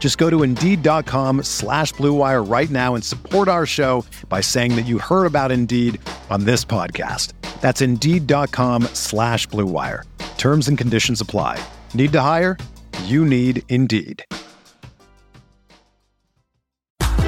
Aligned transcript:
Just 0.00 0.18
go 0.18 0.28
to 0.30 0.42
Indeed.com 0.42 1.44
slash 1.44 1.92
BlueWire 1.94 2.50
right 2.50 2.70
now 2.70 2.96
and 2.96 3.04
support 3.04 3.46
our 3.46 3.66
show 3.66 4.04
by 4.28 4.40
saying 4.40 4.74
that 4.74 4.86
you 4.86 4.98
heard 4.98 5.26
about 5.26 5.52
Indeed 5.52 6.00
on 6.30 6.44
this 6.44 6.64
podcast. 6.64 7.34
That's 7.60 7.82
Indeed.com 7.82 8.84
slash 8.94 9.46
BlueWire. 9.48 10.04
Terms 10.38 10.66
and 10.68 10.76
conditions 10.76 11.20
apply. 11.20 11.62
Need 11.94 12.12
to 12.12 12.20
hire? 12.22 12.56
You 13.04 13.24
need 13.26 13.62
Indeed. 13.68 14.24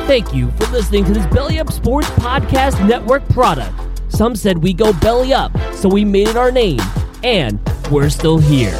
Thank 0.06 0.34
you 0.34 0.50
for 0.52 0.66
listening 0.66 1.05
to 1.05 1.12
this 1.12 1.27
Belly 1.27 1.61
Up 1.61 1.70
Sports 1.70 2.11
Podcast 2.11 2.86
Network 2.86 3.27
product. 3.28 3.74
Some 4.12 4.34
said 4.34 4.58
we 4.58 4.74
go 4.74 4.92
belly 4.94 5.33
up, 5.33 5.52
so 5.72 5.89
we 5.89 6.05
made 6.05 6.28
it 6.28 6.36
our 6.36 6.50
name, 6.50 6.80
and 7.22 7.61
we're 7.91 8.11
still 8.11 8.39
here. 8.39 8.77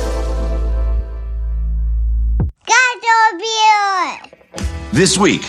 This 4.93 5.19
week 5.19 5.43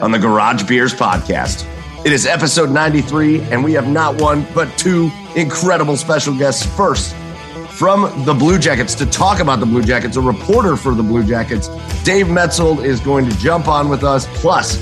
on 0.00 0.12
the 0.12 0.18
Garage 0.18 0.62
Beers 0.62 0.94
podcast, 0.94 1.66
it 2.06 2.12
is 2.12 2.24
episode 2.24 2.70
93, 2.70 3.40
and 3.50 3.64
we 3.64 3.72
have 3.72 3.88
not 3.88 4.20
one 4.20 4.46
but 4.54 4.66
two 4.78 5.10
incredible 5.34 5.96
special 5.96 6.36
guests. 6.36 6.64
First, 6.76 7.14
from 7.70 8.24
the 8.24 8.32
Blue 8.32 8.58
Jackets 8.58 8.94
to 8.94 9.06
talk 9.06 9.40
about 9.40 9.58
the 9.58 9.66
Blue 9.66 9.82
Jackets, 9.82 10.16
a 10.16 10.20
reporter 10.20 10.76
for 10.76 10.94
the 10.94 11.02
Blue 11.02 11.24
Jackets, 11.24 11.68
Dave 12.04 12.26
Maetzold 12.26 12.84
is 12.84 13.00
going 13.00 13.28
to 13.28 13.36
jump 13.38 13.66
on 13.66 13.88
with 13.88 14.04
us. 14.04 14.28
Plus, 14.40 14.76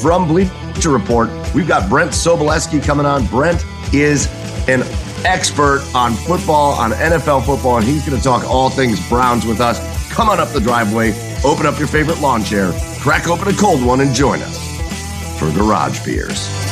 from 0.00 0.26
Bleacher 0.26 0.90
Report, 0.90 1.28
we've 1.54 1.68
got 1.68 1.90
Brent 1.90 2.12
Sobleski 2.12 2.82
coming 2.82 3.04
on. 3.04 3.26
Brent 3.26 3.62
is 3.92 4.28
an 4.68 4.82
expert 5.26 5.86
on 5.94 6.14
football, 6.14 6.72
on 6.72 6.92
NFL 6.92 7.44
football, 7.44 7.76
and 7.76 7.84
he's 7.84 8.06
going 8.06 8.16
to 8.16 8.24
talk 8.24 8.44
all 8.48 8.70
things 8.70 9.06
Browns 9.08 9.44
with 9.44 9.60
us. 9.60 9.78
Come 10.12 10.30
on 10.30 10.40
up 10.40 10.48
the 10.48 10.60
driveway, 10.60 11.12
open 11.44 11.66
up 11.66 11.78
your 11.78 11.88
favorite 11.88 12.20
lawn 12.20 12.42
chair, 12.42 12.72
crack 13.00 13.28
open 13.28 13.48
a 13.48 13.52
cold 13.52 13.84
one, 13.84 14.00
and 14.00 14.14
join 14.14 14.40
us 14.42 15.38
for 15.38 15.50
Garage 15.52 16.04
Beers. 16.04 16.66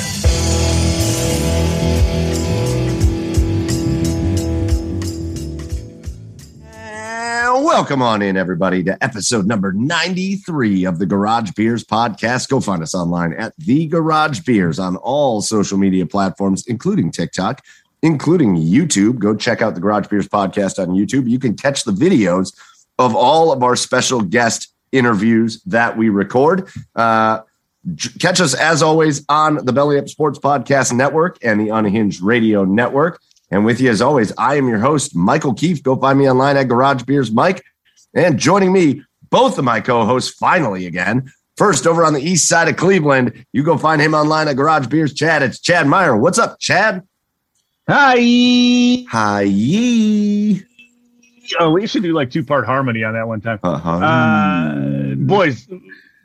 Welcome 7.75 8.03
on 8.03 8.23
in, 8.23 8.37
everybody, 8.37 8.85
to 8.85 8.97
episode 9.03 9.47
number 9.47 9.73
93 9.73 10.85
of 10.85 11.01
the 11.01 11.07
Garage 11.07 11.51
Beers 11.57 11.83
podcast. 11.83 12.49
Go 12.49 12.61
find 12.61 12.85
us 12.85 12.95
online 12.95 13.33
at 13.33 13.53
The 13.59 13.89
Garage 13.89 14.41
Beers 14.41 14.79
on 14.79 14.95
all 14.97 15.43
social 15.43 15.77
media 15.77 16.07
platforms, 16.07 16.65
including 16.69 17.11
TikTok, 17.11 17.65
including 18.01 18.55
YouTube. 18.55 19.19
Go 19.19 19.35
check 19.35 19.61
out 19.61 19.75
the 19.75 19.81
Garage 19.81 20.07
Beers 20.07 20.29
podcast 20.29 20.79
on 20.79 20.95
YouTube. 20.95 21.29
You 21.29 21.41
can 21.41 21.57
catch 21.57 21.83
the 21.83 21.91
videos 21.91 22.57
of 22.99 23.15
all 23.15 23.53
of 23.53 23.63
our 23.63 23.77
special 23.77 24.21
guest 24.21 24.73
interviews 24.93 25.63
that 25.65 25.97
we 25.97 26.09
record. 26.09 26.69
Uh, 26.95 27.41
catch 28.19 28.41
us 28.41 28.55
as 28.55 28.83
always 28.83 29.25
on 29.29 29.65
the 29.65 29.73
Belly 29.73 29.99
Up 29.99 30.09
Sports 30.09 30.39
Podcast 30.39 30.93
Network 30.93 31.39
and 31.43 31.61
the 31.61 31.71
Unhinged 31.71 32.23
Radio 32.23 32.65
Network. 32.65 33.21
And 33.51 33.65
with 33.65 33.81
you 33.81 33.91
as 33.91 34.01
always, 34.01 34.33
I 34.39 34.57
am 34.57 34.69
your 34.69 34.79
host, 34.79 35.15
Michael 35.15 35.55
Keefe. 35.55 35.83
Go 35.83 35.97
find 35.97 36.19
me 36.19 36.29
online 36.29 36.57
at 36.57 36.69
Garage 36.69 37.03
Beers 37.03 37.31
Mike. 37.31 37.63
And 38.15 38.39
joining 38.39 38.73
me, 38.73 39.03
both 39.31 39.59
of 39.59 39.65
my 39.65 39.81
co-hosts 39.81 40.35
finally 40.39 40.87
again. 40.87 41.31
First, 41.57 41.87
over 41.87 42.05
on 42.05 42.15
the 42.15 42.23
east 42.23 42.49
side 42.49 42.69
of 42.69 42.77
Cleveland, 42.77 43.47
you 43.53 43.63
go 43.63 43.79
find 43.79 44.01
him 44.01 44.15
online 44.15 44.49
at 44.49 44.57
Garage 44.57 44.87
Beers 44.89 45.15
Chad. 45.15 45.43
It's 45.43 45.61
Chad 45.61 45.87
Meyer. 45.87 46.17
What's 46.17 46.39
up, 46.39 46.59
Chad? 46.59 47.07
Hi. 47.89 49.05
Hi. 49.11 50.65
Oh, 51.59 51.71
we 51.71 51.87
should 51.87 52.03
do 52.03 52.13
like 52.13 52.31
two 52.31 52.45
part 52.45 52.67
harmony 52.67 53.05
on 53.05 53.15
that 53.15 53.27
one 53.29 53.41
time. 53.41 53.59
Uh-huh. 53.63 53.91
Uh, 53.91 55.15
boys, 55.17 55.69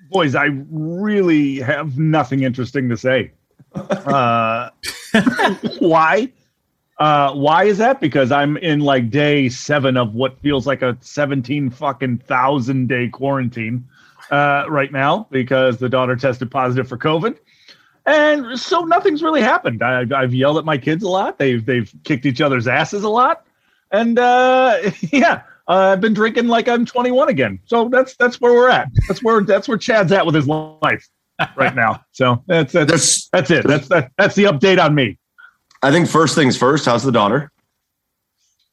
boys, 0.09 0.35
I 0.35 0.50
really 0.69 1.59
have 1.59 1.97
nothing 1.97 2.44
interesting 2.44 2.90
to 2.90 2.97
say. 2.97 3.31
Uh, 3.75 4.72
why? 5.79 6.31
Uh, 6.97 7.34
why 7.34 7.66
is 7.66 7.78
that? 7.78 8.02
Because 8.02 8.31
I'm 8.31 8.58
in 8.58 8.79
like 8.79 9.12
day 9.12 9.47
seven 9.47 9.96
of 9.96 10.16
what 10.16 10.40
feels 10.41 10.66
like 10.66 10.81
a 10.81 10.97
17 11.02 11.69
fucking 11.69 12.18
thousand 12.18 12.88
day 12.90 13.08
quarantine 13.09 13.88
uh, 14.31 14.66
right 14.68 14.91
now 14.91 15.28
because 15.31 15.78
the 15.78 15.88
daughter 15.88 16.16
tested 16.16 16.52
positive 16.52 16.88
for 16.88 16.97
COVID. 16.97 17.38
And 18.06 18.59
so 18.59 18.81
nothing's 18.81 19.22
really 19.22 19.41
happened. 19.41 19.84
I, 19.84 20.03
I've 20.16 20.34
yelled 20.34 20.58
at 20.58 20.66
my 20.66 20.78
kids 20.78 21.03
a 21.03 21.09
lot. 21.09 21.38
They've 21.38 21.63
they've 21.63 21.94
kicked 22.03 22.25
each 22.25 22.41
other's 22.41 22.68
asses 22.68 23.03
a 23.03 23.09
lot, 23.09 23.46
and 23.92 24.20
uh, 24.20 24.78
yeah, 25.12 25.42
uh, 25.68 25.94
I've 25.94 26.02
been 26.02 26.14
drinking 26.14 26.48
like 26.48 26.68
I'm 26.68 26.86
21 26.86 27.30
again. 27.30 27.60
So 27.66 27.90
that's 27.90 28.16
that's 28.16 28.42
where 28.42 28.54
we're 28.54 28.70
at. 28.70 28.90
That's 29.08 29.24
where 29.24 29.44
that's 29.44 29.68
where 29.68 29.78
Chad's 29.78 30.12
at 30.12 30.26
with 30.26 30.36
his 30.36 30.48
life 30.48 31.08
right 31.56 31.76
now. 31.76 32.04
So 32.12 32.44
that's 32.48 32.74
that's 32.74 32.90
There's, 32.90 33.30
that's 33.32 33.52
it. 33.52 33.68
That's 33.68 33.88
that, 33.90 34.12
that's 34.18 34.36
the 34.36 34.46
update 34.46 34.84
on 34.84 34.96
me. 34.96 35.18
I 35.82 35.92
think 35.92 36.10
first 36.10 36.36
things 36.36 36.58
first. 36.58 36.86
How's 36.86 37.04
the 37.04 37.12
daughter? 37.12 37.52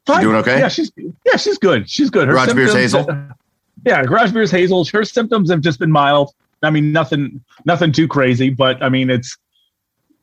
Fine. 0.07 0.23
doing 0.23 0.37
okay? 0.37 0.59
Yeah, 0.59 0.69
she's 0.69 0.93
yeah, 1.25 1.37
she's 1.37 1.59
good. 1.59 1.89
She's 1.91 2.11
good. 2.11 2.29
Her 2.29 2.35
Garage 2.35 2.55
Beers 2.55 2.73
symptoms- 2.73 3.07
Hazel? 3.07 3.37
Yeah, 3.85 4.05
Garage 4.05 4.33
Beers 4.33 4.51
Hazel. 4.51 4.85
Her 4.85 5.05
symptoms 5.05 5.51
have 5.51 5.61
just 5.61 5.79
been 5.79 5.93
mild. 5.93 6.33
I 6.63 6.71
mean, 6.71 6.91
nothing, 6.91 7.45
nothing 7.65 7.93
too 7.93 8.09
crazy, 8.09 8.51
but 8.51 8.83
I 8.83 8.89
mean, 8.89 9.11
it's 9.11 9.37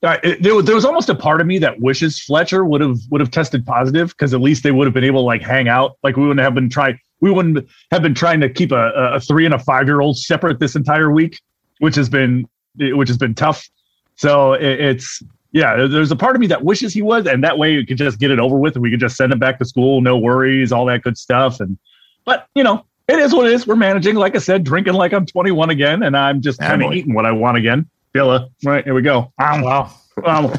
it, 0.03 0.43
there, 0.43 0.53
was, 0.53 0.65
there 0.65 0.75
was 0.75 0.85
almost 0.85 1.09
a 1.09 1.15
part 1.15 1.39
of 1.39 1.47
me 1.47 1.57
that 1.59 1.79
wishes 1.79 2.19
Fletcher 2.19 2.65
would 2.65 2.81
have 2.81 2.97
would 3.09 3.21
have 3.21 3.31
tested 3.31 3.65
positive 3.65 4.09
because 4.09 4.33
at 4.33 4.41
least 4.41 4.63
they 4.63 4.71
would 4.71 4.85
have 4.85 4.93
been 4.93 5.03
able 5.03 5.21
to 5.21 5.25
like 5.25 5.41
hang 5.41 5.67
out. 5.69 5.97
Like 6.03 6.17
we 6.17 6.23
wouldn't 6.23 6.41
have 6.41 6.53
been 6.53 6.69
trying. 6.69 6.99
We 7.21 7.31
wouldn't 7.31 7.65
have 7.91 8.01
been 8.01 8.13
trying 8.13 8.41
to 8.41 8.49
keep 8.49 8.71
a, 8.71 8.91
a 8.93 9.19
three 9.19 9.45
and 9.45 9.53
a 9.53 9.59
five 9.59 9.87
year 9.87 10.01
old 10.01 10.17
separate 10.17 10.59
this 10.59 10.75
entire 10.75 11.11
week, 11.11 11.39
which 11.79 11.95
has 11.95 12.09
been 12.09 12.47
which 12.77 13.07
has 13.07 13.17
been 13.17 13.33
tough. 13.33 13.69
So 14.15 14.53
it, 14.53 14.79
it's 14.79 15.23
yeah. 15.53 15.87
There's 15.87 16.11
a 16.11 16.17
part 16.17 16.35
of 16.35 16.41
me 16.41 16.47
that 16.47 16.65
wishes 16.65 16.93
he 16.93 17.01
was, 17.01 17.25
and 17.25 17.43
that 17.43 17.57
way 17.57 17.77
we 17.77 17.85
could 17.85 17.97
just 17.97 18.19
get 18.19 18.29
it 18.29 18.39
over 18.39 18.57
with, 18.57 18.75
and 18.75 18.83
we 18.83 18.91
could 18.91 18.99
just 18.99 19.15
send 19.15 19.31
him 19.31 19.39
back 19.39 19.57
to 19.59 19.65
school, 19.65 20.01
no 20.01 20.17
worries, 20.17 20.73
all 20.73 20.85
that 20.87 21.01
good 21.03 21.17
stuff. 21.17 21.61
And 21.61 21.77
but 22.25 22.47
you 22.55 22.63
know, 22.63 22.85
it 23.07 23.19
is 23.19 23.33
what 23.33 23.47
it 23.47 23.53
is. 23.53 23.65
We're 23.65 23.75
managing, 23.77 24.15
like 24.15 24.35
I 24.35 24.39
said, 24.39 24.63
drinking 24.63 24.93
like 24.95 25.13
I'm 25.13 25.25
21 25.25 25.69
again, 25.69 26.03
and 26.03 26.17
I'm 26.17 26.41
just 26.41 26.59
kind 26.59 26.83
of 26.83 26.91
eating 26.91 27.13
what 27.13 27.25
I 27.25 27.31
want 27.31 27.57
again. 27.57 27.89
Billa, 28.13 28.49
right 28.63 28.83
here 28.83 28.93
we 28.93 29.01
go. 29.01 29.31
Um, 29.39 29.61
Wow. 29.61 29.91
um, 30.25 30.51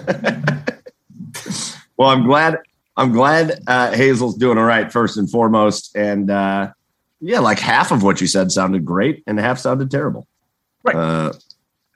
Well, 1.96 2.08
I'm 2.08 2.26
glad. 2.26 2.58
I'm 2.96 3.12
glad 3.12 3.60
uh, 3.66 3.92
Hazel's 3.92 4.36
doing 4.36 4.58
all 4.58 4.64
right 4.64 4.90
first 4.92 5.16
and 5.16 5.30
foremost. 5.30 5.96
And 5.96 6.30
uh, 6.30 6.72
yeah, 7.20 7.40
like 7.40 7.58
half 7.58 7.92
of 7.92 8.02
what 8.02 8.20
you 8.20 8.26
said 8.26 8.50
sounded 8.52 8.84
great, 8.84 9.22
and 9.26 9.38
half 9.38 9.58
sounded 9.58 9.90
terrible. 9.90 10.26
Right. 10.82 10.96
Uh, 10.96 11.32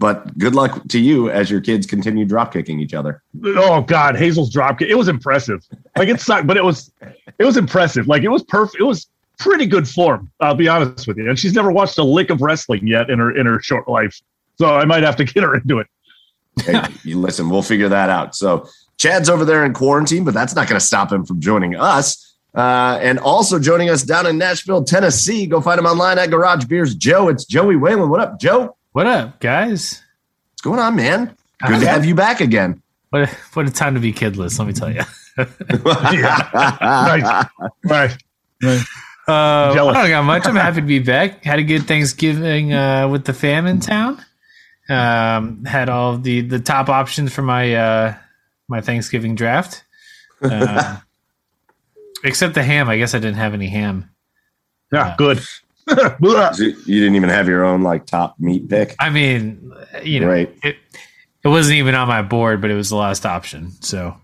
but 0.00 0.37
good 0.38 0.55
luck 0.55 0.87
to 0.88 1.00
you 1.00 1.28
as 1.31 1.50
your 1.50 1.60
kids 1.60 1.84
continue 1.87 2.25
drop 2.25 2.52
kicking 2.52 2.78
each 2.78 2.94
other. 2.94 3.22
oh 3.44 3.82
God, 3.82 4.16
Hazel's 4.16 4.52
drop 4.52 4.78
kick. 4.78 4.88
It 4.88 4.94
was 4.94 5.08
impressive. 5.08 5.66
Like 5.96 6.08
it 6.08 6.20
sucked, 6.20 6.46
but 6.46 6.56
it 6.56 6.64
was 6.64 6.93
it 7.38 7.44
was 7.44 7.56
impressive. 7.56 8.06
Like 8.06 8.22
it 8.22 8.28
was 8.28 8.44
perfect. 8.44 8.81
It 8.81 8.84
was 8.84 9.08
pretty 9.38 9.66
good 9.66 9.88
form. 9.88 10.31
I'll 10.40 10.55
be 10.55 10.69
honest 10.69 11.08
with 11.08 11.16
you. 11.16 11.28
And 11.28 11.37
she's 11.38 11.52
never 11.52 11.72
watched 11.72 11.99
a 11.99 12.05
lick 12.05 12.31
of 12.31 12.40
wrestling 12.40 12.87
yet 12.87 13.10
in 13.10 13.19
her 13.19 13.37
in 13.37 13.46
her 13.46 13.60
short 13.60 13.88
life. 13.88 14.20
So 14.58 14.75
I 14.75 14.84
might 14.84 15.05
have 15.05 15.16
to 15.16 15.25
get 15.25 15.43
her 15.43 15.55
into 15.55 15.78
it. 15.78 15.87
Hey, 16.60 16.82
you 17.05 17.19
listen, 17.19 17.49
we'll 17.49 17.62
figure 17.62 17.88
that 17.88 18.10
out. 18.10 18.34
So 18.34 18.69
Chad's 18.96 19.31
over 19.31 19.44
there 19.44 19.64
in 19.64 19.72
quarantine, 19.72 20.25
but 20.25 20.34
that's 20.34 20.55
not 20.55 20.69
going 20.69 20.78
to 20.78 20.84
stop 20.84 21.12
him 21.12 21.25
from 21.25 21.40
joining 21.40 21.76
us. 21.76 22.25
Uh, 22.55 22.99
and 23.00 23.20
also 23.20 23.60
joining 23.60 23.88
us 23.88 24.02
down 24.02 24.26
in 24.26 24.37
Nashville, 24.37 24.82
Tennessee. 24.82 25.46
Go 25.46 25.60
find 25.60 25.78
him 25.78 25.87
online 25.87 26.19
at 26.19 26.31
Garage 26.31 26.64
Beers. 26.64 26.94
Joe, 26.96 27.28
it's 27.28 27.44
Joey 27.44 27.76
Whalen. 27.76 28.08
What 28.10 28.20
up, 28.20 28.40
Joe? 28.40 28.76
What 28.93 29.06
up, 29.06 29.38
guys? 29.38 30.02
What's 30.52 30.62
going 30.62 30.81
on, 30.81 30.96
man? 30.96 31.37
Good 31.64 31.81
to 31.81 31.88
have 31.88 32.05
you 32.05 32.16
back 32.16 32.40
again. 32.40 32.82
What 33.10 33.22
a, 33.22 33.26
what 33.52 33.66
a 33.66 33.70
time 33.70 33.94
to 33.94 34.00
be 34.00 34.12
kidless, 34.12 34.58
let 34.58 34.66
me 34.66 34.75
tell 34.75 34.93
you. 34.93 35.02
Right, 35.94 37.46
right. 37.84 38.16
nice. 38.60 38.87
Uh, 39.28 39.31
I 39.31 39.75
don't 39.75 40.08
got 40.08 40.22
much. 40.25 40.46
I'm 40.46 40.56
happy 40.56 40.81
to 40.81 40.87
be 40.87 40.99
back. 40.99 41.44
Had 41.44 41.60
a 41.60 41.62
good 41.62 41.87
Thanksgiving 41.87 42.72
uh, 42.72 43.06
with 43.08 43.25
the 43.25 43.32
fam 43.32 43.66
in 43.66 43.78
town. 43.78 44.25
Um, 44.88 45.64
had 45.64 45.88
all 45.90 46.17
the 46.17 46.40
the 46.40 46.61
top 46.61 46.88
options 46.88 47.32
for 47.32 47.43
my 47.43 47.75
uh, 47.75 48.14
my 48.69 48.81
Thanksgiving 48.81 49.35
draft. 49.35 49.85
Uh, 50.43 50.99
except 52.25 52.55
the 52.55 52.62
ham. 52.62 52.88
I 52.88 52.99
guess 52.99 53.14
I 53.14 53.19
didn't 53.19 53.37
have 53.37 53.55
any 53.55 53.69
ham. 53.69 54.11
Yeah, 54.93 55.14
good. 55.19 55.40
you 55.88 56.75
didn't 56.87 57.14
even 57.14 57.29
have 57.29 57.49
your 57.49 57.64
own 57.64 57.82
like 57.82 58.06
top 58.06 58.38
meat 58.38 58.69
pick. 58.69 58.94
I 58.99 59.11
mean, 59.11 59.73
you 60.02 60.20
know, 60.20 60.29
right. 60.29 60.55
it, 60.62 60.76
it 61.44 61.49
wasn't 61.49 61.79
even 61.79 61.94
on 61.94 62.08
my 62.08 62.23
board, 62.23 62.61
but 62.61 62.70
it 62.70 62.75
was 62.75 62.91
the 62.91 62.96
last 62.96 63.25
option. 63.25 63.73
So, 63.81 64.17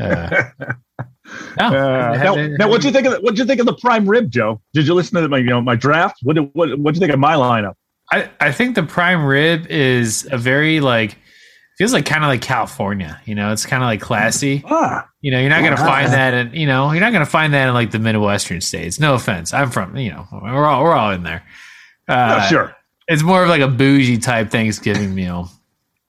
uh, 0.00 0.44
no, 0.58 1.66
uh, 1.66 2.16
now, 2.16 2.34
now 2.34 2.68
what 2.68 2.80
do 2.80 2.88
you 2.88 2.92
think 2.92 3.06
of 3.06 3.14
the, 3.14 3.20
what 3.20 3.34
do 3.34 3.40
you 3.40 3.46
think 3.46 3.60
of 3.60 3.66
the 3.66 3.74
prime 3.74 4.08
rib, 4.08 4.30
Joe? 4.30 4.60
Did 4.72 4.86
you 4.86 4.94
listen 4.94 5.20
to 5.20 5.28
my 5.28 5.38
you 5.38 5.44
know 5.44 5.60
my 5.60 5.76
draft? 5.76 6.18
What 6.22 6.36
what 6.54 6.78
what 6.78 6.94
do 6.94 6.98
you 6.98 7.00
think 7.00 7.12
of 7.12 7.20
my 7.20 7.34
lineup? 7.34 7.74
I 8.12 8.30
I 8.40 8.52
think 8.52 8.74
the 8.74 8.82
prime 8.82 9.24
rib 9.24 9.66
is 9.66 10.28
a 10.30 10.38
very 10.38 10.80
like 10.80 11.18
feels 11.76 11.92
like 11.92 12.06
kind 12.06 12.24
of 12.24 12.28
like 12.28 12.40
California. 12.40 13.20
You 13.24 13.34
know, 13.34 13.52
it's 13.52 13.66
kind 13.66 13.82
of 13.82 13.86
like 13.86 14.00
classy. 14.00 14.62
Ah, 14.66 15.08
you 15.20 15.30
know, 15.30 15.40
you're 15.40 15.50
not 15.50 15.62
gonna 15.62 15.76
find 15.76 16.12
that, 16.12 16.34
and 16.34 16.54
you 16.54 16.66
know, 16.66 16.90
you're 16.92 17.00
not 17.00 17.12
gonna 17.12 17.26
find 17.26 17.52
that 17.54 17.68
in 17.68 17.74
like 17.74 17.90
the 17.90 17.98
Midwestern 17.98 18.60
states. 18.60 18.98
No 18.98 19.14
offense, 19.14 19.52
I'm 19.52 19.70
from 19.70 19.96
you 19.96 20.10
know, 20.10 20.26
we're 20.32 20.64
all 20.64 20.82
we're 20.82 20.94
all 20.94 21.12
in 21.12 21.22
there. 21.22 21.42
Uh, 22.08 22.40
oh, 22.42 22.48
sure, 22.48 22.76
it's 23.08 23.22
more 23.22 23.42
of 23.42 23.48
like 23.48 23.60
a 23.60 23.68
bougie 23.68 24.18
type 24.18 24.50
Thanksgiving 24.50 25.14
meal. 25.14 25.50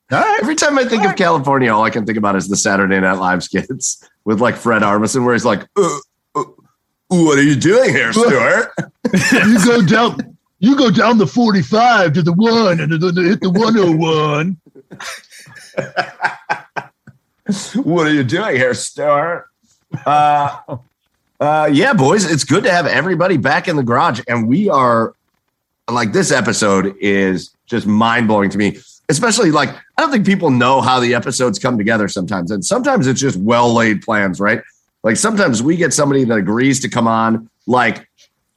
Every 0.10 0.56
time 0.56 0.78
I 0.78 0.86
think 0.86 1.06
of 1.06 1.18
California, 1.18 1.74
all 1.74 1.84
I 1.84 1.90
can 1.90 2.06
think 2.06 2.18
about 2.18 2.38
is 2.38 2.48
the 2.48 2.56
Saturday 2.56 2.98
Night 3.00 3.18
Live 3.18 3.44
skits 3.44 4.02
with 4.24 4.40
like 4.40 4.56
Fred 4.56 4.82
Armisen, 4.82 5.26
where 5.26 5.34
he's 5.34 5.44
like, 5.44 5.68
uh, 5.76 5.98
uh, 6.36 6.44
"What 7.10 7.38
are 7.38 7.44
you 7.44 7.56
doing 7.56 7.90
here, 7.90 8.14
Stuart?" 8.14 8.72
you 9.14 9.66
go 9.66 9.82
down, 9.82 10.37
you 10.60 10.76
go 10.76 10.90
down 10.92 11.18
the 11.18 11.28
forty-five 11.28 12.14
to 12.14 12.22
the 12.22 12.34
one, 12.34 12.80
and 12.80 12.92
then 12.92 13.26
hit 13.26 13.42
the 13.42 13.50
one 13.50 13.76
hundred 13.76 13.98
one. 13.98 14.58
what 17.84 18.08
are 18.08 18.14
you 18.14 18.24
doing 18.24 18.56
here, 18.56 18.74
Stuart? 18.74 19.48
Uh, 20.06 20.78
uh, 21.40 21.70
yeah, 21.72 21.94
boys, 21.94 22.30
it's 22.30 22.44
good 22.44 22.64
to 22.64 22.72
have 22.72 22.88
everybody 22.88 23.38
back 23.38 23.68
in 23.68 23.76
the 23.76 23.84
garage, 23.84 24.22
and 24.28 24.48
we 24.48 24.70
are 24.70 25.14
like 25.90 26.12
this 26.12 26.32
episode 26.32 26.96
is 27.00 27.56
just 27.66 27.88
mind 27.88 28.28
blowing 28.28 28.50
to 28.50 28.58
me 28.58 28.78
especially 29.10 29.52
like 29.52 29.70
I 29.70 30.02
don't 30.02 30.12
think 30.12 30.26
people 30.26 30.50
know 30.50 30.82
how 30.82 31.00
the 31.00 31.14
episodes 31.14 31.60
come 31.60 31.78
together 31.78 32.08
sometimes. 32.08 32.52
And 32.52 32.64
sometimes 32.64 33.08
it's 33.08 33.20
just 33.20 33.38
well 33.38 33.74
laid 33.74 34.02
plans, 34.02 34.40
right? 34.40 34.62
Like 35.04 35.18
sometimes 35.18 35.64
we 35.64 35.78
get 35.78 35.94
somebody 35.94 36.24
that 36.26 36.38
agrees 36.38 36.80
to 36.82 36.90
come 36.90 37.08
on 37.08 37.50
like 37.66 38.08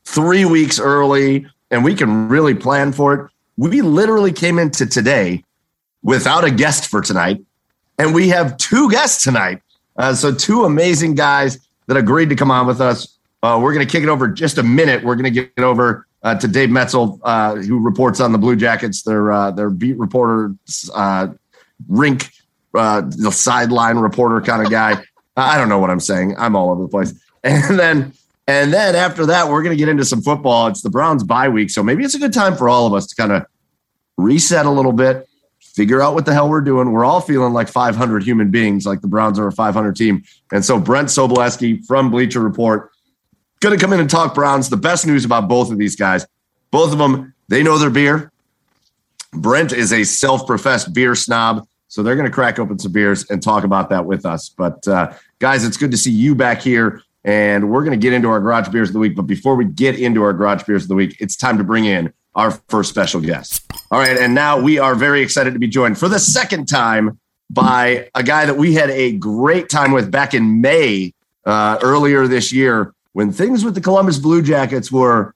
three 0.04 0.44
weeks 0.44 0.80
early 0.80 1.46
and 1.70 1.84
we 1.84 1.94
can 1.94 2.28
really 2.28 2.54
plan 2.54 2.92
for 2.92 3.14
it. 3.14 3.30
We 3.56 3.82
literally 3.82 4.32
came 4.32 4.58
into 4.58 4.86
today 4.86 5.44
without 6.02 6.44
a 6.44 6.50
guest 6.50 6.88
for 6.88 7.00
tonight, 7.00 7.42
and 7.98 8.14
we 8.14 8.28
have 8.30 8.56
two 8.56 8.90
guests 8.90 9.22
tonight. 9.22 9.62
Uh, 9.96 10.14
so, 10.14 10.34
two 10.34 10.64
amazing 10.64 11.14
guys 11.14 11.58
that 11.86 11.96
agreed 11.96 12.30
to 12.30 12.36
come 12.36 12.50
on 12.50 12.66
with 12.66 12.80
us. 12.80 13.18
Uh, 13.42 13.58
we're 13.62 13.74
going 13.74 13.86
to 13.86 13.90
kick 13.90 14.02
it 14.02 14.08
over 14.08 14.28
just 14.28 14.58
a 14.58 14.62
minute. 14.62 15.04
We're 15.04 15.16
going 15.16 15.24
to 15.24 15.30
get 15.30 15.52
it 15.56 15.62
over 15.62 16.06
uh, 16.22 16.34
to 16.36 16.48
Dave 16.48 16.68
Maetzold, 16.68 17.20
uh, 17.22 17.56
who 17.56 17.80
reports 17.80 18.20
on 18.20 18.32
the 18.32 18.38
Blue 18.38 18.56
Jackets, 18.56 19.02
their 19.02 19.32
uh, 19.32 19.50
their 19.50 19.70
beat 19.70 19.98
reporter, 19.98 20.54
uh, 20.94 21.28
rink, 21.88 22.30
the 22.72 23.30
sideline 23.32 23.98
reporter 23.98 24.40
kind 24.40 24.64
of 24.64 24.70
guy. 24.70 25.02
I 25.36 25.56
don't 25.56 25.68
know 25.68 25.78
what 25.78 25.90
I'm 25.90 26.00
saying. 26.00 26.36
I'm 26.38 26.56
all 26.56 26.70
over 26.70 26.82
the 26.82 26.88
place. 26.88 27.14
And 27.42 27.78
then 27.78 28.12
and 28.50 28.72
then 28.72 28.96
after 28.96 29.26
that, 29.26 29.48
we're 29.48 29.62
going 29.62 29.76
to 29.76 29.78
get 29.78 29.88
into 29.88 30.04
some 30.04 30.22
football. 30.22 30.66
It's 30.66 30.82
the 30.82 30.90
Browns 30.90 31.22
bye 31.22 31.48
week, 31.48 31.70
so 31.70 31.84
maybe 31.84 32.02
it's 32.04 32.16
a 32.16 32.18
good 32.18 32.32
time 32.32 32.56
for 32.56 32.68
all 32.68 32.84
of 32.84 32.92
us 32.92 33.06
to 33.06 33.14
kind 33.14 33.30
of 33.30 33.46
reset 34.16 34.66
a 34.66 34.70
little 34.70 34.92
bit, 34.92 35.28
figure 35.60 36.02
out 36.02 36.14
what 36.14 36.26
the 36.26 36.32
hell 36.32 36.48
we're 36.48 36.60
doing. 36.60 36.90
We're 36.90 37.04
all 37.04 37.20
feeling 37.20 37.52
like 37.52 37.68
500 37.68 38.24
human 38.24 38.50
beings, 38.50 38.86
like 38.86 39.02
the 39.02 39.06
Browns 39.06 39.38
are 39.38 39.46
a 39.46 39.52
500 39.52 39.94
team. 39.94 40.24
And 40.50 40.64
so 40.64 40.80
Brent 40.80 41.08
Sobleski 41.08 41.86
from 41.86 42.10
Bleacher 42.10 42.40
Report 42.40 42.90
going 43.60 43.78
to 43.78 43.80
come 43.80 43.92
in 43.92 44.00
and 44.00 44.10
talk 44.10 44.34
Browns. 44.34 44.68
The 44.68 44.76
best 44.76 45.06
news 45.06 45.24
about 45.24 45.48
both 45.48 45.70
of 45.70 45.78
these 45.78 45.94
guys, 45.94 46.26
both 46.72 46.92
of 46.92 46.98
them, 46.98 47.32
they 47.48 47.62
know 47.62 47.78
their 47.78 47.88
beer. 47.88 48.32
Brent 49.32 49.72
is 49.72 49.92
a 49.92 50.02
self 50.02 50.44
professed 50.44 50.92
beer 50.92 51.14
snob. 51.14 51.66
So 51.86 52.02
they're 52.02 52.16
going 52.16 52.26
to 52.26 52.32
crack 52.32 52.58
open 52.58 52.78
some 52.78 52.92
beers 52.92 53.28
and 53.30 53.42
talk 53.42 53.64
about 53.64 53.90
that 53.90 54.06
with 54.06 54.26
us. 54.26 54.48
But 54.48 54.86
uh, 54.88 55.12
guys, 55.38 55.64
it's 55.64 55.76
good 55.76 55.90
to 55.92 55.96
see 55.96 56.12
you 56.12 56.34
back 56.34 56.62
here. 56.62 57.02
And 57.24 57.70
we're 57.70 57.84
going 57.84 57.98
to 57.98 58.02
get 58.02 58.12
into 58.12 58.28
our 58.28 58.40
garage 58.40 58.68
beers 58.68 58.88
of 58.88 58.94
the 58.94 58.98
week. 58.98 59.14
But 59.14 59.22
before 59.22 59.54
we 59.54 59.66
get 59.66 59.98
into 59.98 60.22
our 60.22 60.32
garage 60.32 60.62
beers 60.64 60.82
of 60.82 60.88
the 60.88 60.94
week, 60.94 61.16
it's 61.20 61.36
time 61.36 61.58
to 61.58 61.64
bring 61.64 61.84
in 61.84 62.12
our 62.34 62.52
first 62.68 62.90
special 62.90 63.20
guest. 63.20 63.70
All 63.90 63.98
right. 63.98 64.16
And 64.16 64.34
now 64.34 64.58
we 64.58 64.78
are 64.78 64.94
very 64.94 65.20
excited 65.20 65.52
to 65.52 65.58
be 65.58 65.68
joined 65.68 65.98
for 65.98 66.08
the 66.08 66.18
second 66.18 66.66
time 66.66 67.18
by 67.50 68.08
a 68.14 68.22
guy 68.22 68.46
that 68.46 68.56
we 68.56 68.74
had 68.74 68.90
a 68.90 69.12
great 69.12 69.68
time 69.68 69.92
with 69.92 70.10
back 70.10 70.34
in 70.34 70.60
May 70.60 71.12
uh, 71.44 71.78
earlier 71.82 72.26
this 72.26 72.52
year 72.52 72.94
when 73.12 73.32
things 73.32 73.64
with 73.64 73.74
the 73.74 73.80
Columbus 73.80 74.18
Blue 74.18 74.40
Jackets 74.40 74.92
were, 74.92 75.34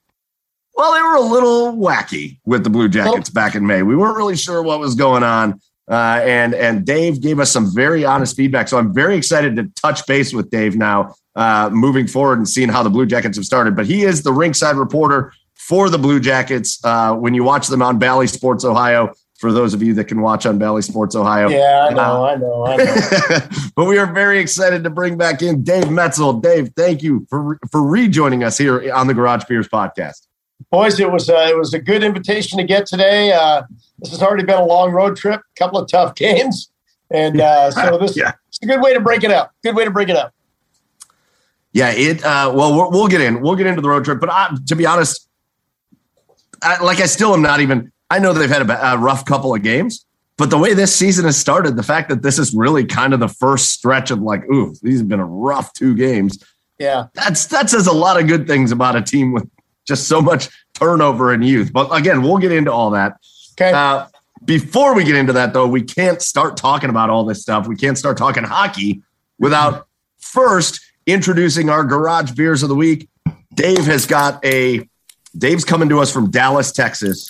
well, 0.75 0.93
they 0.93 1.01
were 1.01 1.15
a 1.15 1.21
little 1.21 1.73
wacky 1.73 2.39
with 2.45 2.63
the 2.63 2.69
Blue 2.69 2.87
Jackets 2.87 3.29
back 3.29 3.55
in 3.55 3.67
May. 3.67 3.83
We 3.83 3.95
weren't 3.95 4.17
really 4.17 4.37
sure 4.37 4.63
what 4.63 4.79
was 4.79 4.95
going 4.95 5.23
on. 5.23 5.59
Uh, 5.89 6.19
and 6.23 6.55
and 6.55 6.85
Dave 6.85 7.21
gave 7.21 7.39
us 7.39 7.51
some 7.51 7.73
very 7.73 8.05
honest 8.05 8.35
feedback. 8.35 8.67
So 8.67 8.77
I'm 8.77 8.93
very 8.93 9.15
excited 9.15 9.55
to 9.57 9.69
touch 9.81 10.05
base 10.07 10.33
with 10.33 10.49
Dave 10.49 10.75
now, 10.75 11.15
uh, 11.35 11.69
moving 11.71 12.07
forward 12.07 12.39
and 12.39 12.49
seeing 12.49 12.69
how 12.69 12.81
the 12.81 12.89
Blue 12.89 13.05
Jackets 13.05 13.37
have 13.37 13.45
started. 13.45 13.75
But 13.75 13.85
he 13.85 14.03
is 14.03 14.23
the 14.23 14.31
rinkside 14.31 14.79
reporter 14.79 15.33
for 15.53 15.89
the 15.89 15.99
Blue 15.99 16.19
Jackets. 16.19 16.83
Uh, 16.83 17.13
when 17.15 17.33
you 17.33 17.43
watch 17.43 17.67
them 17.67 17.81
on 17.81 17.99
Bally 17.99 18.25
Sports 18.27 18.65
Ohio, 18.65 19.13
for 19.37 19.51
those 19.51 19.73
of 19.73 19.83
you 19.83 19.93
that 19.95 20.05
can 20.05 20.21
watch 20.21 20.45
on 20.45 20.57
Bally 20.57 20.81
Sports 20.81 21.15
Ohio. 21.15 21.49
Yeah, 21.49 21.87
I 21.89 21.93
know, 21.93 22.01
uh, 22.01 22.23
I 22.23 22.35
know, 22.35 22.65
I 22.65 22.77
know. 22.77 23.69
but 23.75 23.85
we 23.85 23.97
are 23.97 24.11
very 24.11 24.39
excited 24.39 24.83
to 24.83 24.89
bring 24.89 25.17
back 25.17 25.41
in 25.41 25.63
Dave 25.63 25.85
Maetzold. 25.85 26.41
Dave, 26.41 26.71
thank 26.75 27.03
you 27.03 27.27
for 27.29 27.59
for 27.71 27.83
rejoining 27.83 28.43
us 28.43 28.57
here 28.57 28.91
on 28.93 29.07
the 29.07 29.13
Garage 29.13 29.43
Beers 29.45 29.67
podcast. 29.67 30.25
Boys, 30.71 30.99
it 30.99 31.11
was 31.11 31.29
uh, 31.29 31.47
it 31.49 31.57
was 31.57 31.73
a 31.73 31.79
good 31.79 32.03
invitation 32.03 32.57
to 32.57 32.63
get 32.63 32.85
today. 32.85 33.31
Uh, 33.31 33.63
this 33.99 34.11
has 34.11 34.21
already 34.21 34.43
been 34.43 34.57
a 34.57 34.65
long 34.65 34.91
road 34.91 35.15
trip, 35.15 35.41
a 35.41 35.59
couple 35.59 35.79
of 35.79 35.89
tough 35.89 36.15
games, 36.15 36.71
and 37.11 37.39
uh, 37.39 37.71
so 37.71 37.97
this 38.01 38.17
yeah. 38.17 38.33
is 38.51 38.59
a 38.63 38.65
good 38.65 38.81
way 38.81 38.93
to 38.93 38.99
break 38.99 39.23
it 39.23 39.31
up. 39.31 39.51
Good 39.63 39.75
way 39.75 39.85
to 39.85 39.91
break 39.91 40.09
it 40.09 40.15
up. 40.15 40.33
Yeah, 41.73 41.91
it. 41.91 42.23
Uh, 42.23 42.53
well, 42.55 42.73
we'll, 42.73 42.91
we'll 42.91 43.07
get 43.07 43.21
in. 43.21 43.41
We'll 43.41 43.55
get 43.55 43.67
into 43.67 43.81
the 43.81 43.89
road 43.89 44.05
trip, 44.05 44.19
but 44.19 44.29
I, 44.29 44.55
to 44.67 44.75
be 44.75 44.85
honest, 44.85 45.27
I, 46.61 46.81
like 46.81 46.99
I 46.99 47.05
still 47.05 47.33
am 47.33 47.41
not 47.41 47.59
even 47.59 47.91
I 48.09 48.19
know 48.19 48.33
they've 48.33 48.49
had 48.49 48.69
a, 48.69 48.93
a 48.93 48.97
rough 48.97 49.25
couple 49.25 49.53
of 49.53 49.61
games, 49.61 50.05
but 50.37 50.49
the 50.49 50.57
way 50.57 50.73
this 50.73 50.95
season 50.95 51.25
has 51.25 51.37
started, 51.37 51.75
the 51.75 51.83
fact 51.83 52.09
that 52.09 52.21
this 52.21 52.37
is 52.37 52.53
really 52.53 52.85
kind 52.85 53.13
of 53.13 53.19
the 53.19 53.27
first 53.27 53.71
stretch 53.71 54.11
of 54.11 54.19
like, 54.19 54.43
ooh, 54.51 54.73
these 54.81 54.99
have 54.99 55.07
been 55.07 55.19
a 55.19 55.25
rough 55.25 55.73
two 55.73 55.95
games. 55.95 56.43
Yeah, 56.77 57.07
that's 57.13 57.45
that 57.47 57.69
says 57.69 57.87
a 57.87 57.93
lot 57.93 58.19
of 58.19 58.27
good 58.27 58.47
things 58.47 58.71
about 58.71 58.95
a 58.95 59.01
team 59.01 59.31
with 59.31 59.49
just 59.85 60.07
so 60.07 60.21
much 60.21 60.49
turnover 60.73 61.31
and 61.31 61.45
youth. 61.45 61.71
But 61.71 61.89
again, 61.95 62.21
we'll 62.21 62.37
get 62.37 62.51
into 62.51 62.71
all 62.71 62.91
that. 62.91 63.17
Okay. 63.53 63.71
Uh, 63.71 64.07
before 64.43 64.93
we 64.93 65.03
get 65.03 65.15
into 65.15 65.33
that, 65.33 65.53
though, 65.53 65.67
we 65.67 65.81
can't 65.81 66.21
start 66.21 66.57
talking 66.57 66.89
about 66.89 67.09
all 67.09 67.25
this 67.25 67.41
stuff. 67.41 67.67
We 67.67 67.75
can't 67.75 67.97
start 67.97 68.17
talking 68.17 68.43
hockey 68.43 69.01
without 69.39 69.87
first 70.19 70.81
introducing 71.05 71.69
our 71.69 71.83
garage 71.83 72.31
beers 72.31 72.63
of 72.63 72.69
the 72.69 72.75
week. 72.75 73.09
Dave 73.53 73.85
has 73.85 74.05
got 74.05 74.43
a 74.45 74.87
Dave's 75.37 75.65
coming 75.65 75.89
to 75.89 75.99
us 75.99 76.11
from 76.11 76.29
Dallas, 76.31 76.71
Texas 76.71 77.29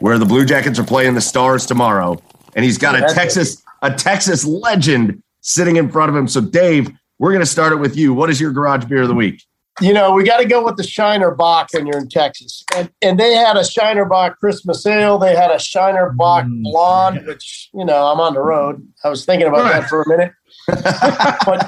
where 0.00 0.18
the 0.18 0.26
Blue 0.26 0.44
Jackets 0.44 0.78
are 0.78 0.84
playing 0.84 1.14
the 1.14 1.20
Stars 1.20 1.66
tomorrow, 1.66 2.20
and 2.54 2.64
he's 2.64 2.78
got 2.78 2.94
a 2.94 3.12
Texas 3.14 3.62
a 3.82 3.92
Texas 3.92 4.44
legend 4.44 5.22
sitting 5.40 5.76
in 5.76 5.90
front 5.90 6.10
of 6.10 6.16
him. 6.16 6.26
So, 6.26 6.40
Dave, 6.40 6.90
we're 7.18 7.30
going 7.30 7.42
to 7.42 7.46
start 7.46 7.72
it 7.72 7.76
with 7.76 7.96
you. 7.96 8.12
What 8.12 8.28
is 8.30 8.40
your 8.40 8.50
garage 8.50 8.84
beer 8.86 9.02
of 9.02 9.08
the 9.08 9.14
week? 9.14 9.44
You 9.80 9.92
know, 9.92 10.12
we 10.12 10.24
got 10.24 10.38
to 10.38 10.44
go 10.44 10.64
with 10.64 10.76
the 10.76 10.82
Shiner 10.82 11.30
Bock 11.30 11.68
when 11.72 11.86
you're 11.86 11.98
in 11.98 12.08
Texas, 12.08 12.64
and 12.76 12.90
and 13.00 13.18
they 13.18 13.34
had 13.34 13.56
a 13.56 13.64
Shiner 13.64 14.04
Bock 14.04 14.38
Christmas 14.38 14.84
ale. 14.86 15.18
They 15.18 15.36
had 15.36 15.50
a 15.50 15.58
Shiner 15.58 16.10
Bock 16.10 16.46
mm. 16.46 16.62
Blonde, 16.64 17.24
which 17.26 17.70
you 17.72 17.84
know 17.84 18.06
I'm 18.06 18.18
on 18.18 18.34
the 18.34 18.40
road. 18.40 18.86
I 19.04 19.08
was 19.08 19.24
thinking 19.24 19.46
about 19.46 19.70
that 19.70 19.88
for 19.88 20.02
a 20.02 20.08
minute. 20.08 20.32
but 20.66 21.66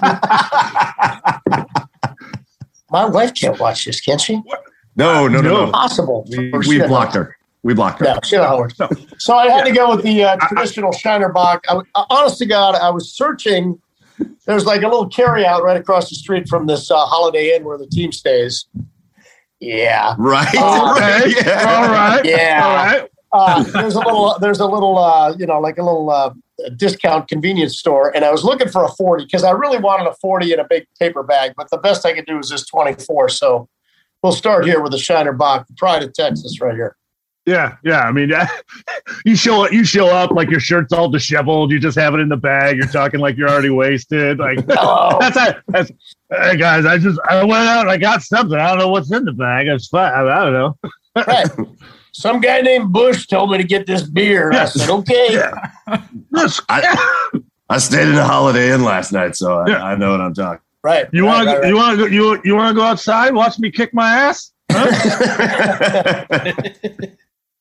my 2.90 3.06
wife 3.06 3.34
can't 3.34 3.58
watch 3.60 3.84
this, 3.84 4.00
can 4.00 4.18
she? 4.18 4.42
No, 4.96 5.28
no, 5.28 5.40
no, 5.40 5.66
no. 5.66 5.70
Possible. 5.70 6.26
We, 6.28 6.50
we 6.50 6.78
blocked 6.80 7.14
her. 7.14 7.36
We 7.62 7.74
blocked 7.74 8.00
her. 8.00 8.06
No, 8.06 8.18
she 8.24 8.36
Howard. 8.36 8.74
No. 8.78 8.88
So 9.18 9.34
I 9.34 9.48
had 9.48 9.58
yeah. 9.58 9.64
to 9.64 9.72
go 9.72 9.94
with 9.94 10.04
the 10.04 10.24
uh, 10.24 10.36
traditional 10.48 10.92
Shiner 10.92 11.28
Bock. 11.28 11.64
I, 11.68 11.80
honest 12.10 12.38
to 12.38 12.46
God, 12.46 12.74
I 12.74 12.90
was 12.90 13.12
searching. 13.12 13.80
There's 14.46 14.66
like 14.66 14.82
a 14.82 14.88
little 14.88 15.08
carryout 15.08 15.62
right 15.62 15.76
across 15.76 16.08
the 16.08 16.16
street 16.16 16.48
from 16.48 16.66
this 16.66 16.90
uh, 16.90 17.04
Holiday 17.06 17.54
Inn 17.54 17.64
where 17.64 17.78
the 17.78 17.86
team 17.86 18.12
stays. 18.12 18.66
Yeah. 19.60 20.14
Right. 20.18 20.54
Uh, 20.56 20.94
right. 20.98 21.44
Yeah. 21.44 21.64
All 21.68 21.88
right. 21.88 22.24
Yeah. 22.24 22.60
All 22.64 22.74
right. 22.74 23.10
uh, 23.32 23.62
there's 23.80 23.94
a 23.94 24.00
little, 24.00 24.36
there's 24.40 24.60
a 24.60 24.66
little, 24.66 24.98
uh, 24.98 25.34
you 25.38 25.46
know, 25.46 25.60
like 25.60 25.78
a 25.78 25.82
little 25.82 26.10
uh, 26.10 26.32
discount 26.76 27.28
convenience 27.28 27.78
store, 27.78 28.14
and 28.14 28.24
I 28.24 28.30
was 28.30 28.44
looking 28.44 28.68
for 28.68 28.84
a 28.84 28.88
40 28.88 29.24
because 29.24 29.44
I 29.44 29.50
really 29.50 29.78
wanted 29.78 30.08
a 30.08 30.14
40 30.14 30.52
in 30.52 30.60
a 30.60 30.66
big 30.68 30.86
paper 30.98 31.22
bag, 31.22 31.52
but 31.56 31.70
the 31.70 31.78
best 31.78 32.04
I 32.04 32.12
could 32.12 32.26
do 32.26 32.36
was 32.36 32.50
this 32.50 32.66
24. 32.66 33.28
So 33.28 33.68
we'll 34.22 34.32
start 34.32 34.66
here 34.66 34.80
with 34.80 34.92
the 34.92 34.98
Shiner 34.98 35.32
Bock, 35.32 35.66
Pride 35.76 36.02
of 36.02 36.12
Texas, 36.12 36.60
right 36.60 36.74
here. 36.74 36.96
Yeah, 37.46 37.76
yeah. 37.82 38.00
I 38.02 38.12
mean, 38.12 38.30
you 39.24 39.34
show 39.34 39.64
up, 39.64 39.72
you 39.72 39.84
show 39.84 40.08
up 40.08 40.30
like 40.30 40.50
your 40.50 40.60
shirt's 40.60 40.92
all 40.92 41.08
disheveled. 41.08 41.70
You 41.70 41.80
just 41.80 41.98
have 41.98 42.14
it 42.14 42.20
in 42.20 42.28
the 42.28 42.36
bag. 42.36 42.76
You're 42.76 42.86
talking 42.86 43.20
like 43.20 43.36
you're 43.36 43.48
already 43.48 43.70
wasted. 43.70 44.38
Like 44.38 44.66
that's 44.66 45.36
a, 45.36 45.62
that's. 45.68 45.90
Hey 46.30 46.56
guys, 46.56 46.86
I 46.86 46.98
just 46.98 47.18
I 47.28 47.42
went 47.42 47.68
out 47.68 47.82
and 47.82 47.90
I 47.90 47.96
got 47.96 48.22
something. 48.22 48.58
I 48.58 48.68
don't 48.68 48.78
know 48.78 48.88
what's 48.88 49.10
in 49.10 49.24
the 49.24 49.32
bag. 49.32 49.66
It's 49.66 49.88
fine. 49.88 50.12
I, 50.12 50.20
I 50.20 50.44
don't 50.44 50.52
know. 50.52 50.78
right. 51.16 51.48
Some 52.12 52.40
guy 52.40 52.60
named 52.60 52.92
Bush 52.92 53.26
told 53.26 53.50
me 53.50 53.58
to 53.58 53.64
get 53.64 53.86
this 53.86 54.02
beer. 54.02 54.52
I 54.52 54.66
said, 54.66 54.90
okay. 54.90 55.28
Yeah. 55.30 55.70
I, 56.68 57.28
I 57.68 57.78
stayed 57.78 58.08
in 58.08 58.16
a 58.16 58.24
Holiday 58.24 58.72
Inn 58.72 58.82
last 58.84 59.12
night, 59.12 59.36
so 59.36 59.60
I, 59.60 59.68
yeah. 59.68 59.82
I 59.82 59.96
know 59.96 60.10
what 60.10 60.20
I'm 60.20 60.34
talking. 60.34 60.60
Right. 60.82 61.06
You 61.12 61.26
right, 61.26 61.34
want 61.34 61.46
right, 61.46 61.60
right. 61.60 61.68
you 61.68 61.76
want 61.76 61.98
to 61.98 62.04
go 62.04 62.10
you 62.10 62.40
you 62.44 62.54
want 62.56 62.74
to 62.74 62.74
go 62.74 62.84
outside? 62.84 63.34
Watch 63.34 63.58
me 63.58 63.70
kick 63.70 63.94
my 63.94 64.10
ass. 64.10 64.52
Huh? 64.70 66.44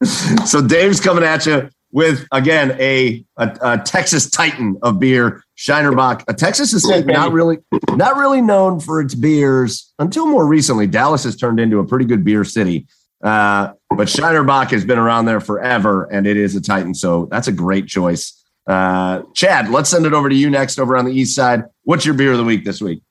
so 0.03 0.65
Dave's 0.65 0.99
coming 0.99 1.23
at 1.23 1.45
you 1.45 1.69
with 1.91 2.27
again 2.31 2.75
a, 2.79 3.25
a, 3.37 3.57
a 3.61 3.77
Texas 3.79 4.29
Titan 4.29 4.77
of 4.81 4.99
beer, 4.99 5.43
Shiner 5.55 5.91
Bock. 5.93 6.23
A 6.27 6.33
Texas 6.33 6.73
is 6.73 6.87
not 7.05 7.31
really 7.31 7.57
not 7.89 8.17
really 8.17 8.41
known 8.41 8.79
for 8.79 9.01
its 9.01 9.15
beers 9.15 9.91
until 9.99 10.27
more 10.27 10.45
recently. 10.45 10.87
Dallas 10.87 11.23
has 11.23 11.35
turned 11.35 11.59
into 11.59 11.79
a 11.79 11.85
pretty 11.85 12.05
good 12.05 12.23
beer 12.23 12.43
city. 12.43 12.87
Uh, 13.21 13.73
but 13.89 14.07
Shiner 14.07 14.43
Bock 14.43 14.71
has 14.71 14.85
been 14.85 14.97
around 14.97 15.25
there 15.25 15.41
forever, 15.41 16.05
and 16.05 16.25
it 16.25 16.37
is 16.37 16.55
a 16.55 16.61
Titan. 16.61 16.93
So 16.93 17.27
that's 17.29 17.47
a 17.47 17.51
great 17.51 17.87
choice. 17.87 18.35
Uh, 18.65 19.23
Chad, 19.33 19.69
let's 19.69 19.89
send 19.89 20.05
it 20.05 20.13
over 20.13 20.29
to 20.29 20.35
you 20.35 20.49
next 20.49 20.79
over 20.79 20.95
on 20.95 21.05
the 21.05 21.11
east 21.11 21.35
side. 21.35 21.65
What's 21.83 22.05
your 22.05 22.13
beer 22.13 22.31
of 22.31 22.37
the 22.37 22.43
week 22.43 22.63
this 22.63 22.81
week? 22.81 23.01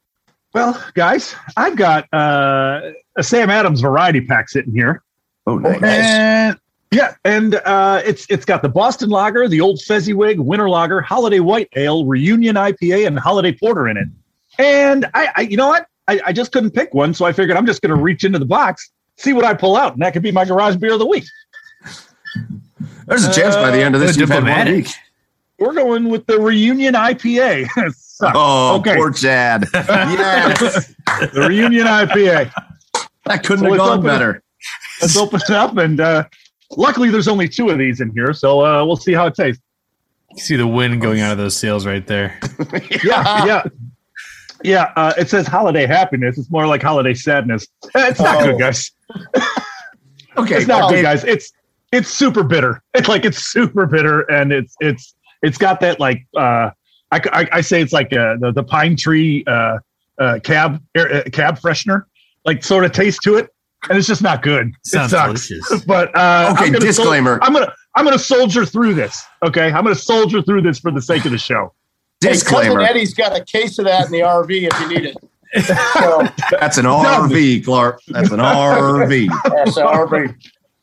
Well, 0.54 0.82
guys, 0.94 1.34
I've 1.56 1.76
got 1.76 2.06
uh, 2.12 2.92
a 3.16 3.22
Sam 3.22 3.50
Adams 3.50 3.80
variety 3.80 4.22
pack 4.22 4.48
sitting 4.48 4.72
here. 4.72 5.02
Oh, 5.46 5.58
nice. 5.58 5.82
And, 5.82 6.58
yeah, 6.92 7.14
and 7.24 7.56
uh, 7.56 8.02
it's 8.04 8.26
it's 8.30 8.44
got 8.44 8.62
the 8.62 8.68
Boston 8.68 9.10
Lager, 9.10 9.48
the 9.48 9.60
Old 9.60 9.80
Fezziwig, 9.82 10.38
Winter 10.38 10.68
Lager, 10.68 11.00
Holiday 11.00 11.40
White 11.40 11.68
Ale, 11.76 12.04
Reunion 12.04 12.56
IPA, 12.56 13.06
and 13.06 13.18
Holiday 13.18 13.52
Porter 13.52 13.88
in 13.88 13.96
it. 13.96 14.08
And 14.58 15.06
I, 15.14 15.28
I 15.36 15.40
you 15.42 15.56
know 15.56 15.68
what? 15.68 15.86
I, 16.08 16.20
I 16.26 16.32
just 16.32 16.52
couldn't 16.52 16.70
pick 16.70 16.94
one, 16.94 17.12
so 17.12 17.26
I 17.26 17.32
figured 17.32 17.56
I'm 17.56 17.66
just 17.66 17.82
going 17.82 17.94
to 17.94 18.02
reach 18.02 18.24
into 18.24 18.38
the 18.38 18.46
box 18.46 18.90
see 19.18 19.32
what 19.32 19.44
I 19.44 19.52
pull 19.52 19.76
out, 19.76 19.92
and 19.92 20.02
that 20.02 20.12
could 20.12 20.22
be 20.22 20.32
my 20.32 20.44
garage 20.44 20.76
beer 20.76 20.94
of 20.94 20.98
the 20.98 21.06
week. 21.06 21.24
There's 23.06 23.24
a 23.24 23.32
chance 23.32 23.56
by 23.56 23.70
the 23.70 23.82
end 23.82 23.94
of 23.94 24.00
this, 24.00 24.16
uh, 24.16 24.20
you've 24.20 24.28
had 24.30 24.44
one 24.44 24.74
week. 24.74 24.88
We're 25.58 25.74
going 25.74 26.08
with 26.08 26.24
the 26.26 26.38
Reunion 26.38 26.94
IPA. 26.94 27.68
oh, 28.22 28.78
okay. 28.78 28.96
poor 28.96 29.10
Chad. 29.10 29.64
yes, 29.74 30.94
the 31.06 31.46
Reunion 31.48 31.86
IPA. 31.86 32.52
That 33.24 33.44
couldn't 33.44 33.64
so 33.64 33.70
have 33.70 33.78
gone 33.78 34.02
better. 34.02 34.42
let's 35.02 35.16
open 35.16 35.40
it 35.42 35.50
up, 35.50 35.76
and 35.76 36.00
uh, 36.00 36.24
luckily, 36.76 37.10
there's 37.10 37.28
only 37.28 37.48
two 37.48 37.70
of 37.70 37.78
these 37.78 38.00
in 38.00 38.10
here, 38.10 38.32
so 38.32 38.64
uh, 38.64 38.84
we'll 38.84 38.96
see 38.96 39.12
how 39.12 39.26
it 39.26 39.34
tastes. 39.34 39.62
You 40.30 40.42
see 40.42 40.56
the 40.56 40.66
wind 40.66 41.00
going 41.00 41.20
out 41.20 41.32
of 41.32 41.38
those 41.38 41.56
sails 41.56 41.86
right 41.86 42.06
there. 42.06 42.38
yeah, 43.04 43.44
yeah. 43.44 43.62
Yeah, 44.64 44.92
uh, 44.96 45.12
it 45.16 45.30
says 45.30 45.46
holiday 45.46 45.86
happiness. 45.86 46.36
It's 46.36 46.50
more 46.50 46.66
like 46.66 46.82
holiday 46.82 47.14
sadness. 47.14 47.68
It's 47.94 48.18
not 48.18 48.42
oh. 48.42 48.46
good, 48.46 48.58
guys. 48.58 48.90
okay, 50.36 50.56
it's 50.56 50.66
not 50.66 50.90
good, 50.90 51.02
guys. 51.02 51.22
It's 51.22 51.52
it's 51.92 52.08
super 52.08 52.42
bitter. 52.42 52.82
It's 52.92 53.06
like 53.06 53.24
it's 53.24 53.38
super 53.38 53.86
bitter, 53.86 54.22
and 54.22 54.52
it's 54.52 54.74
it's 54.80 55.14
it's 55.42 55.58
got 55.58 55.78
that 55.80 56.00
like 56.00 56.26
uh, 56.36 56.70
I, 57.12 57.20
I, 57.32 57.48
I 57.52 57.60
say 57.60 57.80
it's 57.80 57.92
like 57.92 58.12
uh, 58.12 58.36
the 58.40 58.50
the 58.52 58.64
pine 58.64 58.96
tree 58.96 59.44
uh, 59.46 59.78
uh, 60.18 60.40
cab 60.42 60.82
air, 60.96 61.14
uh, 61.14 61.22
cab 61.30 61.60
freshener 61.60 62.04
like 62.44 62.64
sort 62.64 62.84
of 62.84 62.92
taste 62.92 63.20
to 63.22 63.36
it, 63.36 63.54
and 63.88 63.98
it's 63.98 64.06
just 64.06 64.22
not 64.22 64.42
good. 64.42 64.72
Sounds 64.84 65.12
it 65.12 65.16
sucks. 65.16 65.48
Delicious. 65.48 65.84
But 65.86 66.16
uh, 66.16 66.54
okay, 66.56 66.66
I'm 66.66 66.72
disclaimer. 66.72 67.38
Sol- 67.38 67.46
I'm 67.46 67.52
gonna 67.52 67.72
I'm 67.94 68.04
gonna 68.04 68.18
soldier 68.18 68.64
through 68.64 68.94
this. 68.94 69.24
Okay, 69.42 69.66
I'm 69.66 69.84
gonna 69.84 69.94
soldier 69.94 70.42
through 70.42 70.62
this 70.62 70.78
for 70.78 70.90
the 70.90 71.02
sake 71.02 71.24
of 71.24 71.32
the 71.32 71.38
show. 71.38 71.72
Disclaimer. 72.20 72.80
Hey, 72.80 72.86
Eddie's 72.90 73.14
got 73.14 73.36
a 73.38 73.44
case 73.44 73.78
of 73.78 73.84
that 73.84 74.06
in 74.06 74.12
the 74.12 74.20
RV 74.20 74.68
if 74.72 74.80
you 74.80 74.88
need 74.88 75.04
it. 75.06 75.16
So, 75.94 76.28
That's 76.60 76.76
an 76.76 76.84
RV, 76.84 77.64
Clark. 77.64 78.02
That's 78.08 78.30
an 78.30 78.38
RV. 78.38 79.28
That's 79.44 79.78
an 79.78 79.86
RV. 79.86 80.34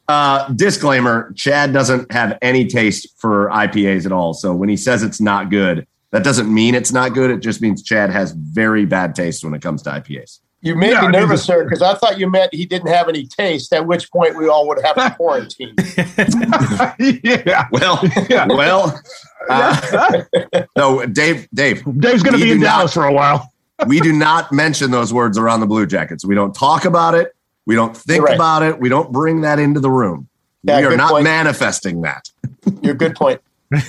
Uh, 0.08 0.50
disclaimer: 0.54 1.32
Chad 1.36 1.72
doesn't 1.72 2.12
have 2.12 2.38
any 2.42 2.66
taste 2.66 3.10
for 3.20 3.50
IPAs 3.52 4.08
at 4.08 4.12
all. 4.12 4.34
So 4.34 4.56
when 4.56 4.68
he 4.68 4.76
says 4.76 5.04
it's 5.04 5.22
not 5.22 5.52
good, 5.52 5.86
that 6.10 6.24
doesn't 6.24 6.52
mean 6.52 6.74
it's 6.74 6.92
not 6.92 7.14
good. 7.14 7.30
It 7.30 7.42
just 7.42 7.62
means 7.62 7.84
Chad 7.84 8.10
has 8.10 8.32
very 8.32 8.86
bad 8.86 9.14
taste 9.14 9.44
when 9.44 9.54
it 9.54 9.62
comes 9.62 9.84
to 9.84 9.92
IPAs. 9.92 10.40
You 10.62 10.76
made 10.76 10.92
yeah, 10.92 11.02
me 11.02 11.08
nervous, 11.10 11.44
sir, 11.44 11.64
because 11.64 11.82
I 11.82 11.94
thought 11.94 12.18
you 12.18 12.28
meant 12.30 12.54
he 12.54 12.66
didn't 12.66 12.88
have 12.88 13.08
any 13.08 13.28
taste. 13.28 13.72
At 13.72 13.86
which 13.86 14.12
point 14.12 14.36
we 14.36 14.48
all 14.48 14.68
would 14.68 14.84
have 14.84 14.96
to 14.96 15.10
quarantine. 15.16 15.76
yeah. 17.24 17.68
Well. 17.72 18.00
Yeah. 18.30 18.48
Well. 18.48 19.00
Uh, 19.48 20.24
no, 20.76 21.06
Dave. 21.06 21.48
Dave. 21.54 21.84
Dave's 22.00 22.24
going 22.24 22.36
to 22.36 22.44
be 22.44 22.52
in 22.52 22.60
Dallas 22.60 22.96
for 22.96 23.06
a 23.06 23.14
while. 23.14 23.54
we 23.86 24.00
do 24.00 24.12
not 24.12 24.52
mention 24.52 24.90
those 24.90 25.14
words 25.14 25.38
around 25.38 25.60
the 25.60 25.68
Blue 25.68 25.86
Jackets. 25.86 26.26
We 26.26 26.34
don't 26.34 26.56
talk 26.56 26.84
about 26.84 27.14
it. 27.14 27.36
We 27.68 27.76
don't 27.76 27.96
think 27.96 28.24
right. 28.24 28.34
about 28.34 28.64
it. 28.64 28.80
We 28.80 28.90
don't 28.90 29.12
bring 29.12 29.42
that 29.42 29.60
into 29.60 29.80
the 29.80 29.92
room. 29.92 30.28
Yeah, 30.64 30.80
we 30.80 30.86
are 30.86 30.98
not 30.98 31.12
point. 31.12 31.26
manifesting 31.26 32.02
that. 32.02 32.32
You're 32.82 32.94
a 32.94 32.98
good 32.98 33.16
point. 33.16 33.40
All 33.72 33.80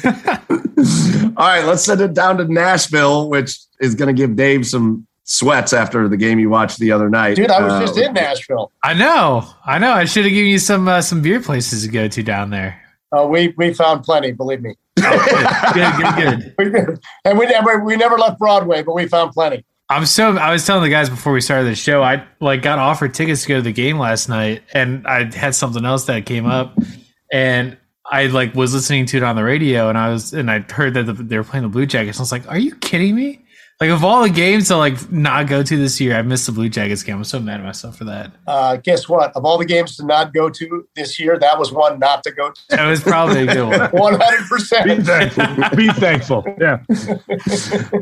right, 1.39 1.65
let's 1.65 1.85
send 1.85 2.03
it 2.03 2.13
down 2.13 2.37
to 2.37 2.45
Nashville, 2.45 3.31
which 3.31 3.59
is 3.81 3.95
going 3.95 4.15
to 4.15 4.21
give 4.21 4.37
Dave 4.37 4.67
some 4.67 5.07
sweats 5.27 5.73
after 5.73 6.09
the 6.09 6.17
game 6.17 6.39
you 6.39 6.49
watched 6.49 6.79
the 6.79 6.91
other 6.91 7.11
night. 7.11 7.37
Dude, 7.37 7.51
I 7.51 7.63
was 7.63 7.73
uh, 7.75 7.81
just 7.81 7.99
in 7.99 8.15
Nashville. 8.15 8.73
I 8.83 8.95
know, 8.95 9.47
I 9.67 9.79
know. 9.79 9.93
I 9.93 10.07
should 10.07 10.25
have 10.25 10.33
given 10.33 10.51
you 10.51 10.59
some 10.59 10.89
uh, 10.89 11.03
some 11.03 11.21
beer 11.21 11.41
places 11.41 11.85
to 11.85 11.89
go 11.91 12.09
to 12.09 12.23
down 12.23 12.51
there. 12.51 12.81
Oh, 13.13 13.27
we 13.27 13.55
we 13.57 13.75
found 13.75 14.03
plenty. 14.05 14.33
Believe 14.33 14.63
me. 14.63 14.75
Oh, 15.01 15.71
good, 15.75 15.93
good, 16.17 16.57
good. 16.57 16.73
good. 16.87 17.01
and 17.25 17.39
we 17.39 17.47
never 17.47 17.85
we 17.85 17.97
never 17.97 18.17
left 18.17 18.39
Broadway, 18.39 18.83
but 18.83 18.95
we 18.95 19.07
found 19.07 19.33
plenty. 19.33 19.65
I'm 19.89 20.07
so 20.07 20.37
I 20.37 20.53
was 20.53 20.67
telling 20.67 20.83
the 20.83 20.89
guys 20.89 21.09
before 21.09 21.33
we 21.33 21.41
started 21.41 21.67
the 21.67 21.77
show, 21.77 22.03
I 22.03 22.27
like 22.41 22.63
got 22.63 22.79
offered 22.79 23.15
tickets 23.15 23.43
to 23.43 23.49
go 23.49 23.57
to 23.57 23.63
the 23.63 23.73
game 23.73 23.99
last 23.99 24.29
night, 24.29 24.63
and 24.73 25.07
I 25.07 25.33
had 25.37 25.55
something 25.55 25.85
else 25.85 26.07
that 26.07 26.27
came 26.27 26.47
up, 26.47 26.77
and 27.33 27.77
I 28.05 28.27
like 28.27 28.55
was 28.55 28.75
listening 28.75 29.07
to 29.07 29.19
it 29.19 29.23
on 29.23 29.37
the 29.37 29.45
radio, 29.45 29.89
and 29.89 29.97
I 29.97 30.11
was 30.11 30.33
and 30.33 30.51
I 30.51 30.61
heard 30.61 30.95
that 30.95 31.05
the, 31.05 31.13
they 31.13 31.37
were 31.37 31.45
playing 31.45 31.63
the 31.63 31.69
Blue 31.69 31.87
Jackets. 31.87 32.19
I 32.19 32.23
was 32.23 32.33
like, 32.33 32.49
"Are 32.49 32.59
you 32.59 32.75
kidding 32.77 33.15
me?" 33.15 33.46
Like 33.79 33.91
of 33.91 34.03
all 34.03 34.23
the 34.23 34.31
games 34.31 34.69
to 34.69 34.77
like 34.79 35.13
not 35.13 35.49
go 35.49 35.63
to 35.63 35.77
this 35.77 36.01
year, 36.01 36.17
I 36.17 36.23
missed 36.23 36.47
the 36.47 36.53
Blue 36.53 36.71
Jackets 36.71 37.03
game. 37.03 37.17
I'm 37.17 37.25
so 37.25 37.39
mad 37.39 37.61
at 37.61 37.67
myself 37.67 37.99
for 37.99 38.05
that. 38.05 38.33
Uh, 38.47 38.77
guess 38.77 39.07
what? 39.07 39.37
Of 39.37 39.45
all 39.45 39.59
the 39.59 39.67
games 39.67 39.97
to 39.99 40.07
not 40.07 40.33
go 40.33 40.49
to 40.49 40.89
this 40.97 41.21
year, 41.21 41.39
that 41.39 41.59
was 41.59 41.73
one 41.73 41.99
not 41.99 42.25
to 42.25 42.31
go 42.31 42.51
to. 42.51 42.63
That 42.71 42.87
was 42.87 43.03
probably 43.03 43.47
a 43.47 43.53
good 43.53 43.69
one. 43.69 43.91
One 43.93 44.19
hundred 44.19 44.49
percent. 44.49 44.87
Be 44.87 45.03
thankful. 45.03 45.77
Be 45.77 45.89
thankful. 45.89 46.45
Yeah. 46.59 46.83
so, 46.95 47.21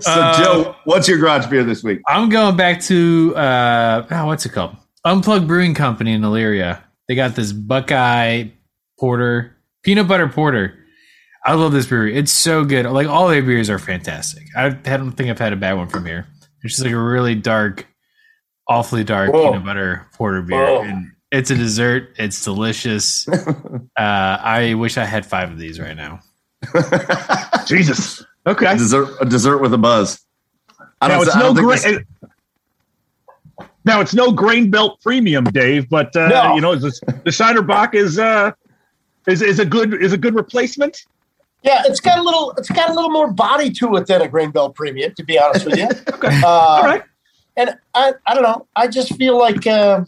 uh, 0.06 0.38
Joe, 0.38 0.76
what's 0.84 1.08
your 1.08 1.18
garage 1.18 1.46
beer 1.46 1.64
this 1.64 1.82
week? 1.82 2.02
I'm 2.06 2.28
going 2.28 2.56
back 2.56 2.80
to 2.82 3.34
uh, 3.34 4.06
oh, 4.08 4.26
what's 4.26 4.46
it 4.46 4.50
called? 4.50 4.76
Unplugged 5.04 5.48
Brewing 5.48 5.74
Company 5.74 6.12
in 6.12 6.22
Elyria. 6.22 6.82
They 7.08 7.16
got 7.16 7.34
this 7.34 7.52
Buckeye 7.52 8.44
Porter, 8.98 9.56
peanut 9.82 10.06
butter 10.06 10.28
porter 10.28 10.78
I 11.44 11.54
love 11.54 11.72
this 11.72 11.86
brewery. 11.86 12.16
It's 12.16 12.32
so 12.32 12.64
good. 12.64 12.86
Like 12.86 13.06
all 13.06 13.28
their 13.28 13.42
beers 13.42 13.68
are 13.68 13.78
fantastic. 13.78 14.44
I 14.56 14.70
don't 14.70 15.12
think 15.12 15.28
I've 15.28 15.38
had 15.38 15.52
a 15.52 15.56
bad 15.56 15.74
one 15.74 15.88
from 15.88 16.06
here. 16.06 16.26
It's 16.62 16.76
just 16.76 16.84
like 16.84 16.94
a 16.94 16.98
really 16.98 17.34
dark, 17.34 17.86
awfully 18.66 19.04
dark 19.04 19.32
Whoa. 19.32 19.50
peanut 19.50 19.64
butter 19.64 20.06
porter 20.14 20.40
beer. 20.40 20.58
Whoa. 20.58 20.82
And 20.82 21.12
it's 21.30 21.50
a 21.50 21.54
dessert. 21.54 22.14
It's 22.16 22.42
delicious. 22.42 23.28
uh, 23.28 23.38
I 23.98 24.74
wish 24.74 24.96
I 24.96 25.04
had 25.04 25.26
five 25.26 25.50
of 25.50 25.58
these 25.58 25.78
right 25.78 25.96
now. 25.96 26.20
Jesus. 27.66 28.24
Okay. 28.46 28.72
A 28.72 28.78
dessert, 28.78 29.14
a 29.20 29.26
dessert 29.26 29.58
with 29.58 29.74
a 29.74 29.78
buzz. 29.78 30.24
I 31.02 31.08
now 31.08 31.20
it's 31.20 31.36
no 31.36 31.52
grain. 31.52 32.06
Now 33.84 34.00
it's 34.00 34.14
no 34.14 34.32
grain 34.32 34.70
belt 34.70 35.02
premium, 35.02 35.44
Dave, 35.44 35.90
but 35.90 36.16
uh, 36.16 36.28
no. 36.28 36.54
you 36.54 36.62
know 36.62 36.74
the, 36.74 37.20
the 37.24 37.30
Shiner 37.30 37.60
Bock 37.60 37.94
is 37.94 38.18
uh, 38.18 38.52
is 39.26 39.42
is 39.42 39.58
a 39.58 39.66
good 39.66 39.92
is 40.02 40.14
a 40.14 40.18
good 40.18 40.34
replacement. 40.34 41.04
Yeah, 41.64 41.82
it's 41.86 42.00
got 42.00 42.18
a 42.18 42.22
little 42.22 42.52
it's 42.58 42.70
got 42.70 42.90
a 42.90 42.92
little 42.92 43.10
more 43.10 43.32
body 43.32 43.70
to 43.70 43.96
it 43.96 44.06
than 44.06 44.20
a 44.20 44.28
grain 44.28 44.50
belt 44.50 44.74
premium, 44.74 45.14
to 45.16 45.24
be 45.24 45.38
honest 45.38 45.64
with 45.64 45.78
you. 45.78 45.88
okay. 46.12 46.40
Uh, 46.42 46.46
All 46.46 46.84
right. 46.84 47.02
And 47.56 47.76
I 47.94 48.12
I 48.26 48.34
don't 48.34 48.42
know. 48.42 48.66
I 48.76 48.86
just 48.86 49.16
feel 49.16 49.38
like 49.38 49.66
uh, 49.66 50.04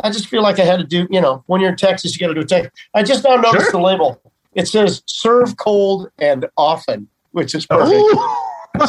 I 0.00 0.10
just 0.10 0.26
feel 0.26 0.42
like 0.42 0.58
I 0.58 0.64
had 0.64 0.78
to 0.78 0.84
do, 0.84 1.06
you 1.08 1.20
know, 1.20 1.44
when 1.46 1.60
you're 1.60 1.70
in 1.70 1.76
Texas, 1.76 2.14
you 2.14 2.20
got 2.20 2.28
to 2.28 2.34
do 2.34 2.40
a 2.40 2.44
Texas. 2.44 2.72
I 2.94 3.04
just 3.04 3.22
now 3.22 3.36
noticed 3.36 3.66
sure. 3.66 3.72
the 3.72 3.80
label. 3.80 4.20
It 4.54 4.66
says 4.66 5.02
serve 5.06 5.56
cold 5.56 6.10
and 6.18 6.46
often, 6.56 7.08
which 7.30 7.54
is 7.54 7.64
perfect. 7.64 8.02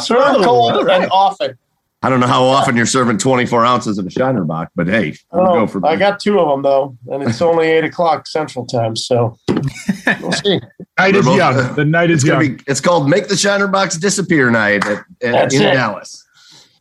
serve 0.00 0.44
cold 0.44 0.84
right. 0.84 1.02
and 1.02 1.10
often. 1.12 1.56
I 2.04 2.10
don't 2.10 2.20
know 2.20 2.26
how 2.26 2.44
often 2.44 2.76
you're 2.76 2.84
serving 2.84 3.16
24 3.16 3.64
ounces 3.64 3.96
of 3.96 4.06
a 4.06 4.10
Shiner 4.10 4.44
Bock, 4.44 4.70
but 4.76 4.86
hey, 4.86 5.16
we'll 5.32 5.46
go 5.46 5.66
for 5.66 5.86
I 5.86 5.96
got 5.96 6.20
two 6.20 6.38
of 6.38 6.50
them 6.50 6.60
though, 6.60 6.98
and 7.06 7.22
it's 7.22 7.40
only 7.40 7.66
eight 7.66 7.82
o'clock 7.84 8.26
Central 8.26 8.66
Time, 8.66 8.94
so 8.94 9.38
we'll 10.20 10.32
see. 10.44 10.60
night 10.98 11.14
is 11.14 11.24
both, 11.24 11.38
young. 11.38 11.56
Uh, 11.56 11.72
the 11.72 11.84
night 11.86 12.10
is 12.10 12.22
it's 12.22 12.28
young. 12.28 12.56
Be, 12.56 12.62
it's 12.66 12.82
called 12.82 13.08
"Make 13.08 13.28
the 13.28 13.38
Shiner 13.38 13.68
Bocks 13.68 13.98
Disappear" 13.98 14.50
night 14.50 14.84
at, 14.84 15.02
at, 15.22 15.54
in 15.54 15.62
it. 15.62 15.72
Dallas. 15.72 16.22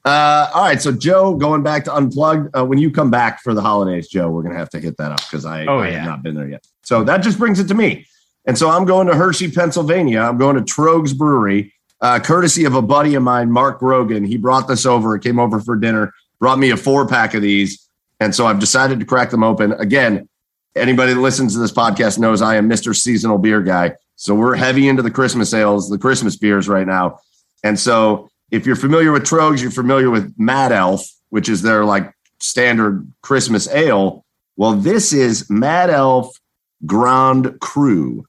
Uh, 0.04 0.50
all 0.54 0.66
right, 0.66 0.82
so 0.82 0.92
Joe, 0.92 1.36
going 1.36 1.64
back 1.64 1.86
to 1.86 1.96
unplugged. 1.96 2.54
Uh, 2.54 2.66
when 2.66 2.78
you 2.78 2.92
come 2.92 3.10
back 3.10 3.42
for 3.42 3.54
the 3.54 3.62
holidays, 3.62 4.10
Joe, 4.10 4.30
we're 4.30 4.44
gonna 4.44 4.58
have 4.58 4.72
to 4.72 4.80
hit 4.82 4.98
that 4.98 5.14
up 5.14 5.22
because 5.22 5.46
I, 5.46 5.66
oh, 5.68 5.80
I 5.80 5.88
yeah. 5.88 6.00
have 6.00 6.06
not 6.06 6.24
been 6.24 6.36
there 6.36 6.50
yet. 6.50 6.68
So 6.82 7.06
that 7.06 7.24
just 7.24 7.40
brings 7.40 7.62
it 7.62 7.70
to 7.70 7.74
me, 7.74 8.06
and 8.46 8.58
so 8.58 8.70
I'm 8.70 8.84
going 8.84 9.08
to 9.08 9.16
Hershey, 9.16 9.50
Pennsylvania. 9.50 10.20
I'm 10.20 10.38
going 10.38 10.58
to 10.58 10.62
Tröegs 10.64 11.18
Brewery 11.18 11.74
uh, 12.04 12.20
courtesy 12.20 12.66
of 12.66 12.76
a 12.76 12.82
buddy 12.82 13.16
of 13.16 13.24
mine, 13.24 13.50
Mark 13.50 13.82
Rogan. 13.82 14.26
He 14.26 14.38
brought 14.38 14.68
this 14.68 14.86
over, 14.86 15.18
came 15.18 15.40
over 15.40 15.62
for 15.62 15.78
dinner, 15.78 16.14
brought 16.38 16.60
me 16.60 16.70
a 16.70 16.78
four 16.78 17.08
pack 17.08 17.34
of 17.34 17.42
these. 17.42 17.90
And 18.20 18.36
so 18.36 18.46
I've 18.46 18.60
decided 18.60 19.00
to 19.00 19.06
crack 19.06 19.32
them 19.32 19.44
open. 19.44 19.72
Again, 19.72 20.28
anybody 20.76 21.14
that 21.14 21.20
listens 21.22 21.54
to 21.54 21.60
this 21.60 21.72
podcast 21.72 22.20
knows 22.20 22.42
I 22.42 22.58
am 22.58 22.70
Mr. 22.70 22.94
Seasonal 22.94 23.38
Beer 23.38 23.62
Guy. 23.62 23.94
So 24.18 24.36
we're 24.36 24.56
heavy 24.56 24.90
into 24.90 25.02
the 25.02 25.10
Christmas 25.10 25.54
ales, 25.54 25.90
the 25.90 25.98
Christmas 25.98 26.36
beers 26.36 26.68
right 26.68 26.86
now. 26.86 27.20
And 27.64 27.80
so 27.80 28.30
if 28.52 28.66
you're 28.66 28.76
familiar 28.76 29.14
with 29.14 29.24
Tröegs, 29.24 29.62
you're 29.62 29.72
familiar 29.72 30.10
with 30.10 30.34
Mad 30.38 30.74
Elf, 30.74 31.10
which 31.30 31.48
is 31.48 31.62
their 31.62 31.86
like 31.86 32.14
standard 32.40 33.10
Christmas 33.22 33.68
ale. 33.70 34.26
Well, 34.58 34.74
this 34.74 35.14
is 35.14 35.50
Mad 35.50 35.90
Elf 35.90 36.38
Grand 36.86 37.62
Cru, 37.62 38.26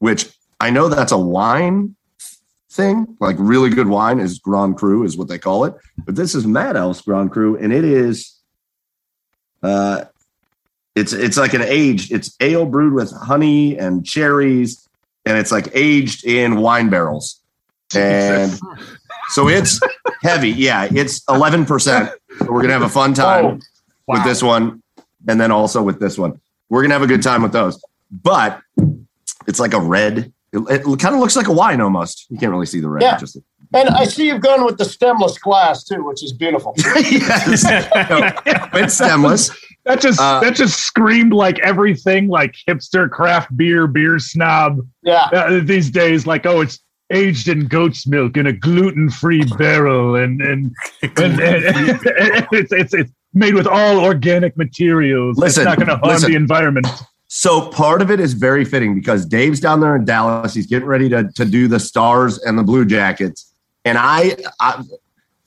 which 0.00 0.28
I 0.60 0.68
know 0.68 0.88
that's 0.88 1.12
a 1.12 1.18
wine 1.18 1.96
thing. 2.70 3.16
Like 3.20 3.36
really 3.38 3.70
good 3.70 3.88
wine 3.88 4.20
is 4.20 4.38
Grand 4.38 4.76
Cru 4.76 5.04
is 5.04 5.16
what 5.16 5.28
they 5.28 5.38
call 5.38 5.64
it. 5.64 5.74
But 6.04 6.16
this 6.16 6.34
is 6.34 6.46
Mad 6.46 6.76
Elf's 6.76 7.02
Grand 7.02 7.32
Cru, 7.32 7.56
and 7.56 7.72
it 7.72 7.84
is 7.84 8.36
uh 9.62 10.04
it's 10.94 11.12
it's 11.12 11.36
like 11.36 11.54
an 11.54 11.62
aged, 11.62 12.12
it's 12.12 12.34
ale 12.40 12.66
brewed 12.66 12.94
with 12.94 13.12
honey 13.12 13.78
and 13.78 14.04
cherries, 14.04 14.88
and 15.24 15.36
it's 15.36 15.52
like 15.52 15.68
aged 15.74 16.24
in 16.24 16.56
wine 16.56 16.90
barrels. 16.90 17.40
And 17.94 18.52
so 19.28 19.48
it's 19.48 19.80
heavy. 20.22 20.50
Yeah, 20.50 20.88
it's 20.90 21.24
11%. 21.24 22.12
So 22.38 22.46
we're 22.48 22.62
gonna 22.62 22.72
have 22.72 22.82
a 22.82 22.88
fun 22.88 23.14
time 23.14 23.44
oh, 23.44 23.48
wow. 24.06 24.16
with 24.16 24.24
this 24.24 24.42
one, 24.42 24.82
and 25.28 25.40
then 25.40 25.50
also 25.50 25.82
with 25.82 26.00
this 26.00 26.18
one. 26.18 26.40
We're 26.68 26.82
gonna 26.82 26.94
have 26.94 27.02
a 27.02 27.08
good 27.08 27.22
time 27.22 27.42
with 27.42 27.52
those. 27.52 27.82
But 28.10 28.60
it's 29.46 29.60
like 29.60 29.74
a 29.74 29.80
red 29.80 30.32
it, 30.52 30.82
it 30.86 30.98
kind 30.98 31.14
of 31.14 31.20
looks 31.20 31.36
like 31.36 31.48
a 31.48 31.52
wine 31.52 31.80
almost. 31.80 32.26
You 32.28 32.38
can't 32.38 32.50
really 32.50 32.66
see 32.66 32.80
the 32.80 32.88
red. 32.88 33.02
Yeah. 33.02 33.18
Just, 33.18 33.38
and 33.72 33.88
I 33.88 34.04
see 34.04 34.26
you've 34.26 34.40
gone 34.40 34.64
with 34.64 34.78
the 34.78 34.84
stemless 34.84 35.38
glass 35.38 35.84
too, 35.84 36.04
which 36.04 36.24
is 36.24 36.32
beautiful. 36.32 36.74
yes, 36.78 37.64
no, 37.64 38.32
it's 38.74 38.94
stemless. 38.94 39.50
That 39.84 40.00
just 40.00 40.20
uh, 40.20 40.40
that 40.40 40.54
just 40.54 40.80
screamed 40.80 41.32
like 41.32 41.58
everything 41.60 42.28
like 42.28 42.56
hipster 42.68 43.08
craft 43.08 43.56
beer, 43.56 43.86
beer 43.86 44.18
snob. 44.18 44.80
Yeah. 45.02 45.28
Uh, 45.32 45.60
these 45.62 45.90
days, 45.90 46.26
like 46.26 46.46
oh, 46.46 46.60
it's 46.62 46.80
aged 47.12 47.48
in 47.48 47.66
goat's 47.66 48.06
milk 48.06 48.36
in 48.36 48.46
a 48.46 48.52
gluten 48.52 49.08
free 49.08 49.44
barrel, 49.56 50.16
and 50.16 50.42
and, 50.42 50.74
and, 51.02 51.18
and, 51.18 51.40
and 51.40 52.46
it's, 52.52 52.72
it's 52.72 52.94
it's 52.94 53.12
made 53.32 53.54
with 53.54 53.66
all 53.66 54.00
organic 54.00 54.56
materials. 54.56 55.38
Listen, 55.38 55.62
it's 55.62 55.68
not 55.68 55.76
going 55.76 55.88
to 55.88 55.96
harm 55.96 56.14
listen. 56.14 56.30
the 56.30 56.36
environment. 56.36 56.86
So 57.32 57.68
part 57.68 58.02
of 58.02 58.10
it 58.10 58.18
is 58.18 58.32
very 58.32 58.64
fitting 58.64 58.92
because 58.92 59.24
Dave's 59.24 59.60
down 59.60 59.78
there 59.78 59.94
in 59.94 60.04
Dallas. 60.04 60.52
He's 60.52 60.66
getting 60.66 60.88
ready 60.88 61.08
to, 61.10 61.30
to 61.36 61.44
do 61.44 61.68
the 61.68 61.78
Stars 61.78 62.38
and 62.38 62.58
the 62.58 62.64
Blue 62.64 62.84
Jackets. 62.84 63.54
And 63.84 63.96
I, 63.96 64.36
I 64.58 64.82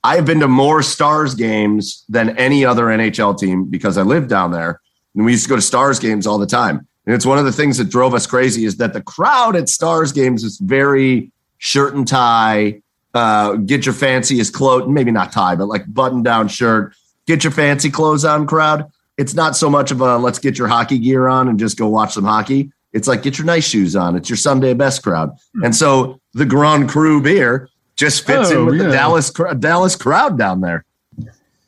I've 0.01 0.23
been 0.23 0.39
to 0.39 0.47
more 0.47 0.81
Stars 0.81 1.35
games 1.35 2.05
than 2.07 2.37
any 2.37 2.63
other 2.63 2.85
NHL 2.85 3.37
team 3.37 3.65
because 3.65 3.97
I 3.97 4.03
live 4.03 4.29
down 4.29 4.51
there. 4.51 4.79
And 5.13 5.25
we 5.25 5.33
used 5.33 5.43
to 5.43 5.49
go 5.49 5.57
to 5.57 5.61
Stars 5.61 5.99
games 5.99 6.25
all 6.25 6.37
the 6.37 6.47
time. 6.47 6.87
And 7.05 7.13
it's 7.13 7.25
one 7.25 7.37
of 7.37 7.43
the 7.43 7.51
things 7.51 7.77
that 7.79 7.89
drove 7.89 8.13
us 8.13 8.25
crazy 8.25 8.63
is 8.63 8.77
that 8.77 8.93
the 8.93 9.01
crowd 9.01 9.57
at 9.57 9.67
Stars 9.67 10.13
games 10.13 10.45
is 10.45 10.59
very 10.59 11.33
shirt 11.57 11.95
and 11.95 12.07
tie, 12.07 12.81
uh, 13.13 13.55
get 13.55 13.85
your 13.85 13.93
fanciest 13.93 14.53
clothes, 14.53 14.87
maybe 14.87 15.11
not 15.11 15.33
tie, 15.33 15.57
but 15.57 15.67
like 15.67 15.93
button 15.93 16.23
down 16.23 16.47
shirt, 16.47 16.95
get 17.27 17.43
your 17.43 17.51
fancy 17.51 17.89
clothes 17.89 18.23
on 18.23 18.47
crowd 18.47 18.89
it's 19.17 19.33
not 19.33 19.55
so 19.55 19.69
much 19.69 19.91
of 19.91 20.01
a 20.01 20.17
let's 20.17 20.39
get 20.39 20.57
your 20.57 20.67
hockey 20.67 20.97
gear 20.97 21.27
on 21.27 21.47
and 21.47 21.59
just 21.59 21.77
go 21.77 21.87
watch 21.87 22.13
some 22.13 22.23
hockey. 22.23 22.71
It's 22.93 23.07
like 23.07 23.23
get 23.23 23.37
your 23.37 23.45
nice 23.45 23.67
shoes 23.67 23.95
on. 23.95 24.15
It's 24.15 24.29
your 24.29 24.37
Sunday 24.37 24.73
best 24.73 25.03
crowd. 25.03 25.35
Hmm. 25.55 25.65
And 25.65 25.75
so 25.75 26.19
the 26.33 26.45
Grand 26.45 26.89
Cru 26.89 27.21
beer 27.21 27.69
just 27.95 28.25
fits 28.25 28.51
oh, 28.51 28.59
in 28.59 28.65
with 28.65 28.75
yeah. 28.75 28.83
the 28.83 28.91
Dallas 28.91 29.31
Dallas 29.59 29.95
crowd 29.95 30.37
down 30.37 30.61
there. 30.61 30.85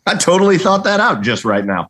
I 0.06 0.16
totally 0.16 0.58
thought 0.58 0.84
that 0.84 1.00
out 1.00 1.22
just 1.22 1.46
right 1.46 1.66
now. 1.66 1.90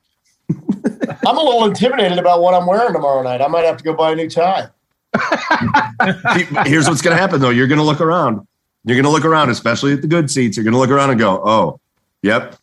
I'm 0.49 1.37
a 1.37 1.41
little 1.41 1.65
intimidated 1.65 2.17
about 2.17 2.41
what 2.41 2.53
I'm 2.53 2.65
wearing 2.65 2.93
tomorrow 2.93 3.23
night. 3.23 3.41
I 3.41 3.47
might 3.47 3.65
have 3.65 3.77
to 3.77 3.83
go 3.83 3.93
buy 3.93 4.11
a 4.11 4.15
new 4.15 4.29
tie. 4.29 4.67
Here's 6.65 6.87
what's 6.87 7.01
going 7.01 7.15
to 7.15 7.21
happen 7.21 7.41
though. 7.41 7.49
You're 7.49 7.67
going 7.67 7.79
to 7.79 7.83
look 7.83 8.01
around. 8.01 8.45
You're 8.83 8.95
going 8.95 9.05
to 9.05 9.09
look 9.09 9.25
around, 9.25 9.49
especially 9.49 9.93
at 9.93 10.01
the 10.01 10.07
good 10.07 10.29
seats. 10.29 10.55
You're 10.55 10.63
going 10.63 10.73
to 10.73 10.79
look 10.79 10.91
around 10.91 11.09
and 11.09 11.19
go, 11.19 11.41
"Oh, 11.43 11.79
yep, 12.21 12.55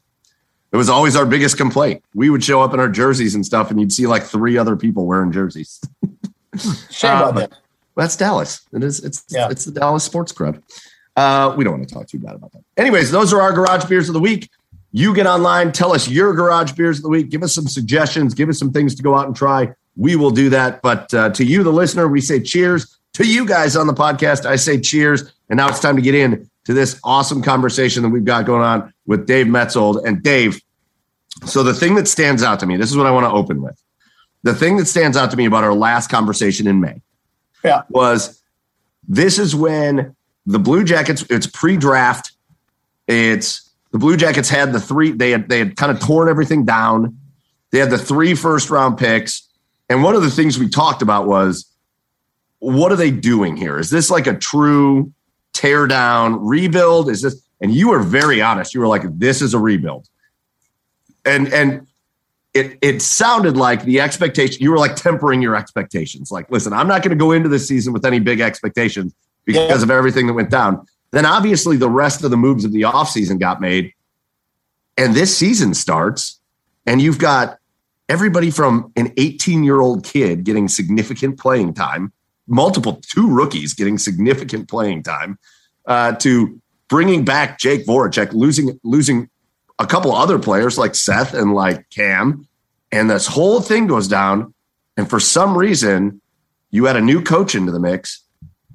it 0.73 0.77
was 0.77 0.89
always 0.89 1.17
our 1.17 1.27
biggest 1.27 1.59
complaint. 1.59 2.03
We 2.15 2.31
would 2.31 2.43
show 2.43 2.63
up 2.63 2.73
in 2.73 2.81
our 2.81 2.89
jerseys 2.89 3.35
and 3.35 3.45
stuff, 3.45 3.71
and 3.71 3.79
you'd 3.79 3.93
see 3.93 4.07
like 4.07 4.23
three 4.23 4.57
other 4.57 4.75
people 4.75 5.07
wearing 5.07 5.31
jerseys. 5.31 5.81
Shame 6.91 7.17
uh, 7.17 7.33
that. 7.33 7.53
That's 7.95 8.17
Dallas. 8.17 8.67
It 8.73 8.83
is. 8.83 9.01
It's 9.01 9.25
yeah. 9.29 9.49
it's 9.51 9.67
the 9.67 9.73
Dallas 9.73 10.03
sports 10.03 10.33
crowd. 10.33 10.63
Uh, 11.15 11.55
we 11.57 11.65
don't 11.65 11.75
want 11.75 11.89
to 11.89 11.95
talk 11.95 12.07
too 12.07 12.19
bad 12.19 12.35
about 12.35 12.53
that. 12.53 12.65
Anyways, 12.79 13.11
those 13.11 13.35
are 13.35 13.43
our 13.43 13.53
garage 13.53 13.85
beers 13.85 14.09
of 14.09 14.15
the 14.15 14.21
week. 14.21 14.49
You 14.93 15.15
get 15.15 15.27
online, 15.27 15.73
tell 15.73 15.93
us 15.93 16.09
your 16.09 16.33
garage 16.35 16.73
beers 16.73 16.99
of 16.99 17.03
the 17.03 17.09
week. 17.11 17.29
Give 17.29 17.43
us 17.43 17.55
some 17.55 17.67
suggestions. 17.67 18.33
Give 18.33 18.49
us 18.49 18.59
some 18.59 18.73
things 18.73 18.95
to 18.95 19.03
go 19.03 19.15
out 19.15 19.27
and 19.27 19.37
try. 19.37 19.69
We 19.97 20.17
will 20.17 20.31
do 20.31 20.49
that. 20.51 20.81
But 20.81 21.13
uh, 21.13 21.31
to 21.31 21.45
you, 21.45 21.63
the 21.63 21.73
listener, 21.73 22.09
we 22.09 22.21
say 22.23 22.41
cheers. 22.41 22.99
To 23.15 23.27
you 23.27 23.47
guys 23.47 23.77
on 23.77 23.87
the 23.87 23.93
podcast, 23.93 24.47
I 24.47 24.57
say 24.57 24.81
cheers. 24.81 25.33
And 25.51 25.59
now 25.59 25.69
it's 25.69 25.81
time 25.81 25.97
to 25.97 26.03
get 26.03 26.15
in 26.15 26.51
to 26.65 26.75
this 26.75 26.99
awesome 27.03 27.43
conversation 27.43 28.03
that 28.03 28.11
we've 28.11 28.25
got 28.25 28.47
going 28.47 28.63
on 28.63 28.93
with 29.07 29.27
Dave 29.27 29.47
Maetzold. 29.47 30.05
And 30.05 30.23
Dave, 30.23 30.61
so 31.45 31.63
the 31.63 31.75
thing 31.75 31.95
that 31.97 32.09
stands 32.09 32.43
out 32.43 32.61
to 32.61 32.67
me, 32.67 32.77
this 32.77 32.91
is 32.91 32.97
what 32.97 33.07
I 33.07 33.11
want 33.11 33.25
to 33.25 33.31
open 33.31 33.63
with. 33.63 33.83
The 34.43 34.55
thing 34.55 34.77
that 34.77 34.87
stands 34.87 35.17
out 35.17 35.31
to 35.31 35.37
me 35.37 35.45
about 35.45 35.65
our 35.65 35.75
last 35.75 36.11
conversation 36.11 36.67
in 36.67 36.81
May 36.81 37.01
yeah. 37.65 37.83
was 37.89 38.43
this 39.09 39.39
is 39.39 39.55
when 39.55 40.15
the 40.47 40.59
Blue 40.59 40.85
Jackets, 40.85 41.25
it's 41.31 41.47
pre-draft. 41.47 42.33
It's 43.07 43.71
the 43.93 43.99
Blue 43.99 44.17
Jackets 44.17 44.49
had 44.49 44.73
the 44.73 44.81
three, 44.81 45.13
they 45.13 45.31
had 45.31 45.49
they 45.49 45.59
had 45.59 45.77
kind 45.77 45.93
of 45.93 46.01
torn 46.01 46.29
everything 46.29 46.65
down. 46.65 47.19
They 47.71 47.79
had 47.79 47.91
the 47.91 47.99
three 47.99 48.35
first 48.35 48.71
round 48.71 48.99
picks. 48.99 49.49
And 49.89 50.03
one 50.03 50.15
of 50.15 50.23
the 50.23 50.31
things 50.31 50.59
we 50.59 50.69
talked 50.69 51.03
about 51.03 51.27
was 51.27 51.67
what 52.59 52.93
are 52.93 52.97
they 52.97 53.11
doing 53.11 53.57
here? 53.57 53.79
Is 53.79 53.91
this 53.91 54.11
like 54.11 54.27
a 54.27 54.35
true 54.35 55.13
tear 55.53 55.87
down, 55.87 56.45
rebuild? 56.45 57.09
Is 57.09 57.23
this? 57.23 57.43
And 57.61 57.75
you 57.75 57.91
were 57.91 58.01
very 58.01 58.43
honest. 58.43 58.75
You 58.75 58.81
were 58.81 58.89
like, 58.89 59.03
this 59.19 59.41
is 59.41 59.55
a 59.55 59.59
rebuild. 59.59 60.09
And 61.25 61.53
and 61.53 61.87
it 62.55 62.79
it 62.83 63.03
sounded 63.03 63.57
like 63.57 63.85
the 63.85 64.01
expectation, 64.01 64.63
you 64.63 64.71
were 64.71 64.79
like 64.79 64.97
tempering 64.97 65.41
your 65.41 65.57
expectations. 65.57 66.31
Like, 66.31 66.51
listen, 66.51 66.73
I'm 66.73 66.89
not 66.89 67.03
going 67.03 67.17
to 67.17 67.23
go 67.23 67.33
into 67.33 67.49
this 67.49 67.67
season 67.67 67.93
with 67.93 68.05
any 68.05 68.19
big 68.19 68.41
expectations 68.41 69.15
because 69.45 69.79
yeah. 69.79 69.83
of 69.83 69.91
everything 69.91 70.27
that 70.27 70.35
went 70.35 70.51
down. 70.51 70.87
Then 71.13 71.27
obviously 71.27 71.77
the 71.77 71.91
rest 71.91 72.25
of 72.25 72.31
the 72.31 72.37
moves 72.37 72.65
of 72.65 72.73
the 72.73 72.83
offseason 72.83 73.39
got 73.39 73.61
made. 73.61 73.93
And 74.97 75.15
this 75.15 75.37
season 75.37 75.75
starts, 75.75 76.41
and 76.87 77.01
you've 77.01 77.19
got 77.19 77.59
everybody 78.09 78.51
from 78.51 78.93
an 78.97 79.13
18 79.17 79.65
year 79.65 79.81
old 79.81 80.05
kid 80.05 80.45
getting 80.45 80.69
significant 80.69 81.39
playing 81.39 81.75
time 81.75 82.13
multiple 82.47 83.01
two 83.03 83.29
rookies 83.29 83.75
getting 83.75 83.99
significant 83.99 84.69
playing 84.69 85.03
time 85.03 85.39
uh, 85.87 86.13
to 86.17 86.61
bringing 86.89 87.25
back 87.25 87.59
Jake 87.59 87.87
Voracek, 87.87 88.33
losing 88.33 88.79
losing 88.85 89.29
a 89.79 89.87
couple 89.87 90.13
other 90.13 90.39
players 90.39 90.79
like 90.79 90.95
Seth 90.95 91.35
and 91.35 91.55
like 91.55 91.89
Cam, 91.91 92.47
and 92.91 93.11
this 93.11 93.27
whole 93.27 93.61
thing 93.61 93.87
goes 93.87 94.09
down. 94.09 94.55
And 94.97 95.09
for 95.09 95.19
some 95.19 95.57
reason, 95.57 96.21
you 96.71 96.85
had 96.85 96.97
a 96.97 97.01
new 97.01 97.23
coach 97.23 97.55
into 97.55 97.73
the 97.73 97.81
mix. 97.81 98.23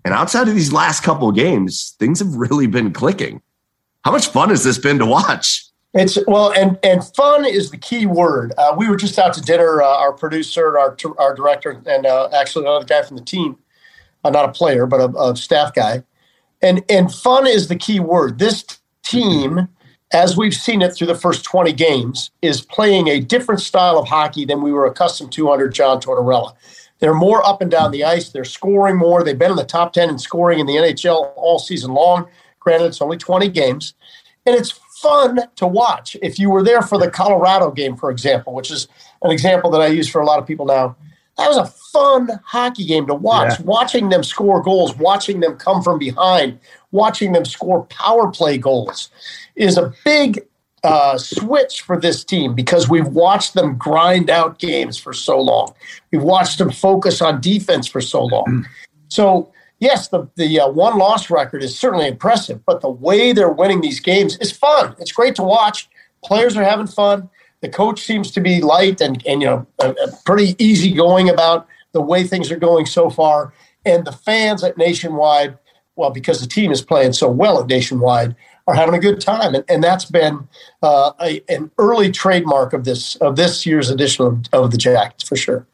And 0.03 0.13
outside 0.13 0.47
of 0.47 0.55
these 0.55 0.73
last 0.73 1.03
couple 1.03 1.29
of 1.29 1.35
games, 1.35 1.95
things 1.99 2.19
have 2.19 2.33
really 2.33 2.65
been 2.65 2.93
clicking. 2.93 3.41
How 4.03 4.11
much 4.11 4.27
fun 4.27 4.49
has 4.49 4.63
this 4.63 4.77
been 4.77 4.99
to 4.99 5.05
watch? 5.05 5.66
It's 5.93 6.17
well, 6.27 6.51
and 6.51 6.77
and 6.83 7.03
fun 7.03 7.45
is 7.45 7.71
the 7.71 7.77
key 7.77 8.05
word. 8.05 8.53
Uh, 8.57 8.75
we 8.77 8.89
were 8.89 8.97
just 8.97 9.17
out 9.17 9.33
to 9.35 9.41
dinner. 9.41 9.81
Uh, 9.81 9.87
our 9.87 10.11
producer, 10.11 10.77
our 10.77 10.97
our 11.17 11.33
director, 11.33 11.81
and 11.85 12.05
uh, 12.05 12.29
actually 12.33 12.65
another 12.65 12.85
guy 12.85 13.01
from 13.03 13.17
the 13.17 13.23
team, 13.23 13.57
uh, 14.23 14.29
not 14.29 14.49
a 14.49 14.51
player, 14.51 14.85
but 14.85 14.99
a, 14.99 15.17
a, 15.17 15.35
staff 15.35 15.73
guy. 15.73 16.03
And 16.61 16.83
and 16.89 17.13
fun 17.13 17.47
is 17.47 17.67
the 17.67 17.75
key 17.75 17.99
word. 18.01 18.37
This 18.37 18.65
team, 19.03 19.69
as 20.11 20.35
we've 20.35 20.53
seen 20.53 20.81
it 20.81 20.93
through 20.93 21.07
the 21.07 21.15
first 21.15 21.45
twenty 21.45 21.71
games, 21.71 22.31
is 22.41 22.61
playing 22.61 23.07
a 23.07 23.21
different 23.21 23.61
style 23.61 23.97
of 23.97 24.09
hockey 24.09 24.43
than 24.43 24.61
we 24.61 24.73
were 24.73 24.87
accustomed 24.87 25.31
to 25.33 25.49
under 25.51 25.69
John 25.69 26.01
Tortorella. 26.01 26.53
They're 26.99 27.13
more 27.13 27.45
up 27.45 27.61
and 27.61 27.71
down 27.71 27.91
the 27.91 28.03
ice. 28.03 28.29
They're 28.29 28.43
scoring 28.43 28.97
more. 28.97 29.23
They've 29.23 29.39
been 29.39 29.51
in 29.51 29.57
the 29.57 29.63
top 29.63 29.93
ten 29.93 30.09
in 30.09 30.19
scoring 30.19 30.59
in 30.59 30.65
the 30.65 30.75
NHL 30.75 31.31
all 31.37 31.59
season 31.59 31.93
long. 31.93 32.27
Granted, 32.59 32.87
it's 32.87 33.01
only 33.01 33.17
twenty 33.17 33.47
games 33.47 33.93
and 34.47 34.55
it's 34.55 34.79
fun 35.01 35.39
to 35.55 35.67
watch. 35.67 36.17
If 36.21 36.39
you 36.39 36.49
were 36.49 36.63
there 36.63 36.81
for 36.81 36.97
the 36.97 37.09
Colorado 37.09 37.71
game, 37.71 37.95
for 37.95 38.09
example, 38.11 38.53
which 38.53 38.71
is 38.71 38.87
an 39.21 39.31
example 39.31 39.69
that 39.71 39.81
I 39.81 39.87
use 39.87 40.09
for 40.09 40.21
a 40.21 40.25
lot 40.25 40.39
of 40.39 40.47
people 40.47 40.65
now, 40.65 40.95
that 41.37 41.47
was 41.47 41.57
a 41.57 41.65
fun 41.65 42.29
hockey 42.43 42.85
game 42.85 43.05
to 43.07 43.13
watch. 43.13 43.59
Yeah. 43.59 43.65
Watching 43.65 44.09
them 44.09 44.23
score 44.23 44.61
goals, 44.61 44.95
watching 44.97 45.39
them 45.39 45.55
come 45.55 45.83
from 45.83 45.99
behind, 45.99 46.59
watching 46.91 47.31
them 47.31 47.45
score 47.45 47.85
power 47.85 48.31
play 48.31 48.57
goals 48.57 49.09
is 49.55 49.77
a 49.77 49.93
big 50.03 50.43
uh, 50.83 51.17
switch 51.17 51.81
for 51.81 51.99
this 51.99 52.23
team 52.23 52.55
because 52.55 52.89
we've 52.89 53.07
watched 53.07 53.53
them 53.53 53.77
grind 53.77 54.29
out 54.29 54.57
games 54.57 54.97
for 54.97 55.13
so 55.13 55.39
long. 55.39 55.73
We've 56.11 56.23
watched 56.23 56.57
them 56.57 56.71
focus 56.71 57.21
on 57.21 57.41
defense 57.41 57.87
for 57.87 58.01
so 58.01 58.23
long. 58.23 58.67
So, 59.09 59.51
yes, 59.79 60.07
the, 60.09 60.27
the 60.35 60.59
uh, 60.59 60.69
one 60.69 60.97
loss 60.97 61.29
record 61.29 61.63
is 61.63 61.77
certainly 61.77 62.07
impressive, 62.07 62.65
but 62.65 62.81
the 62.81 62.89
way 62.89 63.31
they're 63.31 63.51
winning 63.51 63.81
these 63.81 63.99
games 63.99 64.37
is 64.37 64.51
fun. 64.51 64.95
It's 64.99 65.11
great 65.11 65.35
to 65.35 65.43
watch. 65.43 65.89
Players 66.23 66.57
are 66.57 66.63
having 66.63 66.87
fun. 66.87 67.29
The 67.61 67.69
coach 67.69 68.01
seems 68.01 68.31
to 68.31 68.41
be 68.41 68.61
light 68.61 69.01
and, 69.01 69.25
and 69.25 69.41
you 69.41 69.47
know, 69.47 69.67
uh, 69.79 69.93
pretty 70.25 70.55
easygoing 70.63 71.29
about 71.29 71.67
the 71.91 72.01
way 72.01 72.23
things 72.23 72.51
are 72.51 72.57
going 72.57 72.85
so 72.85 73.09
far. 73.09 73.53
And 73.85 74.05
the 74.05 74.11
fans 74.11 74.63
at 74.63 74.77
Nationwide, 74.77 75.57
well, 75.95 76.11
because 76.11 76.41
the 76.41 76.47
team 76.47 76.71
is 76.71 76.81
playing 76.81 77.13
so 77.13 77.29
well 77.29 77.59
at 77.61 77.67
Nationwide, 77.67 78.35
are 78.67 78.75
having 78.75 78.95
a 78.95 78.99
good 78.99 79.21
time, 79.21 79.55
and, 79.55 79.63
and 79.69 79.83
that's 79.83 80.05
been 80.05 80.47
uh, 80.83 81.13
a, 81.21 81.41
an 81.47 81.71
early 81.77 82.11
trademark 82.11 82.73
of 82.73 82.83
this 82.83 83.15
of 83.15 83.37
this 83.37 83.65
year's 83.65 83.89
edition 83.89 84.25
of, 84.25 84.43
of 84.51 84.71
the 84.71 84.77
Jackets 84.77 85.23
for 85.23 85.37
sure. 85.37 85.65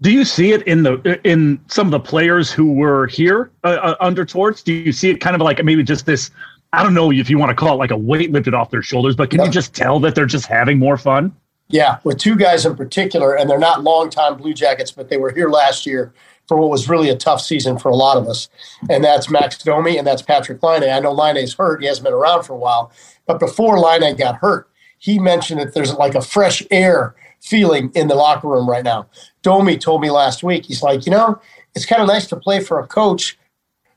Do 0.00 0.12
you 0.12 0.24
see 0.24 0.52
it 0.52 0.62
in 0.62 0.84
the 0.84 1.20
in 1.24 1.60
some 1.66 1.88
of 1.88 1.90
the 1.90 2.00
players 2.00 2.52
who 2.52 2.72
were 2.72 3.08
here 3.08 3.50
uh, 3.64 3.78
uh, 3.82 3.96
under 4.00 4.24
Torts? 4.24 4.62
Do 4.62 4.72
you 4.72 4.92
see 4.92 5.10
it 5.10 5.20
kind 5.20 5.34
of 5.34 5.42
like 5.42 5.62
maybe 5.64 5.82
just 5.82 6.06
this? 6.06 6.30
I 6.72 6.82
don't 6.82 6.94
know 6.94 7.10
if 7.10 7.28
you 7.28 7.38
want 7.38 7.50
to 7.50 7.56
call 7.56 7.74
it 7.74 7.78
like 7.78 7.90
a 7.90 7.96
weight 7.96 8.30
lifted 8.30 8.54
off 8.54 8.70
their 8.70 8.82
shoulders, 8.82 9.16
but 9.16 9.30
can 9.30 9.42
you 9.42 9.50
just 9.50 9.74
tell 9.74 9.98
that 10.00 10.14
they're 10.14 10.26
just 10.26 10.46
having 10.46 10.78
more 10.78 10.98
fun? 10.98 11.34
Yeah, 11.68 11.98
with 12.04 12.18
two 12.18 12.36
guys 12.36 12.64
in 12.64 12.76
particular, 12.76 13.36
and 13.36 13.48
they're 13.48 13.58
not 13.58 13.82
longtime 13.82 14.36
Blue 14.36 14.54
Jackets, 14.54 14.90
but 14.90 15.08
they 15.08 15.16
were 15.16 15.32
here 15.32 15.48
last 15.48 15.84
year 15.84 16.12
for 16.46 16.56
what 16.56 16.70
was 16.70 16.88
really 16.88 17.10
a 17.10 17.16
tough 17.16 17.42
season 17.42 17.78
for 17.78 17.90
a 17.90 17.96
lot 17.96 18.16
of 18.16 18.26
us. 18.26 18.48
And 18.88 19.04
that's 19.04 19.30
Max 19.30 19.58
Domi 19.58 19.98
and 19.98 20.06
that's 20.06 20.22
Patrick 20.22 20.62
Laine. 20.62 20.84
I 20.84 20.98
know 20.98 21.12
Laine's 21.12 21.54
hurt. 21.54 21.82
He 21.82 21.86
hasn't 21.86 22.04
been 22.04 22.14
around 22.14 22.44
for 22.44 22.54
a 22.54 22.58
while. 22.58 22.90
But 23.26 23.38
before 23.38 23.78
Laine 23.78 24.16
got 24.16 24.36
hurt, 24.36 24.68
he 24.98 25.18
mentioned 25.18 25.60
that 25.60 25.74
there's 25.74 25.92
like 25.92 26.14
a 26.14 26.22
fresh 26.22 26.62
air 26.70 27.14
feeling 27.40 27.90
in 27.94 28.08
the 28.08 28.14
locker 28.14 28.48
room 28.48 28.68
right 28.68 28.84
now. 28.84 29.06
Domi 29.42 29.78
told 29.78 30.00
me 30.00 30.10
last 30.10 30.42
week, 30.42 30.66
he's 30.66 30.82
like, 30.82 31.06
you 31.06 31.12
know, 31.12 31.40
it's 31.74 31.86
kind 31.86 32.02
of 32.02 32.08
nice 32.08 32.26
to 32.28 32.36
play 32.36 32.60
for 32.60 32.80
a 32.80 32.86
coach 32.86 33.38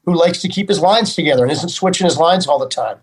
who 0.05 0.15
likes 0.15 0.41
to 0.41 0.47
keep 0.47 0.69
his 0.69 0.79
lines 0.79 1.15
together 1.15 1.43
and 1.43 1.51
isn't 1.51 1.69
switching 1.69 2.05
his 2.05 2.17
lines 2.17 2.47
all 2.47 2.59
the 2.59 2.67
time. 2.67 2.97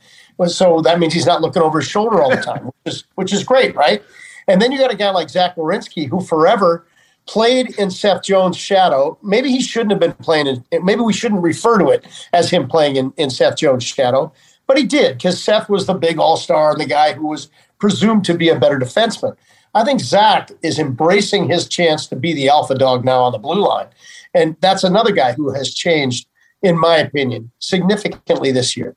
So 0.47 0.81
that 0.83 0.99
means 1.01 1.15
he's 1.15 1.27
not 1.27 1.43
looking 1.43 1.63
over 1.63 1.81
his 1.81 1.89
shoulder 1.89 2.23
all 2.23 2.31
the 2.31 2.37
time, 2.37 2.67
which 2.67 2.75
is 2.95 3.05
which 3.17 3.33
is 3.33 3.43
great, 3.43 3.75
right? 3.75 4.03
And 4.47 4.63
then 4.63 4.73
you 4.73 4.79
got 4.79 4.93
a 4.93 4.97
guy 4.97 5.11
like 5.11 5.29
Zach 5.29 5.57
Werenski 5.57 6.09
who 6.09 6.21
forever 6.21 6.87
played 7.27 7.79
in 7.79 7.91
Seth 7.91 8.23
Jones' 8.23 8.57
shadow. 8.57 9.19
Maybe 9.23 9.51
he 9.51 9.61
shouldn't 9.61 9.91
have 9.91 10.01
been 10.01 10.15
playing 10.15 10.47
in, 10.47 10.65
maybe 10.85 11.03
we 11.03 11.13
shouldn't 11.13 11.43
refer 11.43 11.79
to 11.79 11.89
it 11.89 12.07
as 12.33 12.51
him 12.51 12.67
playing 12.67 12.97
in, 12.97 13.13
in 13.17 13.31
Seth 13.31 13.57
Jones' 13.57 13.85
shadow, 13.85 14.33
but 14.67 14.79
he 14.79 14.85
did 14.85 15.19
because 15.19 15.43
Seth 15.43 15.69
was 15.69 15.87
the 15.87 15.95
big 15.95 16.19
all 16.19 16.37
star 16.37 16.73
and 16.73 16.81
the 16.81 16.87
guy 16.87 17.13
who 17.13 17.27
was 17.27 17.51
presumed 17.79 18.25
to 18.25 18.35
be 18.35 18.49
a 18.49 18.59
better 18.59 18.79
defenseman. 18.79 19.37
I 19.75 19.85
think 19.85 20.01
Zach 20.01 20.51
is 20.63 20.79
embracing 20.79 21.49
his 21.49 21.69
chance 21.69 22.07
to 22.09 22.17
be 22.17 22.33
the 22.33 22.49
alpha 22.49 22.75
dog 22.75 23.05
now 23.05 23.23
on 23.23 23.33
the 23.33 23.39
blue 23.39 23.67
line. 23.67 23.89
And 24.35 24.57
that's 24.61 24.85
another 24.85 25.13
guy 25.13 25.33
who 25.33 25.53
has 25.53 25.75
changed, 25.75 26.27
in 26.63 26.79
my 26.79 26.97
opinion, 26.97 27.51
significantly 27.59 28.53
this 28.53 28.77
year. 28.77 28.97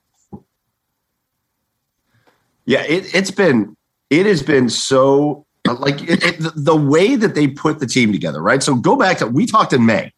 Yeah, 2.65 2.83
it, 2.83 3.13
it's 3.13 3.31
been, 3.31 3.75
it 4.09 4.25
has 4.25 4.43
been 4.43 4.69
so 4.69 5.45
like 5.79 6.01
it, 6.01 6.23
it, 6.23 6.51
the 6.55 6.75
way 6.75 7.15
that 7.15 7.35
they 7.35 7.47
put 7.47 7.79
the 7.79 7.85
team 7.85 8.11
together, 8.11 8.41
right? 8.41 8.63
So 8.63 8.75
go 8.75 8.95
back 8.95 9.19
to 9.19 9.27
we 9.27 9.45
talked 9.45 9.73
in 9.73 9.85
May. 9.85 10.11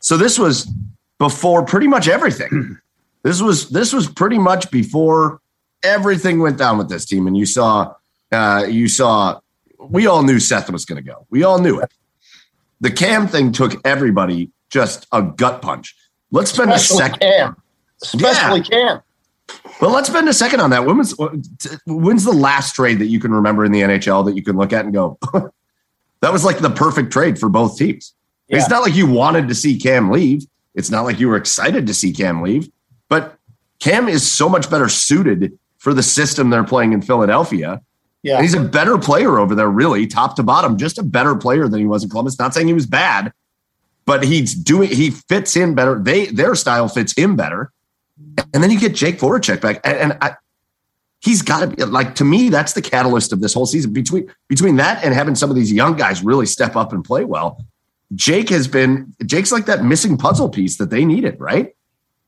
So 0.00 0.16
this 0.16 0.38
was 0.38 0.70
before 1.18 1.64
pretty 1.64 1.86
much 1.86 2.08
everything. 2.08 2.78
This 3.22 3.42
was 3.42 3.68
this 3.68 3.92
was 3.92 4.08
pretty 4.08 4.38
much 4.38 4.70
before 4.70 5.42
everything 5.82 6.38
went 6.38 6.56
down 6.56 6.78
with 6.78 6.88
this 6.88 7.04
team, 7.04 7.26
and 7.26 7.36
you 7.36 7.44
saw 7.44 7.92
uh, 8.32 8.66
you 8.68 8.88
saw 8.88 9.40
we 9.78 10.06
all 10.06 10.22
knew 10.22 10.38
Seth 10.38 10.70
was 10.70 10.84
going 10.84 11.02
to 11.02 11.08
go. 11.08 11.26
We 11.30 11.42
all 11.42 11.58
knew 11.58 11.80
it. 11.80 11.92
The 12.80 12.90
Cam 12.90 13.26
thing 13.26 13.52
took 13.52 13.80
everybody 13.86 14.50
just 14.70 15.06
a 15.12 15.22
gut 15.22 15.62
punch. 15.62 15.94
Let's 16.30 16.52
spend 16.52 16.70
especially 16.70 17.04
a 17.04 17.08
second. 17.08 17.20
Cam. 17.20 17.62
Especially 18.02 18.60
yeah. 18.60 18.98
Cam. 18.98 19.02
Well, 19.80 19.90
let's 19.90 20.08
spend 20.08 20.28
a 20.28 20.34
second 20.34 20.60
on 20.60 20.70
that. 20.70 20.84
When 20.84 20.96
was, 20.96 21.16
when's 21.86 22.24
the 22.24 22.32
last 22.32 22.74
trade 22.74 23.00
that 23.00 23.06
you 23.06 23.18
can 23.18 23.32
remember 23.32 23.64
in 23.64 23.72
the 23.72 23.80
NHL 23.80 24.24
that 24.26 24.36
you 24.36 24.42
can 24.42 24.56
look 24.56 24.72
at 24.72 24.84
and 24.84 24.94
go, 24.94 25.18
that 26.20 26.32
was 26.32 26.44
like 26.44 26.58
the 26.58 26.70
perfect 26.70 27.12
trade 27.12 27.38
for 27.38 27.48
both 27.48 27.76
teams? 27.76 28.14
Yeah. 28.48 28.58
It's 28.58 28.68
not 28.68 28.82
like 28.82 28.94
you 28.94 29.06
wanted 29.06 29.48
to 29.48 29.54
see 29.54 29.78
Cam 29.78 30.10
leave. 30.10 30.44
It's 30.74 30.90
not 30.90 31.02
like 31.02 31.18
you 31.18 31.28
were 31.28 31.36
excited 31.36 31.86
to 31.88 31.94
see 31.94 32.12
Cam 32.12 32.42
leave, 32.42 32.70
but 33.08 33.36
Cam 33.80 34.08
is 34.08 34.30
so 34.30 34.48
much 34.48 34.70
better 34.70 34.88
suited 34.88 35.58
for 35.78 35.94
the 35.94 36.02
system 36.02 36.50
they're 36.50 36.62
playing 36.62 36.92
in 36.92 37.02
Philadelphia. 37.02 37.80
Yeah. 38.22 38.36
And 38.36 38.44
he's 38.44 38.54
a 38.54 38.60
better 38.60 38.98
player 38.98 39.38
over 39.38 39.54
there, 39.54 39.70
really, 39.70 40.06
top 40.06 40.36
to 40.36 40.42
bottom, 40.42 40.76
just 40.76 40.98
a 40.98 41.02
better 41.02 41.34
player 41.34 41.68
than 41.68 41.80
he 41.80 41.86
was 41.86 42.04
in 42.04 42.10
Columbus. 42.10 42.38
Not 42.38 42.52
saying 42.52 42.66
he 42.66 42.74
was 42.74 42.86
bad, 42.86 43.32
but 44.04 44.24
he's 44.24 44.54
doing 44.54 44.90
he 44.90 45.10
fits 45.10 45.56
in 45.56 45.74
better. 45.74 45.98
They 45.98 46.26
their 46.26 46.54
style 46.54 46.88
fits 46.88 47.14
him 47.16 47.36
better. 47.36 47.72
And 48.52 48.62
then 48.62 48.70
you 48.70 48.78
get 48.78 48.94
Jake 48.94 49.18
Voracek 49.18 49.62
back, 49.62 49.80
and, 49.82 49.96
and 49.96 50.18
I, 50.20 50.34
he's 51.20 51.40
got 51.40 51.60
to 51.60 51.66
be 51.68 51.84
like 51.84 52.14
to 52.16 52.24
me. 52.24 52.50
That's 52.50 52.74
the 52.74 52.82
catalyst 52.82 53.32
of 53.32 53.40
this 53.40 53.54
whole 53.54 53.66
season. 53.66 53.92
Between 53.92 54.30
between 54.48 54.76
that 54.76 55.02
and 55.02 55.14
having 55.14 55.34
some 55.34 55.48
of 55.48 55.56
these 55.56 55.72
young 55.72 55.96
guys 55.96 56.22
really 56.22 56.46
step 56.46 56.76
up 56.76 56.92
and 56.92 57.02
play 57.02 57.24
well, 57.24 57.64
Jake 58.14 58.50
has 58.50 58.68
been 58.68 59.14
Jake's 59.24 59.52
like 59.52 59.66
that 59.66 59.84
missing 59.84 60.18
puzzle 60.18 60.48
piece 60.48 60.76
that 60.76 60.90
they 60.90 61.04
needed, 61.04 61.40
right? 61.40 61.74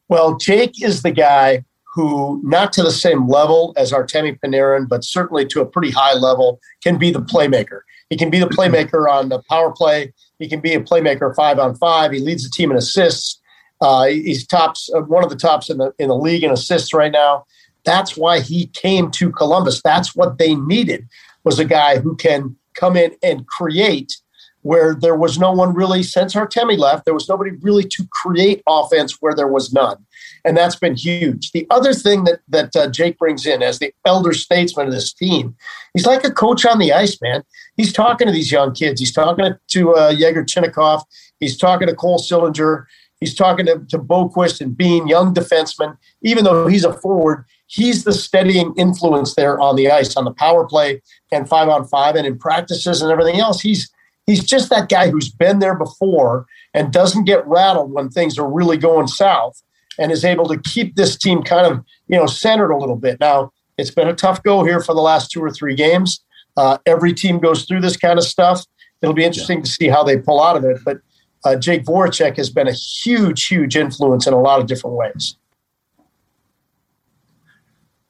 Well, 0.09 0.37
Jake 0.37 0.83
is 0.83 1.03
the 1.03 1.11
guy 1.11 1.65
who, 1.93 2.41
not 2.43 2.73
to 2.73 2.83
the 2.83 2.91
same 2.91 3.29
level 3.29 3.75
as 3.77 3.93
Artemi 3.93 4.39
Panarin, 4.41 4.89
but 4.89 5.05
certainly 5.05 5.45
to 5.47 5.61
a 5.61 5.67
pretty 5.67 5.91
high 5.91 6.15
level, 6.15 6.59
can 6.83 6.97
be 6.97 7.11
the 7.11 7.21
playmaker. 7.21 7.81
He 8.09 8.17
can 8.17 8.31
be 8.31 8.39
the 8.39 8.47
playmaker 8.47 9.11
on 9.11 9.29
the 9.29 9.43
power 9.49 9.73
play. 9.73 10.13
He 10.39 10.49
can 10.49 10.61
be 10.61 10.75
a 10.75 10.81
playmaker 10.81 11.35
five 11.35 11.59
on 11.59 11.75
five. 11.77 12.13
He 12.13 12.19
leads 12.21 12.45
the 12.45 12.51
team 12.51 12.71
in 12.71 12.77
assists. 12.77 13.41
Uh, 13.81 14.07
he's 14.07 14.47
tops 14.47 14.89
uh, 14.95 15.01
one 15.01 15.25
of 15.25 15.31
the 15.31 15.37
tops 15.37 15.69
in 15.69 15.79
the 15.79 15.93
in 15.99 16.09
the 16.09 16.17
league 16.17 16.45
in 16.45 16.51
assists 16.51 16.95
right 16.95 17.11
now. 17.11 17.45
That's 17.85 18.17
why 18.17 18.41
he 18.41 18.67
came 18.69 19.11
to 19.13 19.33
Columbus. 19.33 19.83
That's 19.83 20.15
what 20.15 20.39
they 20.39 20.55
needed 20.55 21.07
was 21.45 21.59
a 21.59 21.65
guy 21.65 21.99
who 21.99 22.15
can 22.17 22.57
come 22.75 22.97
in 22.97 23.13
and 23.23 23.47
create 23.47 24.17
where 24.63 24.95
there 24.95 25.17
was 25.17 25.39
no 25.39 25.53
one 25.53 25.75
really 25.75 26.03
since 26.03 26.35
Artemi 26.35 26.79
left. 26.79 27.05
There 27.05 27.15
was 27.15 27.29
nobody 27.29 27.51
really 27.61 27.85
to 27.85 28.07
create 28.13 28.63
offense 28.69 29.21
where 29.21 29.35
there 29.35 29.49
was 29.49 29.73
none, 29.73 30.07
and 30.45 30.57
that's 30.57 30.77
been 30.77 30.97
huge. 30.97 31.53
The 31.53 31.67
other 31.71 31.95
thing 31.95 32.25
that 32.25 32.41
that 32.49 32.75
uh, 32.77 32.89
Jake 32.89 33.19
brings 33.19 33.47
in 33.47 33.63
as 33.63 33.79
the 33.79 33.93
elder 34.05 34.33
statesman 34.33 34.87
of 34.87 34.93
this 34.93 35.13
team, 35.13 35.57
he's 35.95 36.07
like 36.07 36.25
a 36.25 36.31
coach 36.31 36.65
on 36.65 36.79
the 36.79 36.93
ice, 36.93 37.21
man. 37.21 37.43
He's 37.77 37.93
talking 37.93 38.27
to 38.27 38.33
these 38.33 38.53
young 38.53 38.75
kids. 38.75 39.01
He's 39.01 39.13
talking 39.13 39.55
to 39.69 39.95
uh, 39.95 40.11
Yegor 40.11 40.45
Chinakhov. 40.45 41.03
He's 41.41 41.57
talking 41.57 41.89
to 41.89 41.95
Cole 41.95 42.19
Sillinger. 42.19 42.87
He's 43.21 43.35
talking 43.37 43.67
to, 43.67 43.79
to 43.89 43.99
Boqvist 43.99 44.61
and 44.61 44.77
Bean, 44.77 45.07
young 45.07 45.33
defensemen. 45.33 45.97
Even 46.23 46.43
though 46.43 46.67
he's 46.67 46.85
a 46.85 46.93
forward, 46.93 47.45
he's 47.69 48.03
the 48.03 48.13
steadying 48.13 48.75
influence 48.77 49.37
there 49.37 49.61
on 49.61 49.77
the 49.77 49.91
ice, 49.91 50.17
on 50.17 50.25
the 50.25 50.33
power 50.33 50.67
play 50.67 51.01
and 51.31 51.49
five 51.49 51.69
on 51.69 51.87
five, 51.87 52.17
and 52.17 52.27
in 52.27 52.37
practices 52.37 53.01
and 53.01 53.13
everything 53.13 53.39
else. 53.39 53.61
He's 53.61 53.89
he's 54.27 54.45
just 54.45 54.71
that 54.71 54.89
guy 54.89 55.09
who's 55.09 55.29
been 55.29 55.61
there 55.61 55.77
before 55.77 56.47
and 56.75 56.93
doesn't 56.93 57.25
get 57.25 57.47
rattled 57.47 57.93
when 57.93 58.09
things 58.09 58.39
are 58.39 58.51
really 58.51 58.77
going 58.77 59.07
south, 59.07 59.63
and 59.99 60.11
is 60.11 60.25
able 60.25 60.47
to 60.49 60.59
keep 60.59 60.97
this 60.97 61.17
team 61.17 61.43
kind 61.43 61.67
of 61.67 61.85
you 62.09 62.17
know 62.19 62.27
centered 62.27 62.71
a 62.71 62.77
little 62.77 62.97
bit. 62.97 63.21
Now 63.21 63.53
it's 63.79 63.91
been 63.91 64.09
a 64.09 64.15
tough 64.15 64.43
go 64.43 64.65
here 64.65 64.81
for 64.81 64.95
the 64.95 65.01
last 65.01 65.31
two 65.31 65.43
or 65.43 65.51
three 65.51 65.75
games. 65.75 66.25
Uh, 66.57 66.79
every 66.87 67.15
team 67.15 67.39
goes 67.39 67.65
through 67.65 67.81
this 67.81 67.97
kind 67.97 68.19
of 68.19 68.25
stuff. 68.25 68.65
It'll 69.01 69.15
be 69.15 69.25
interesting 69.25 69.59
yeah. 69.59 69.65
to 69.65 69.71
see 69.71 69.89
how 69.89 70.05
they 70.05 70.19
pull 70.19 70.43
out 70.43 70.57
of 70.57 70.65
it, 70.65 70.79
but 70.85 70.99
uh, 71.45 71.57
Jake 71.57 71.85
Voracek 71.85 72.37
has 72.37 72.51
been 72.51 72.69
a 72.69 72.73
huge, 72.73 73.47
huge 73.47 73.77
influence 73.77 74.27
in 74.27 74.33
a 74.33 74.41
lot 74.41 74.61
of 74.61 74.67
different 74.67 74.97
ways. 74.97 75.37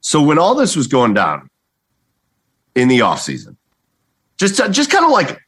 So 0.01 0.21
when 0.21 0.39
all 0.39 0.55
this 0.55 0.77
was 0.77 0.87
going 0.87 1.15
down 1.15 1.49
in 2.75 2.89
the 2.89 2.99
offseason, 2.99 3.57
just 4.37 4.57
just 4.73 4.91
kind 4.91 5.05
of 5.05 5.13
like 5.13 5.39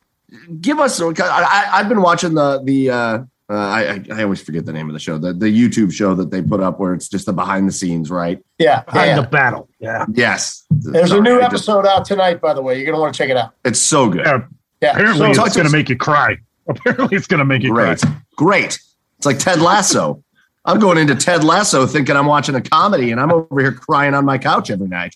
give 0.60 0.78
us. 0.78 1.00
I, 1.00 1.64
have 1.72 1.88
been 1.88 2.02
watching 2.02 2.34
the 2.34 2.62
the. 2.62 2.90
Uh, 2.90 3.18
uh, 3.50 3.54
I, 3.54 4.04
I 4.10 4.22
always 4.22 4.42
forget 4.42 4.64
the 4.64 4.72
name 4.72 4.88
of 4.88 4.94
the 4.94 4.98
show, 4.98 5.18
the, 5.18 5.34
the 5.34 5.46
YouTube 5.46 5.92
show 5.92 6.14
that 6.14 6.30
they 6.30 6.40
put 6.40 6.60
up 6.60 6.80
where 6.80 6.94
it's 6.94 7.08
just 7.08 7.26
the 7.26 7.32
behind 7.32 7.68
the 7.68 7.72
scenes, 7.72 8.10
right? 8.10 8.42
Yeah. 8.58 8.82
Behind 8.84 9.08
yeah. 9.08 9.20
the 9.20 9.26
battle. 9.26 9.68
Yeah. 9.80 10.06
Yes. 10.14 10.64
There's 10.70 11.10
Sorry, 11.10 11.20
a 11.20 11.22
new 11.22 11.40
episode 11.40 11.82
just, 11.82 11.94
out 11.94 12.04
tonight, 12.06 12.40
by 12.40 12.54
the 12.54 12.62
way. 12.62 12.76
You're 12.76 12.86
going 12.86 12.96
to 12.96 13.00
want 13.00 13.14
to 13.14 13.18
check 13.18 13.28
it 13.28 13.36
out. 13.36 13.52
It's 13.64 13.78
so 13.78 14.08
good. 14.08 14.24
Yeah. 14.24 14.44
yeah. 14.80 14.92
Apparently, 14.92 15.34
so, 15.34 15.44
it's 15.44 15.56
going 15.56 15.66
to 15.66 15.72
make 15.72 15.90
you 15.90 15.96
cry. 15.96 16.38
Apparently, 16.68 17.16
it's 17.16 17.26
going 17.26 17.38
to 17.38 17.44
make 17.44 17.62
you 17.62 17.74
great. 17.74 18.00
cry. 18.00 18.16
Great. 18.36 18.78
It's 19.18 19.26
like 19.26 19.38
Ted 19.38 19.60
Lasso. 19.60 20.24
I'm 20.64 20.78
going 20.78 20.96
into 20.96 21.14
Ted 21.14 21.44
Lasso 21.44 21.86
thinking 21.86 22.16
I'm 22.16 22.24
watching 22.24 22.54
a 22.54 22.62
comedy, 22.62 23.10
and 23.10 23.20
I'm 23.20 23.30
over 23.30 23.60
here 23.60 23.72
crying 23.72 24.14
on 24.14 24.24
my 24.24 24.38
couch 24.38 24.70
every 24.70 24.88
night. 24.88 25.14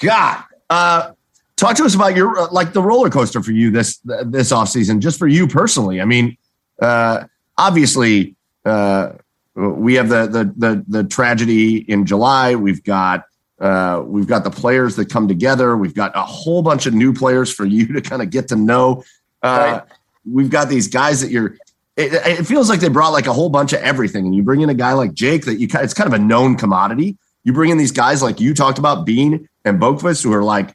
God, 0.00 0.42
uh, 0.68 1.12
talk 1.54 1.76
to 1.76 1.84
us 1.84 1.94
about 1.94 2.16
your 2.16 2.36
uh, 2.36 2.48
like 2.50 2.72
the 2.72 2.82
roller 2.82 3.08
coaster 3.08 3.40
for 3.40 3.52
you 3.52 3.70
this 3.70 4.00
this 4.26 4.50
off 4.50 4.68
season, 4.68 5.00
just 5.00 5.20
for 5.20 5.28
you 5.28 5.46
personally. 5.46 6.00
I 6.00 6.04
mean, 6.04 6.36
uh, 6.82 7.26
obviously, 7.56 8.36
uh, 8.64 9.12
we 9.54 9.94
have 9.94 10.08
the, 10.08 10.26
the 10.26 10.52
the 10.56 10.84
the 10.88 11.04
tragedy 11.04 11.78
in 11.78 12.06
July. 12.06 12.54
We've 12.54 12.82
got 12.82 13.24
uh, 13.60 14.02
we've 14.04 14.26
got 14.26 14.44
the 14.44 14.50
players 14.50 14.96
that 14.96 15.08
come 15.08 15.28
together. 15.28 15.76
We've 15.76 15.94
got 15.94 16.10
a 16.16 16.22
whole 16.22 16.62
bunch 16.62 16.86
of 16.86 16.94
new 16.94 17.12
players 17.12 17.52
for 17.52 17.64
you 17.66 17.86
to 17.92 18.00
kind 18.00 18.22
of 18.22 18.30
get 18.30 18.48
to 18.48 18.56
know. 18.56 19.04
Uh, 19.42 19.80
right. 19.80 19.82
We've 20.30 20.50
got 20.50 20.68
these 20.68 20.88
guys 20.88 21.20
that 21.20 21.30
you're. 21.30 21.56
It, 21.94 22.14
it, 22.14 22.46
feels 22.46 22.70
like 22.70 22.80
they 22.80 22.88
brought 22.88 23.10
like 23.10 23.26
a 23.26 23.34
whole 23.34 23.50
bunch 23.50 23.74
of 23.74 23.80
everything, 23.80 24.24
and 24.24 24.34
you 24.34 24.42
bring 24.42 24.62
in 24.62 24.70
a 24.70 24.74
guy 24.74 24.94
like 24.94 25.12
Jake 25.12 25.44
that 25.44 25.56
you 25.56 25.68
it's 25.70 25.92
kind 25.92 26.12
of 26.12 26.18
a 26.18 26.18
known 26.18 26.56
commodity. 26.56 27.18
You 27.44 27.52
bring 27.52 27.70
in 27.70 27.76
these 27.76 27.92
guys 27.92 28.22
like 28.22 28.40
you 28.40 28.54
talked 28.54 28.78
about 28.78 29.04
Bean 29.04 29.48
and 29.64 29.78
Boqvist, 29.78 30.24
who 30.24 30.32
are 30.32 30.42
like, 30.42 30.74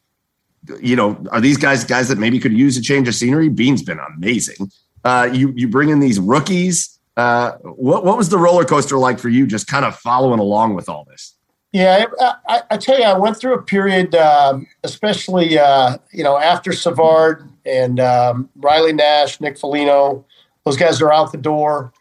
you 0.79 0.95
know, 0.95 1.23
are 1.31 1.41
these 1.41 1.57
guys 1.57 1.83
guys 1.83 2.07
that 2.09 2.19
maybe 2.19 2.39
could 2.39 2.53
use 2.53 2.77
a 2.77 2.81
change 2.81 3.07
of 3.07 3.15
scenery? 3.15 3.49
Bean's 3.49 3.81
been 3.81 3.99
amazing. 4.15 4.69
Uh, 5.07 5.29
you 5.31 5.53
you 5.55 5.67
bring 5.67 5.89
in 5.89 5.99
these 5.99 6.19
rookies 6.19 6.97
uh, 7.17 7.53
what 7.63 8.05
what 8.05 8.15
was 8.15 8.29
the 8.29 8.37
roller 8.37 8.63
coaster 8.63 8.97
like 8.97 9.17
for 9.19 9.27
you, 9.27 9.47
just 9.47 9.67
kind 9.67 9.83
of 9.83 9.95
following 9.95 10.39
along 10.39 10.75
with 10.75 10.87
all 10.87 11.03
this? 11.05 11.33
Yeah, 11.73 12.05
I, 12.47 12.61
I, 12.71 12.77
tell 12.77 12.97
you, 12.97 13.03
I 13.03 13.17
went 13.17 13.37
through 13.37 13.55
a 13.55 13.61
period, 13.61 14.15
um, 14.15 14.67
especially 14.83 15.57
uh, 15.57 15.97
you 16.11 16.23
know 16.23 16.37
after 16.37 16.71
Savard 16.71 17.49
and 17.65 17.99
um, 17.99 18.49
Riley 18.55 18.93
Nash, 18.93 19.41
Nick 19.41 19.57
Foligno, 19.57 20.23
those 20.63 20.77
guys 20.77 21.01
are 21.01 21.11
out 21.11 21.31
the 21.31 21.39
door. 21.39 21.91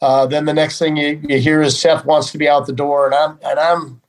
Uh, 0.00 0.26
then 0.26 0.46
the 0.46 0.54
next 0.54 0.78
thing 0.78 0.96
you, 0.96 1.20
you 1.28 1.38
hear 1.38 1.62
is 1.62 1.78
Seth 1.78 2.04
wants 2.04 2.32
to 2.32 2.38
be 2.38 2.48
out 2.48 2.66
the 2.66 2.72
door, 2.72 3.06
and 3.06 3.14
I'm 3.14 3.38
and 3.44 3.60
I'm 3.60 4.00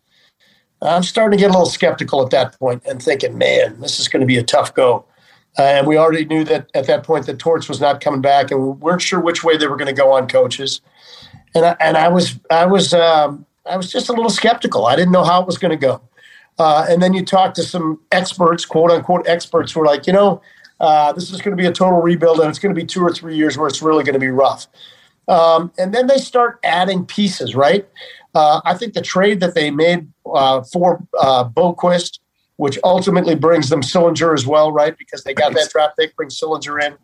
I'm 0.82 1.04
starting 1.04 1.38
to 1.38 1.42
get 1.42 1.50
a 1.50 1.54
little 1.54 1.66
skeptical 1.66 2.24
at 2.24 2.32
that 2.32 2.58
point 2.58 2.84
and 2.88 3.04
thinking, 3.04 3.38
man, 3.38 3.82
this 3.82 4.00
is 4.00 4.08
going 4.08 4.22
to 4.22 4.26
be 4.26 4.38
a 4.38 4.44
tough 4.44 4.74
go. 4.74 5.06
Uh, 5.58 5.64
and 5.64 5.88
we 5.88 5.98
already 5.98 6.26
knew 6.26 6.44
that 6.44 6.70
at 6.74 6.88
that 6.88 7.04
point 7.04 7.26
that 7.28 7.38
Torts 7.38 7.70
was 7.70 7.80
not 7.80 8.02
coming 8.02 8.22
back, 8.22 8.52
and 8.52 8.60
we 8.60 8.70
weren't 8.70 9.02
sure 9.02 9.20
which 9.20 9.44
way 9.44 9.56
they 9.56 9.68
were 9.68 9.76
going 9.76 9.88
to 9.88 9.94
go 9.94 10.12
on 10.12 10.28
coaches. 10.28 10.82
And 11.54 11.66
I, 11.66 11.76
and 11.80 11.98
I 11.98 12.08
was 12.08 12.40
I 12.50 12.66
was 12.66 12.94
um, 12.94 13.46
I 13.66 13.78
was 13.78 13.92
just 13.92 14.10
a 14.10 14.14
little 14.14 14.32
skeptical. 14.32 14.86
I 14.88 14.96
didn't 14.96 15.12
know 15.12 15.24
how 15.24 15.42
it 15.42 15.48
was 15.48 15.58
going 15.58 15.72
to 15.72 15.78
go. 15.78 16.02
Uh, 16.60 16.86
and 16.90 17.02
then 17.02 17.14
you 17.14 17.26
talk 17.26 17.54
to 17.56 17.64
some 17.64 18.00
experts, 18.12 18.66
quote 18.66 18.92
unquote 18.92 19.28
experts, 19.28 19.72
who 19.72 19.82
are 19.82 19.86
like, 19.86 20.08
you 20.08 20.14
know, 20.14 20.42
uh, 20.80 21.12
this 21.14 21.32
is 21.32 21.42
going 21.42 21.56
to 21.56 21.62
be 21.62 21.68
a 21.68 21.72
total 21.72 22.02
rebuild, 22.02 22.40
and 22.40 22.50
it's 22.50 22.60
going 22.60 22.74
to 22.74 22.80
be 22.80 22.86
two 22.86 23.02
or 23.02 23.12
three 23.12 23.36
years 23.36 23.58
where 23.58 23.68
it's 23.68 23.82
really 23.82 24.04
going 24.04 24.14
to 24.14 24.20
be 24.20 24.30
rough. 24.30 24.68
Um, 25.28 25.72
and 25.78 25.94
then 25.94 26.08
they 26.08 26.18
start 26.18 26.60
adding 26.64 27.06
pieces, 27.06 27.56
right? 27.56 27.88
Uh, 28.36 28.62
I 28.66 28.74
think 28.74 28.94
the 28.94 29.02
trade 29.02 29.40
that 29.40 29.56
they 29.56 29.72
made 29.72 30.08
uh, 30.26 30.64
for 30.64 31.06
uh, 31.20 31.48
Boqvist 31.48 32.20
which 32.58 32.78
ultimately 32.84 33.36
brings 33.36 33.70
them 33.70 33.82
Sillinger 33.82 34.34
as 34.34 34.46
well, 34.46 34.72
right? 34.72 34.98
Because 34.98 35.24
they 35.24 35.34
got 35.34 35.54
that 35.54 35.70
draft 35.72 35.98
pick, 35.98 36.16
bring 36.16 36.30
Sillinger 36.30 36.82
in. 36.84 36.96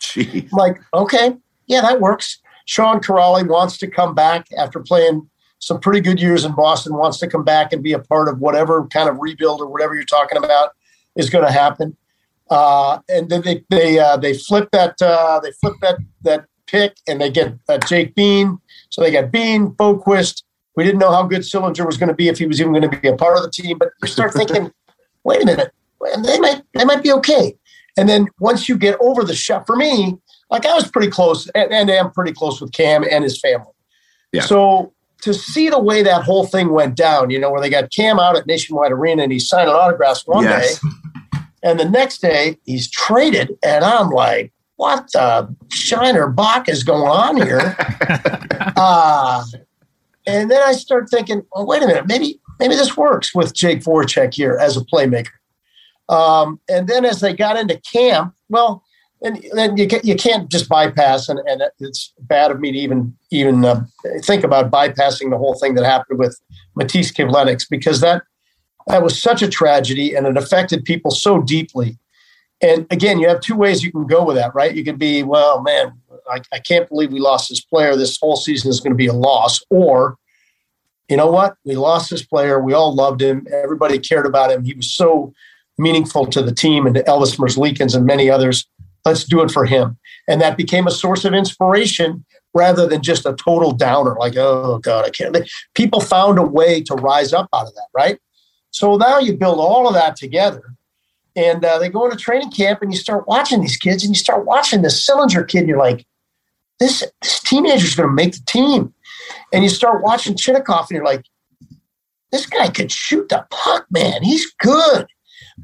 Jeez. 0.00 0.50
Like, 0.52 0.78
okay, 0.92 1.36
yeah, 1.66 1.80
that 1.82 2.00
works. 2.00 2.38
Sean 2.64 3.00
Kuraly 3.00 3.48
wants 3.48 3.78
to 3.78 3.86
come 3.86 4.14
back 4.14 4.48
after 4.58 4.80
playing 4.80 5.28
some 5.58 5.80
pretty 5.80 6.00
good 6.00 6.20
years 6.20 6.44
in 6.44 6.54
Boston, 6.54 6.94
wants 6.96 7.18
to 7.18 7.26
come 7.26 7.44
back 7.44 7.72
and 7.72 7.82
be 7.82 7.92
a 7.92 7.98
part 7.98 8.28
of 8.28 8.40
whatever 8.40 8.86
kind 8.88 9.08
of 9.08 9.16
rebuild 9.18 9.60
or 9.60 9.66
whatever 9.66 9.94
you're 9.94 10.04
talking 10.04 10.36
about 10.36 10.70
is 11.14 11.30
going 11.30 11.44
to 11.44 11.52
happen. 11.52 11.96
Uh, 12.50 12.98
and 13.08 13.28
then 13.28 13.42
they 13.42 13.64
they 13.70 13.98
uh, 13.98 14.16
they 14.16 14.32
flip 14.32 14.68
that 14.72 15.00
uh, 15.02 15.40
they 15.40 15.50
flip 15.52 15.74
that 15.80 15.98
that 16.22 16.44
pick 16.66 16.96
and 17.08 17.20
they 17.20 17.30
get 17.30 17.54
uh, 17.68 17.78
Jake 17.78 18.14
Bean. 18.14 18.58
So 18.90 19.02
they 19.02 19.10
got 19.10 19.32
Bean, 19.32 19.70
Boqvist, 19.70 20.42
we 20.76 20.84
didn't 20.84 20.98
know 20.98 21.10
how 21.10 21.22
good 21.24 21.42
Sillinger 21.42 21.86
was 21.86 21.96
going 21.96 22.08
to 22.08 22.14
be 22.14 22.28
if 22.28 22.38
he 22.38 22.46
was 22.46 22.60
even 22.60 22.72
going 22.72 22.88
to 22.88 23.00
be 23.00 23.08
a 23.08 23.16
part 23.16 23.36
of 23.36 23.42
the 23.42 23.50
team. 23.50 23.78
But 23.78 23.90
you 24.02 24.08
start 24.08 24.34
thinking, 24.34 24.70
wait 25.24 25.42
a 25.42 25.46
minute, 25.46 25.72
they 26.22 26.38
might 26.38 26.62
they 26.74 26.84
might 26.84 27.02
be 27.02 27.12
okay. 27.12 27.56
And 27.96 28.08
then 28.08 28.28
once 28.38 28.68
you 28.68 28.76
get 28.76 28.96
over 29.00 29.24
the 29.24 29.34
shot, 29.34 29.66
for 29.66 29.74
me, 29.74 30.18
like 30.50 30.66
I 30.66 30.74
was 30.74 30.90
pretty 30.90 31.10
close, 31.10 31.48
and, 31.54 31.72
and 31.72 31.90
I'm 31.90 32.10
pretty 32.12 32.32
close 32.32 32.60
with 32.60 32.72
Cam 32.72 33.04
and 33.10 33.24
his 33.24 33.40
family. 33.40 33.72
Yeah. 34.32 34.42
So 34.42 34.92
to 35.22 35.32
see 35.32 35.70
the 35.70 35.80
way 35.80 36.02
that 36.02 36.22
whole 36.22 36.46
thing 36.46 36.70
went 36.70 36.94
down, 36.94 37.30
you 37.30 37.38
know, 37.38 37.50
where 37.50 37.60
they 37.60 37.70
got 37.70 37.90
Cam 37.90 38.20
out 38.20 38.36
at 38.36 38.46
Nationwide 38.46 38.92
Arena 38.92 39.22
and 39.22 39.32
he's 39.32 39.48
signing 39.48 39.72
autographs 39.72 40.26
one 40.26 40.44
yes. 40.44 40.78
day, 40.78 40.88
and 41.62 41.80
the 41.80 41.88
next 41.88 42.18
day 42.18 42.58
he's 42.64 42.90
traded, 42.90 43.56
and 43.64 43.82
I'm 43.82 44.10
like, 44.10 44.52
what 44.76 45.10
the 45.12 45.54
Shiner 45.72 46.28
Bock 46.28 46.68
is 46.68 46.84
going 46.84 47.08
on 47.08 47.36
here? 47.38 47.74
uh, 48.76 49.42
and 50.26 50.50
then 50.50 50.62
I 50.62 50.72
start 50.72 51.08
thinking, 51.10 51.42
well, 51.52 51.66
wait 51.66 51.82
a 51.82 51.86
minute, 51.86 52.06
maybe 52.06 52.40
maybe 52.58 52.74
this 52.74 52.96
works 52.96 53.34
with 53.34 53.54
Jake 53.54 53.80
Voracek 53.80 54.34
here 54.34 54.58
as 54.60 54.76
a 54.76 54.80
playmaker. 54.80 55.28
Um, 56.08 56.60
and 56.68 56.88
then 56.88 57.04
as 57.04 57.20
they 57.20 57.34
got 57.34 57.56
into 57.56 57.80
camp, 57.80 58.34
well, 58.48 58.82
and 59.22 59.44
then 59.52 59.76
you, 59.76 59.88
you 60.04 60.14
can't 60.14 60.50
just 60.50 60.68
bypass, 60.68 61.28
and, 61.28 61.40
and 61.46 61.62
it's 61.80 62.12
bad 62.20 62.50
of 62.50 62.60
me 62.60 62.70
to 62.72 62.78
even 62.78 63.16
even 63.30 63.64
uh, 63.64 63.84
think 64.22 64.44
about 64.44 64.70
bypassing 64.70 65.30
the 65.30 65.38
whole 65.38 65.54
thing 65.58 65.74
that 65.74 65.84
happened 65.84 66.18
with 66.18 66.38
Matiss 66.78 67.12
Kivlenieks 67.12 67.68
because 67.68 68.00
that 68.00 68.22
that 68.88 69.02
was 69.02 69.20
such 69.20 69.42
a 69.42 69.48
tragedy 69.48 70.14
and 70.14 70.26
it 70.26 70.36
affected 70.36 70.84
people 70.84 71.10
so 71.10 71.42
deeply. 71.42 71.98
And 72.62 72.86
again, 72.90 73.18
you 73.18 73.28
have 73.28 73.40
two 73.40 73.56
ways 73.56 73.82
you 73.82 73.92
can 73.92 74.06
go 74.06 74.24
with 74.24 74.36
that, 74.36 74.54
right? 74.54 74.74
You 74.74 74.84
could 74.84 74.98
be, 74.98 75.22
well, 75.22 75.62
man, 75.62 75.92
I, 76.30 76.40
I 76.52 76.58
can't 76.58 76.88
believe 76.88 77.12
we 77.12 77.20
lost 77.20 77.48
this 77.48 77.60
player. 77.60 77.96
This 77.96 78.18
whole 78.20 78.36
season 78.36 78.70
is 78.70 78.80
going 78.80 78.92
to 78.92 78.96
be 78.96 79.06
a 79.06 79.12
loss. 79.12 79.60
Or, 79.70 80.16
you 81.08 81.16
know 81.16 81.30
what? 81.30 81.56
We 81.64 81.76
lost 81.76 82.10
this 82.10 82.24
player. 82.24 82.60
We 82.60 82.72
all 82.72 82.94
loved 82.94 83.22
him. 83.22 83.46
Everybody 83.52 83.98
cared 83.98 84.26
about 84.26 84.50
him. 84.50 84.64
He 84.64 84.74
was 84.74 84.92
so 84.92 85.32
meaningful 85.78 86.26
to 86.26 86.42
the 86.42 86.54
team 86.54 86.86
and 86.86 86.94
to 86.94 87.02
Elvis 87.04 87.38
Merzlikins 87.38 87.94
and 87.94 88.06
many 88.06 88.30
others. 88.30 88.66
Let's 89.04 89.24
do 89.24 89.42
it 89.42 89.50
for 89.50 89.64
him. 89.64 89.98
And 90.28 90.40
that 90.40 90.56
became 90.56 90.86
a 90.86 90.90
source 90.90 91.24
of 91.24 91.32
inspiration 91.32 92.24
rather 92.54 92.86
than 92.86 93.02
just 93.02 93.26
a 93.26 93.34
total 93.34 93.70
downer, 93.70 94.16
like, 94.18 94.34
oh 94.36 94.78
God, 94.78 95.04
I 95.04 95.10
can't. 95.10 95.36
People 95.74 96.00
found 96.00 96.38
a 96.38 96.42
way 96.42 96.82
to 96.82 96.94
rise 96.94 97.32
up 97.32 97.48
out 97.54 97.66
of 97.66 97.74
that, 97.74 97.88
right? 97.94 98.18
So 98.70 98.96
now 98.96 99.18
you 99.18 99.36
build 99.36 99.58
all 99.58 99.86
of 99.86 99.94
that 99.94 100.16
together 100.16 100.62
and 101.36 101.64
uh, 101.64 101.78
they 101.78 101.90
go 101.90 102.06
into 102.06 102.16
training 102.16 102.50
camp 102.50 102.80
and 102.80 102.92
you 102.92 102.98
start 102.98 103.28
watching 103.28 103.60
these 103.60 103.76
kids 103.76 104.02
and 104.02 104.14
you 104.14 104.18
start 104.18 104.46
watching 104.46 104.82
this 104.82 105.06
Sillinger 105.06 105.46
kid 105.46 105.60
and 105.60 105.68
you're 105.68 105.78
like, 105.78 106.06
this, 106.78 107.04
this 107.22 107.40
teenager's 107.40 107.94
going 107.94 108.08
to 108.08 108.14
make 108.14 108.32
the 108.32 108.42
team. 108.46 108.92
And 109.52 109.62
you 109.62 109.70
start 109.70 110.02
watching 110.02 110.34
Chinakhov 110.34 110.82
and 110.82 110.90
you're 110.90 111.04
like, 111.04 111.24
this 112.32 112.46
guy 112.46 112.68
could 112.68 112.92
shoot 112.92 113.28
the 113.28 113.46
puck, 113.50 113.86
man. 113.90 114.22
He's 114.22 114.52
good. 114.54 115.06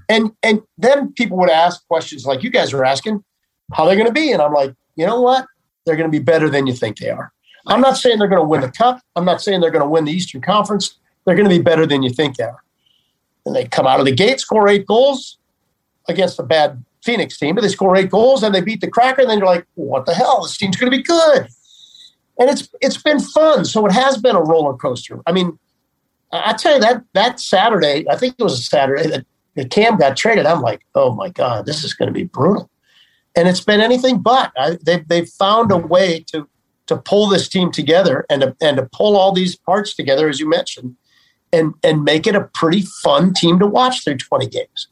And 0.08 0.32
and 0.42 0.62
then 0.78 1.12
people 1.12 1.36
would 1.38 1.50
ask 1.50 1.86
questions 1.86 2.24
like 2.24 2.42
you 2.42 2.50
guys 2.50 2.72
are 2.72 2.84
asking, 2.84 3.22
how 3.72 3.84
they're 3.84 3.96
going 3.96 4.06
to 4.06 4.12
be. 4.12 4.32
And 4.32 4.40
I'm 4.40 4.52
like, 4.52 4.74
you 4.96 5.06
know 5.06 5.20
what? 5.20 5.46
They're 5.84 5.96
going 5.96 6.10
to 6.10 6.18
be 6.18 6.22
better 6.22 6.48
than 6.48 6.66
you 6.66 6.72
think 6.72 6.98
they 6.98 7.10
are. 7.10 7.32
I'm 7.66 7.80
not 7.80 7.96
saying 7.96 8.18
they're 8.18 8.28
going 8.28 8.42
to 8.42 8.48
win 8.48 8.60
the 8.60 8.70
cup. 8.70 9.00
I'm 9.16 9.24
not 9.24 9.40
saying 9.40 9.60
they're 9.60 9.70
going 9.70 9.84
to 9.84 9.88
win 9.88 10.04
the 10.04 10.12
Eastern 10.12 10.40
Conference. 10.40 10.98
They're 11.24 11.36
going 11.36 11.48
to 11.48 11.56
be 11.56 11.62
better 11.62 11.86
than 11.86 12.02
you 12.02 12.10
think 12.10 12.36
they 12.36 12.44
are. 12.44 12.62
And 13.46 13.54
they 13.54 13.64
come 13.66 13.86
out 13.86 14.00
of 14.00 14.06
the 14.06 14.14
gate, 14.14 14.40
score 14.40 14.68
eight 14.68 14.86
goals, 14.86 15.38
against 16.08 16.38
a 16.38 16.42
bad 16.42 16.84
Phoenix 17.02 17.38
team, 17.38 17.54
but 17.54 17.62
they 17.62 17.68
score 17.68 17.96
eight 17.96 18.10
goals 18.10 18.42
and 18.42 18.54
they 18.54 18.60
beat 18.60 18.80
the 18.80 18.90
Kraken. 18.90 19.22
And 19.22 19.30
then 19.30 19.38
you're 19.38 19.46
like, 19.46 19.66
what 19.74 20.06
the 20.06 20.14
hell? 20.14 20.42
This 20.42 20.56
team's 20.56 20.76
going 20.76 20.90
to 20.90 20.96
be 20.96 21.02
good. 21.02 21.48
And 22.38 22.50
it's 22.50 22.68
it's 22.80 23.00
been 23.00 23.20
fun. 23.20 23.64
So 23.64 23.84
it 23.86 23.92
has 23.92 24.16
been 24.18 24.36
a 24.36 24.42
roller 24.42 24.74
coaster. 24.74 25.20
I 25.26 25.32
mean, 25.32 25.58
I 26.32 26.54
tell 26.54 26.74
you 26.74 26.80
that 26.80 27.02
that 27.12 27.40
Saturday, 27.40 28.06
I 28.08 28.16
think 28.16 28.36
it 28.38 28.42
was 28.42 28.58
a 28.58 28.62
Saturday 28.62 29.06
that, 29.08 29.26
that 29.56 29.70
Cam 29.70 29.98
got 29.98 30.16
traded. 30.16 30.46
I'm 30.46 30.62
like, 30.62 30.82
oh 30.94 31.14
my 31.14 31.28
god, 31.28 31.66
this 31.66 31.84
is 31.84 31.92
going 31.92 32.08
to 32.08 32.12
be 32.12 32.24
brutal. 32.24 32.70
And 33.36 33.48
it's 33.48 33.60
been 33.60 33.80
anything 33.80 34.18
but. 34.18 34.52
I, 34.56 34.78
they've 34.82 35.06
they've 35.06 35.28
found 35.28 35.70
a 35.72 35.76
way 35.76 36.24
to 36.28 36.48
to 36.86 36.96
pull 36.96 37.28
this 37.28 37.48
team 37.48 37.70
together 37.70 38.24
and 38.28 38.42
to, 38.42 38.56
and 38.60 38.76
to 38.76 38.88
pull 38.92 39.16
all 39.16 39.32
these 39.32 39.56
parts 39.56 39.94
together, 39.94 40.28
as 40.28 40.40
you 40.40 40.48
mentioned, 40.48 40.96
and 41.52 41.74
and 41.82 42.04
make 42.04 42.26
it 42.26 42.34
a 42.34 42.48
pretty 42.54 42.82
fun 43.02 43.34
team 43.34 43.58
to 43.58 43.66
watch 43.66 44.04
through 44.04 44.16
20 44.16 44.48
games. 44.48 44.88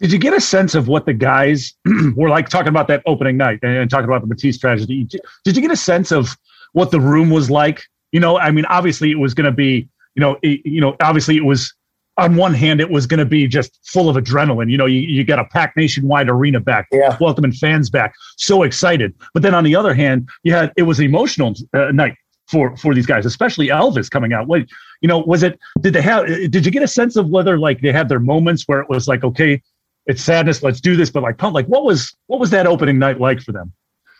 Did 0.00 0.12
you 0.12 0.18
get 0.18 0.32
a 0.32 0.40
sense 0.40 0.74
of 0.74 0.86
what 0.86 1.06
the 1.06 1.12
guys 1.12 1.74
were 2.16 2.28
like 2.28 2.48
talking 2.48 2.68
about 2.68 2.88
that 2.88 3.02
opening 3.06 3.36
night 3.36 3.58
and 3.62 3.90
talking 3.90 4.04
about 4.04 4.26
the 4.26 4.32
Matiss 4.32 4.60
tragedy? 4.60 5.04
Did 5.44 5.56
you 5.56 5.62
get 5.62 5.72
a 5.72 5.76
sense 5.76 6.12
of 6.12 6.36
what 6.72 6.90
the 6.90 7.00
room 7.00 7.30
was 7.30 7.50
like? 7.50 7.82
You 8.12 8.20
know, 8.20 8.38
I 8.38 8.50
mean, 8.50 8.64
obviously 8.66 9.10
it 9.10 9.18
was 9.18 9.34
going 9.34 9.46
to 9.46 9.52
be, 9.52 9.88
you 10.14 10.20
know, 10.20 10.38
it, 10.42 10.60
you 10.64 10.80
know, 10.80 10.96
obviously 11.00 11.36
it 11.36 11.44
was 11.44 11.74
on 12.16 12.34
one 12.34 12.52
hand, 12.52 12.80
it 12.80 12.90
was 12.90 13.06
going 13.06 13.18
to 13.18 13.24
be 13.24 13.46
just 13.46 13.78
full 13.84 14.08
of 14.08 14.16
adrenaline. 14.16 14.70
You 14.70 14.76
know, 14.76 14.86
you, 14.86 15.00
you 15.00 15.24
got 15.24 15.38
a 15.38 15.44
packed 15.44 15.76
nationwide 15.76 16.28
arena 16.28 16.60
back, 16.60 16.88
yeah. 16.90 17.16
welcoming 17.20 17.52
fans 17.52 17.90
back, 17.90 18.12
so 18.36 18.64
excited. 18.64 19.14
But 19.34 19.42
then 19.42 19.54
on 19.54 19.64
the 19.64 19.76
other 19.76 19.94
hand, 19.94 20.28
you 20.42 20.52
had 20.52 20.72
it 20.76 20.82
was 20.82 20.98
an 20.98 21.06
emotional 21.06 21.54
uh, 21.72 21.92
night 21.92 22.14
for 22.48 22.76
for 22.76 22.94
these 22.94 23.06
guys, 23.06 23.24
especially 23.24 23.68
Elvis 23.68 24.10
coming 24.10 24.32
out. 24.32 24.48
What 24.48 24.62
you 25.00 25.08
know, 25.08 25.18
was 25.18 25.42
it? 25.44 25.58
Did 25.80 25.92
they 25.92 26.02
have? 26.02 26.26
Did 26.26 26.66
you 26.66 26.72
get 26.72 26.82
a 26.82 26.88
sense 26.88 27.14
of 27.14 27.28
whether 27.28 27.58
like 27.58 27.80
they 27.82 27.92
had 27.92 28.08
their 28.08 28.20
moments 28.20 28.64
where 28.66 28.80
it 28.80 28.88
was 28.88 29.06
like, 29.06 29.22
okay, 29.22 29.62
it's 30.08 30.22
sadness. 30.22 30.62
Let's 30.62 30.80
do 30.80 30.96
this. 30.96 31.10
But 31.10 31.22
like, 31.22 31.40
like 31.42 31.66
what 31.66 31.84
was 31.84 32.16
what 32.26 32.40
was 32.40 32.50
that 32.50 32.66
opening 32.66 32.98
night 32.98 33.20
like 33.20 33.40
for 33.40 33.52
them? 33.52 33.72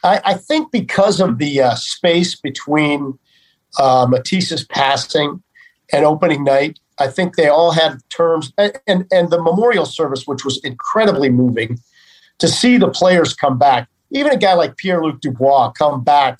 I, 0.05 0.21
I 0.25 0.35
think 0.35 0.71
because 0.71 1.21
of 1.21 1.39
the 1.39 1.61
uh, 1.61 1.75
space 1.75 2.41
between 2.41 3.19
uh, 3.79 4.07
Matiss's 4.07 4.65
passing, 4.65 5.43
and 5.93 6.05
opening 6.05 6.45
night. 6.45 6.79
I 6.99 7.09
think 7.09 7.37
they 7.37 7.49
all 7.49 7.71
had 7.71 7.99
terms, 8.11 8.53
and, 8.59 8.79
and, 8.87 9.07
and 9.11 9.31
the 9.31 9.41
memorial 9.41 9.87
service, 9.87 10.27
which 10.27 10.45
was 10.45 10.59
incredibly 10.65 11.31
moving, 11.31 11.79
to 12.39 12.49
see 12.49 12.77
the 12.77 12.89
players 12.89 13.35
come 13.35 13.59
back. 13.59 13.89
Even 14.11 14.33
a 14.33 14.37
guy 14.37 14.55
like 14.55 14.77
Pierre 14.77 15.03
Luc 15.03 15.21
Dubois 15.21 15.71
come 15.73 16.03
back, 16.03 16.39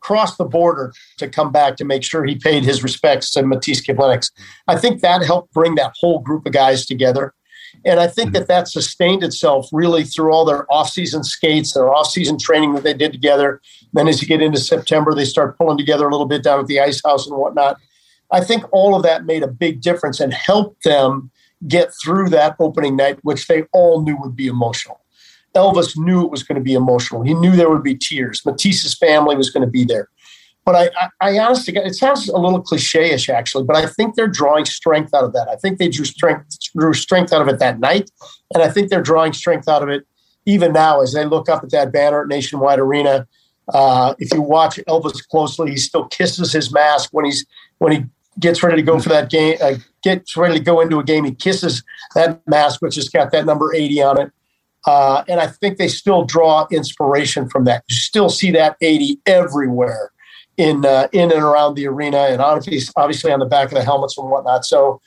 cross 0.00 0.36
the 0.36 0.44
border 0.44 0.92
to 1.18 1.28
come 1.28 1.52
back 1.52 1.76
to 1.76 1.84
make 1.84 2.02
sure 2.02 2.24
he 2.24 2.36
paid 2.36 2.64
his 2.64 2.82
respects 2.82 3.30
to 3.32 3.42
Matiss 3.42 3.84
Kivlenieks. 3.84 4.30
I 4.66 4.76
think 4.76 5.00
that 5.02 5.22
helped 5.22 5.52
bring 5.52 5.74
that 5.74 5.92
whole 6.00 6.20
group 6.20 6.46
of 6.46 6.52
guys 6.52 6.86
together. 6.86 7.34
And 7.84 7.98
I 7.98 8.08
think 8.08 8.32
that 8.32 8.48
that 8.48 8.68
sustained 8.68 9.24
itself 9.24 9.68
really 9.72 10.04
through 10.04 10.32
all 10.32 10.44
their 10.44 10.70
off-season 10.70 11.24
skates, 11.24 11.72
their 11.72 11.92
off-season 11.92 12.38
training 12.38 12.74
that 12.74 12.84
they 12.84 12.92
did 12.92 13.12
together. 13.12 13.60
Then 13.94 14.06
as 14.06 14.20
you 14.20 14.28
get 14.28 14.42
into 14.42 14.60
September, 14.60 15.14
they 15.14 15.24
start 15.24 15.56
pulling 15.56 15.78
together 15.78 16.06
a 16.06 16.10
little 16.10 16.26
bit 16.26 16.42
down 16.42 16.60
at 16.60 16.66
the 16.66 16.80
ice 16.80 17.00
house 17.02 17.26
and 17.26 17.36
whatnot. 17.36 17.78
I 18.30 18.42
think 18.42 18.64
all 18.72 18.94
of 18.94 19.02
that 19.04 19.24
made 19.24 19.42
a 19.42 19.48
big 19.48 19.80
difference 19.80 20.20
and 20.20 20.32
helped 20.32 20.84
them 20.84 21.30
get 21.68 21.90
through 22.02 22.28
that 22.30 22.56
opening 22.60 22.96
night, 22.96 23.18
which 23.22 23.46
they 23.46 23.62
all 23.72 24.02
knew 24.02 24.16
would 24.20 24.36
be 24.36 24.46
emotional. 24.46 25.00
Elvis 25.54 25.96
knew 25.96 26.24
it 26.24 26.30
was 26.30 26.42
going 26.42 26.56
to 26.56 26.62
be 26.62 26.74
emotional. 26.74 27.22
He 27.22 27.34
knew 27.34 27.56
there 27.56 27.70
would 27.70 27.82
be 27.82 27.96
tears. 27.96 28.42
Matiss's 28.44 28.94
family 28.94 29.36
was 29.36 29.50
going 29.50 29.64
to 29.64 29.70
be 29.70 29.84
there. 29.84 30.08
But 30.70 30.92
I, 30.94 31.08
I, 31.20 31.32
I 31.32 31.38
honestly, 31.40 31.74
it 31.76 31.94
sounds 31.96 32.28
a 32.28 32.38
little 32.38 32.62
cliche-ish 32.62 33.28
actually, 33.28 33.64
but 33.64 33.74
I 33.74 33.86
think 33.86 34.14
they're 34.14 34.28
drawing 34.28 34.64
strength 34.64 35.12
out 35.12 35.24
of 35.24 35.32
that. 35.32 35.48
I 35.48 35.56
think 35.56 35.78
they 35.78 35.88
drew 35.88 36.04
strength, 36.04 36.56
drew 36.76 36.92
strength 36.92 37.32
out 37.32 37.42
of 37.42 37.48
it 37.48 37.58
that 37.58 37.80
night, 37.80 38.08
and 38.54 38.62
I 38.62 38.68
think 38.68 38.88
they're 38.88 39.02
drawing 39.02 39.32
strength 39.32 39.66
out 39.66 39.82
of 39.82 39.88
it 39.88 40.06
even 40.46 40.72
now 40.72 41.00
as 41.00 41.12
they 41.12 41.24
look 41.24 41.48
up 41.48 41.64
at 41.64 41.70
that 41.72 41.92
banner 41.92 42.22
at 42.22 42.28
Nationwide 42.28 42.78
Arena. 42.78 43.26
Uh, 43.74 44.14
if 44.20 44.32
you 44.32 44.42
watch 44.42 44.76
Elvis 44.88 45.26
closely, 45.28 45.72
he 45.72 45.76
still 45.76 46.04
kisses 46.04 46.52
his 46.52 46.72
mask 46.72 47.10
when 47.12 47.24
he's 47.24 47.44
when 47.78 47.90
he 47.90 48.04
gets 48.38 48.62
ready 48.62 48.76
to 48.76 48.82
go 48.82 49.00
for 49.00 49.08
that 49.08 49.28
game, 49.28 49.56
uh, 49.60 49.74
gets 50.04 50.36
ready 50.36 50.58
to 50.58 50.64
go 50.64 50.80
into 50.80 51.00
a 51.00 51.04
game. 51.04 51.24
He 51.24 51.34
kisses 51.34 51.82
that 52.14 52.40
mask, 52.46 52.80
which 52.80 52.94
has 52.94 53.08
got 53.08 53.32
that 53.32 53.44
number 53.44 53.74
80 53.74 54.02
on 54.02 54.20
it. 54.20 54.32
Uh, 54.86 55.24
and 55.26 55.40
I 55.40 55.48
think 55.48 55.78
they 55.78 55.88
still 55.88 56.24
draw 56.24 56.68
inspiration 56.70 57.48
from 57.48 57.64
that. 57.64 57.82
You 57.88 57.96
still 57.96 58.28
see 58.28 58.52
that 58.52 58.76
80 58.80 59.18
everywhere 59.26 60.12
in 60.56 60.84
uh, 60.84 61.08
in 61.12 61.32
and 61.32 61.42
around 61.42 61.74
the 61.74 61.86
arena, 61.86 62.18
and 62.28 62.40
obviously, 62.40 62.92
obviously 62.96 63.32
on 63.32 63.40
the 63.40 63.46
back 63.46 63.68
of 63.68 63.74
the 63.74 63.84
helmets 63.84 64.18
and 64.18 64.28
whatnot. 64.28 64.64
So 64.64 65.00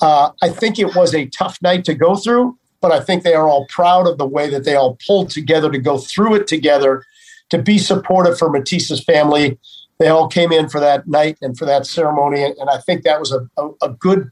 uh, 0.00 0.30
I 0.42 0.48
think 0.48 0.78
it 0.78 0.94
was 0.94 1.14
a 1.14 1.26
tough 1.26 1.58
night 1.62 1.84
to 1.86 1.94
go 1.94 2.16
through, 2.16 2.58
but 2.80 2.92
I 2.92 3.00
think 3.00 3.22
they 3.22 3.34
are 3.34 3.48
all 3.48 3.66
proud 3.68 4.06
of 4.06 4.18
the 4.18 4.26
way 4.26 4.48
that 4.50 4.64
they 4.64 4.74
all 4.74 4.98
pulled 5.06 5.30
together 5.30 5.70
to 5.70 5.78
go 5.78 5.98
through 5.98 6.34
it 6.36 6.46
together, 6.46 7.04
to 7.50 7.58
be 7.58 7.78
supportive 7.78 8.38
for 8.38 8.50
Matiss's 8.50 9.02
family 9.02 9.58
they 10.00 10.08
all 10.08 10.28
came 10.28 10.50
in 10.50 10.68
for 10.70 10.80
that 10.80 11.06
night 11.06 11.36
and 11.42 11.56
for 11.56 11.66
that 11.66 11.86
ceremony, 11.86 12.42
and 12.42 12.70
I 12.70 12.78
think 12.78 13.02
that 13.02 13.20
was 13.20 13.32
a, 13.32 13.46
a, 13.58 13.68
a 13.82 13.88
good 13.90 14.30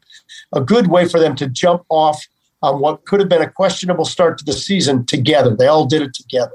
a 0.55 0.62
good 0.62 0.88
way 0.88 1.07
for 1.07 1.21
them 1.21 1.37
to 1.37 1.47
jump 1.47 1.83
off 1.90 2.27
on 2.62 2.81
what 2.81 3.05
could 3.05 3.21
have 3.21 3.29
been 3.29 3.42
a 3.42 3.51
questionable 3.51 4.07
start 4.07 4.38
to 4.38 4.47
the 4.47 4.55
season 4.55 5.05
together. 5.05 5.55
They 5.55 5.66
all 5.66 5.85
did 5.85 6.01
it 6.01 6.14
together. 6.14 6.53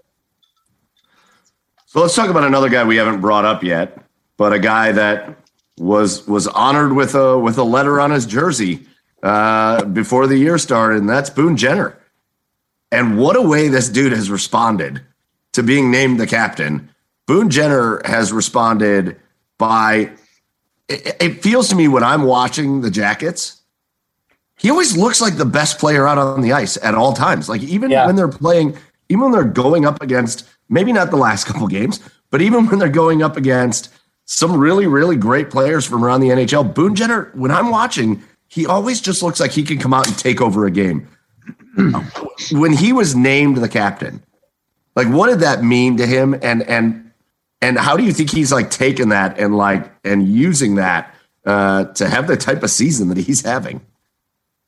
So 1.94 2.02
let's 2.02 2.16
talk 2.16 2.32
about 2.32 2.44
another 2.44 2.70
guy 2.70 2.84
we 2.84 2.96
haven't 2.96 3.22
brought 3.22 3.46
up 3.46 3.64
yet, 3.64 4.00
but 4.36 4.52
a 4.52 4.58
guy 4.58 4.92
that 4.94 5.38
was 5.78 6.28
was 6.28 6.48
honored 6.48 6.94
with 6.94 7.14
a 7.14 7.38
with 7.38 7.60
a 7.60 7.64
letter 7.64 8.02
on 8.02 8.10
his 8.10 8.26
jersey 8.26 8.88
uh, 9.22 9.86
before 9.86 10.26
the 10.26 10.36
year 10.36 10.58
started, 10.58 11.02
and 11.02 11.08
that's 11.08 11.30
Boone 11.30 11.56
Jenner. 11.56 11.96
And 12.92 13.20
what 13.20 13.36
a 13.36 13.44
way 13.44 13.68
this 13.68 13.90
dude 13.90 14.12
has 14.12 14.32
responded 14.32 15.04
to 15.52 15.62
being 15.62 15.92
named 15.92 16.20
the 16.20 16.26
captain. 16.26 16.90
Boone 17.28 17.52
Jenner 17.52 18.02
has 18.06 18.34
responded 18.34 19.20
by 19.60 20.10
it, 20.90 21.16
it, 21.22 21.44
feels 21.44 21.70
to 21.70 21.76
me 21.76 21.88
when 21.88 22.04
I'm 22.04 22.24
watching 22.24 22.82
the 22.82 22.90
Jackets, 22.90 23.62
he 24.58 24.72
always 24.72 24.98
looks 24.98 25.22
like 25.22 25.38
the 25.38 25.46
best 25.46 25.78
player 25.78 26.08
out 26.08 26.18
on 26.18 26.42
the 26.42 26.54
ice 26.54 26.76
at 26.78 26.96
all 26.96 27.14
times. 27.14 27.48
Like 27.48 27.62
even 27.62 27.92
yeah. 27.92 28.08
when 28.08 28.16
they're 28.16 28.28
playing, 28.28 28.80
even 29.10 29.26
when 29.26 29.32
they're 29.32 29.44
going 29.44 29.86
up 29.86 30.02
against 30.02 30.48
maybe 30.74 30.92
not 30.92 31.12
the 31.12 31.18
last 31.18 31.46
couple 31.48 31.68
games, 31.68 32.00
but 32.32 32.42
even 32.42 32.68
when 32.68 32.80
they're 32.80 32.90
going 32.90 33.22
up 33.22 33.38
against 33.38 33.90
some 34.26 34.58
really, 34.58 34.88
really 34.88 35.16
great 35.16 35.50
players 35.50 35.86
from 35.86 36.04
around 36.04 36.22
the 36.22 36.30
NHL, 36.30 36.74
Boone 36.74 36.96
Jenner, 36.96 37.30
when 37.34 37.52
I'm 37.52 37.70
watching, 37.70 38.24
he 38.48 38.66
always 38.66 39.02
just 39.02 39.22
looks 39.22 39.40
like 39.40 39.52
he 39.52 39.64
can 39.64 39.78
come 39.78 39.94
out 39.94 40.08
and 40.08 40.18
take 40.18 40.42
over 40.42 40.66
a 40.66 40.72
game. 40.72 41.08
when 42.52 42.72
he 42.72 42.94
was 42.94 43.16
named 43.16 43.58
the 43.58 43.70
captain, 43.70 44.24
like 44.96 45.08
what 45.08 45.28
did 45.28 45.40
that 45.40 45.64
mean 45.64 45.98
to 45.98 46.06
him? 46.06 46.36
And 46.42 46.64
and 46.64 47.12
and 47.62 47.78
how 47.78 47.98
do 47.98 48.04
you 48.04 48.14
think 48.14 48.30
he's 48.30 48.52
like 48.52 48.70
taking 48.70 49.10
that 49.10 49.40
and 49.40 49.58
like 49.58 49.92
and 50.06 50.28
using 50.28 50.76
that 50.76 51.14
uh, 51.46 51.86
to 51.86 52.08
have 52.08 52.28
the 52.28 52.38
type 52.38 52.64
of 52.64 52.70
season 52.70 53.10
that 53.10 53.18
he's 53.18 53.42
having? 53.42 53.82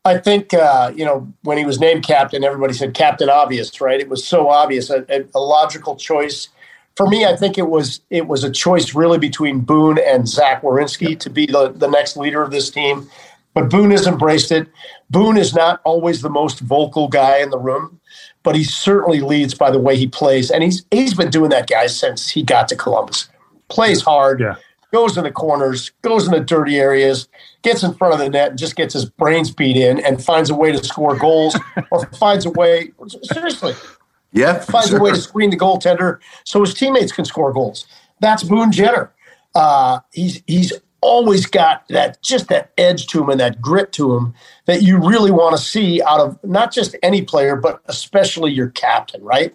I 0.06 0.20
think 0.20 0.54
uh, 0.54 0.92
you 0.96 1.04
know 1.04 1.34
when 1.42 1.58
he 1.58 1.66
was 1.66 1.80
named 1.80 2.04
captain, 2.04 2.44
everybody 2.44 2.74
said 2.74 2.94
Captain 2.94 3.28
Obvious, 3.28 3.82
right? 3.82 4.00
It 4.00 4.08
was 4.08 4.26
so 4.26 4.50
obvious, 4.50 4.92
a, 4.92 5.04
a, 5.34 5.40
logical 5.40 5.96
choice. 5.96 6.50
For 6.96 7.08
me, 7.08 7.26
I 7.26 7.36
think 7.36 7.58
it 7.58 7.68
was 7.68 8.02
it 8.12 8.28
was 8.28 8.44
a 8.44 8.52
choice 8.52 8.94
really 8.94 9.18
between 9.18 9.62
Boone 9.62 9.98
and 10.00 10.28
Zach 10.28 10.62
Werenski 10.62 11.20
to 11.20 11.30
be 11.32 11.48
the, 11.48 11.74
the 11.76 11.88
next 11.88 12.16
leader 12.16 12.44
of 12.44 12.52
this 12.52 12.70
team. 12.70 13.10
But 13.56 13.70
Boone 13.70 13.92
has 13.92 14.06
embraced 14.06 14.52
it. 14.52 14.68
Boone 15.10 15.38
is 15.38 15.56
not 15.56 15.82
always 15.86 16.22
the 16.22 16.30
most 16.30 16.60
vocal 16.60 17.08
guy 17.08 17.38
in 17.40 17.50
the 17.50 17.58
room, 17.58 18.00
but 18.44 18.54
he 18.54 18.64
certainly 18.64 19.22
leads 19.22 19.56
by 19.56 19.72
the 19.72 19.80
way 19.80 19.98
he 19.98 20.08
plays. 20.08 20.52
And 20.52 20.62
he's 20.62 20.86
he's 20.92 21.16
been 21.16 21.32
doing 21.32 21.50
that, 21.50 21.68
guys, 21.68 21.98
since 21.98 22.30
he 22.30 22.44
got 22.44 22.68
to 22.68 22.76
Columbus. 22.76 23.28
Plays 23.70 24.04
hard, 24.04 24.40
yeah. 24.40 24.56
Goes 24.96 25.18
in 25.18 25.26
the 25.26 25.32
corners, 25.32 25.92
goes 26.04 26.26
in 26.26 26.32
the 26.32 26.40
dirty 26.40 26.78
areas, 26.78 27.28
gets 27.64 27.84
in 27.84 27.94
front 27.96 28.14
of 28.14 28.20
the 28.22 28.30
net, 28.30 28.52
and 28.52 28.58
just 28.58 28.78
gets 28.78 28.94
his 28.94 29.04
brains 29.04 29.52
beat 29.52 29.76
in 29.76 30.00
and 30.00 30.24
finds 30.24 30.50
a 30.50 30.56
way 30.56 30.72
to 30.72 30.82
score 30.82 31.18
goals 31.18 31.54
or 31.92 32.06
finds 32.12 32.46
a 32.46 32.50
way 32.52 32.94
seriously. 33.24 33.74
Yeah. 34.32 34.60
Finds 34.60 34.92
sure. 34.92 35.00
a 35.00 35.04
way 35.04 35.12
to 35.12 35.18
screen 35.18 35.50
the 35.50 35.58
goaltender 35.58 36.20
so 36.46 36.62
his 36.62 36.74
teammates 36.74 37.12
can 37.12 37.26
score 37.26 37.52
goals. 37.52 37.86
That's 38.22 38.44
Boone 38.44 38.72
Jenner. 38.72 39.12
Uh, 39.54 40.00
he's 40.14 40.42
he's 40.48 40.72
always 41.02 41.46
got 41.46 41.86
that 41.90 42.24
just 42.24 42.48
that 42.48 42.72
edge 42.78 43.08
to 43.08 43.22
him 43.22 43.30
and 43.30 43.40
that 43.42 43.62
grit 43.62 43.92
to 43.92 44.16
him 44.16 44.34
that 44.64 44.82
you 44.82 44.98
really 44.98 45.32
want 45.32 45.58
to 45.58 45.62
see 45.62 46.02
out 46.04 46.22
of 46.22 46.42
not 46.46 46.72
just 46.72 46.96
any 47.04 47.22
player, 47.22 47.58
but 47.58 47.82
especially 47.88 48.54
your 48.54 48.70
captain, 48.70 49.22
right? 49.22 49.54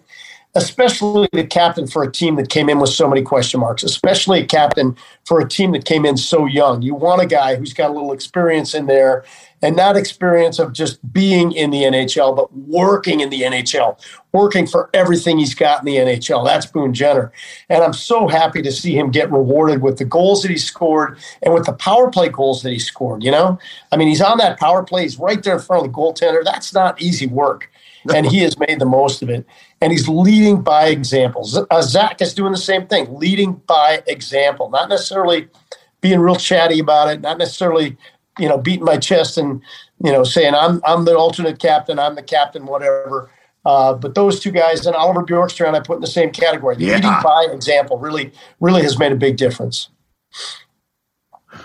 Especially 0.53 1.29
the 1.31 1.45
captain 1.45 1.87
for 1.87 2.03
a 2.03 2.11
team 2.11 2.35
that 2.35 2.49
came 2.49 2.69
in 2.69 2.79
with 2.79 2.89
so 2.89 3.07
many 3.07 3.21
question 3.21 3.59
marks, 3.59 3.83
especially 3.83 4.41
a 4.41 4.45
captain 4.45 4.97
for 5.25 5.39
a 5.39 5.47
team 5.47 5.71
that 5.71 5.85
came 5.85 6.05
in 6.05 6.17
so 6.17 6.45
young. 6.45 6.81
You 6.81 6.93
want 6.93 7.21
a 7.21 7.25
guy 7.25 7.55
who's 7.55 7.73
got 7.73 7.89
a 7.89 7.93
little 7.93 8.11
experience 8.11 8.73
in 8.73 8.85
there 8.85 9.23
and 9.61 9.75
not 9.75 9.95
experience 9.95 10.59
of 10.59 10.73
just 10.73 10.99
being 11.13 11.51
in 11.51 11.69
the 11.69 11.83
NHL, 11.83 12.35
but 12.35 12.53
working 12.53 13.19
in 13.19 13.29
the 13.29 13.41
NHL, 13.41 13.99
working 14.31 14.65
for 14.65 14.89
everything 14.93 15.37
he's 15.37 15.53
got 15.53 15.79
in 15.79 15.85
the 15.85 15.97
NHL. 15.97 16.45
That's 16.45 16.65
Boone 16.65 16.93
Jenner. 16.93 17.31
And 17.69 17.83
I'm 17.83 17.93
so 17.93 18.27
happy 18.27 18.61
to 18.61 18.71
see 18.71 18.97
him 18.97 19.11
get 19.11 19.31
rewarded 19.31 19.81
with 19.81 19.97
the 19.97 20.05
goals 20.05 20.41
that 20.41 20.51
he 20.51 20.57
scored 20.57 21.17
and 21.43 21.53
with 21.53 21.65
the 21.65 21.73
power 21.73 22.09
play 22.09 22.29
goals 22.29 22.63
that 22.63 22.71
he 22.71 22.79
scored. 22.79 23.23
You 23.23 23.31
know, 23.31 23.59
I 23.91 23.97
mean, 23.97 24.07
he's 24.07 24.21
on 24.21 24.37
that 24.39 24.59
power 24.59 24.83
play, 24.83 25.03
he's 25.03 25.19
right 25.19 25.41
there 25.41 25.55
in 25.55 25.61
front 25.61 25.85
of 25.85 25.91
the 25.91 25.97
goaltender. 25.97 26.43
That's 26.43 26.73
not 26.73 27.01
easy 27.01 27.27
work. 27.27 27.69
And 28.15 28.25
he 28.25 28.39
has 28.39 28.57
made 28.57 28.79
the 28.79 28.85
most 28.85 29.21
of 29.21 29.29
it. 29.29 29.45
And 29.79 29.91
he's 29.91 30.07
leading 30.07 30.61
by 30.61 30.87
example. 30.87 31.47
Uh, 31.69 31.81
Zach 31.81 32.21
is 32.21 32.33
doing 32.33 32.51
the 32.51 32.57
same 32.57 32.87
thing, 32.87 33.15
leading 33.15 33.61
by 33.67 34.01
example, 34.07 34.69
not 34.69 34.89
necessarily 34.89 35.47
being 36.01 36.19
real 36.19 36.35
chatty 36.35 36.79
about 36.79 37.09
it, 37.09 37.21
not 37.21 37.37
necessarily 37.37 37.97
you 38.39 38.47
know, 38.47 38.57
beating 38.57 38.85
my 38.85 38.97
chest 38.97 39.37
and, 39.37 39.61
you 40.03 40.11
know, 40.11 40.23
saying 40.23 40.53
I'm 40.53 40.81
I'm 40.85 41.05
the 41.05 41.15
alternate 41.15 41.59
captain, 41.59 41.99
I'm 41.99 42.15
the 42.15 42.23
captain, 42.23 42.65
whatever. 42.65 43.29
Uh, 43.65 43.93
but 43.93 44.15
those 44.15 44.39
two 44.39 44.51
guys 44.51 44.85
and 44.87 44.95
Oliver 44.95 45.23
Bjorkstrand, 45.23 45.75
I 45.75 45.81
put 45.81 45.95
in 45.95 46.01
the 46.01 46.07
same 46.07 46.31
category. 46.31 46.75
The 46.75 46.85
yeah. 46.85 46.95
leading 46.95 47.11
by 47.23 47.47
example 47.51 47.99
really, 47.99 48.31
really 48.59 48.81
has 48.81 48.97
made 48.97 49.11
a 49.11 49.15
big 49.15 49.37
difference. 49.37 49.89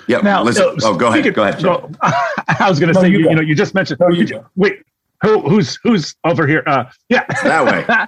Yeah. 0.06 0.18
Now, 0.18 0.42
listen. 0.42 0.64
Uh, 0.64 0.74
oh, 0.82 0.96
go 0.96 1.08
ahead. 1.08 1.32
Go 1.32 1.44
ahead. 1.44 1.62
No, 1.62 1.90
I 2.02 2.68
was 2.68 2.78
going 2.78 2.92
to 2.92 2.94
no, 2.94 3.00
say, 3.00 3.08
you, 3.08 3.20
you, 3.20 3.34
know, 3.34 3.40
you 3.40 3.54
just 3.54 3.72
mentioned. 3.72 4.00
No, 4.00 4.08
you 4.08 4.44
wait, 4.56 4.74
who, 5.22 5.40
who's 5.40 5.78
who's 5.82 6.14
over 6.24 6.46
here? 6.46 6.62
Uh, 6.66 6.84
yeah, 7.08 7.24
that 7.42 7.64
way. 7.64 8.06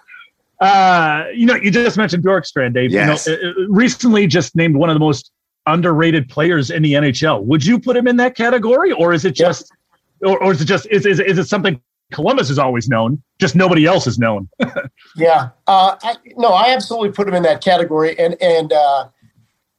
uh, 0.67 1.25
you 1.35 1.47
know, 1.47 1.55
you 1.55 1.71
just 1.71 1.97
mentioned 1.97 2.25
Bjorkstrand, 2.25 2.75
Dave. 2.75 2.91
Yes. 2.91 3.27
You 3.27 3.33
know, 3.33 3.39
uh, 3.39 3.51
uh, 3.51 3.67
recently 3.69 4.27
just 4.27 4.57
named 4.57 4.77
one 4.77 4.91
of 4.91 4.95
the 4.95 5.01
most 5.01 5.33
underrated 5.67 6.29
players 6.29 6.71
in 6.71 6.83
the 6.83 6.95
NHL. 6.95 7.45
Would 7.45 7.65
you 7.65 7.79
put 7.79 7.97
him 7.97 8.09
in 8.09 8.17
that 8.17 8.37
category, 8.37 8.93
or 8.93 9.13
is 9.13 9.25
it 9.25 9.35
just, 9.35 9.73
or, 10.23 10.43
or 10.43 10.53
is 10.53 10.61
it 10.61 10.65
just 10.65 10.87
is, 10.91 11.07
is 11.07 11.21
is 11.21 11.39
it 11.39 11.45
something 11.45 11.81
Columbus 12.13 12.49
has 12.49 12.59
always 12.59 12.89
known, 12.89 13.23
just 13.39 13.55
nobody 13.55 13.87
else 13.87 14.07
has 14.07 14.19
known? 14.19 14.49
yeah, 15.17 15.51
uh, 15.67 15.97
I, 16.03 16.17
no, 16.37 16.49
I 16.49 16.71
absolutely 16.71 17.13
put 17.13 17.29
him 17.29 17.35
in 17.35 17.43
that 17.45 17.63
category, 17.63 18.19
and 18.19 18.41
and 18.43 18.73
uh, 18.73 19.09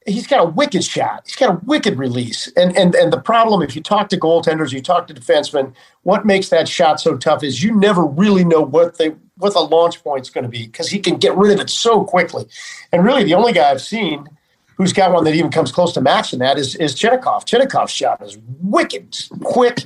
he's 0.06 0.26
got 0.26 0.40
a 0.40 0.44
wicked 0.44 0.84
shot. 0.84 1.22
He's 1.26 1.36
got 1.36 1.54
a 1.54 1.60
wicked 1.64 1.98
release, 1.98 2.50
and 2.56 2.76
and 2.76 2.94
and 2.94 3.12
the 3.12 3.20
problem, 3.20 3.62
if 3.62 3.74
you 3.76 3.82
talk 3.82 4.08
to 4.10 4.18
goaltenders, 4.18 4.72
you 4.72 4.80
talk 4.80 5.06
to 5.08 5.14
defensemen, 5.14 5.72
what 6.02 6.26
makes 6.26 6.48
that 6.48 6.68
shot 6.68 7.00
so 7.00 7.16
tough 7.16 7.42
is 7.42 7.62
you 7.62 7.74
never 7.74 8.04
really 8.04 8.44
know 8.44 8.62
what 8.62 8.98
they 8.98 9.14
what 9.36 9.54
the 9.54 9.60
launch 9.60 10.02
point's 10.02 10.30
going 10.30 10.44
to 10.44 10.50
be 10.50 10.66
because 10.66 10.88
he 10.88 10.98
can 10.98 11.16
get 11.16 11.36
rid 11.36 11.52
of 11.52 11.60
it 11.60 11.70
so 11.70 12.04
quickly. 12.04 12.46
And 12.92 13.04
really, 13.04 13.24
the 13.24 13.34
only 13.34 13.52
guy 13.52 13.70
I've 13.70 13.80
seen 13.80 14.28
who's 14.76 14.92
got 14.92 15.12
one 15.12 15.24
that 15.24 15.34
even 15.34 15.50
comes 15.50 15.72
close 15.72 15.92
to 15.94 16.00
matching 16.00 16.38
that 16.40 16.58
is 16.58 16.76
is 16.76 16.94
Chinakhov. 16.94 17.44
Chinakhov's 17.44 17.90
shot 17.90 18.22
is 18.22 18.38
wicked, 18.60 19.16
quick, 19.42 19.84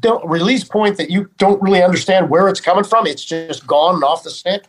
don't 0.00 0.26
release 0.28 0.64
point 0.64 0.96
that 0.96 1.10
you 1.10 1.30
don't 1.38 1.60
really 1.62 1.82
understand 1.82 2.30
where 2.30 2.48
it's 2.48 2.60
coming 2.60 2.84
from. 2.84 3.06
It's 3.06 3.24
just 3.24 3.66
gone 3.66 4.02
off 4.02 4.22
the 4.22 4.30
stick. 4.30 4.64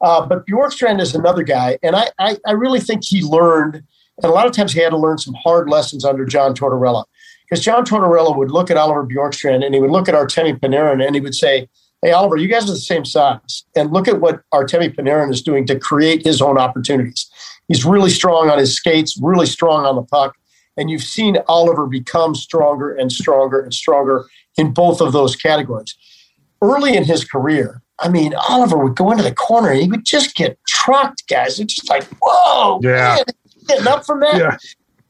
Uh, 0.00 0.26
but 0.26 0.46
Bjorkstrand 0.46 1.00
is 1.00 1.14
another 1.14 1.42
guy, 1.42 1.78
and 1.82 1.96
I, 1.96 2.10
I, 2.18 2.36
I 2.46 2.52
really 2.52 2.80
think 2.80 3.02
he 3.02 3.22
learned, 3.22 3.82
and 4.22 4.30
a 4.30 4.34
lot 4.34 4.46
of 4.46 4.52
times 4.52 4.72
he 4.72 4.80
had 4.80 4.90
to 4.90 4.96
learn 4.96 5.18
some 5.18 5.34
hard 5.42 5.68
lessons 5.68 6.04
under 6.04 6.24
John 6.24 6.54
Tortorella, 6.54 7.04
because 7.48 7.64
John 7.64 7.84
Tortorella 7.84 8.36
would 8.36 8.50
look 8.50 8.70
at 8.70 8.76
Oliver 8.76 9.06
Bjorkstrand 9.06 9.64
and 9.64 9.74
he 9.74 9.80
would 9.80 9.90
look 9.90 10.08
at 10.08 10.14
Artemi 10.14 10.58
Panarin 10.58 11.04
and 11.04 11.14
he 11.14 11.20
would 11.20 11.34
say, 11.34 11.68
"Hey 12.02 12.12
Oliver, 12.12 12.36
you 12.36 12.48
guys 12.48 12.64
are 12.64 12.72
the 12.72 12.78
same 12.78 13.04
size, 13.04 13.64
and 13.74 13.92
look 13.92 14.08
at 14.08 14.20
what 14.20 14.42
Artemi 14.52 14.94
Panarin 14.94 15.30
is 15.30 15.42
doing 15.42 15.66
to 15.66 15.78
create 15.78 16.24
his 16.24 16.40
own 16.42 16.58
opportunities. 16.58 17.28
He's 17.68 17.84
really 17.84 18.10
strong 18.10 18.50
on 18.50 18.58
his 18.58 18.74
skates, 18.74 19.18
really 19.20 19.46
strong 19.46 19.84
on 19.84 19.96
the 19.96 20.02
puck." 20.02 20.34
And 20.78 20.90
you've 20.90 21.02
seen 21.02 21.38
Oliver 21.48 21.86
become 21.86 22.34
stronger 22.34 22.94
and 22.94 23.10
stronger 23.10 23.60
and 23.60 23.72
stronger 23.72 24.26
in 24.58 24.72
both 24.72 25.00
of 25.00 25.12
those 25.12 25.34
categories. 25.34 25.94
Early 26.60 26.94
in 26.94 27.04
his 27.04 27.24
career, 27.24 27.80
I 27.98 28.10
mean, 28.10 28.34
Oliver 28.34 28.76
would 28.76 28.94
go 28.94 29.10
into 29.10 29.22
the 29.22 29.34
corner 29.34 29.70
and 29.70 29.80
he 29.80 29.88
would 29.88 30.04
just 30.04 30.36
get 30.36 30.58
trucked, 30.66 31.26
guys. 31.28 31.58
It's 31.58 31.76
just 31.76 31.88
like, 31.88 32.04
whoa, 32.20 32.80
yeah. 32.82 33.16
man, 33.16 33.24
getting 33.66 33.86
up 33.86 34.04
from 34.04 34.20
that. 34.20 34.36
Yeah. 34.36 34.56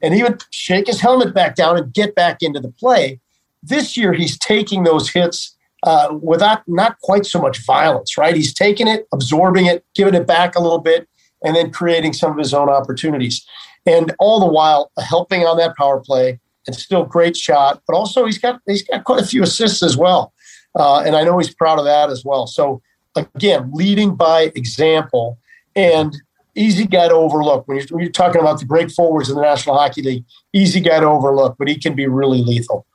And 0.02 0.14
he 0.14 0.22
would 0.22 0.44
shake 0.50 0.86
his 0.86 1.00
helmet 1.00 1.34
back 1.34 1.54
down 1.54 1.76
and 1.76 1.92
get 1.92 2.14
back 2.14 2.38
into 2.42 2.60
the 2.60 2.70
play. 2.70 3.20
This 3.62 3.96
year, 3.96 4.12
he's 4.12 4.38
taking 4.38 4.84
those 4.84 5.10
hits 5.10 5.56
uh, 5.82 6.16
without 6.20 6.62
not 6.66 6.98
quite 7.00 7.26
so 7.26 7.40
much 7.40 7.64
violence, 7.64 8.18
right? 8.18 8.34
He's 8.34 8.52
taking 8.52 8.86
it, 8.88 9.06
absorbing 9.12 9.66
it, 9.66 9.84
giving 9.94 10.14
it 10.14 10.26
back 10.26 10.54
a 10.54 10.60
little 10.60 10.80
bit, 10.80 11.08
and 11.42 11.56
then 11.56 11.70
creating 11.70 12.12
some 12.12 12.32
of 12.32 12.38
his 12.38 12.52
own 12.52 12.68
opportunities. 12.68 13.44
And 13.86 14.14
all 14.18 14.40
the 14.40 14.46
while 14.46 14.90
helping 14.98 15.42
on 15.42 15.56
that 15.58 15.76
power 15.76 16.00
play, 16.00 16.40
and 16.66 16.74
still 16.74 17.04
great 17.04 17.36
shot, 17.36 17.82
but 17.86 17.94
also 17.94 18.24
he's 18.24 18.38
got 18.38 18.60
he's 18.66 18.82
got 18.82 19.04
quite 19.04 19.22
a 19.22 19.26
few 19.26 19.42
assists 19.42 19.82
as 19.82 19.96
well, 19.96 20.32
uh, 20.74 21.00
and 21.06 21.14
I 21.16 21.22
know 21.22 21.38
he's 21.38 21.54
proud 21.54 21.78
of 21.78 21.84
that 21.84 22.10
as 22.10 22.24
well. 22.24 22.46
So 22.46 22.82
again, 23.14 23.70
leading 23.72 24.16
by 24.16 24.52
example 24.54 25.38
and 25.74 26.16
easy 26.56 26.86
guy 26.86 27.08
to 27.08 27.14
overlook 27.14 27.68
when 27.68 27.78
you're, 27.78 27.86
when 27.90 28.02
you're 28.02 28.12
talking 28.12 28.40
about 28.40 28.58
the 28.58 28.64
great 28.64 28.90
forwards 28.90 29.28
in 29.28 29.36
the 29.36 29.42
National 29.42 29.76
Hockey 29.76 30.02
League. 30.02 30.24
Easy 30.52 30.80
guy 30.80 31.00
to 31.00 31.06
overlook, 31.06 31.56
but 31.58 31.68
he 31.68 31.78
can 31.78 31.94
be 31.94 32.06
really 32.06 32.42
lethal. 32.42 32.86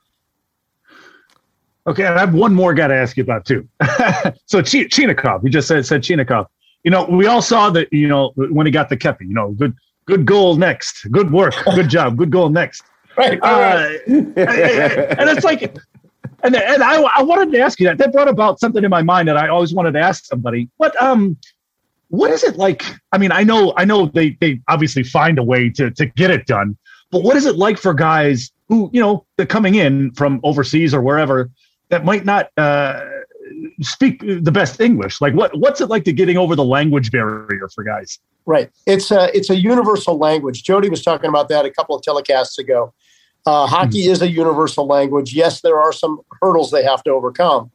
Okay, 1.86 2.04
and 2.04 2.14
I 2.14 2.20
have 2.20 2.34
one 2.34 2.54
more 2.54 2.74
guy 2.74 2.88
to 2.88 2.94
ask 2.94 3.16
you 3.16 3.24
about 3.24 3.44
too. 3.44 3.68
so 4.46 4.62
Ch- 4.62 4.88
Chinakhov, 4.88 5.42
you 5.42 5.50
just 5.50 5.66
said 5.66 5.84
said 5.84 6.02
Chinakhov. 6.02 6.46
You 6.84 6.90
know, 6.90 7.04
we 7.04 7.26
all 7.26 7.42
saw 7.42 7.70
that. 7.70 7.92
You 7.92 8.08
know, 8.08 8.32
when 8.36 8.66
he 8.66 8.72
got 8.72 8.88
the 8.88 8.96
Kepi, 8.96 9.22
you 9.22 9.34
know, 9.34 9.50
good 9.52 9.74
good 10.06 10.24
goal 10.24 10.56
next, 10.56 11.10
good 11.10 11.32
work, 11.32 11.54
good 11.74 11.88
job, 11.88 12.16
good 12.16 12.30
goal 12.30 12.48
next. 12.50 12.84
Right. 13.14 13.38
Uh, 13.42 13.90
and 14.06 15.28
it's 15.28 15.44
like, 15.44 15.60
and 16.42 16.56
and 16.56 16.82
I 16.82 17.02
I 17.14 17.22
wanted 17.22 17.52
to 17.52 17.60
ask 17.60 17.78
you 17.78 17.86
that. 17.88 17.98
That 17.98 18.10
brought 18.10 18.26
about 18.26 18.58
something 18.58 18.82
in 18.82 18.88
my 18.88 19.02
mind 19.02 19.28
that 19.28 19.36
I 19.36 19.48
always 19.48 19.74
wanted 19.74 19.92
to 19.92 20.00
ask 20.00 20.24
somebody. 20.24 20.70
What 20.78 20.98
um, 20.98 21.36
what 22.12 22.30
is 22.30 22.44
it 22.44 22.56
like? 22.56 22.84
I 23.12 23.18
mean, 23.18 23.32
I 23.32 23.42
know 23.42 23.72
I 23.78 23.86
know 23.86 24.06
they 24.06 24.36
they 24.40 24.60
obviously 24.68 25.02
find 25.02 25.38
a 25.38 25.42
way 25.42 25.70
to 25.70 25.90
to 25.92 26.04
get 26.04 26.30
it 26.30 26.46
done, 26.46 26.76
but 27.10 27.22
what 27.22 27.36
is 27.36 27.46
it 27.46 27.56
like 27.56 27.78
for 27.78 27.94
guys 27.94 28.52
who 28.68 28.90
you 28.92 29.00
know 29.00 29.24
they're 29.38 29.46
coming 29.46 29.76
in 29.76 30.12
from 30.12 30.38
overseas 30.44 30.92
or 30.92 31.00
wherever 31.00 31.50
that 31.88 32.04
might 32.04 32.26
not 32.26 32.50
uh, 32.58 33.00
speak 33.80 34.20
the 34.20 34.52
best 34.52 34.78
English. 34.78 35.22
Like, 35.22 35.32
what 35.32 35.56
what's 35.58 35.80
it 35.80 35.86
like 35.86 36.04
to 36.04 36.12
getting 36.12 36.36
over 36.36 36.54
the 36.54 36.64
language 36.64 37.10
barrier 37.10 37.68
for 37.74 37.82
guys? 37.82 38.18
Right. 38.44 38.70
It's 38.86 39.10
a 39.10 39.34
it's 39.34 39.48
a 39.48 39.56
universal 39.56 40.18
language. 40.18 40.64
Jody 40.64 40.90
was 40.90 41.02
talking 41.02 41.30
about 41.30 41.48
that 41.48 41.64
a 41.64 41.70
couple 41.70 41.96
of 41.96 42.02
telecasts 42.02 42.58
ago. 42.58 42.92
Uh, 43.46 43.66
hockey 43.66 44.02
mm-hmm. 44.02 44.12
is 44.12 44.20
a 44.20 44.30
universal 44.30 44.86
language. 44.86 45.32
Yes, 45.32 45.62
there 45.62 45.80
are 45.80 45.92
some 45.92 46.20
hurdles 46.42 46.70
they 46.70 46.84
have 46.84 47.02
to 47.04 47.10
overcome, 47.10 47.70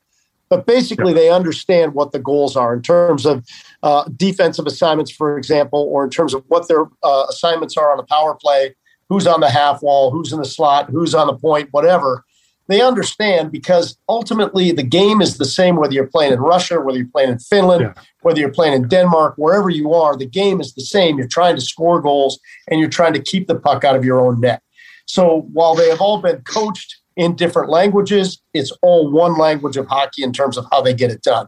but 0.50 0.66
basically 0.66 1.14
they 1.14 1.30
understand 1.30 1.94
what 1.94 2.12
the 2.12 2.20
goals 2.20 2.56
are 2.56 2.74
in 2.74 2.82
terms 2.82 3.26
of 3.26 3.46
uh, 3.84 4.06
defensive 4.16 4.66
assignments, 4.66 5.12
for 5.12 5.38
example, 5.38 5.88
or 5.92 6.04
in 6.04 6.10
terms 6.10 6.34
of 6.34 6.44
what 6.48 6.68
their 6.68 6.86
uh, 7.04 7.26
assignments 7.30 7.78
are 7.78 7.92
on 7.92 8.00
a 8.00 8.04
power 8.04 8.36
play, 8.36 8.76
who's 9.10 9.28
on 9.28 9.40
the 9.40 9.50
half 9.50 9.82
wall, 9.82 10.12
who's 10.12 10.34
in 10.34 10.40
the 10.40 10.46
slot, 10.46 10.90
who's 10.90 11.16
on 11.16 11.28
the 11.28 11.36
point, 11.36 11.70
whatever 11.72 12.26
they 12.68 12.82
understand 12.82 13.52
because 13.52 13.98
ultimately 14.10 14.72
the 14.72 14.84
game 14.84 15.22
is 15.22 15.38
the 15.38 15.46
same 15.46 15.76
whether 15.76 15.94
you're 15.94 16.08
playing 16.08 16.34
in 16.34 16.40
Russia, 16.40 16.80
whether 16.80 16.98
you're 16.98 17.08
playing 17.08 17.30
in 17.30 17.40
Finland, 17.40 17.82
yeah. 17.82 18.04
whether 18.22 18.40
you're 18.40 18.52
playing 18.52 18.74
in 18.74 18.88
Denmark, 18.88 19.36
wherever 19.38 19.70
you 19.70 19.94
are, 19.94 20.18
the 20.18 20.26
game 20.26 20.60
is 20.60 20.74
the 20.74 20.82
same. 20.82 21.18
You're 21.18 21.28
trying 21.28 21.56
to 21.56 21.62
score 21.62 22.02
goals 22.02 22.40
and 22.70 22.80
you're 22.80 22.90
trying 22.90 23.14
to 23.14 23.22
keep 23.22 23.48
the 23.48 23.56
puck 23.56 23.84
out 23.84 23.96
of 23.96 24.04
your 24.04 24.20
own 24.20 24.42
net. 24.42 24.62
So 25.06 25.48
while 25.54 25.76
they 25.76 25.90
have 25.90 26.02
all 26.02 26.22
been 26.22 26.42
coached 26.42 26.98
in 27.18 27.36
different 27.36 27.70
languages, 27.70 28.42
it's 28.54 28.72
all 28.82 29.12
one 29.12 29.38
language 29.38 29.76
of 29.76 29.88
hockey 29.88 30.24
in 30.24 30.32
terms 30.32 30.58
of 30.58 30.66
how 30.72 30.82
they 30.82 30.94
get 30.94 31.12
it 31.12 31.22
done. 31.22 31.48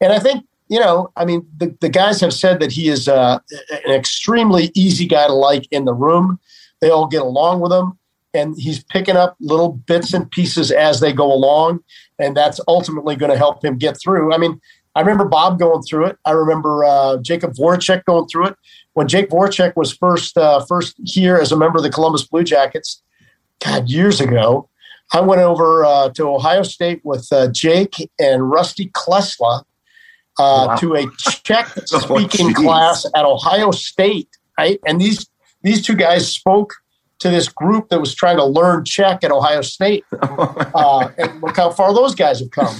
And 0.00 0.12
I 0.12 0.18
think, 0.18 0.44
you 0.68 0.80
know, 0.80 1.12
I 1.16 1.24
mean, 1.24 1.46
the, 1.56 1.76
the 1.80 1.88
guys 1.88 2.20
have 2.20 2.32
said 2.32 2.60
that 2.60 2.72
he 2.72 2.88
is 2.88 3.08
uh, 3.08 3.38
an 3.84 3.92
extremely 3.92 4.70
easy 4.74 5.06
guy 5.06 5.26
to 5.26 5.32
like 5.32 5.66
in 5.70 5.84
the 5.84 5.94
room. 5.94 6.38
They 6.80 6.90
all 6.90 7.06
get 7.06 7.22
along 7.22 7.60
with 7.60 7.72
him 7.72 7.98
and 8.34 8.54
he's 8.58 8.84
picking 8.84 9.16
up 9.16 9.36
little 9.40 9.72
bits 9.72 10.12
and 10.12 10.30
pieces 10.30 10.70
as 10.70 11.00
they 11.00 11.12
go 11.12 11.32
along, 11.32 11.80
and 12.18 12.36
that's 12.36 12.60
ultimately 12.68 13.16
going 13.16 13.30
to 13.30 13.38
help 13.38 13.64
him 13.64 13.78
get 13.78 13.98
through. 14.00 14.32
I 14.34 14.38
mean, 14.38 14.60
I 14.94 15.00
remember 15.00 15.24
Bob 15.24 15.58
going 15.58 15.82
through 15.82 16.06
it. 16.06 16.18
I 16.24 16.32
remember 16.32 16.84
uh, 16.84 17.18
Jakub 17.18 17.56
Voracek 17.56 18.04
going 18.04 18.26
through 18.28 18.48
it 18.48 18.56
when 18.94 19.08
Jake 19.08 19.30
Voracek 19.30 19.76
was 19.76 19.92
first 19.92 20.36
uh, 20.36 20.64
first 20.66 20.96
here 21.04 21.36
as 21.36 21.52
a 21.52 21.56
member 21.56 21.78
of 21.78 21.84
the 21.84 21.90
Columbus 21.90 22.26
Blue 22.26 22.44
Jackets. 22.44 23.02
God, 23.64 23.88
years 23.88 24.20
ago, 24.20 24.68
I 25.12 25.20
went 25.20 25.40
over 25.40 25.84
uh, 25.84 26.10
to 26.10 26.28
Ohio 26.28 26.62
State 26.62 27.00
with 27.04 27.26
uh, 27.32 27.48
Jake 27.48 28.10
and 28.18 28.50
Rusty 28.50 28.90
Klesla 28.90 29.62
uh, 30.38 30.66
wow. 30.68 30.76
to 30.76 30.94
a 30.94 31.06
Czech 31.18 31.68
speaking 31.86 32.54
oh, 32.56 32.62
class 32.62 33.06
at 33.14 33.24
Ohio 33.24 33.70
State. 33.70 34.28
Right, 34.58 34.80
and 34.86 35.00
these 35.00 35.28
these 35.62 35.82
two 35.84 35.94
guys 35.94 36.30
spoke 36.30 36.74
to 37.20 37.30
this 37.30 37.48
group 37.48 37.88
that 37.88 38.00
was 38.00 38.14
trying 38.14 38.36
to 38.36 38.44
learn 38.44 38.84
Czech 38.84 39.24
at 39.24 39.30
Ohio 39.30 39.62
State. 39.62 40.04
uh, 40.22 41.08
and 41.16 41.40
look 41.40 41.56
how 41.56 41.70
far 41.70 41.94
those 41.94 42.14
guys 42.14 42.40
have 42.40 42.50
come. 42.50 42.76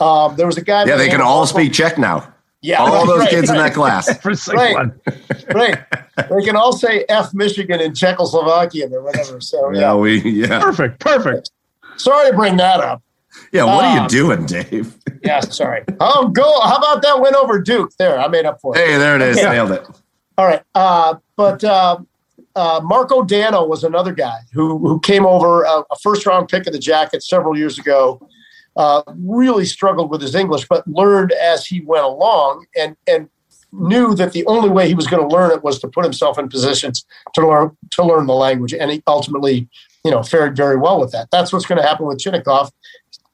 Um, 0.00 0.36
there 0.36 0.46
was 0.46 0.56
a 0.56 0.62
guy. 0.62 0.84
Yeah, 0.84 0.96
they 0.96 1.08
can 1.08 1.20
all 1.20 1.46
speak 1.46 1.72
Czech 1.72 1.98
now. 1.98 2.31
Yeah, 2.62 2.78
all 2.78 3.06
those 3.06 3.18
right, 3.18 3.30
kids 3.30 3.50
right. 3.50 3.58
in 3.58 3.64
that 3.64 3.74
class. 3.74 4.08
right, 4.54 4.86
right. 5.52 5.78
They 6.16 6.44
can 6.44 6.56
all 6.56 6.72
say 6.72 7.04
"F 7.08 7.34
Michigan" 7.34 7.80
in 7.80 7.92
Czechoslovakian 7.92 8.92
or 8.92 9.02
whatever. 9.02 9.40
So 9.40 9.72
yeah, 9.72 9.80
yeah. 9.80 9.94
we 9.94 10.20
yeah, 10.20 10.60
perfect, 10.60 11.00
perfect. 11.00 11.50
Sorry 11.96 12.30
to 12.30 12.36
bring 12.36 12.56
that 12.58 12.80
up. 12.80 13.02
Yeah, 13.50 13.64
what 13.64 13.84
um, 13.84 13.90
are 13.90 13.94
you 13.94 14.00
um, 14.02 14.06
doing, 14.06 14.46
Dave? 14.46 14.96
yeah, 15.24 15.40
sorry. 15.40 15.82
Oh, 15.98 16.28
go. 16.28 16.60
How 16.60 16.76
about 16.76 17.02
that 17.02 17.20
win 17.20 17.34
over 17.34 17.60
Duke? 17.60 17.90
There, 17.98 18.18
I 18.18 18.28
made 18.28 18.46
up 18.46 18.60
for 18.60 18.76
it. 18.76 18.78
Hey, 18.78 18.96
there 18.96 19.16
it 19.16 19.22
is. 19.22 19.38
Okay. 19.38 19.50
Nailed 19.50 19.72
it. 19.72 19.86
All 20.38 20.46
right, 20.46 20.62
uh, 20.74 21.16
but 21.36 21.64
um, 21.64 22.06
uh, 22.54 22.80
Marko 22.82 23.22
Dano 23.22 23.66
was 23.66 23.82
another 23.82 24.12
guy 24.12 24.38
who 24.52 24.78
who 24.78 25.00
came 25.00 25.26
over 25.26 25.66
uh, 25.66 25.82
a 25.90 25.98
first 26.00 26.26
round 26.26 26.48
pick 26.48 26.66
of 26.66 26.72
the 26.72 26.78
Jackets 26.78 27.28
several 27.28 27.56
years 27.56 27.78
ago. 27.78 28.20
Uh, 28.74 29.02
really 29.18 29.66
struggled 29.66 30.10
with 30.10 30.22
his 30.22 30.34
English, 30.34 30.66
but 30.66 30.86
learned 30.88 31.32
as 31.32 31.66
he 31.66 31.80
went 31.82 32.04
along, 32.04 32.64
and 32.76 32.96
and 33.06 33.28
knew 33.72 34.14
that 34.14 34.32
the 34.32 34.44
only 34.46 34.68
way 34.68 34.86
he 34.86 34.94
was 34.94 35.06
going 35.06 35.26
to 35.26 35.34
learn 35.34 35.50
it 35.50 35.62
was 35.62 35.78
to 35.80 35.88
put 35.88 36.04
himself 36.04 36.38
in 36.38 36.48
positions 36.48 37.04
to 37.34 37.46
learn 37.46 37.76
to 37.90 38.04
learn 38.04 38.26
the 38.26 38.34
language, 38.34 38.72
and 38.74 38.90
he 38.90 39.02
ultimately, 39.06 39.68
you 40.04 40.10
know, 40.10 40.22
fared 40.22 40.56
very 40.56 40.76
well 40.76 41.00
with 41.00 41.12
that. 41.12 41.28
That's 41.30 41.52
what's 41.52 41.66
going 41.66 41.80
to 41.80 41.86
happen 41.86 42.06
with 42.06 42.18
Chinakhov. 42.18 42.70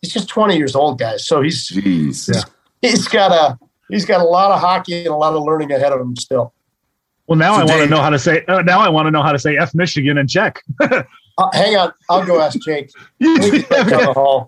He's 0.01 0.13
just 0.13 0.29
20 0.29 0.57
years 0.57 0.77
old, 0.77 0.99
guys, 0.99 1.27
so 1.27 1.43
he's 1.43 1.69
Jeez. 1.69 2.33
Yeah, 2.33 2.43
he's 2.83 3.09
got 3.09 3.33
a 3.33 3.59
he's 3.91 4.05
got 4.05 4.21
a 4.21 4.25
lot 4.25 4.53
of 4.53 4.61
hockey 4.61 5.01
and 5.01 5.09
a 5.09 5.17
lot 5.17 5.35
of 5.35 5.43
learning 5.43 5.73
ahead 5.73 5.93
of 5.93 6.01
him 6.01 6.17
still. 6.17 6.53
Well, 7.27 7.39
now 7.39 7.57
so 7.57 7.61
I 7.61 7.65
want 7.65 7.83
to 7.83 7.89
know 7.89 8.01
how 8.01 8.11
to 8.11 8.19
say. 8.19 8.45
Uh, 8.47 8.63
now 8.63 8.81
I 8.81 8.89
want 8.89 9.07
to 9.07 9.11
know 9.11 9.23
how 9.23 9.33
to 9.33 9.39
say 9.39 9.57
"f 9.59 9.75
Michigan" 9.75 10.17
in 10.17 10.27
Czech. 10.27 10.63
uh, 10.81 11.03
hang 11.53 11.77
on, 11.77 11.93
I'll 12.09 12.25
go 12.25 12.41
ask 12.41 12.59
Jake. 12.61 12.91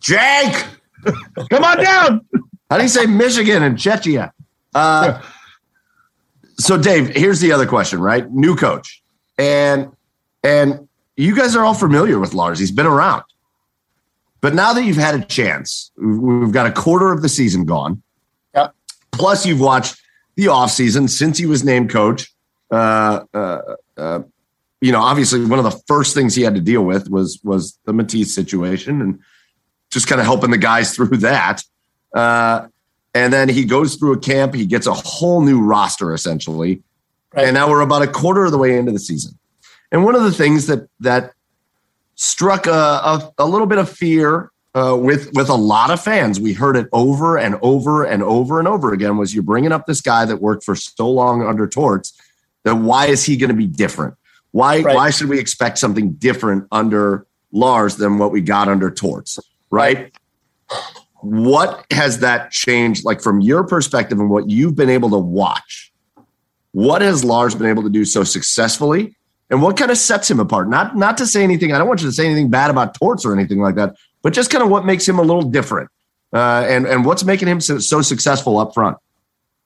Jake, 0.03 0.65
come 1.51 1.65
on 1.65 1.83
down. 1.83 2.27
How 2.69 2.77
do 2.77 2.83
you 2.83 2.89
say 2.89 3.07
Michigan 3.07 3.63
in 3.63 3.75
Czechia? 3.75 4.33
Uh, 4.75 5.21
so, 6.59 6.77
Dave, 6.77 7.09
here's 7.09 7.41
the 7.41 7.53
other 7.53 7.67
question. 7.67 8.01
Right, 8.01 8.31
new 8.31 8.55
coach, 8.55 9.03
and 9.39 9.91
and 10.45 10.89
you 11.17 11.35
guys 11.35 11.57
are 11.57 11.65
all 11.65 11.75
familiar 11.75 12.19
with 12.19 12.35
Lars. 12.35 12.59
He's 12.59 12.71
been 12.71 12.87
around, 12.87 13.25
but 14.41 14.55
now 14.55 14.73
that 14.73 14.85
you've 14.85 14.97
had 14.97 15.15
a 15.15 15.25
chance, 15.25 15.91
we've 15.97 16.53
got 16.53 16.67
a 16.67 16.73
quarter 16.73 17.13
of 17.13 17.23
the 17.23 17.29
season 17.29 17.65
gone. 17.65 18.03
Yep. 18.55 18.75
Plus, 19.13 19.47
you've 19.47 19.61
watched 19.61 20.01
the 20.37 20.47
offseason 20.47 21.09
since 21.11 21.39
he 21.39 21.47
was 21.47 21.65
named 21.65 21.91
coach 21.91 22.33
uh, 22.71 23.25
uh, 23.35 23.61
uh, 23.97 24.21
you 24.81 24.93
know, 24.93 25.01
obviously 25.01 25.45
one 25.45 25.59
of 25.59 25.65
the 25.65 25.79
first 25.87 26.15
things 26.15 26.35
he 26.35 26.43
had 26.43 26.55
to 26.55 26.61
deal 26.61 26.83
with 26.83 27.11
was 27.11 27.41
was 27.43 27.79
the 27.85 27.93
Matiss 27.93 28.27
situation 28.27 29.01
and 29.01 29.21
just 29.91 30.07
kind 30.07 30.21
of 30.21 30.27
helping 30.27 30.51
the 30.51 30.59
guys 30.59 30.95
through 30.97 31.19
that. 31.19 31.63
Uh, 32.15 32.69
and 33.15 33.33
then 33.33 33.49
he 33.49 33.65
goes 33.65 33.97
through 33.97 34.13
a 34.13 34.19
camp. 34.19 34.55
He 34.55 34.67
gets 34.67 34.87
a 34.87 34.95
whole 34.95 35.43
new 35.43 35.61
roster 35.61 36.15
essentially, 36.15 36.83
right. 37.35 37.47
and 37.47 37.55
now 37.55 37.69
we're 37.69 37.81
about 37.81 38.03
a 38.03 38.07
quarter 38.07 38.45
of 38.45 38.53
the 38.53 38.59
way 38.59 38.77
into 38.77 38.93
the 38.93 39.01
season. 39.01 39.37
And 39.93 40.05
one 40.05 40.15
of 40.15 40.23
the 40.23 40.33
things 40.33 40.67
that 40.67 40.89
that 41.01 41.33
struck 42.15 42.67
a, 42.67 42.71
a, 42.71 43.33
a 43.39 43.47
little 43.47 43.67
bit 43.67 43.79
of 43.79 43.89
fear 43.89 44.53
uh, 44.75 44.97
with 44.99 45.33
with 45.35 45.49
a 45.49 45.55
lot 45.55 45.91
of 45.91 46.01
fans. 46.01 46.39
We 46.39 46.53
heard 46.53 46.77
it 46.77 46.89
over 46.93 47.39
and 47.39 47.59
over 47.63 48.05
and 48.05 48.23
over 48.23 48.59
and 48.59 48.69
over 48.69 48.93
again. 48.93 49.17
Was 49.17 49.35
you're 49.35 49.43
bringing 49.43 49.73
up 49.73 49.87
this 49.87 50.01
guy 50.01 50.25
that 50.25 50.37
worked 50.37 50.65
for 50.65 50.77
so 50.77 51.11
long 51.11 51.43
under 51.43 51.67
Torts? 51.67 52.13
That 52.65 52.77
why 52.77 53.07
is 53.07 53.25
he 53.25 53.37
going 53.37 53.49
to 53.49 53.57
be 53.57 53.67
different? 53.67 54.15
Why 54.53 54.81
right. 54.81 54.95
why 54.95 55.11
should 55.11 55.29
we 55.29 55.39
expect 55.39 55.79
something 55.79 56.13
different 56.13 56.69
under 56.71 57.27
Lars 57.53 57.97
than 57.97 58.19
what 58.19 58.33
we 58.33 58.41
got 58.41 58.69
under 58.69 58.91
Torts? 58.91 59.39
Right. 59.71 60.13
What 61.21 61.85
has 61.91 62.21
that 62.21 62.51
changed? 62.51 63.05
Like 63.05 63.21
from 63.21 63.41
your 63.41 63.65
perspective 63.65 64.19
and 64.19 64.31
what 64.31 64.49
you've 64.49 64.75
been 64.75 64.91
able 64.91 65.11
to 65.11 65.19
watch, 65.19 65.93
what 66.73 67.03
has 67.03 67.25
Lars 67.25 67.55
been 67.55 67.69
able 67.69 67.83
to 67.83 67.91
do 67.91 68.05
so 68.05 68.25
successfully? 68.25 69.17
And 69.51 69.63
what 69.63 69.77
kind 69.77 69.91
of 69.91 69.99
sets 69.99 70.31
him 70.31 70.39
apart? 70.39 70.69
Not 70.69 70.97
not 70.97 71.19
to 71.19 71.27
say 71.27 71.43
anything. 71.43 71.73
I 71.73 71.79
don't 71.79 71.89
want 71.89 72.01
you 72.01 72.07
to 72.07 72.13
say 72.13 72.25
anything 72.25 72.51
bad 72.51 72.71
about 72.71 72.95
Torts 72.95 73.25
or 73.25 73.35
anything 73.35 73.61
like 73.61 73.75
that 73.75 73.97
but 74.23 74.33
just 74.33 74.51
kind 74.51 74.63
of 74.63 74.71
what 74.71 74.85
makes 74.85 75.09
him 75.09 75.19
a 75.19 75.23
little 75.23 75.43
different 75.43 75.91
uh, 76.33 76.65
and, 76.69 76.87
and 76.87 77.05
what's 77.05 77.25
making 77.25 77.49
him 77.49 77.61
so, 77.61 77.79
so 77.79 78.03
successful 78.03 78.59
up 78.59 78.75
front. 78.75 78.97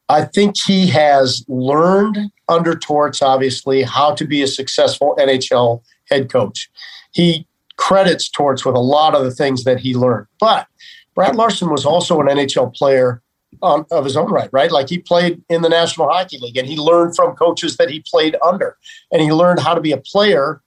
I 0.08 0.24
think 0.24 0.56
he 0.58 0.86
has 0.88 1.44
learned 1.48 2.18
under 2.48 2.76
Torts, 2.76 3.22
obviously, 3.22 3.82
how 3.82 4.14
to 4.14 4.26
be 4.26 4.42
a 4.42 4.46
successful 4.46 5.16
NHL 5.18 5.82
head 6.10 6.30
coach. 6.30 6.70
He 7.12 7.46
credits 7.76 8.28
Torts 8.28 8.64
with 8.64 8.74
a 8.74 8.80
lot 8.80 9.14
of 9.14 9.24
the 9.24 9.30
things 9.30 9.64
that 9.64 9.80
he 9.80 9.94
learned. 9.94 10.26
But 10.38 10.66
Brad 11.14 11.36
Larsen 11.36 11.70
was 11.70 11.86
also 11.86 12.20
an 12.20 12.26
NHL 12.26 12.74
player 12.74 13.22
um, 13.62 13.86
of 13.90 14.04
his 14.04 14.16
own 14.16 14.30
right, 14.30 14.50
right? 14.52 14.70
Like 14.70 14.88
he 14.88 14.98
played 14.98 15.42
in 15.48 15.62
the 15.62 15.68
National 15.68 16.08
Hockey 16.08 16.38
League 16.38 16.56
and 16.56 16.66
he 16.66 16.76
learned 16.76 17.14
from 17.14 17.36
coaches 17.36 17.76
that 17.76 17.90
he 17.90 18.02
played 18.10 18.36
under. 18.42 18.76
And 19.12 19.22
he 19.22 19.32
learned 19.32 19.60
how 19.60 19.74
to 19.74 19.80
be 19.80 19.92
a 19.92 19.98
player 19.98 20.60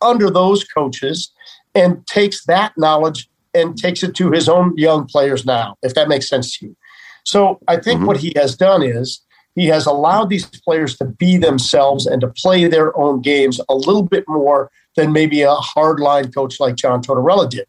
under 0.00 0.30
those 0.30 0.64
coaches 0.64 1.32
and 1.74 2.06
takes 2.06 2.44
that 2.46 2.72
knowledge 2.76 3.28
and 3.54 3.76
takes 3.76 4.02
it 4.02 4.14
to 4.16 4.30
his 4.30 4.48
own 4.48 4.76
young 4.76 5.06
players 5.06 5.44
now, 5.44 5.76
if 5.82 5.94
that 5.94 6.08
makes 6.08 6.28
sense 6.28 6.58
to 6.58 6.66
you. 6.66 6.76
So 7.24 7.58
I 7.68 7.76
think 7.76 7.98
mm-hmm. 7.98 8.06
what 8.06 8.16
he 8.18 8.32
has 8.36 8.56
done 8.56 8.82
is 8.82 9.20
he 9.54 9.66
has 9.66 9.86
allowed 9.86 10.30
these 10.30 10.46
players 10.46 10.96
to 10.98 11.04
be 11.04 11.36
themselves 11.36 12.06
and 12.06 12.20
to 12.20 12.28
play 12.28 12.66
their 12.68 12.96
own 12.98 13.20
games 13.20 13.60
a 13.68 13.74
little 13.74 14.02
bit 14.02 14.24
more 14.28 14.70
than 14.96 15.12
maybe 15.12 15.42
a 15.42 15.54
hardline 15.54 16.34
coach 16.34 16.60
like 16.60 16.76
John 16.76 17.02
Tortorella 17.02 17.48
did. 17.48 17.66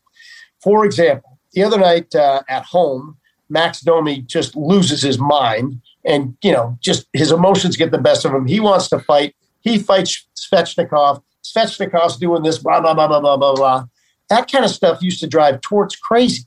For 0.61 0.85
example, 0.85 1.39
the 1.53 1.63
other 1.63 1.77
night 1.77 2.13
uh, 2.15 2.43
at 2.49 2.63
home, 2.65 3.17
Max 3.49 3.81
Domi 3.81 4.21
just 4.21 4.55
loses 4.55 5.01
his 5.01 5.19
mind 5.19 5.81
and, 6.05 6.35
you 6.41 6.51
know, 6.51 6.77
just 6.81 7.07
his 7.13 7.31
emotions 7.31 7.75
get 7.75 7.91
the 7.91 7.97
best 7.97 8.25
of 8.25 8.33
him. 8.33 8.47
He 8.47 8.59
wants 8.59 8.89
to 8.89 8.99
fight. 8.99 9.35
He 9.61 9.77
fights 9.77 10.25
Svechnikov. 10.35 11.21
Svechnikov's 11.43 12.17
doing 12.17 12.43
this, 12.43 12.57
blah, 12.57 12.79
blah, 12.79 12.93
blah, 12.93 13.07
blah, 13.07 13.19
blah, 13.19 13.37
blah, 13.37 13.55
blah. 13.55 13.85
That 14.29 14.49
kind 14.49 14.63
of 14.63 14.71
stuff 14.71 15.01
used 15.01 15.19
to 15.19 15.27
drive 15.27 15.61
Torts 15.61 15.95
crazy. 15.95 16.45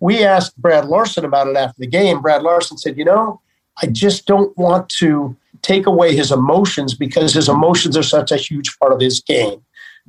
We 0.00 0.24
asked 0.24 0.60
Brad 0.60 0.86
Larsen 0.86 1.24
about 1.24 1.46
it 1.46 1.56
after 1.56 1.78
the 1.78 1.86
game. 1.86 2.20
Brad 2.20 2.42
Larsen 2.42 2.78
said, 2.78 2.96
You 2.98 3.04
know, 3.04 3.40
I 3.82 3.86
just 3.86 4.26
don't 4.26 4.56
want 4.58 4.88
to 4.98 5.36
take 5.62 5.86
away 5.86 6.16
his 6.16 6.32
emotions 6.32 6.94
because 6.94 7.34
his 7.34 7.48
emotions 7.48 7.96
are 7.96 8.02
such 8.02 8.32
a 8.32 8.36
huge 8.36 8.76
part 8.78 8.92
of 8.92 9.00
his 9.00 9.20
game. 9.20 9.62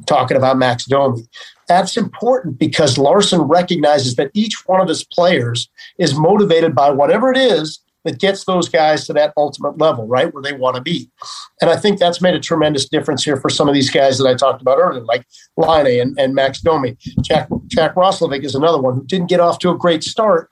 Talking 0.07 0.37
about 0.37 0.57
Max 0.57 0.85
Domi. 0.85 1.23
That's 1.67 1.95
important 1.95 2.57
because 2.57 2.97
Larsen 2.97 3.41
recognizes 3.41 4.15
that 4.15 4.31
each 4.33 4.67
one 4.67 4.81
of 4.81 4.87
his 4.87 5.03
players 5.03 5.69
is 5.97 6.15
motivated 6.15 6.75
by 6.75 6.89
whatever 6.89 7.31
it 7.31 7.37
is 7.37 7.79
that 8.03 8.19
gets 8.19 8.45
those 8.45 8.67
guys 8.67 9.05
to 9.05 9.13
that 9.13 9.33
ultimate 9.37 9.77
level, 9.77 10.07
right, 10.07 10.33
where 10.33 10.41
they 10.41 10.53
want 10.53 10.75
to 10.75 10.81
be. 10.81 11.09
And 11.61 11.69
I 11.69 11.75
think 11.75 11.99
that's 11.99 12.21
made 12.21 12.33
a 12.33 12.39
tremendous 12.39 12.89
difference 12.89 13.23
here 13.23 13.37
for 13.37 13.49
some 13.49 13.67
of 13.67 13.73
these 13.73 13.89
guys 13.89 14.17
that 14.17 14.27
I 14.27 14.33
talked 14.33 14.61
about 14.61 14.79
earlier, 14.79 15.03
like 15.03 15.25
Laine 15.57 16.01
and, 16.01 16.19
and 16.19 16.33
Max 16.33 16.61
Domi. 16.61 16.97
Jack, 17.21 17.47
Jack 17.67 17.95
Roslovic 17.95 18.43
is 18.43 18.55
another 18.55 18.81
one 18.81 18.95
who 18.95 19.05
didn't 19.05 19.29
get 19.29 19.39
off 19.39 19.59
to 19.59 19.69
a 19.69 19.77
great 19.77 20.03
start, 20.03 20.49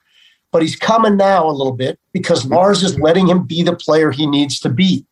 but 0.52 0.62
he's 0.62 0.76
coming 0.76 1.16
now 1.16 1.48
a 1.48 1.50
little 1.50 1.74
bit 1.74 1.98
because 2.12 2.46
Lars 2.46 2.82
is 2.82 2.98
letting 3.00 3.28
him 3.28 3.44
be 3.44 3.62
the 3.62 3.76
player 3.76 4.10
he 4.10 4.26
needs 4.26 4.60
to 4.60 4.68
be. 4.68 5.04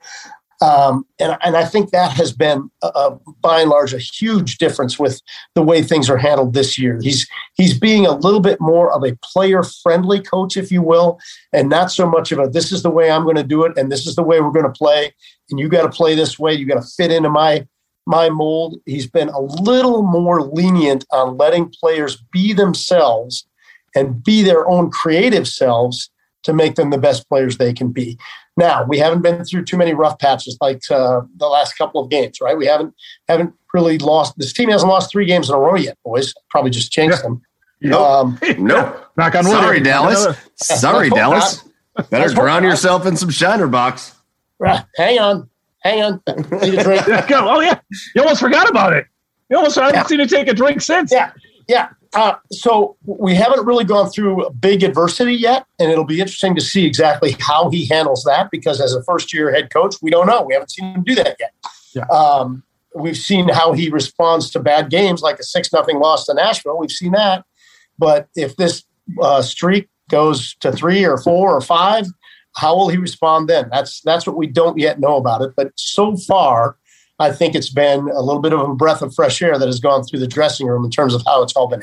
Um, 0.60 1.06
and, 1.20 1.38
and 1.44 1.56
I 1.56 1.64
think 1.64 1.90
that 1.90 2.12
has 2.12 2.32
been, 2.32 2.68
uh, 2.82 3.14
by 3.40 3.60
and 3.60 3.70
large, 3.70 3.94
a 3.94 3.98
huge 3.98 4.58
difference 4.58 4.98
with 4.98 5.20
the 5.54 5.62
way 5.62 5.82
things 5.82 6.10
are 6.10 6.16
handled 6.16 6.52
this 6.52 6.76
year. 6.76 6.98
He's 7.00 7.28
he's 7.54 7.78
being 7.78 8.06
a 8.06 8.16
little 8.16 8.40
bit 8.40 8.60
more 8.60 8.92
of 8.92 9.04
a 9.04 9.16
player-friendly 9.22 10.22
coach, 10.22 10.56
if 10.56 10.72
you 10.72 10.82
will, 10.82 11.20
and 11.52 11.68
not 11.68 11.92
so 11.92 12.10
much 12.10 12.32
of 12.32 12.40
a 12.40 12.48
"this 12.48 12.72
is 12.72 12.82
the 12.82 12.90
way 12.90 13.10
I'm 13.10 13.22
going 13.22 13.36
to 13.36 13.44
do 13.44 13.64
it" 13.64 13.78
and 13.78 13.90
"this 13.90 14.06
is 14.06 14.16
the 14.16 14.24
way 14.24 14.40
we're 14.40 14.50
going 14.50 14.64
to 14.64 14.72
play," 14.72 15.14
and 15.50 15.60
you 15.60 15.68
got 15.68 15.82
to 15.82 15.96
play 15.96 16.16
this 16.16 16.38
way. 16.38 16.54
You 16.54 16.66
got 16.66 16.82
to 16.82 16.88
fit 16.96 17.12
into 17.12 17.30
my 17.30 17.66
my 18.06 18.28
mold. 18.28 18.80
He's 18.84 19.06
been 19.06 19.28
a 19.28 19.40
little 19.40 20.02
more 20.02 20.42
lenient 20.42 21.04
on 21.12 21.36
letting 21.36 21.72
players 21.80 22.16
be 22.32 22.52
themselves 22.52 23.46
and 23.94 24.24
be 24.24 24.42
their 24.42 24.68
own 24.68 24.90
creative 24.90 25.46
selves 25.46 26.10
to 26.44 26.52
make 26.52 26.76
them 26.76 26.90
the 26.90 26.98
best 26.98 27.28
players 27.28 27.58
they 27.58 27.72
can 27.72 27.92
be. 27.92 28.18
Now 28.58 28.84
we 28.84 28.98
haven't 28.98 29.22
been 29.22 29.44
through 29.44 29.66
too 29.66 29.76
many 29.76 29.94
rough 29.94 30.18
patches 30.18 30.58
like 30.60 30.82
uh, 30.90 31.20
the 31.36 31.46
last 31.46 31.78
couple 31.78 32.02
of 32.02 32.10
games, 32.10 32.40
right? 32.40 32.58
We 32.58 32.66
haven't 32.66 32.92
haven't 33.28 33.54
really 33.72 33.98
lost. 33.98 34.36
This 34.36 34.52
team 34.52 34.68
hasn't 34.68 34.90
lost 34.90 35.12
three 35.12 35.26
games 35.26 35.48
in 35.48 35.54
a 35.54 35.58
row 35.60 35.76
yet, 35.76 35.96
boys. 36.04 36.34
Probably 36.50 36.72
just 36.72 36.90
changed 36.90 37.18
yeah. 37.18 37.22
them. 37.22 37.42
Nope. 37.80 38.00
Um, 38.00 38.38
nope. 38.58 39.12
Knock 39.16 39.36
on 39.36 39.44
wood. 39.44 39.52
Sorry, 39.52 39.78
Dallas. 39.78 40.36
Sorry, 40.56 41.08
Dallas. 41.08 41.62
Better 42.10 42.34
drown 42.34 42.64
yourself 42.64 43.06
in 43.06 43.16
some 43.16 43.30
Shiner 43.30 43.68
Bock. 43.68 44.00
Right. 44.58 44.84
Hang 44.96 45.20
on. 45.20 45.48
Hang 45.82 46.02
on. 46.02 46.22
Need 46.60 46.80
a 46.80 46.82
drink. 46.82 47.02
oh 47.30 47.60
yeah. 47.60 47.78
You 48.16 48.22
almost 48.22 48.40
forgot 48.40 48.68
about 48.68 48.92
it. 48.92 49.06
You 49.50 49.56
almost 49.56 49.78
I 49.78 49.84
haven't 49.84 50.00
yeah. 50.00 50.06
seen 50.06 50.18
you 50.18 50.26
take 50.26 50.48
a 50.48 50.54
drink 50.54 50.80
since. 50.80 51.12
Yeah. 51.12 51.30
Yeah. 51.68 51.90
Uh, 52.14 52.34
so 52.50 52.96
we 53.04 53.34
haven't 53.34 53.66
really 53.66 53.84
gone 53.84 54.08
through 54.08 54.48
big 54.58 54.82
adversity 54.82 55.34
yet, 55.34 55.66
and 55.78 55.90
it'll 55.90 56.04
be 56.04 56.20
interesting 56.20 56.54
to 56.54 56.60
see 56.62 56.86
exactly 56.86 57.36
how 57.38 57.68
he 57.68 57.86
handles 57.86 58.24
that. 58.24 58.50
Because 58.50 58.80
as 58.80 58.94
a 58.94 59.02
first-year 59.04 59.52
head 59.52 59.70
coach, 59.70 59.96
we 60.00 60.10
don't 60.10 60.26
know. 60.26 60.42
We 60.42 60.54
haven't 60.54 60.70
seen 60.70 60.94
him 60.94 61.04
do 61.04 61.14
that 61.16 61.36
yet. 61.38 61.52
Yeah. 61.94 62.06
Um, 62.06 62.62
we've 62.94 63.18
seen 63.18 63.50
how 63.50 63.74
he 63.74 63.90
responds 63.90 64.50
to 64.52 64.60
bad 64.60 64.88
games, 64.88 65.20
like 65.20 65.38
a 65.38 65.44
six 65.44 65.70
nothing 65.70 65.98
loss 65.98 66.24
to 66.26 66.34
Nashville. 66.34 66.78
We've 66.78 66.90
seen 66.90 67.12
that. 67.12 67.44
But 67.98 68.28
if 68.34 68.56
this 68.56 68.84
uh, 69.20 69.42
streak 69.42 69.90
goes 70.08 70.54
to 70.60 70.72
three 70.72 71.04
or 71.04 71.18
four 71.18 71.54
or 71.54 71.60
five, 71.60 72.06
how 72.56 72.74
will 72.74 72.88
he 72.88 72.96
respond 72.96 73.50
then? 73.50 73.68
That's 73.70 74.00
that's 74.00 74.26
what 74.26 74.36
we 74.36 74.46
don't 74.46 74.78
yet 74.78 74.98
know 74.98 75.16
about 75.16 75.42
it. 75.42 75.52
But 75.54 75.72
so 75.76 76.16
far, 76.16 76.77
I 77.18 77.32
think 77.32 77.54
it's 77.54 77.70
been 77.70 78.08
a 78.08 78.20
little 78.20 78.40
bit 78.40 78.52
of 78.52 78.60
a 78.60 78.74
breath 78.74 79.02
of 79.02 79.14
fresh 79.14 79.42
air 79.42 79.58
that 79.58 79.66
has 79.66 79.80
gone 79.80 80.04
through 80.04 80.20
the 80.20 80.26
dressing 80.26 80.66
room 80.66 80.84
in 80.84 80.90
terms 80.90 81.14
of 81.14 81.22
how 81.26 81.42
it's 81.42 81.52
all 81.54 81.68
been 81.68 81.82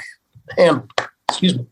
handled. 0.58 0.92
Excuse 1.30 1.58
me. 1.58 1.66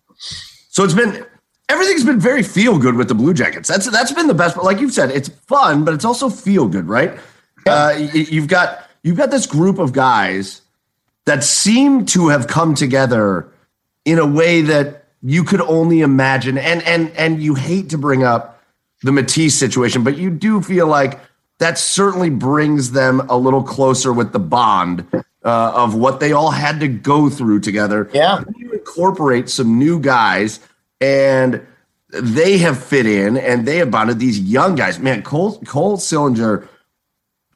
So 0.70 0.84
it's 0.84 0.93
been 0.93 1.26
everything's 1.70 2.03
been 2.03 2.20
very 2.20 2.43
feel 2.43 2.78
good 2.78 2.95
with 2.95 3.07
the 3.07 3.16
Blue 3.16 3.34
Jackets. 3.34 3.70
That's 3.70 3.89
that's 3.89 4.11
been 4.11 4.28
the 4.28 4.34
best. 4.34 4.55
But 4.55 4.66
like 4.66 4.80
you've 4.80 4.93
said, 4.93 5.11
it's 5.11 5.30
fun, 5.30 5.86
but 5.86 5.93
it's 5.93 6.05
also 6.05 6.30
feel 6.30 6.68
good, 6.68 6.88
right? 6.88 7.18
Yeah. 7.66 7.74
Uh, 7.74 7.89
you've 8.14 8.47
got 8.47 8.89
you've 9.03 9.18
got 9.18 9.32
this 9.32 9.45
group 9.45 9.80
of 9.80 9.93
guys 9.93 10.61
that 11.26 11.43
seem 11.43 12.05
to 12.07 12.28
have 12.28 12.47
come 12.47 12.76
together 12.76 13.49
in 14.05 14.20
a 14.20 14.26
way 14.26 14.61
that 14.61 15.05
you 15.22 15.43
could 15.43 15.61
only 15.61 16.01
imagine. 16.01 16.57
And 16.57 16.84
and 16.84 17.11
and 17.11 17.41
you 17.41 17.55
hate 17.55 17.89
to 17.91 17.97
bring 17.97 18.24
up 18.24 18.61
the 19.03 19.11
Matiss 19.11 19.51
situation, 19.51 20.03
but 20.03 20.18
you 20.18 20.30
do 20.30 20.61
feel 20.61 20.88
like 20.88 21.20
that 21.59 21.77
certainly 21.77 22.29
brings 22.29 22.91
them 22.91 23.21
a 23.29 23.37
little 23.37 23.63
closer 23.63 24.11
with 24.11 24.33
the 24.33 24.39
bond 24.39 25.07
uh, 25.13 25.71
of 25.75 25.95
what 25.95 26.19
they 26.19 26.31
all 26.31 26.51
had 26.51 26.79
to 26.79 26.87
go 26.87 27.29
through 27.29 27.59
together. 27.59 28.09
Yeah. 28.13 28.43
You 28.57 28.71
incorporate 28.71 29.49
some 29.49 29.77
new 29.77 29.99
guys 29.99 30.59
and 30.99 31.65
they 32.09 32.57
have 32.59 32.83
fit 32.83 33.05
in 33.05 33.37
and 33.37 33.67
they 33.67 33.77
have 33.77 33.91
bonded 33.91 34.19
these 34.19 34.39
young 34.39 34.75
guys. 34.75 34.99
Man, 34.99 35.23
Cole 35.23 35.59
Cole 35.61 35.97
Sillinger, 35.97 36.67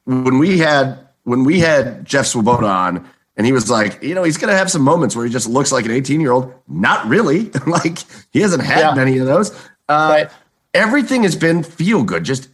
when 0.04 0.38
we 0.38 0.58
had 0.58 0.98
when 1.24 1.44
we 1.44 1.60
had 1.60 2.04
Jeff 2.04 2.26
Swoboda 2.26 2.66
on, 2.66 3.08
and 3.36 3.46
he 3.46 3.52
was 3.52 3.70
like, 3.70 4.02
you 4.02 4.14
know, 4.14 4.24
he's 4.24 4.36
gonna 4.36 4.56
have 4.56 4.70
some 4.70 4.82
moments 4.82 5.14
where 5.14 5.24
he 5.24 5.30
just 5.30 5.48
looks 5.48 5.70
like 5.70 5.84
an 5.84 5.90
18 5.92 6.20
year 6.20 6.32
old. 6.32 6.52
Not 6.66 7.06
really. 7.06 7.50
like 7.66 7.98
he 8.32 8.40
hasn't 8.40 8.62
had 8.62 8.80
yeah. 8.80 8.94
many 8.94 9.18
of 9.18 9.26
those. 9.26 9.52
Uh, 9.88 10.24
right 10.24 10.30
everything 10.74 11.22
has 11.22 11.36
been 11.36 11.62
feel 11.62 12.02
good. 12.02 12.24
Just 12.24 12.48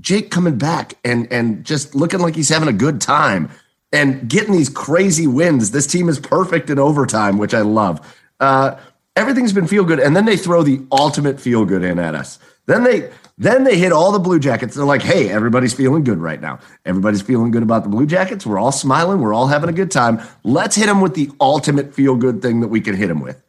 Jake 0.00 0.30
coming 0.30 0.58
back 0.58 0.94
and 1.04 1.30
and 1.32 1.64
just 1.64 1.94
looking 1.94 2.20
like 2.20 2.34
he's 2.34 2.48
having 2.48 2.68
a 2.68 2.72
good 2.72 3.00
time 3.00 3.50
and 3.92 4.28
getting 4.28 4.52
these 4.52 4.68
crazy 4.68 5.26
wins. 5.26 5.70
This 5.70 5.86
team 5.86 6.08
is 6.08 6.18
perfect 6.18 6.70
in 6.70 6.78
overtime, 6.78 7.38
which 7.38 7.54
I 7.54 7.60
love. 7.60 8.16
Uh, 8.38 8.76
everything's 9.16 9.52
been 9.52 9.66
feel 9.66 9.84
good, 9.84 10.00
and 10.00 10.16
then 10.16 10.24
they 10.24 10.36
throw 10.36 10.62
the 10.62 10.80
ultimate 10.92 11.40
feel 11.40 11.64
good 11.64 11.82
in 11.82 11.98
at 11.98 12.14
us. 12.14 12.38
Then 12.66 12.84
they 12.84 13.10
then 13.38 13.64
they 13.64 13.78
hit 13.78 13.90
all 13.90 14.12
the 14.12 14.18
Blue 14.18 14.38
Jackets. 14.38 14.74
They're 14.74 14.84
like, 14.84 15.02
"Hey, 15.02 15.30
everybody's 15.30 15.72
feeling 15.72 16.04
good 16.04 16.18
right 16.18 16.40
now. 16.40 16.58
Everybody's 16.84 17.22
feeling 17.22 17.50
good 17.50 17.62
about 17.62 17.82
the 17.84 17.88
Blue 17.88 18.06
Jackets. 18.06 18.46
We're 18.46 18.58
all 18.58 18.72
smiling. 18.72 19.20
We're 19.20 19.34
all 19.34 19.48
having 19.48 19.70
a 19.70 19.72
good 19.72 19.90
time. 19.90 20.20
Let's 20.44 20.76
hit 20.76 20.86
them 20.86 21.00
with 21.00 21.14
the 21.14 21.30
ultimate 21.40 21.94
feel 21.94 22.16
good 22.16 22.42
thing 22.42 22.60
that 22.60 22.68
we 22.68 22.80
can 22.80 22.94
hit 22.94 23.08
them 23.08 23.20
with." 23.20 23.42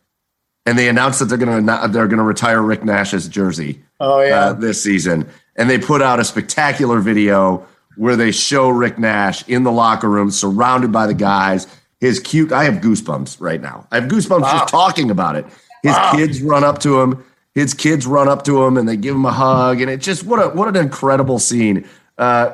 And 0.66 0.78
they 0.78 0.90
announced 0.90 1.20
that 1.20 1.26
they're 1.26 1.38
going 1.38 1.66
to 1.66 1.88
they're 1.90 2.08
going 2.08 2.18
to 2.18 2.24
retire 2.24 2.62
Rick 2.62 2.84
Nash's 2.84 3.28
jersey. 3.28 3.82
Oh 4.00 4.22
yeah, 4.22 4.46
uh, 4.46 4.54
this 4.54 4.82
season, 4.82 5.30
and 5.56 5.70
they 5.70 5.78
put 5.78 6.02
out 6.02 6.20
a 6.20 6.24
spectacular 6.24 7.00
video 7.00 7.66
where 7.98 8.16
they 8.16 8.32
show 8.32 8.70
Rick 8.70 8.98
Nash 8.98 9.48
in 9.48 9.64
the 9.64 9.72
locker 9.72 10.10
room, 10.10 10.32
surrounded 10.32 10.92
by 10.92 11.08
the 11.08 11.14
guys. 11.14 11.68
His 12.00 12.20
cute, 12.20 12.52
I 12.52 12.64
have 12.64 12.76
goosebumps 12.76 13.40
right 13.40 13.62
now. 13.62 13.88
I 13.92 14.00
have 14.00 14.10
goosebumps 14.10 14.42
wow. 14.42 14.52
just 14.52 14.70
talking 14.70 15.12
about 15.12 15.36
it. 15.36 15.46
His 15.84 15.94
wow. 15.94 16.14
kids 16.16 16.42
run 16.42 16.64
up 16.64 16.80
to 16.80 17.00
him. 17.02 17.24
His 17.54 17.74
kids 17.74 18.08
run 18.08 18.28
up 18.30 18.44
to 18.46 18.64
him 18.64 18.78
and 18.78 18.88
they 18.88 18.96
give 18.96 19.16
him 19.16 19.26
a 19.26 19.32
hug, 19.32 19.82
and 19.82 19.90
it 19.90 20.02
just 20.02 20.24
what 20.24 20.38
a 20.38 20.50
what 20.50 20.68
an 20.68 20.78
incredible 20.78 21.40
scene. 21.40 21.88
Uh, 22.18 22.54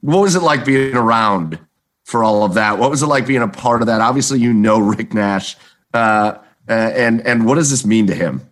what 0.00 0.20
was 0.20 0.34
it 0.34 0.42
like 0.42 0.64
being 0.64 0.96
around 0.96 1.58
for 2.04 2.22
all 2.24 2.44
of 2.44 2.54
that? 2.54 2.78
What 2.78 2.90
was 2.90 3.02
it 3.02 3.06
like 3.06 3.26
being 3.26 3.42
a 3.42 3.48
part 3.48 3.80
of 3.80 3.86
that? 3.86 4.00
Obviously, 4.00 4.40
you 4.40 4.52
know 4.52 4.78
Rick 4.78 5.14
Nash, 5.14 5.56
uh, 5.92 6.34
uh, 6.68 6.72
and 6.72 7.20
and 7.26 7.46
what 7.46 7.56
does 7.56 7.70
this 7.70 7.84
mean 7.84 8.06
to 8.06 8.14
him? 8.14 8.48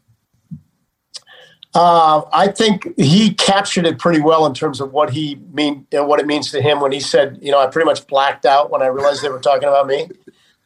Uh, 1.75 2.23
I 2.33 2.49
think 2.49 2.93
he 2.99 3.33
captured 3.33 3.87
it 3.87 3.99
pretty 3.99 4.21
well 4.21 4.45
in 4.45 4.53
terms 4.53 4.81
of 4.81 4.93
what 4.93 5.11
he 5.11 5.37
mean, 5.55 5.87
you 5.91 5.99
know, 5.99 6.05
what 6.05 6.21
it 6.21 6.27
means 6.27 6.51
to 6.51 6.61
him 6.61 6.81
when 6.81 6.93
he 6.93 7.01
said, 7.01 7.39
you 7.41 7.51
know, 7.51 7.59
I 7.59 7.67
pretty 7.67 7.87
much 7.87 8.07
blacked 8.07 8.45
out 8.45 8.71
when 8.71 8.83
I 8.83 8.89
realized 8.89 9.23
they 9.23 9.31
were 9.31 9.41
talking 9.41 9.69
about 9.69 9.87
me. 9.87 10.09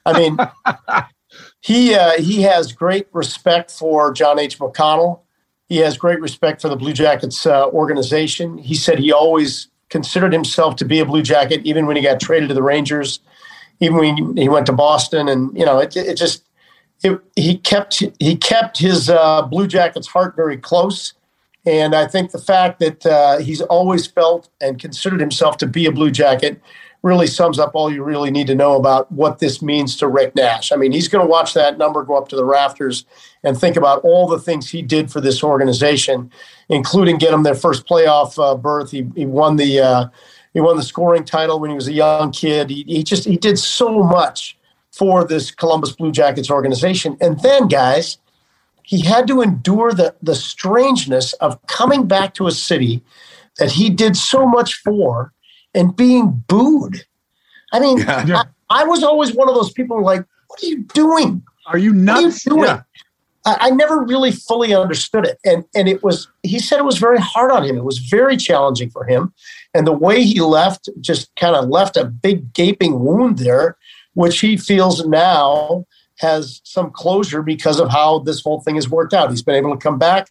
I 0.05 0.19
mean, 0.19 0.37
he 1.61 1.95
uh, 1.95 2.13
he 2.21 2.43
has 2.43 2.73
great 2.73 3.07
respect 3.13 3.71
for 3.71 4.13
John 4.13 4.39
H. 4.41 4.59
McConnell. 4.59 5.21
He 5.69 5.79
has 5.79 5.97
great 5.97 6.21
respect 6.21 6.63
for 6.63 6.69
the 6.69 6.77
Blue 6.77 6.93
Jackets 6.93 7.47
uh, 7.47 7.69
organization. 7.69 8.59
He 8.59 8.75
said 8.75 8.99
he 8.99 9.13
always 9.13 9.69
considered 9.89 10.33
himself 10.33 10.75
to 10.77 10.85
be 10.85 10.99
a 10.99 11.07
Blue 11.07 11.23
Jacket, 11.23 11.61
even 11.65 11.87
when 11.87 11.95
he 11.97 12.03
got 12.03 12.19
traded 12.19 12.49
to 12.49 12.55
the 12.55 12.63
Rangers, 12.63 13.21
even 13.79 13.97
when 13.97 14.37
he 14.37 14.49
went 14.49 14.67
to 14.67 14.73
Boston, 14.73 15.29
and 15.29 15.57
you 15.57 15.65
know, 15.65 15.79
it, 15.79 15.97
it 15.97 16.17
just 16.17 16.46
it, 17.03 17.21
he 17.35 17.59
kept 17.59 18.03
he 18.19 18.37
kept 18.37 18.79
his 18.79 19.11
uh, 19.11 19.43
Blue 19.43 19.67
Jackets 19.67 20.07
heart 20.07 20.35
very 20.37 20.57
close, 20.57 21.15
and 21.65 21.95
I 21.95 22.07
think 22.07 22.31
the 22.31 22.39
fact 22.39 22.81
that 22.81 23.05
uh, 23.07 23.39
he's 23.39 23.61
always 23.63 24.07
felt 24.07 24.49
and 24.61 24.79
considered 24.79 25.21
himself 25.21 25.57
to 25.59 25.67
be 25.67 25.87
a 25.87 25.93
Blue 25.93 26.11
Jacket 26.11 26.61
really 27.03 27.27
sums 27.27 27.59
up 27.59 27.71
all 27.75 27.93
you 27.93 28.03
really 28.03 28.33
need 28.33 28.49
to 28.49 28.55
know 28.55 28.75
about 28.75 29.11
what 29.13 29.39
this 29.39 29.63
means 29.63 29.97
to 29.97 30.09
Rick 30.09 30.35
Nash. 30.35 30.73
I 30.73 30.77
mean, 30.77 30.91
he's 30.91 31.07
going 31.07 31.25
to 31.25 31.31
watch 31.31 31.55
that 31.55 31.79
number 31.79 32.03
go 32.03 32.17
up 32.17 32.29
to 32.31 32.37
the 32.37 32.45
rafters 32.45 33.05
and 33.45 33.57
think 33.57 33.77
about 33.77 34.03
all 34.03 34.27
the 34.27 34.41
things 34.41 34.69
he 34.69 34.83
did 34.83 35.13
for 35.13 35.21
this 35.21 35.45
organization, 35.45 36.33
including 36.69 37.19
get 37.19 37.31
them 37.31 37.45
their 37.45 37.55
first 37.55 37.87
playoff 37.87 38.43
uh, 38.43 38.57
berth. 38.57 38.91
He, 38.91 39.07
he 39.15 39.25
won 39.25 39.55
the 39.57 39.81
uh, 39.81 40.09
he 40.53 40.61
won 40.61 40.77
the 40.77 40.83
scoring 40.83 41.25
title 41.25 41.61
when 41.61 41.71
he 41.71 41.77
was 41.77 41.87
a 41.87 41.93
young 41.93 42.33
kid. 42.33 42.71
He, 42.71 42.83
he 42.89 43.05
just 43.05 43.25
he 43.25 43.37
did 43.37 43.59
so 43.59 44.03
much 44.03 44.59
for 44.97 45.25
this 45.25 45.51
Columbus 45.51 45.93
Blue 45.93 46.13
Jackets 46.13 46.51
organization. 46.51 47.17
And 47.21 47.41
then, 47.41 47.69
guys, 47.69 48.19
he 48.83 49.01
had 49.01 49.27
to 49.27 49.43
endure 49.43 49.93
the, 49.93 50.15
the 50.23 50.35
strangeness 50.35 51.33
of 51.35 51.61
coming 51.67 52.07
back 52.07 52.35
to 52.35 52.47
a 52.47 52.53
city 52.53 53.03
that 53.59 53.73
he 53.73 53.91
did 53.91 54.17
so 54.17 54.47
much 54.47 54.75
for 54.75 55.33
and 55.75 55.95
being 55.95 56.45
booed. 56.49 57.05
I 57.73 57.81
mean, 57.81 57.99
yeah. 57.99 58.45
I, 58.71 58.83
I, 58.83 58.85
was 58.85 59.03
always 59.03 59.33
one 59.33 59.49
of 59.49 59.55
those 59.55 59.73
people 59.73 60.03
like, 60.03 60.25
what 60.49 60.63
are 60.63 60.67
you 60.67 60.83
doing? 60.95 61.43
Are 61.67 61.79
you 61.79 61.93
nuts? 61.93 62.47
Are 62.47 62.51
you 62.51 62.57
doing? 62.57 62.69
Yeah. 62.69 62.83
I, 63.45 63.57
I 63.61 63.71
never 63.71 64.03
really 64.03 64.33
fully 64.33 64.75
understood 64.75 65.27
it. 65.27 65.39
And 65.45 65.65
and 65.75 65.89
it 65.89 66.03
was 66.03 66.29
he 66.43 66.59
said 66.59 66.79
it 66.79 66.85
was 66.85 66.99
very 66.99 67.19
hard 67.19 67.51
on 67.51 67.65
him. 67.65 67.77
It 67.77 67.85
was 67.85 67.99
very 67.99 68.37
challenging 68.37 68.91
for 68.91 69.05
him. 69.05 69.33
And 69.75 69.87
the 69.87 69.93
way 69.93 70.23
he 70.23 70.41
left 70.41 70.89
just 71.01 71.35
kind 71.37 71.55
of 71.55 71.69
left 71.69 71.97
a 71.97 72.05
big 72.05 72.53
gaping 72.53 73.01
wound 73.01 73.39
there 73.39 73.77
which 74.17 74.41
he 74.41 74.57
feels 74.57 75.07
now 75.07 75.85
has 76.19 76.63
some 76.65 76.91
closure 76.91 77.43
because 77.43 77.79
of 77.79 77.91
how 77.91 78.21
this 78.21 78.43
whole 78.43 78.63
thing 78.63 78.77
has 78.77 78.89
worked 78.89 79.13
out. 79.13 79.29
He's 79.29 79.43
been 79.43 79.55
able 79.55 79.73
to 79.73 79.77
come 79.77 79.99
back, 79.99 80.31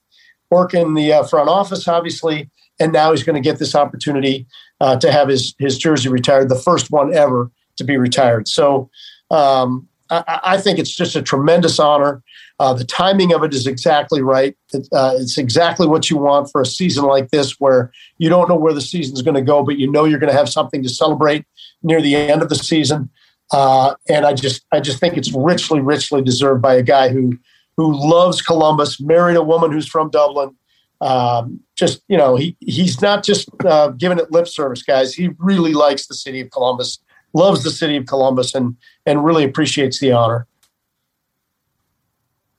work 0.49 0.73
in 0.73 0.95
the 0.95 1.13
uh, 1.13 1.23
front 1.23 1.49
office, 1.49 1.87
obviously, 1.87 2.49
and 2.79 2.91
now 2.91 3.11
he's 3.11 3.21
going 3.21 3.35
to 3.35 3.47
get 3.47 3.59
this 3.59 3.75
opportunity 3.75 4.47
uh, 4.81 4.97
to 4.97 5.11
have 5.11 5.27
his 5.29 5.53
his 5.59 5.77
jersey 5.77 6.09
retired, 6.09 6.49
the 6.49 6.55
first 6.55 6.89
one 6.89 7.13
ever 7.13 7.51
to 7.77 7.83
be 7.83 7.95
retired. 7.95 8.47
So 8.47 8.89
um, 9.29 9.87
I, 10.09 10.39
I, 10.43 10.57
think 10.57 10.79
it's 10.79 10.95
just 10.95 11.15
a 11.15 11.21
tremendous 11.21 11.77
honor. 11.77 12.23
Uh, 12.59 12.73
the 12.73 12.85
timing 12.85 13.33
of 13.33 13.43
it 13.43 13.53
is 13.53 13.67
exactly 13.67 14.23
right. 14.23 14.57
It, 14.73 14.87
uh, 14.91 15.13
it's 15.17 15.37
exactly 15.37 15.85
what 15.85 16.09
you 16.09 16.17
want 16.17 16.51
for 16.51 16.61
a 16.61 16.65
season 16.65 17.03
like 17.03 17.29
this, 17.29 17.59
where 17.59 17.91
you 18.17 18.29
don't 18.29 18.49
know 18.49 18.55
where 18.55 18.73
the 18.73 18.81
season's 18.81 19.21
going 19.21 19.35
to 19.35 19.41
go, 19.43 19.61
but 19.61 19.77
you 19.77 19.91
know 19.91 20.05
you're 20.05 20.19
going 20.19 20.31
to 20.31 20.37
have 20.37 20.49
something 20.49 20.81
to 20.81 20.89
celebrate 20.89 21.45
near 21.83 22.01
the 22.01 22.15
end 22.15 22.41
of 22.41 22.49
the 22.49 22.55
season. 22.55 23.11
Uh, 23.51 23.95
and 24.09 24.25
I 24.25 24.33
just 24.33 24.65
I 24.71 24.79
just 24.79 24.99
think 24.99 25.17
it's 25.17 25.31
richly, 25.33 25.79
richly 25.79 26.21
deserved 26.21 26.61
by 26.61 26.75
a 26.75 26.83
guy 26.83 27.09
who 27.09 27.37
who 27.77 27.93
loves 28.09 28.41
Columbus, 28.41 28.99
married 28.99 29.35
a 29.35 29.43
woman 29.43 29.71
who's 29.71 29.87
from 29.87 30.09
Dublin. 30.09 30.55
Um, 31.01 31.59
just 31.75 32.01
you 32.07 32.17
know, 32.17 32.35
he 32.35 32.57
he's 32.59 33.01
not 33.01 33.23
just 33.23 33.49
uh, 33.65 33.89
giving 33.89 34.17
it 34.17 34.31
lip 34.31 34.47
service, 34.47 34.81
guys. 34.81 35.13
He 35.13 35.29
really 35.37 35.73
likes 35.73 36.07
the 36.07 36.15
city 36.15 36.41
of 36.41 36.49
Columbus, 36.51 36.99
loves 37.33 37.63
the 37.63 37.71
city 37.71 37.97
of 37.97 38.05
Columbus, 38.05 38.55
and 38.55 38.75
and 39.05 39.23
really 39.23 39.43
appreciates 39.43 39.99
the 39.99 40.11
honor. 40.13 40.47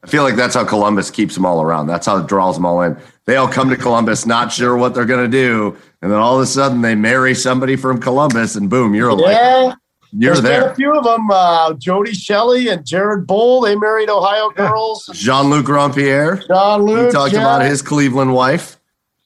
I 0.05 0.09
feel 0.09 0.23
like 0.23 0.37
that's 0.37 0.55
how 0.55 0.65
Columbus 0.65 1.11
keeps 1.11 1.35
them 1.35 1.45
all 1.45 1.61
around. 1.61 1.89
That's 1.89 2.07
how 2.07 2.19
it 2.19 2.29
draws 2.29 2.55
them 2.55 2.65
all 2.65 2.81
in. 2.83 2.97
They 3.25 3.35
all 3.37 3.49
come 3.49 3.69
to 3.71 3.77
Columbus, 3.77 4.25
not 4.25 4.53
sure 4.53 4.77
what 4.77 4.95
they're 4.95 5.05
going 5.05 5.29
to 5.29 5.37
do, 5.37 5.77
and 6.01 6.13
then 6.13 6.19
all 6.19 6.37
of 6.37 6.43
a 6.43 6.47
sudden 6.47 6.81
they 6.81 6.95
marry 6.95 7.35
somebody 7.35 7.75
from 7.75 8.01
Columbus, 8.01 8.55
and 8.55 8.71
boom, 8.71 8.95
you're 8.95 9.11
yeah. 9.19 9.65
like, 9.65 9.77
you're 10.13 10.35
There's 10.35 10.43
there. 10.43 10.71
A 10.71 10.75
few 10.75 10.97
of 10.97 11.05
them. 11.05 11.31
Uh, 11.31 11.75
Jody 11.75 12.15
Shelley 12.15 12.69
and 12.69 12.87
Jared 12.87 13.27
Boll. 13.27 13.61
They 13.61 13.77
married 13.77 14.09
Ohio 14.09 14.51
yeah. 14.57 14.69
girls. 14.69 15.11
Jean 15.13 15.51
Luc 15.51 15.67
Grandpierre. 15.67 16.47
Jean 16.47 16.83
Luc. 16.83 17.07
He 17.07 17.13
talked 17.13 17.33
yeah. 17.33 17.41
about 17.41 17.63
his 17.63 17.83
Cleveland 17.83 18.35
wife. 18.35 18.79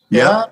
Yeah. 0.08 0.46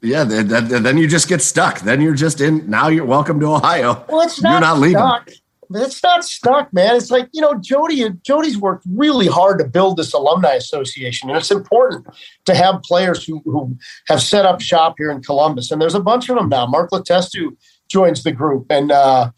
Yeah. 0.00 0.24
Then, 0.24 0.48
then, 0.48 0.82
then, 0.82 0.98
you 0.98 1.08
just 1.08 1.28
get 1.28 1.40
stuck. 1.42 1.80
Then 1.80 2.00
you're 2.00 2.14
just 2.14 2.40
in. 2.40 2.68
Now 2.68 2.88
you're 2.88 3.04
welcome 3.04 3.40
to 3.40 3.46
Ohio. 3.46 4.04
Well, 4.08 4.22
it's 4.22 4.42
not. 4.42 4.52
You're 4.52 4.60
not 4.60 4.78
leaving. 4.78 4.98
Stuck. 4.98 5.28
It's 5.74 6.02
not 6.02 6.24
stuck, 6.24 6.72
man. 6.72 6.96
It's 6.96 7.10
like 7.10 7.28
you 7.32 7.40
know, 7.40 7.54
Jody. 7.54 8.06
Jody's 8.22 8.58
worked 8.58 8.84
really 8.94 9.26
hard 9.26 9.58
to 9.58 9.64
build 9.64 9.96
this 9.96 10.12
alumni 10.12 10.54
association, 10.54 11.30
and 11.30 11.38
it's 11.38 11.50
important 11.50 12.06
to 12.44 12.54
have 12.54 12.82
players 12.82 13.24
who 13.24 13.40
who 13.44 13.76
have 14.08 14.22
set 14.22 14.44
up 14.44 14.60
shop 14.60 14.96
here 14.98 15.10
in 15.10 15.22
Columbus. 15.22 15.70
And 15.70 15.80
there's 15.80 15.94
a 15.94 16.00
bunch 16.00 16.28
of 16.28 16.36
them 16.36 16.48
now. 16.48 16.66
Mark 16.66 16.90
Letestu 16.90 17.56
joins 17.88 18.22
the 18.22 18.32
group, 18.32 18.66
and 18.70 18.90
uh, 18.90 19.30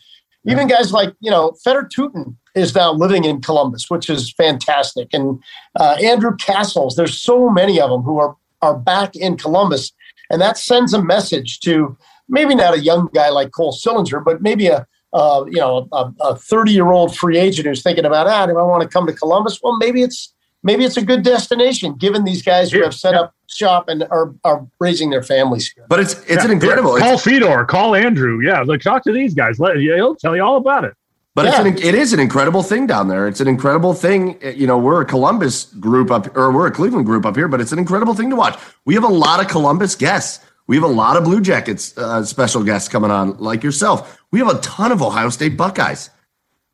even 0.46 0.68
guys 0.68 0.92
like, 0.92 1.14
you 1.20 1.30
know, 1.30 1.52
Fedor 1.64 1.88
Tyutin 1.94 2.36
is 2.54 2.74
now 2.74 2.92
living 2.92 3.24
in 3.24 3.40
Columbus, 3.40 3.88
which 3.88 4.10
is 4.10 4.32
fantastic. 4.32 5.08
And 5.12 5.42
uh, 5.78 5.96
Andrew 6.02 6.36
Cassels, 6.36 6.96
there's 6.96 7.18
so 7.18 7.48
many 7.48 7.80
of 7.80 7.90
them 7.90 8.02
who 8.02 8.18
are, 8.18 8.36
are 8.62 8.76
back 8.76 9.16
in 9.16 9.36
Columbus. 9.36 9.92
And 10.30 10.40
that 10.40 10.58
sends 10.58 10.92
a 10.92 11.02
message 11.02 11.60
to 11.60 11.96
maybe 12.28 12.54
not 12.54 12.74
a 12.74 12.80
young 12.80 13.08
guy 13.14 13.30
like 13.30 13.52
Cole 13.52 13.72
Sillinger, 13.72 14.24
but 14.24 14.42
maybe 14.42 14.68
a, 14.68 14.86
uh, 15.12 15.44
you 15.46 15.60
know, 15.60 15.88
a 15.92 16.36
30 16.36 16.72
year 16.72 16.90
old 16.90 17.16
free 17.16 17.38
agent 17.38 17.66
who's 17.66 17.82
thinking 17.82 18.04
about, 18.04 18.26
ah, 18.26 18.46
do 18.46 18.58
I 18.58 18.62
want 18.62 18.82
to 18.82 18.88
come 18.88 19.06
to 19.06 19.12
Columbus? 19.12 19.60
Well, 19.62 19.76
maybe 19.78 20.02
it's 20.02 20.34
maybe 20.64 20.84
it's 20.84 20.96
a 20.96 21.04
good 21.04 21.22
destination 21.22 21.94
given 21.94 22.24
these 22.24 22.42
guys 22.42 22.72
who 22.72 22.82
have 22.82 22.94
set 22.94 23.14
yeah. 23.14 23.20
up 23.20 23.34
shop 23.46 23.88
and 23.88 24.02
are, 24.10 24.34
are 24.42 24.66
raising 24.80 25.10
their 25.10 25.22
families 25.22 25.70
here. 25.70 25.86
But 25.88 26.00
it's 26.00 26.14
it's 26.22 26.30
yeah, 26.30 26.44
an 26.46 26.50
incredible. 26.50 26.98
Yeah. 26.98 27.04
Call 27.04 27.18
Fedor, 27.18 27.64
call 27.66 27.94
Andrew. 27.94 28.40
Yeah, 28.40 28.62
like 28.62 28.80
talk 28.80 29.04
to 29.04 29.12
these 29.12 29.34
guys. 29.34 29.60
Let 29.60 29.76
he'll 29.76 30.16
tell 30.16 30.34
you 30.34 30.42
all 30.42 30.56
about 30.56 30.84
it. 30.84 30.94
But 31.36 31.46
yeah. 31.46 31.66
it's 31.66 31.82
an, 31.82 31.88
it 31.88 31.94
is 31.96 32.12
an 32.12 32.20
incredible 32.20 32.62
thing 32.62 32.86
down 32.86 33.08
there. 33.08 33.26
It's 33.26 33.40
an 33.40 33.48
incredible 33.48 33.92
thing. 33.92 34.40
You 34.42 34.66
know, 34.66 34.78
we're 34.78 35.02
a 35.02 35.04
Columbus 35.04 35.64
group 35.74 36.10
up, 36.10 36.36
or 36.36 36.52
we're 36.52 36.68
a 36.68 36.70
Cleveland 36.70 37.06
group 37.06 37.26
up 37.26 37.34
here, 37.34 37.48
but 37.48 37.60
it's 37.60 37.72
an 37.72 37.78
incredible 37.78 38.14
thing 38.14 38.30
to 38.30 38.36
watch. 38.36 38.58
We 38.84 38.94
have 38.94 39.04
a 39.04 39.08
lot 39.08 39.40
of 39.40 39.48
Columbus 39.48 39.96
guests. 39.96 40.44
We 40.66 40.76
have 40.76 40.84
a 40.84 40.88
lot 40.88 41.16
of 41.16 41.24
Blue 41.24 41.40
Jackets 41.40 41.96
uh, 41.98 42.24
special 42.24 42.62
guests 42.62 42.88
coming 42.88 43.10
on, 43.10 43.36
like 43.38 43.62
yourself. 43.62 44.22
We 44.30 44.38
have 44.38 44.48
a 44.48 44.60
ton 44.60 44.92
of 44.92 45.02
Ohio 45.02 45.28
State 45.28 45.56
Buckeyes. 45.56 46.08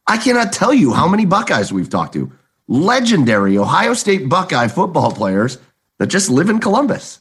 I 0.06 0.16
cannot 0.16 0.52
tell 0.52 0.74
you 0.74 0.92
how 0.92 1.08
many 1.08 1.24
Buckeyes 1.24 1.72
we've 1.72 1.90
talked 1.90 2.12
to 2.12 2.30
legendary 2.70 3.58
Ohio 3.58 3.92
State 3.92 4.28
Buckeye 4.28 4.68
football 4.68 5.12
players 5.12 5.58
that 5.98 6.06
just 6.06 6.30
live 6.30 6.48
in 6.48 6.60
Columbus. 6.60 7.20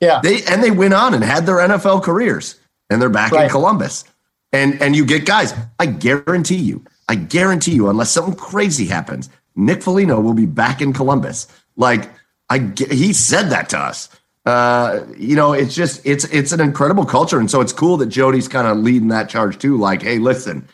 Yeah. 0.00 0.20
They 0.22 0.44
and 0.44 0.62
they 0.62 0.70
went 0.70 0.94
on 0.94 1.14
and 1.14 1.24
had 1.24 1.46
their 1.46 1.56
NFL 1.56 2.04
careers 2.04 2.56
and 2.88 3.02
they're 3.02 3.08
back 3.08 3.32
right. 3.32 3.44
in 3.44 3.50
Columbus. 3.50 4.04
And 4.52 4.80
and 4.80 4.94
you 4.94 5.04
get 5.04 5.26
guys, 5.26 5.54
I 5.78 5.86
guarantee 5.86 6.56
you, 6.56 6.84
I 7.08 7.16
guarantee 7.16 7.72
you, 7.72 7.88
unless 7.88 8.10
something 8.10 8.34
crazy 8.34 8.86
happens, 8.86 9.28
Nick 9.56 9.82
Foligno 9.82 10.20
will 10.20 10.34
be 10.34 10.46
back 10.46 10.80
in 10.80 10.92
Columbus. 10.92 11.48
Like 11.76 12.10
I 12.48 12.72
he 12.76 13.12
said 13.12 13.50
that 13.50 13.68
to 13.70 13.78
us. 13.78 14.08
Uh, 14.46 15.04
you 15.16 15.36
know, 15.36 15.52
it's 15.52 15.74
just 15.74 16.00
it's 16.04 16.24
it's 16.26 16.52
an 16.52 16.60
incredible 16.60 17.04
culture. 17.04 17.38
And 17.38 17.50
so 17.50 17.60
it's 17.60 17.72
cool 17.72 17.96
that 17.98 18.06
Jody's 18.06 18.48
kind 18.48 18.66
of 18.66 18.78
leading 18.78 19.08
that 19.08 19.28
charge 19.28 19.58
too. 19.58 19.76
Like, 19.76 20.02
hey, 20.02 20.18
listen, 20.18 20.66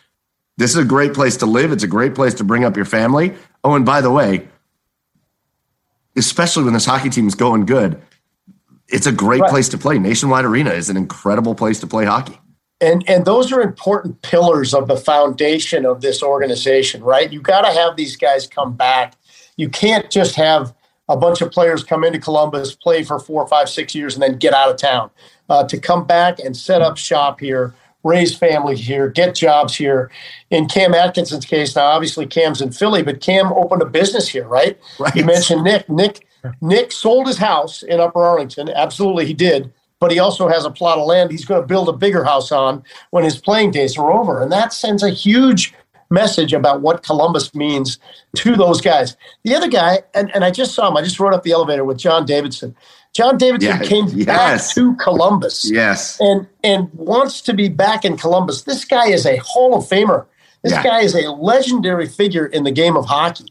this 0.56 0.70
is 0.70 0.76
a 0.76 0.84
great 0.84 1.14
place 1.14 1.36
to 1.38 1.46
live. 1.46 1.72
It's 1.72 1.82
a 1.82 1.88
great 1.88 2.14
place 2.14 2.34
to 2.34 2.44
bring 2.44 2.64
up 2.64 2.76
your 2.76 2.84
family. 2.84 3.34
Oh, 3.66 3.74
and 3.74 3.84
by 3.84 4.00
the 4.00 4.12
way, 4.12 4.46
especially 6.14 6.62
when 6.62 6.72
this 6.72 6.84
hockey 6.84 7.10
team 7.10 7.26
is 7.26 7.34
going 7.34 7.66
good, 7.66 8.00
it's 8.86 9.08
a 9.08 9.12
great 9.12 9.40
right. 9.40 9.50
place 9.50 9.68
to 9.70 9.76
play. 9.76 9.98
Nationwide 9.98 10.44
Arena 10.44 10.70
is 10.70 10.88
an 10.88 10.96
incredible 10.96 11.52
place 11.52 11.80
to 11.80 11.86
play 11.88 12.04
hockey. 12.04 12.38
And 12.80 13.02
and 13.08 13.24
those 13.24 13.50
are 13.50 13.60
important 13.60 14.22
pillars 14.22 14.72
of 14.72 14.86
the 14.86 14.96
foundation 14.96 15.84
of 15.84 16.00
this 16.00 16.22
organization, 16.22 17.02
right? 17.02 17.32
You 17.32 17.40
got 17.40 17.62
to 17.62 17.76
have 17.76 17.96
these 17.96 18.14
guys 18.14 18.46
come 18.46 18.76
back. 18.76 19.14
You 19.56 19.68
can't 19.68 20.08
just 20.12 20.36
have 20.36 20.72
a 21.08 21.16
bunch 21.16 21.40
of 21.40 21.50
players 21.50 21.82
come 21.82 22.04
into 22.04 22.20
Columbus, 22.20 22.76
play 22.76 23.02
for 23.02 23.18
four, 23.18 23.48
five, 23.48 23.68
six 23.68 23.96
years, 23.96 24.14
and 24.14 24.22
then 24.22 24.38
get 24.38 24.54
out 24.54 24.70
of 24.70 24.76
town. 24.76 25.10
Uh, 25.48 25.66
to 25.66 25.76
come 25.76 26.06
back 26.06 26.38
and 26.38 26.56
set 26.56 26.82
up 26.82 26.96
shop 26.96 27.40
here, 27.40 27.74
raise 28.06 28.36
families 28.36 28.80
here, 28.80 29.08
get 29.08 29.34
jobs 29.34 29.74
here. 29.74 30.10
In 30.50 30.68
Cam 30.68 30.94
Atkinson's 30.94 31.44
case, 31.44 31.74
now 31.74 31.86
obviously 31.86 32.26
Cam's 32.26 32.60
in 32.60 32.72
Philly, 32.72 33.02
but 33.02 33.20
Cam 33.20 33.52
opened 33.52 33.82
a 33.82 33.86
business 33.86 34.28
here, 34.28 34.46
right? 34.46 34.78
Right. 34.98 35.14
You 35.14 35.24
mentioned 35.24 35.64
Nick. 35.64 35.88
Nick 35.88 36.26
Nick 36.60 36.92
sold 36.92 37.26
his 37.26 37.38
house 37.38 37.82
in 37.82 38.00
Upper 38.00 38.22
Arlington. 38.22 38.68
Absolutely, 38.68 39.26
he 39.26 39.34
did. 39.34 39.72
But 39.98 40.10
he 40.10 40.18
also 40.18 40.46
has 40.48 40.64
a 40.64 40.70
plot 40.70 40.98
of 40.98 41.06
land 41.06 41.30
he's 41.30 41.46
going 41.46 41.60
to 41.60 41.66
build 41.66 41.88
a 41.88 41.92
bigger 41.92 42.22
house 42.22 42.52
on 42.52 42.84
when 43.10 43.24
his 43.24 43.38
playing 43.38 43.70
days 43.70 43.96
are 43.96 44.12
over. 44.12 44.42
And 44.42 44.52
that 44.52 44.72
sends 44.72 45.02
a 45.02 45.10
huge 45.10 45.74
message 46.10 46.52
about 46.52 46.82
what 46.82 47.02
Columbus 47.02 47.54
means 47.54 47.98
to 48.36 48.54
those 48.54 48.80
guys. 48.80 49.16
The 49.42 49.54
other 49.54 49.68
guy, 49.68 50.02
and, 50.14 50.32
and 50.34 50.44
I 50.44 50.50
just 50.50 50.74
saw 50.74 50.88
him, 50.88 50.96
I 50.96 51.02
just 51.02 51.18
rode 51.18 51.34
up 51.34 51.42
the 51.42 51.52
elevator 51.52 51.84
with 51.84 51.98
John 51.98 52.26
Davidson. 52.26 52.76
John 53.16 53.38
Davidson 53.38 53.78
came 53.80 54.08
yes. 54.08 54.26
back 54.26 54.74
to 54.74 54.94
Columbus 54.96 55.70
Yes. 55.70 56.20
and 56.20 56.46
and 56.62 56.90
wants 56.92 57.40
to 57.42 57.54
be 57.54 57.70
back 57.70 58.04
in 58.04 58.18
Columbus. 58.18 58.62
This 58.62 58.84
guy 58.84 59.06
is 59.08 59.24
a 59.24 59.38
Hall 59.38 59.74
of 59.74 59.84
Famer. 59.84 60.26
This 60.62 60.74
Yeah. 60.74 60.82
guy 60.82 61.00
is 61.00 61.14
a 61.14 61.30
legendary 61.30 62.06
figure 62.06 62.44
in 62.44 62.64
the 62.64 62.70
game 62.70 62.94
of 62.94 63.06
hockey. 63.06 63.46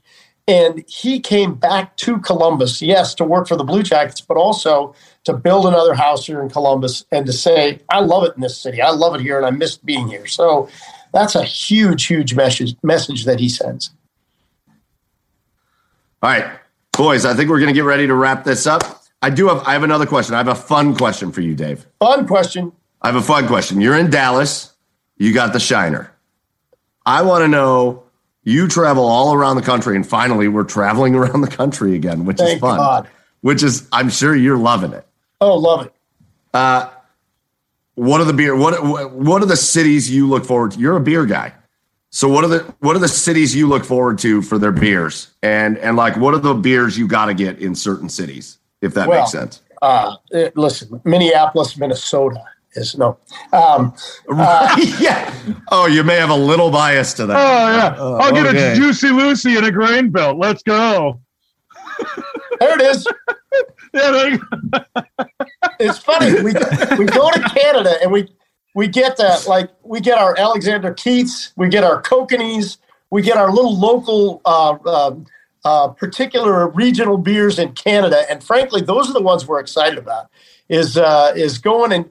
And 0.47 0.84
he 0.88 1.20
came 1.20 1.55
back 1.55 1.97
to 1.97 2.20
Columbus, 2.20 2.80
yes, 2.80 3.16
to 3.16 3.24
work 3.24 3.47
for 3.47 3.55
the 3.55 3.63
Blue 3.63 3.82
Jackets, 3.82 4.22
but 4.22 4.38
also 4.38 4.93
to 5.24 5.34
build 5.34 5.66
another 5.66 5.95
house 5.95 6.28
here 6.28 6.43
in 6.43 6.49
Columbus 6.49 7.03
and 7.11 7.26
to 7.26 7.34
say, 7.34 7.80
I 7.89 8.01
love 8.01 8.24
it 8.26 8.34
in 8.36 8.41
this 8.41 8.55
city. 8.55 8.80
I 8.84 8.91
love 8.91 9.16
it 9.16 9.22
here 9.22 9.38
and 9.38 9.47
I 9.47 9.49
miss 9.49 9.78
being 9.78 10.07
here. 10.07 10.28
So 10.28 10.70
that's 11.11 11.34
a 11.34 11.43
huge, 11.43 12.05
huge 12.05 12.36
message 12.36 12.76
message 12.84 13.26
that 13.26 13.39
he 13.39 13.49
sends. 13.49 13.89
All 16.22 16.30
right, 16.30 16.45
boys, 16.95 17.26
I 17.26 17.34
think 17.34 17.49
we're 17.49 17.59
going 17.59 17.74
to 17.74 17.74
get 17.74 17.84
ready 17.86 18.05
to 18.05 18.13
wrap 18.13 18.43
this 18.43 18.68
up. 18.68 19.01
I 19.26 19.32
do 19.32 19.48
have 19.48 19.64
I 19.66 19.74
have 19.74 19.82
another 19.82 20.06
question. 20.06 20.36
I 20.36 20.38
have 20.38 20.48
a 20.48 20.54
fun 20.54 20.96
question 20.96 21.32
for 21.32 21.42
you, 21.42 21.56
Dave. 21.56 21.88
Fun 22.00 22.28
question. 22.28 22.72
I 23.02 23.08
have 23.08 23.16
a 23.16 23.24
fun 23.24 23.48
question. 23.48 23.82
You're 23.82 23.98
in 23.98 24.12
Dallas. 24.12 24.76
You 25.18 25.34
got 25.34 25.52
the 25.52 25.60
Shiner. 25.60 26.12
I 27.08 27.24
want 27.24 27.42
to 27.42 27.48
know. 27.48 28.04
You 28.44 28.68
travel 28.68 29.04
all 29.04 29.34
around 29.34 29.56
the 29.56 29.64
country, 29.64 29.96
and 29.96 30.08
finally, 30.08 30.48
we're 30.48 30.64
traveling 30.64 31.16
around 31.20 31.42
the 31.42 31.48
country 31.48 31.96
again, 31.96 32.26
which 32.26 32.40
is 32.40 32.60
fun. 32.60 32.78
God. 32.78 33.10
Which 33.42 33.64
is, 33.64 33.88
I'm 33.92 34.12
sure 34.12 34.36
you're 34.36 34.60
loving 34.60 34.94
it. 34.94 35.08
Oh, 35.42 35.56
love 35.56 35.88
it. 35.88 35.94
Uh, 36.54 36.92
what 37.96 38.22
are 38.22 38.26
the 38.26 38.34
beer? 38.34 38.56
What 38.56 39.12
What 39.12 39.42
are 39.42 39.48
the 39.48 39.58
cities 39.58 40.08
you 40.08 40.28
look 40.28 40.46
forward 40.46 40.74
to? 40.74 40.80
You're 40.80 40.98
a 40.98 41.02
beer 41.02 41.26
guy, 41.26 41.52
so 42.12 42.28
what 42.30 42.44
are 42.44 42.50
the 42.50 42.60
What 42.78 42.96
are 42.96 43.00
the 43.00 43.08
cities 43.08 43.56
you 43.56 43.66
look 43.68 43.86
forward 43.86 44.20
to 44.20 44.44
for 44.44 44.60
their 44.60 44.72
beers? 44.72 45.34
And 45.42 45.80
and 45.80 45.98
like, 45.98 46.16
what 46.16 46.36
are 46.36 46.40
the 46.40 46.54
beers 46.54 46.96
you 46.96 47.08
got 47.08 47.26
to 47.26 47.34
get 47.34 47.58
in 47.58 47.74
certain 47.74 48.08
cities? 48.08 48.60
If 48.86 48.94
that 48.94 49.08
Well, 49.08 49.22
makes 49.22 49.32
sense. 49.32 49.62
Uh, 49.82 50.16
eh, 50.34 50.50
listen, 50.56 51.02
Minneapolis, 51.04 51.78
Minnesota 51.78 52.42
is 52.76 52.98
no. 52.98 53.18
Um, 53.52 53.94
yeah. 55.00 55.34
Oh, 55.72 55.88
you 55.88 56.04
may 56.04 56.16
have 56.16 56.30
a 56.30 56.36
little 56.36 56.72
bias 56.72 57.14
to 57.16 57.26
that. 57.26 57.36
Oh 57.36 57.76
yeah, 57.76 58.24
I'll 58.24 58.32
get 58.32 58.56
a 58.56 58.76
juicy 58.76 59.10
Lucy 59.10 59.58
and 59.58 59.66
a 59.66 59.72
grain 59.72 60.10
belt. 60.10 60.38
Let's 60.38 60.64
go. 60.64 61.20
there 62.60 62.80
it 62.80 62.82
is. 62.82 63.08
Yeah, 63.94 64.12
there 64.12 64.30
you 64.32 64.40
go. 64.40 64.80
it's 65.80 65.98
funny. 66.00 66.34
We, 66.44 66.52
we 67.00 67.06
go 67.06 67.32
to 67.32 67.40
Canada 67.56 67.96
and 68.02 68.12
we 68.12 68.28
we 68.76 68.90
get 68.90 69.18
uh, 69.22 69.40
like 69.48 69.70
we 69.84 70.02
get 70.02 70.18
our 70.18 70.38
Alexander 70.38 70.94
Keiths, 70.94 71.54
we 71.56 71.70
get 71.70 71.86
our 71.86 72.02
Kokanees, 72.02 72.78
we 73.10 73.22
get 73.22 73.38
our 73.38 73.50
little 73.50 73.80
local 73.80 74.42
uh, 74.44 75.16
uh, 75.66 75.76
uh, 75.76 75.88
particular 75.89 76.68
regional 76.70 77.18
beers 77.18 77.59
in 77.59 77.72
Canada, 77.74 78.24
and 78.30 78.43
frankly, 78.43 78.82
those 78.82 79.09
are 79.09 79.13
the 79.13 79.22
ones 79.22 79.47
we're 79.47 79.59
excited 79.59 79.97
about. 79.97 80.30
Is 80.70 80.97
uh, 80.97 81.34
is 81.36 81.57
going 81.57 81.91
and 81.91 82.09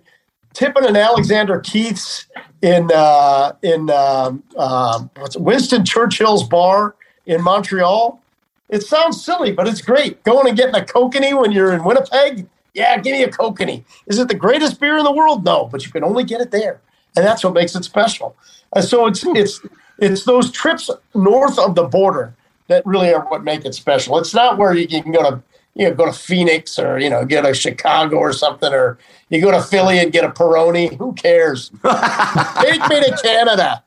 tipping 0.53 0.85
an 0.85 0.97
Alexander 0.97 1.61
Keiths 1.61 2.27
in 2.63 2.91
uh, 2.95 3.53
in 3.63 3.91
um, 3.91 4.43
um, 4.57 5.11
Winston 5.37 5.85
Churchill's 5.85 6.45
bar 6.45 6.95
in 7.27 7.43
Montreal. 7.43 8.21
It 8.69 8.83
sounds 8.83 9.25
silly, 9.25 9.53
but 9.53 9.69
it's 9.69 9.83
great. 9.83 10.23
Going 10.25 10.49
and 10.49 10.57
getting 10.57 10.75
a 10.75 10.85
kokanee 10.85 11.41
when 11.41 11.53
you're 11.53 11.73
in 11.73 11.85
Winnipeg. 11.85 12.47
Yeah, 12.75 12.99
give 12.99 13.13
me 13.13 13.23
a 13.23 13.29
kokanee. 13.29 13.85
Is 14.07 14.19
it 14.19 14.29
the 14.29 14.35
greatest 14.35 14.81
beer 14.81 14.99
in 14.99 15.05
the 15.05 15.13
world? 15.13 15.45
No, 15.45 15.67
but 15.67 15.85
you 15.85 15.93
can 15.93 16.03
only 16.03 16.25
get 16.25 16.41
it 16.41 16.51
there, 16.51 16.81
and 17.17 17.25
that's 17.25 17.45
what 17.45 17.55
makes 17.55 17.75
it 17.75 17.85
special. 17.85 18.37
And 18.75 18.85
so 18.85 19.07
it's 19.07 19.25
it's 19.27 19.61
it's 19.99 20.25
those 20.25 20.51
trips 20.51 20.91
north 21.15 21.59
of 21.59 21.75
the 21.75 21.85
border 21.85 22.35
that 22.69 22.85
really 22.87 23.13
are 23.13 23.25
what 23.27 23.45
make 23.45 23.65
it 23.65 23.75
special. 23.75 24.19
It's 24.19 24.35
not 24.35 24.59
where 24.59 24.75
you 24.75 24.87
can 24.89 25.13
go 25.13 25.23
to 25.31 25.43
you 25.75 25.89
know 25.89 25.95
go 25.95 26.07
to 26.07 26.13
Phoenix 26.13 26.79
or 26.79 26.99
you 26.99 27.11
know 27.11 27.25
get 27.25 27.45
a 27.45 27.53
Chicago 27.55 28.17
or 28.17 28.33
something, 28.33 28.73
or 28.73 28.99
you 29.29 29.41
go 29.41 29.51
to 29.51 29.63
Philly 29.63 29.99
and 29.99 30.13
get 30.13 30.25
a 30.25 30.29
Peroni. 30.31 30.95
Who 30.99 31.13
cares? 31.15 31.71
Take 31.71 32.81
me 32.89 33.01
to 33.03 33.19
Canada. 33.23 33.83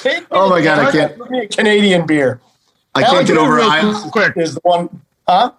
Take 0.00 0.20
me 0.22 0.26
Oh 0.30 0.44
to 0.44 0.50
my 0.50 0.62
God, 0.62 0.78
I 0.78 0.92
can't- 0.92 1.18
Give 1.18 1.30
me 1.30 1.40
a 1.40 1.48
Canadian 1.48 2.06
beer 2.06 2.40
I 2.94 3.02
can't 3.02 3.26
get 3.26 3.36
over. 3.36 3.56
real 3.56 4.10
quick. 4.10 4.32
is 4.36 4.54
the 4.54 4.60
one. 4.62 4.88
Huh? 5.28 5.52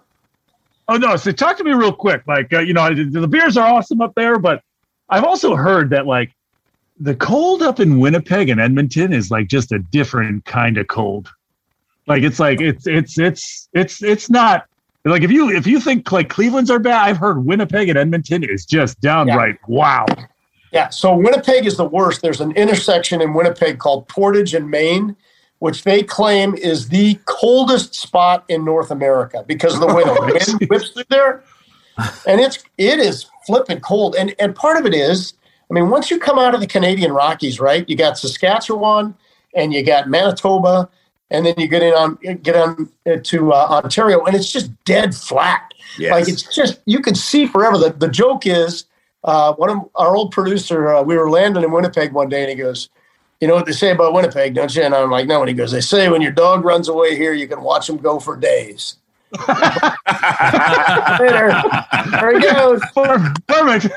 Oh 0.88 0.96
no! 0.96 1.14
So 1.16 1.30
talk 1.30 1.56
to 1.58 1.64
me 1.64 1.72
real 1.72 1.92
quick. 1.92 2.22
Like 2.26 2.52
uh, 2.52 2.58
you 2.58 2.74
know, 2.74 2.92
the, 2.92 3.04
the 3.04 3.28
beers 3.28 3.56
are 3.56 3.66
awesome 3.72 4.00
up 4.00 4.12
there, 4.16 4.38
but 4.40 4.62
I've 5.08 5.22
also 5.22 5.54
heard 5.54 5.90
that 5.90 6.06
like 6.06 6.32
the 6.98 7.14
cold 7.14 7.62
up 7.62 7.78
in 7.78 8.00
Winnipeg 8.00 8.48
and 8.48 8.60
Edmonton 8.60 9.12
is 9.12 9.30
like 9.30 9.46
just 9.46 9.70
a 9.70 9.78
different 9.78 10.44
kind 10.46 10.76
of 10.76 10.88
cold. 10.88 11.30
Like 12.10 12.24
it's 12.24 12.40
like 12.40 12.60
it's 12.60 12.88
it's 12.88 13.20
it's 13.20 13.68
it's 13.72 14.02
it's 14.02 14.28
not 14.28 14.66
like 15.04 15.22
if 15.22 15.30
you 15.30 15.48
if 15.48 15.64
you 15.64 15.78
think 15.78 16.10
like 16.10 16.28
Cleveland's 16.28 16.68
are 16.68 16.80
bad, 16.80 17.06
I've 17.06 17.18
heard 17.18 17.46
Winnipeg 17.46 17.88
and 17.88 17.96
Edmonton 17.96 18.42
is 18.42 18.66
just 18.66 19.00
downright 19.00 19.58
wow. 19.68 20.06
Yeah. 20.72 20.88
So 20.88 21.14
Winnipeg 21.14 21.66
is 21.66 21.76
the 21.76 21.84
worst. 21.84 22.20
There's 22.20 22.40
an 22.40 22.50
intersection 22.56 23.22
in 23.22 23.32
Winnipeg 23.32 23.78
called 23.78 24.08
Portage 24.08 24.54
and 24.54 24.68
Main, 24.68 25.14
which 25.60 25.84
they 25.84 26.02
claim 26.02 26.56
is 26.56 26.88
the 26.88 27.16
coldest 27.26 27.94
spot 27.94 28.44
in 28.48 28.64
North 28.64 28.90
America 28.90 29.44
because 29.46 29.74
of 29.74 29.80
the 29.80 29.86
way 29.86 30.02
the 30.02 30.48
wind 30.58 30.68
whips 30.68 30.90
through 30.90 31.04
there. 31.10 31.44
And 32.26 32.40
it's 32.40 32.58
it 32.76 32.98
is 32.98 33.26
flipping 33.46 33.78
cold. 33.78 34.16
And 34.16 34.34
and 34.40 34.52
part 34.56 34.78
of 34.78 34.84
it 34.84 34.94
is, 34.94 35.34
I 35.70 35.74
mean, 35.74 35.90
once 35.90 36.10
you 36.10 36.18
come 36.18 36.40
out 36.40 36.56
of 36.56 36.60
the 36.60 36.66
Canadian 36.66 37.12
Rockies, 37.12 37.60
right? 37.60 37.88
You 37.88 37.94
got 37.94 38.18
Saskatchewan 38.18 39.14
and 39.54 39.72
you 39.72 39.84
got 39.84 40.08
Manitoba, 40.08 40.88
and 41.30 41.46
then 41.46 41.54
you 41.58 41.68
get 41.68 41.82
in 41.82 41.94
on 41.94 42.16
get 42.42 42.56
on 42.56 42.88
to 43.22 43.52
uh, 43.52 43.80
Ontario, 43.82 44.24
and 44.24 44.34
it's 44.34 44.50
just 44.50 44.72
dead 44.84 45.14
flat. 45.14 45.72
Yes. 45.98 46.12
Like 46.12 46.28
it's 46.28 46.42
just 46.42 46.80
you 46.86 47.00
can 47.00 47.14
see 47.14 47.46
forever. 47.46 47.78
The 47.78 47.90
the 47.90 48.08
joke 48.08 48.46
is 48.46 48.84
uh, 49.24 49.54
one 49.54 49.70
of 49.70 49.78
our 49.94 50.16
old 50.16 50.32
producer. 50.32 50.94
Uh, 50.94 51.02
we 51.02 51.16
were 51.16 51.30
landing 51.30 51.62
in 51.62 51.70
Winnipeg 51.70 52.12
one 52.12 52.28
day, 52.28 52.40
and 52.40 52.50
he 52.50 52.56
goes, 52.56 52.88
"You 53.40 53.48
know 53.48 53.54
what 53.54 53.66
they 53.66 53.72
say 53.72 53.90
about 53.90 54.12
Winnipeg, 54.12 54.54
don't 54.54 54.74
you?" 54.74 54.82
And 54.82 54.94
I'm 54.94 55.10
like, 55.10 55.26
"No." 55.26 55.40
And 55.40 55.48
he 55.48 55.54
goes, 55.54 55.72
"They 55.72 55.80
say 55.80 56.08
when 56.08 56.22
your 56.22 56.32
dog 56.32 56.64
runs 56.64 56.88
away 56.88 57.16
here, 57.16 57.32
you 57.32 57.46
can 57.46 57.62
watch 57.62 57.88
him 57.88 57.96
go 57.98 58.18
for 58.18 58.36
days." 58.36 58.96
there, 59.46 59.62
there 62.10 62.34
he 62.34 62.40
goes. 62.40 62.80
Perfect. 63.46 63.94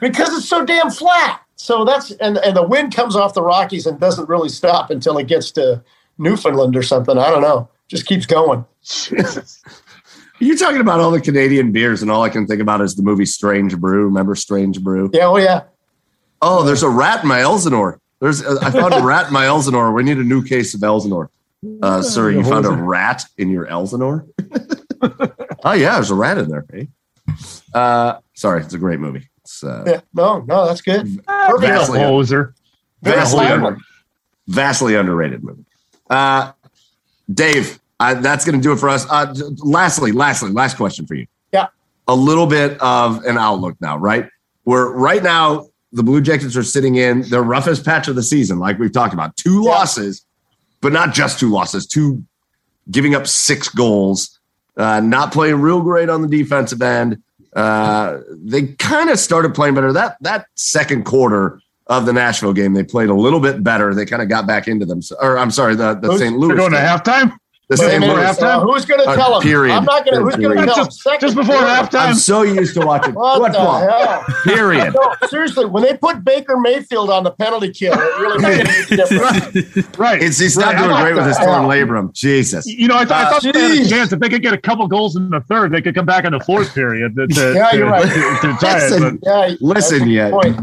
because 0.00 0.36
it's 0.36 0.48
so 0.48 0.66
damn 0.66 0.90
flat. 0.90 1.40
So 1.56 1.84
that's 1.84 2.10
and 2.12 2.36
and 2.38 2.56
the 2.56 2.62
wind 2.62 2.94
comes 2.94 3.16
off 3.16 3.32
the 3.32 3.42
Rockies 3.42 3.86
and 3.86 3.98
doesn't 3.98 4.28
really 4.28 4.50
stop 4.50 4.90
until 4.90 5.16
it 5.16 5.26
gets 5.26 5.50
to 5.52 5.82
Newfoundland 6.20 6.76
or 6.76 6.82
something. 6.82 7.18
I 7.18 7.30
don't 7.30 7.42
know. 7.42 7.68
Just 7.88 8.06
keeps 8.06 8.26
going. 8.26 8.64
you're 10.38 10.56
talking 10.56 10.80
about 10.80 11.00
all 11.00 11.10
the 11.10 11.20
Canadian 11.20 11.72
beers, 11.72 12.02
and 12.02 12.10
all 12.10 12.22
I 12.22 12.28
can 12.28 12.46
think 12.46 12.60
about 12.60 12.80
is 12.80 12.94
the 12.94 13.02
movie 13.02 13.26
Strange 13.26 13.76
Brew. 13.78 14.04
Remember 14.04 14.34
Strange 14.34 14.80
Brew? 14.82 15.10
Yeah. 15.12 15.24
Oh 15.26 15.36
yeah. 15.36 15.62
Oh, 16.42 16.62
there's 16.62 16.82
a 16.82 16.88
rat 16.88 17.22
in 17.22 17.28
my 17.28 17.40
Elsinore. 17.40 18.00
There's 18.20 18.44
I 18.46 18.70
found 18.70 18.94
a 18.94 19.02
rat 19.02 19.26
in 19.28 19.32
my 19.32 19.46
Elsinore. 19.46 19.92
We 19.92 20.02
need 20.02 20.18
a 20.18 20.24
new 20.24 20.42
case 20.44 20.74
of 20.74 20.82
Elsinore. 20.82 21.30
Uh, 21.82 22.00
sir, 22.00 22.30
you 22.30 22.42
found 22.44 22.64
a 22.64 22.70
rat 22.70 23.24
in 23.36 23.50
your 23.50 23.66
Elsinore? 23.66 24.26
oh 25.02 25.72
yeah, 25.72 25.94
there's 25.94 26.10
a 26.10 26.14
rat 26.14 26.38
in 26.38 26.48
there. 26.48 26.64
eh? 26.74 26.84
Uh, 27.74 28.18
sorry, 28.34 28.62
it's 28.62 28.72
a 28.74 28.78
great 28.78 29.00
movie. 29.00 29.28
It's 29.42 29.62
uh, 29.64 29.84
Yeah. 29.86 30.00
No. 30.14 30.40
No. 30.40 30.66
That's 30.66 30.80
good. 30.80 31.06
You're 31.08 31.58
Vastly- 31.58 31.98
hoser. 32.00 32.54
vastly, 33.02 33.46
under, 33.46 33.78
vastly 34.48 34.94
underrated 34.94 35.42
movie. 35.44 35.64
Uh, 36.10 36.52
Dave, 37.32 37.80
I, 38.00 38.14
that's 38.14 38.44
going 38.44 38.58
to 38.58 38.62
do 38.62 38.72
it 38.72 38.76
for 38.78 38.88
us. 38.88 39.06
Uh, 39.08 39.32
lastly, 39.58 40.12
lastly, 40.12 40.50
last 40.50 40.76
question 40.76 41.06
for 41.06 41.14
you. 41.14 41.26
Yeah. 41.52 41.68
A 42.08 42.14
little 42.14 42.46
bit 42.46 42.80
of 42.80 43.24
an 43.24 43.38
outlook 43.38 43.76
now, 43.80 43.96
right? 43.96 44.28
Where 44.64 44.86
right 44.86 45.22
now 45.22 45.68
the 45.92 46.02
Blue 46.02 46.20
Jackets 46.20 46.56
are 46.56 46.62
sitting 46.62 46.96
in 46.96 47.22
their 47.22 47.42
roughest 47.42 47.84
patch 47.84 48.08
of 48.08 48.16
the 48.16 48.22
season, 48.22 48.58
like 48.58 48.78
we've 48.78 48.92
talked 48.92 49.14
about, 49.14 49.36
two 49.36 49.62
Yeah. 49.64 49.70
losses, 49.70 50.24
but 50.80 50.92
not 50.92 51.14
just 51.14 51.38
two 51.38 51.50
losses, 51.50 51.86
two 51.86 52.24
giving 52.90 53.14
up 53.14 53.26
six 53.26 53.68
goals, 53.68 54.38
uh, 54.76 55.00
not 55.00 55.32
playing 55.32 55.60
real 55.60 55.80
great 55.80 56.08
on 56.08 56.22
the 56.22 56.28
defensive 56.28 56.82
end. 56.82 57.22
Uh, 57.54 58.18
they 58.30 58.62
kind 58.78 59.10
of 59.10 59.18
started 59.18 59.54
playing 59.54 59.74
better. 59.74 59.92
That 59.92 60.16
that 60.20 60.46
second 60.54 61.04
quarter 61.04 61.60
of 61.90 62.06
the 62.06 62.12
Nashville 62.14 62.52
game, 62.54 62.72
they 62.72 62.84
played 62.84 63.08
a 63.10 63.14
little 63.14 63.40
bit 63.40 63.62
better. 63.62 63.94
They 63.94 64.06
kind 64.06 64.22
of 64.22 64.28
got 64.30 64.46
back 64.46 64.66
into 64.68 64.86
them. 64.86 65.00
Or 65.20 65.36
I'm 65.38 65.50
sorry, 65.50 65.74
the, 65.74 65.94
the 65.94 66.08
Those- 66.08 66.20
St. 66.20 66.30
They're 66.32 66.38
Louis. 66.40 66.56
going 66.56 66.72
to 66.72 66.78
halftime. 66.78 67.32
The 67.68 67.76
But 67.76 67.86
St. 67.90 68.00
Louis. 68.02 68.14
halftime? 68.14 68.42
Uh, 68.42 68.60
who's 68.62 68.84
going 68.84 69.00
to 69.00 69.08
Uh, 69.08 69.14
tell 69.14 69.36
him? 69.36 69.42
period. 69.42 69.72
I'm 69.74 69.84
not 69.84 70.04
going 70.04 70.16
to. 70.18 70.24
Who's 70.24 70.34
going 70.34 70.42
to 70.42 70.48
Period. 70.56 70.66
tell 70.66 70.78
him? 70.78 70.84
Just- 70.86 71.02
Second 71.02 71.20
Just 71.20 71.36
before 71.36 71.54
halftime. 71.54 72.08
I'm 72.08 72.14
so 72.14 72.42
used 72.42 72.74
to 72.74 72.80
watching 72.84 73.14
What 73.14 73.38
the 73.52 73.58
football. 73.58 73.88
hell? 73.88 74.24
Period. 74.42 74.92
No, 74.92 75.14
seriously, 75.28 75.66
when 75.66 75.84
they 75.84 75.96
put 75.96 76.24
Baker 76.24 76.56
Mayfield 76.56 77.10
on 77.10 77.22
the 77.22 77.30
penalty 77.30 77.70
kill, 77.70 77.92
it 77.94 77.98
really 78.20 78.38
made 78.42 78.60
a 78.66 78.96
difference. 78.96 79.98
Right. 79.98 80.20
It's, 80.20 80.38
he's 80.38 80.56
not 80.56 80.74
Right. 80.74 80.78
doing 80.84 81.00
great 81.00 81.14
with 81.14 81.26
his 81.26 81.36
about 81.36 81.62
torn 81.62 81.68
that? 81.68 81.86
labrum. 81.88 82.12
Jesus. 82.12 82.66
You 82.66 82.88
know, 82.88 82.96
I, 82.96 83.04
th- 83.04 83.12
I 83.12 83.22
Uh, 83.24 83.30
thought 83.30 83.42
they 83.52 83.60
had 83.60 83.86
a 83.86 83.88
chance 83.88 84.12
if 84.12 84.18
they 84.18 84.28
could 84.28 84.42
get 84.42 84.52
a 84.52 84.58
couple 84.58 84.86
goals 84.88 85.14
in 85.14 85.30
the 85.30 85.40
third, 85.42 85.70
they 85.72 85.80
could 85.82 85.94
come 85.94 86.06
back 86.06 86.24
in 86.24 86.32
the 86.32 86.40
fourth 86.40 86.74
period. 86.74 87.14
To, 87.16 87.26
to, 87.28 87.52
Yeah, 87.54 87.72
you're 87.74 87.86
right. 87.88 88.02
To, 88.02 88.08
to 88.48 88.56
tie 88.60 88.78
it, 88.78 88.90
Listen, 88.90 89.18
but- 89.22 89.28
Yeah, 89.50 89.54
Listen, 89.60 89.98
that's 89.98 90.06
a 90.06 90.08
yeah. 90.08 90.60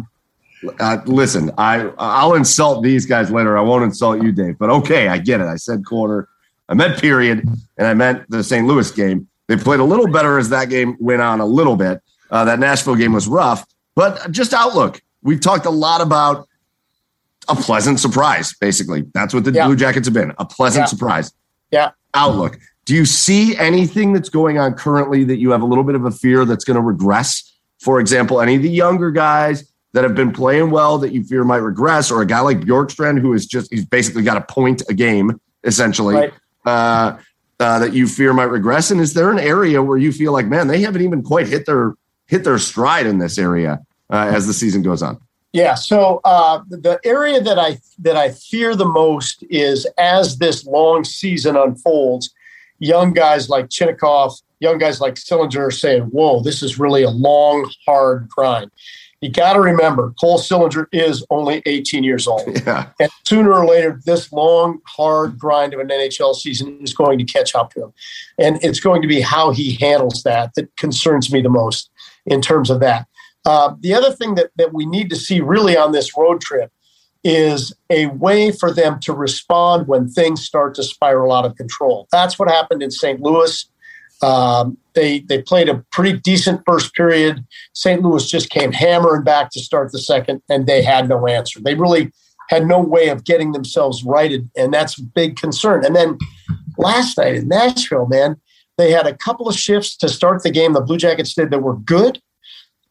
Uh, 0.80 0.98
listen, 1.06 1.52
I 1.58 1.92
I'll 1.98 2.34
insult 2.34 2.84
these 2.84 3.06
guys 3.06 3.30
later. 3.32 3.58
I 3.58 3.62
won't 3.62 3.84
insult 3.84 4.24
you, 4.24 4.32
Dave. 4.32 4.58
But 4.58 4.70
okay, 4.72 5.08
I 5.08 5.18
get 5.20 5.40
it. 5.42 5.46
I 5.48 5.56
said 5.56 5.86
quarter. 5.86 6.28
I 6.70 6.74
meant 6.74 7.00
period, 7.00 7.48
and 7.78 7.88
I 7.88 7.94
meant 7.94 8.30
the 8.30 8.44
St. 8.44 8.66
Louis 8.68 8.90
game. 8.92 9.28
They 9.48 9.56
played 9.56 9.80
a 9.80 9.84
little 9.84 10.08
better 10.08 10.38
as 10.38 10.50
that 10.50 10.70
game 10.70 10.98
went 11.00 11.22
on 11.22 11.40
a 11.40 11.46
little 11.46 11.76
bit. 11.76 12.02
Uh, 12.30 12.44
that 12.46 12.60
Nashville 12.60 12.96
game 12.96 13.14
was 13.14 13.28
rough, 13.28 13.66
but 13.96 14.30
just 14.32 14.54
outlook. 14.54 15.02
We've 15.22 15.40
talked 15.40 15.66
a 15.66 15.70
lot 15.70 16.02
about 16.02 16.48
a 17.48 17.56
pleasant 17.56 18.00
surprise. 18.00 18.54
Basically, 18.60 19.04
that's 19.14 19.34
what 19.34 19.46
the 19.46 19.52
Yeah. 19.52 19.68
Blue 19.68 19.76
Jackets 19.78 20.08
have 20.08 20.14
been. 20.14 20.34
A 20.38 20.44
pleasant 20.46 20.84
Yeah. 20.84 20.86
surprise. 20.88 21.32
Yeah. 21.72 21.92
Outlook. 22.14 22.58
Do 22.86 22.96
you 22.96 23.06
see 23.06 23.56
anything 23.58 24.12
that's 24.14 24.30
going 24.30 24.58
on 24.58 24.74
currently 24.74 25.24
that 25.26 25.38
you 25.38 25.52
have 25.52 25.62
a 25.62 25.66
little 25.66 25.84
bit 25.86 25.96
of 25.96 26.04
a 26.06 26.12
fear 26.12 26.44
that's 26.46 26.66
going 26.66 26.76
to 26.76 26.82
regress? 26.82 27.54
For 27.80 28.00
example, 28.02 28.42
any 28.42 28.56
of 28.56 28.62
the 28.64 28.70
younger 28.70 29.12
guys 29.12 29.64
that 29.98 30.04
have 30.04 30.14
been 30.14 30.32
playing 30.32 30.70
well 30.70 31.00
that 31.00 31.12
you 31.12 31.24
fear 31.24 31.44
might 31.44 31.58
regress, 31.58 32.12
or 32.12 32.22
a 32.22 32.26
guy 32.28 32.40
like 32.40 32.60
Bjorkstrand 32.60 33.20
who 33.20 33.34
is 33.34 33.48
just 33.48 33.74
he's 33.74 33.84
basically 33.84 34.22
got 34.22 34.38
a 34.38 34.42
point 34.42 34.84
a 34.90 34.94
game 34.94 35.42
essentially 35.64 36.14
Right. 36.14 36.34
uh, 36.68 37.18
uh, 37.60 37.80
that 37.80 37.94
you 37.94 38.08
fear 38.08 38.32
might 38.32 38.52
regress. 38.52 38.92
And 38.92 39.02
is 39.02 39.16
there 39.16 39.32
an 39.32 39.40
area 39.40 39.82
where 39.82 39.98
you 39.98 40.12
feel 40.12 40.34
like, 40.34 40.46
man, 40.46 40.68
they 40.68 40.82
haven't 40.82 41.02
even 41.02 41.24
quite 41.24 41.48
hit 41.48 41.66
their 41.66 41.96
hit 42.28 42.44
their 42.44 42.60
stride 42.60 43.08
in 43.08 43.18
this 43.18 43.40
area 43.40 43.80
uh, 44.12 44.30
as 44.32 44.46
the 44.46 44.54
season 44.54 44.84
goes 44.84 45.02
on? 45.02 45.20
Yeah. 45.52 45.74
So 45.74 46.22
uh, 46.24 46.62
the 46.70 47.00
area 47.04 47.42
that 47.42 47.58
I 47.58 47.80
that 47.98 48.16
I 48.16 48.34
fear 48.34 48.76
the 48.76 48.86
most 48.86 49.44
is 49.50 49.88
as 49.98 50.38
this 50.38 50.64
long 50.64 51.06
season 51.06 51.56
unfolds, 51.56 52.30
young 52.78 53.14
guys 53.14 53.50
like 53.50 53.70
Chinakhov, 53.70 54.44
young 54.60 54.78
guys 54.78 55.02
like 55.02 55.16
Sillinger 55.16 55.70
are 55.70 55.72
saying, 55.72 56.04
"Whoa, 56.04 56.44
this 56.44 56.62
is 56.62 56.78
really 56.78 57.02
a 57.02 57.10
long, 57.10 57.68
hard 57.88 58.30
grind." 58.30 58.70
You 59.22 59.32
got 59.32 59.54
to 59.54 59.62
remember, 59.62 60.14
Cole 60.20 60.38
Sillinger 60.38 60.86
is 60.92 61.26
only 61.32 61.64
18 61.66 62.04
years 62.04 62.28
old. 62.28 62.48
Yeah, 62.68 62.90
And 63.00 63.10
sooner 63.26 63.54
or 63.54 63.66
later, 63.66 64.00
this 64.06 64.32
long, 64.32 64.80
hard 64.86 65.40
grind 65.40 65.74
of 65.74 65.80
an 65.80 65.88
NHL 65.88 66.36
season 66.36 66.80
is 66.82 66.94
going 66.94 67.18
to 67.18 67.24
catch 67.24 67.56
up 67.56 67.72
to 67.74 67.86
him. 67.86 67.94
And 68.38 68.64
it's 68.64 68.80
going 68.80 69.02
to 69.02 69.08
be 69.08 69.22
how 69.22 69.52
he 69.52 69.76
handles 69.76 70.24
that 70.24 70.54
that 70.56 70.76
concerns 70.76 71.32
me 71.32 71.42
the 71.42 71.50
most 71.50 71.90
in 72.26 72.42
terms 72.42 72.70
of 72.70 72.80
that. 72.82 73.08
Uh, 73.46 73.74
the 73.80 73.94
other 73.94 74.12
thing 74.12 74.36
that, 74.36 74.52
that 74.58 74.74
we 74.74 74.86
need 74.86 75.10
to 75.10 75.16
see 75.16 75.40
really 75.40 75.78
on 75.78 75.94
this 75.94 76.18
road 76.18 76.42
trip 76.42 76.72
is 77.24 77.74
a 77.90 78.08
way 78.08 78.52
for 78.52 78.72
them 78.72 79.00
to 79.00 79.14
respond 79.14 79.88
when 79.88 80.10
things 80.10 80.44
start 80.44 80.76
to 80.76 80.84
spiral 80.84 81.32
out 81.32 81.46
of 81.46 81.56
control. 81.56 82.08
That's 82.12 82.38
what 82.38 82.50
happened 82.50 82.84
in 82.84 82.92
St. 82.92 83.22
Louis. 83.22 83.66
Um, 84.22 84.78
they 84.98 85.20
they 85.20 85.42
played 85.42 85.70
a 85.70 85.86
pretty 85.92 86.18
decent 86.20 86.62
first 86.66 86.94
period. 86.94 87.46
St. 87.74 88.02
Louis 88.02 88.30
just 88.30 88.50
came 88.50 88.72
hammering 88.72 89.24
back 89.24 89.52
to 89.52 89.60
start 89.60 89.92
the 89.92 90.00
second, 90.00 90.42
and 90.50 90.66
they 90.66 90.82
had 90.82 91.08
no 91.08 91.28
answer. 91.28 91.60
They 91.62 91.76
really 91.76 92.12
had 92.50 92.66
no 92.66 92.80
way 92.80 93.10
of 93.10 93.24
getting 93.24 93.52
themselves 93.52 94.04
righted, 94.04 94.50
and 94.58 94.74
that's 94.74 95.00
a 95.00 95.04
big 95.04 95.38
concern. 95.38 95.86
And 95.86 95.96
then 95.96 96.18
last 96.78 97.18
night 97.18 97.36
in 97.36 97.48
Nashville, 97.48 98.08
man, 98.08 98.38
they 98.78 98.92
had 98.92 99.06
a 99.06 99.16
couple 99.16 99.48
of 99.48 99.56
shifts 99.56 99.96
to 99.98 100.10
start 100.10 100.44
the 100.44 100.52
game. 100.52 100.74
The 100.74 100.82
Blue 100.82 100.98
Jackets 100.98 101.34
did 101.34 101.52
that 101.52 101.62
were 101.62 101.78
good, 101.78 102.20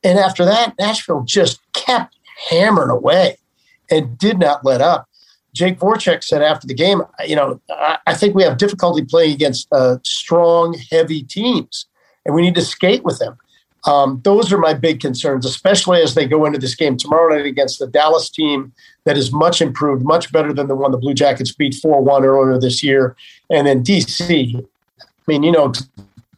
and 0.04 0.18
after 0.18 0.44
that, 0.44 0.74
Nashville 0.78 1.24
just 1.26 1.60
kept 1.72 2.16
hammering 2.48 2.90
away 2.90 3.38
and 3.90 4.16
did 4.16 4.38
not 4.38 4.64
let 4.64 4.80
up. 4.80 5.08
Jake 5.56 5.78
Voracek 5.78 6.22
said 6.22 6.42
after 6.42 6.66
the 6.66 6.74
game, 6.74 7.00
you 7.26 7.34
know, 7.34 7.60
I, 8.06 8.12
think 8.12 8.34
we 8.34 8.42
have 8.42 8.58
difficulty 8.58 9.02
playing 9.02 9.32
against 9.32 9.66
uh, 9.72 9.96
strong, 10.04 10.78
heavy 10.90 11.22
teams, 11.22 11.86
and 12.26 12.34
we 12.34 12.42
need 12.42 12.54
to 12.56 12.62
skate 12.62 13.04
with 13.04 13.18
them. 13.18 13.38
Um, 13.86 14.20
those 14.24 14.52
are 14.52 14.58
my 14.58 14.74
big 14.74 15.00
concerns, 15.00 15.46
especially 15.46 16.02
as 16.02 16.14
they 16.14 16.26
go 16.26 16.44
into 16.44 16.58
this 16.58 16.74
game 16.74 16.96
tomorrow 16.96 17.34
night 17.34 17.46
against 17.46 17.78
the 17.78 17.86
Dallas 17.86 18.28
team 18.28 18.72
that 19.04 19.16
is 19.16 19.32
much 19.32 19.62
improved, 19.62 20.04
much 20.04 20.32
better 20.32 20.52
than 20.52 20.66
the 20.66 20.74
one 20.74 20.90
the 20.90 20.98
Blue 20.98 21.14
Jackets 21.14 21.52
beat 21.52 21.76
4 21.76 22.02
1 22.02 22.24
earlier 22.24 22.58
this 22.58 22.82
year. 22.82 23.14
And 23.48 23.66
then 23.66 23.84
DC, 23.84 24.56
I 24.58 25.04
mean, 25.28 25.44
you 25.44 25.52
know 25.52 25.72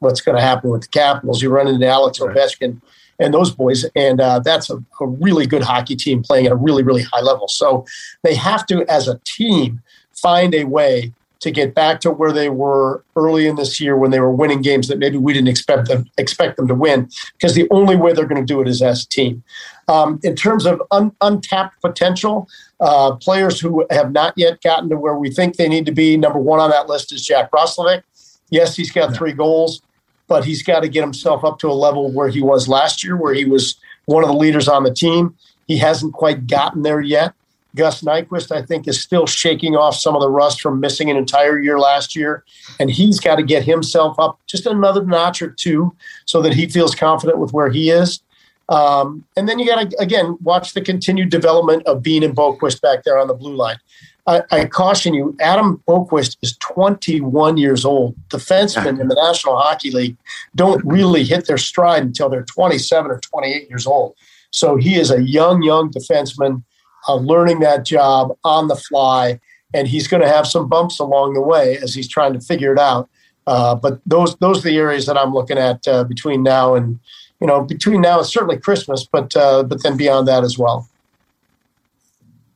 what's 0.00 0.20
going 0.20 0.36
to 0.36 0.42
happen 0.42 0.70
with 0.70 0.82
the 0.82 0.88
Capitals. 0.88 1.40
You 1.40 1.48
run 1.48 1.68
into 1.68 1.86
Alex 1.86 2.18
Ovechkin 2.18 2.82
and 3.18 3.32
those 3.32 3.50
boys, 3.50 3.84
and 3.96 4.20
uh, 4.20 4.38
that's 4.40 4.70
a, 4.70 4.76
a 5.00 5.06
really 5.06 5.46
good 5.46 5.62
hockey 5.62 5.96
team 5.96 6.22
playing 6.22 6.46
at 6.46 6.52
a 6.52 6.56
really, 6.56 6.82
really 6.82 7.02
high 7.02 7.20
level. 7.20 7.48
So 7.48 7.86
they 8.22 8.34
have 8.34 8.66
to, 8.66 8.84
as 8.90 9.08
a 9.08 9.18
team, 9.24 9.80
find 10.12 10.54
a 10.54 10.64
way 10.64 11.12
to 11.40 11.50
get 11.50 11.74
back 11.74 12.00
to 12.00 12.10
where 12.10 12.32
they 12.32 12.48
were 12.48 13.04
early 13.14 13.46
in 13.46 13.56
this 13.56 13.80
year 13.80 13.96
when 13.96 14.10
they 14.10 14.20
were 14.20 14.32
winning 14.32 14.60
games 14.60 14.88
that 14.88 14.98
maybe 14.98 15.16
we 15.16 15.32
didn't 15.32 15.48
expect 15.48 15.88
them 15.88 16.04
expect 16.18 16.56
them 16.56 16.66
to 16.66 16.74
win 16.74 17.08
because 17.34 17.54
the 17.54 17.68
only 17.70 17.96
way 17.96 18.12
they're 18.12 18.26
going 18.26 18.44
to 18.44 18.46
do 18.46 18.60
it 18.60 18.68
is 18.68 18.82
as 18.82 19.04
a 19.04 19.08
team. 19.08 19.42
Um, 19.86 20.20
in 20.22 20.34
terms 20.34 20.66
of 20.66 20.82
un, 20.90 21.12
untapped 21.20 21.80
potential, 21.80 22.48
uh, 22.80 23.14
players 23.16 23.60
who 23.60 23.86
have 23.90 24.12
not 24.12 24.34
yet 24.36 24.60
gotten 24.62 24.88
to 24.90 24.96
where 24.96 25.14
we 25.14 25.30
think 25.30 25.56
they 25.56 25.68
need 25.68 25.86
to 25.86 25.92
be. 25.92 26.16
Number 26.16 26.38
one 26.38 26.60
on 26.60 26.70
that 26.70 26.88
list 26.88 27.12
is 27.12 27.24
Jack 27.24 27.50
Roslovic. 27.52 28.02
Yes, 28.50 28.76
he's 28.76 28.90
got 28.90 29.14
three 29.14 29.32
goals, 29.32 29.82
but 30.26 30.44
he's 30.44 30.62
got 30.62 30.80
to 30.80 30.88
get 30.88 31.02
himself 31.02 31.44
up 31.44 31.58
to 31.60 31.68
a 31.68 31.72
level 31.72 32.10
where 32.12 32.28
he 32.28 32.42
was 32.42 32.68
last 32.68 33.04
year, 33.04 33.16
where 33.16 33.34
he 33.34 33.44
was 33.44 33.76
one 34.06 34.22
of 34.22 34.28
the 34.28 34.36
leaders 34.36 34.68
on 34.68 34.82
the 34.82 34.92
team. 34.92 35.36
He 35.66 35.78
hasn't 35.78 36.14
quite 36.14 36.46
gotten 36.46 36.82
there 36.82 37.00
yet. 37.00 37.34
Gus 37.78 38.02
Nyquist, 38.02 38.50
I 38.50 38.62
think, 38.62 38.88
is 38.88 39.00
still 39.00 39.24
shaking 39.24 39.76
off 39.76 39.94
some 39.94 40.16
of 40.16 40.20
the 40.20 40.28
rust 40.28 40.60
from 40.60 40.80
missing 40.80 41.10
an 41.10 41.16
entire 41.16 41.58
year 41.58 41.78
last 41.78 42.16
year. 42.16 42.44
And 42.80 42.90
he's 42.90 43.20
got 43.20 43.36
to 43.36 43.42
get 43.44 43.62
himself 43.62 44.18
up 44.18 44.40
just 44.46 44.66
another 44.66 45.04
notch 45.04 45.40
or 45.40 45.50
two 45.50 45.94
so 46.26 46.42
that 46.42 46.54
he 46.54 46.66
feels 46.66 46.94
confident 46.94 47.38
with 47.38 47.52
where 47.52 47.70
he 47.70 47.90
is. 47.90 48.20
Um, 48.68 49.24
and 49.36 49.48
then 49.48 49.58
you 49.58 49.66
got 49.66 49.90
to, 49.90 49.96
again, 49.98 50.36
watch 50.42 50.74
the 50.74 50.80
continued 50.80 51.30
development 51.30 51.86
of 51.86 52.02
Bean 52.02 52.22
and 52.22 52.36
Boqvist 52.36 52.82
back 52.82 53.04
there 53.04 53.18
on 53.18 53.28
the 53.28 53.34
blue 53.34 53.54
line. 53.54 53.78
I, 54.26 54.42
I 54.50 54.64
caution 54.66 55.14
you, 55.14 55.34
Adam 55.40 55.82
Boqvist 55.88 56.36
is 56.42 56.56
21 56.58 57.56
years 57.56 57.84
old. 57.84 58.14
Defensemen 58.28 59.00
in 59.00 59.08
the 59.08 59.14
National 59.14 59.56
Hockey 59.56 59.90
League 59.90 60.18
don't 60.54 60.84
really 60.84 61.24
hit 61.24 61.46
their 61.46 61.56
stride 61.56 62.02
until 62.02 62.28
they're 62.28 62.44
27 62.44 63.10
or 63.10 63.20
28 63.20 63.70
years 63.70 63.86
old. 63.86 64.16
So 64.50 64.76
he 64.76 64.96
is 64.96 65.10
a 65.10 65.22
young, 65.22 65.62
young 65.62 65.90
defenseman 65.90 66.62
uh, 67.08 67.16
learning 67.16 67.60
that 67.60 67.84
job 67.84 68.36
on 68.44 68.68
the 68.68 68.76
fly, 68.76 69.40
and 69.74 69.88
he's 69.88 70.06
going 70.06 70.22
to 70.22 70.28
have 70.28 70.46
some 70.46 70.68
bumps 70.68 70.98
along 70.98 71.34
the 71.34 71.40
way 71.40 71.78
as 71.78 71.94
he's 71.94 72.08
trying 72.08 72.32
to 72.34 72.40
figure 72.40 72.72
it 72.72 72.78
out. 72.78 73.08
Uh, 73.46 73.74
but 73.74 74.00
those 74.04 74.36
those 74.36 74.58
are 74.58 74.68
the 74.68 74.76
areas 74.76 75.06
that 75.06 75.16
I'm 75.16 75.32
looking 75.32 75.56
at 75.56 75.86
uh, 75.88 76.04
between 76.04 76.42
now 76.42 76.74
and 76.74 76.98
you 77.40 77.46
know 77.46 77.62
between 77.62 78.02
now 78.02 78.18
and 78.18 78.26
certainly 78.26 78.58
Christmas, 78.58 79.08
but 79.10 79.34
uh, 79.34 79.62
but 79.62 79.82
then 79.82 79.96
beyond 79.96 80.28
that 80.28 80.44
as 80.44 80.58
well. 80.58 80.86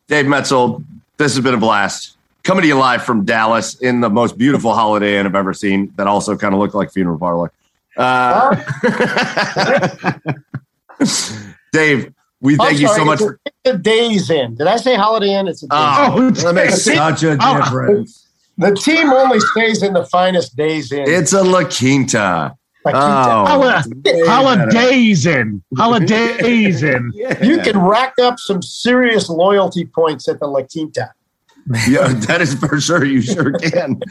Dave 0.08 0.26
Maetzold, 0.26 0.84
this 1.16 1.34
has 1.34 1.42
been 1.42 1.54
a 1.54 1.58
blast. 1.58 2.18
Coming 2.42 2.62
to 2.62 2.68
you 2.68 2.74
live 2.74 3.04
from 3.04 3.24
Dallas 3.24 3.76
in 3.76 4.00
the 4.00 4.10
most 4.10 4.36
beautiful 4.36 4.74
Holiday 4.74 5.18
Inn 5.18 5.26
I've 5.26 5.34
ever 5.34 5.54
seen. 5.54 5.92
That 5.96 6.08
also 6.08 6.36
kind 6.36 6.52
of 6.52 6.60
looked 6.60 6.74
like 6.74 6.92
funeral 6.92 7.18
parlor. 7.18 7.52
Uh, 7.96 8.56
Dave, 11.72 12.12
we 12.42 12.56
thank 12.56 12.74
I'm 12.74 12.80
you 12.82 12.88
so 12.88 13.04
much 13.04 13.20
it's 13.20 13.24
for. 13.24 13.40
a, 13.46 13.50
it's 13.64 13.78
Days 13.82 14.28
in. 14.30 14.54
Did 14.56 14.66
I 14.66 14.76
say 14.76 14.94
Holiday 14.96 15.34
Inn? 15.34 15.48
It's 15.48 15.62
a 15.62 15.66
Days 15.68 15.78
Oh, 15.80 16.18
Inn. 16.26 16.32
that 16.34 16.54
makes 16.54 16.82
such 16.82 17.22
a 17.22 17.38
Oh. 17.40 17.62
difference. 17.62 18.28
The 18.58 18.74
team 18.74 19.10
only 19.10 19.40
stays 19.40 19.82
in 19.82 19.94
the 19.94 20.04
finest 20.06 20.54
Days 20.56 20.92
Inn. 20.92 21.04
It's 21.08 21.32
a 21.32 21.42
La 21.42 21.64
Quinta. 21.64 22.54
Like, 22.84 22.94
Oh, 22.96 23.44
Holi- 23.46 23.68
it's 23.78 23.86
way 23.86 23.92
better. 23.94 24.26
Holidays 24.28 25.24
in. 25.26 25.62
Holidays 25.76 26.82
in. 26.82 27.12
Yeah. 27.14 27.42
you 27.42 27.58
can 27.60 27.78
rack 27.78 28.14
up 28.20 28.38
some 28.38 28.60
serious 28.60 29.28
loyalty 29.28 29.84
points 29.86 30.28
at 30.28 30.40
the 30.40 30.46
La 30.48 30.62
Quinta. 30.62 31.12
yeah, 31.88 32.08
that 32.26 32.40
is 32.42 32.54
for 32.54 32.80
sure. 32.80 33.04
You 33.04 33.22
sure 33.22 33.52
can. 33.52 34.00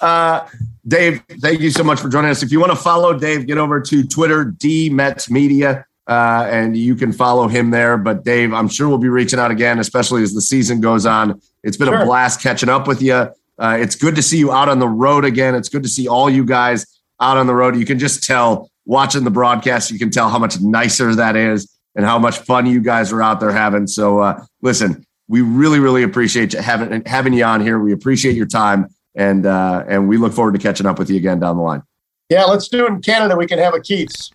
Uh, 0.00 0.44
Dave, 0.88 1.22
thank 1.40 1.60
you 1.60 1.70
so 1.70 1.84
much 1.84 2.00
for 2.00 2.08
joining 2.08 2.30
us. 2.32 2.42
If 2.42 2.50
you 2.50 2.58
want 2.58 2.72
to 2.72 2.76
follow 2.76 3.16
Dave, 3.16 3.46
get 3.46 3.56
over 3.56 3.80
to 3.80 4.02
Twitter, 4.02 4.44
D 4.44 4.90
Mets 4.90 5.30
Media, 5.30 5.86
uh, 6.06 6.46
and 6.50 6.76
you 6.76 6.94
can 6.94 7.12
follow 7.12 7.48
him 7.48 7.70
there. 7.70 7.96
But 7.96 8.24
Dave, 8.24 8.52
I'm 8.52 8.68
sure 8.68 8.88
we'll 8.88 8.98
be 8.98 9.08
reaching 9.08 9.38
out 9.38 9.50
again, 9.50 9.78
especially 9.78 10.22
as 10.22 10.34
the 10.34 10.42
season 10.42 10.80
goes 10.80 11.06
on. 11.06 11.40
It's 11.62 11.76
been 11.76 11.88
a 11.88 12.04
blast 12.04 12.40
catching 12.42 12.68
up 12.68 12.86
with 12.86 13.02
you. 13.02 13.28
Uh, 13.58 13.76
it's 13.78 13.94
good 13.94 14.16
to 14.16 14.22
see 14.22 14.38
you 14.38 14.50
out 14.50 14.68
on 14.68 14.78
the 14.78 14.88
road 14.88 15.24
again. 15.24 15.54
It's 15.54 15.68
good 15.68 15.82
to 15.82 15.88
see 15.88 16.08
all 16.08 16.28
you 16.28 16.44
guys 16.44 16.86
out 17.20 17.36
on 17.36 17.46
the 17.46 17.54
road. 17.54 17.76
You 17.76 17.84
can 17.84 17.98
just 17.98 18.24
tell 18.24 18.70
watching 18.84 19.22
the 19.22 19.30
broadcast, 19.30 19.90
you 19.90 19.98
can 19.98 20.10
tell 20.10 20.28
how 20.28 20.38
much 20.38 20.60
nicer 20.60 21.14
that 21.14 21.36
is 21.36 21.72
and 21.94 22.04
how 22.04 22.18
much 22.18 22.38
fun 22.38 22.66
you 22.66 22.80
guys 22.80 23.12
are 23.12 23.22
out 23.22 23.38
there 23.38 23.52
having. 23.52 23.86
So, 23.86 24.18
uh, 24.18 24.44
listen, 24.62 25.06
we 25.28 25.42
really, 25.42 25.78
really 25.78 26.02
appreciate 26.02 26.52
you 26.52 26.60
having 26.60 27.04
having 27.06 27.32
you 27.32 27.44
on 27.44 27.60
here. 27.60 27.78
We 27.78 27.92
appreciate 27.92 28.34
your 28.34 28.46
time. 28.46 28.88
and 29.14 29.46
uh, 29.46 29.84
and 29.86 30.08
we 30.08 30.16
look 30.16 30.32
forward 30.32 30.52
to 30.52 30.58
catching 30.58 30.86
up 30.86 30.98
with 30.98 31.10
you 31.10 31.16
again 31.16 31.40
down 31.40 31.56
the 31.56 31.62
line. 31.62 31.82
Yeah, 32.28 32.44
let's 32.44 32.68
do 32.68 32.86
it 32.86 32.88
in 32.88 33.02
Canada. 33.02 33.36
We 33.36 33.46
can 33.46 33.58
have 33.58 33.74
a 33.74 33.80
Keith's. 33.80 34.30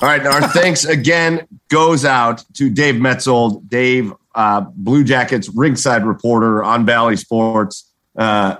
All 0.00 0.08
right, 0.08 0.24
our 0.24 0.46
thanks 0.48 0.84
again 0.84 1.46
goes 1.68 2.04
out 2.04 2.44
to 2.54 2.70
Dave 2.70 2.96
Maetzold, 2.96 3.68
Dave 3.68 4.12
uh, 4.34 4.60
Blue 4.74 5.02
Jackets 5.04 5.48
Rinkside 5.48 6.06
reporter 6.06 6.62
on 6.62 6.84
Bally 6.84 7.16
Sports. 7.16 7.90
Uh, 8.16 8.56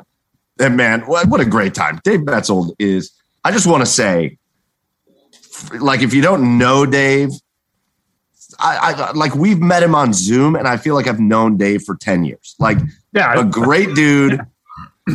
and 0.61 0.77
man, 0.77 1.03
what, 1.03 1.29
what 1.29 1.41
a 1.41 1.45
great 1.45 1.75
time! 1.75 2.01
Dave 2.03 2.21
Maetzold 2.21 2.75
is. 2.79 3.13
I 3.45 3.53
just 3.53 3.67
want 3.67 3.83
to 3.83 3.87
say, 3.87 4.39
like, 5.79 6.03
if 6.03 6.13
you 6.13 6.21
don't 6.23 6.59
know 6.59 6.85
Dave, 6.85 7.31
I, 8.59 8.93
I 8.93 9.13
like 9.13 9.35
we've 9.37 9.61
met 9.61 9.83
him 9.85 9.95
on 9.95 10.13
Zoom, 10.13 10.57
and 10.57 10.67
I 10.67 10.77
feel 10.77 10.95
like 10.97 11.07
I've 11.07 11.21
known 11.21 11.57
Dave 11.57 11.83
for 11.83 11.95
ten 11.97 12.25
years. 12.25 12.57
Like, 12.59 12.79
Yeah. 13.13 13.39
a 13.41 13.45
great 13.45 13.95
dude, 13.95 14.41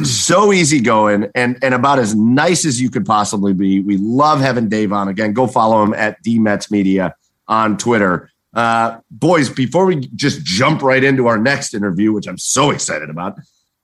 so 0.03 0.51
easygoing, 0.51 1.29
and 1.35 1.57
and 1.61 1.73
about 1.73 1.99
as 1.99 2.15
nice 2.15 2.65
as 2.65 2.81
you 2.81 2.89
could 2.89 3.05
possibly 3.05 3.53
be. 3.53 3.79
We 3.81 3.97
love 3.97 4.39
having 4.39 4.69
Dave 4.69 4.91
on 4.91 5.07
again. 5.07 5.33
Go 5.33 5.47
follow 5.47 5.83
him 5.83 5.93
at 5.93 6.23
DMets 6.23 6.71
Media 6.71 7.15
on 7.47 7.77
Twitter. 7.77 8.29
Uh, 8.53 8.99
boys, 9.09 9.49
before 9.49 9.85
we 9.85 10.07
just 10.15 10.43
jump 10.43 10.81
right 10.81 11.03
into 11.03 11.27
our 11.27 11.37
next 11.37 11.73
interview, 11.73 12.13
which 12.13 12.27
I'm 12.27 12.37
so 12.37 12.69
excited 12.69 13.09
about, 13.09 13.37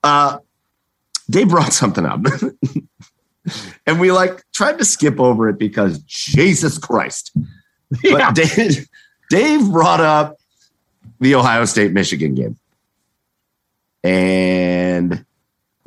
uh, 0.03 0.37
Dave 1.29 1.49
brought 1.49 1.73
something 1.73 2.05
up. 2.05 2.21
and 3.87 3.99
we 3.99 4.11
like 4.11 4.43
tried 4.53 4.77
to 4.77 4.85
skip 4.85 5.19
over 5.19 5.49
it 5.49 5.57
because 5.57 5.99
Jesus 5.99 6.77
Christ. 6.77 7.31
Yeah. 8.03 8.31
But 8.31 8.35
Dave, 8.35 8.87
Dave 9.29 9.71
brought 9.71 10.01
up 10.01 10.37
the 11.19 11.35
Ohio 11.35 11.65
State 11.65 11.91
Michigan 11.91 12.35
game. 12.35 12.57
And 14.03 15.25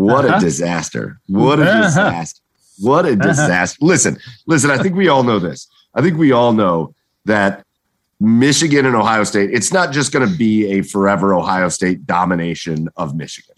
what 0.07 0.25
Uh-huh. 0.25 0.37
a 0.37 0.41
disaster. 0.41 1.19
What 1.27 1.59
a 1.61 1.63
Uh-huh. 1.71 1.83
disaster. 1.83 2.41
What 2.79 3.07
a 3.07 3.17
disaster. 3.17 3.79
Listen, 3.81 4.19
listen, 4.47 4.71
I 4.71 4.79
think 4.79 4.97
we 4.97 5.09
all 5.09 5.23
know 5.23 5.39
this. 5.39 5.69
I 5.95 6.01
think 6.03 6.17
we 6.19 6.33
all 6.33 6.53
know 6.53 6.95
that 7.27 7.65
Michigan 8.19 8.87
and 8.87 8.97
Ohio 8.97 9.25
State, 9.25 9.51
it's 9.53 9.73
not 9.73 9.93
just 9.93 10.13
going 10.13 10.29
to 10.29 10.37
be 10.37 10.67
a 10.79 10.83
forever 10.83 11.35
Ohio 11.35 11.69
State 11.69 12.07
domination 12.07 12.89
of 12.97 13.15
Michigan. 13.15 13.55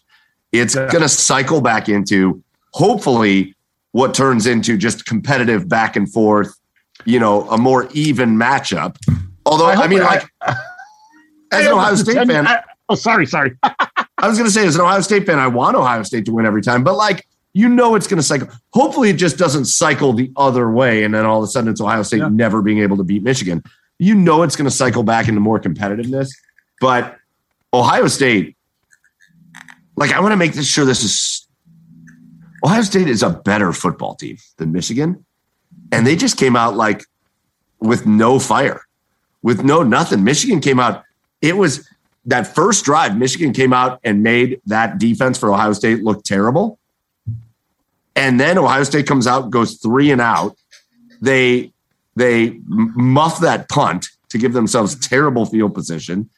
It's 0.52 0.74
Yeah. 0.74 0.88
going 0.90 1.02
to 1.02 1.08
cycle 1.08 1.60
back 1.60 1.88
into 1.88 2.42
hopefully 2.72 3.54
what 3.92 4.14
turns 4.14 4.46
into 4.46 4.76
just 4.76 5.06
competitive 5.06 5.68
back 5.68 5.96
and 5.96 6.10
forth, 6.12 6.52
you 7.04 7.20
know, 7.20 7.48
a 7.50 7.56
more 7.58 7.88
even 7.92 8.36
matchup. 8.36 8.96
Although, 9.46 9.66
I, 9.66 9.74
hope- 9.76 9.90
mean, 9.90 10.00
like, 10.02 10.26
as 11.52 11.66
an 11.66 11.72
Ohio 11.72 11.94
State 11.94 12.26
fan, 12.26 12.46
I- 12.46 12.62
oh, 12.88 12.94
sorry, 12.96 13.26
sorry. 13.26 13.56
I 14.24 14.28
was 14.28 14.38
going 14.38 14.46
to 14.46 14.50
say, 14.52 14.66
as 14.66 14.74
an 14.74 14.80
Ohio 14.80 15.02
State 15.02 15.26
fan, 15.26 15.38
I 15.38 15.48
want 15.48 15.76
Ohio 15.76 16.02
State 16.02 16.24
to 16.24 16.32
win 16.32 16.46
every 16.46 16.62
time, 16.62 16.82
but 16.82 16.96
like, 16.96 17.26
you 17.52 17.68
know, 17.68 17.94
it's 17.94 18.06
going 18.06 18.16
to 18.16 18.22
cycle. 18.22 18.48
Hopefully, 18.72 19.10
it 19.10 19.16
just 19.16 19.36
doesn't 19.36 19.66
cycle 19.66 20.14
the 20.14 20.32
other 20.34 20.70
way, 20.70 21.04
and 21.04 21.12
then 21.12 21.26
all 21.26 21.38
of 21.40 21.44
a 21.44 21.46
sudden, 21.46 21.68
it's 21.70 21.80
Ohio 21.80 22.02
State 22.02 22.20
Yeah. 22.20 22.28
never 22.30 22.62
being 22.62 22.78
able 22.78 22.96
to 22.96 23.04
beat 23.04 23.22
Michigan. 23.22 23.62
You 23.98 24.14
know, 24.14 24.42
it's 24.42 24.56
going 24.56 24.64
to 24.64 24.74
cycle 24.74 25.02
back 25.02 25.28
into 25.28 25.40
more 25.40 25.60
competitiveness, 25.60 26.30
but 26.80 27.18
Ohio 27.74 28.08
State, 28.08 28.56
like, 29.94 30.10
I 30.10 30.20
want 30.20 30.32
to 30.32 30.38
make 30.38 30.54
this 30.54 30.66
sure 30.66 30.86
this 30.86 31.04
is 31.04 31.46
Ohio 32.64 32.80
State 32.80 33.08
is 33.08 33.22
a 33.22 33.28
better 33.28 33.74
football 33.74 34.14
team 34.14 34.38
than 34.56 34.72
Michigan, 34.72 35.26
and 35.92 36.06
they 36.06 36.16
just 36.16 36.38
came 36.38 36.56
out 36.56 36.76
like 36.76 37.04
with 37.78 38.06
no 38.06 38.38
fire, 38.38 38.80
with 39.42 39.62
no 39.62 39.82
nothing. 39.82 40.24
Michigan 40.24 40.60
came 40.60 40.80
out. 40.80 41.04
It 41.42 41.58
was 41.58 41.86
that 42.26 42.54
first 42.54 42.84
drive, 42.84 43.16
Michigan 43.16 43.52
came 43.52 43.72
out 43.72 44.00
and 44.04 44.22
made 44.22 44.60
that 44.66 44.98
defense 44.98 45.38
for 45.38 45.52
Ohio 45.52 45.72
State 45.72 46.02
look 46.02 46.24
terrible. 46.24 46.78
And 48.16 48.38
then 48.38 48.58
Ohio 48.58 48.84
State 48.84 49.06
comes 49.06 49.26
out, 49.26 49.50
goes 49.50 49.74
three 49.78 50.10
and 50.10 50.20
out. 50.20 50.56
They 51.20 51.72
they 52.16 52.60
muff 52.66 53.40
that 53.40 53.68
punt 53.68 54.06
to 54.28 54.38
give 54.38 54.52
themselves 54.52 54.94
terrible 54.94 55.46
field 55.46 55.74
position. 55.74 56.30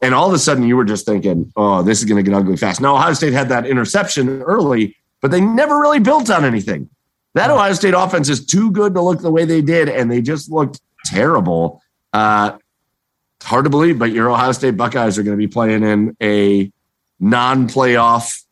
And 0.00 0.14
all 0.14 0.28
of 0.28 0.34
a 0.34 0.38
sudden, 0.38 0.64
you 0.64 0.76
were 0.76 0.84
just 0.84 1.04
thinking, 1.04 1.52
"Oh, 1.56 1.82
this 1.82 1.98
is 1.98 2.04
going 2.04 2.22
to 2.22 2.28
get 2.28 2.36
ugly 2.36 2.56
fast." 2.56 2.80
Now, 2.80 2.94
Ohio 2.94 3.12
State 3.14 3.32
had 3.32 3.48
that 3.48 3.66
interception 3.66 4.42
early, 4.42 4.96
but 5.20 5.30
they 5.30 5.40
never 5.40 5.80
really 5.80 5.98
built 5.98 6.30
on 6.30 6.44
anything. 6.44 6.88
That 7.34 7.50
Ohio 7.50 7.72
State 7.72 7.94
offense 7.94 8.28
is 8.28 8.44
too 8.44 8.70
good 8.70 8.94
to 8.94 9.02
look 9.02 9.20
the 9.20 9.30
way 9.30 9.44
they 9.44 9.62
did, 9.62 9.88
and 9.88 10.10
they 10.10 10.22
just 10.22 10.50
looked 10.50 10.80
terrible. 11.04 11.82
Uh, 12.12 12.56
hard 13.46 13.64
to 13.64 13.70
believe, 13.70 13.98
but 13.98 14.12
your 14.12 14.30
Ohio 14.30 14.52
State 14.52 14.76
Buckeyes 14.76 15.18
are 15.18 15.22
going 15.22 15.36
to 15.36 15.38
be 15.38 15.46
playing 15.48 15.82
in 15.82 16.16
a 16.22 16.70
non-playoff. 17.20 18.42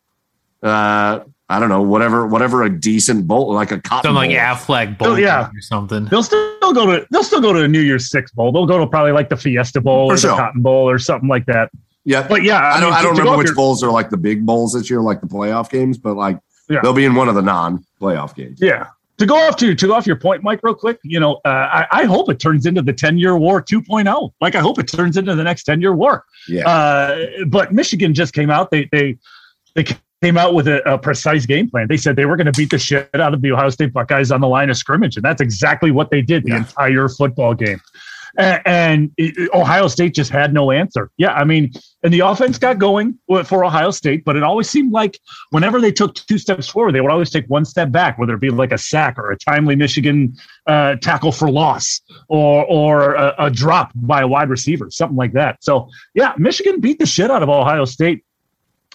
Uh, 0.63 1.21
I 1.49 1.61
don't 1.61 1.69
know, 1.69 1.83
whatever, 1.83 2.27
whatever 2.27 2.63
a 2.63 2.71
decent 2.71 3.27
bowl, 3.27 3.53
like 3.53 3.71
a 3.71 3.81
cotton 3.81 4.09
Something 4.15 4.31
like 4.33 4.57
bowl. 4.67 4.77
Aflac 4.77 4.99
Bowl 4.99 5.09
Oh, 5.09 5.17
yeah. 5.17 5.49
or 5.55 5.61
something. 5.61 6.07
They'll 6.07 6.23
still 6.23 6.73
go 6.73 6.87
to 6.87 7.07
they'll 7.11 7.23
still 7.23 7.43
go 7.43 7.53
to 7.53 7.63
a 7.65 7.69
New 7.69 7.81
Year's 7.81 8.11
Six 8.11 8.33
bowl. 8.33 8.51
They'll 8.51 8.65
go 8.67 8.79
to 8.79 8.87
probably 8.87 9.13
like 9.13 9.29
the 9.29 9.37
Fiesta 9.37 9.81
Bowl 9.83 10.09
For 10.09 10.15
or 10.15 10.17
sure. 10.17 10.31
the 10.31 10.37
Cotton 10.39 10.63
Bowl 10.63 10.89
or 10.89 10.99
something 10.99 11.29
like 11.29 11.45
that. 11.47 11.71
Yeah, 12.07 12.27
But 12.27 12.43
yeah, 12.45 12.59
I 12.75 12.81
don't, 12.81 12.91
mean, 12.91 12.99
I 12.99 13.03
don't 13.03 13.17
remember 13.17 13.39
which 13.39 13.47
your- 13.49 13.55
bowls 13.57 13.83
are 13.83 13.91
like 13.91 14.11
the 14.11 14.17
big 14.17 14.45
bowls 14.47 14.73
this 14.75 14.89
year, 14.91 15.01
like 15.01 15.21
the 15.21 15.27
playoff 15.27 15.71
games, 15.71 15.99
but 15.99 16.15
like 16.17 16.39
Yeah. 16.69 16.81
they'll 16.83 16.93
be 16.95 17.05
in 17.05 17.15
one 17.15 17.29
of 17.29 17.35
the 17.35 17.43
non-playoff 17.43 18.35
games. 18.35 18.59
Yeah. 18.61 18.87
To 19.25 19.29
go 19.29 19.37
off 19.37 19.57
to 19.57 19.75
to 19.75 19.87
go 19.87 19.95
off 19.95 20.07
your 20.07 20.17
point, 20.17 20.43
Mike, 20.43 20.61
real 20.63 20.75
quick. 20.75 20.99
You 21.03 21.19
know, 21.19 21.37
uh, 21.47 21.49
I, 21.49 21.87
I 21.93 22.05
hope 22.05 22.29
it 22.29 22.39
turns 22.39 22.67
into 22.67 22.83
the 22.83 22.93
ten 22.93 23.17
year 23.17 23.39
war 23.39 23.63
2.0. 23.63 24.31
Like 24.43 24.55
I 24.55 24.61
hope 24.61 24.79
it 24.79 24.87
turns 24.87 25.17
into 25.17 25.35
the 25.35 25.43
next 25.43 25.63
ten 25.65 25.81
year 25.81 25.95
war. 25.95 26.25
Yeah, 26.47 26.69
Uh, 26.69 27.27
but 27.47 27.73
Michigan 27.73 28.13
just 28.13 28.35
came 28.35 28.51
out. 28.51 28.71
They 28.71 28.87
they 28.93 29.17
they 29.75 29.85
came 30.23 30.37
out 30.37 30.53
with 30.53 30.69
a, 30.69 30.87
a 30.87 30.99
precise 30.99 31.47
game 31.47 31.71
plan. 31.71 31.89
They 31.89 31.97
said 31.97 32.17
they 32.17 32.27
were 32.27 32.37
going 32.37 32.47
to 32.47 32.53
beat 32.53 32.69
the 32.71 32.79
shit 32.79 33.09
out 33.15 33.33
of 33.33 33.41
the 33.41 33.51
Ohio 33.53 33.71
State 33.71 33.95
Buckeyes 33.95 34.31
on 34.31 34.43
the 34.43 34.47
line 34.49 34.69
of 34.69 34.77
scrimmage, 34.77 35.17
and 35.17 35.25
that's 35.25 35.41
exactly 35.41 35.91
what 35.91 36.11
they 36.11 36.21
did 36.21 36.45
the 36.45 36.51
Yeah. 36.51 36.59
entire 36.59 37.09
football 37.09 37.55
game. 37.55 37.81
And, 38.37 39.13
Ohio 39.55 39.89
State 39.89 40.15
just 40.15 40.31
had 40.31 40.53
no 40.53 40.71
answer. 40.71 41.11
Yeah, 41.17 41.33
I 41.33 41.45
mean, 41.45 41.73
and 42.03 42.13
the 42.13 42.21
offense 42.21 42.59
got 42.59 42.79
going 42.79 43.19
for 43.45 43.65
Ohio 43.65 43.91
State, 43.91 44.25
but 44.25 44.37
it 44.37 44.43
always 44.43 44.69
seemed 44.69 44.93
like 44.93 45.19
whenever 45.51 45.81
they 45.81 45.93
took 45.93 46.15
two 46.15 46.39
steps 46.39 46.69
forward, 46.69 46.93
they 46.93 47.01
would 47.01 47.11
always 47.11 47.31
take 47.31 47.47
one 47.47 47.65
step 47.65 47.91
back, 47.93 48.19
whether 48.19 48.35
it 48.35 48.41
be 48.41 48.51
like 48.51 48.73
a 48.73 48.79
sack 48.79 49.19
or 49.19 49.31
a 49.31 49.39
timely 49.39 49.77
Michigan 49.77 50.35
uh, 50.67 50.97
tackle 50.97 51.33
for 51.33 51.51
loss 51.51 52.01
or 52.29 52.65
or 52.67 53.15
a, 53.15 53.35
a 53.39 53.51
drop 53.51 53.93
by 53.95 54.23
a 54.23 54.29
wide 54.29 54.49
receiver, 54.49 54.91
something 54.91 55.17
like 55.17 55.33
that. 55.33 55.63
So 55.63 55.89
yeah, 56.15 56.35
Michigan 56.37 56.81
beat 56.81 56.99
the 56.99 57.07
shit 57.07 57.31
out 57.31 57.43
of 57.43 57.49
Ohio 57.49 57.85
State 57.85 58.25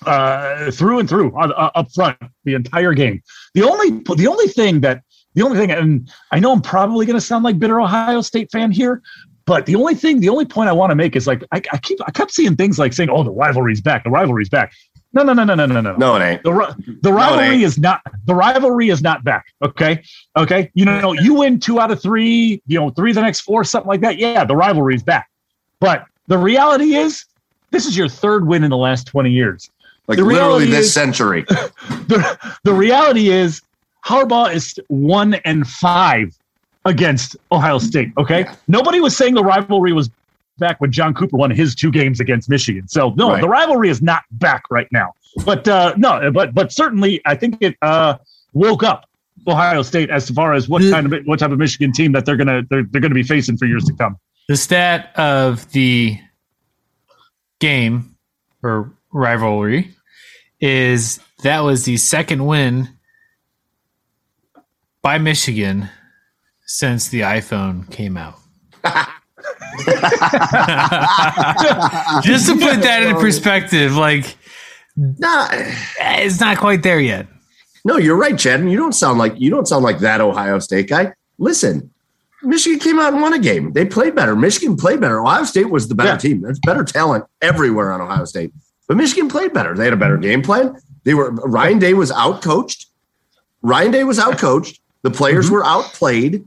uh, 0.06 0.72
through 0.72 1.00
and 1.00 1.10
through 1.10 1.36
uh, 1.38 1.72
up 1.76 1.92
front 1.94 2.18
the 2.44 2.54
entire 2.54 2.94
game. 2.94 3.22
The 3.54 3.64
only 3.64 4.02
the 4.16 4.28
only 4.28 4.48
thing 4.48 4.82
that 4.82 5.04
the 5.36 5.44
only 5.44 5.58
thing, 5.58 5.72
and 5.72 6.12
I 6.32 6.40
know 6.40 6.52
I'm 6.52 6.62
probably 6.62 7.06
going 7.06 7.18
to 7.18 7.26
sound 7.26 7.44
like 7.44 7.60
bitter 7.60 7.80
Ohio 7.80 8.22
State 8.22 8.52
fan 8.52 8.72
here, 8.72 9.02
but 9.50 9.66
the 9.66 9.74
only 9.76 9.95
thing, 9.95 10.20
the 10.20 10.30
only 10.30 10.45
point 10.45 10.70
I 10.70 10.74
want 10.74 10.91
to 10.91 10.95
make 10.95 11.16
is 11.16 11.26
like 11.26 11.43
I, 11.52 11.60
I 11.74 11.78
keep 11.80 11.97
I 12.06 12.12
kept 12.12 12.32
seeing 12.32 12.56
things 12.56 12.78
like 12.78 12.93
saying, 12.93 13.10
"Oh, 13.10 13.24
the 13.24 13.32
rivalry's 13.32 13.82
back, 13.82 14.04
the 14.04 14.12
rivalry's 14.12 14.47
back." 14.47 14.74
No, 15.12 15.24
no, 15.24 15.34
no, 15.34 15.43
no, 15.43 15.56
no, 15.56 15.66
no, 15.66 15.82
no. 15.82 15.95
no, 15.95 16.16
it 16.18 16.22
ain't. 16.22 16.43
The, 16.43 17.00
the 17.02 17.12
rivalry 17.12 17.64
is 17.64 17.80
not 17.80 18.02
the 18.26 18.36
rivalry 18.36 18.89
is 18.89 19.02
not 19.02 19.24
back. 19.24 19.47
Okay, 19.64 20.04
okay. 20.38 20.70
You 20.76 20.86
know, 20.86 21.14
you 21.14 21.34
win 21.34 21.60
two 21.60 21.80
out 21.80 21.89
of 21.89 22.00
three. 22.00 22.62
You 22.68 22.80
know, 22.80 22.91
three 22.91 23.10
of 23.10 23.16
the 23.16 23.22
next 23.24 23.39
four, 23.39 23.64
something 23.64 23.88
like 23.88 24.02
that. 24.02 24.18
Yeah, 24.18 24.45
the 24.45 24.56
rivalry 24.56 24.93
is 24.93 25.02
back. 25.02 25.28
But 25.80 26.06
the 26.28 26.38
reality 26.38 26.93
is, 26.93 27.26
this 27.72 27.88
is 27.88 27.97
your 27.97 28.08
third 28.08 28.45
win 28.45 28.64
in 28.64 28.70
the 28.70 28.78
last 28.78 29.08
twenty 29.08 29.32
years. 29.32 29.68
Like 30.08 30.20
The 30.20 30.26
literally 30.26 30.68
this 30.68 30.86
is- 30.86 30.93
century. 30.93 31.43
The 32.10 32.38
the 32.64 32.74
reality 32.74 33.30
is, 33.30 33.64
Harbaugh 34.06 34.54
is 34.54 34.80
one 34.89 35.34
and 35.43 35.68
five 35.68 36.38
against 36.90 37.38
Ohio 37.52 37.78
State. 37.78 38.12
Okay, 38.18 38.46
nobody 38.68 39.00
was 39.00 39.16
saying 39.16 39.36
the 39.36 39.44
rivalry 39.44 39.94
was 39.94 40.10
back 40.58 40.82
when 40.82 40.92
John 40.92 41.14
Cooper 41.14 41.38
won 41.38 41.52
his 41.52 41.74
two 41.74 41.92
games 41.92 42.20
against 42.20 42.50
Michigan. 42.50 42.88
So 42.90 43.12
no, 43.16 43.30
Right. 43.32 43.42
the 43.42 43.48
rivalry 43.48 43.90
is 43.90 44.02
not 44.02 44.24
back 44.32 44.64
right 44.70 44.88
now. 44.92 45.14
But 45.46 45.68
uh, 45.68 45.94
no, 45.96 46.32
but 46.32 46.54
but 46.54 46.72
certainly, 46.74 47.22
I 47.26 47.36
think 47.36 47.58
it 47.62 47.78
uh, 47.82 48.18
woke 48.54 48.84
up 48.84 49.06
Ohio 49.48 49.84
State 49.84 50.10
as 50.10 50.30
far 50.30 50.54
as 50.54 50.68
what 50.68 50.82
kind 50.92 51.12
of 51.14 51.24
what 51.26 51.40
type 51.40 51.52
of 51.52 51.60
Michigan 51.60 51.92
team 51.94 52.12
that 52.14 52.26
they're 52.26 52.36
gonna 52.36 52.64
they're, 52.70 52.84
they're 52.84 53.00
gonna 53.02 53.14
be 53.16 53.24
facing 53.24 53.56
for 53.58 53.66
years 53.66 53.86
to 53.86 53.94
come. 53.94 54.18
The 54.50 54.58
stat 54.58 55.12
of 55.16 55.72
the 55.72 56.20
game 57.60 58.16
or 58.64 58.92
rivalry 59.14 59.94
is 60.60 61.20
that 61.44 61.60
was 61.62 61.86
the 61.86 61.98
second 61.98 62.46
win 62.46 62.90
by 65.02 65.18
Michigan 65.20 65.90
since 66.70 67.07
the 67.07 67.22
iPhone 67.22 67.89
came 67.91 68.15
out. 68.15 68.36
Just 72.24 72.45
to 72.45 72.53
put 72.53 72.82
that 72.84 73.03
in 73.07 73.15
perspective, 73.15 73.95
like 73.95 74.38
nah, 74.95 75.47
it's 75.51 76.39
not 76.39 76.57
quite 76.57 76.84
there 76.84 76.99
yet. 76.99 77.26
no, 77.86 77.97
you're 77.97 78.15
right, 78.15 78.38
Chad. 78.38 78.61
You 78.70 78.78
don't 78.78 78.93
sound 78.93 79.17
like 79.17 79.34
you 79.39 79.49
don't 79.49 79.67
sound 79.67 79.84
like 79.84 79.99
that 79.99 80.22
Ohio 80.22 80.59
State 80.59 80.88
guy. 80.89 81.13
Listen, 81.39 81.89
Michigan 82.43 82.78
came 82.80 82.99
out 82.99 83.13
and 83.13 83.22
won 83.22 83.34
a 83.34 83.39
game. 83.39 83.74
They 83.74 83.86
played 83.86 84.13
better. 84.13 84.36
Michigan 84.36 84.78
played 84.78 85.01
better. 85.01 85.20
Ohio 85.20 85.45
State 85.45 85.72
was 85.72 85.88
the 85.88 85.95
better 85.95 86.09
Yeah. 86.09 86.17
team. 86.17 86.41
There's 86.41 86.59
better 86.59 86.84
talent 86.84 87.26
everywhere 87.41 87.91
on 87.91 87.99
Ohio 87.99 88.26
State. 88.26 88.53
But 88.88 88.97
Michigan 88.97 89.28
played 89.28 89.53
better. 89.53 89.76
They 89.76 89.86
had 89.86 89.93
a 89.93 89.97
better 89.97 90.17
game 90.17 90.43
plan. 90.43 90.76
They 91.03 91.15
were 91.15 91.32
Ryan 91.32 91.80
Day 91.80 91.95
was 91.95 92.11
out 92.11 92.43
coached. 92.43 92.86
Ryan 93.63 93.91
Day 93.91 94.03
was 94.03 94.20
out 94.20 94.38
coached. 94.38 94.80
The 95.01 95.09
players 95.09 95.45
mm-hmm. 95.45 95.55
were 95.55 95.65
outplayed. 95.65 96.45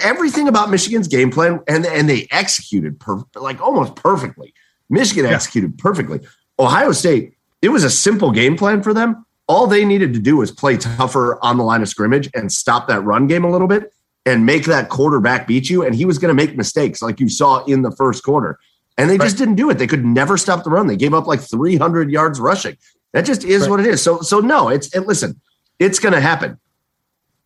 Everything 0.00 0.48
about 0.48 0.70
Michigan's 0.70 1.08
game 1.08 1.30
plan, 1.30 1.60
and 1.68 1.86
and 1.86 2.08
they 2.08 2.26
executed 2.30 2.98
per, 2.98 3.22
like 3.34 3.60
almost 3.60 3.96
perfectly. 3.96 4.54
Michigan 4.90 5.24
yeah. 5.24 5.32
executed 5.32 5.78
perfectly. 5.78 6.20
Ohio 6.58 6.92
State, 6.92 7.34
it 7.62 7.68
was 7.68 7.84
a 7.84 7.90
simple 7.90 8.30
game 8.30 8.56
plan 8.56 8.82
for 8.82 8.94
them. 8.94 9.24
All 9.46 9.66
they 9.66 9.84
needed 9.84 10.12
to 10.14 10.20
do 10.20 10.36
was 10.36 10.50
play 10.50 10.76
tougher 10.76 11.38
on 11.42 11.56
the 11.56 11.64
line 11.64 11.82
of 11.82 11.88
scrimmage 11.88 12.28
and 12.34 12.52
stop 12.52 12.88
that 12.88 13.02
run 13.02 13.26
game 13.26 13.44
a 13.44 13.50
little 13.50 13.68
bit 13.68 13.92
and 14.26 14.44
make 14.44 14.64
that 14.64 14.90
quarterback 14.90 15.46
beat 15.46 15.70
you. 15.70 15.84
And 15.84 15.94
he 15.94 16.04
was 16.04 16.18
going 16.18 16.28
to 16.28 16.34
make 16.34 16.56
mistakes 16.56 17.00
like 17.00 17.18
you 17.18 17.28
saw 17.28 17.64
in 17.64 17.82
the 17.82 17.90
first 17.92 18.22
quarter. 18.22 18.58
And 18.98 19.08
they 19.08 19.16
right. 19.16 19.24
just 19.24 19.38
didn't 19.38 19.54
do 19.54 19.70
it. 19.70 19.78
They 19.78 19.86
could 19.86 20.04
never 20.04 20.36
stop 20.36 20.64
the 20.64 20.70
run. 20.70 20.86
They 20.86 20.96
gave 20.96 21.14
up 21.14 21.26
like 21.26 21.40
300 21.40 22.10
yards 22.10 22.40
rushing. 22.40 22.76
That 23.12 23.24
just 23.24 23.44
is 23.44 23.62
right. 23.62 23.70
what 23.70 23.80
it 23.80 23.86
is. 23.86 24.02
So, 24.02 24.20
so 24.20 24.40
no, 24.40 24.68
it's, 24.68 24.94
it, 24.94 25.06
listen, 25.06 25.40
it's 25.78 25.98
going 25.98 26.12
to 26.14 26.20
happen. 26.20 26.58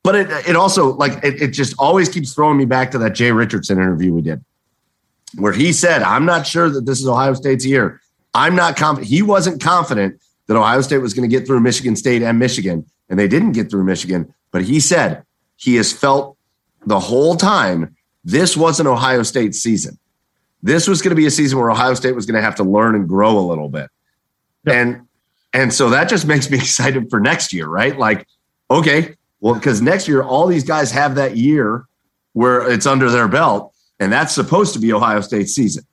But 0.05 0.17
it, 0.17 0.31
it 0.49 0.57
also 0.57 0.95
like, 0.95 1.23
it, 1.25 1.41
it 1.41 1.49
just 1.49 1.75
always 1.79 2.09
keeps 2.09 2.35
throwing 2.35 2.57
me 2.57 2.65
back 2.65 2.91
to 2.93 2.99
that 2.99 3.15
Jay 3.15 3.31
Richardson 3.31 3.79
interview 3.79 4.13
we 4.13 4.23
did 4.23 4.45
where 5.37 5.53
he 5.53 5.73
said, 5.73 6.03
I'm 6.03 6.25
not 6.25 6.47
sure 6.47 6.69
that 6.71 6.87
this 6.87 7.01
is 7.01 7.09
Ohio 7.09 7.35
State's 7.35 7.65
year. 7.65 8.01
I'm 8.35 8.55
not 8.55 8.77
confident. 8.77 9.11
He 9.11 9.23
wasn't 9.23 9.63
confident 9.63 10.21
that 10.47 10.57
Ohio 10.57 10.81
State 10.81 10.99
was 10.99 11.15
going 11.15 11.29
to 11.29 11.35
get 11.35 11.47
through 11.47 11.61
Michigan 11.61 11.97
State 11.97 12.23
and 12.23 12.39
Michigan, 12.39 12.85
and 13.09 13.19
they 13.19 13.29
didn't 13.29 13.53
get 13.53 13.71
through 13.71 13.85
Michigan. 13.85 14.33
But 14.51 14.63
he 14.63 14.81
said 14.81 15.25
he 15.57 15.77
has 15.77 15.93
felt 15.93 16.37
the 16.87 17.01
whole 17.01 17.37
time 17.37 17.97
this 18.25 18.57
wasn't 18.57 18.89
Ohio 18.89 19.23
State's 19.23 19.59
season. 19.59 19.99
This 20.63 20.87
was 20.87 21.03
going 21.03 21.11
to 21.11 21.17
be 21.17 21.27
a 21.27 21.31
season 21.31 21.59
where 21.59 21.71
Ohio 21.71 21.95
State 21.95 22.15
was 22.15 22.27
going 22.27 22.37
to 22.37 22.43
have 22.43 22.55
to 22.57 22.65
learn 22.65 22.95
and 22.95 23.09
grow 23.09 23.39
a 23.39 23.41
little 23.41 23.69
bit. 23.69 23.91
Yeah. 24.65 24.75
And 24.75 25.09
and 25.55 25.73
so 25.73 25.91
that 25.91 26.09
just 26.09 26.27
makes 26.27 26.51
me 26.51 26.59
excited 26.59 27.11
for 27.11 27.21
next 27.21 27.53
year, 27.53 27.67
right? 27.67 27.99
Like, 27.99 28.27
okay, 28.71 29.17
well, 29.43 29.55
because 29.55 29.83
next 29.83 30.07
year 30.09 30.23
all 30.23 30.47
these 30.47 30.65
guys 30.65 30.91
have 30.93 31.17
that 31.17 31.37
year 31.37 31.85
where 32.33 32.71
it's 32.71 32.87
under 32.87 33.11
their 33.11 33.29
belt, 33.29 33.75
and 34.01 34.11
that's 34.11 34.33
supposed 34.33 34.73
to 34.73 34.79
be 34.79 34.93
Ohio 34.93 35.21
State's 35.21 35.53
season. 35.53 35.85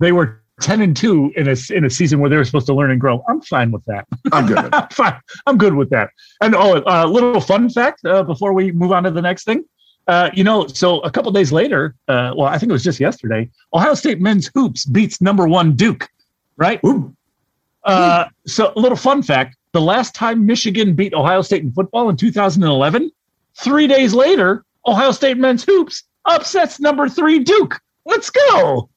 They 0.00 0.12
were 0.12 0.42
10 0.60 0.82
and 0.82 0.96
2 0.96 1.32
in 1.34 1.48
a, 1.48 1.56
in 1.70 1.84
a 1.86 1.90
season 1.90 2.20
where 2.20 2.28
they 2.28 2.36
were 2.36 2.44
supposed 2.44 2.66
to 2.66 2.74
learn 2.74 2.90
and 2.90 3.00
grow. 3.00 3.24
I'm 3.26 3.40
fine 3.40 3.72
with 3.72 3.84
that. 3.86 4.06
I'm 4.32 4.46
good. 4.46 4.58
I'm 4.72 4.88
fine. 4.90 5.18
I'm 5.46 5.56
good 5.56 5.74
with 5.74 5.88
that. 5.90 6.10
And 6.42 6.54
oh, 6.54 6.76
a 6.76 6.86
uh, 6.86 7.06
little 7.06 7.40
fun 7.40 7.70
fact 7.70 8.04
uh, 8.04 8.22
before 8.22 8.52
we 8.52 8.70
move 8.70 8.92
on 8.92 9.02
to 9.04 9.10
the 9.10 9.22
next 9.22 9.44
thing. 9.44 9.64
Uh, 10.06 10.28
you 10.34 10.44
know, 10.44 10.66
so 10.66 11.00
a 11.00 11.10
couple 11.10 11.32
days 11.32 11.52
later, 11.52 11.94
uh, 12.08 12.34
well, 12.36 12.48
I 12.48 12.58
think 12.58 12.68
it 12.68 12.74
was 12.74 12.84
just 12.84 13.00
yesterday, 13.00 13.48
Ohio 13.72 13.94
State 13.94 14.20
men's 14.20 14.50
hoops 14.54 14.84
beats 14.84 15.22
number 15.22 15.48
one 15.48 15.74
Duke, 15.74 16.06
right? 16.58 16.78
Uh, 17.84 18.26
so 18.46 18.74
a 18.76 18.78
little 18.78 18.98
fun 18.98 19.22
fact: 19.22 19.56
the 19.74 19.80
last 19.80 20.14
time 20.14 20.46
Michigan 20.46 20.94
beat 20.94 21.12
Ohio 21.12 21.42
State 21.42 21.64
in 21.64 21.72
football 21.72 22.08
in 22.08 22.16
2011, 22.16 23.10
three 23.56 23.88
days 23.88 24.14
later, 24.14 24.64
Ohio 24.86 25.10
State 25.10 25.36
men's 25.36 25.64
hoops 25.64 26.04
upsets 26.24 26.78
number 26.80 27.08
three 27.08 27.40
Duke. 27.40 27.80
Let's 28.06 28.30
go! 28.30 28.88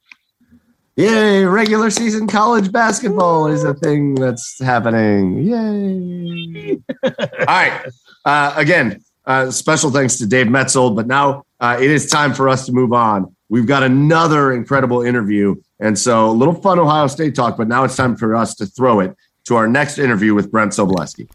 Yay! 0.94 1.44
Regular 1.44 1.90
season 1.90 2.28
college 2.28 2.70
basketball 2.70 3.48
is 3.48 3.64
a 3.64 3.74
thing 3.74 4.14
that's 4.14 4.62
happening. 4.62 5.42
Yay! 5.42 6.78
All 7.04 7.46
right. 7.46 7.84
Uh, 8.24 8.52
again, 8.56 9.02
uh, 9.26 9.50
special 9.50 9.90
thanks 9.90 10.16
to 10.18 10.26
Dave 10.26 10.46
Maetzold. 10.46 10.94
But 10.94 11.08
now 11.08 11.44
uh, 11.58 11.76
it 11.80 11.90
is 11.90 12.08
time 12.08 12.34
for 12.34 12.48
us 12.48 12.66
to 12.66 12.72
move 12.72 12.92
on. 12.92 13.34
We've 13.48 13.66
got 13.66 13.82
another 13.82 14.52
incredible 14.52 15.02
interview. 15.02 15.56
And 15.80 15.98
so 15.98 16.30
a 16.30 16.32
little 16.32 16.54
fun 16.54 16.78
Ohio 16.78 17.08
State 17.08 17.34
talk, 17.34 17.56
but 17.56 17.66
now 17.66 17.82
it's 17.84 17.96
time 17.96 18.16
for 18.16 18.36
us 18.36 18.54
to 18.56 18.66
throw 18.66 19.00
it 19.00 19.16
to 19.48 19.56
our 19.56 19.68
next 19.68 19.98
interview 19.98 20.34
with 20.34 20.50
Brent 20.50 20.72
Sobleski. 20.72 21.28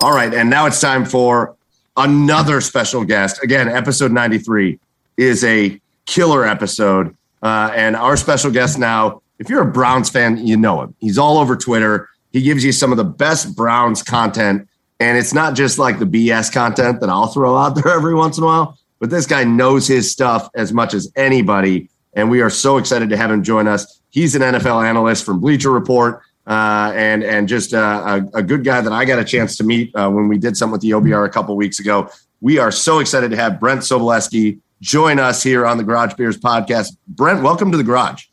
All 0.00 0.12
right. 0.12 0.32
And 0.32 0.48
now 0.48 0.66
it's 0.66 0.80
time 0.80 1.04
for 1.04 1.56
another 1.96 2.60
special 2.60 3.04
guest. 3.04 3.42
Again, 3.42 3.68
episode 3.68 4.12
93 4.12 4.78
is 5.16 5.44
a 5.44 5.80
killer 6.06 6.46
episode. 6.46 7.16
Uh, 7.42 7.70
and 7.74 7.96
our 7.96 8.16
special 8.16 8.50
guest 8.50 8.78
now, 8.78 9.22
if 9.38 9.48
you're 9.48 9.62
a 9.62 9.70
Browns 9.70 10.08
fan, 10.08 10.46
you 10.46 10.56
know 10.56 10.80
him. 10.82 10.94
He's 10.98 11.18
all 11.18 11.38
over 11.38 11.56
Twitter. 11.56 12.08
He 12.32 12.42
gives 12.42 12.64
you 12.64 12.72
some 12.72 12.92
of 12.92 12.96
the 12.96 13.04
best 13.04 13.54
Browns 13.54 14.02
content 14.02 14.68
and 15.00 15.16
it's 15.16 15.32
not 15.32 15.54
just 15.54 15.78
like 15.78 15.98
the 15.98 16.04
BS 16.04 16.52
content 16.52 17.00
that 17.00 17.08
I'll 17.08 17.28
throw 17.28 17.56
out 17.56 17.70
there 17.74 17.88
every 17.88 18.14
once 18.14 18.36
in 18.36 18.44
a 18.44 18.46
while, 18.46 18.78
but 19.00 19.10
this 19.10 19.26
guy 19.26 19.44
knows 19.44 19.88
his 19.88 20.10
stuff 20.10 20.48
as 20.54 20.72
much 20.72 20.94
as 20.94 21.10
anybody. 21.16 21.88
And 22.12 22.30
we 22.30 22.42
are 22.42 22.50
so 22.50 22.76
excited 22.76 23.08
to 23.10 23.16
have 23.16 23.30
him 23.30 23.42
join 23.42 23.66
us. 23.66 24.00
He's 24.10 24.34
an 24.34 24.42
NFL 24.42 24.84
analyst 24.84 25.24
from 25.24 25.40
Bleacher 25.40 25.70
Report. 25.70 26.22
Uh, 26.50 26.92
and 26.96 27.22
and 27.22 27.46
just 27.46 27.72
uh, 27.72 28.22
a, 28.34 28.38
a, 28.38 28.42
good 28.42 28.64
guy 28.64 28.80
that 28.80 28.92
I 28.92 29.04
got 29.04 29.20
a 29.20 29.24
chance 29.24 29.56
to 29.58 29.62
meet 29.62 29.94
uh, 29.94 30.10
when 30.10 30.26
we 30.26 30.36
did 30.36 30.56
something 30.56 30.72
with 30.72 30.80
the 30.80 30.90
OBR 30.90 31.24
a 31.24 31.28
couple 31.28 31.56
weeks 31.56 31.78
ago. 31.78 32.10
We 32.40 32.58
are 32.58 32.72
so 32.72 32.98
excited 32.98 33.30
to 33.30 33.36
have 33.36 33.60
Brent 33.60 33.82
Sobleski 33.82 34.58
join 34.80 35.20
us 35.20 35.44
here 35.44 35.64
on 35.64 35.76
the 35.76 35.84
Garage 35.84 36.14
Beers 36.14 36.36
podcast. 36.36 36.96
Brent, 37.06 37.40
welcome 37.40 37.70
to 37.70 37.76
the 37.76 37.84
Garage. 37.84 38.24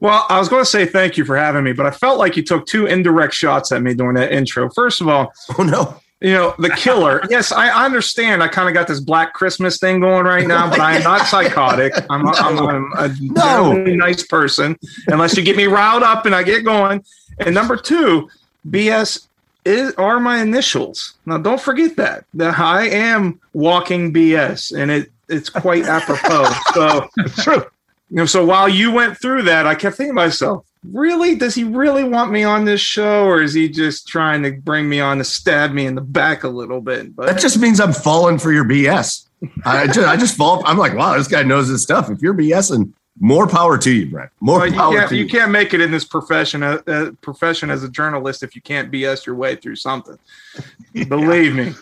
Well, 0.00 0.26
I 0.28 0.38
was 0.38 0.50
going 0.50 0.62
to 0.62 0.68
say 0.68 0.84
thank 0.84 1.16
you 1.16 1.24
for 1.24 1.34
having 1.34 1.64
me, 1.64 1.72
but 1.72 1.86
I 1.86 1.92
felt 1.92 2.18
like 2.18 2.36
you 2.36 2.42
took 2.42 2.66
two 2.66 2.84
indirect 2.84 3.32
shots 3.32 3.72
at 3.72 3.80
me 3.80 3.94
during 3.94 4.16
that 4.16 4.32
intro. 4.32 4.68
First 4.74 5.00
of 5.00 5.08
all, 5.08 5.32
oh 5.58 5.62
no, 5.62 5.98
you 6.20 6.34
know 6.34 6.54
the 6.58 6.68
killer. 6.70 7.22
yes, 7.30 7.52
I 7.52 7.84
understand. 7.84 8.42
I 8.42 8.48
kind 8.48 8.68
of 8.68 8.74
got 8.74 8.86
this 8.86 9.00
Black 9.00 9.32
Christmas 9.32 9.78
thing 9.78 10.00
going 10.00 10.26
right 10.26 10.46
now, 10.46 10.68
but 10.68 10.80
I 10.80 10.96
am 10.96 11.02
not 11.02 11.26
psychotic. 11.26 11.94
I'm, 12.10 12.22
no. 12.22 12.32
I'm, 12.32 12.58
I'm 12.58 12.92
a 12.98 13.14
no. 13.20 13.72
nice 13.72 14.26
person, 14.26 14.76
unless 15.06 15.36
you 15.36 15.42
get 15.42 15.56
me 15.56 15.66
riled 15.66 16.02
up 16.02 16.26
and 16.26 16.34
I 16.34 16.42
get 16.42 16.64
going. 16.64 17.02
And 17.40 17.54
number 17.54 17.76
two, 17.76 18.28
BS 18.68 19.26
is 19.64 19.92
are 19.94 20.20
my 20.20 20.40
initials. 20.40 21.14
Now, 21.26 21.38
don't 21.38 21.60
forget 21.60 21.96
that 21.96 22.24
that 22.34 22.58
I 22.58 22.88
am 22.88 23.40
walking 23.52 24.12
BS, 24.12 24.76
and 24.76 24.90
it 24.90 25.10
it's 25.28 25.48
quite 25.48 25.84
apropos. 25.84 26.48
So 26.74 27.08
true 27.42 27.64
you 28.10 28.16
know, 28.16 28.26
so 28.26 28.44
while 28.44 28.68
you 28.68 28.90
went 28.90 29.18
through 29.18 29.42
that, 29.42 29.66
I 29.66 29.76
kept 29.76 29.96
thinking 29.96 30.10
to 30.10 30.14
myself, 30.14 30.66
really? 30.82 31.36
Does 31.36 31.54
he 31.54 31.62
really 31.62 32.02
want 32.02 32.32
me 32.32 32.42
on 32.42 32.64
this 32.64 32.80
show, 32.80 33.24
or 33.24 33.40
is 33.40 33.54
he 33.54 33.68
just 33.68 34.08
trying 34.08 34.42
to 34.42 34.50
bring 34.50 34.88
me 34.88 35.00
on 35.00 35.18
to 35.18 35.24
stab 35.24 35.70
me 35.70 35.86
in 35.86 35.94
the 35.94 36.00
back 36.00 36.42
a 36.42 36.48
little 36.48 36.80
bit? 36.80 37.14
But 37.14 37.26
that 37.26 37.40
just 37.40 37.58
means 37.58 37.78
I'm 37.78 37.92
falling 37.92 38.38
for 38.38 38.52
your 38.52 38.64
BS. 38.64 39.28
I 39.64 39.86
just, 39.86 40.00
I 40.00 40.16
just 40.16 40.36
fall. 40.36 40.62
I'm 40.66 40.76
like, 40.76 40.94
wow, 40.94 41.16
this 41.16 41.28
guy 41.28 41.44
knows 41.44 41.68
his 41.68 41.82
stuff. 41.82 42.10
If 42.10 42.20
you're 42.20 42.34
BSing, 42.34 42.92
more 43.20 43.46
power 43.46 43.78
to 43.78 43.92
you, 43.92 44.06
Brent. 44.06 44.30
More 44.40 44.58
well, 44.58 44.66
you 44.66 44.74
power 44.74 44.96
can't, 44.96 45.08
to 45.10 45.16
you. 45.16 45.24
You 45.24 45.30
can't 45.30 45.52
make 45.52 45.72
it 45.74 45.80
in 45.80 45.90
this 45.90 46.04
profession, 46.04 46.62
uh, 46.62 46.80
uh, 46.86 47.10
profession 47.20 47.70
as 47.70 47.84
a 47.84 47.88
journalist 47.88 48.42
if 48.42 48.56
you 48.56 48.62
can't 48.62 48.90
BS 48.90 49.26
your 49.26 49.36
way 49.36 49.54
through 49.54 49.76
something. 49.76 50.18
Believe 51.08 51.54
me 51.54 51.74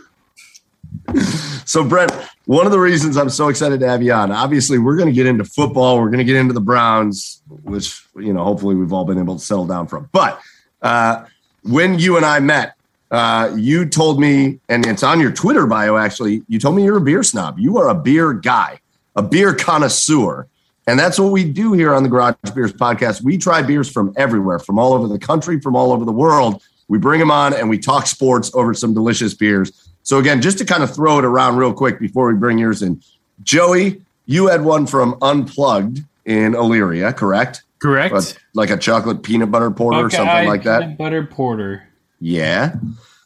so, 1.64 1.84
Brent, 1.84 2.12
one 2.47 2.66
of 2.66 2.72
the 2.72 2.78
reasons 2.78 3.16
I'm 3.16 3.30
so 3.30 3.49
excited 3.49 3.80
to 3.80 3.89
have 3.89 4.03
you 4.03 4.12
on, 4.12 4.30
obviously, 4.30 4.78
we're 4.78 4.97
going 4.97 5.09
to 5.09 5.14
get 5.14 5.26
into 5.26 5.45
football. 5.45 5.99
We're 5.99 6.11
going 6.11 6.18
to 6.18 6.24
get 6.24 6.36
into 6.36 6.53
the 6.53 6.61
Browns, 6.61 7.43
which, 7.64 8.03
you 8.16 8.32
know, 8.32 8.45
hopefully 8.45 8.74
we've 8.74 8.93
all 8.93 9.05
been 9.05 9.18
able 9.18 9.39
to 9.39 9.45
settle 9.45 9.66
down 9.66 9.86
from. 9.86 10.09
But 10.12 10.41
uh, 10.82 11.24
when 11.62 11.99
you 11.99 12.16
and 12.16 12.26
I 12.26 12.41
met, 12.41 12.74
uh, 13.11 13.55
you 13.57 13.86
told 13.86 14.20
me, 14.20 14.61
and 14.68 14.86
it's 14.86 15.03
on 15.03 15.18
your 15.18 15.32
Twitter 15.32 15.66
bio, 15.66 15.97
actually, 15.97 16.43
you 16.49 16.59
told 16.59 16.76
me 16.76 16.84
you're 16.84 16.99
a 16.99 17.03
beer 17.03 17.22
snob. 17.22 17.59
You 17.59 17.78
are 17.78 17.89
a 17.89 17.95
beer 17.95 18.34
guy, 18.34 18.80
a 19.16 19.22
beer 19.22 19.55
connoisseur. 19.55 20.47
And 20.89 20.99
that's 20.99 21.20
what 21.20 21.32
we 21.32 21.45
do 21.45 21.74
here 21.74 21.93
on 21.93 22.02
the 22.02 22.09
Garage 22.09 22.35
Beers 22.55 22.73
podcast. 22.73 23.23
We 23.23 23.36
try 23.36 23.60
beers 23.60 23.90
from 23.90 24.15
everywhere, 24.16 24.59
from 24.59 24.78
all 24.78 24.94
over 24.94 25.06
the 25.06 25.19
country, 25.19 25.60
from 25.60 25.77
all 25.77 25.93
over 25.93 26.06
the 26.06 26.12
world. 26.12 26.62
We 26.89 26.97
bring 26.97 27.20
them 27.20 27.31
on 27.31 27.52
and 27.52 27.69
we 27.69 27.78
talk 27.78 28.06
sports 28.06 28.51
over 28.55 28.73
some 28.73 28.94
delicious 28.94 29.35
beers. 29.35 29.70
So 30.02 30.19
again, 30.19 30.40
just 30.40 30.56
to 30.59 30.65
kind 30.65 30.82
of 30.82 30.94
throw 30.94 31.19
it 31.19 31.27
around 31.27 31.59
real 31.59 31.74
quick 31.74 32.01
before 32.01 32.32
we 32.32 32.39
bring 32.39 32.56
yours 32.56 32.81
in, 32.81 33.02
Joey, 33.43 34.01
you 34.24 34.47
had 34.47 34.65
one 34.65 34.86
from 34.86 35.19
Unplugged 35.20 36.02
in 36.24 36.52
Elyria, 36.52 37.15
correct? 37.15 37.65
Correct. 37.81 38.39
like 38.55 38.70
a 38.70 38.78
chocolate 38.78 39.23
peanut 39.23 39.51
butter 39.51 39.70
porter 39.70 40.06
or 40.06 40.10
something 40.10 40.48
like 40.48 40.62
that. 40.62 40.81
Peanut 40.81 40.97
butter 40.97 41.27
porter. 41.27 41.86
Yeah. 42.19 42.77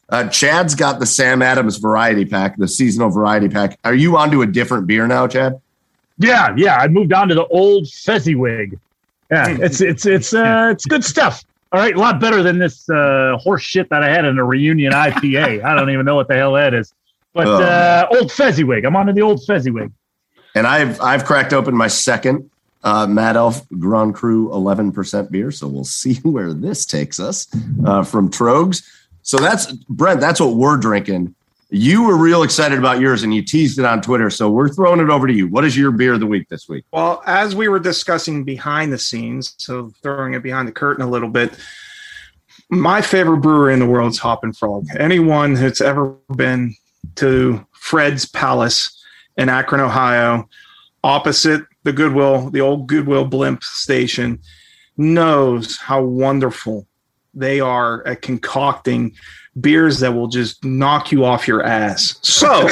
Uh, 0.09 0.29
Chad's 0.29 0.75
got 0.75 0.99
the 0.99 1.07
Sam 1.07 1.43
Adams 1.43 1.77
variety 1.77 2.25
pack, 2.25 2.57
the 2.57 2.67
seasonal 2.67 3.11
variety 3.11 3.49
pack. 3.49 3.79
Are 3.85 3.95
you 3.95 4.17
onto 4.17 4.43
a 4.43 4.49
different 4.49 4.89
beer 4.89 5.07
now, 5.07 5.29
Chad? 5.29 5.61
Yeah, 6.19 6.55
yeah. 6.57 6.77
I 6.77 6.89
moved 6.89 7.13
on 7.13 7.29
to 7.29 7.35
the 7.35 7.47
old 7.47 7.89
Fezziwig. 7.89 8.79
Yeah, 9.31 9.57
it's 9.61 9.81
it's 9.81 10.05
it's 10.05 10.35
uh 10.35 10.69
it's 10.73 10.85
good 10.85 11.05
stuff. 11.05 11.45
All 11.73 11.81
right, 11.81 11.95
a 11.95 11.99
lot 11.99 12.21
better 12.21 12.43
than 12.43 12.59
this 12.59 12.89
uh, 12.91 13.39
horse 13.39 13.63
shit 13.63 13.89
that 13.89 14.03
I 14.03 14.11
had 14.11 14.27
in 14.27 14.39
a 14.39 14.45
reunion 14.45 14.93
IPA. 14.93 15.65
I 15.65 15.75
don't 15.75 15.89
even 15.89 16.05
know 16.05 16.17
what 16.17 16.29
the 16.29 16.35
hell 16.35 16.53
that 16.53 16.75
is. 16.75 16.93
But 17.33 17.47
oh, 17.47 17.63
uh, 17.63 18.09
old 18.11 18.31
Fezziwig. 18.31 18.85
I'm 18.85 18.95
on 18.95 19.07
to 19.07 19.15
the 19.15 19.23
old 19.23 19.43
Fezziwig. 19.47 19.91
And 20.55 20.67
I've 20.67 21.01
I've 21.01 21.25
cracked 21.25 21.55
open 21.55 21.75
my 21.75 21.89
second 21.89 22.51
uh, 22.85 23.07
Mad 23.07 23.37
Elf 23.37 23.67
Grand 23.79 24.15
Cru 24.15 24.49
11% 24.51 25.31
beer. 25.31 25.51
So 25.51 25.67
we'll 25.69 25.85
see 26.03 26.15
where 26.17 26.53
this 26.53 26.85
takes 26.85 27.19
us 27.19 27.47
uh, 27.87 28.03
from 28.03 28.31
Troegs. 28.31 28.83
So 29.23 29.39
that's 29.39 29.73
Brent. 29.73 30.21
That's 30.21 30.41
what 30.41 30.57
we're 30.57 30.77
drinking. 30.77 31.35
You 31.75 32.03
were 32.03 32.19
real 32.19 32.43
excited 32.43 32.79
about 32.79 33.01
yours 33.01 33.23
and 33.23 33.35
you 33.35 33.41
teased 33.43 33.79
it 33.79 33.87
on 33.87 34.03
Twitter. 34.03 34.29
So 34.29 34.51
we're 34.51 34.69
throwing 34.69 35.01
it 35.01 35.09
over 35.09 35.27
to 35.27 35.33
you. 35.33 35.49
What 35.49 35.65
is 35.65 35.75
your 35.75 35.91
beer 35.91 36.13
of 36.13 36.21
the 36.21 36.27
week 36.27 36.51
this 36.51 36.69
week? 36.69 36.85
Well, 36.93 37.23
as 37.25 37.55
we 37.55 37.69
were 37.69 37.79
discussing 37.79 38.45
behind 38.45 38.93
the 38.93 38.99
scenes, 38.99 39.55
so 39.57 39.91
throwing 40.03 40.35
it 40.35 40.43
behind 40.43 40.69
the 40.69 40.73
curtain 40.73 41.03
a 41.03 41.09
little 41.09 41.31
bit, 41.31 41.57
my 42.69 43.01
favorite 43.01 43.39
brewery 43.39 43.73
in 43.73 43.79
the 43.79 43.87
world 43.87 44.13
is 44.13 44.19
Hoppin' 44.19 44.53
Frog. 44.53 44.87
Anyone 44.99 45.55
that's 45.55 45.81
ever 45.81 46.15
been 46.37 46.75
to 47.15 47.67
Fred's 47.73 48.27
Palace 48.27 49.03
in 49.39 49.49
Akron, 49.49 49.81
Ohio, 49.81 50.47
opposite 51.03 51.63
the 51.85 51.93
Goodyear, 51.95 52.51
the 52.51 52.61
old 52.61 52.87
Goodyear 52.87 53.25
blimp 53.25 53.63
station, 53.63 54.41
knows 54.99 55.79
how 55.79 56.03
wonderful 56.03 56.87
they 57.33 57.61
are 57.61 58.07
at 58.07 58.21
concocting 58.21 59.15
beers 59.61 60.01
that 60.01 60.13
will 60.15 60.29
just 60.29 60.65
knock 60.65 61.13
you 61.13 61.25
off 61.25 61.47
your 61.47 61.63
ass. 61.63 62.19
So 62.23 62.49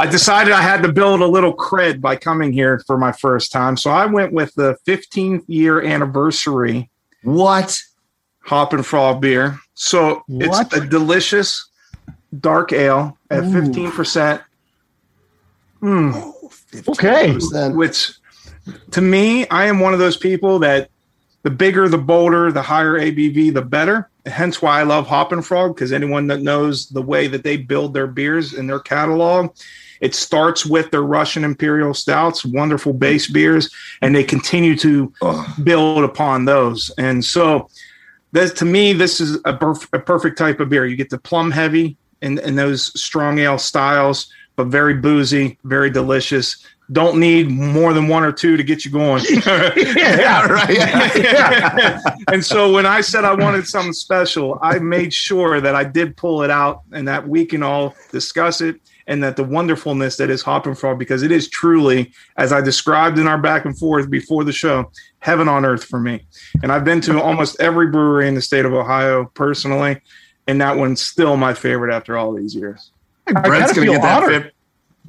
I 0.00 0.06
decided 0.10 0.52
I 0.52 0.62
had 0.62 0.82
to 0.82 0.92
build 0.92 1.20
a 1.20 1.26
little 1.26 1.54
cred 1.54 2.00
by 2.00 2.16
coming 2.16 2.52
here 2.52 2.82
for 2.86 2.96
my 2.96 3.12
first 3.12 3.52
time. 3.52 3.76
So 3.76 3.90
I 3.90 4.06
went 4.06 4.32
with 4.32 4.54
the 4.54 4.76
15th 4.86 5.44
year 5.46 5.82
anniversary 5.82 6.90
What? 7.22 7.78
Hoppin' 8.46 8.82
Frog 8.82 9.20
beer. 9.20 9.58
So 9.74 10.22
What? 10.28 10.72
it's 10.72 10.76
a 10.76 10.86
delicious 10.86 11.68
dark 12.40 12.72
ale 12.72 13.18
at 13.30 13.44
15%. 13.44 14.40
Mm, 15.82 16.32
Okay. 16.88 17.34
which 17.74 18.12
to 18.92 19.00
me, 19.02 19.46
I 19.48 19.66
am 19.66 19.78
one 19.80 19.92
of 19.92 19.98
those 19.98 20.16
people 20.16 20.58
that 20.60 20.88
the 21.44 21.50
bigger, 21.50 21.88
the 21.88 21.98
bolder, 21.98 22.50
the 22.50 22.62
higher 22.62 22.98
ABV, 22.98 23.52
the 23.52 23.62
better. 23.62 24.10
Hence 24.26 24.62
why 24.62 24.80
I 24.80 24.82
love 24.82 25.06
Hoppin' 25.06 25.42
Frog 25.42 25.74
because 25.74 25.92
anyone 25.92 26.26
that 26.28 26.40
knows 26.40 26.88
the 26.88 27.02
way 27.02 27.26
that 27.28 27.44
they 27.44 27.58
build 27.58 27.92
their 27.92 28.06
beers 28.06 28.54
in 28.54 28.66
their 28.66 28.80
catalog, 28.80 29.54
it 30.00 30.14
starts 30.14 30.64
with 30.64 30.90
their 30.90 31.02
Russian 31.02 31.44
Imperial 31.44 31.92
Stouts, 31.92 32.46
wonderful 32.46 32.94
base 32.94 33.30
beers, 33.30 33.70
and 34.00 34.14
they 34.14 34.24
continue 34.24 34.74
to 34.78 35.12
build 35.62 36.02
upon 36.02 36.46
those. 36.46 36.90
And 36.96 37.22
so, 37.22 37.68
this, 38.32 38.52
to 38.54 38.64
me, 38.64 38.94
this 38.94 39.20
is 39.20 39.36
a, 39.44 39.56
perf- 39.56 39.88
a 39.92 40.00
perfect 40.00 40.36
type 40.38 40.58
of 40.60 40.70
beer. 40.70 40.86
You 40.86 40.96
get 40.96 41.10
the 41.10 41.18
plum 41.18 41.50
heavy 41.50 41.96
in, 42.22 42.38
in 42.38 42.56
those 42.56 42.98
strong 43.00 43.38
ale 43.38 43.58
styles, 43.58 44.32
but 44.56 44.68
very 44.68 44.94
boozy, 44.94 45.58
very 45.64 45.90
delicious. 45.90 46.64
Don't 46.92 47.18
need 47.18 47.50
more 47.50 47.92
than 47.92 48.08
one 48.08 48.24
or 48.24 48.32
two 48.32 48.56
to 48.56 48.62
get 48.62 48.84
you 48.84 48.90
going. 48.90 49.24
Yeah, 49.44 50.46
right. 50.46 52.00
and 52.32 52.44
so 52.44 52.72
when 52.72 52.86
I 52.86 53.00
said 53.00 53.24
I 53.24 53.34
wanted 53.34 53.66
something 53.66 53.92
special, 53.92 54.58
I 54.62 54.78
made 54.78 55.12
sure 55.12 55.60
that 55.60 55.74
I 55.74 55.84
did 55.84 56.16
pull 56.16 56.42
it 56.42 56.50
out 56.50 56.82
and 56.92 57.08
that 57.08 57.26
we 57.26 57.46
can 57.46 57.62
all 57.62 57.94
discuss 58.10 58.60
it 58.60 58.80
and 59.06 59.22
that 59.22 59.36
the 59.36 59.44
wonderfulness 59.44 60.16
that 60.16 60.30
is 60.30 60.42
Hoppin' 60.42 60.74
Frog, 60.74 60.98
because 60.98 61.22
it 61.22 61.30
is 61.30 61.48
truly, 61.48 62.12
as 62.36 62.52
I 62.52 62.60
described 62.60 63.18
in 63.18 63.28
our 63.28 63.38
back 63.38 63.64
and 63.64 63.78
forth 63.78 64.08
before 64.10 64.44
the 64.44 64.52
show, 64.52 64.90
heaven 65.18 65.48
on 65.48 65.64
earth 65.64 65.84
for 65.84 66.00
me. 66.00 66.26
And 66.62 66.72
I've 66.72 66.84
been 66.84 67.00
to 67.02 67.20
almost 67.20 67.60
every 67.60 67.88
brewery 67.88 68.28
in 68.28 68.34
the 68.34 68.42
state 68.42 68.64
of 68.64 68.72
Ohio 68.72 69.26
personally, 69.34 70.00
and 70.46 70.60
that 70.60 70.76
one's 70.76 71.00
still 71.00 71.36
my 71.36 71.54
favorite 71.54 71.94
after 71.94 72.16
all 72.16 72.32
these 72.32 72.54
years. 72.54 72.90
Brent's 73.26 73.72
kinda 73.72 73.86
gonna 73.92 73.98
get 73.98 74.02
that. 74.02 74.52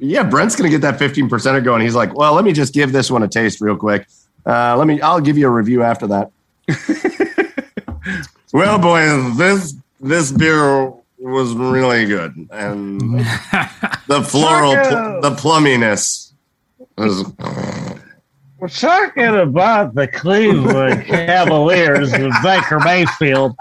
fif- 0.00 0.10
yeah, 0.10 0.22
Brent's 0.22 0.56
gonna 0.56 0.70
get 0.70 0.80
that 0.82 0.98
fifteen 0.98 1.28
percent 1.28 1.64
going. 1.64 1.82
He's 1.82 1.94
like, 1.94 2.14
well, 2.14 2.34
let 2.34 2.44
me 2.44 2.52
just 2.52 2.74
give 2.74 2.92
this 2.92 3.10
one 3.10 3.22
a 3.22 3.28
taste 3.28 3.60
real 3.60 3.76
quick. 3.76 4.06
Uh, 4.46 4.76
let 4.76 4.86
me. 4.86 5.00
I'll 5.00 5.20
give 5.20 5.36
you 5.38 5.46
a 5.46 5.50
review 5.50 5.82
after 5.82 6.06
that. 6.06 6.30
well, 8.52 8.78
boys, 8.78 9.36
this 9.36 9.74
this 10.00 10.32
beer 10.32 10.92
was 11.18 11.54
really 11.54 12.06
good, 12.06 12.48
and 12.50 13.00
the 14.06 14.22
floral, 14.26 14.74
pl- 14.74 15.20
the 15.22 15.34
plumminess 15.36 16.32
was. 16.96 17.24
We're 18.58 18.68
talking 18.68 19.36
about 19.36 19.94
the 19.94 20.08
Cleveland 20.08 21.04
Cavaliers 21.06 22.10
with 22.12 22.32
Baker 22.42 22.80
Mayfield. 22.80 23.54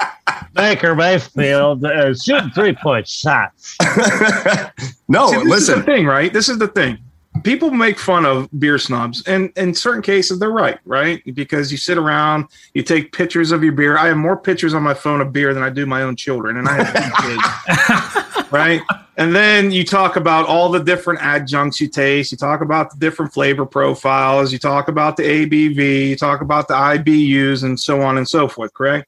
Baker 0.55 0.95
Mayfield 0.95 1.83
uh, 1.85 2.13
shooting 2.15 2.49
three 2.51 2.73
point 2.73 3.07
shots. 3.07 3.75
no, 5.07 5.27
See, 5.27 5.43
this 5.43 5.69
is 5.69 5.75
the 5.75 5.83
thing, 5.83 6.05
right? 6.05 6.31
This 6.31 6.49
is 6.49 6.57
the 6.57 6.69
thing. 6.69 6.97
People 7.43 7.69
make 7.69 7.99
fun 7.99 8.25
of 8.25 8.49
beer 8.59 8.79
snobs, 8.79 9.21
and 9.27 9.51
in 9.57 9.73
certain 9.73 10.01
cases, 10.01 10.39
they're 10.39 10.49
right, 10.49 10.79
right? 10.85 11.21
Because 11.35 11.69
you 11.69 11.77
sit 11.77 11.97
around, 11.97 12.45
you 12.73 12.81
take 12.81 13.11
pictures 13.11 13.51
of 13.51 13.61
your 13.61 13.73
beer. 13.73 13.97
I 13.97 14.07
have 14.07 14.17
more 14.17 14.37
pictures 14.37 14.73
on 14.73 14.81
my 14.81 14.93
phone 14.93 15.19
of 15.19 15.33
beer 15.33 15.53
than 15.53 15.61
I 15.61 15.69
do 15.69 15.85
my 15.85 16.03
own 16.03 16.15
children, 16.15 16.57
and 16.57 16.67
I 16.67 16.81
have 16.81 18.33
kids, 18.37 18.51
right? 18.51 18.81
And 19.17 19.35
then 19.35 19.71
you 19.71 19.83
talk 19.83 20.15
about 20.15 20.47
all 20.47 20.69
the 20.69 20.79
different 20.79 21.21
adjuncts 21.21 21.79
you 21.79 21.87
taste. 21.89 22.31
You 22.31 22.37
talk 22.37 22.61
about 22.61 22.91
the 22.91 22.97
different 22.97 23.33
flavor 23.33 23.65
profiles. 23.65 24.51
You 24.51 24.59
talk 24.59 24.87
about 24.87 25.17
the 25.17 25.23
ABV. 25.23 26.09
You 26.09 26.15
talk 26.15 26.41
about 26.41 26.67
the 26.69 26.73
IBUs, 26.73 27.63
and 27.63 27.77
so 27.77 28.01
on 28.01 28.17
and 28.17 28.27
so 28.27 28.47
forth. 28.47 28.73
Correct. 28.73 29.07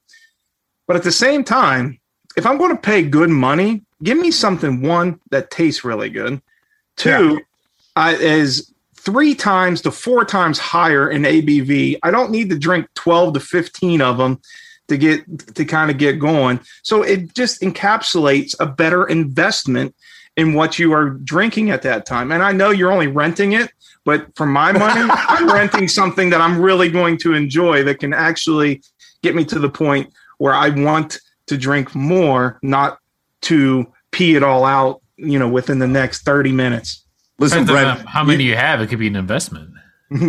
But 0.88 0.96
at 0.96 1.04
the 1.04 1.12
same 1.12 1.44
time, 1.44 2.00
if 2.36 2.46
I'm 2.46 2.58
going 2.58 2.74
to 2.74 2.80
pay 2.80 3.02
good 3.02 3.30
money, 3.30 3.82
give 4.02 4.18
me 4.18 4.30
something 4.30 4.82
one 4.82 5.20
that 5.30 5.50
tastes 5.50 5.84
really 5.84 6.10
good. 6.10 6.40
Two 6.96 7.40
uh, 7.94 8.16
is 8.18 8.72
three 8.96 9.34
times 9.34 9.82
to 9.82 9.90
four 9.90 10.24
times 10.24 10.58
higher 10.58 11.10
in 11.10 11.22
ABV. 11.22 11.98
I 12.02 12.10
don't 12.10 12.30
need 12.30 12.50
to 12.50 12.58
drink 12.58 12.88
12 12.94 13.34
to 13.34 13.40
15 13.40 14.00
of 14.00 14.18
them 14.18 14.40
to 14.88 14.96
get 14.96 15.54
to 15.54 15.64
kind 15.64 15.90
of 15.90 15.98
get 15.98 16.18
going. 16.18 16.60
So 16.82 17.02
it 17.02 17.34
just 17.34 17.60
encapsulates 17.60 18.54
a 18.58 18.66
better 18.66 19.06
investment 19.06 19.94
in 20.36 20.54
what 20.54 20.78
you 20.78 20.92
are 20.94 21.10
drinking 21.10 21.70
at 21.70 21.82
that 21.82 22.06
time. 22.06 22.32
And 22.32 22.42
I 22.42 22.52
know 22.52 22.70
you're 22.70 22.92
only 22.92 23.08
renting 23.08 23.52
it, 23.52 23.70
but 24.04 24.34
for 24.36 24.46
my 24.46 24.72
money, 24.72 25.08
I'm 25.10 25.50
renting 25.52 25.88
something 25.88 26.30
that 26.30 26.40
I'm 26.40 26.60
really 26.60 26.90
going 26.90 27.18
to 27.18 27.34
enjoy 27.34 27.84
that 27.84 28.00
can 28.00 28.14
actually 28.14 28.82
get 29.22 29.34
me 29.34 29.44
to 29.46 29.58
the 29.58 29.68
point 29.68 30.12
where 30.38 30.54
I 30.54 30.70
want 30.70 31.18
to 31.46 31.56
drink 31.56 31.94
more, 31.94 32.58
not 32.62 32.98
to 33.42 33.92
pee 34.10 34.34
it 34.34 34.42
all 34.42 34.64
out, 34.64 35.02
you 35.16 35.38
know, 35.38 35.48
within 35.48 35.78
the 35.78 35.86
next 35.86 36.22
30 36.22 36.52
minutes. 36.52 37.04
Listen, 37.38 37.64
Depends 37.64 37.88
on 37.88 37.94
Brent. 37.96 38.08
how 38.08 38.24
many 38.24 38.44
you 38.44 38.56
have, 38.56 38.80
it 38.80 38.88
could 38.88 38.98
be 38.98 39.06
an 39.06 39.16
investment. 39.16 39.70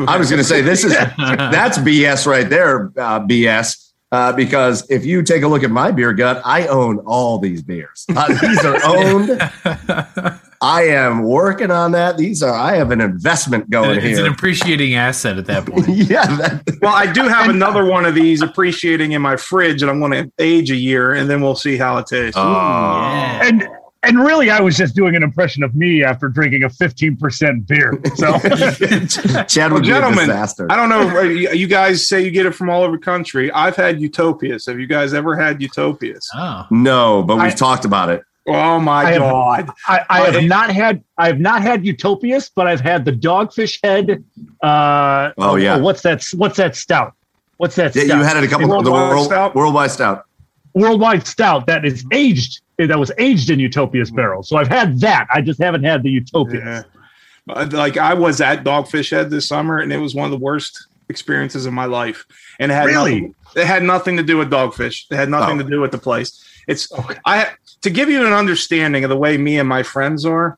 I 0.07 0.17
was 0.17 0.29
going 0.29 0.39
to 0.39 0.43
say 0.43 0.61
this 0.61 0.83
is 0.83 0.91
that's 1.17 1.77
BS 1.77 2.27
right 2.27 2.49
there, 2.49 2.91
uh, 2.97 3.21
BS. 3.21 3.85
Uh, 4.11 4.33
because 4.33 4.89
if 4.89 5.05
you 5.05 5.21
take 5.21 5.43
a 5.43 5.47
look 5.47 5.63
at 5.63 5.69
my 5.69 5.91
beer 5.91 6.13
gut, 6.13 6.41
I 6.43 6.65
own 6.67 6.97
all 7.05 7.37
these 7.37 7.61
beers. 7.61 8.05
Uh, 8.09 8.27
these 8.41 8.65
are 8.65 8.79
owned. 8.83 10.39
I 10.61 10.83
am 10.87 11.23
working 11.23 11.71
on 11.71 11.93
that. 11.93 12.17
These 12.17 12.43
are. 12.43 12.53
I 12.53 12.75
have 12.75 12.91
an 12.91 12.99
investment 12.99 13.69
going 13.69 13.91
it's 13.91 14.01
here. 14.03 14.11
It's 14.11 14.19
an 14.19 14.27
appreciating 14.27 14.93
asset 14.95 15.37
at 15.37 15.45
that 15.45 15.65
point. 15.65 15.87
yeah, 15.89 16.25
that, 16.35 16.63
Well, 16.81 16.93
I 16.93 17.09
do 17.11 17.21
have 17.29 17.49
another 17.55 17.85
one 17.85 18.05
of 18.05 18.13
these 18.13 18.41
appreciating 18.41 19.13
in 19.13 19.21
my 19.21 19.37
fridge, 19.37 19.81
and 19.81 19.89
I'm 19.89 19.99
going 19.99 20.11
to 20.11 20.31
age 20.37 20.69
a 20.71 20.75
year, 20.75 21.13
and 21.13 21.29
then 21.29 21.41
we'll 21.41 21.55
see 21.55 21.77
how 21.77 21.97
it 21.97 22.07
tastes. 22.07 22.35
Yeah. 22.37 23.47
And 23.47 23.67
and 24.01 24.17
really, 24.17 24.49
I 24.49 24.61
was 24.61 24.77
just 24.77 24.95
doing 24.95 25.15
an 25.17 25.23
impression 25.23 25.61
of 25.61 25.75
me 25.75 26.05
after 26.05 26.29
drinking 26.29 26.63
a 26.63 26.69
15% 26.69 27.67
beer. 27.67 27.99
So 28.15 28.39
Chad 29.45 29.73
would 29.73 29.81
Well, 29.81 29.81
be 29.81 29.89
a 29.89 29.93
gentlemen, 29.93 30.27
disaster. 30.27 30.67
I 30.69 30.75
don't 30.77 30.87
know. 30.89 31.19
uh, 31.19 31.21
You 31.23 31.49
you 31.51 31.67
guys 31.67 32.07
say 32.07 32.21
you 32.23 32.31
get 32.31 32.45
it 32.45 32.51
from 32.55 32.69
all 32.69 32.83
over 32.83 32.95
the 32.97 33.03
country. 33.03 33.51
I've 33.51 33.75
had 33.75 33.99
Utopias. 34.01 34.65
Have 34.67 34.79
you 34.79 34.87
guys 34.87 35.13
ever 35.13 35.35
had 35.35 35.61
Utopias? 35.61 36.25
Oh. 36.33 36.65
No, 36.71 37.23
but 37.23 37.35
we've 37.35 37.45
I- 37.45 37.49
talked 37.55 37.83
about 37.85 38.07
it. 38.09 38.23
Oh 38.49 38.79
my 38.79 39.03
I 39.05 39.11
have- 39.13 39.21
god! 39.21 39.69
I, 39.87 40.05
I 40.09 40.21
have 40.31 40.43
not 40.43 40.69
had 40.71 41.03
I 41.17 41.27
have 41.27 41.39
not 41.39 41.61
had 41.61 41.85
Utopias, 41.85 42.49
but 42.49 42.67
I've 42.67 42.81
had 42.81 43.05
the 43.05 43.11
Dogfish 43.11 43.79
Head. 43.83 44.23
Uh, 44.63 45.31
Oh, 45.37 45.55
yeah. 45.55 45.77
what's 45.77 46.01
that? 46.03 46.25
What's 46.35 46.57
that 46.57 46.75
stout? 46.75 47.13
What's 47.57 47.75
that? 47.75 47.95
Yeah, 47.95 48.03
stout? 48.05 48.17
you 48.17 48.23
had 48.23 48.37
it 48.37 48.43
a 48.43 48.47
couple 48.47 48.73
of 48.77 48.83
the 48.85 48.91
Worldwide 48.91 49.09
world, 49.15 49.25
Stout? 49.27 49.55
worldwide 49.55 49.91
stout. 49.91 50.25
worldwide 50.73 51.27
stout 51.27 51.67
that 51.67 51.85
is 51.85 52.05
aged. 52.11 52.61
That 52.77 52.97
was 52.97 53.11
aged 53.17 53.49
in 53.49 53.59
Utopia's 53.59 54.09
barrel. 54.09 54.41
So 54.43 54.55
I've 54.55 54.69
had 54.69 54.99
that. 55.01 55.27
I 55.29 55.41
just 55.41 55.61
haven't 55.61 55.83
had 55.83 56.01
the 56.01 56.09
Utopias. 56.09 56.85
Yeah. 57.47 57.63
Like 57.71 57.97
I 57.97 58.13
was 58.13 58.39
at 58.41 58.63
Dogfish 58.63 59.11
Head 59.11 59.29
this 59.31 59.47
summer, 59.47 59.79
and 59.79 59.91
it 59.91 59.97
was 59.97 60.15
one 60.15 60.25
of 60.25 60.31
the 60.31 60.37
worst 60.37 60.87
experiences 61.09 61.65
of 61.65 61.73
my 61.73 61.85
life. 61.85 62.25
And 62.59 62.71
it 62.71 62.75
had 62.75 62.85
Really? 62.85 63.15
nothing, 63.21 63.35
it 63.55 63.65
had 63.65 63.83
nothing 63.83 64.15
to 64.17 64.23
do 64.23 64.37
with 64.37 64.49
Dogfish. 64.49 65.05
It 65.11 65.15
had 65.15 65.27
nothing 65.29 65.59
Oh. 65.59 65.63
to 65.63 65.69
do 65.69 65.81
with 65.81 65.91
the 65.91 65.97
place. 65.97 66.41
It's 66.69 66.87
I 67.25 67.49
to 67.81 67.89
give 67.89 68.09
you 68.09 68.25
an 68.25 68.31
understanding 68.33 69.03
of 69.03 69.09
the 69.09 69.17
way 69.17 69.37
me 69.37 69.57
and 69.57 69.67
my 69.67 69.83
friends 69.83 70.23
are. 70.25 70.57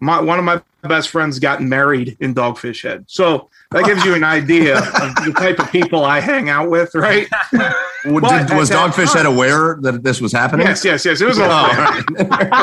My 0.00 0.20
one 0.20 0.38
of 0.38 0.44
my 0.44 0.60
best 0.82 1.08
friends 1.08 1.38
got 1.38 1.62
married 1.62 2.16
in 2.20 2.34
Dogfish 2.34 2.82
Head, 2.82 3.04
so 3.06 3.48
that 3.70 3.84
gives 3.86 4.04
you 4.04 4.14
an 4.14 4.24
idea 4.24 4.76
of 4.78 4.84
the 5.24 5.32
type 5.34 5.58
of 5.60 5.70
people 5.72 6.04
I 6.04 6.20
hang 6.20 6.50
out 6.50 6.68
with, 6.68 6.94
right? 6.94 7.26
Did- 7.52 8.12
was 8.12 8.68
Dogfish 8.70 9.14
Head 9.14 9.24
aware 9.24 9.78
that 9.80 10.02
this 10.02 10.20
was 10.20 10.30
happening? 10.32 10.66
Yes, 10.66 10.84
yes, 10.84 11.06
yes. 11.06 11.22
It 11.22 11.26
was 11.26 11.38
Oh, 11.40 11.44
a. 11.44 11.94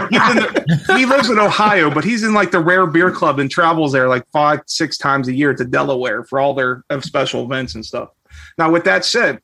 He's 0.09 0.19
the- 0.19 0.93
he 0.97 1.05
lives 1.07 1.29
in 1.31 1.39
Ohio, 1.39 1.89
but 1.89 2.03
he's 2.03 2.21
in 2.23 2.33
like 2.35 2.51
the 2.51 2.59
rare 2.59 2.85
beer 2.85 3.09
club 3.11 3.39
and 3.39 3.49
travels 3.49 3.91
there 3.91 4.07
like 4.07 4.23
five, 4.31 4.59
six 4.67 4.97
times 4.99 5.27
a 5.27 5.33
year 5.33 5.55
to 5.55 5.65
Delaware 5.65 6.23
for 6.25 6.39
all 6.39 6.53
their 6.53 6.83
special 6.99 7.43
events 7.45 7.73
and 7.73 7.83
stuff. 7.83 8.09
Now, 8.59 8.69
with 8.69 8.83
that 8.83 9.03
said, 9.03 9.39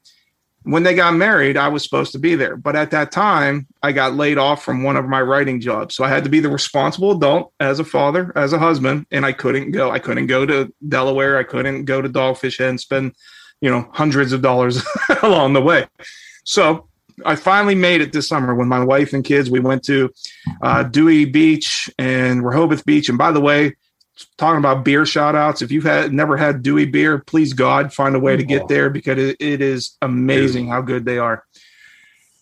when 0.67 0.83
they 0.83 0.93
got 0.93 1.13
married, 1.13 1.55
I 1.55 1.69
was 1.69 1.83
supposed 1.83 2.11
to 2.11 2.19
be 2.19 2.35
there, 2.35 2.57
but 2.57 2.75
at 2.75 2.91
that 2.91 3.11
time, 3.11 3.67
I 3.81 3.93
got 3.93 4.15
laid 4.15 4.37
off 4.37 4.63
from 4.63 4.83
one 4.83 4.97
of 4.97 5.05
my 5.05 5.21
writing 5.21 5.61
jobs, 5.61 5.95
so 5.95 6.03
I 6.03 6.09
had 6.09 6.25
to 6.25 6.29
be 6.29 6.41
the 6.41 6.49
responsible 6.49 7.11
adult 7.11 7.53
as 7.61 7.79
a 7.79 7.85
father, 7.85 8.33
as 8.35 8.51
a 8.51 8.59
husband, 8.59 9.05
and 9.11 9.25
I 9.25 9.31
couldn't 9.31 9.71
go. 9.71 9.91
I 9.91 9.99
couldn't 9.99 10.27
go 10.27 10.45
to 10.45 10.73
Delaware. 10.87 11.37
I 11.37 11.43
couldn't 11.43 11.85
go 11.85 12.01
to 12.01 12.09
Dogfish 12.09 12.59
Head 12.59 12.69
and 12.69 12.79
spend, 12.79 13.13
you 13.61 13.71
know, 13.71 13.89
hundreds 13.93 14.33
of 14.33 14.41
dollars 14.41 14.85
along 15.23 15.53
the 15.53 15.61
way. 15.61 15.87
So 16.43 16.87
I 17.25 17.35
finally 17.35 17.75
made 17.75 18.01
it 18.01 18.11
this 18.11 18.27
summer 18.27 18.53
with 18.53 18.67
my 18.67 18.83
wife 18.83 19.13
and 19.13 19.23
kids. 19.23 19.49
We 19.49 19.59
went 19.61 19.83
to 19.85 20.11
uh, 20.61 20.83
Dewey 20.83 21.25
Beach 21.25 21.89
and 21.97 22.45
Rehoboth 22.45 22.85
Beach. 22.85 23.09
And 23.09 23.17
by 23.17 23.31
the 23.31 23.41
way, 23.41 23.75
talking 24.37 24.59
about 24.59 24.83
beer 24.83 25.05
shout 25.05 25.35
outs, 25.35 25.61
if 25.61 25.71
you've 25.71 25.83
had 25.83 26.13
never 26.13 26.37
had 26.37 26.63
Dewey 26.63 26.85
beer, 26.85 27.19
please 27.19 27.53
God 27.53 27.93
find 27.93 28.15
a 28.15 28.19
way 28.19 28.35
to 28.35 28.43
get 28.43 28.67
there 28.67 28.89
because 28.89 29.17
it, 29.17 29.37
it 29.39 29.61
is 29.61 29.97
amazing 30.01 30.67
how 30.67 30.81
good 30.81 31.05
they 31.05 31.17
are. 31.17 31.43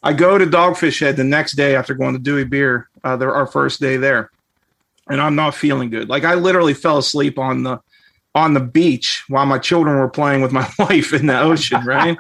I 0.04 0.14
go 0.14 0.38
to 0.38 0.46
Dogfish 0.46 1.00
Head 1.00 1.18
the 1.18 1.24
next 1.24 1.54
day 1.54 1.76
after 1.76 1.96
going 1.96 2.14
to 2.14 2.20
Dewey 2.20 2.44
Beer, 2.44 2.90
uh, 3.04 3.18
our 3.18 3.48
first 3.48 3.82
day 3.82 3.98
there, 3.98 4.30
and 5.10 5.20
I'm 5.20 5.36
not 5.36 5.56
feeling 5.56 5.90
good. 5.90 6.10
Like 6.10 6.24
I 6.24 6.36
literally 6.36 6.76
fell 6.76 7.00
asleep 7.00 7.40
on 7.40 7.64
the 7.64 7.80
on 8.36 8.54
the 8.54 8.60
beach 8.60 9.24
while 9.30 9.46
my 9.46 9.58
children 9.58 9.98
were 9.98 10.10
playing 10.10 10.42
with 10.42 10.52
my 10.52 10.70
wife 10.80 11.14
in 11.14 11.26
the 11.26 11.40
ocean. 11.40 11.84
Right? 11.84 12.18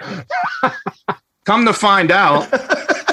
come 1.45 1.65
to 1.65 1.73
find 1.73 2.11
out, 2.11 2.49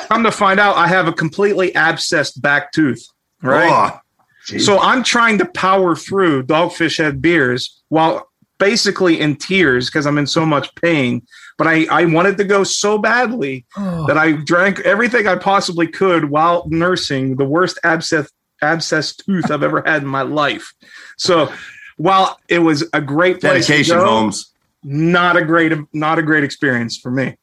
come 0.08 0.24
to 0.24 0.32
find 0.32 0.58
out, 0.58 0.76
I 0.76 0.88
have 0.88 1.06
a 1.06 1.12
completely 1.12 1.72
abscessed 1.72 2.40
back 2.40 2.72
tooth. 2.72 3.06
Right. 3.42 3.70
Oh, 3.70 4.00
so 4.44 4.78
I'm 4.80 5.02
trying 5.02 5.38
to 5.38 5.46
power 5.46 5.94
through 5.94 6.44
Dogfish 6.44 6.98
Head 6.98 7.22
beers 7.22 7.82
while 7.88 8.28
basically 8.58 9.20
in 9.20 9.36
tears 9.36 9.86
because 9.86 10.06
I'm 10.06 10.18
in 10.18 10.26
so 10.26 10.44
much 10.46 10.74
pain 10.76 11.22
but 11.58 11.66
I, 11.66 11.86
I 11.90 12.04
wanted 12.06 12.36
to 12.38 12.44
go 12.44 12.64
so 12.64 12.98
badly 12.98 13.66
oh. 13.76 14.06
that 14.06 14.18
I 14.18 14.32
drank 14.32 14.80
everything 14.80 15.26
I 15.26 15.36
possibly 15.36 15.86
could 15.86 16.30
while 16.30 16.64
nursing 16.68 17.36
the 17.36 17.44
worst 17.44 17.78
abscess 17.84 18.30
abscess 18.60 19.14
tooth 19.14 19.50
I've 19.50 19.62
ever 19.62 19.82
had 19.84 20.02
in 20.02 20.08
my 20.08 20.22
life. 20.22 20.72
So 21.18 21.52
while 21.96 22.38
it 22.48 22.60
was 22.60 22.88
a 22.92 23.00
great 23.00 23.40
place 23.40 23.66
dedication, 23.66 23.98
go, 23.98 24.04
Holmes, 24.04 24.52
not 24.82 25.36
a 25.36 25.44
great 25.44 25.72
not 25.92 26.18
a 26.18 26.22
great 26.22 26.44
experience 26.44 26.96
for 26.96 27.10
me. 27.10 27.36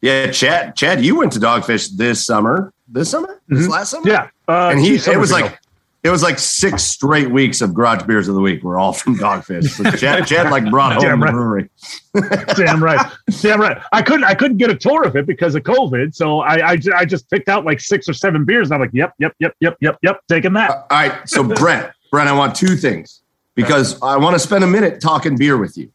Yeah, 0.00 0.32
Chad, 0.32 0.74
Chad, 0.74 1.04
you 1.04 1.16
went 1.16 1.32
to 1.34 1.38
Dogfish 1.38 1.90
this 1.96 2.26
summer. 2.26 2.72
This 2.88 3.10
summer, 3.10 3.40
this 3.46 3.60
mm-hmm. 3.60 3.70
last 3.70 3.90
summer, 3.90 4.08
yeah. 4.08 4.28
Uh, 4.48 4.70
and 4.72 4.80
he 4.80 4.96
it 4.96 5.16
was 5.16 5.30
ago. 5.30 5.42
like 5.42 5.60
it 6.04 6.10
was 6.10 6.22
like 6.22 6.38
six 6.38 6.82
straight 6.82 7.30
weeks 7.30 7.60
of 7.60 7.74
garage 7.74 8.02
beers 8.02 8.26
of 8.26 8.34
the 8.34 8.40
week. 8.40 8.64
We're 8.64 8.78
all 8.78 8.92
from 8.92 9.16
Dogfish. 9.16 9.68
So 9.68 9.88
Chad, 9.96 10.26
Chad 10.26 10.50
like 10.50 10.68
brought 10.68 10.94
home 10.94 11.02
Damn 11.02 11.22
right. 11.22 11.30
the 11.30 11.32
brewery. 11.32 11.70
Damn 12.56 12.82
right. 12.82 13.12
Damn 13.40 13.60
right. 13.60 13.80
I 13.92 14.02
couldn't 14.02 14.24
I 14.24 14.34
couldn't 14.34 14.56
get 14.56 14.68
a 14.68 14.74
tour 14.74 15.04
of 15.04 15.14
it 15.14 15.26
because 15.26 15.54
of 15.54 15.62
COVID. 15.62 16.14
So 16.14 16.40
I 16.40 16.72
I, 16.72 16.78
I 16.96 17.04
just 17.04 17.30
picked 17.30 17.48
out 17.48 17.64
like 17.64 17.80
six 17.80 18.08
or 18.08 18.14
seven 18.14 18.44
beers. 18.44 18.68
And 18.68 18.74
I'm 18.74 18.80
like, 18.80 18.90
yep, 18.92 19.14
yep, 19.18 19.34
yep, 19.38 19.54
yep, 19.60 19.76
yep, 19.80 19.98
yep, 20.02 20.20
taking 20.28 20.52
that. 20.54 20.70
Uh, 20.70 20.74
all 20.74 20.86
right. 20.90 21.28
So 21.28 21.44
Brent, 21.44 21.92
Brent, 22.10 22.28
I 22.28 22.32
want 22.32 22.56
two 22.56 22.74
things 22.76 23.22
because 23.54 24.00
I 24.02 24.16
want 24.16 24.34
to 24.34 24.40
spend 24.40 24.64
a 24.64 24.68
minute 24.68 25.00
talking 25.00 25.36
beer 25.36 25.56
with 25.56 25.76
you. 25.76 25.92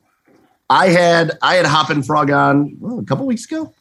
I 0.70 0.88
had 0.88 1.38
I 1.42 1.56
had 1.56 1.66
Hoppin' 1.66 2.02
Frog 2.02 2.32
on 2.32 2.78
well, 2.80 3.00
a 3.00 3.04
couple 3.04 3.26
weeks 3.26 3.46
ago. 3.46 3.74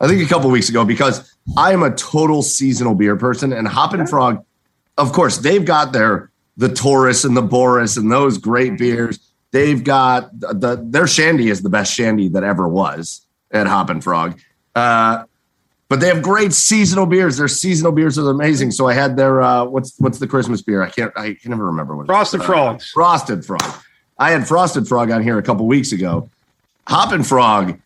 I 0.00 0.08
think 0.08 0.24
a 0.24 0.28
couple 0.28 0.50
weeks 0.50 0.68
ago 0.68 0.84
because 0.84 1.36
I 1.56 1.72
am 1.72 1.82
a 1.84 1.94
total 1.94 2.42
seasonal 2.42 2.94
beer 2.94 3.16
person 3.16 3.52
and 3.52 3.68
Hoppin' 3.68 4.06
Frog 4.06 4.44
of 5.00 5.12
course, 5.12 5.38
they've 5.38 5.64
got 5.64 5.92
their 5.92 6.30
the 6.56 6.68
Taurus 6.68 7.24
and 7.24 7.36
the 7.36 7.42
Boris 7.42 7.96
and 7.96 8.12
those 8.12 8.38
great 8.38 8.78
beers. 8.78 9.18
They've 9.50 9.82
got 9.82 10.38
the 10.38 10.80
their 10.82 11.06
shandy 11.06 11.48
is 11.48 11.62
the 11.62 11.70
best 11.70 11.92
shandy 11.92 12.28
that 12.28 12.44
ever 12.44 12.68
was 12.68 13.26
at 13.50 13.66
Hoppin' 13.66 14.00
Frog. 14.00 14.38
Uh, 14.74 15.24
but 15.88 15.98
they 15.98 16.06
have 16.06 16.22
great 16.22 16.52
seasonal 16.52 17.06
beers. 17.06 17.36
Their 17.36 17.48
seasonal 17.48 17.90
beers 17.90 18.16
are 18.16 18.30
amazing. 18.30 18.70
So 18.70 18.86
I 18.86 18.94
had 18.94 19.16
their 19.16 19.42
uh, 19.42 19.64
what's 19.64 19.98
what's 19.98 20.18
the 20.18 20.28
Christmas 20.28 20.62
beer? 20.62 20.82
I 20.82 20.90
can't 20.90 21.12
I 21.16 21.34
can 21.34 21.50
never 21.50 21.66
remember 21.66 21.96
what 21.96 22.06
Frosted 22.06 22.42
Frog. 22.42 22.80
Frosted 22.82 23.44
Frog. 23.44 23.74
I 24.18 24.30
had 24.30 24.46
Frosted 24.46 24.86
Frog 24.86 25.10
on 25.10 25.22
here 25.22 25.38
a 25.38 25.42
couple 25.42 25.66
weeks 25.66 25.92
ago. 25.92 26.28
Hoppin' 26.86 27.24
Frog, 27.24 27.78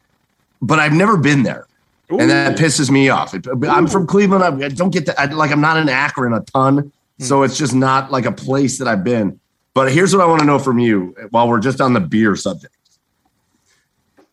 but 0.61 0.79
I've 0.79 0.93
never 0.93 1.17
been 1.17 1.45
there. 1.45 1.67
Ooh. 2.13 2.19
And 2.19 2.29
that 2.29 2.59
pisses 2.59 2.91
me 2.91 3.09
off. 3.09 3.35
I'm 3.69 3.87
from 3.87 4.07
Cleveland. 4.07 4.45
I 4.45 4.69
don't 4.69 4.91
get 4.91 5.07
that. 5.07 5.35
Like 5.35 5.51
I'm 5.51 5.61
not 5.61 5.79
in 5.79 5.89
Akron 5.89 6.35
a 6.35 6.41
ton. 6.41 6.93
So 7.19 7.43
it's 7.43 7.57
just 7.57 7.75
not 7.75 8.11
like 8.11 8.27
a 8.27 8.33
place 8.33 8.79
that 8.79 8.89
I've 8.89 9.05
been. 9.05 9.39
But 9.73 9.93
here's 9.93 10.15
what 10.15 10.23
I 10.23 10.27
want 10.27 10.41
to 10.41 10.47
know 10.47 10.59
from 10.59 10.79
you 10.79 11.15
while 11.31 11.49
we're 11.49 11.61
just 11.61 11.81
on 11.81 11.93
the 11.93 12.01
beer 12.01 12.37
subject. 12.37 12.75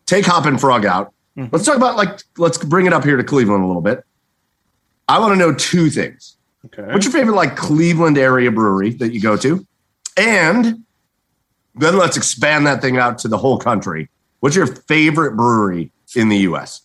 Take 0.06 0.26
Hoppin' 0.26 0.58
Frog 0.58 0.84
out. 0.84 1.12
Mm-hmm. 1.36 1.48
Let's 1.52 1.64
talk 1.64 1.76
about 1.76 1.96
like 1.96 2.20
let's 2.36 2.58
bring 2.58 2.86
it 2.86 2.92
up 2.92 3.04
here 3.04 3.16
to 3.16 3.24
Cleveland 3.24 3.64
a 3.64 3.66
little 3.66 3.82
bit. 3.82 4.04
I 5.08 5.18
want 5.18 5.32
to 5.32 5.36
know 5.36 5.54
two 5.54 5.90
things. 5.90 6.36
Okay. 6.66 6.92
What's 6.92 7.04
your 7.04 7.12
favorite 7.12 7.34
like 7.34 7.56
Cleveland 7.56 8.18
area 8.18 8.50
brewery 8.50 8.90
that 8.90 9.12
you 9.12 9.20
go 9.20 9.36
to? 9.38 9.66
And 10.16 10.84
then 11.74 11.96
let's 11.96 12.16
expand 12.16 12.66
that 12.66 12.80
thing 12.82 12.98
out 12.98 13.18
to 13.18 13.28
the 13.28 13.38
whole 13.38 13.58
country. 13.58 14.10
What's 14.40 14.54
your 14.54 14.66
favorite 14.66 15.36
brewery 15.36 15.90
in 16.14 16.28
the 16.28 16.38
US? 16.38 16.82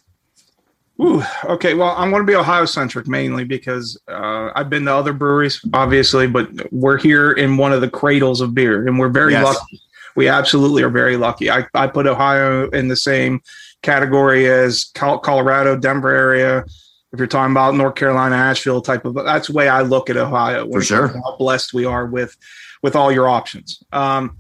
Ooh, 0.99 1.23
okay. 1.45 1.75
Well, 1.75 1.93
I'm 1.95 2.09
going 2.09 2.23
to 2.23 2.27
be 2.27 2.35
Ohio 2.35 2.65
centric 2.65 3.07
mainly 3.07 3.43
because 3.43 3.99
uh, 4.07 4.49
I've 4.55 4.69
been 4.69 4.85
to 4.85 4.93
other 4.95 5.13
breweries, 5.13 5.63
obviously, 5.73 6.25
but 6.25 6.49
we're 6.71 6.97
here 6.97 7.31
in 7.31 7.57
one 7.57 7.71
of 7.71 7.81
the 7.81 7.89
cradles 7.89 8.41
of 8.41 8.55
beer, 8.55 8.87
and 8.87 8.97
we're 8.97 9.09
very 9.09 9.33
yes. 9.33 9.45
lucky. 9.45 9.81
We 10.15 10.27
absolutely 10.27 10.81
are 10.81 10.89
very 10.89 11.15
lucky. 11.15 11.51
I, 11.51 11.67
I 11.75 11.85
put 11.85 12.07
Ohio 12.07 12.67
in 12.71 12.87
the 12.87 12.95
same 12.95 13.41
category 13.83 14.49
as 14.49 14.85
Colorado, 14.95 15.77
Denver 15.77 16.09
area. 16.09 16.65
If 17.13 17.19
you're 17.19 17.27
talking 17.27 17.51
about 17.51 17.75
North 17.75 17.95
Carolina, 17.95 18.35
Asheville 18.35 18.81
type 18.81 19.05
of, 19.05 19.13
that's 19.13 19.47
the 19.47 19.53
way 19.53 19.69
I 19.69 19.81
look 19.81 20.09
at 20.09 20.17
Ohio. 20.17 20.67
For 20.71 20.81
sure, 20.81 21.07
how 21.09 21.37
blessed 21.37 21.73
we 21.73 21.85
are 21.85 22.07
with 22.07 22.35
with 22.81 22.95
all 22.95 23.11
your 23.11 23.29
options. 23.29 23.81
Um, 23.91 24.37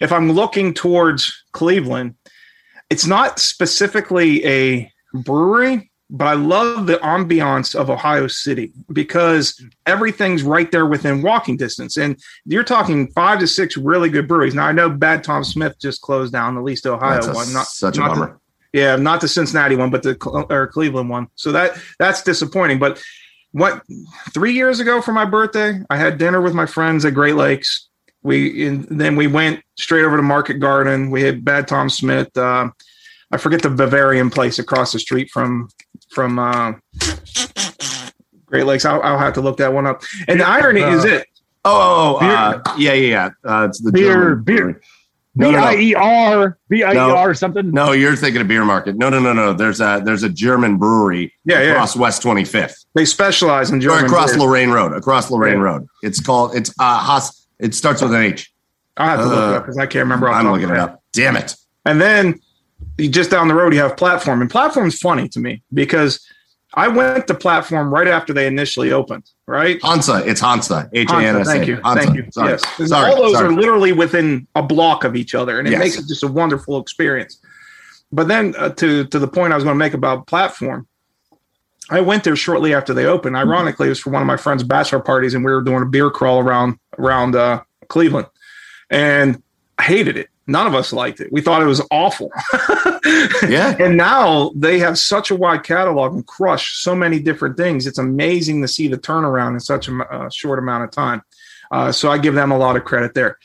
if 0.00 0.12
I'm 0.12 0.30
looking 0.30 0.74
towards 0.74 1.32
Cleveland, 1.52 2.16
it's 2.90 3.06
not 3.06 3.38
specifically 3.38 4.44
a 4.44 4.92
brewery 5.14 5.90
but 6.10 6.26
I 6.26 6.34
love 6.34 6.86
the 6.86 6.96
ambiance 6.96 7.74
of 7.74 7.88
Ohio 7.88 8.26
City 8.26 8.72
because 8.92 9.62
everything's 9.86 10.42
right 10.42 10.70
there 10.70 10.86
within 10.86 11.22
walking 11.22 11.56
distance. 11.56 11.96
And 11.96 12.20
you're 12.44 12.64
talking 12.64 13.10
five 13.12 13.38
to 13.40 13.46
six 13.46 13.76
really 13.76 14.10
good 14.10 14.28
breweries. 14.28 14.54
Now 14.54 14.66
I 14.66 14.72
know 14.72 14.90
Bad 14.90 15.24
Tom 15.24 15.44
Smith 15.44 15.78
just 15.80 16.02
closed 16.02 16.32
down 16.32 16.54
the 16.54 16.62
least 16.62 16.86
Ohio 16.86 17.22
a, 17.22 17.34
one. 17.34 17.52
Not 17.52 17.66
such 17.66 17.96
not 17.96 18.06
a 18.06 18.14
bummer. 18.14 18.40
The, 18.72 18.80
yeah, 18.80 18.96
not 18.96 19.20
the 19.20 19.28
Cincinnati 19.28 19.76
one, 19.76 19.90
but 19.90 20.02
the 20.02 20.16
or 20.50 20.66
Cleveland 20.66 21.08
one. 21.08 21.28
So 21.36 21.52
that 21.52 21.78
that's 21.98 22.22
disappointing. 22.22 22.78
But 22.78 23.02
what 23.52 23.82
three 24.32 24.52
years 24.52 24.80
ago 24.80 25.00
for 25.00 25.12
my 25.12 25.24
birthday, 25.24 25.80
I 25.88 25.96
had 25.96 26.18
dinner 26.18 26.40
with 26.40 26.54
my 26.54 26.66
friends 26.66 27.04
at 27.04 27.14
Great 27.14 27.36
Lakes. 27.36 27.88
We 28.22 28.66
and 28.66 28.84
then 28.90 29.16
we 29.16 29.26
went 29.26 29.62
straight 29.76 30.04
over 30.04 30.16
to 30.16 30.22
Market 30.22 30.54
Garden. 30.54 31.10
We 31.10 31.22
had 31.22 31.44
Bad 31.44 31.66
Tom 31.66 31.88
Smith. 31.88 32.36
Uh, 32.36 32.70
I 33.30 33.36
forget 33.36 33.62
the 33.62 33.70
Bavarian 33.70 34.30
place 34.30 34.58
across 34.58 34.92
the 34.92 34.98
street 34.98 35.30
from 35.32 35.68
from 36.14 36.38
uh, 36.38 36.72
Great 38.46 38.64
Lakes. 38.64 38.84
I'll, 38.84 39.02
I'll, 39.02 39.18
have 39.18 39.34
to 39.34 39.40
look 39.40 39.56
that 39.58 39.72
one 39.72 39.86
up. 39.86 40.02
And 40.28 40.40
the 40.40 40.46
irony 40.46 40.82
uh, 40.82 40.96
is 40.96 41.04
it. 41.04 41.26
Oh, 41.64 42.18
oh, 42.20 42.24
oh 42.24 42.26
uh, 42.26 42.62
yeah, 42.78 42.92
yeah, 42.92 42.92
yeah. 42.92 43.30
Uh, 43.44 43.66
it's 43.68 43.80
the 43.80 43.90
beer, 43.90 44.14
German 44.14 44.44
beer. 44.44 44.80
B 45.36 45.46
I 45.46 45.74
E 45.74 45.94
R 45.94 46.58
B 46.68 46.84
I 46.84 46.92
E 46.92 46.96
R 46.96 47.30
or 47.30 47.34
something. 47.34 47.72
No, 47.72 47.90
you're 47.90 48.14
thinking 48.14 48.40
of 48.40 48.46
beer 48.46 48.64
market. 48.64 48.96
No, 48.96 49.10
no, 49.10 49.18
no, 49.18 49.32
no. 49.32 49.52
There's 49.52 49.80
a 49.80 50.00
there's 50.04 50.22
a 50.22 50.28
German 50.28 50.76
brewery 50.76 51.32
yeah, 51.44 51.58
across 51.58 51.96
yeah. 51.96 52.02
West 52.02 52.22
25th. 52.22 52.86
They 52.94 53.04
specialize 53.04 53.70
in 53.72 53.80
German. 53.80 54.04
Or 54.04 54.06
across 54.06 54.30
beers. 54.30 54.42
Lorain 54.42 54.70
Road. 54.70 54.92
Across 54.92 55.32
Lorain 55.32 55.54
yeah. 55.54 55.62
Road. 55.62 55.88
It's 56.02 56.20
called 56.20 56.54
it's 56.54 56.70
uh 56.78 56.98
Haas. 56.98 57.48
It 57.58 57.74
starts 57.74 58.00
with 58.00 58.14
an 58.14 58.22
H. 58.22 58.52
I 58.96 59.10
have 59.10 59.20
to 59.20 59.24
uh, 59.24 59.28
look 59.28 59.38
it 59.38 59.56
up 59.56 59.62
because 59.64 59.78
I 59.78 59.86
can't 59.86 60.04
remember. 60.04 60.28
I'm 60.28 60.48
looking 60.48 60.70
it 60.70 60.76
up. 60.76 61.02
Damn 61.12 61.36
it. 61.36 61.56
And 61.84 62.00
then 62.00 62.40
just 62.98 63.30
down 63.30 63.48
the 63.48 63.54
road 63.54 63.74
you 63.74 63.80
have 63.80 63.96
platform 63.96 64.40
and 64.40 64.50
platform's 64.50 64.98
funny 64.98 65.28
to 65.28 65.40
me 65.40 65.62
because 65.72 66.24
I 66.74 66.88
went 66.88 67.26
to 67.28 67.34
platform 67.34 67.92
right 67.92 68.08
after 68.08 68.32
they 68.32 68.46
initially 68.46 68.92
opened, 68.92 69.30
right? 69.46 69.80
Hansa, 69.82 70.22
it's 70.26 70.40
Hansa. 70.40 70.90
H 70.92 71.10
A 71.10 71.16
N 71.16 71.36
S 71.36 71.48
A. 71.48 71.52
Thank 71.52 71.68
you. 71.68 71.80
Hansa. 71.84 72.04
Thank 72.04 72.16
you. 72.16 72.30
Sorry. 72.32 72.50
Yes. 72.50 72.88
Sorry. 72.88 73.12
All 73.12 73.16
those 73.22 73.32
Sorry. 73.34 73.46
are 73.46 73.52
literally 73.52 73.92
within 73.92 74.46
a 74.56 74.62
block 74.62 75.04
of 75.04 75.14
each 75.14 75.34
other, 75.34 75.58
and 75.58 75.68
it 75.68 75.72
yes. 75.72 75.78
makes 75.78 75.98
it 75.98 76.08
just 76.08 76.24
a 76.24 76.28
wonderful 76.28 76.80
experience. 76.80 77.40
But 78.10 78.28
then 78.28 78.54
uh, 78.58 78.70
to 78.70 79.04
to 79.06 79.18
the 79.18 79.28
point 79.28 79.52
I 79.52 79.56
was 79.56 79.64
going 79.64 79.74
to 79.74 79.78
make 79.78 79.94
about 79.94 80.26
platform, 80.26 80.88
I 81.90 82.00
went 82.00 82.24
there 82.24 82.36
shortly 82.36 82.74
after 82.74 82.92
they 82.92 83.06
opened. 83.06 83.36
Ironically, 83.36 83.86
it 83.86 83.90
was 83.90 84.00
for 84.00 84.10
one 84.10 84.22
of 84.22 84.26
my 84.26 84.36
friend's 84.36 84.64
bachelor 84.64 85.00
parties, 85.00 85.34
and 85.34 85.44
we 85.44 85.52
were 85.52 85.62
doing 85.62 85.82
a 85.82 85.86
beer 85.86 86.10
crawl 86.10 86.40
around 86.40 86.78
around 86.98 87.36
uh, 87.36 87.62
Cleveland, 87.88 88.26
and 88.90 89.40
I 89.78 89.84
hated 89.84 90.16
it. 90.16 90.28
None 90.46 90.66
of 90.66 90.74
us 90.74 90.92
liked 90.92 91.20
it. 91.20 91.32
We 91.32 91.40
thought 91.40 91.62
it 91.62 91.66
was 91.66 91.80
awful. 91.90 92.30
yeah. 93.48 93.76
And 93.78 93.96
now 93.96 94.52
they 94.54 94.78
have 94.78 94.98
such 94.98 95.30
a 95.30 95.36
wide 95.36 95.62
catalog 95.62 96.12
and 96.12 96.26
crush 96.26 96.82
so 96.82 96.94
many 96.94 97.18
different 97.18 97.56
things. 97.56 97.86
It's 97.86 97.98
amazing 97.98 98.60
to 98.62 98.68
see 98.68 98.88
the 98.88 98.98
turnaround 98.98 99.54
in 99.54 99.60
such 99.60 99.88
a 99.88 99.96
uh, 99.96 100.28
short 100.28 100.58
amount 100.58 100.84
of 100.84 100.90
time. 100.90 101.22
Uh, 101.70 101.92
so 101.92 102.10
I 102.10 102.18
give 102.18 102.34
them 102.34 102.52
a 102.52 102.58
lot 102.58 102.76
of 102.76 102.84
credit 102.84 103.14
there. 103.14 103.38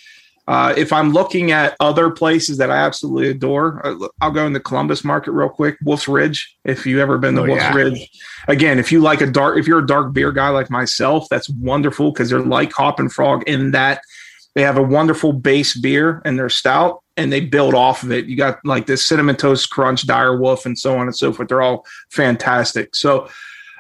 Uh, 0.50 0.74
if 0.76 0.92
I'm 0.92 1.14
looking 1.14 1.52
at 1.52 1.76
other 1.80 2.10
places 2.10 2.58
that 2.58 2.72
I 2.72 2.78
absolutely 2.78 3.30
adore, 3.30 3.86
uh, 3.86 4.08
I'll 4.20 4.32
go 4.32 4.48
in 4.48 4.54
the 4.54 4.60
Columbus 4.60 5.04
market 5.04 5.32
real 5.32 5.48
quick. 5.48 5.78
Wolf's 5.84 6.08
Ridge. 6.08 6.58
If 6.66 6.88
you 6.88 7.00
ever 7.00 7.20
been 7.20 7.36
to 7.36 7.42
oh, 7.42 7.46
Wolf's 7.46 7.62
yeah. 7.62 7.76
Ridge, 7.76 8.10
again, 8.48 8.80
if 8.80 8.92
you 8.92 9.00
like 9.00 9.22
a 9.22 9.28
dark, 9.28 9.60
if 9.60 9.68
you're 9.68 9.80
a 9.80 9.86
dark 9.86 10.12
beer 10.12 10.32
guy 10.32 10.50
like 10.50 10.72
myself, 10.72 11.28
that's 11.30 11.48
wonderful 11.50 12.12
because 12.12 12.32
they're 12.32 12.40
like 12.40 12.74
Hoppin' 12.74 13.10
Frog 13.10 13.44
in 13.48 13.72
that 13.72 14.02
they 14.56 14.62
have 14.64 14.78
a 14.78 14.84
wonderful 14.84 15.34
base 15.34 15.78
beer 15.78 16.22
and 16.26 16.38
their 16.38 16.50
stout, 16.50 17.02
and 17.18 17.32
they 17.32 17.42
build 17.42 17.74
off 17.74 18.04
of 18.04 18.12
it. 18.12 18.26
You 18.26 18.36
got 18.36 18.64
like 18.66 18.88
this 18.88 19.06
cinnamon 19.06 19.36
toast 19.36 19.70
crunch, 19.70 20.08
dire 20.08 20.38
wolf, 20.38 20.66
and 20.66 20.78
so 20.78 20.98
on 20.98 21.08
and 21.08 21.16
so 21.16 21.32
forth. 21.32 21.50
They're 21.50 21.62
all 21.62 21.86
fantastic. 22.10 22.96
So 22.96 23.30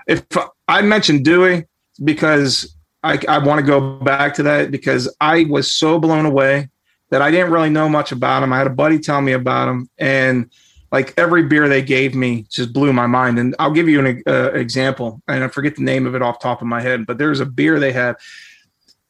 if 0.08 0.26
I 0.68 0.82
mentioned 0.82 1.26
Dewey 1.26 1.66
because 2.04 2.76
I, 3.04 3.20
I 3.28 3.38
want 3.40 3.60
to 3.60 3.66
go 3.66 4.00
back 4.00 4.34
to 4.36 4.44
that 4.44 4.72
because 4.72 5.14
I 5.22 5.46
was 5.46 5.74
so 5.74 6.00
blown 6.00 6.26
away 6.26 6.70
that 7.10 7.22
I 7.22 7.32
didn't 7.32 7.52
really 7.52 7.70
know 7.70 7.90
much 7.90 8.12
about 8.12 8.44
him. 8.44 8.54
I 8.54 8.58
had 8.58 8.68
a 8.68 8.72
buddy 8.72 9.00
tell 9.00 9.22
me 9.22 9.32
about 9.32 9.68
him, 9.68 9.90
and 9.98 10.50
like 10.91 11.14
every 11.18 11.44
beer 11.44 11.68
they 11.68 11.82
gave 11.82 12.16
me 12.16 12.46
just 12.50 12.74
blew 12.74 12.94
my 12.94 13.08
mind. 13.08 13.40
And 13.40 13.56
I'll 13.60 13.72
give 13.72 13.88
you 13.88 14.06
an 14.06 14.24
uh, 14.28 14.52
example, 14.52 15.22
and 15.28 15.44
I 15.44 15.48
forget 15.48 15.76
the 15.76 15.84
name 15.84 16.06
of 16.06 16.16
it 16.16 16.22
off 16.22 16.40
top 16.40 16.62
of 16.62 16.68
my 16.68 16.82
head, 16.82 17.06
but 17.06 17.18
there's 17.18 17.40
a 17.40 17.46
beer 17.46 17.80
they 17.80 17.94
have. 17.94 18.16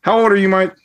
How 0.02 0.22
old 0.22 0.32
are 0.32 0.38
you, 0.38 0.50
Mike? 0.50 0.76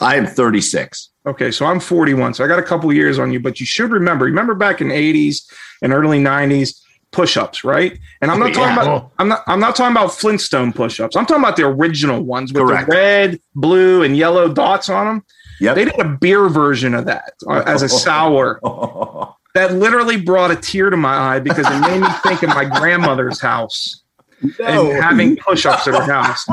I 0.00 0.16
am 0.16 0.26
36. 0.26 1.10
Okay, 1.26 1.50
so 1.50 1.66
I'm 1.66 1.80
41, 1.80 2.34
so 2.34 2.44
I 2.44 2.48
got 2.48 2.58
a 2.58 2.62
couple 2.62 2.92
years 2.92 3.18
on 3.18 3.32
you, 3.32 3.40
but 3.40 3.58
you 3.58 3.66
should 3.66 3.90
remember. 3.90 4.26
Remember 4.26 4.54
back 4.54 4.80
in 4.80 4.88
80s 4.88 5.44
and 5.82 5.92
early 5.92 6.18
90s, 6.18 6.80
push-ups, 7.12 7.64
right? 7.64 7.98
And 8.20 8.30
I'm 8.30 8.38
not 8.38 8.50
oh, 8.50 8.52
talking 8.52 8.76
yeah. 8.76 8.82
about 8.82 9.12
I'm 9.18 9.28
not 9.28 9.42
I'm 9.46 9.60
not 9.60 9.74
talking 9.74 9.92
about 9.96 10.12
Flintstone 10.12 10.72
push-ups. 10.72 11.16
I'm 11.16 11.26
talking 11.26 11.42
about 11.42 11.56
the 11.56 11.64
original 11.64 12.22
ones 12.22 12.52
with 12.52 12.62
Correct. 12.62 12.90
the 12.90 12.96
red, 12.96 13.40
blue, 13.54 14.02
and 14.02 14.16
yellow 14.16 14.52
dots 14.52 14.88
on 14.88 15.06
them. 15.06 15.24
Yeah, 15.60 15.72
they 15.72 15.86
did 15.86 15.98
a 15.98 16.04
beer 16.04 16.48
version 16.48 16.94
of 16.94 17.06
that 17.06 17.32
uh, 17.48 17.62
as 17.66 17.82
a 17.82 17.88
sour. 17.88 18.60
that 19.54 19.72
literally 19.72 20.20
brought 20.20 20.50
a 20.50 20.56
tear 20.56 20.90
to 20.90 20.96
my 20.96 21.14
eye 21.14 21.40
because 21.40 21.66
it 21.66 21.80
made 21.80 22.00
me 22.00 22.08
think 22.22 22.42
of 22.42 22.50
my 22.50 22.66
grandmother's 22.66 23.40
house 23.40 24.02
no. 24.58 24.90
and 24.90 25.02
having 25.02 25.36
push-ups 25.36 25.86
at 25.88 25.94
her 25.94 26.12
house. 26.12 26.46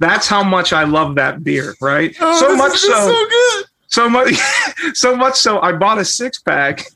That's 0.00 0.26
how 0.26 0.42
much 0.42 0.72
I 0.72 0.84
love 0.84 1.16
that 1.16 1.44
beer, 1.44 1.74
right? 1.80 2.14
Oh, 2.20 2.40
so 2.40 2.56
much 2.56 2.78
so, 2.78 2.92
so 2.92 3.28
good. 3.28 3.64
So 3.88 4.08
much, 4.08 4.34
so 4.94 5.16
much 5.16 5.36
so, 5.36 5.60
I 5.60 5.72
bought 5.72 5.98
a 5.98 6.04
six 6.04 6.40
pack 6.40 6.84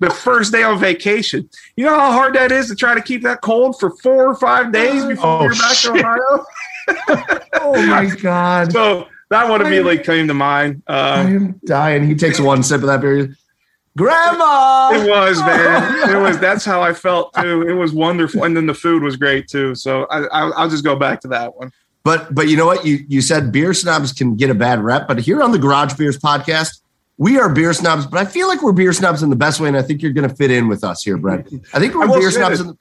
the 0.00 0.10
first 0.10 0.52
day 0.52 0.62
on 0.62 0.78
vacation. 0.78 1.48
You 1.76 1.86
know 1.86 1.98
how 1.98 2.12
hard 2.12 2.34
that 2.34 2.52
is 2.52 2.68
to 2.68 2.74
try 2.74 2.94
to 2.94 3.00
keep 3.00 3.22
that 3.22 3.40
cold 3.40 3.78
for 3.78 3.90
four 3.98 4.28
or 4.28 4.34
five 4.34 4.72
days 4.72 5.04
before 5.08 5.26
oh, 5.26 5.42
you're 5.44 5.54
back 5.54 5.74
shit. 5.74 5.94
to 5.94 6.00
Ohio. 6.00 6.46
oh 7.54 7.86
my 7.86 8.06
god! 8.06 8.72
So 8.72 9.08
that 9.30 9.48
one 9.48 9.60
immediately 9.62 9.98
came 9.98 10.28
to 10.28 10.34
mind. 10.34 10.82
Uh, 10.86 10.92
I 10.92 11.20
am 11.22 11.60
dying. 11.64 12.06
He 12.06 12.14
takes 12.14 12.38
one 12.38 12.62
sip 12.62 12.82
of 12.82 12.88
that 12.88 13.00
beer. 13.00 13.34
Grandma. 13.96 14.90
It 14.92 15.08
was, 15.08 15.38
man. 15.40 15.94
It 16.14 16.20
was. 16.20 16.38
That's 16.38 16.64
how 16.64 16.82
I 16.82 16.92
felt 16.92 17.32
too. 17.34 17.62
It 17.62 17.74
was 17.74 17.92
wonderful, 17.92 18.44
and 18.44 18.56
then 18.56 18.66
the 18.66 18.74
food 18.74 19.02
was 19.02 19.16
great 19.16 19.48
too. 19.48 19.74
So 19.74 20.04
I, 20.10 20.24
I, 20.24 20.64
will 20.64 20.70
just 20.70 20.84
go 20.84 20.96
back 20.96 21.20
to 21.20 21.28
that 21.28 21.56
one. 21.56 21.72
But 22.02 22.34
but 22.34 22.48
you 22.48 22.56
know 22.56 22.66
what? 22.66 22.84
You 22.84 23.04
you 23.08 23.20
said 23.20 23.52
beer 23.52 23.72
snobs 23.72 24.12
can 24.12 24.36
get 24.36 24.50
a 24.50 24.54
bad 24.54 24.80
rep, 24.80 25.08
but 25.08 25.18
here 25.18 25.42
on 25.42 25.52
the 25.52 25.58
Garage 25.58 25.94
Beers 25.94 26.18
podcast, 26.18 26.80
we 27.18 27.38
are 27.38 27.48
beer 27.48 27.72
snobs. 27.72 28.06
But 28.06 28.18
I 28.18 28.24
feel 28.24 28.48
like 28.48 28.62
we're 28.62 28.72
beer 28.72 28.92
snobs 28.92 29.22
in 29.22 29.30
the 29.30 29.36
best 29.36 29.60
way, 29.60 29.68
and 29.68 29.76
I 29.76 29.82
think 29.82 30.02
you're 30.02 30.12
going 30.12 30.28
to 30.28 30.34
fit 30.34 30.50
in 30.50 30.68
with 30.68 30.84
us 30.84 31.02
here, 31.02 31.16
Brent. 31.16 31.46
I 31.72 31.78
think 31.78 31.94
we're 31.94 32.10
I 32.10 32.18
beer 32.18 32.30
snobs. 32.30 32.58
The- 32.58 32.76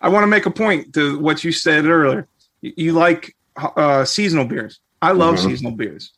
I 0.00 0.08
want 0.08 0.22
to 0.22 0.28
make 0.28 0.46
a 0.46 0.50
point 0.50 0.94
to 0.94 1.18
what 1.18 1.42
you 1.42 1.50
said 1.50 1.86
earlier. 1.86 2.28
You, 2.60 2.72
you 2.76 2.92
like 2.92 3.34
uh, 3.56 4.04
seasonal 4.04 4.44
beers. 4.44 4.80
I 5.02 5.12
love 5.12 5.36
mm-hmm. 5.36 5.48
seasonal 5.48 5.72
beers. 5.72 6.12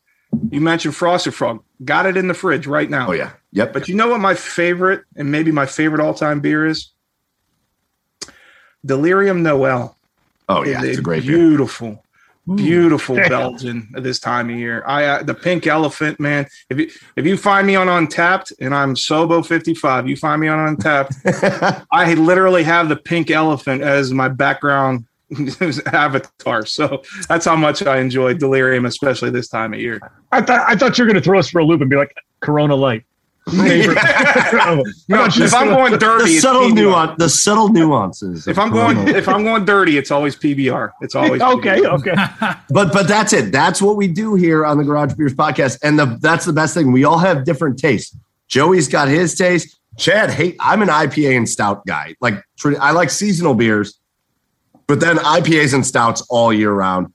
You 0.51 0.61
mentioned 0.61 0.95
Frosted 0.95 1.35
Frog. 1.35 1.63
Got 1.85 2.07
it 2.07 2.17
in 2.17 2.29
the 2.29 2.35
fridge 2.35 2.67
right 2.67 2.89
now. 2.89 3.09
Oh 3.09 3.13
yeah. 3.13 3.33
Yep. 3.53 3.73
But 3.73 3.89
you 3.89 3.95
know 3.95 4.09
what 4.09 4.21
my 4.21 4.35
favorite 4.35 5.05
and 5.17 5.31
maybe 5.31 5.51
my 5.51 5.67
favorite 5.67 6.01
all-time 6.01 6.41
beer 6.41 6.67
is? 6.67 6.91
Delirium 8.85 9.43
Noel. 9.43 9.97
Oh 10.49 10.65
yeah, 10.65 10.83
it's 10.83 10.99
a 10.99 11.03
great 11.03 11.23
beautiful, 11.23 12.03
beer. 12.47 12.57
beautiful 12.57 13.17
Belgian 13.17 13.89
at 13.95 14.03
this 14.03 14.19
time 14.19 14.51
of 14.51 14.57
year. 14.57 14.83
I 14.87 15.05
uh, 15.05 15.23
the 15.23 15.35
pink 15.35 15.67
elephant, 15.67 16.19
man. 16.19 16.47
If 16.69 16.79
you 16.79 16.91
if 17.17 17.27
you 17.27 17.37
find 17.37 17.67
me 17.67 17.77
on 17.77 17.87
Untappd 17.87 18.53
and 18.61 18.75
I'm 18.75 18.95
Sobo 18.95 19.47
55, 19.47 20.09
you 20.09 20.17
find 20.17 20.41
me 20.41 20.49
on 20.49 20.77
Untappd. 20.77 21.87
I 21.93 22.15
literally 22.15 22.65
have 22.65 22.89
the 22.89 22.97
pink 22.97 23.31
elephant 23.31 23.83
as 23.83 24.13
my 24.13 24.29
background 24.29 25.07
avatar. 25.93 26.67
So 26.67 27.03
that's 27.29 27.45
how 27.45 27.57
much 27.57 27.83
I 27.83 27.99
enjoy 27.99 28.35
Delirium, 28.35 28.87
especially 28.87 29.31
this 29.31 29.49
time 29.49 29.75
of 29.75 29.81
year. 29.81 30.01
I 30.33 30.41
thought 30.41 30.69
I 30.69 30.77
thought 30.77 30.99
you 30.99 31.05
were 31.05 31.11
going 31.11 31.21
to 31.21 31.25
throw 31.25 31.39
us 31.39 31.51
for 31.51 31.61
a 31.61 31.65
loop 31.65 31.81
and 31.81 31.91
be 31.91 31.97
like 31.97 32.15
Corona 32.41 32.75
Light. 32.75 33.05
no, 33.53 34.83
if 35.09 35.55
I'm 35.55 35.69
going 35.69 35.99
dirty, 35.99 36.35
the 36.35 36.41
subtle 36.41 36.69
nuance, 36.69 37.19
the 37.19 37.29
subtle 37.29 37.69
nuances. 37.69 38.47
If 38.47 38.59
I'm 38.59 38.71
going, 38.71 39.09
if 39.09 39.29
I'm 39.29 39.45
going 39.45 39.65
dirty, 39.65 39.97
it's 39.97 40.11
always 40.11 40.37
PBR. 40.37 40.93
It's 41.01 41.15
always 41.15 41.41
okay, 41.41 41.81
PBR. 41.81 42.07
okay. 42.07 42.61
but 42.69 42.93
but 42.93 43.09
that's 43.09 43.33
it. 43.33 43.51
That's 43.51 43.81
what 43.81 43.97
we 43.97 44.09
do 44.09 44.35
here 44.35 44.67
on 44.67 44.79
the 44.79 44.85
Garage 44.85 45.15
Beers 45.15 45.35
podcast, 45.35 45.79
and 45.83 45.99
the 45.99 46.19
that's 46.21 46.45
the 46.45 46.53
best 46.53 46.75
thing. 46.75 46.93
We 46.93 47.05
all 47.05 47.19
have 47.19 47.45
different 47.45 47.79
tastes. 47.79 48.15
Joey's 48.47 48.89
got 48.89 49.09
his 49.09 49.35
taste. 49.35 49.81
Chad, 49.97 50.31
hey, 50.31 50.57
I'm 50.61 50.83
an 50.83 50.89
IPA 50.89 51.37
and 51.37 51.49
stout 51.49 51.85
guy. 51.87 52.15
Like 52.21 52.45
I 52.79 52.93
like 52.93 53.11
seasonal 53.11 53.55
beers. 53.55 54.00
But 54.91 54.99
then 54.99 55.19
IPAs 55.19 55.73
and 55.73 55.87
stouts 55.87 56.21
all 56.31 56.53
year 56.53 56.73
round. 56.73 57.13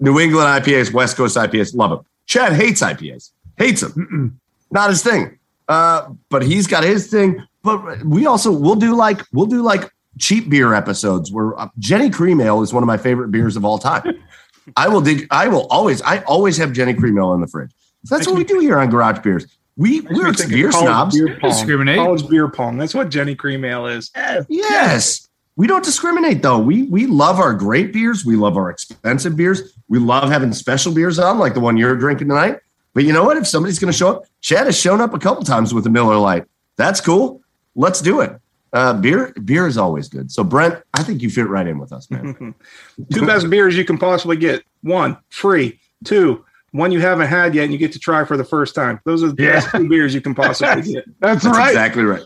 New 0.00 0.20
England 0.20 0.46
IPAs, 0.62 0.92
West 0.92 1.16
Coast 1.16 1.34
IPAs, 1.34 1.74
love 1.74 1.88
them. 1.88 2.00
Chad 2.26 2.52
hates 2.52 2.82
IPAs, 2.82 3.30
hates 3.56 3.80
them. 3.80 3.92
Mm-mm. 3.92 4.32
Not 4.70 4.90
his 4.90 5.02
thing. 5.02 5.38
Uh, 5.66 6.10
but 6.28 6.42
he's 6.42 6.66
got 6.66 6.84
his 6.84 7.06
thing. 7.06 7.42
But 7.62 8.04
we 8.04 8.26
also 8.26 8.52
we'll 8.52 8.74
do 8.74 8.94
like 8.94 9.22
we'll 9.32 9.46
do 9.46 9.62
like 9.62 9.90
cheap 10.18 10.50
beer 10.50 10.74
episodes 10.74 11.32
where 11.32 11.58
uh, 11.58 11.68
Genny 11.80 12.12
Cream 12.12 12.38
Ale 12.38 12.60
is 12.60 12.74
one 12.74 12.82
of 12.82 12.86
my 12.86 12.98
favorite 12.98 13.30
beers 13.30 13.56
of 13.56 13.64
all 13.64 13.78
time. 13.78 14.22
I 14.76 14.88
will 14.88 15.00
dig. 15.00 15.26
I 15.30 15.48
will 15.48 15.66
always. 15.68 16.02
I 16.02 16.18
always 16.24 16.58
have 16.58 16.72
Genny 16.72 16.94
Cream 16.94 17.16
Ale 17.16 17.32
in 17.32 17.40
the 17.40 17.46
fridge. 17.46 17.70
So 18.04 18.14
that's 18.14 18.26
what 18.26 18.36
we 18.36 18.44
do 18.44 18.58
here 18.58 18.78
on 18.78 18.90
Garage 18.90 19.20
Beers. 19.20 19.46
We 19.78 20.02
we're 20.02 20.34
beer 20.34 20.70
snobs. 20.70 21.16
Beer 21.16 21.38
Discriminate. 21.38 21.96
College 21.96 22.28
beer 22.28 22.48
pong. 22.48 22.76
That's 22.76 22.92
what 22.92 23.08
Genny 23.08 23.38
Cream 23.38 23.64
Ale 23.64 23.86
is. 23.86 24.10
Yes. 24.50 25.25
We 25.56 25.66
don't 25.66 25.84
discriminate 25.84 26.42
though. 26.42 26.58
We 26.58 26.84
we 26.84 27.06
love 27.06 27.38
our 27.40 27.54
great 27.54 27.92
beers. 27.92 28.24
We 28.24 28.36
love 28.36 28.56
our 28.56 28.70
expensive 28.70 29.36
beers. 29.36 29.76
We 29.88 29.98
love 29.98 30.28
having 30.28 30.52
special 30.52 30.92
beers 30.92 31.18
on, 31.18 31.38
like 31.38 31.54
the 31.54 31.60
one 31.60 31.76
you're 31.76 31.96
drinking 31.96 32.28
tonight. 32.28 32.60
But 32.92 33.04
you 33.04 33.12
know 33.12 33.24
what? 33.24 33.36
If 33.36 33.46
somebody's 33.46 33.78
going 33.78 33.92
to 33.92 33.96
show 33.96 34.08
up, 34.08 34.24
Chad 34.40 34.66
has 34.66 34.78
shown 34.78 35.00
up 35.00 35.12
a 35.14 35.18
couple 35.18 35.44
times 35.44 35.74
with 35.74 35.86
a 35.86 35.90
Miller 35.90 36.16
Lite. 36.16 36.44
That's 36.76 37.00
cool. 37.00 37.42
Let's 37.74 38.00
do 38.00 38.20
it. 38.20 38.38
Uh, 38.72 38.92
beer 38.94 39.32
beer 39.44 39.66
is 39.66 39.78
always 39.78 40.08
good. 40.08 40.30
So 40.30 40.44
Brent, 40.44 40.82
I 40.92 41.02
think 41.02 41.22
you 41.22 41.30
fit 41.30 41.46
right 41.48 41.66
in 41.66 41.78
with 41.78 41.92
us, 41.92 42.10
man. 42.10 42.54
Two 43.12 43.26
best 43.26 43.48
beers 43.48 43.76
you 43.76 43.84
can 43.84 43.96
possibly 43.96 44.36
get. 44.36 44.62
One, 44.82 45.16
free. 45.30 45.80
Two, 46.04 46.44
one 46.72 46.92
you 46.92 47.00
haven't 47.00 47.28
had 47.28 47.54
yet 47.54 47.64
and 47.64 47.72
you 47.72 47.78
get 47.78 47.92
to 47.92 47.98
try 47.98 48.24
for 48.24 48.36
the 48.36 48.44
first 48.44 48.74
time. 48.74 49.00
Those 49.04 49.22
are 49.22 49.32
the 49.32 49.42
yeah. 49.42 49.52
best 49.52 49.70
two 49.70 49.88
beers 49.88 50.14
you 50.14 50.20
can 50.20 50.34
possibly 50.34 50.82
get. 50.92 51.04
That's, 51.20 51.44
That's 51.44 51.56
right. 51.56 51.68
Exactly 51.68 52.02
right. 52.02 52.22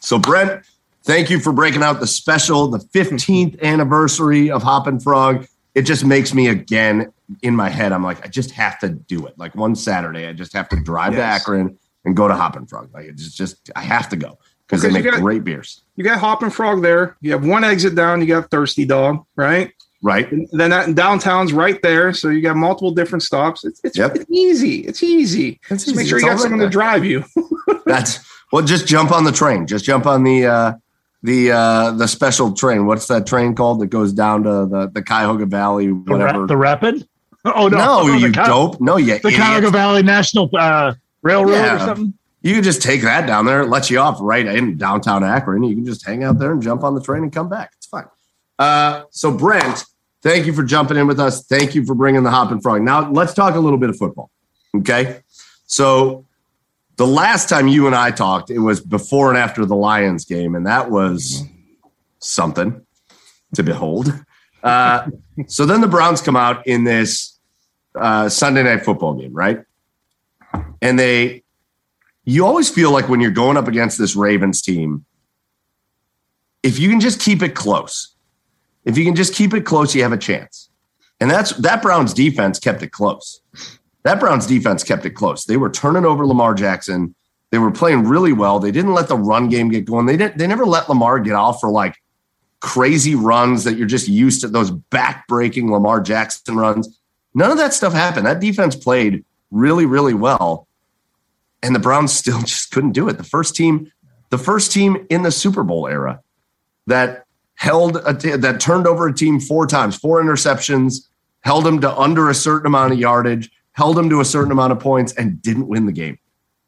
So 0.00 0.18
Brent, 0.18 0.64
Thank 1.04 1.28
you 1.28 1.38
for 1.38 1.52
breaking 1.52 1.82
out 1.82 2.00
the 2.00 2.06
special, 2.06 2.68
the 2.68 2.78
15th 2.78 3.60
anniversary 3.62 4.50
of 4.50 4.62
Hoppin' 4.62 5.00
Frog. 5.00 5.46
It 5.74 5.82
just 5.82 6.04
makes 6.04 6.32
me 6.32 6.48
again 6.48 7.12
in 7.42 7.54
my 7.54 7.68
head. 7.68 7.92
I'm 7.92 8.02
like, 8.02 8.24
I 8.24 8.28
just 8.28 8.52
have 8.52 8.78
to 8.78 8.88
do 8.88 9.26
it. 9.26 9.38
Like 9.38 9.54
one 9.54 9.74
Saturday, 9.74 10.26
I 10.26 10.32
just 10.32 10.54
have 10.54 10.68
to 10.70 10.76
drive 10.82 11.12
yes. 11.12 11.20
to 11.20 11.24
Akron 11.24 11.78
and 12.06 12.16
go 12.16 12.26
to 12.26 12.34
Hoppin' 12.34 12.66
Frog. 12.66 12.90
Like 12.94 13.06
it's 13.06 13.34
just, 13.34 13.70
I 13.76 13.82
have 13.82 14.08
to 14.10 14.16
go 14.16 14.38
because 14.66 14.80
they 14.80 14.90
make 14.90 15.04
got, 15.04 15.20
great 15.20 15.44
beers. 15.44 15.82
You 15.96 16.04
got 16.04 16.20
Hoppin' 16.20 16.48
Frog 16.48 16.80
there. 16.80 17.18
You 17.20 17.32
have 17.32 17.46
one 17.46 17.64
exit 17.64 17.94
down. 17.94 18.22
You 18.22 18.26
got 18.26 18.50
Thirsty 18.50 18.86
Dog, 18.86 19.26
right? 19.36 19.72
Right. 20.02 20.30
And 20.32 20.48
then 20.52 20.70
that 20.70 20.94
downtown's 20.94 21.52
right 21.52 21.80
there. 21.82 22.14
So 22.14 22.30
you 22.30 22.40
got 22.40 22.56
multiple 22.56 22.92
different 22.92 23.22
stops. 23.22 23.64
It's, 23.64 23.80
it's, 23.84 23.98
yep. 23.98 24.14
it's 24.14 24.30
easy. 24.30 24.80
It's 24.80 25.02
easy. 25.02 25.60
It's 25.70 25.84
just 25.84 25.88
easy. 25.88 25.96
make 25.96 26.06
sure 26.06 26.18
it's 26.18 26.24
you 26.24 26.30
got 26.30 26.40
someone 26.40 26.60
to 26.60 26.68
drive 26.68 27.04
you. 27.04 27.24
That's 27.86 28.20
well, 28.52 28.64
just 28.64 28.86
jump 28.86 29.12
on 29.12 29.24
the 29.24 29.32
train. 29.32 29.66
Just 29.66 29.84
jump 29.84 30.06
on 30.06 30.22
the, 30.22 30.46
uh, 30.46 30.72
the 31.24 31.50
uh 31.50 31.90
the 31.92 32.06
special 32.06 32.52
train. 32.52 32.86
What's 32.86 33.08
that 33.08 33.26
train 33.26 33.54
called 33.54 33.80
that 33.80 33.86
goes 33.86 34.12
down 34.12 34.44
to 34.44 34.66
the 34.66 34.90
the 34.92 35.02
Cuyahoga 35.02 35.46
Valley? 35.46 35.90
Whatever. 35.90 36.40
The, 36.40 36.46
the 36.48 36.56
Rapid. 36.56 37.08
Oh 37.46 37.68
no! 37.68 37.76
No, 37.76 37.98
oh, 38.00 38.16
you 38.16 38.32
Ky- 38.32 38.42
dope. 38.42 38.80
No, 38.80 38.96
you 38.96 39.04
the 39.04 39.16
idiot. 39.16 39.34
Cuyahoga 39.34 39.70
Valley 39.70 40.02
National 40.02 40.48
uh, 40.54 40.94
Railroad 41.20 41.52
yeah. 41.52 41.76
or 41.76 41.78
something. 41.80 42.14
You 42.40 42.54
can 42.54 42.62
just 42.62 42.80
take 42.80 43.02
that 43.02 43.26
down 43.26 43.44
there. 43.44 43.60
It 43.60 43.68
lets 43.68 43.90
you 43.90 43.98
off 43.98 44.16
right 44.18 44.46
in 44.46 44.78
downtown 44.78 45.22
Akron. 45.22 45.62
You 45.62 45.74
can 45.74 45.84
just 45.84 46.06
hang 46.06 46.24
out 46.24 46.38
there 46.38 46.52
and 46.52 46.62
jump 46.62 46.82
on 46.84 46.94
the 46.94 47.02
train 47.02 47.22
and 47.22 47.30
come 47.30 47.50
back. 47.50 47.72
It's 47.76 47.84
fine. 47.84 48.06
Uh, 48.58 49.02
so 49.10 49.30
Brent, 49.30 49.84
thank 50.22 50.46
you 50.46 50.54
for 50.54 50.62
jumping 50.62 50.96
in 50.96 51.06
with 51.06 51.20
us. 51.20 51.44
Thank 51.44 51.74
you 51.74 51.84
for 51.84 51.94
bringing 51.94 52.22
the 52.22 52.30
hoppin' 52.30 52.62
frog. 52.62 52.80
Now 52.80 53.10
let's 53.10 53.34
talk 53.34 53.56
a 53.56 53.60
little 53.60 53.78
bit 53.78 53.90
of 53.90 53.98
football. 53.98 54.30
Okay, 54.78 55.20
so 55.66 56.24
the 56.96 57.06
last 57.06 57.48
time 57.48 57.66
you 57.68 57.86
and 57.86 57.94
I 57.94 58.10
talked, 58.10 58.50
it 58.50 58.58
was 58.58 58.80
before 58.80 59.28
and 59.28 59.38
after 59.38 59.64
the 59.64 59.74
Lions 59.74 60.24
game, 60.24 60.54
and 60.54 60.66
that 60.66 60.90
was 60.90 61.44
something 62.20 62.84
to 63.54 63.62
behold. 63.62 64.12
Uh, 64.62 65.08
so 65.46 65.66
then 65.66 65.80
the 65.80 65.88
Browns 65.88 66.20
come 66.20 66.36
out 66.36 66.66
in 66.66 66.84
this 66.84 67.38
uh, 67.94 68.28
Sunday 68.28 68.62
night 68.62 68.84
football 68.84 69.14
game, 69.14 69.32
right? 69.32 69.64
And 70.80 70.98
they, 70.98 71.42
you 72.24 72.46
always 72.46 72.70
feel 72.70 72.90
like 72.90 73.08
when 73.08 73.20
you're 73.20 73.30
going 73.30 73.56
up 73.56 73.68
against 73.68 73.98
this 73.98 74.16
Ravens 74.16 74.62
team, 74.62 75.04
if 76.62 76.78
you 76.78 76.88
can 76.88 77.00
just 77.00 77.20
keep 77.20 77.42
it 77.42 77.54
close, 77.54 78.14
if 78.84 78.96
you 78.96 79.04
can 79.04 79.14
just 79.14 79.34
keep 79.34 79.52
it 79.52 79.62
close, 79.62 79.94
you 79.94 80.02
have 80.02 80.12
a 80.12 80.18
chance. 80.18 80.70
And 81.20 81.30
that's 81.30 81.52
that 81.58 81.82
Browns 81.82 82.14
defense 82.14 82.58
kept 82.58 82.82
it 82.82 82.90
close 82.90 83.40
that 84.04 84.20
Browns 84.20 84.46
defense 84.46 84.84
kept 84.84 85.04
it 85.06 85.10
close. 85.10 85.44
They 85.44 85.56
were 85.56 85.70
turning 85.70 86.04
over 86.04 86.26
Lamar 86.26 86.54
Jackson 86.54 87.14
They 87.50 87.58
were 87.58 87.70
playing 87.70 88.04
really 88.04 88.32
well. 88.32 88.58
They 88.58 88.70
didn't 88.70 88.94
let 88.94 89.08
the 89.08 89.16
run 89.16 89.48
game 89.48 89.70
get 89.70 89.86
going. 89.86 90.06
They 90.06 90.16
didn't. 90.16 90.38
They 90.38 90.46
never 90.46 90.66
let 90.66 90.88
Lamar 90.88 91.20
get 91.20 91.34
off 91.34 91.60
for 91.60 91.70
like 91.70 91.96
crazy 92.60 93.14
runs 93.14 93.64
that 93.64 93.76
you're 93.76 93.86
just 93.86 94.08
used 94.08 94.40
to. 94.40 94.48
Those 94.48 94.70
back-breaking 94.70 95.70
Lamar 95.70 96.00
Jackson 96.00 96.56
runs. 96.56 96.98
None 97.34 97.50
of 97.50 97.58
that 97.58 97.74
stuff 97.74 97.92
happened. 97.92 98.26
That 98.26 98.40
defense 98.40 98.76
played 98.76 99.24
really, 99.50 99.86
really 99.86 100.14
well, 100.14 100.66
and 101.62 101.74
the 101.74 101.80
Browns 101.80 102.12
still 102.12 102.40
just 102.52 102.70
couldn't 102.70 102.92
do 102.92 103.08
it. 103.08 103.18
The 103.18 103.24
first 103.24 103.56
team, 103.56 103.90
the 104.30 104.38
first 104.38 104.72
team 104.72 105.06
in 105.10 105.22
the 105.22 105.30
Super 105.30 105.62
Bowl 105.62 105.86
era 105.86 106.20
that 106.86 107.24
held 107.54 107.96
a 107.96 108.12
that 108.36 108.60
turned 108.60 108.86
over 108.86 109.08
a 109.08 109.14
team 109.14 109.40
four 109.40 109.66
times, 109.66 109.96
four 109.96 110.22
interceptions, 110.22 111.08
held 111.40 111.64
them 111.64 111.80
to 111.80 111.96
under 111.96 112.28
a 112.28 112.34
certain 112.34 112.66
amount 112.66 112.92
of 112.92 112.98
yardage, 112.98 113.50
held 113.74 113.96
them 113.96 114.08
to 114.10 114.20
a 114.20 114.24
certain 114.24 114.50
amount 114.50 114.72
of 114.72 114.80
points, 114.80 115.12
and 115.14 115.40
didn't 115.42 115.68
win 115.68 115.86
the 115.86 115.92
game. 115.92 116.18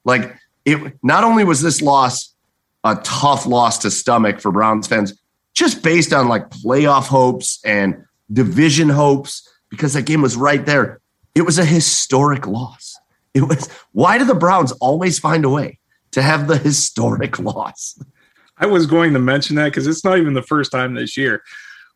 Like 0.05 0.37
it, 0.65 0.99
not 1.03 1.25
only 1.25 1.45
was 1.45 1.63
this 1.63 1.81
loss 1.81 2.35
a 2.85 2.97
tough 3.03 3.47
loss 3.47 3.79
to 3.79 3.91
stomach 3.91 4.41
for 4.41 4.53
Browns 4.53 4.87
fans, 4.87 5.21
just 5.55 5.83
based 5.83 6.13
on 6.13 6.29
like 6.29 6.51
playoff 6.51 7.07
hopes 7.07 7.59
and 7.65 8.05
division 8.33 8.89
hopes, 8.89 9.49
because 9.71 9.95
that 9.95 10.03
game 10.03 10.23
was 10.23 10.37
right 10.37 10.65
there. 10.67 11.01
It 11.35 11.43
was 11.43 11.59
a 11.59 11.65
historic 11.65 12.47
loss. 12.47 12.97
It 13.35 13.43
was 13.43 13.69
why 13.93 14.19
do 14.19 14.25
the 14.25 14.35
Browns 14.35 14.73
always 14.73 15.19
find 15.19 15.45
a 15.45 15.51
way 15.51 15.79
to 16.13 16.23
have 16.23 16.49
the 16.49 16.59
historic 16.59 17.39
loss? 17.41 17.99
I 18.59 18.67
was 18.67 18.87
going 18.87 19.13
to 19.13 19.19
mention 19.19 19.57
that 19.57 19.67
because 19.67 19.87
it's 19.87 20.05
not 20.05 20.19
even 20.19 20.35
the 20.35 20.43
first 20.43 20.73
time 20.73 20.95
this 20.95 21.17
year. 21.17 21.43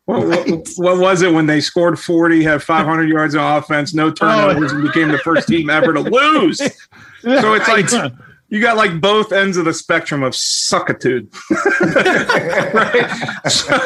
What, 0.05 0.25
right. 0.25 0.49
what, 0.49 0.67
what, 0.77 0.97
was 0.97 1.21
it 1.21 1.31
when 1.31 1.45
they 1.45 1.61
scored 1.61 1.99
40, 1.99 2.43
had 2.43 2.63
500 2.63 3.07
yards 3.07 3.35
of 3.35 3.41
offense, 3.41 3.93
no 3.93 4.07
oh. 4.07 4.11
turnovers, 4.11 4.71
and 4.71 4.83
became 4.83 5.09
the 5.09 5.19
first 5.19 5.47
team 5.47 5.69
ever 5.69 5.93
to 5.93 6.01
lose? 6.01 6.61
So 7.23 7.53
it's 7.53 7.67
like 7.67 7.87
you 8.51 8.59
got 8.59 8.75
like 8.75 8.99
both 8.99 9.31
ends 9.31 9.55
of 9.55 9.63
the 9.65 9.73
spectrum 9.73 10.23
of 10.23 10.33
suckitude. 10.33 11.33
right? 12.73 13.49
So 13.49 13.77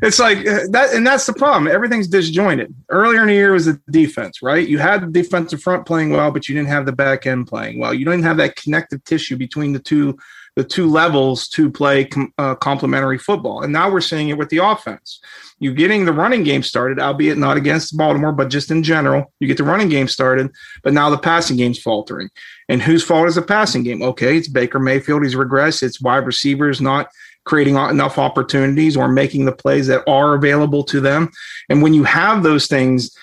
it's 0.00 0.18
like 0.18 0.38
uh, 0.38 0.60
that, 0.70 0.94
and 0.94 1.06
that's 1.06 1.26
the 1.26 1.34
problem. 1.34 1.68
Everything's 1.68 2.08
disjointed. 2.08 2.74
Earlier 2.88 3.20
in 3.20 3.26
the 3.26 3.34
year 3.34 3.52
was 3.52 3.66
the 3.66 3.78
defense, 3.90 4.40
right? 4.40 4.66
You 4.66 4.78
had 4.78 5.02
the 5.02 5.08
defensive 5.08 5.60
front 5.60 5.84
playing 5.84 6.10
well, 6.10 6.30
but 6.30 6.48
you 6.48 6.54
didn't 6.54 6.68
have 6.68 6.86
the 6.86 6.92
back 6.92 7.26
end 7.26 7.46
playing 7.46 7.78
well. 7.78 7.92
You 7.92 8.06
didn't 8.06 8.22
have 8.22 8.38
that 8.38 8.56
connective 8.56 9.04
tissue 9.04 9.36
between 9.36 9.74
the 9.74 9.80
two 9.80 10.16
the 10.56 10.64
two 10.64 10.90
levels 10.90 11.48
to 11.48 11.70
play 11.70 12.06
com- 12.06 12.32
uh, 12.38 12.54
complementary 12.54 13.18
football. 13.18 13.62
And 13.62 13.72
now 13.72 13.90
we're 13.90 14.00
seeing 14.00 14.30
it 14.30 14.38
with 14.38 14.48
the 14.48 14.58
offense. 14.58 15.20
You're 15.58 15.74
getting 15.74 16.04
the 16.04 16.12
running 16.12 16.42
game 16.42 16.62
started, 16.62 16.98
albeit 16.98 17.38
not 17.38 17.56
against 17.56 17.96
Baltimore, 17.96 18.32
but 18.32 18.48
just 18.48 18.70
in 18.70 18.82
general. 18.82 19.32
You 19.38 19.46
get 19.46 19.58
the 19.58 19.64
running 19.64 19.88
game 19.88 20.08
started, 20.08 20.50
but 20.82 20.92
now 20.92 21.10
the 21.10 21.18
passing 21.18 21.56
game's 21.56 21.80
faltering. 21.80 22.30
And 22.68 22.82
whose 22.82 23.04
fault 23.04 23.28
is 23.28 23.36
the 23.36 23.42
passing 23.42 23.84
game? 23.84 24.02
Okay, 24.02 24.36
it's 24.36 24.48
Baker 24.48 24.78
Mayfield. 24.78 25.22
He's 25.22 25.34
regressed. 25.34 25.82
It's 25.82 26.00
wide 26.00 26.26
receivers 26.26 26.80
not 26.80 27.08
creating 27.44 27.76
enough 27.76 28.18
opportunities 28.18 28.96
or 28.96 29.08
making 29.08 29.44
the 29.44 29.52
plays 29.52 29.86
that 29.86 30.02
are 30.08 30.34
available 30.34 30.82
to 30.82 31.00
them. 31.00 31.30
And 31.68 31.80
when 31.80 31.94
you 31.94 32.02
have 32.04 32.42
those 32.42 32.66
things, 32.66 33.16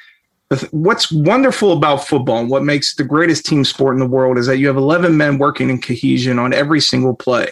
what's 0.71 1.11
wonderful 1.11 1.73
about 1.73 2.07
football 2.07 2.39
and 2.39 2.49
what 2.49 2.63
makes 2.63 2.95
the 2.95 3.03
greatest 3.03 3.45
team 3.45 3.63
sport 3.63 3.95
in 3.95 3.99
the 3.99 4.05
world 4.05 4.37
is 4.37 4.45
that 4.47 4.57
you 4.57 4.67
have 4.67 4.77
11 4.77 5.15
men 5.15 5.37
working 5.37 5.69
in 5.69 5.81
cohesion 5.81 6.39
on 6.39 6.53
every 6.53 6.81
single 6.81 7.15
play. 7.15 7.49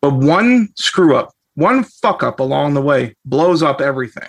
But 0.00 0.14
one 0.14 0.68
screw 0.76 1.16
up, 1.16 1.32
one 1.54 1.84
fuck 1.84 2.22
up 2.22 2.40
along 2.40 2.74
the 2.74 2.82
way 2.82 3.16
blows 3.24 3.62
up 3.62 3.80
everything. 3.80 4.28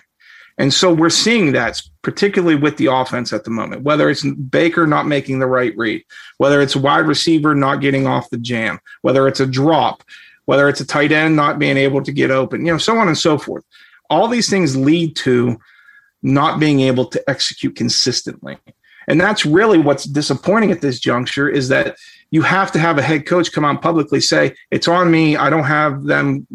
And 0.58 0.74
so 0.74 0.94
we're 0.94 1.10
seeing 1.10 1.52
that, 1.52 1.82
particularly 2.02 2.56
with 2.56 2.78
the 2.78 2.86
offense 2.86 3.34
at 3.34 3.44
the 3.44 3.50
moment, 3.50 3.84
whether 3.84 4.10
it's 4.10 4.24
Baker 4.24 4.88
not 4.88 5.06
making 5.06 5.40
the 5.40 5.48
right 5.48 5.76
read, 5.76 6.04
whether 6.38 6.62
it's 6.62 6.76
wide 6.76 7.08
receiver 7.08 7.54
not 7.54 7.82
getting 7.82 8.08
off 8.08 8.30
the 8.30 8.38
jam, 8.38 8.80
whether 9.02 9.28
it's 9.28 9.42
a 9.42 9.46
drop, 9.46 10.02
whether 10.46 10.70
it's 10.70 10.80
a 10.80 10.88
tight 10.88 11.12
end 11.12 11.36
not 11.36 11.60
being 11.60 11.76
able 11.76 12.02
to 12.04 12.12
get 12.12 12.32
open, 12.32 12.66
you 12.66 12.72
know, 12.72 12.78
so 12.78 12.98
on 12.98 13.08
and 13.08 13.18
so 13.18 13.38
forth. 13.38 13.66
All 14.10 14.28
these 14.28 14.50
things 14.50 14.78
lead 14.78 15.16
to 15.18 15.60
not 16.26 16.60
being 16.60 16.80
able 16.80 17.06
to 17.06 17.30
execute 17.30 17.76
consistently. 17.76 18.58
And 19.08 19.22
that's 19.22 19.46
really 19.46 19.78
what's 19.78 20.06
disappointing 20.06 20.72
at 20.72 20.82
this 20.82 21.00
juncture 21.00 21.48
is 21.48 21.70
that 21.70 21.96
you 22.32 22.42
have 22.42 22.72
to 22.72 22.80
have 22.80 22.98
a 22.98 23.04
head 23.04 23.28
coach 23.28 23.52
come 23.52 23.64
out 23.64 23.84
publicly 23.84 24.20
say, 24.20 24.56
it's 24.72 24.88
on 24.88 25.12
me. 25.12 25.38
I 25.38 25.52
don't 25.52 25.66
have 25.66 26.06
them 26.06 26.48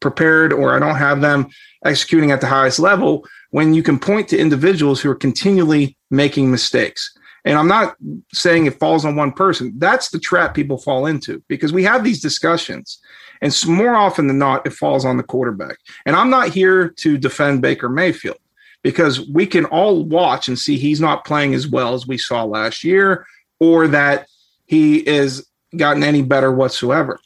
prepared 0.00 0.54
or 0.54 0.74
I 0.74 0.78
don't 0.78 0.96
have 0.96 1.20
them 1.20 1.48
executing 1.84 2.30
at 2.30 2.40
the 2.40 2.46
highest 2.46 2.78
level 2.78 3.26
when 3.50 3.74
you 3.74 3.82
can 3.82 3.98
point 3.98 4.28
to 4.28 4.38
individuals 4.38 5.02
who 5.02 5.10
are 5.10 5.14
continually 5.14 5.98
making 6.10 6.50
mistakes. 6.50 7.14
And 7.44 7.58
I'm 7.58 7.68
not 7.68 7.96
saying 8.32 8.64
it 8.64 8.78
falls 8.80 9.04
on 9.04 9.14
one 9.14 9.32
person. 9.32 9.74
That's 9.76 10.08
the 10.08 10.18
trap 10.18 10.54
people 10.54 10.78
fall 10.78 11.04
into 11.04 11.42
because 11.48 11.74
we 11.74 11.84
have 11.84 12.02
these 12.02 12.22
discussions. 12.22 12.98
And 13.42 13.54
more 13.66 13.94
often 13.94 14.26
than 14.26 14.38
not, 14.38 14.66
it 14.66 14.72
falls 14.72 15.04
on 15.04 15.18
the 15.18 15.22
quarterback. 15.22 15.76
And 16.06 16.16
I'm 16.16 16.30
not 16.30 16.48
here 16.48 16.88
to 16.88 17.18
defend 17.18 17.60
Baker 17.60 17.90
Mayfield 17.90 18.38
because 18.82 19.28
we 19.28 19.46
can 19.46 19.64
all 19.66 20.04
watch 20.04 20.48
and 20.48 20.58
see 20.58 20.76
he's 20.78 21.00
not 21.00 21.24
playing 21.24 21.54
as 21.54 21.66
well 21.66 21.94
as 21.94 22.06
we 22.06 22.18
saw 22.18 22.44
last 22.44 22.84
year 22.84 23.26
or 23.60 23.88
that 23.88 24.26
he 24.66 24.98
is 25.06 25.46
gotten 25.76 26.02
any 26.02 26.22
better 26.22 26.52
whatsoever. 26.52 27.18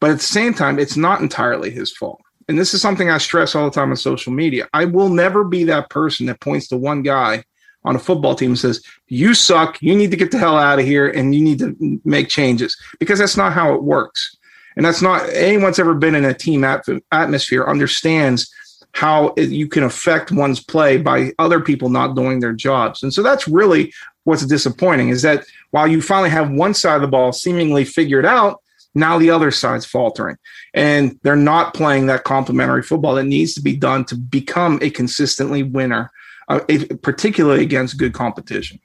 But 0.00 0.10
at 0.10 0.18
the 0.18 0.24
same 0.24 0.54
time, 0.54 0.78
it's 0.78 0.96
not 0.96 1.20
entirely 1.20 1.70
his 1.70 1.94
fault 1.94 2.20
and 2.50 2.58
this 2.58 2.74
is 2.74 2.82
something 2.82 3.08
I 3.08 3.18
stress 3.18 3.54
all 3.54 3.66
the 3.66 3.70
time 3.70 3.90
on 3.90 3.96
social 3.96 4.32
media. 4.32 4.68
I 4.74 4.84
will 4.84 5.08
never 5.08 5.44
be 5.44 5.62
that 5.64 5.88
person 5.88 6.26
that 6.26 6.40
points 6.40 6.66
to 6.68 6.76
one 6.76 7.02
guy 7.02 7.44
on 7.84 7.94
a 7.94 8.00
football 8.00 8.34
team 8.34 8.50
and 8.50 8.58
says, 8.58 8.82
You 9.06 9.34
suck. 9.34 9.80
You 9.80 9.94
need 9.94 10.10
to 10.10 10.16
get 10.16 10.32
the 10.32 10.38
hell 10.38 10.58
out 10.58 10.80
of 10.80 10.84
here 10.84 11.08
and 11.08 11.32
you 11.32 11.42
need 11.42 11.60
to 11.60 12.00
make 12.04 12.28
changes 12.28 12.76
because 12.98 13.20
that's 13.20 13.36
not 13.36 13.52
how 13.52 13.72
it 13.74 13.84
works. 13.84 14.36
And 14.76 14.84
that's 14.84 15.00
not 15.00 15.28
anyone's 15.30 15.78
ever 15.78 15.94
been 15.94 16.16
in 16.16 16.24
a 16.24 16.34
team 16.34 16.64
atmosphere 16.64 17.64
understands 17.68 18.52
how 18.92 19.34
you 19.36 19.68
can 19.68 19.82
affect 19.82 20.32
one's 20.32 20.60
play 20.60 20.96
by 20.96 21.32
other 21.38 21.60
people 21.60 21.88
not 21.88 22.16
doing 22.16 22.40
their 22.40 22.52
jobs. 22.52 23.02
And 23.02 23.12
so 23.14 23.22
that's 23.22 23.46
really 23.46 23.92
what's 24.24 24.44
disappointing 24.44 25.08
is 25.08 25.22
that 25.22 25.44
while 25.70 25.86
you 25.86 26.02
finally 26.02 26.30
have 26.30 26.50
one 26.50 26.74
side 26.74 26.96
of 26.96 27.02
the 27.02 27.08
ball 27.08 27.32
seemingly 27.32 27.84
figured 27.84 28.26
out, 28.26 28.60
now 28.94 29.18
the 29.18 29.30
other 29.30 29.50
side's 29.50 29.86
faltering 29.86 30.36
and 30.74 31.18
they're 31.22 31.36
not 31.36 31.74
playing 31.74 32.06
that 32.06 32.24
complementary 32.24 32.82
football 32.82 33.14
that 33.14 33.24
needs 33.24 33.54
to 33.54 33.62
be 33.62 33.76
done 33.76 34.04
to 34.06 34.16
become 34.16 34.78
a 34.82 34.90
consistently 34.90 35.62
winner, 35.62 36.10
uh, 36.48 36.60
particularly 37.02 37.62
against 37.62 37.96
good 37.98 38.12
competition. 38.12 38.80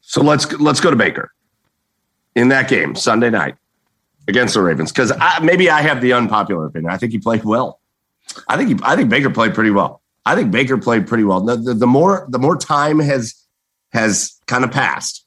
So 0.00 0.22
let's 0.22 0.50
let's 0.60 0.80
go 0.80 0.90
to 0.90 0.96
Baker 0.96 1.32
in 2.36 2.48
that 2.50 2.68
game 2.68 2.94
Sunday 2.94 3.28
night 3.28 3.56
against 4.28 4.54
the 4.54 4.62
Ravens 4.62 4.92
because 4.92 5.12
maybe 5.42 5.68
I 5.68 5.82
have 5.82 6.00
the 6.00 6.12
unpopular 6.12 6.66
opinion. 6.66 6.92
I 6.92 6.96
think 6.96 7.10
he 7.10 7.18
played 7.18 7.44
well. 7.44 7.80
I 8.48 8.56
think 8.56 8.68
he, 8.68 8.76
I 8.82 8.96
think 8.96 9.10
Baker 9.10 9.30
played 9.30 9.54
pretty 9.54 9.70
well. 9.70 10.02
I 10.24 10.34
think 10.34 10.50
Baker 10.50 10.76
played 10.76 11.06
pretty 11.06 11.24
well. 11.24 11.40
The, 11.40 11.56
the, 11.56 11.74
the 11.74 11.86
more 11.86 12.26
the 12.28 12.38
more 12.38 12.56
time 12.56 12.98
has 12.98 13.34
has 13.92 14.40
kind 14.46 14.64
of 14.64 14.72
passed, 14.72 15.24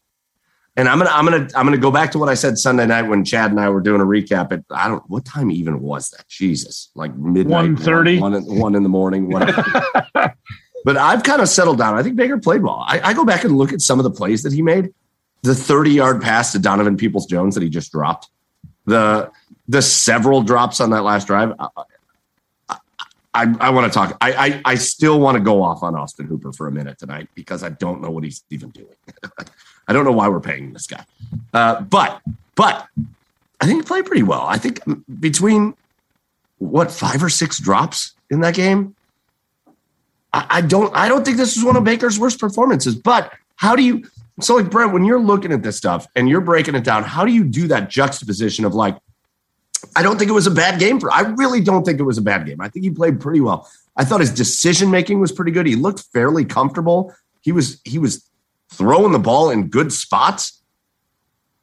and 0.75 0.89
I'm 0.89 0.97
gonna 0.97 1.09
I'm 1.11 1.25
gonna 1.25 1.47
I'm 1.55 1.65
gonna 1.65 1.77
go 1.77 1.91
back 1.91 2.11
to 2.11 2.19
what 2.19 2.27
I 2.27 2.33
said 2.33 2.57
Sunday 2.57 2.85
night 2.85 3.03
when 3.03 3.23
Chad 3.23 3.51
and 3.51 3.59
I 3.59 3.69
were 3.69 3.81
doing 3.81 4.01
a 4.01 4.05
recap. 4.05 4.51
At 4.51 4.63
I 4.69 4.89
don't 4.89 5.03
what 5.09 5.23
time 5.23 5.51
even 5.51 5.81
was 5.81 6.09
that? 6.09 6.27
Jesus, 6.27 6.89
like 6.95 7.15
midnight, 7.15 7.63
one 7.63 7.77
thirty, 7.77 8.19
one, 8.19 8.33
one 8.45 8.75
in 8.75 8.83
the 8.83 8.89
morning, 8.89 9.29
whatever. 9.29 9.63
but 10.83 10.97
I've 10.97 11.23
kind 11.23 11.41
of 11.41 11.47
settled 11.47 11.77
down. 11.77 11.97
I 11.97 12.03
think 12.03 12.17
Baker 12.17 12.37
played 12.37 12.61
well. 12.61 12.83
I, 12.85 12.99
I, 13.03 13.13
go 13.13 13.25
back 13.25 13.43
and 13.43 13.57
look 13.57 13.73
at 13.73 13.81
some 13.81 13.99
of 13.99 14.03
the 14.03 14.11
plays 14.11 14.43
that 14.43 14.53
he 14.53 14.61
made. 14.61 14.93
The 15.43 15.55
30 15.55 15.91
yard 15.91 16.21
pass 16.21 16.51
to 16.51 16.59
Donovan 16.59 16.97
Peoples 16.97 17.25
Jones 17.25 17.55
that 17.55 17.63
he 17.63 17.69
just 17.69 17.91
dropped. 17.91 18.29
The 18.85 19.31
the 19.69 19.81
several 19.81 20.41
drops 20.41 20.81
on 20.81 20.89
that 20.89 21.03
last 21.03 21.27
drive. 21.27 21.53
I, 23.33 23.53
I, 23.59 23.69
want 23.69 23.91
to 23.91 23.95
talk. 23.95 24.17
I, 24.21 24.31
I, 24.31 24.61
I 24.65 24.75
still 24.75 25.19
want 25.19 25.35
to 25.35 25.39
go 25.39 25.61
off 25.61 25.83
on 25.83 25.95
Austin 25.95 26.25
Hooper 26.25 26.51
for 26.51 26.67
a 26.67 26.71
minute 26.71 26.97
tonight 26.97 27.29
because 27.35 27.63
I 27.63 27.69
don't 27.69 28.01
know 28.01 28.09
what 28.09 28.23
he's 28.23 28.43
even 28.49 28.69
doing. 28.69 28.95
I 29.87 29.93
don't 29.93 30.05
know 30.05 30.11
why 30.11 30.27
we're 30.27 30.39
paying 30.39 30.73
this 30.73 30.87
guy. 30.87 31.03
Uh, 31.53 31.81
but 31.81 32.21
but 32.55 32.87
I 33.61 33.65
think 33.65 33.83
he 33.83 33.87
played 33.87 34.05
pretty 34.05 34.23
well. 34.23 34.41
I 34.41 34.57
think 34.57 34.81
between 35.19 35.75
what 36.57 36.91
five 36.91 37.23
or 37.23 37.29
six 37.29 37.59
drops 37.59 38.13
in 38.29 38.41
that 38.41 38.55
game, 38.55 38.95
I, 40.33 40.45
I 40.49 40.61
don't 40.61 40.95
I 40.95 41.07
don't 41.07 41.23
think 41.23 41.37
this 41.37 41.55
was 41.55 41.63
one 41.63 41.75
of 41.75 41.83
Baker's 41.83 42.19
worst 42.19 42.39
performances. 42.39 42.95
But 42.95 43.31
how 43.55 43.75
do 43.75 43.83
you 43.83 44.03
so 44.41 44.55
like 44.55 44.69
Brent, 44.69 44.93
when 44.93 45.03
you're 45.03 45.19
looking 45.19 45.51
at 45.51 45.63
this 45.63 45.77
stuff 45.77 46.07
and 46.15 46.29
you're 46.29 46.41
breaking 46.41 46.75
it 46.75 46.83
down, 46.83 47.03
how 47.03 47.25
do 47.25 47.31
you 47.31 47.43
do 47.43 47.67
that 47.67 47.89
juxtaposition 47.89 48.65
of 48.65 48.73
like, 48.73 48.97
I 49.95 50.03
don't 50.03 50.17
think 50.17 50.29
it 50.29 50.33
was 50.33 50.47
a 50.47 50.51
bad 50.51 50.79
game 50.79 50.99
for 50.99 51.11
I 51.11 51.21
really 51.21 51.61
don't 51.61 51.83
think 51.83 51.99
it 51.99 52.03
was 52.03 52.17
a 52.17 52.21
bad 52.21 52.45
game. 52.45 52.59
I 52.61 52.69
think 52.69 52.83
he 52.83 52.89
played 52.89 53.19
pretty 53.19 53.41
well. 53.41 53.69
I 53.95 54.05
thought 54.05 54.19
his 54.19 54.33
decision 54.33 54.91
making 54.91 55.19
was 55.19 55.31
pretty 55.31 55.51
good. 55.51 55.65
He 55.65 55.75
looked 55.75 56.01
fairly 56.13 56.45
comfortable. 56.45 57.13
He 57.41 57.51
was 57.51 57.81
he 57.83 57.99
was 57.99 58.29
throwing 58.69 59.11
the 59.11 59.19
ball 59.19 59.49
in 59.49 59.67
good 59.67 59.91
spots. 59.91 60.61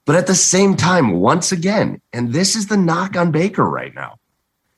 But 0.04 0.16
at 0.16 0.28
the 0.28 0.34
same 0.34 0.76
time, 0.76 1.18
once 1.18 1.50
again, 1.50 2.00
and 2.12 2.32
this 2.32 2.54
is 2.54 2.68
the 2.68 2.76
knock 2.76 3.16
on 3.16 3.32
Baker 3.32 3.68
right 3.68 3.94
now. 3.94 4.18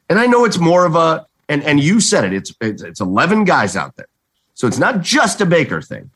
And 0.08 0.18
I 0.18 0.26
know 0.26 0.46
it's 0.46 0.58
more 0.58 0.86
of 0.86 0.96
a, 0.96 1.26
and, 1.50 1.62
and 1.64 1.78
you 1.78 2.00
said 2.00 2.24
it, 2.24 2.32
it's, 2.32 2.54
it's, 2.62 2.82
it's 2.82 3.00
11 3.00 3.44
guys 3.44 3.76
out 3.76 3.94
there. 3.96 4.08
So 4.54 4.66
it's 4.66 4.78
not 4.78 5.02
just 5.02 5.42
a 5.42 5.46
Baker 5.46 5.82
thing. 5.82 6.10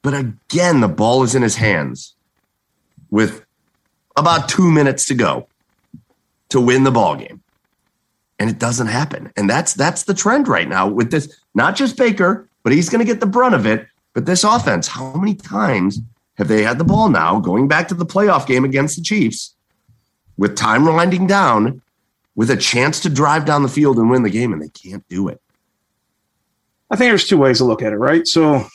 But 0.00 0.14
again, 0.14 0.80
the 0.80 0.88
ball 0.88 1.22
is 1.22 1.34
in 1.34 1.42
his 1.42 1.56
hands 1.56 2.14
with 3.10 3.44
about 4.16 4.48
two 4.48 4.70
minutes 4.70 5.04
to 5.06 5.14
go 5.14 5.46
to 6.52 6.60
win 6.60 6.84
the 6.84 6.90
ball 6.90 7.16
game. 7.16 7.42
And 8.38 8.48
it 8.48 8.58
doesn't 8.58 8.86
happen. 8.86 9.32
And 9.36 9.48
that's 9.48 9.74
that's 9.74 10.04
the 10.04 10.14
trend 10.14 10.48
right 10.48 10.68
now 10.68 10.88
with 10.88 11.10
this, 11.10 11.38
not 11.54 11.76
just 11.76 11.96
Baker, 11.96 12.48
but 12.62 12.72
he's 12.72 12.88
going 12.88 13.04
to 13.04 13.10
get 13.10 13.20
the 13.20 13.26
brunt 13.26 13.54
of 13.54 13.66
it. 13.66 13.86
But 14.14 14.26
this 14.26 14.44
offense, 14.44 14.88
how 14.88 15.14
many 15.14 15.34
times 15.34 16.00
have 16.34 16.48
they 16.48 16.62
had 16.62 16.78
the 16.78 16.84
ball 16.84 17.08
now 17.08 17.40
going 17.40 17.68
back 17.68 17.88
to 17.88 17.94
the 17.94 18.06
playoff 18.06 18.46
game 18.46 18.64
against 18.64 18.96
the 18.96 19.02
Chiefs 19.02 19.54
with 20.36 20.56
time 20.56 20.84
winding 20.86 21.26
down 21.26 21.82
with 22.34 22.50
a 22.50 22.56
chance 22.56 23.00
to 23.00 23.10
drive 23.10 23.44
down 23.44 23.62
the 23.62 23.68
field 23.68 23.98
and 23.98 24.10
win 24.10 24.22
the 24.22 24.30
game 24.30 24.52
and 24.52 24.62
they 24.62 24.70
can't 24.70 25.06
do 25.08 25.28
it? 25.28 25.40
I 26.90 26.96
think 26.96 27.10
there's 27.10 27.28
two 27.28 27.38
ways 27.38 27.58
to 27.58 27.64
look 27.64 27.82
at 27.82 27.92
it, 27.92 27.96
right? 27.96 28.26
So 28.26 28.66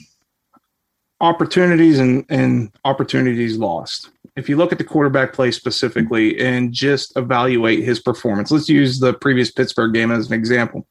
opportunities 1.20 2.00
and, 2.00 2.26
and 2.30 2.72
opportunities 2.86 3.58
lost. 3.58 4.10
If 4.38 4.48
you 4.48 4.56
look 4.56 4.72
at 4.72 4.78
the 4.78 4.84
quarterback 4.84 5.34
play 5.34 5.50
specifically 5.50 6.40
and 6.40 6.72
just 6.72 7.18
evaluate 7.18 7.84
his 7.84 8.00
performance, 8.00 8.52
let's 8.52 8.70
use 8.70 9.00
the 9.00 9.16
previous 9.16 9.52
Pittsburgh 9.52 9.94
game 9.94 10.12
as 10.12 10.28
an 10.28 10.34
example. 10.34 10.88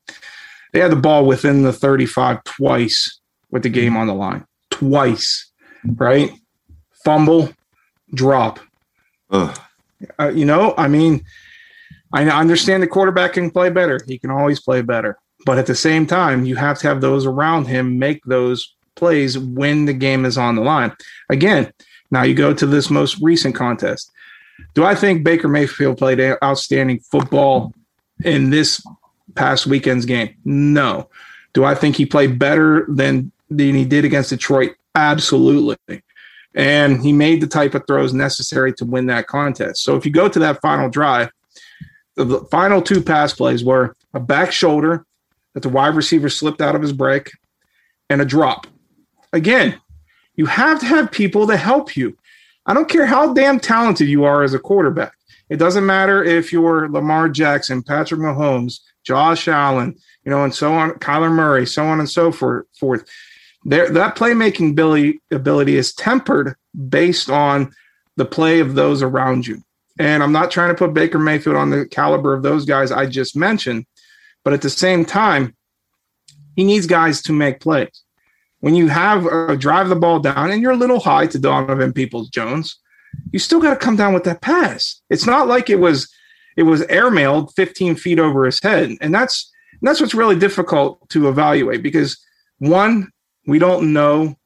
They 0.72 0.80
had 0.80 0.90
the 0.90 0.96
ball 0.96 1.24
within 1.24 1.62
the 1.62 1.72
35 1.72 2.42
twice 2.42 3.20
with 3.52 3.62
the 3.62 3.68
game 3.68 3.96
on 3.96 4.08
the 4.08 4.14
line. 4.14 4.44
Twice, 4.70 5.52
right? 5.84 6.32
Fumble, 7.04 7.50
drop. 8.12 8.58
Uh, 9.30 9.54
you 10.34 10.44
know, 10.44 10.74
I 10.76 10.88
mean, 10.88 11.24
I 12.12 12.24
understand 12.24 12.82
the 12.82 12.88
quarterback 12.88 13.34
can 13.34 13.52
play 13.52 13.70
better. 13.70 14.00
He 14.08 14.18
can 14.18 14.32
always 14.32 14.60
play 14.60 14.82
better. 14.82 15.18
But 15.44 15.58
at 15.58 15.66
the 15.66 15.76
same 15.76 16.04
time, 16.04 16.44
you 16.44 16.56
have 16.56 16.80
to 16.80 16.88
have 16.88 17.00
those 17.00 17.24
around 17.24 17.66
him 17.66 17.98
make 17.98 18.24
those 18.24 18.74
plays 18.96 19.38
when 19.38 19.84
the 19.84 19.92
game 19.92 20.24
is 20.24 20.36
on 20.36 20.56
the 20.56 20.62
line. 20.62 20.92
Again, 21.30 21.72
now 22.10 22.22
you 22.22 22.34
go 22.34 22.54
to 22.54 22.66
this 22.66 22.90
most 22.90 23.18
recent 23.20 23.54
contest. 23.54 24.10
Do 24.74 24.84
I 24.84 24.94
think 24.94 25.24
Baker 25.24 25.48
Mayfield 25.48 25.98
played 25.98 26.20
outstanding 26.42 27.00
football 27.00 27.74
in 28.24 28.50
this 28.50 28.84
past 29.34 29.66
weekend's 29.66 30.06
game? 30.06 30.34
No. 30.44 31.08
Do 31.52 31.64
I 31.64 31.74
think 31.74 31.96
he 31.96 32.06
played 32.06 32.38
better 32.38 32.86
than, 32.88 33.32
than 33.50 33.74
he 33.74 33.84
did 33.84 34.04
against 34.04 34.30
Detroit? 34.30 34.74
Absolutely. 34.94 35.76
And 36.54 37.02
he 37.02 37.12
made 37.12 37.42
the 37.42 37.46
type 37.46 37.74
of 37.74 37.86
throws 37.86 38.14
necessary 38.14 38.72
to 38.74 38.84
win 38.84 39.06
that 39.06 39.26
contest. 39.26 39.82
So 39.82 39.96
if 39.96 40.06
you 40.06 40.12
go 40.12 40.28
to 40.28 40.38
that 40.38 40.60
final 40.62 40.88
drive, 40.88 41.30
the 42.14 42.40
final 42.50 42.80
two 42.80 43.02
pass 43.02 43.34
plays 43.34 43.62
were 43.62 43.94
a 44.14 44.20
back 44.20 44.52
shoulder 44.52 45.04
that 45.52 45.62
the 45.62 45.68
wide 45.68 45.94
receiver 45.94 46.30
slipped 46.30 46.62
out 46.62 46.74
of 46.74 46.82
his 46.82 46.92
break, 46.92 47.30
and 48.10 48.20
a 48.20 48.24
drop. 48.24 48.66
Again, 49.32 49.80
you 50.36 50.46
have 50.46 50.80
to 50.80 50.86
have 50.86 51.10
people 51.10 51.46
to 51.46 51.56
help 51.56 51.96
you. 51.96 52.16
I 52.66 52.74
don't 52.74 52.88
care 52.88 53.06
how 53.06 53.32
damn 53.32 53.60
talented 53.60 54.08
you 54.08 54.24
are 54.24 54.42
as 54.42 54.54
a 54.54 54.58
quarterback. 54.58 55.12
It 55.48 55.56
doesn't 55.56 55.86
matter 55.86 56.24
if 56.24 56.52
you're 56.52 56.88
Lamar 56.88 57.28
Jackson, 57.28 57.82
Patrick 57.82 58.20
Mahomes, 58.20 58.80
Josh 59.04 59.46
Allen, 59.46 59.96
you 60.24 60.30
know, 60.30 60.42
and 60.42 60.54
so 60.54 60.72
on, 60.72 60.90
Kyler 60.94 61.32
Murray, 61.32 61.66
so 61.66 61.86
on 61.86 62.00
and 62.00 62.10
so 62.10 62.32
forth. 62.32 63.04
There, 63.64 63.88
that 63.90 64.16
playmaking 64.16 64.72
ability, 64.72 65.20
ability 65.30 65.76
is 65.76 65.94
tempered 65.94 66.56
based 66.88 67.30
on 67.30 67.72
the 68.16 68.24
play 68.24 68.60
of 68.60 68.74
those 68.74 69.02
around 69.02 69.46
you. 69.46 69.62
And 69.98 70.22
I'm 70.22 70.32
not 70.32 70.50
trying 70.50 70.68
to 70.68 70.74
put 70.74 70.94
Baker 70.94 71.18
Mayfield 71.18 71.56
on 71.56 71.70
the 71.70 71.86
caliber 71.86 72.34
of 72.34 72.42
those 72.42 72.64
guys 72.64 72.90
I 72.90 73.06
just 73.06 73.36
mentioned, 73.36 73.86
but 74.44 74.52
at 74.52 74.62
the 74.62 74.70
same 74.70 75.04
time, 75.04 75.56
he 76.54 76.64
needs 76.64 76.86
guys 76.86 77.22
to 77.22 77.32
make 77.32 77.60
plays. 77.60 78.02
When 78.60 78.74
you 78.74 78.88
have 78.88 79.26
a 79.26 79.56
drive 79.56 79.88
the 79.88 79.96
ball 79.96 80.18
down 80.18 80.50
and 80.50 80.62
you're 80.62 80.72
a 80.72 80.76
little 80.76 81.00
high 81.00 81.26
to 81.28 81.38
Donovan 81.38 81.92
Peoples 81.92 82.30
Jones, 82.30 82.78
you 83.32 83.38
still 83.38 83.60
got 83.60 83.70
to 83.70 83.76
come 83.76 83.96
down 83.96 84.14
with 84.14 84.24
that 84.24 84.40
pass. 84.40 85.00
It's 85.10 85.26
not 85.26 85.46
like 85.46 85.70
it 85.70 85.78
was 85.78 86.12
it 86.56 86.62
was 86.62 86.82
airmailed 86.82 87.52
15 87.54 87.96
feet 87.96 88.18
over 88.18 88.46
his 88.46 88.62
head, 88.62 88.96
and 89.00 89.14
that's 89.14 89.52
that's 89.82 90.00
what's 90.00 90.14
really 90.14 90.36
difficult 90.36 91.06
to 91.10 91.28
evaluate 91.28 91.82
because 91.82 92.18
one, 92.58 93.10
we 93.46 93.58
don't 93.58 93.92
know 93.92 94.36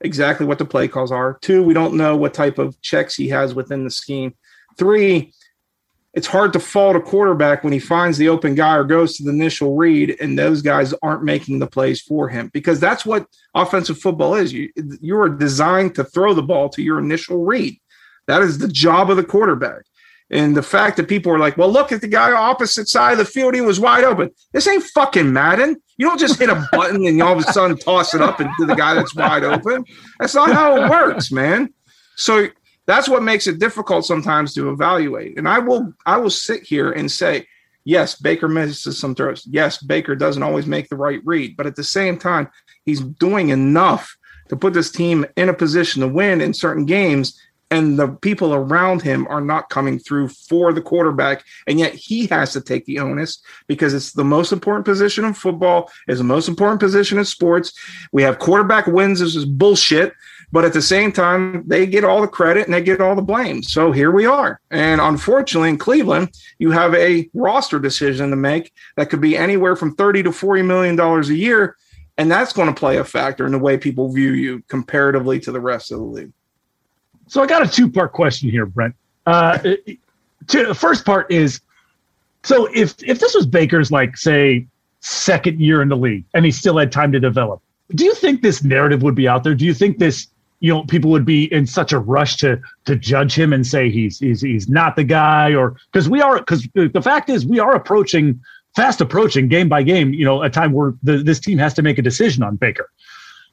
exactly 0.00 0.46
what 0.46 0.58
the 0.58 0.64
play 0.64 0.88
calls 0.88 1.12
are. 1.12 1.38
Two, 1.42 1.62
we 1.62 1.74
don't 1.74 1.94
know 1.94 2.16
what 2.16 2.34
type 2.34 2.58
of 2.58 2.80
checks 2.80 3.14
he 3.14 3.28
has 3.28 3.54
within 3.54 3.84
the 3.84 3.90
scheme. 3.90 4.34
Three, 4.78 5.32
it's 6.14 6.26
hard 6.26 6.52
to 6.52 6.60
fault 6.60 6.96
a 6.96 7.00
quarterback 7.00 7.64
when 7.64 7.72
he 7.72 7.78
finds 7.78 8.18
the 8.18 8.28
open 8.28 8.54
guy 8.54 8.76
or 8.76 8.84
goes 8.84 9.16
to 9.16 9.22
the 9.22 9.30
initial 9.30 9.76
read 9.76 10.16
and 10.20 10.38
those 10.38 10.60
guys 10.60 10.92
aren't 11.02 11.24
making 11.24 11.58
the 11.58 11.66
plays 11.66 12.02
for 12.02 12.28
him 12.28 12.50
because 12.52 12.78
that's 12.78 13.06
what 13.06 13.26
offensive 13.54 13.98
football 13.98 14.34
is. 14.34 14.52
You 14.52 14.70
you 15.00 15.18
are 15.18 15.28
designed 15.28 15.94
to 15.94 16.04
throw 16.04 16.34
the 16.34 16.42
ball 16.42 16.68
to 16.70 16.82
your 16.82 16.98
initial 16.98 17.44
read. 17.44 17.78
That 18.26 18.42
is 18.42 18.58
the 18.58 18.68
job 18.68 19.10
of 19.10 19.16
the 19.16 19.24
quarterback. 19.24 19.84
And 20.30 20.56
the 20.56 20.62
fact 20.62 20.96
that 20.96 21.08
people 21.08 21.30
are 21.30 21.38
like, 21.38 21.58
well, 21.58 21.70
look 21.70 21.92
at 21.92 22.00
the 22.00 22.08
guy 22.08 22.32
opposite 22.32 22.88
side 22.88 23.12
of 23.12 23.18
the 23.18 23.24
field, 23.26 23.54
he 23.54 23.60
was 23.60 23.78
wide 23.78 24.04
open. 24.04 24.30
This 24.52 24.66
ain't 24.66 24.82
fucking 24.82 25.30
Madden. 25.30 25.76
You 25.98 26.08
don't 26.08 26.18
just 26.18 26.38
hit 26.38 26.48
a 26.48 26.66
button 26.72 27.06
and 27.06 27.22
all 27.22 27.34
of 27.34 27.38
a 27.38 27.52
sudden 27.52 27.76
toss 27.76 28.14
it 28.14 28.22
up 28.22 28.40
into 28.40 28.64
the 28.64 28.74
guy 28.74 28.94
that's 28.94 29.14
wide 29.14 29.44
open. 29.44 29.84
That's 30.18 30.34
not 30.34 30.50
how 30.50 30.76
it 30.76 30.88
works, 30.88 31.30
man. 31.30 31.72
So 32.16 32.48
that's 32.86 33.08
what 33.08 33.22
makes 33.22 33.46
it 33.46 33.58
difficult 33.58 34.04
sometimes 34.04 34.54
to 34.54 34.70
evaluate. 34.70 35.38
And 35.38 35.48
I 35.48 35.58
will 35.58 35.92
I 36.06 36.16
will 36.16 36.30
sit 36.30 36.62
here 36.62 36.92
and 36.92 37.10
say, 37.10 37.46
yes, 37.84 38.16
Baker 38.16 38.48
misses 38.48 38.98
some 38.98 39.14
throws. 39.14 39.46
Yes, 39.48 39.82
Baker 39.82 40.14
doesn't 40.14 40.42
always 40.42 40.66
make 40.66 40.88
the 40.88 40.96
right 40.96 41.20
read, 41.24 41.56
but 41.56 41.66
at 41.66 41.76
the 41.76 41.84
same 41.84 42.18
time, 42.18 42.50
he's 42.84 43.00
doing 43.00 43.50
enough 43.50 44.16
to 44.48 44.56
put 44.56 44.74
this 44.74 44.90
team 44.90 45.24
in 45.36 45.48
a 45.48 45.54
position 45.54 46.02
to 46.02 46.08
win 46.08 46.40
in 46.40 46.52
certain 46.54 46.84
games. 46.84 47.40
And 47.70 47.98
the 47.98 48.08
people 48.08 48.52
around 48.52 49.00
him 49.00 49.26
are 49.28 49.40
not 49.40 49.70
coming 49.70 49.98
through 49.98 50.28
for 50.28 50.74
the 50.74 50.82
quarterback. 50.82 51.42
And 51.66 51.78
yet 51.78 51.94
he 51.94 52.26
has 52.26 52.52
to 52.52 52.60
take 52.60 52.84
the 52.84 52.98
onus 52.98 53.42
because 53.66 53.94
it's 53.94 54.12
the 54.12 54.24
most 54.24 54.52
important 54.52 54.84
position 54.84 55.24
in 55.24 55.32
football. 55.32 55.90
Is 56.06 56.18
the 56.18 56.24
most 56.24 56.48
important 56.48 56.80
position 56.80 57.16
in 57.16 57.24
sports. 57.24 57.72
We 58.12 58.20
have 58.24 58.38
quarterback 58.38 58.86
wins. 58.88 59.20
This 59.20 59.34
is 59.34 59.46
bullshit 59.46 60.12
but 60.52 60.66
at 60.66 60.74
the 60.74 60.82
same 60.82 61.10
time, 61.10 61.66
they 61.66 61.86
get 61.86 62.04
all 62.04 62.20
the 62.20 62.28
credit 62.28 62.66
and 62.66 62.74
they 62.74 62.82
get 62.82 63.00
all 63.00 63.16
the 63.16 63.22
blame. 63.22 63.62
So 63.62 63.90
here 63.90 64.10
we 64.10 64.26
are. 64.26 64.60
And 64.70 65.00
unfortunately, 65.00 65.70
in 65.70 65.78
Cleveland, 65.78 66.30
you 66.58 66.70
have 66.70 66.94
a 66.94 67.28
roster 67.32 67.78
decision 67.78 68.28
to 68.30 68.36
make 68.36 68.72
that 68.96 69.08
could 69.08 69.22
be 69.22 69.36
anywhere 69.36 69.74
from 69.74 69.94
30 69.94 70.24
to 70.24 70.32
40 70.32 70.62
million 70.62 70.94
dollars 70.94 71.30
a 71.30 71.34
year. 71.34 71.76
And 72.18 72.30
that's 72.30 72.52
going 72.52 72.68
to 72.68 72.74
play 72.74 72.98
a 72.98 73.04
factor 73.04 73.46
in 73.46 73.52
the 73.52 73.58
way 73.58 73.78
people 73.78 74.12
view 74.12 74.32
you 74.32 74.62
comparatively 74.68 75.40
to 75.40 75.50
the 75.50 75.60
rest 75.60 75.90
of 75.90 75.98
the 75.98 76.04
league. 76.04 76.32
So 77.26 77.42
I 77.42 77.46
got 77.46 77.62
a 77.62 77.68
two 77.68 77.90
part 77.90 78.12
question 78.12 78.50
here, 78.50 78.66
Brent. 78.66 78.94
Uh, 79.24 79.56
to, 79.56 80.66
the 80.66 80.74
first 80.74 81.06
part 81.06 81.30
is 81.32 81.62
so 82.44 82.68
if 82.74 83.02
if 83.02 83.20
this 83.20 83.34
was 83.34 83.46
Baker's 83.46 83.90
like 83.90 84.18
say 84.18 84.66
second 85.00 85.60
year 85.60 85.80
in 85.80 85.88
the 85.88 85.96
league 85.96 86.24
and 86.34 86.44
he 86.44 86.50
still 86.50 86.76
had 86.76 86.92
time 86.92 87.10
to 87.12 87.20
develop, 87.20 87.62
do 87.94 88.04
you 88.04 88.14
think 88.14 88.42
this 88.42 88.62
narrative 88.62 89.02
would 89.02 89.14
be 89.14 89.26
out 89.26 89.44
there? 89.44 89.54
Do 89.54 89.64
you 89.64 89.72
think 89.72 89.98
this 89.98 90.28
you 90.62 90.72
know 90.72 90.84
people 90.84 91.10
would 91.10 91.24
be 91.24 91.52
in 91.52 91.66
such 91.66 91.92
a 91.92 91.98
rush 91.98 92.36
to 92.36 92.58
to 92.84 92.94
judge 92.94 93.34
him 93.34 93.52
and 93.52 93.66
say 93.66 93.90
he's 93.90 94.20
he's 94.20 94.40
he's 94.40 94.68
not 94.68 94.94
the 94.94 95.04
guy 95.04 95.52
or 95.54 95.76
because 95.92 96.08
we 96.08 96.22
are 96.22 96.38
because 96.38 96.66
the 96.74 97.02
fact 97.02 97.28
is 97.28 97.44
we 97.44 97.58
are 97.58 97.74
approaching 97.74 98.40
fast 98.76 99.00
approaching 99.00 99.48
game 99.48 99.68
by 99.68 99.82
game 99.82 100.14
you 100.14 100.24
know 100.24 100.42
a 100.42 100.48
time 100.48 100.72
where 100.72 100.94
the, 101.02 101.18
this 101.18 101.40
team 101.40 101.58
has 101.58 101.74
to 101.74 101.82
make 101.82 101.98
a 101.98 102.02
decision 102.02 102.42
on 102.42 102.56
Baker. 102.56 102.88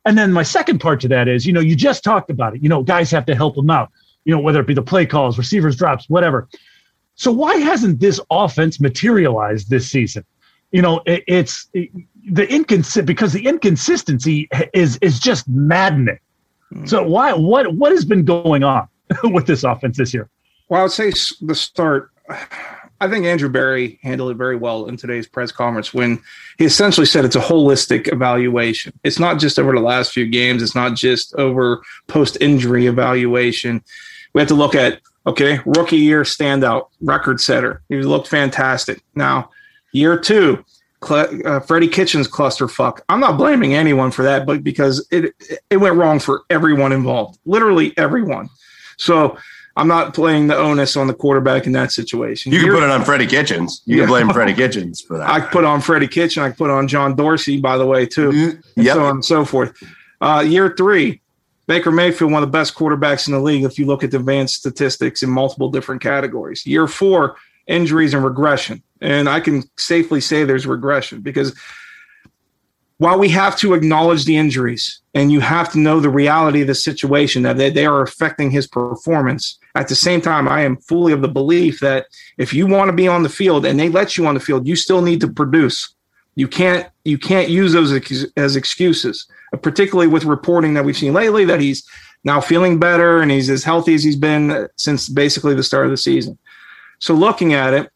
And 0.06 0.18
then 0.18 0.31
my 0.31 0.44
second 0.44 0.80
part 0.80 1.02
to 1.02 1.07
that 1.10 1.27
is 1.27 1.48
you 1.48 1.52
know 1.52 1.60
you 1.60 1.76
just 1.76 2.03
talked 2.03 2.30
about 2.30 2.56
it 2.56 2.61
you 2.61 2.69
know 2.69 2.84
guys 2.84 3.10
have 3.10 3.26
to 3.26 3.36
help 3.36 3.57
him 3.57 3.72
out 3.72 3.91
you 4.23 4.34
know 4.34 4.40
whether 4.40 4.60
it 4.60 4.68
be 4.68 4.76
the 4.76 4.84
play 4.84 5.06
calls 5.06 5.38
receivers 5.38 5.76
drops 5.76 6.07
whatever. 6.10 6.48
So 7.15 7.31
why 7.31 7.57
hasn't 7.57 7.99
this 7.99 8.22
offense 8.30 8.80
materialized 8.80 9.69
this 9.69 9.90
season? 9.90 10.23
You 10.72 10.84
know 10.84 11.02
it, 11.07 11.23
it's 11.27 11.68
it, 11.73 11.90
the 12.31 12.48
inconsistent 12.48 13.07
because 13.07 13.34
the 13.34 13.48
inconsistency 13.48 14.48
is 14.76 14.99
is 15.02 15.19
just 15.19 15.48
maddening 15.49 16.19
so 16.85 17.03
why 17.03 17.33
what 17.33 17.73
what 17.75 17.91
has 17.91 18.05
been 18.05 18.25
going 18.25 18.63
on 18.63 18.87
with 19.23 19.47
this 19.47 19.63
offense 19.63 19.97
this 19.97 20.13
year? 20.13 20.29
Well, 20.69 20.81
I 20.81 20.83
would 20.83 20.91
say 20.91 21.11
the 21.41 21.55
start. 21.55 22.11
I 23.01 23.07
think 23.07 23.25
Andrew 23.25 23.47
Berry 23.47 23.97
handled 24.03 24.31
it 24.31 24.37
very 24.37 24.57
well 24.57 24.85
in 24.87 24.97
today's 24.97 25.25
press 25.25 25.53
conference 25.53 25.93
when 25.93 26.21
he 26.57 26.65
essentially 26.65 27.05
said 27.05 27.23
it's 27.23 27.35
a 27.35 27.39
holistic 27.39 28.11
evaluation. 28.11 28.91
It's 29.03 29.19
not 29.19 29.39
just 29.39 29.57
over 29.57 29.71
the 29.71 29.79
last 29.79 30.11
few 30.11 30.27
games. 30.27 30.61
It's 30.61 30.75
not 30.75 30.95
just 30.95 31.33
over 31.35 31.81
post 32.07 32.37
injury 32.41 32.87
evaluation. 32.87 33.81
We 34.33 34.41
have 34.41 34.49
to 34.49 34.55
look 34.55 34.75
at 34.75 34.99
okay, 35.25 35.59
rookie 35.65 35.97
year 35.97 36.23
standout, 36.23 36.89
record 37.01 37.39
setter. 37.39 37.81
He 37.89 37.95
looked 37.97 38.27
fantastic. 38.27 39.01
Now, 39.15 39.49
year 39.91 40.17
two, 40.17 40.63
uh, 41.01 41.59
Freddie 41.61 41.88
Kitchens 41.88 42.27
clusterfuck. 42.27 43.01
I'm 43.09 43.19
not 43.19 43.38
blaming 43.38 43.73
anyone 43.73 44.11
for 44.11 44.23
that, 44.23 44.45
but 44.45 44.63
because 44.63 45.07
it 45.11 45.34
it 45.69 45.77
went 45.77 45.95
wrong 45.95 46.19
for 46.19 46.43
everyone 46.49 46.91
involved, 46.91 47.39
literally 47.45 47.97
everyone. 47.97 48.49
So 48.97 49.38
I'm 49.76 49.88
not 49.88 50.13
playing 50.13 50.47
the 50.47 50.57
onus 50.57 50.97
on 50.97 51.07
the 51.07 51.13
quarterback 51.13 51.65
in 51.65 51.71
that 51.71 51.93
situation. 51.93 52.51
You 52.51 52.59
can 52.59 52.71
put 52.71 52.84
it 52.84 52.89
on 52.89 53.05
Freddie 53.05 53.27
Kitchens. 53.27 53.81
You 53.85 53.97
yeah. 53.97 54.03
can 54.03 54.09
blame 54.09 54.30
Freddie 54.34 54.53
Kitchens 54.53 54.99
for 54.99 55.17
that. 55.17 55.30
I 55.30 55.39
put 55.39 55.63
on 55.63 55.80
Freddie 55.80 56.07
Kitchen. 56.07 56.43
I 56.43 56.51
put 56.51 56.69
on 56.69 56.88
John 56.88 57.15
Dorsey, 57.15 57.61
by 57.61 57.77
the 57.77 57.85
way, 57.85 58.05
too. 58.05 58.31
Mm-hmm. 58.31 58.81
Yep. 58.81 58.85
And 58.85 58.88
so 58.88 59.05
on 59.05 59.11
and 59.11 59.26
so 59.26 59.45
forth. 59.45 59.81
Uh, 60.19 60.43
year 60.45 60.73
three, 60.77 61.21
Baker 61.67 61.91
Mayfield, 61.91 62.31
one 62.31 62.43
of 62.43 62.49
the 62.49 62.57
best 62.57 62.76
quarterbacks 62.76 63.27
in 63.27 63.34
the 63.34 63.39
league, 63.39 63.63
if 63.63 63.80
you 63.80 63.85
look 63.85 64.03
at 64.03 64.11
the 64.11 64.17
advanced 64.17 64.55
statistics 64.55 65.23
in 65.23 65.30
multiple 65.30 65.69
different 65.69 66.01
categories. 66.01 66.65
Year 66.65 66.88
four, 66.88 67.38
injuries 67.67 68.13
and 68.13 68.26
regression. 68.26 68.84
And 69.01 69.30
I 69.30 69.39
can 69.39 69.63
safely 69.77 70.21
say 70.21 70.43
there's 70.43 70.67
regression 70.67 71.21
because 71.21 71.57
while 72.99 73.17
we 73.17 73.30
have 73.30 73.57
to 73.57 73.73
acknowledge 73.73 74.26
the 74.26 74.35
injuries 74.35 75.01
and 75.13 75.31
you 75.31 75.39
have 75.39 75.71
to 75.71 75.80
know 75.80 76.01
the 76.01 76.09
reality 76.09 76.61
of 76.61 76.67
the 76.67 76.76
situation 76.76 77.43
that 77.43 77.57
they, 77.57 77.69
they 77.69 77.85
are 77.85 78.01
affecting 78.01 78.51
his 78.51 78.67
performance 78.67 79.57
at 79.76 79.88
the 79.88 79.95
same 79.95 80.21
time 80.21 80.47
i 80.47 80.61
am 80.61 80.77
fully 80.77 81.13
of 81.13 81.21
the 81.21 81.27
belief 81.27 81.80
that 81.80 82.05
if 82.38 82.53
you 82.53 82.67
want 82.67 82.89
to 82.89 82.95
be 82.95 83.07
on 83.07 83.23
the 83.23 83.30
field 83.30 83.65
and 83.65 83.80
they 83.80 83.89
let 83.89 84.17
you 84.17 84.27
on 84.27 84.34
the 84.34 84.39
field 84.39 84.67
you 84.67 84.76
still 84.76 85.01
need 85.01 85.21
to 85.21 85.27
produce. 85.27 85.95
You 86.35 86.47
can't 86.47 86.88
you 87.03 87.17
can't 87.17 87.49
use 87.49 87.73
those 87.73 87.91
as 88.38 88.55
excuses 88.55 89.27
uh, 89.53 89.57
particularly 89.57 90.07
with 90.07 90.26
reporting 90.26 90.73
that 90.76 90.85
we've 90.85 90.97
seen 90.97 91.13
lately 91.13 91.45
that 91.45 91.59
he's 91.59 91.88
now 92.23 92.39
feeling 92.39 92.80
better 92.80 93.21
and 93.21 93.31
he's 93.31 93.49
as 93.49 93.63
healthy 93.63 93.93
as 93.93 94.03
he's 94.03 94.15
been 94.15 94.67
since 94.76 95.09
basically 95.09 95.53
the 95.53 95.63
start 95.63 95.85
of 95.85 95.91
the 95.91 95.97
season. 95.97 96.38
So 96.99 97.13
looking 97.13 97.53
at 97.53 97.73
it 97.73 97.91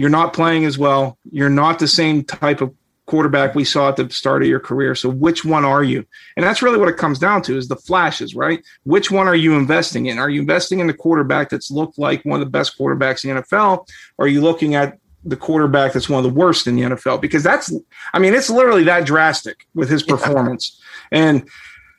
you're 0.00 0.08
not 0.08 0.32
playing 0.32 0.64
as 0.64 0.78
well 0.78 1.18
you're 1.30 1.50
not 1.50 1.78
the 1.78 1.86
same 1.86 2.24
type 2.24 2.62
of 2.62 2.74
quarterback 3.10 3.56
we 3.56 3.64
saw 3.64 3.88
at 3.88 3.96
the 3.96 4.08
start 4.08 4.40
of 4.40 4.48
your 4.48 4.60
career. 4.60 4.94
So 4.94 5.08
which 5.08 5.44
one 5.44 5.64
are 5.64 5.82
you? 5.82 6.06
And 6.36 6.46
that's 6.46 6.62
really 6.62 6.78
what 6.78 6.88
it 6.88 6.96
comes 6.96 7.18
down 7.18 7.42
to 7.42 7.56
is 7.56 7.66
the 7.66 7.74
flashes, 7.74 8.36
right? 8.36 8.64
Which 8.84 9.10
one 9.10 9.26
are 9.26 9.34
you 9.34 9.56
investing 9.56 10.06
in? 10.06 10.20
Are 10.20 10.30
you 10.30 10.40
investing 10.40 10.78
in 10.78 10.86
the 10.86 10.94
quarterback 10.94 11.50
that's 11.50 11.72
looked 11.72 11.98
like 11.98 12.24
one 12.24 12.40
of 12.40 12.46
the 12.46 12.50
best 12.50 12.78
quarterbacks 12.78 13.24
in 13.24 13.34
the 13.34 13.42
NFL? 13.42 13.88
Or 14.16 14.26
are 14.26 14.28
you 14.28 14.40
looking 14.40 14.76
at 14.76 14.96
the 15.24 15.36
quarterback 15.36 15.92
that's 15.92 16.08
one 16.08 16.24
of 16.24 16.32
the 16.32 16.38
worst 16.38 16.68
in 16.68 16.76
the 16.76 16.82
NFL? 16.82 17.20
Because 17.20 17.42
that's, 17.42 17.74
I 18.14 18.20
mean, 18.20 18.32
it's 18.32 18.48
literally 18.48 18.84
that 18.84 19.06
drastic 19.06 19.66
with 19.74 19.90
his 19.90 20.04
performance. 20.04 20.80
Yeah. 21.10 21.18
And 21.18 21.48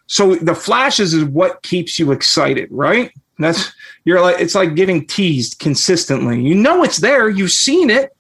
so 0.08 0.36
the 0.36 0.56
flashes 0.56 1.14
is 1.14 1.26
what 1.26 1.62
keeps 1.62 2.00
you 2.00 2.14
excited, 2.14 2.70
right? 2.72 3.12
That's 3.40 3.72
you're 4.06 4.22
like 4.22 4.40
it's 4.40 4.56
like 4.56 4.76
getting 4.76 5.06
teased 5.06 5.60
consistently. 5.60 6.42
You 6.42 6.56
know 6.56 6.84
it's 6.84 6.98
there, 6.98 7.30
you've 7.30 7.52
seen 7.52 7.90
it, 7.90 8.16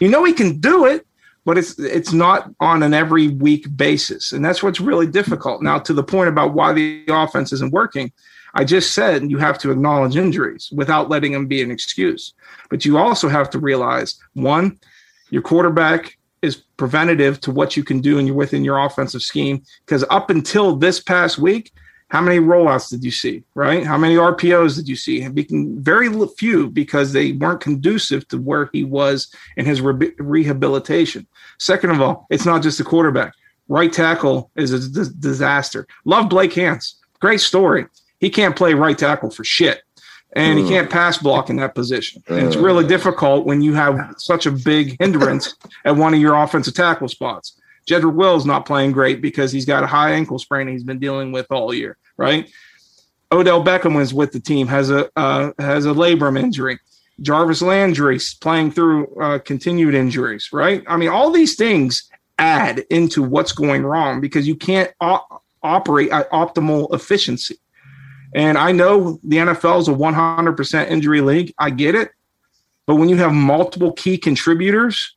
you 0.00 0.08
know 0.08 0.24
he 0.24 0.32
can 0.32 0.58
do 0.60 0.86
it, 0.86 1.06
but 1.44 1.58
it's 1.58 1.78
it's 1.78 2.12
not 2.12 2.50
on 2.60 2.82
an 2.82 2.94
every 2.94 3.28
week 3.28 3.76
basis. 3.76 4.32
And 4.32 4.44
that's 4.44 4.62
what's 4.62 4.80
really 4.80 5.06
difficult. 5.06 5.62
Now 5.62 5.78
to 5.80 5.92
the 5.92 6.04
point 6.04 6.28
about 6.28 6.54
why 6.54 6.72
the 6.72 7.04
offense 7.08 7.52
isn't 7.52 7.72
working 7.72 8.12
i 8.54 8.64
just 8.64 8.92
said 8.92 9.30
you 9.30 9.38
have 9.38 9.58
to 9.58 9.70
acknowledge 9.70 10.16
injuries 10.16 10.70
without 10.72 11.08
letting 11.08 11.32
them 11.32 11.46
be 11.46 11.62
an 11.62 11.70
excuse. 11.70 12.34
But 12.70 12.84
you 12.84 12.98
also 12.98 13.28
have 13.28 13.50
to 13.50 13.58
realize 13.58 14.18
one 14.34 14.78
your 15.30 15.42
quarterback 15.42 16.18
is 16.42 16.56
preventative 16.76 17.40
to 17.40 17.50
what 17.50 17.76
you 17.76 17.82
can 17.82 18.00
do 18.00 18.18
and 18.18 18.26
you're 18.26 18.36
within 18.36 18.64
your 18.64 18.78
offensive 18.78 19.22
scheme. 19.22 19.62
Because 19.86 20.04
up 20.10 20.28
until 20.28 20.76
this 20.76 21.00
past 21.00 21.38
week 21.38 21.72
how 22.12 22.20
many 22.20 22.38
rollouts 22.38 22.90
did 22.90 23.02
you 23.02 23.10
see 23.10 23.42
right? 23.54 23.84
How 23.84 23.96
many 23.96 24.16
rpos 24.16 24.76
did 24.76 24.86
you 24.86 24.96
see? 24.96 25.26
Very 25.80 26.10
few 26.36 26.68
because 26.68 27.12
they 27.12 27.32
weren't 27.32 27.62
conducive 27.62 28.28
to 28.28 28.36
where 28.36 28.68
he 28.72 28.84
was 28.84 29.34
in 29.56 29.64
his 29.64 29.80
re- 29.80 30.12
rehabilitation. 30.18 31.26
Second 31.58 31.90
of 31.90 32.02
all 32.02 32.26
it's 32.28 32.44
not 32.44 32.62
just 32.62 32.78
the 32.78 32.84
quarterback. 32.84 33.32
Right 33.68 33.92
tackle 33.92 34.50
is 34.56 34.72
a 34.72 34.80
d- 34.88 35.10
disaster. 35.18 35.86
Love 36.04 36.28
blake 36.28 36.52
hance 36.52 37.00
great 37.20 37.40
story. 37.40 37.86
He 38.18 38.28
can't 38.28 38.54
play 38.54 38.74
right 38.74 38.98
tackle 38.98 39.30
for 39.30 39.44
shit 39.44 39.82
and 40.34 40.58
he 40.58 40.64
mm. 40.64 40.68
can't 40.68 40.90
pass 40.90 41.16
block 41.18 41.48
in 41.48 41.56
that 41.56 41.74
position. 41.74 42.22
And 42.28 42.46
it's 42.46 42.56
mm. 42.56 42.64
really 42.64 42.86
difficult 42.86 43.46
when 43.46 43.62
you 43.62 43.72
have 43.74 44.14
such 44.18 44.44
a 44.44 44.50
big 44.50 44.96
hindrance 45.00 45.54
at 45.86 45.96
one 45.96 46.12
of 46.12 46.20
your 46.20 46.34
offensive 46.34 46.74
tackle 46.74 47.08
spots. 47.08 47.58
Jedrick 47.88 48.14
Wills 48.14 48.46
not 48.46 48.66
playing 48.66 48.92
great 48.92 49.20
because 49.20 49.50
he's 49.50 49.64
got 49.64 49.82
a 49.82 49.86
high 49.86 50.12
ankle 50.12 50.38
sprain 50.38 50.68
he's 50.68 50.84
been 50.84 50.98
dealing 50.98 51.32
with 51.32 51.46
all 51.50 51.74
year 51.74 51.96
right? 52.22 52.48
Odell 53.32 53.64
Beckham 53.64 53.96
was 53.96 54.14
with 54.14 54.32
the 54.32 54.40
team, 54.40 54.68
has 54.68 54.90
a 54.90 55.10
uh, 55.16 55.52
has 55.58 55.86
a 55.86 55.90
labrum 55.90 56.38
injury. 56.38 56.78
Jarvis 57.20 57.62
Landry 57.62 58.18
playing 58.40 58.70
through 58.70 59.14
uh, 59.16 59.38
continued 59.38 59.94
injuries, 59.94 60.50
right? 60.52 60.82
I 60.86 60.96
mean, 60.96 61.08
all 61.08 61.30
these 61.30 61.56
things 61.56 62.10
add 62.38 62.80
into 62.90 63.22
what's 63.22 63.52
going 63.52 63.84
wrong 63.84 64.20
because 64.20 64.48
you 64.48 64.56
can't 64.56 64.90
op- 65.00 65.42
operate 65.62 66.10
at 66.10 66.30
optimal 66.30 66.92
efficiency. 66.94 67.56
And 68.34 68.56
I 68.56 68.72
know 68.72 69.20
the 69.22 69.36
NFL 69.36 69.80
is 69.80 69.88
a 69.88 69.92
100% 69.92 70.90
injury 70.90 71.20
league. 71.20 71.52
I 71.58 71.70
get 71.70 71.94
it. 71.94 72.10
But 72.86 72.96
when 72.96 73.08
you 73.08 73.16
have 73.16 73.32
multiple 73.32 73.92
key 73.92 74.16
contributors 74.16 75.14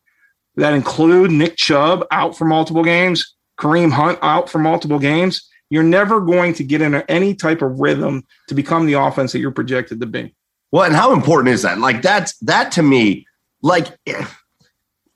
that 0.56 0.74
include 0.74 1.32
Nick 1.32 1.56
Chubb 1.56 2.06
out 2.12 2.38
for 2.38 2.46
multiple 2.46 2.84
games, 2.84 3.36
Kareem 3.58 3.92
Hunt 3.92 4.20
out 4.22 4.50
for 4.50 4.60
multiple 4.60 5.00
games, 5.00 5.50
you're 5.76 5.84
never 5.84 6.22
going 6.22 6.54
to 6.54 6.64
get 6.64 6.82
in 6.82 6.96
any 6.96 7.36
type 7.36 7.62
of 7.62 7.80
rhythm 7.80 8.26
to 8.48 8.56
become 8.56 8.86
the 8.86 8.94
offense 8.94 9.32
that 9.34 9.40
you're 9.40 9.52
projected 9.52 10.00
to 10.00 10.06
be. 10.06 10.34
Well, 10.72 10.84
and 10.84 10.96
how 10.96 11.14
important 11.14 11.54
is 11.54 11.62
that? 11.62 11.78
Like 11.80 12.02
that's 12.02 12.38
that 12.40 12.72
to 12.74 12.82
me, 12.82 13.28
like 13.62 13.88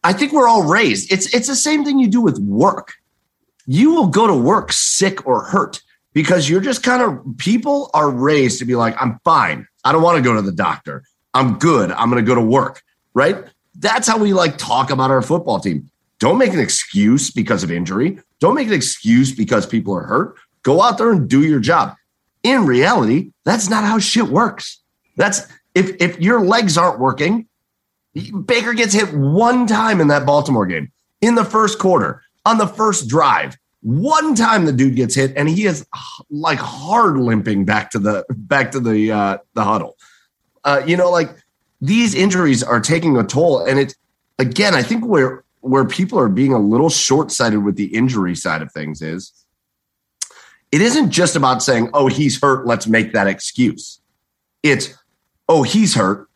I 0.03 0.13
think 0.13 0.31
we're 0.31 0.47
all 0.47 0.63
raised. 0.63 1.11
It's 1.11 1.33
it's 1.33 1.47
the 1.47 1.55
same 1.55 1.83
thing 1.83 1.99
you 1.99 2.07
do 2.07 2.21
with 2.21 2.37
work. 2.39 2.93
You 3.65 3.93
will 3.93 4.07
go 4.07 4.27
to 4.27 4.35
work 4.35 4.71
sick 4.71 5.25
or 5.25 5.43
hurt 5.43 5.81
because 6.13 6.49
you're 6.49 6.61
just 6.61 6.83
kind 6.83 7.01
of 7.01 7.37
people 7.37 7.89
are 7.93 8.09
raised 8.09 8.59
to 8.59 8.65
be 8.65 8.75
like, 8.75 8.95
I'm 9.01 9.19
fine. 9.23 9.67
I 9.83 9.91
don't 9.91 10.01
want 10.01 10.17
to 10.17 10.23
go 10.23 10.35
to 10.35 10.41
the 10.41 10.51
doctor. 10.51 11.03
I'm 11.33 11.57
good. 11.59 11.91
I'm 11.91 12.09
going 12.09 12.23
to 12.23 12.27
go 12.27 12.35
to 12.35 12.41
work. 12.41 12.81
Right. 13.13 13.37
That's 13.75 14.07
how 14.07 14.17
we 14.17 14.33
like 14.33 14.57
talk 14.57 14.89
about 14.89 15.11
our 15.11 15.21
football 15.21 15.59
team. 15.59 15.89
Don't 16.19 16.37
make 16.37 16.53
an 16.53 16.59
excuse 16.59 17.31
because 17.31 17.63
of 17.63 17.71
injury. 17.71 18.19
Don't 18.39 18.55
make 18.55 18.67
an 18.67 18.73
excuse 18.73 19.33
because 19.33 19.65
people 19.65 19.95
are 19.95 20.03
hurt. 20.03 20.37
Go 20.63 20.81
out 20.81 20.97
there 20.97 21.11
and 21.11 21.29
do 21.29 21.41
your 21.41 21.59
job. 21.59 21.95
In 22.43 22.65
reality, 22.65 23.31
that's 23.43 23.69
not 23.69 23.83
how 23.83 23.99
shit 23.99 24.27
works. 24.27 24.81
That's 25.17 25.47
if 25.75 25.95
if 26.01 26.19
your 26.19 26.41
legs 26.41 26.77
aren't 26.77 26.99
working, 26.99 27.47
Baker 28.45 28.73
gets 28.73 28.93
hit 28.93 29.13
one 29.13 29.67
time 29.67 30.01
in 30.01 30.07
that 30.07 30.25
Baltimore 30.25 30.65
game 30.65 30.91
in 31.21 31.35
the 31.35 31.45
first 31.45 31.79
quarter 31.79 32.21
on 32.45 32.57
the 32.57 32.67
first 32.67 33.07
drive. 33.07 33.57
One 33.81 34.35
time 34.35 34.65
the 34.65 34.73
dude 34.73 34.95
gets 34.95 35.15
hit 35.15 35.33
and 35.37 35.47
he 35.47 35.65
is 35.65 35.85
like 36.29 36.59
hard 36.59 37.17
limping 37.17 37.65
back 37.65 37.91
to 37.91 37.99
the 37.99 38.25
back 38.29 38.71
to 38.71 38.79
the 38.79 39.11
uh, 39.11 39.37
the 39.53 39.63
huddle. 39.63 39.97
Uh, 40.63 40.81
you 40.85 40.97
know, 40.97 41.09
like 41.09 41.29
these 41.81 42.13
injuries 42.13 42.61
are 42.61 42.81
taking 42.81 43.15
a 43.17 43.23
toll, 43.23 43.63
and 43.65 43.79
it 43.79 43.95
again. 44.37 44.75
I 44.75 44.83
think 44.83 45.05
we're 45.05 45.43
where 45.61 45.85
people 45.85 46.19
are 46.19 46.29
being 46.29 46.53
a 46.53 46.59
little 46.59 46.89
short 46.89 47.31
sighted 47.31 47.63
with 47.63 47.75
the 47.75 47.93
injury 47.95 48.35
side 48.35 48.61
of 48.61 48.71
things 48.71 49.01
is 49.01 49.33
it 50.71 50.81
isn't 50.81 51.11
just 51.11 51.35
about 51.35 51.63
saying, 51.63 51.89
oh, 51.93 52.07
he's 52.07 52.41
hurt, 52.41 52.65
let's 52.67 52.87
make 52.87 53.13
that 53.13 53.27
excuse. 53.27 53.99
It's, 54.63 54.93
oh, 55.47 55.63
he's 55.63 55.95
hurt, 55.95 56.29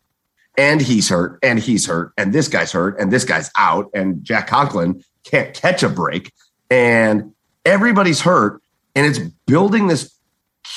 and 0.58 0.82
he's 0.82 1.10
hurt, 1.10 1.40
and 1.44 1.60
he's 1.60 1.86
hurt, 1.86 2.14
and 2.18 2.34
this 2.34 2.48
guy's 2.48 2.72
hurt, 2.72 3.00
and 3.00 3.12
this 3.12 3.26
guy's 3.26 3.52
out, 3.58 3.90
and 3.94 4.24
Jack 4.24 4.48
Conklin 4.48 5.04
can't 5.24 5.54
catch 5.54 5.84
a 5.84 5.90
break, 5.90 6.32
and 6.70 7.34
everybody's 7.66 8.22
hurt, 8.22 8.62
and 8.96 9.06
it's 9.06 9.20
building 9.46 9.88
this 9.88 10.14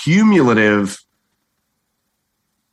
cumulative. 0.02 0.98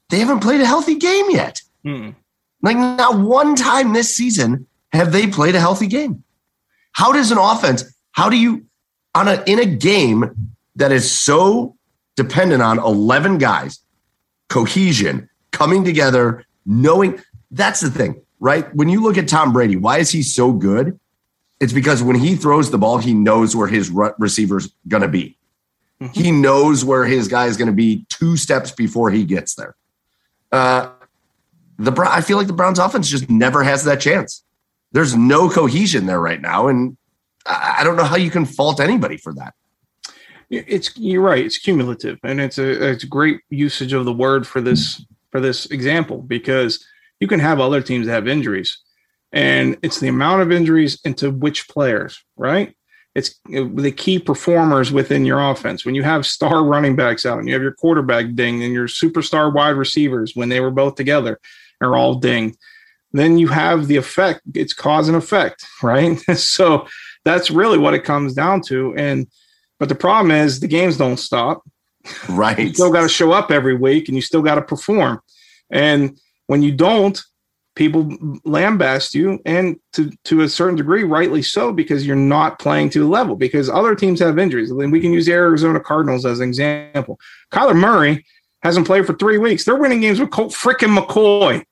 They 0.09 0.19
haven't 0.19 0.41
played 0.41 0.61
a 0.61 0.65
healthy 0.65 0.95
game 0.95 1.29
yet. 1.29 1.61
Mm. 1.85 2.15
Like, 2.61 2.77
not 2.77 3.19
one 3.19 3.55
time 3.55 3.93
this 3.93 4.15
season 4.15 4.67
have 4.93 5.11
they 5.11 5.27
played 5.27 5.55
a 5.55 5.59
healthy 5.59 5.87
game? 5.87 6.23
How 6.93 7.11
does 7.11 7.31
an 7.31 7.37
offense, 7.37 7.83
how 8.11 8.29
do 8.29 8.37
you 8.37 8.65
on 9.15 9.27
a 9.27 9.43
in 9.45 9.59
a 9.59 9.65
game 9.65 10.52
that 10.75 10.91
is 10.91 11.09
so 11.09 11.75
dependent 12.15 12.61
on 12.61 12.79
11 12.79 13.37
guys, 13.37 13.79
cohesion, 14.49 15.29
coming 15.51 15.83
together, 15.83 16.45
knowing 16.65 17.21
that's 17.51 17.81
the 17.81 17.89
thing, 17.89 18.21
right? 18.39 18.73
When 18.75 18.89
you 18.89 19.01
look 19.01 19.17
at 19.17 19.27
Tom 19.27 19.53
Brady, 19.53 19.75
why 19.75 19.99
is 19.99 20.09
he 20.11 20.23
so 20.23 20.51
good? 20.51 20.99
It's 21.59 21.73
because 21.73 22.03
when 22.03 22.15
he 22.15 22.35
throws 22.35 22.71
the 22.71 22.77
ball, 22.77 22.97
he 22.97 23.13
knows 23.13 23.55
where 23.55 23.67
his 23.67 23.91
receiver's 24.17 24.73
going 24.87 25.03
to 25.03 25.07
be. 25.07 25.37
Mm-hmm. 26.01 26.19
He 26.19 26.31
knows 26.31 26.83
where 26.83 27.05
his 27.05 27.27
guy 27.27 27.45
is 27.45 27.57
going 27.57 27.67
to 27.67 27.73
be 27.73 28.05
two 28.09 28.35
steps 28.35 28.71
before 28.71 29.11
he 29.11 29.23
gets 29.23 29.55
there. 29.55 29.75
Uh, 30.51 30.89
the 31.77 31.91
I 32.07 32.21
feel 32.21 32.37
like 32.37 32.47
the 32.47 32.53
Browns 32.53 32.79
offense 32.79 33.09
just 33.09 33.29
never 33.29 33.63
has 33.63 33.83
that 33.85 34.01
chance 34.01 34.43
there's 34.93 35.15
no 35.15 35.49
cohesion 35.49 36.05
there 36.05 36.21
right 36.21 36.39
now. 36.39 36.69
And 36.69 36.95
I 37.45 37.83
don't 37.83 37.97
know 37.97 38.05
how 38.05 38.15
you 38.15 38.31
can 38.31 38.45
fault 38.45 38.79
anybody 38.79 39.17
for 39.17 39.33
that. 39.33 39.53
It's 40.67 40.95
you're 40.97 41.21
right. 41.21 41.45
It's 41.45 41.57
cumulative, 41.57 42.19
and 42.23 42.39
it's 42.39 42.57
a 42.57 42.91
it's 42.91 43.03
great 43.03 43.39
usage 43.49 43.93
of 43.93 44.05
the 44.05 44.13
word 44.13 44.47
for 44.47 44.61
this 44.61 45.03
for 45.31 45.39
this 45.39 45.65
example 45.67 46.21
because 46.21 46.85
you 47.19 47.27
can 47.27 47.39
have 47.39 47.59
other 47.59 47.81
teams 47.81 48.05
that 48.05 48.13
have 48.13 48.27
injuries, 48.27 48.77
and 49.31 49.77
it's 49.81 49.99
the 49.99 50.07
amount 50.07 50.41
of 50.41 50.51
injuries 50.51 50.99
into 51.05 51.31
which 51.31 51.67
players, 51.67 52.23
right? 52.35 52.75
It's 53.15 53.39
the 53.47 53.93
key 53.95 54.17
performers 54.17 54.91
within 54.91 55.23
your 55.23 55.39
offense. 55.39 55.85
When 55.85 55.95
you 55.95 56.03
have 56.03 56.25
star 56.25 56.63
running 56.65 56.95
backs 56.95 57.25
out, 57.25 57.39
and 57.39 57.47
you 57.47 57.53
have 57.53 57.63
your 57.63 57.73
quarterback 57.73 58.33
ding, 58.35 58.63
and 58.63 58.73
your 58.73 58.87
superstar 58.87 59.53
wide 59.53 59.77
receivers 59.77 60.35
when 60.35 60.49
they 60.49 60.59
were 60.59 60.71
both 60.71 60.95
together 60.95 61.39
are 61.81 61.95
all 61.95 62.15
ding 62.15 62.55
then 63.13 63.37
you 63.37 63.47
have 63.47 63.87
the 63.87 63.95
effect. 63.95 64.41
It's 64.55 64.73
cause 64.73 65.07
and 65.07 65.15
effect, 65.15 65.65
right? 65.83 66.19
so 66.35 66.87
that's 67.23 67.49
really 67.49 67.77
what 67.77 67.93
it 67.93 68.03
comes 68.03 68.33
down 68.33 68.61
to. 68.63 68.93
And 68.97 69.27
but 69.79 69.89
the 69.89 69.95
problem 69.95 70.31
is 70.31 70.59
the 70.59 70.67
games 70.67 70.97
don't 70.97 71.17
stop. 71.17 71.63
Right. 72.29 72.59
You 72.59 72.73
still 72.73 72.91
got 72.91 73.01
to 73.01 73.09
show 73.09 73.31
up 73.31 73.51
every 73.51 73.75
week 73.75 74.07
and 74.07 74.15
you 74.15 74.21
still 74.21 74.41
got 74.41 74.55
to 74.55 74.61
perform. 74.61 75.21
And 75.69 76.17
when 76.47 76.61
you 76.61 76.71
don't, 76.71 77.21
people 77.75 78.05
lambast 78.45 79.13
you 79.13 79.39
and 79.45 79.77
to 79.93 80.11
to 80.25 80.41
a 80.41 80.49
certain 80.49 80.75
degree 80.75 81.03
rightly 81.03 81.41
so 81.41 81.73
because 81.73 82.05
you're 82.05 82.15
not 82.15 82.59
playing 82.59 82.87
to 82.87 82.99
the 82.99 83.07
level 83.07 83.35
because 83.35 83.67
other 83.67 83.95
teams 83.95 84.19
have 84.19 84.37
injuries 84.37 84.69
and 84.69 84.91
we 84.91 84.99
can 84.99 85.11
use 85.11 85.25
the 85.25 85.31
arizona 85.31 85.79
cardinals 85.79 86.23
as 86.23 86.39
an 86.39 86.47
example 86.47 87.19
kyler 87.51 87.75
murray 87.75 88.23
hasn't 88.61 88.85
played 88.85 89.07
for 89.07 89.15
three 89.15 89.39
weeks 89.39 89.65
they're 89.65 89.75
winning 89.75 90.01
games 90.01 90.19
with 90.19 90.29
colt 90.29 90.53
freaking 90.53 90.95
mccoy 90.95 91.63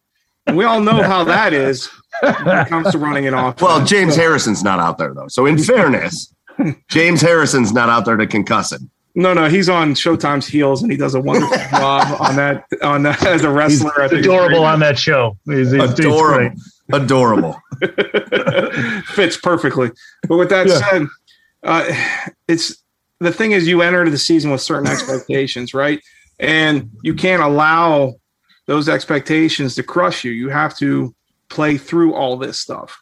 and 0.47 0.57
we 0.57 0.65
all 0.65 0.81
know 0.81 1.03
how 1.03 1.23
that 1.23 1.53
is 1.53 1.87
when 2.21 2.57
it 2.57 2.67
comes 2.67 2.91
to 2.91 2.97
running 2.97 3.25
it 3.25 3.33
off 3.33 3.61
Well, 3.61 3.85
James 3.85 4.15
Harrison's 4.15 4.63
not 4.63 4.79
out 4.79 4.97
there 4.97 5.13
though. 5.13 5.27
So 5.27 5.45
in 5.45 5.57
fairness, 5.57 6.33
James 6.89 7.21
Harrison's 7.21 7.73
not 7.73 7.89
out 7.89 8.05
there 8.05 8.17
to 8.17 8.25
concuss 8.27 8.71
him. 8.73 8.89
no 9.15 9.33
no 9.33 9.49
he's 9.49 9.67
on 9.69 9.93
showtime's 9.93 10.47
heels 10.47 10.81
and 10.81 10.91
he 10.91 10.97
does 10.97 11.15
a 11.15 11.19
wonderful 11.21 11.57
job 11.71 12.19
on 12.21 12.35
that 12.37 12.65
on 12.81 13.03
that 13.03 13.23
as 13.25 13.43
a 13.43 13.47
He's 13.47 13.55
wrestler 13.83 14.01
I 14.01 14.07
think 14.07 14.21
adorable 14.25 14.59
great. 14.59 14.67
on 14.67 14.79
that 14.81 14.97
show. 14.99 15.37
He's, 15.45 15.71
he's, 15.71 15.81
he's 15.81 15.99
Adorable. 15.99 16.55
Adorable. 16.93 17.61
fits 19.05 19.37
perfectly. 19.37 19.91
But 20.27 20.37
with 20.37 20.49
that 20.49 20.67
Yeah. 20.67 20.89
said, 20.89 21.07
uh, 21.63 22.25
it's 22.47 22.75
the 23.19 23.31
thing 23.31 23.51
is 23.51 23.67
you 23.67 23.81
enter 23.81 24.09
the 24.09 24.17
season 24.17 24.51
with 24.51 24.61
certain 24.61 24.87
expectations, 24.87 25.73
right? 25.73 26.01
And 26.39 26.89
you 27.03 27.13
can't 27.13 27.41
allow 27.41 28.15
those 28.65 28.89
expectations 28.89 29.75
to 29.75 29.83
crush 29.83 30.23
you. 30.23 30.31
You 30.31 30.49
have 30.49 30.75
to 30.77 31.13
play 31.49 31.77
through 31.77 32.13
all 32.15 32.37
this 32.37 32.59
stuff. 32.59 32.99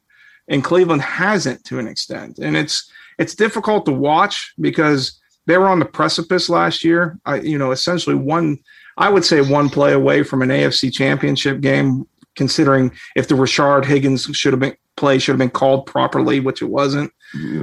And 0.48 0.64
Cleveland 0.64 1.02
hasn't 1.03 1.64
to 1.65 1.80
an 1.80 1.88
extent. 1.88 2.38
And 2.40 2.57
it's 2.57 2.91
it's 3.20 3.36
difficult 3.36 3.86
to 3.86 3.91
watch 3.91 4.54
because 4.60 5.20
they 5.46 5.58
were 5.58 5.68
on 5.68 5.80
the 5.80 5.86
precipice 5.86 6.50
last 6.50 6.84
year. 6.84 7.20
I 7.26 7.41
you 7.41 7.58
know, 7.58 7.72
essentially 7.72 8.16
one 8.16 8.58
I 8.98 9.10
would 9.10 9.24
say 9.24 9.41
one 9.41 9.70
play 9.70 9.94
away 9.94 10.24
from 10.24 10.41
an 10.41 10.50
AFC 10.50 10.91
championship 10.91 11.62
game, 11.62 12.06
considering 12.36 12.91
if 13.16 13.28
the 13.28 13.36
Rashard 13.36 13.86
Higgins 13.86 14.24
should 14.34 14.54
have 14.54 14.60
been 14.60 14.76
play 14.98 15.20
should 15.20 15.34
have 15.34 15.40
been 15.40 15.50
called 15.50 15.86
properly, 15.86 16.40
which 16.40 16.62
it 16.62 16.70
wasn't. 16.70 17.12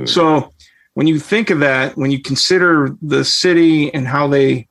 So 0.07 0.53
when 0.95 1.07
you 1.07 1.19
think 1.19 1.51
of 1.51 1.59
that, 1.59 1.97
when 1.97 2.11
you 2.11 2.23
consider 2.23 2.97
the 3.03 3.25
city 3.25 3.93
and 3.93 4.07
how 4.07 4.29
they 4.29 4.69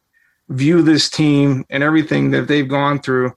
view 0.49 0.81
this 0.81 1.09
team 1.09 1.65
and 1.69 1.83
everything 1.83 2.31
that 2.31 2.47
they've 2.47 2.67
gone 2.67 2.99
through, 2.99 3.33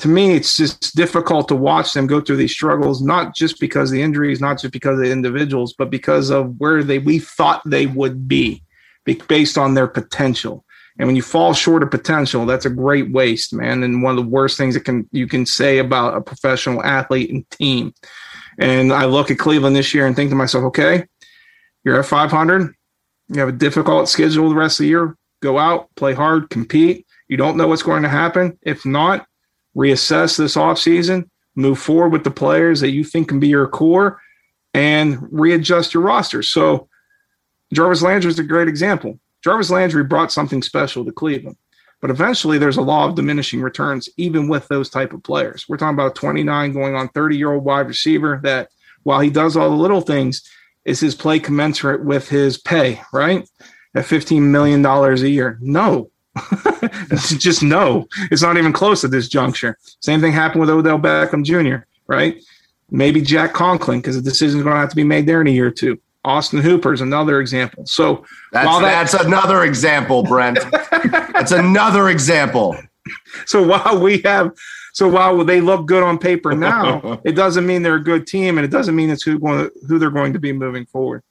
to 0.00 0.08
me, 0.08 0.34
it's 0.34 0.56
just 0.56 0.94
difficult 0.94 1.48
to 1.48 1.56
watch 1.56 1.92
them 1.94 2.06
go 2.06 2.20
through 2.20 2.36
these 2.36 2.52
struggles, 2.52 3.00
not 3.00 3.34
just 3.34 3.58
because 3.58 3.90
the 3.90 4.02
injuries, 4.02 4.40
not 4.40 4.60
just 4.60 4.72
because 4.72 4.98
of 4.98 5.04
the 5.04 5.10
individuals, 5.10 5.74
but 5.76 5.90
because 5.90 6.30
of 6.30 6.54
where 6.58 6.82
they 6.82 6.98
we 6.98 7.18
thought 7.18 7.62
they 7.64 7.86
would 7.86 8.28
be 8.28 8.62
be- 9.04 9.22
based 9.28 9.56
on 9.56 9.74
their 9.74 9.86
potential. 9.86 10.64
And 10.98 11.06
when 11.06 11.16
you 11.16 11.22
fall 11.22 11.52
short 11.52 11.82
of 11.82 11.90
potential, 11.90 12.46
that's 12.46 12.66
a 12.66 12.70
great 12.70 13.10
waste, 13.10 13.52
man. 13.52 13.82
And 13.82 14.02
one 14.02 14.18
of 14.18 14.24
the 14.24 14.30
worst 14.30 14.56
things 14.56 14.74
that 14.74 14.84
can 14.84 15.08
you 15.12 15.26
can 15.26 15.46
say 15.46 15.78
about 15.78 16.16
a 16.16 16.20
professional 16.20 16.82
athlete 16.82 17.30
and 17.30 17.48
team. 17.50 17.94
And 18.58 18.92
I 18.92 19.04
look 19.04 19.30
at 19.30 19.38
Cleveland 19.38 19.76
this 19.76 19.94
year 19.94 20.06
and 20.06 20.16
think 20.16 20.30
to 20.30 20.36
myself, 20.36 20.64
okay, 20.64 21.06
you're 21.84 21.98
at 21.98 22.06
500. 22.06 22.74
You 23.28 23.40
have 23.40 23.48
a 23.48 23.52
difficult 23.52 24.08
schedule 24.08 24.48
the 24.48 24.54
rest 24.54 24.80
of 24.80 24.84
the 24.84 24.88
year. 24.88 25.16
Go 25.42 25.58
out, 25.58 25.88
play 25.96 26.14
hard, 26.14 26.48
compete. 26.48 27.06
You 27.28 27.36
don't 27.36 27.56
know 27.56 27.68
what's 27.68 27.82
going 27.82 28.02
to 28.02 28.08
happen. 28.08 28.58
If 28.62 28.86
not, 28.86 29.26
reassess 29.76 30.38
this 30.38 30.56
offseason, 30.56 31.28
move 31.54 31.78
forward 31.78 32.10
with 32.10 32.24
the 32.24 32.30
players 32.30 32.80
that 32.80 32.90
you 32.90 33.04
think 33.04 33.28
can 33.28 33.40
be 33.40 33.48
your 33.48 33.68
core, 33.68 34.20
and 34.74 35.18
readjust 35.30 35.94
your 35.94 36.02
roster. 36.02 36.42
So 36.42 36.88
Jarvis 37.72 38.02
Landry 38.02 38.30
is 38.30 38.38
a 38.38 38.44
great 38.44 38.68
example. 38.68 39.18
Jarvis 39.42 39.70
Landry 39.70 40.04
brought 40.04 40.32
something 40.32 40.62
special 40.62 41.04
to 41.04 41.12
Cleveland. 41.12 41.56
But 42.00 42.10
eventually 42.10 42.58
there's 42.58 42.76
a 42.76 42.82
law 42.82 43.08
of 43.08 43.14
diminishing 43.14 43.62
returns, 43.62 44.08
even 44.16 44.48
with 44.48 44.68
those 44.68 44.90
type 44.90 45.12
of 45.12 45.22
players. 45.22 45.64
We're 45.68 45.78
talking 45.78 45.94
about 45.94 46.10
a 46.10 46.20
29 46.20 46.72
going 46.72 46.94
on 46.94 47.08
30 47.08 47.36
year 47.36 47.52
old 47.52 47.64
wide 47.64 47.88
receiver 47.88 48.40
that 48.44 48.68
while 49.02 49.20
he 49.20 49.30
does 49.30 49.56
all 49.56 49.70
the 49.70 49.76
little 49.76 50.02
things, 50.02 50.42
is 50.84 51.00
his 51.00 51.14
play 51.14 51.40
commensurate 51.40 52.04
with 52.04 52.28
his 52.28 52.58
pay, 52.58 53.00
right? 53.12 53.48
At 53.94 54.04
$15 54.04 54.42
million 54.42 54.84
a 54.86 55.14
year. 55.26 55.58
No. 55.60 56.10
Just 57.38 57.62
no. 57.62 58.06
It's 58.30 58.42
not 58.42 58.56
even 58.56 58.72
close 58.72 59.04
at 59.04 59.10
this 59.10 59.28
juncture. 59.28 59.76
Same 60.00 60.20
thing 60.20 60.32
happened 60.32 60.60
with 60.60 60.70
Odell 60.70 60.98
Beckham 60.98 61.44
Jr., 61.44 61.84
right? 62.06 62.42
Maybe 62.90 63.20
Jack 63.20 63.52
Conklin, 63.52 64.00
because 64.00 64.16
the 64.16 64.22
decision 64.22 64.58
is 64.58 64.64
going 64.64 64.74
to 64.74 64.80
have 64.80 64.90
to 64.90 64.96
be 64.96 65.04
made 65.04 65.26
there 65.26 65.40
in 65.40 65.46
a 65.46 65.50
year 65.50 65.66
or 65.66 65.70
two. 65.72 66.00
Austin 66.24 66.60
Hooper 66.60 66.92
is 66.92 67.00
another 67.00 67.40
example. 67.40 67.86
So 67.86 68.24
That's 68.52 68.66
while 68.66 68.80
that- 68.80 69.10
that's 69.10 69.24
another 69.24 69.64
example, 69.64 70.22
Brent. 70.24 70.58
that's 70.90 71.52
another 71.52 72.08
example. 72.08 72.76
so 73.44 73.62
while 73.64 74.00
we 74.00 74.18
have 74.22 74.52
so 74.92 75.06
while 75.06 75.44
they 75.44 75.60
look 75.60 75.86
good 75.86 76.02
on 76.02 76.18
paper 76.18 76.54
now, 76.54 77.20
it 77.24 77.32
doesn't 77.32 77.66
mean 77.66 77.82
they're 77.82 77.96
a 77.96 78.02
good 78.02 78.26
team, 78.26 78.58
and 78.58 78.64
it 78.64 78.70
doesn't 78.70 78.96
mean 78.96 79.10
it's 79.10 79.22
who 79.22 79.38
going 79.38 79.70
who 79.86 79.98
they're 79.98 80.10
going 80.10 80.32
to 80.32 80.38
be 80.40 80.52
moving 80.52 80.86
forward. 80.86 81.22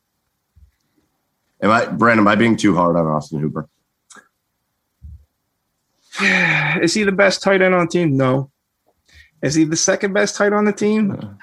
Am 1.61 1.71
I 1.71 1.85
Brent, 1.87 2.19
am 2.19 2.27
I 2.27 2.35
being 2.35 2.55
too 2.57 2.75
hard 2.75 2.95
on 2.95 3.05
Austin 3.07 3.39
Hooper? 3.39 3.67
Is 6.81 6.93
he 6.93 7.03
the 7.03 7.11
best 7.11 7.41
tight 7.41 7.61
end 7.61 7.75
on 7.75 7.85
the 7.85 7.91
team? 7.91 8.15
No. 8.17 8.51
Is 9.41 9.55
he 9.55 9.63
the 9.63 9.75
second 9.75 10.13
best 10.13 10.35
tight 10.35 10.47
end 10.47 10.55
on 10.55 10.65
the 10.65 10.73
team? 10.73 11.37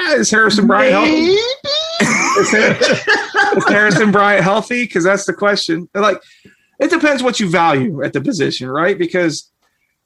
Is 0.00 0.30
Harrison 0.30 0.66
Bryant 0.66 0.92
healthy? 0.92 1.36
Is, 2.40 2.54
is 3.56 3.64
Harrison 3.68 4.10
Bryant 4.10 4.42
healthy? 4.42 4.84
Because 4.84 5.04
that's 5.04 5.24
the 5.26 5.32
question. 5.32 5.88
Like, 5.94 6.20
it 6.80 6.90
depends 6.90 7.22
what 7.22 7.38
you 7.38 7.48
value 7.48 8.02
at 8.02 8.12
the 8.12 8.20
position, 8.20 8.68
right? 8.68 8.98
Because 8.98 9.50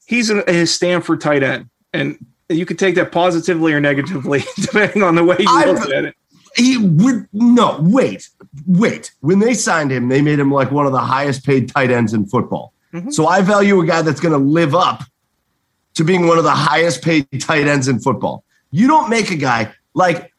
he's 0.05 0.29
a, 0.29 0.65
Stanford 0.65 1.21
tight 1.21 1.43
end, 1.43 1.69
and 1.93 2.23
you 2.49 2.65
could 2.65 2.77
take 2.79 2.95
that 2.95 3.11
positively 3.11 3.73
or 3.73 3.79
negatively 3.79 4.43
depending 4.59 5.03
on 5.03 5.15
the 5.15 5.23
way 5.23 5.37
you 5.39 5.45
I've- 5.49 5.71
look 5.71 5.89
at 5.89 6.05
it. 6.05 6.15
He 6.55 6.77
would 6.77 7.27
no 7.33 7.77
wait, 7.81 8.29
wait. 8.65 9.11
When 9.19 9.37
they 9.37 9.53
signed 9.53 9.91
him, 9.91 10.09
they 10.09 10.23
made 10.23 10.39
him 10.39 10.51
like 10.51 10.71
one 10.71 10.87
of 10.87 10.91
the 10.91 10.99
highest 10.99 11.45
paid 11.45 11.69
tight 11.69 11.91
ends 11.91 12.13
in 12.13 12.25
football. 12.25 12.73
Mhm. 12.93 13.11
So 13.13 13.27
I 13.27 13.41
value 13.41 13.79
a 13.81 13.85
guy 13.85 14.01
that's 14.01 14.19
going 14.19 14.31
to 14.33 14.37
live 14.43 14.73
up 14.75 15.03
to 15.95 16.03
being 16.03 16.27
one 16.27 16.37
of 16.37 16.43
the 16.43 16.51
highest 16.51 17.01
paid 17.03 17.27
tight 17.41 17.67
ends 17.67 17.87
in 17.87 17.99
football. 17.99 18.43
You 18.71 18.87
don't 18.87 19.09
make 19.09 19.31
a 19.31 19.35
guy 19.35 19.73
like 19.93 20.31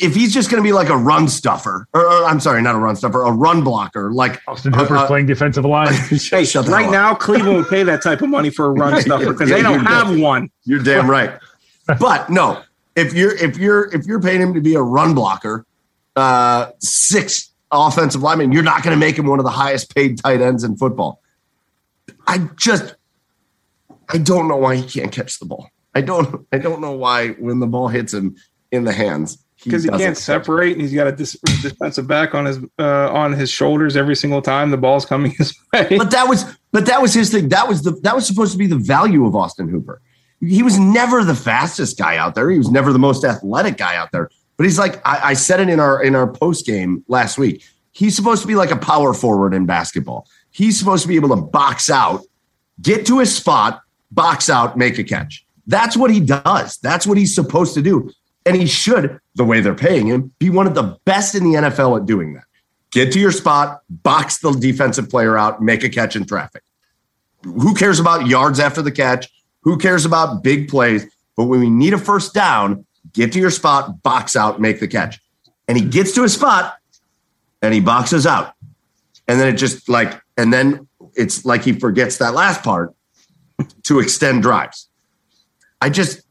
if 0.00 0.14
he's 0.14 0.32
just 0.32 0.50
going 0.50 0.62
to 0.62 0.66
be 0.66 0.72
like 0.72 0.88
a 0.88 0.96
run 0.96 1.28
stuffer, 1.28 1.86
or, 1.92 2.00
or, 2.06 2.24
I'm 2.24 2.40
sorry, 2.40 2.62
not 2.62 2.74
a 2.74 2.78
run 2.78 2.96
stuffer, 2.96 3.22
a 3.22 3.30
run 3.30 3.62
blocker. 3.62 4.10
Like 4.10 4.40
Austin 4.48 4.72
Hooper's 4.72 4.98
Uh, 4.98 5.02
uh, 5.02 5.06
playing 5.06 5.26
defensive 5.26 5.64
line. 5.64 5.92
Hey, 6.10 6.44
Shut 6.44 6.66
right 6.68 6.90
now, 6.90 7.14
Cleveland 7.14 7.56
would 7.58 7.68
pay 7.68 7.82
that 7.84 8.02
type 8.02 8.22
of 8.22 8.30
money 8.30 8.50
for 8.50 8.66
a 8.66 8.70
run 8.70 9.00
stuffer 9.02 9.32
because 9.32 9.50
they 9.50 9.62
don't 9.62 9.84
have 9.84 10.18
one. 10.18 10.50
You're 10.64 10.82
damn 10.82 11.08
right. 11.08 11.38
but 12.00 12.30
no, 12.30 12.62
if 12.96 13.12
you're 13.12 13.36
if 13.36 13.58
you're 13.58 13.94
if 13.94 14.06
you're 14.06 14.20
paying 14.20 14.40
him 14.40 14.54
to 14.54 14.60
be 14.60 14.74
a 14.74 14.82
run 14.82 15.14
blocker, 15.14 15.66
uh, 16.16 16.70
six 16.80 17.50
offensive 17.70 18.22
lineman, 18.22 18.52
you're 18.52 18.62
not 18.62 18.82
going 18.82 18.94
to 18.96 19.00
make 19.00 19.18
him 19.18 19.26
one 19.26 19.38
of 19.38 19.44
the 19.44 19.50
highest 19.50 19.94
paid 19.94 20.16
tight 20.18 20.40
ends 20.40 20.64
in 20.64 20.76
football. 20.76 21.20
I 22.26 22.38
just 22.56 22.94
I 24.08 24.18
don't 24.18 24.48
know 24.48 24.56
why 24.56 24.76
he 24.76 25.00
can't 25.00 25.12
catch 25.12 25.38
the 25.38 25.46
ball. 25.46 25.68
I 25.94 26.00
don't 26.00 26.46
I 26.52 26.58
don't 26.58 26.80
know 26.80 26.92
why 26.92 27.30
when 27.30 27.60
the 27.60 27.66
ball 27.66 27.88
hits 27.88 28.12
him 28.12 28.36
in 28.70 28.84
the 28.84 28.92
hands 28.92 29.44
because 29.62 29.84
he, 29.84 29.90
doesn't 29.90 30.04
can't 30.04 30.18
separate 30.18 30.72
and 30.72 30.82
he's 30.82 30.92
got 30.92 31.06
a 31.06 31.12
dis- 31.12 31.38
defensive 31.62 32.06
back 32.06 32.34
on 32.34 32.44
his 32.44 32.58
uh, 32.78 33.10
on 33.12 33.32
his 33.32 33.50
shoulders 33.50 33.96
every 33.96 34.16
single 34.16 34.42
time 34.42 34.70
the 34.70 34.76
ball's 34.76 35.06
coming 35.06 35.32
his 35.32 35.54
way. 35.72 35.96
But 35.96 36.10
that 36.10 36.28
was 36.28 36.44
but 36.72 36.86
that 36.86 37.00
was 37.00 37.14
his 37.14 37.30
thing. 37.30 37.48
That 37.48 37.68
was 37.68 37.82
the 37.82 37.92
that 38.02 38.14
was 38.14 38.26
supposed 38.26 38.52
to 38.52 38.58
be 38.58 38.66
the 38.66 38.78
value 38.78 39.26
of 39.26 39.34
Austin 39.34 39.68
Hooper. 39.68 40.00
He 40.40 40.62
was 40.62 40.78
never 40.78 41.24
the 41.24 41.34
fastest 41.34 41.96
guy 41.96 42.16
out 42.16 42.34
there. 42.34 42.50
He 42.50 42.58
was 42.58 42.70
never 42.70 42.92
the 42.92 42.98
most 42.98 43.24
athletic 43.24 43.76
guy 43.76 43.96
out 43.96 44.10
there. 44.12 44.30
But 44.56 44.64
he's 44.64 44.78
like 44.78 44.96
I, 45.06 45.30
I 45.30 45.34
said 45.34 45.60
it 45.60 45.68
in 45.68 45.80
our 45.80 46.02
in 46.02 46.14
our 46.14 46.30
post 46.30 46.66
game 46.66 47.04
last 47.08 47.38
week. 47.38 47.64
He's 47.92 48.16
supposed 48.16 48.42
to 48.42 48.48
be 48.48 48.56
like 48.56 48.72
a 48.72 48.76
power 48.76 49.14
forward 49.14 49.54
in 49.54 49.66
basketball. 49.66 50.26
He's 50.54 50.78
supposed 50.78 51.02
to 51.02 51.08
be 51.08 51.16
able 51.16 51.30
to 51.30 51.42
box 51.42 51.90
out, 51.90 52.22
get 52.80 53.04
to 53.06 53.18
his 53.18 53.34
spot, 53.34 53.82
box 54.12 54.48
out, 54.48 54.78
make 54.78 54.98
a 54.98 55.04
catch. 55.04 55.44
That's 55.66 55.96
what 55.96 56.12
he 56.12 56.20
does. 56.20 56.76
That's 56.78 57.08
what 57.08 57.18
he's 57.18 57.34
supposed 57.34 57.74
to 57.74 57.82
do. 57.82 58.08
And 58.46 58.54
he 58.54 58.66
should, 58.66 59.18
the 59.34 59.44
way 59.44 59.60
they're 59.60 59.74
paying 59.74 60.06
him, 60.06 60.32
be 60.38 60.50
one 60.50 60.68
of 60.68 60.76
the 60.76 60.96
best 61.04 61.34
in 61.34 61.42
the 61.42 61.58
NFL 61.58 61.98
at 61.98 62.06
doing 62.06 62.34
that. 62.34 62.44
Get 62.92 63.12
to 63.14 63.18
your 63.18 63.32
spot, 63.32 63.80
box 63.90 64.38
the 64.38 64.52
defensive 64.52 65.10
player 65.10 65.36
out, 65.36 65.60
make 65.60 65.82
a 65.82 65.88
catch 65.88 66.14
in 66.14 66.24
traffic. 66.24 66.62
Who 67.42 67.74
cares 67.74 67.98
about 67.98 68.28
yards 68.28 68.60
after 68.60 68.80
the 68.80 68.92
catch? 68.92 69.28
Who 69.62 69.76
cares 69.76 70.04
about 70.04 70.44
big 70.44 70.68
plays? 70.68 71.04
But 71.36 71.46
when 71.46 71.58
we 71.58 71.68
need 71.68 71.94
a 71.94 71.98
first 71.98 72.32
down, 72.32 72.86
get 73.12 73.32
to 73.32 73.40
your 73.40 73.50
spot, 73.50 74.04
box 74.04 74.36
out, 74.36 74.60
make 74.60 74.78
the 74.78 74.86
catch. 74.86 75.20
And 75.66 75.76
he 75.76 75.84
gets 75.84 76.12
to 76.12 76.22
his 76.22 76.34
spot 76.34 76.76
and 77.60 77.74
he 77.74 77.80
boxes 77.80 78.24
out. 78.24 78.54
And 79.26 79.40
then 79.40 79.48
it 79.48 79.56
just 79.56 79.88
like, 79.88 80.20
and 80.36 80.52
then 80.52 80.88
it's 81.14 81.44
like 81.44 81.62
he 81.62 81.72
forgets 81.72 82.18
that 82.18 82.34
last 82.34 82.62
part 82.62 82.94
to 83.84 84.00
extend 84.00 84.42
drives. 84.42 84.88
I 85.80 85.90
just, 85.90 86.22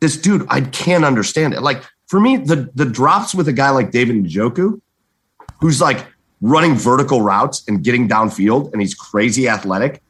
this 0.00 0.16
dude, 0.16 0.46
I 0.48 0.62
can't 0.62 1.04
understand 1.04 1.54
it. 1.54 1.62
Like 1.62 1.82
for 2.06 2.20
me, 2.20 2.36
the 2.36 2.70
the 2.74 2.84
drops 2.84 3.34
with 3.34 3.48
a 3.48 3.52
guy 3.52 3.70
like 3.70 3.90
David 3.90 4.16
Njoku, 4.16 4.80
who's 5.60 5.80
like 5.80 6.06
running 6.40 6.74
vertical 6.74 7.22
routes 7.22 7.62
and 7.68 7.84
getting 7.84 8.08
downfield, 8.08 8.72
and 8.72 8.80
he's 8.80 8.94
crazy 8.94 9.48
athletic, 9.48 10.02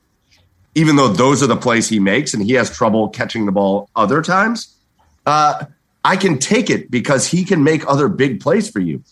even 0.75 0.97
though 0.97 1.09
those 1.09 1.43
are 1.43 1.47
the 1.47 1.57
plays 1.57 1.89
he 1.89 1.99
makes 1.99 2.35
and 2.35 2.43
he 2.43 2.53
has 2.55 2.75
trouble 2.75 3.09
catching 3.11 3.47
the 3.47 3.53
ball 3.53 3.91
other 3.95 4.23
times, 4.23 4.77
uh, 5.27 5.67
I 6.05 6.17
can 6.17 6.39
take 6.39 6.71
it 6.71 6.91
because 6.91 7.27
he 7.27 7.45
can 7.45 7.63
make 7.63 7.87
other 7.87 8.09
big 8.09 8.41
plays 8.41 8.71
for 8.71 8.81
you. 8.81 9.05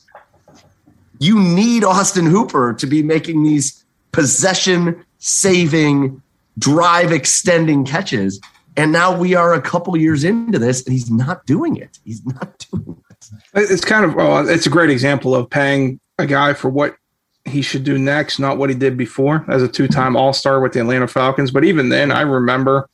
You 1.18 1.38
need 1.38 1.84
Austin 1.84 2.26
Hooper 2.26 2.72
to 2.74 2.86
be 2.86 3.02
making 3.02 3.42
these 3.42 3.79
possession 4.12 5.04
saving, 5.18 6.22
drive 6.58 7.12
extending 7.12 7.84
catches. 7.84 8.40
And 8.76 8.92
now 8.92 9.16
we 9.16 9.34
are 9.34 9.52
a 9.52 9.60
couple 9.60 9.96
years 9.96 10.24
into 10.24 10.58
this 10.58 10.84
and 10.84 10.92
he's 10.92 11.10
not 11.10 11.44
doing 11.46 11.76
it. 11.76 11.98
He's 12.04 12.24
not 12.24 12.66
doing 12.72 12.96
it. 13.10 13.26
It's 13.54 13.84
kind 13.84 14.04
of, 14.04 14.48
it's 14.48 14.66
a 14.66 14.70
great 14.70 14.90
example 14.90 15.34
of 15.34 15.50
paying 15.50 16.00
a 16.18 16.26
guy 16.26 16.54
for 16.54 16.68
what 16.68 16.96
he 17.44 17.62
should 17.62 17.84
do 17.84 17.98
next, 17.98 18.38
not 18.38 18.58
what 18.58 18.70
he 18.70 18.76
did 18.76 18.96
before 18.96 19.44
as 19.48 19.62
a 19.62 19.68
two 19.68 19.88
time 19.88 20.16
All 20.16 20.32
Star 20.32 20.60
with 20.60 20.72
the 20.72 20.80
Atlanta 20.80 21.08
Falcons. 21.08 21.50
But 21.50 21.64
even 21.64 21.88
then, 21.88 22.10
I 22.10 22.22
remember 22.22 22.88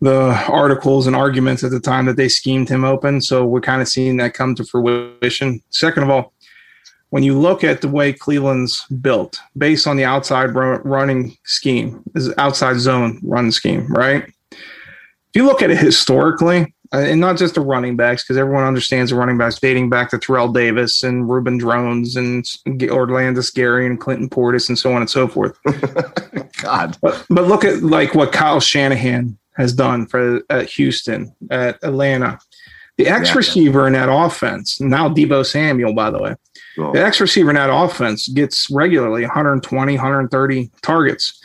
the 0.00 0.32
articles 0.48 1.06
and 1.06 1.14
arguments 1.14 1.62
at 1.62 1.70
the 1.70 1.80
time 1.80 2.06
that 2.06 2.16
they 2.16 2.28
schemed 2.28 2.68
him 2.68 2.84
open. 2.84 3.20
So 3.20 3.44
we're 3.44 3.60
kind 3.60 3.82
of 3.82 3.88
seeing 3.88 4.16
that 4.16 4.34
come 4.34 4.54
to 4.54 4.64
fruition. 4.64 5.60
Second 5.70 6.04
of 6.04 6.10
all, 6.10 6.32
when 7.10 7.22
you 7.22 7.38
look 7.38 7.62
at 7.62 7.80
the 7.80 7.88
way 7.88 8.12
Cleveland's 8.12 8.86
built 9.00 9.40
based 9.56 9.86
on 9.86 9.96
the 9.96 10.04
outside 10.04 10.54
running 10.54 11.36
scheme, 11.44 12.02
is 12.14 12.32
outside 12.38 12.78
zone 12.78 13.20
run 13.22 13.52
scheme, 13.52 13.86
right? 13.88 14.24
If 14.52 15.36
you 15.36 15.44
look 15.44 15.62
at 15.62 15.70
it 15.70 15.78
historically, 15.78 16.74
uh, 16.92 16.98
and 16.98 17.20
not 17.20 17.36
just 17.36 17.54
the 17.54 17.60
running 17.60 17.96
backs, 17.96 18.24
because 18.24 18.36
everyone 18.36 18.64
understands 18.64 19.10
the 19.10 19.16
running 19.16 19.38
backs 19.38 19.60
dating 19.60 19.90
back 19.90 20.10
to 20.10 20.18
Terrell 20.18 20.52
Davis 20.52 21.04
and 21.04 21.30
Reuben 21.30 21.58
Droughns 21.58 22.16
and 22.16 22.44
Olandis 22.66 23.54
Gary 23.54 23.86
and 23.86 24.00
Clinton 24.00 24.28
Portis 24.28 24.68
and 24.68 24.76
so 24.76 24.92
on 24.92 25.00
and 25.00 25.10
so 25.10 25.28
forth. 25.28 25.56
God. 26.62 26.96
But, 27.00 27.24
but 27.30 27.46
look 27.46 27.64
at 27.64 27.82
like 27.84 28.16
what 28.16 28.32
Kyle 28.32 28.58
Shanahan 28.58 29.38
has 29.56 29.72
done 29.72 30.06
for 30.06 30.42
at 30.50 30.68
Houston, 30.70 31.32
at 31.50 31.78
Atlanta. 31.84 32.40
The 33.04 33.10
X 33.10 33.34
receiver 33.34 33.86
in 33.86 33.94
that 33.94 34.10
offense, 34.10 34.80
now 34.80 35.08
Deebo 35.08 35.46
Samuel, 35.46 35.94
by 35.94 36.10
the 36.10 36.18
way, 36.18 36.34
cool. 36.76 36.92
the 36.92 37.02
X 37.02 37.20
receiver 37.20 37.50
in 37.50 37.56
that 37.56 37.72
offense 37.72 38.28
gets 38.28 38.68
regularly 38.70 39.22
120, 39.22 39.94
130 39.94 40.70
targets. 40.82 41.40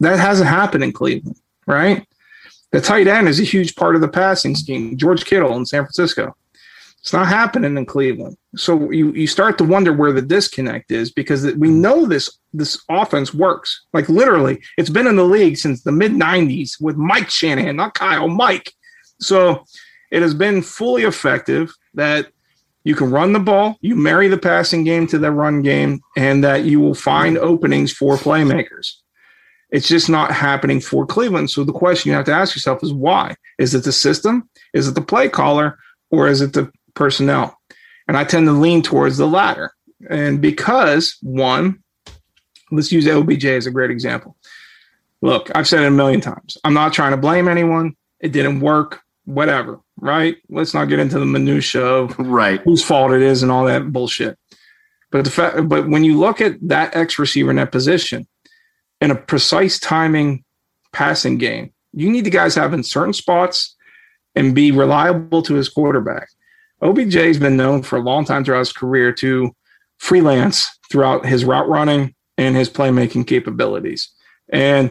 That 0.00 0.18
hasn't 0.18 0.48
happened 0.48 0.84
in 0.84 0.92
Cleveland, 0.92 1.40
right? 1.66 2.06
The 2.72 2.80
tight 2.80 3.06
end 3.06 3.28
is 3.28 3.40
a 3.40 3.44
huge 3.44 3.76
part 3.76 3.94
of 3.94 4.00
the 4.00 4.08
passing 4.08 4.54
scheme. 4.54 4.96
George 4.98 5.24
Kittle 5.24 5.56
in 5.56 5.64
San 5.64 5.84
Francisco. 5.84 6.36
It's 6.98 7.12
not 7.12 7.28
happening 7.28 7.76
in 7.76 7.86
Cleveland. 7.86 8.36
So 8.56 8.90
you, 8.90 9.12
you 9.12 9.26
start 9.26 9.58
to 9.58 9.64
wonder 9.64 9.92
where 9.92 10.12
the 10.12 10.22
disconnect 10.22 10.90
is 10.90 11.12
because 11.12 11.44
we 11.54 11.68
know 11.68 12.06
this 12.06 12.38
this 12.52 12.82
offense 12.88 13.32
works. 13.32 13.84
Like 13.92 14.08
literally, 14.08 14.62
it's 14.78 14.90
been 14.90 15.06
in 15.06 15.16
the 15.16 15.24
league 15.24 15.56
since 15.56 15.82
the 15.82 15.92
mid 15.92 16.12
90s 16.12 16.80
with 16.80 16.96
Mike 16.96 17.30
Shanahan, 17.30 17.76
not 17.76 17.94
Kyle, 17.94 18.28
Mike. 18.28 18.72
So 19.20 19.64
it 20.14 20.22
has 20.22 20.32
been 20.32 20.62
fully 20.62 21.02
effective 21.02 21.74
that 21.94 22.28
you 22.84 22.94
can 22.94 23.10
run 23.10 23.32
the 23.32 23.40
ball, 23.40 23.76
you 23.80 23.96
marry 23.96 24.28
the 24.28 24.38
passing 24.38 24.84
game 24.84 25.08
to 25.08 25.18
the 25.18 25.32
run 25.32 25.60
game, 25.60 26.00
and 26.16 26.44
that 26.44 26.64
you 26.64 26.78
will 26.78 26.94
find 26.94 27.36
openings 27.36 27.92
for 27.92 28.16
playmakers. 28.16 28.92
It's 29.70 29.88
just 29.88 30.08
not 30.08 30.30
happening 30.30 30.80
for 30.80 31.04
Cleveland. 31.04 31.50
So 31.50 31.64
the 31.64 31.72
question 31.72 32.10
you 32.10 32.14
have 32.14 32.26
to 32.26 32.32
ask 32.32 32.54
yourself 32.54 32.80
is 32.84 32.92
why? 32.92 33.34
Is 33.58 33.74
it 33.74 33.82
the 33.82 33.90
system? 33.90 34.48
Is 34.72 34.86
it 34.86 34.94
the 34.94 35.02
play 35.02 35.28
caller? 35.28 35.78
Or 36.12 36.28
is 36.28 36.40
it 36.40 36.52
the 36.52 36.70
personnel? 36.94 37.58
And 38.06 38.16
I 38.16 38.22
tend 38.22 38.46
to 38.46 38.52
lean 38.52 38.82
towards 38.82 39.16
the 39.16 39.26
latter. 39.26 39.72
And 40.08 40.40
because, 40.40 41.16
one, 41.22 41.82
let's 42.70 42.92
use 42.92 43.08
OBJ 43.08 43.46
as 43.46 43.66
a 43.66 43.72
great 43.72 43.90
example. 43.90 44.36
Look, 45.22 45.50
I've 45.56 45.66
said 45.66 45.82
it 45.82 45.88
a 45.88 45.90
million 45.90 46.20
times. 46.20 46.56
I'm 46.62 46.74
not 46.74 46.92
trying 46.92 47.10
to 47.10 47.16
blame 47.16 47.48
anyone. 47.48 47.96
It 48.20 48.30
didn't 48.30 48.60
work, 48.60 49.00
whatever, 49.24 49.80
right? 49.96 50.36
Let's 50.48 50.74
not 50.74 50.88
get 50.88 50.98
into 50.98 51.18
the 51.18 51.26
minutia 51.26 51.84
of 51.84 52.18
right. 52.18 52.60
whose 52.62 52.84
fault 52.84 53.12
it 53.12 53.22
is 53.22 53.42
and 53.42 53.50
all 53.50 53.64
that 53.66 53.92
bullshit. 53.92 54.38
But 55.10 55.24
the 55.24 55.30
fact, 55.30 55.68
but 55.68 55.88
when 55.88 56.04
you 56.04 56.18
look 56.18 56.40
at 56.40 56.56
that 56.68 56.94
X 56.96 57.18
receiver 57.18 57.50
in 57.50 57.56
that 57.56 57.72
position, 57.72 58.26
in 59.00 59.10
a 59.10 59.14
precise 59.14 59.78
timing 59.78 60.44
passing 60.92 61.36
game. 61.38 61.72
You 61.92 62.10
need 62.10 62.24
the 62.24 62.30
guys 62.30 62.54
have 62.54 62.72
in 62.72 62.82
certain 62.82 63.12
spots 63.12 63.76
and 64.34 64.54
be 64.54 64.72
reliable 64.72 65.42
to 65.42 65.54
his 65.54 65.68
quarterback. 65.68 66.28
OBJ 66.80 67.14
has 67.14 67.38
been 67.38 67.56
known 67.56 67.82
for 67.82 67.96
a 67.96 68.02
long 68.02 68.24
time 68.24 68.44
throughout 68.44 68.60
his 68.60 68.72
career 68.72 69.12
to 69.12 69.54
freelance 69.98 70.68
throughout 70.90 71.24
his 71.26 71.44
route 71.44 71.68
running 71.68 72.14
and 72.36 72.56
his 72.56 72.68
playmaking 72.68 73.26
capabilities. 73.26 74.10
And 74.50 74.90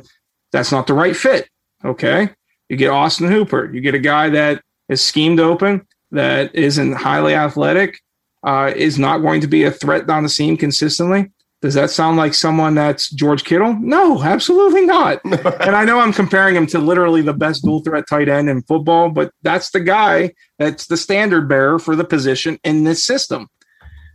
that's 0.52 0.72
not 0.72 0.88
the 0.88 0.94
right 0.94 1.16
fit. 1.16 1.50
Okay. 1.84 2.30
You 2.74 2.78
get 2.78 2.90
Austin 2.90 3.30
Hooper, 3.30 3.72
you 3.72 3.82
get 3.82 3.94
a 3.94 4.00
guy 4.00 4.30
that 4.30 4.64
is 4.90 5.00
schemed 5.00 5.40
open, 5.40 5.86
that 6.10 6.56
isn't 6.56 6.94
highly 6.94 7.36
athletic, 7.36 8.00
uh, 8.42 8.74
is 8.76 8.98
not 8.98 9.20
going 9.20 9.42
to 9.42 9.48
be 9.48 9.64
a 9.66 9.70
threat 9.70 10.08
down 10.08 10.24
the 10.24 10.30
seam 10.30 10.58
consistently. 10.58 11.32
Does 11.62 11.76
that 11.76 11.92
sound 11.92 12.18
like 12.18 12.34
someone 12.34 12.74
that's 12.74 13.12
George 13.12 13.44
Kittle? 13.44 13.78
No, 13.80 14.24
absolutely 14.24 14.88
not. 14.88 15.22
and 15.24 15.76
I 15.76 15.86
know 15.86 16.00
I'm 16.00 16.14
comparing 16.14 16.56
him 16.56 16.66
to 16.66 16.80
literally 16.80 17.22
the 17.22 17.32
best 17.32 17.64
dual 17.64 17.82
threat 17.82 18.06
tight 18.10 18.28
end 18.28 18.50
in 18.50 18.64
football, 18.64 19.12
but 19.12 19.32
that's 19.44 19.70
the 19.70 19.80
guy 19.80 20.34
that's 20.58 20.88
the 20.88 20.98
standard 20.98 21.48
bearer 21.48 21.78
for 21.78 21.96
the 21.96 22.04
position 22.04 22.58
in 22.64 22.86
this 22.86 23.06
system. 23.06 23.50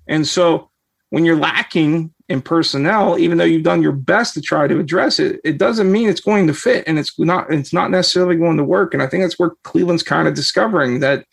And 0.08 0.26
so 0.26 0.68
when 1.10 1.24
you're 1.24 1.36
lacking 1.36 2.12
in 2.28 2.42
personnel, 2.42 3.18
even 3.18 3.38
though 3.38 3.44
you've 3.44 3.62
done 3.62 3.82
your 3.82 3.92
best 3.92 4.34
to 4.34 4.42
try 4.42 4.66
to 4.66 4.78
address 4.78 5.18
it, 5.18 5.40
it 5.44 5.58
doesn't 5.58 5.90
mean 5.90 6.08
it's 6.08 6.20
going 6.20 6.46
to 6.46 6.54
fit 6.54 6.84
and 6.86 6.98
it's 6.98 7.18
not 7.18 7.50
it's 7.52 7.72
not 7.72 7.90
necessarily 7.90 8.36
going 8.36 8.58
to 8.58 8.64
work. 8.64 8.92
And 8.92 9.02
I 9.02 9.06
think 9.06 9.22
that's 9.22 9.38
where 9.38 9.52
Cleveland's 9.64 10.02
kind 10.02 10.28
of 10.28 10.34
discovering 10.34 11.00
that 11.00 11.24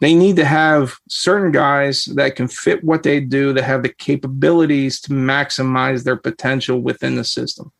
they 0.00 0.14
need 0.14 0.36
to 0.36 0.46
have 0.46 0.94
certain 1.08 1.52
guys 1.52 2.06
that 2.06 2.34
can 2.34 2.48
fit 2.48 2.82
what 2.82 3.02
they 3.02 3.20
do, 3.20 3.52
that 3.52 3.64
have 3.64 3.82
the 3.82 3.92
capabilities 3.92 4.98
to 5.02 5.10
maximize 5.10 6.04
their 6.04 6.16
potential 6.16 6.80
within 6.80 7.16
the 7.16 7.24
system. 7.24 7.70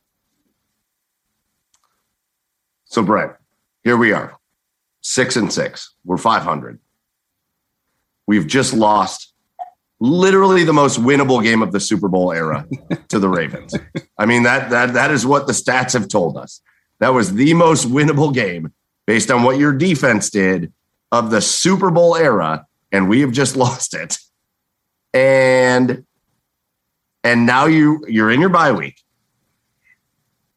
So, 2.85 3.03
Brent, 3.03 3.33
here 3.85 3.97
we 3.97 4.13
are, 4.13 4.39
six 5.01 5.37
and 5.37 5.51
six. 5.51 5.95
We're 6.05 6.19
500. 6.19 6.79
We've 8.27 8.47
just 8.47 8.75
lost 8.75 9.30
literally 10.01 10.65
the 10.65 10.73
most 10.73 10.99
winnable 10.99 11.43
game 11.43 11.63
of 11.63 11.73
the 11.73 11.81
Super 11.81 12.09
Bowl 12.09 12.33
era 12.33 12.67
to 13.09 13.19
the 13.19 13.29
Ravens. 13.29 13.75
I 14.19 14.27
mean, 14.27 14.45
that, 14.45 14.71
that, 14.71 14.95
that 14.95 15.11
is 15.11 15.27
what 15.27 15.47
the 15.47 15.53
stats 15.53 15.93
have 15.93 16.09
told 16.09 16.37
us. 16.37 16.63
That 17.01 17.11
was 17.11 17.35
the 17.35 17.55
most 17.55 17.89
winnable 17.89 18.33
game 18.33 18.73
based 19.07 19.31
on 19.31 19.43
what 19.43 19.59
your 19.59 19.73
defense 19.73 20.31
did 20.31 20.73
of 21.13 21.31
the 21.31 21.41
Super 21.41 21.91
Bowl 21.91 22.17
era, 22.17 22.67
and 22.93 23.09
we 23.09 23.21
have 23.21 23.33
just 23.33 23.57
lost 23.65 23.95
it. 23.95 24.17
And 25.13 26.05
and 27.25 27.45
now 27.45 27.67
you 27.67 28.05
you're 28.09 28.31
in 28.31 28.41
your 28.41 28.51
bye 28.51 28.73
week, 28.73 29.01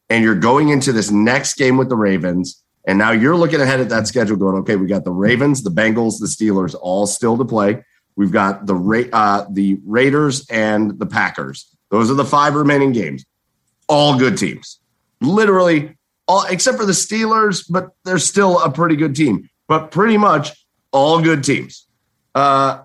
and 0.10 0.24
you're 0.24 0.36
going 0.36 0.70
into 0.70 0.91
this 0.91 1.10
next 1.10 1.56
game 1.56 1.78
with 1.78 1.90
the 1.90 1.95
Ravens, 1.95 2.64
and 2.86 2.98
now 2.98 3.11
you're 3.11 3.36
looking 3.36 3.61
ahead 3.61 3.80
at 3.80 3.90
that 3.90 4.07
schedule, 4.07 4.38
going, 4.38 4.57
okay, 4.57 4.76
we 4.76 4.86
got 4.86 5.06
the 5.06 5.11
Ravens, 5.11 5.64
the 5.64 5.72
Bengals, 5.72 6.20
the 6.20 6.28
Steelers, 6.28 6.76
all 6.80 7.07
still 7.07 7.38
to 7.38 7.45
play. 7.45 7.84
We've 8.15 8.31
got 8.31 8.65
the 8.65 8.76
Ra- 8.76 9.10
uh, 9.11 9.45
the 9.49 9.80
Raiders 9.85 10.48
and 10.49 10.99
the 10.99 11.06
Packers. 11.06 11.68
Those 11.90 12.10
are 12.11 12.15
the 12.15 12.26
five 12.26 12.56
remaining 12.56 12.91
games. 12.91 13.26
All 13.88 14.18
good 14.18 14.38
teams, 14.38 14.80
literally 15.22 15.98
all 16.27 16.45
except 16.49 16.77
for 16.77 16.85
the 16.85 16.94
Steelers, 16.94 17.65
but 17.69 17.90
they're 18.06 18.18
still 18.18 18.60
a 18.60 18.72
pretty 18.72 18.95
good 18.95 19.15
team 19.15 19.49
but 19.68 19.91
pretty 19.91 20.18
much 20.18 20.65
all 20.91 21.22
good 21.22 21.44
teams. 21.44 21.88
Uh, 22.35 22.84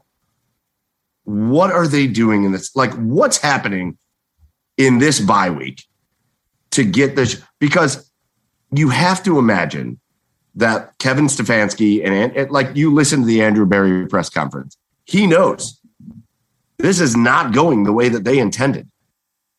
what 1.24 1.70
are 1.70 1.86
they 1.86 2.06
doing 2.06 2.44
in 2.44 2.52
this? 2.52 2.74
Like, 2.74 2.92
what's 2.94 3.38
happening 3.38 3.98
in 4.76 4.98
this 4.98 5.20
bye 5.20 5.50
week 5.50 5.84
to 6.70 6.84
get 6.84 7.16
this? 7.16 7.42
Because 7.58 8.10
you 8.72 8.88
have 8.88 9.22
to 9.24 9.38
imagine 9.38 10.00
that 10.54 10.96
Kevin 10.98 11.26
Stefanski 11.26 12.04
and, 12.04 12.34
and 12.34 12.50
like 12.50 12.74
you 12.74 12.92
listen 12.92 13.20
to 13.20 13.26
the 13.26 13.42
Andrew 13.42 13.66
Berry 13.66 14.06
press 14.06 14.30
conference, 14.30 14.76
he 15.08 15.26
knows 15.26 15.80
this 16.78 17.00
is 17.00 17.16
not 17.16 17.52
going 17.52 17.82
the 17.84 17.92
way 17.92 18.08
that 18.08 18.24
they 18.24 18.38
intended. 18.38 18.88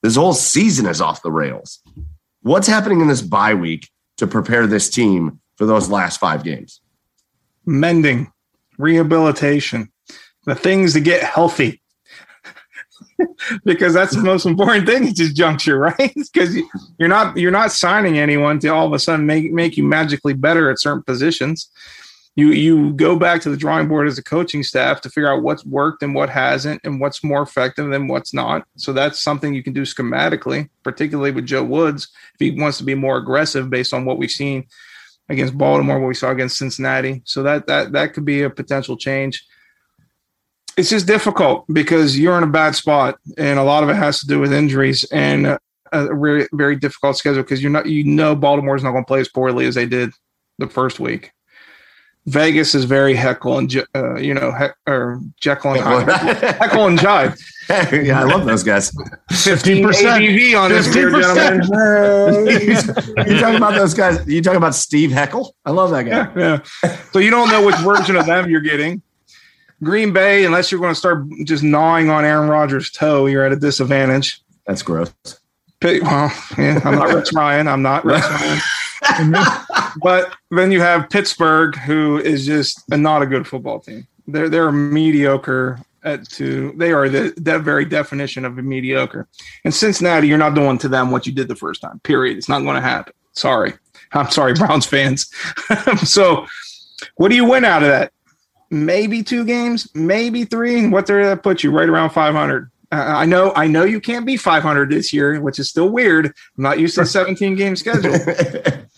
This 0.01 0.15
whole 0.15 0.33
season 0.33 0.85
is 0.85 1.01
off 1.01 1.21
the 1.21 1.31
rails. 1.31 1.79
What's 2.41 2.67
happening 2.67 3.01
in 3.01 3.09
this 3.09 3.21
bye 3.21 3.53
week 3.53 3.89
to 4.17 4.27
prepare 4.27 4.67
this 4.67 4.89
team 4.89 5.41
for 5.57 5.65
those 5.65 5.89
last 5.89 6.19
five 6.21 6.43
games? 6.43 6.79
mending, 7.69 8.31
rehabilitation, 8.77 9.91
the 10.45 10.55
things 10.55 10.93
to 10.93 10.99
get 10.99 11.23
healthy. 11.23 11.81
because 13.65 13.93
that's 13.93 14.15
the 14.15 14.21
most 14.21 14.45
important 14.45 14.87
thing 14.87 15.07
at 15.07 15.15
this 15.15 15.33
juncture, 15.33 15.77
right? 15.77 16.13
Because 16.33 16.55
you're 16.97 17.09
not 17.09 17.37
you're 17.37 17.51
not 17.51 17.71
signing 17.71 18.17
anyone 18.17 18.59
to 18.59 18.69
all 18.69 18.87
of 18.87 18.93
a 18.93 18.99
sudden 18.99 19.25
make 19.25 19.51
make 19.51 19.77
you 19.77 19.83
magically 19.83 20.33
better 20.33 20.69
at 20.69 20.79
certain 20.79 21.03
positions. 21.03 21.69
You 22.35 22.51
you 22.51 22.93
go 22.93 23.15
back 23.15 23.41
to 23.41 23.49
the 23.49 23.57
drawing 23.57 23.87
board 23.87 24.07
as 24.07 24.17
a 24.17 24.23
coaching 24.23 24.63
staff 24.63 25.01
to 25.01 25.09
figure 25.09 25.31
out 25.31 25.43
what's 25.43 25.65
worked 25.65 26.03
and 26.03 26.15
what 26.15 26.29
hasn't 26.29 26.79
and 26.83 26.99
what's 26.99 27.23
more 27.23 27.41
effective 27.41 27.89
than 27.89 28.07
what's 28.07 28.33
not. 28.33 28.65
So 28.77 28.93
that's 28.93 29.21
something 29.21 29.53
you 29.53 29.63
can 29.63 29.73
do 29.73 29.81
schematically 29.81 30.69
particularly 30.83 31.31
with 31.31 31.45
joe 31.45 31.63
woods 31.63 32.07
if 32.33 32.39
he 32.39 32.59
wants 32.59 32.77
to 32.77 32.83
be 32.83 32.95
more 32.95 33.17
aggressive 33.17 33.69
based 33.69 33.93
on 33.93 34.05
what 34.05 34.17
we've 34.17 34.31
seen 34.31 34.65
against 35.27 35.57
baltimore 35.57 35.99
what 35.99 36.07
we 36.07 36.13
saw 36.13 36.31
against 36.31 36.57
cincinnati. 36.57 37.21
So 37.25 37.43
that 37.43 37.67
that 37.67 37.91
that 37.91 38.13
could 38.13 38.25
be 38.25 38.43
a 38.43 38.49
potential 38.49 38.97
change. 38.97 39.45
It's 40.77 40.89
just 40.89 41.07
difficult 41.07 41.65
because 41.71 42.17
you're 42.17 42.37
in 42.37 42.43
a 42.43 42.47
bad 42.47 42.73
spot 42.73 43.19
and 43.37 43.59
a 43.59 43.63
lot 43.63 43.83
of 43.83 43.89
it 43.89 43.95
has 43.95 44.21
to 44.21 44.27
do 44.27 44.39
with 44.39 44.53
injuries 44.53 45.03
and 45.11 45.45
a 45.91 46.15
very 46.15 46.47
very 46.53 46.75
difficult 46.75 47.17
schedule 47.17 47.43
because 47.43 47.61
you're 47.61 47.71
not 47.71 47.87
you 47.87 48.03
know 48.03 48.35
baltimore's 48.35 48.83
not 48.83 48.91
going 48.91 49.03
to 49.03 49.07
play 49.07 49.19
as 49.19 49.27
poorly 49.27 49.65
as 49.65 49.75
they 49.75 49.85
did 49.85 50.11
the 50.57 50.67
first 50.67 50.99
week 50.99 51.31
Vegas 52.29 52.75
is 52.75 52.85
very 52.85 53.15
heckle 53.15 53.57
and 53.57 53.85
uh, 53.95 54.15
you 54.15 54.33
know 54.33 54.51
he- 54.51 54.91
or 54.91 55.19
Jekyll 55.39 55.73
and 55.73 55.81
Hyde. 55.81 56.37
heckle 56.57 56.87
and 56.87 56.97
jive. 56.97 57.39
yeah, 58.05 58.21
I 58.21 58.23
love 58.23 58.45
those 58.45 58.63
guys. 58.63 58.91
Fifteen 59.31 59.83
percent 59.83 60.23
ABV 60.23 60.59
on 60.59 60.69
this 60.71 60.91
here, 60.93 61.11
gentlemen. 61.11 62.47
you 63.27 63.39
talking 63.39 63.55
about 63.55 63.75
those 63.75 63.93
guys? 63.93 64.25
You 64.27 64.41
talking 64.41 64.57
about 64.57 64.75
Steve 64.75 65.11
Heckle? 65.11 65.55
I 65.65 65.71
love 65.71 65.91
that 65.91 66.03
guy. 66.03 66.31
Yeah, 66.39 66.59
yeah. 66.83 66.97
So 67.11 67.19
you 67.19 67.29
don't 67.29 67.49
know 67.49 67.65
which 67.65 67.75
version 67.77 68.15
of 68.15 68.25
them 68.25 68.49
you're 68.49 68.61
getting. 68.61 69.01
Green 69.83 70.11
Bay, 70.11 70.45
unless 70.45 70.71
you're 70.71 70.81
going 70.81 70.93
to 70.93 70.99
start 70.99 71.23
just 71.45 71.63
gnawing 71.63 72.09
on 72.09 72.25
Aaron 72.25 72.49
Rodgers' 72.49 72.91
toe, 72.91 73.27
you're 73.27 73.45
at 73.45 73.53
a 73.53 73.55
disadvantage. 73.55 74.41
That's 74.67 74.81
gross. 74.81 75.13
Well, 75.81 76.33
yeah, 76.57 76.81
I'm 76.83 76.95
not 76.95 77.13
Rex 77.13 77.31
Ryan. 77.33 77.67
I'm 77.67 77.81
not 77.81 78.03
Rex 78.03 78.27
Ryan. 78.29 78.59
but 80.01 80.33
then 80.51 80.71
you 80.71 80.81
have 80.81 81.09
Pittsburgh, 81.09 81.75
who 81.75 82.17
is 82.17 82.45
just 82.45 82.83
a, 82.91 82.97
not 82.97 83.21
a 83.21 83.25
good 83.25 83.47
football 83.47 83.79
team. 83.79 84.07
They're 84.27 84.49
they're 84.49 84.71
mediocre 84.71 85.79
at 86.03 86.27
to 86.29 86.71
they 86.77 86.91
are 86.91 87.09
the 87.09 87.33
that 87.37 87.61
very 87.61 87.85
definition 87.85 88.45
of 88.45 88.57
a 88.57 88.61
mediocre. 88.61 89.27
And 89.65 89.73
Cincinnati, 89.73 90.27
you're 90.27 90.37
not 90.37 90.55
doing 90.55 90.77
to 90.79 90.87
them 90.87 91.11
what 91.11 91.25
you 91.25 91.33
did 91.33 91.47
the 91.47 91.55
first 91.55 91.81
time. 91.81 91.99
Period. 91.99 92.37
It's 92.37 92.49
not 92.49 92.61
going 92.61 92.75
to 92.75 92.81
happen. 92.81 93.13
Sorry, 93.33 93.73
I'm 94.13 94.29
sorry, 94.29 94.53
Browns 94.53 94.85
fans. 94.85 95.29
so, 96.03 96.45
what 97.15 97.29
do 97.29 97.35
you 97.35 97.45
win 97.45 97.65
out 97.65 97.83
of 97.83 97.89
that? 97.89 98.11
Maybe 98.71 99.23
two 99.23 99.45
games, 99.45 99.89
maybe 99.95 100.45
three. 100.45 100.87
What 100.87 101.07
there 101.07 101.25
that 101.25 101.43
put 101.43 101.63
you 101.63 101.71
right 101.71 101.89
around 101.89 102.11
500. 102.11 102.69
Uh, 102.91 102.95
I 102.95 103.25
know, 103.25 103.53
I 103.55 103.67
know 103.67 103.83
you 103.83 104.01
can't 104.01 104.25
be 104.25 104.35
500 104.35 104.89
this 104.89 105.13
year, 105.13 105.39
which 105.39 105.59
is 105.59 105.69
still 105.69 105.89
weird. 105.89 106.25
I'm 106.25 106.63
not 106.63 106.79
used 106.79 106.95
to 106.95 107.01
a 107.01 107.05
17 107.05 107.55
game 107.55 107.75
schedule, 107.75 108.13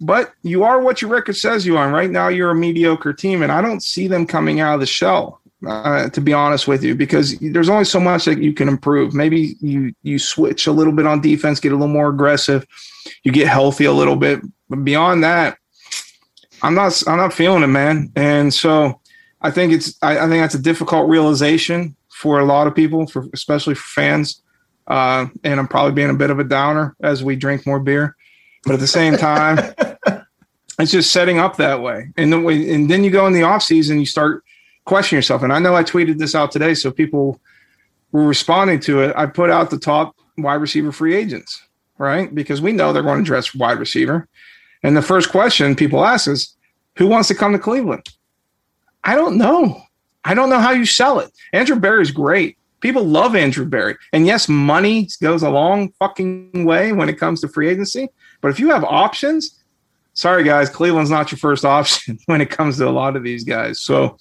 but 0.00 0.32
you 0.42 0.64
are 0.64 0.80
what 0.80 1.02
your 1.02 1.10
record 1.10 1.36
says 1.36 1.66
you 1.66 1.76
are. 1.76 1.90
right 1.90 2.10
now, 2.10 2.28
you're 2.28 2.50
a 2.50 2.54
mediocre 2.54 3.12
team, 3.12 3.42
and 3.42 3.50
I 3.50 3.60
don't 3.60 3.82
see 3.82 4.08
them 4.08 4.26
coming 4.26 4.60
out 4.60 4.74
of 4.74 4.80
the 4.80 4.86
shell. 4.86 5.40
Uh, 5.66 6.08
to 6.10 6.20
be 6.20 6.32
honest 6.32 6.68
with 6.68 6.84
you, 6.84 6.94
because 6.94 7.36
there's 7.40 7.68
only 7.68 7.84
so 7.84 7.98
much 7.98 8.26
that 8.26 8.38
you 8.38 8.52
can 8.52 8.68
improve. 8.68 9.12
Maybe 9.12 9.56
you 9.60 9.92
you 10.04 10.20
switch 10.20 10.68
a 10.68 10.72
little 10.72 10.92
bit 10.92 11.04
on 11.04 11.20
defense, 11.20 11.58
get 11.58 11.72
a 11.72 11.74
little 11.74 11.88
more 11.92 12.10
aggressive, 12.10 12.64
you 13.24 13.32
get 13.32 13.48
healthy 13.48 13.84
a 13.84 13.92
little 13.92 14.14
bit, 14.14 14.40
but 14.68 14.84
beyond 14.84 15.24
that, 15.24 15.58
I'm 16.62 16.76
not 16.76 17.02
I'm 17.08 17.16
not 17.16 17.32
feeling 17.32 17.64
it, 17.64 17.68
man. 17.68 18.12
And 18.14 18.52
so 18.52 19.00
I 19.40 19.50
think 19.50 19.72
it's 19.72 19.98
I, 20.02 20.18
I 20.18 20.28
think 20.28 20.42
that's 20.42 20.54
a 20.54 20.62
difficult 20.62 21.08
realization 21.08 21.96
for 22.08 22.40
a 22.40 22.44
lot 22.44 22.66
of 22.66 22.74
people, 22.74 23.06
for 23.06 23.26
especially 23.32 23.74
for 23.74 23.88
fans. 23.88 24.42
Uh, 24.86 25.26
and 25.44 25.60
I'm 25.60 25.68
probably 25.68 25.92
being 25.92 26.10
a 26.10 26.14
bit 26.14 26.30
of 26.30 26.38
a 26.38 26.44
downer 26.44 26.96
as 27.02 27.22
we 27.22 27.36
drink 27.36 27.66
more 27.66 27.78
beer, 27.78 28.16
but 28.68 28.74
at 28.74 28.80
the 28.80 28.86
same 28.86 29.16
time, 29.16 29.58
it's 30.78 30.92
just 30.92 31.10
setting 31.10 31.38
up 31.38 31.56
that 31.56 31.80
way. 31.80 32.10
And 32.16 32.32
then 32.32 32.44
we, 32.44 32.72
and 32.72 32.90
then 32.90 33.02
you 33.02 33.10
go 33.10 33.26
in 33.26 33.32
the 33.32 33.42
off 33.42 33.62
season, 33.62 33.98
you 33.98 34.06
start 34.06 34.44
questioning 34.84 35.18
yourself. 35.18 35.42
And 35.42 35.52
I 35.52 35.58
know 35.58 35.74
I 35.74 35.82
tweeted 35.82 36.18
this 36.18 36.34
out 36.34 36.52
today, 36.52 36.74
so 36.74 36.90
people 36.90 37.40
were 38.12 38.26
responding 38.26 38.78
to 38.80 39.00
it. 39.02 39.16
I 39.16 39.26
put 39.26 39.50
out 39.50 39.70
the 39.70 39.78
top 39.78 40.14
wide 40.36 40.56
receiver 40.56 40.92
free 40.92 41.14
agents, 41.14 41.62
right? 41.96 42.32
Because 42.34 42.60
we 42.60 42.72
know 42.72 42.92
they're 42.92 43.02
going 43.02 43.18
to 43.18 43.24
dress 43.24 43.54
wide 43.54 43.78
receiver. 43.78 44.28
And 44.82 44.96
the 44.96 45.02
first 45.02 45.30
question 45.30 45.74
people 45.74 46.04
ask 46.04 46.28
is, 46.28 46.54
who 46.96 47.06
wants 47.06 47.28
to 47.28 47.34
come 47.34 47.52
to 47.52 47.58
Cleveland? 47.58 48.06
I 49.04 49.14
don't 49.14 49.38
know. 49.38 49.82
I 50.24 50.34
don't 50.34 50.50
know 50.50 50.60
how 50.60 50.72
you 50.72 50.84
sell 50.84 51.20
it. 51.20 51.30
Andrew 51.52 51.76
Berry's 51.76 52.10
great. 52.10 52.58
People 52.80 53.04
love 53.04 53.34
Andrew 53.34 53.64
Berry. 53.64 53.96
And 54.12 54.26
yes, 54.26 54.48
money 54.48 55.08
goes 55.20 55.42
a 55.42 55.50
long 55.50 55.90
fucking 55.98 56.64
way 56.64 56.92
when 56.92 57.08
it 57.08 57.18
comes 57.18 57.40
to 57.40 57.48
free 57.48 57.68
agency. 57.68 58.08
But 58.40 58.48
if 58.48 58.60
you 58.60 58.70
have 58.70 58.84
options, 58.84 59.58
sorry 60.14 60.44
guys, 60.44 60.68
Cleveland's 60.70 61.10
not 61.10 61.30
your 61.30 61.38
first 61.38 61.64
option 61.64 62.18
when 62.26 62.40
it 62.40 62.50
comes 62.50 62.78
to 62.78 62.88
a 62.88 62.90
lot 62.90 63.16
of 63.16 63.22
these 63.22 63.44
guys. 63.44 63.80
So 63.82 64.18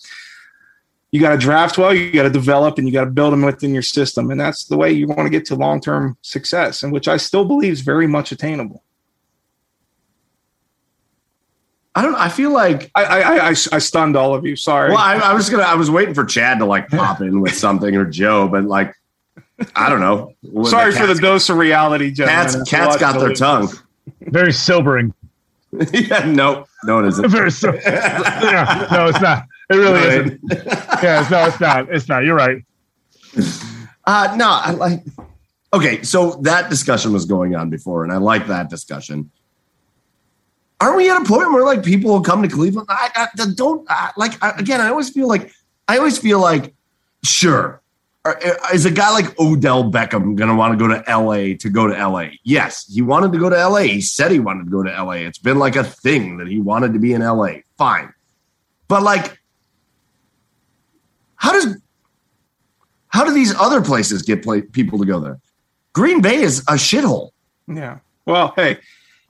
you 1.11 1.21
got 1.21 1.31
to 1.31 1.37
draft 1.37 1.77
well, 1.77 1.93
you 1.93 2.11
got 2.11 2.23
to 2.23 2.29
develop, 2.29 2.77
and 2.77 2.87
you 2.87 2.93
got 2.93 3.05
to 3.05 3.11
build 3.11 3.33
them 3.33 3.41
within 3.41 3.73
your 3.73 3.81
system. 3.81 4.29
And 4.29 4.39
that's 4.39 4.65
the 4.65 4.77
way 4.77 4.91
you 4.91 5.07
want 5.07 5.21
to 5.21 5.29
get 5.29 5.45
to 5.45 5.55
long 5.55 5.79
term 5.79 6.17
success, 6.21 6.83
and 6.83 6.91
which 6.91 7.07
I 7.07 7.17
still 7.17 7.45
believe 7.45 7.71
is 7.71 7.81
very 7.81 8.07
much 8.07 8.31
attainable. 8.31 8.83
I 11.95 12.03
don't. 12.03 12.15
I 12.15 12.29
feel 12.29 12.51
like 12.51 12.91
I 12.93 13.05
I, 13.05 13.47
I, 13.47 13.49
I 13.49 13.79
stunned 13.79 14.15
all 14.15 14.35
of 14.35 14.45
you. 14.45 14.55
Sorry. 14.55 14.91
Well, 14.91 14.99
I, 14.99 15.15
I 15.15 15.33
was 15.33 15.49
gonna. 15.49 15.63
I 15.63 15.75
was 15.75 15.89
waiting 15.89 16.13
for 16.13 16.25
Chad 16.25 16.59
to 16.59 16.65
like 16.65 16.89
pop 16.89 17.21
in 17.21 17.41
with 17.41 17.55
something 17.55 17.95
or 17.95 18.05
Joe, 18.05 18.47
but 18.47 18.65
like, 18.65 18.93
I 19.75 19.89
don't 19.89 20.01
know. 20.01 20.33
Sorry 20.65 20.91
the 20.91 20.99
for 20.99 21.07
the 21.07 21.15
dose 21.15 21.49
of 21.49 21.57
reality, 21.57 22.11
Joe. 22.11 22.25
Cats, 22.25 22.69
cats 22.69 22.97
got 22.97 23.19
their 23.19 23.33
tongue. 23.33 23.69
Very 24.21 24.51
sobering. 24.53 25.13
yeah, 25.93 26.25
no, 26.25 26.65
no, 26.85 26.99
it 26.99 27.07
isn't. 27.07 27.29
Very 27.29 27.51
so- 27.51 27.73
yeah, 27.85 28.87
no, 28.91 29.07
it's 29.07 29.21
not. 29.21 29.45
It 29.69 29.75
really 29.75 29.93
right. 29.93 30.25
isn't. 30.25 30.41
Yeah, 31.03 31.27
no, 31.29 31.45
it's 31.45 31.59
not. 31.59 31.93
It's 31.93 32.07
not. 32.07 32.23
You're 32.23 32.35
right. 32.35 32.63
Uh, 34.05 34.33
no, 34.37 34.49
I 34.49 34.71
like. 34.71 35.03
Okay, 35.73 36.01
so 36.03 36.39
that 36.43 36.69
discussion 36.69 37.11
was 37.11 37.25
going 37.25 37.55
on 37.55 37.69
before, 37.69 38.03
and 38.03 38.13
I 38.13 38.17
like 38.17 38.47
that 38.47 38.69
discussion 38.69 39.29
aren't 40.79 40.97
we 40.97 41.09
at 41.09 41.21
a 41.21 41.25
point 41.25 41.51
where 41.51 41.63
like 41.63 41.83
people 41.83 42.11
will 42.11 42.21
come 42.21 42.41
to 42.41 42.47
Cleveland? 42.47 42.87
I, 42.89 43.27
I 43.37 43.45
don't 43.55 43.85
I, 43.89 44.11
like 44.17 44.41
I, 44.43 44.51
again. 44.51 44.81
I 44.81 44.89
always 44.89 45.09
feel 45.09 45.27
like 45.27 45.51
I 45.87 45.97
always 45.97 46.17
feel 46.17 46.39
like 46.39 46.73
sure. 47.23 47.81
Uh, 48.29 48.55
is 48.73 48.85
a 48.85 48.91
guy 48.91 49.11
like 49.11 49.39
Odell 49.39 49.91
Beckham 49.91 50.35
going 50.35 50.49
to 50.49 50.55
want 50.55 50.77
to 50.77 50.87
go 50.87 50.87
to 50.87 51.03
LA 51.07 51.55
to 51.59 51.69
go 51.69 51.87
to 51.87 51.93
LA? 52.07 52.29
Yes, 52.43 52.85
he 52.91 53.01
wanted 53.01 53.31
to 53.31 53.39
go 53.39 53.49
to 53.49 53.67
LA. 53.67 53.81
He 53.81 54.01
said 54.01 54.31
he 54.31 54.39
wanted 54.39 54.65
to 54.65 54.69
go 54.71 54.83
to 54.83 54.89
LA. 54.89 55.13
It's 55.13 55.37
been 55.37 55.59
like 55.59 55.75
a 55.75 55.83
thing 55.83 56.37
that 56.37 56.47
he 56.47 56.59
wanted 56.59 56.93
to 56.93 56.99
be 56.99 57.13
in 57.13 57.21
LA. 57.21 57.57
Fine. 57.77 58.13
But 58.87 59.03
like 59.03 59.39
how 61.37 61.53
does 61.53 61.77
how 63.09 63.23
do 63.23 63.33
these 63.33 63.55
other 63.55 63.81
places 63.81 64.21
get 64.21 64.43
play, 64.43 64.61
people 64.61 64.99
to 64.99 65.05
go 65.05 65.19
there? 65.19 65.39
Green 65.93 66.21
Bay 66.21 66.35
is 66.37 66.59
a 66.61 66.73
shithole. 66.73 67.31
Yeah. 67.67 67.99
Well, 68.25 68.53
hey, 68.55 68.77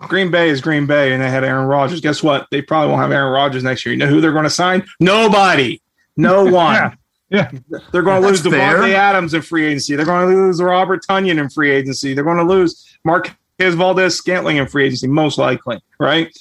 Green 0.01 0.31
Bay 0.31 0.49
is 0.49 0.59
Green 0.61 0.85
Bay, 0.87 1.13
and 1.13 1.21
they 1.21 1.29
had 1.29 1.43
Aaron 1.43 1.67
Rodgers. 1.67 2.01
Guess 2.01 2.23
what? 2.23 2.47
They 2.49 2.61
probably 2.61 2.89
won't 2.89 3.01
have 3.01 3.11
Aaron 3.11 3.31
Rodgers 3.31 3.63
next 3.63 3.85
year. 3.85 3.93
You 3.93 3.99
know 3.99 4.07
who 4.07 4.19
they're 4.19 4.31
going 4.31 4.43
to 4.43 4.49
sign? 4.49 4.83
Nobody. 4.99 5.81
No 6.15 6.43
one. 6.51 6.73
yeah. 6.75 6.93
Yeah. 7.29 7.51
They're 7.91 8.03
going 8.03 8.21
to 8.21 8.27
lose 8.27 8.41
Davante 8.41 8.93
Adams 8.93 9.33
in 9.33 9.41
free 9.41 9.65
agency. 9.65 9.95
They're 9.95 10.05
going 10.05 10.29
to 10.29 10.35
lose 10.35 10.61
Robert 10.61 11.05
Tonyan 11.05 11.39
in 11.39 11.49
free 11.49 11.71
agency. 11.71 12.13
They're 12.13 12.23
going 12.23 12.37
to 12.37 12.43
lose 12.43 12.97
Marquez 13.03 13.75
Valdes-Scantling 13.75 14.57
in 14.57 14.67
free 14.67 14.85
agency, 14.85 15.07
most 15.07 15.37
likely, 15.37 15.81
right? 15.99 16.35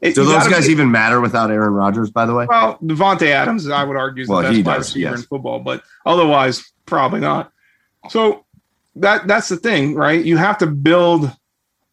It, 0.00 0.14
Do 0.14 0.24
those 0.24 0.48
guys 0.48 0.66
be, 0.66 0.72
even 0.72 0.90
matter 0.90 1.20
without 1.20 1.50
Aaron 1.50 1.74
Rodgers, 1.74 2.10
by 2.10 2.24
the 2.24 2.34
way? 2.34 2.46
Well, 2.48 2.78
Davante 2.82 3.26
Adams, 3.26 3.68
I 3.68 3.84
would 3.84 3.96
argue, 3.96 4.22
is 4.22 4.28
well, 4.28 4.42
the 4.42 4.62
best 4.62 4.66
wide 4.66 4.76
receiver 4.78 5.10
yes. 5.10 5.20
in 5.20 5.26
football, 5.26 5.58
but 5.58 5.82
otherwise, 6.06 6.72
probably 6.86 7.20
not. 7.20 7.52
So 8.08 8.46
that 8.96 9.26
that's 9.26 9.50
the 9.50 9.58
thing, 9.58 9.94
right? 9.94 10.24
You 10.24 10.38
have 10.38 10.56
to 10.58 10.66
build 10.66 11.30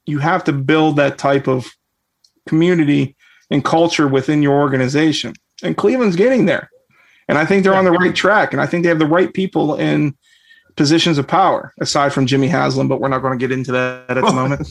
you 0.07 0.19
have 0.19 0.43
to 0.45 0.53
build 0.53 0.95
that 0.95 1.17
type 1.17 1.47
of 1.47 1.69
community 2.47 3.15
and 3.51 3.63
culture 3.63 4.07
within 4.07 4.41
your 4.41 4.57
organization. 4.59 5.33
And 5.61 5.77
Cleveland's 5.77 6.15
getting 6.15 6.45
there. 6.45 6.69
And 7.27 7.37
I 7.37 7.45
think 7.45 7.63
they're 7.63 7.75
on 7.75 7.85
the 7.85 7.91
right 7.91 8.15
track. 8.15 8.53
And 8.53 8.61
I 8.61 8.65
think 8.65 8.83
they 8.83 8.89
have 8.89 8.99
the 8.99 9.05
right 9.05 9.33
people 9.33 9.75
in 9.75 10.15
positions 10.75 11.17
of 11.17 11.27
power, 11.27 11.73
aside 11.81 12.13
from 12.13 12.25
Jimmy 12.25 12.47
Haslam, 12.47 12.87
but 12.87 13.01
we're 13.01 13.07
not 13.07 13.19
going 13.19 13.37
to 13.37 13.43
get 13.43 13.51
into 13.51 13.71
that 13.71 14.17
at 14.17 14.23
the 14.23 14.31
moment. 14.33 14.67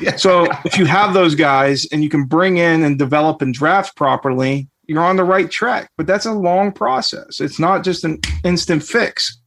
yeah. 0.00 0.16
So 0.16 0.46
if 0.64 0.78
you 0.78 0.84
have 0.86 1.14
those 1.14 1.34
guys 1.34 1.86
and 1.92 2.02
you 2.02 2.08
can 2.08 2.24
bring 2.24 2.58
in 2.58 2.82
and 2.82 2.98
develop 2.98 3.42
and 3.42 3.52
draft 3.52 3.96
properly, 3.96 4.68
you're 4.86 5.02
on 5.02 5.16
the 5.16 5.24
right 5.24 5.50
track. 5.50 5.90
But 5.96 6.06
that's 6.06 6.26
a 6.26 6.32
long 6.32 6.72
process. 6.72 7.40
It's 7.40 7.58
not 7.58 7.84
just 7.84 8.04
an 8.04 8.20
instant 8.44 8.82
fix 8.82 9.38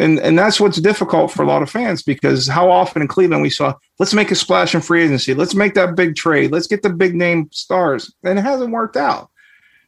and 0.00 0.18
and 0.18 0.38
that's 0.38 0.58
what's 0.58 0.80
difficult 0.80 1.30
for 1.30 1.42
a 1.42 1.46
lot 1.46 1.62
of 1.62 1.70
fans 1.70 2.02
because 2.02 2.48
how 2.48 2.70
often 2.70 3.02
in 3.02 3.08
Cleveland 3.08 3.42
we 3.42 3.50
saw 3.50 3.74
let's 3.98 4.14
make 4.14 4.30
a 4.30 4.34
splash 4.34 4.74
in 4.74 4.80
free 4.80 5.02
agency, 5.02 5.34
let's 5.34 5.54
make 5.54 5.74
that 5.74 5.94
big 5.94 6.16
trade, 6.16 6.50
let's 6.50 6.66
get 6.66 6.82
the 6.82 6.90
big 6.90 7.14
name 7.14 7.48
stars, 7.52 8.12
and 8.24 8.38
it 8.38 8.42
hasn't 8.42 8.72
worked 8.72 8.96
out. 8.96 9.30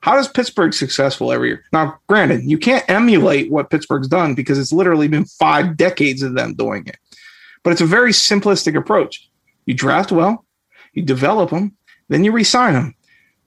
How 0.02 0.16
does 0.16 0.28
Pittsburgh 0.28 0.74
successful 0.74 1.32
every 1.32 1.48
year? 1.48 1.64
Now, 1.72 1.98
granted, 2.08 2.42
you 2.44 2.58
can't 2.58 2.84
emulate 2.88 3.50
what 3.50 3.70
Pittsburgh's 3.70 4.08
done 4.08 4.34
because 4.34 4.58
it's 4.58 4.72
literally 4.72 5.08
been 5.08 5.24
five 5.24 5.76
decades 5.76 6.22
of 6.22 6.34
them 6.34 6.54
doing 6.54 6.86
it. 6.86 6.96
But 7.62 7.70
it's 7.70 7.80
a 7.80 7.86
very 7.86 8.10
simplistic 8.10 8.76
approach. 8.76 9.28
You 9.64 9.74
draft 9.74 10.10
well, 10.10 10.44
you 10.92 11.02
develop 11.02 11.50
them, 11.50 11.76
then 12.08 12.24
you 12.24 12.32
resign 12.32 12.74
them. 12.74 12.94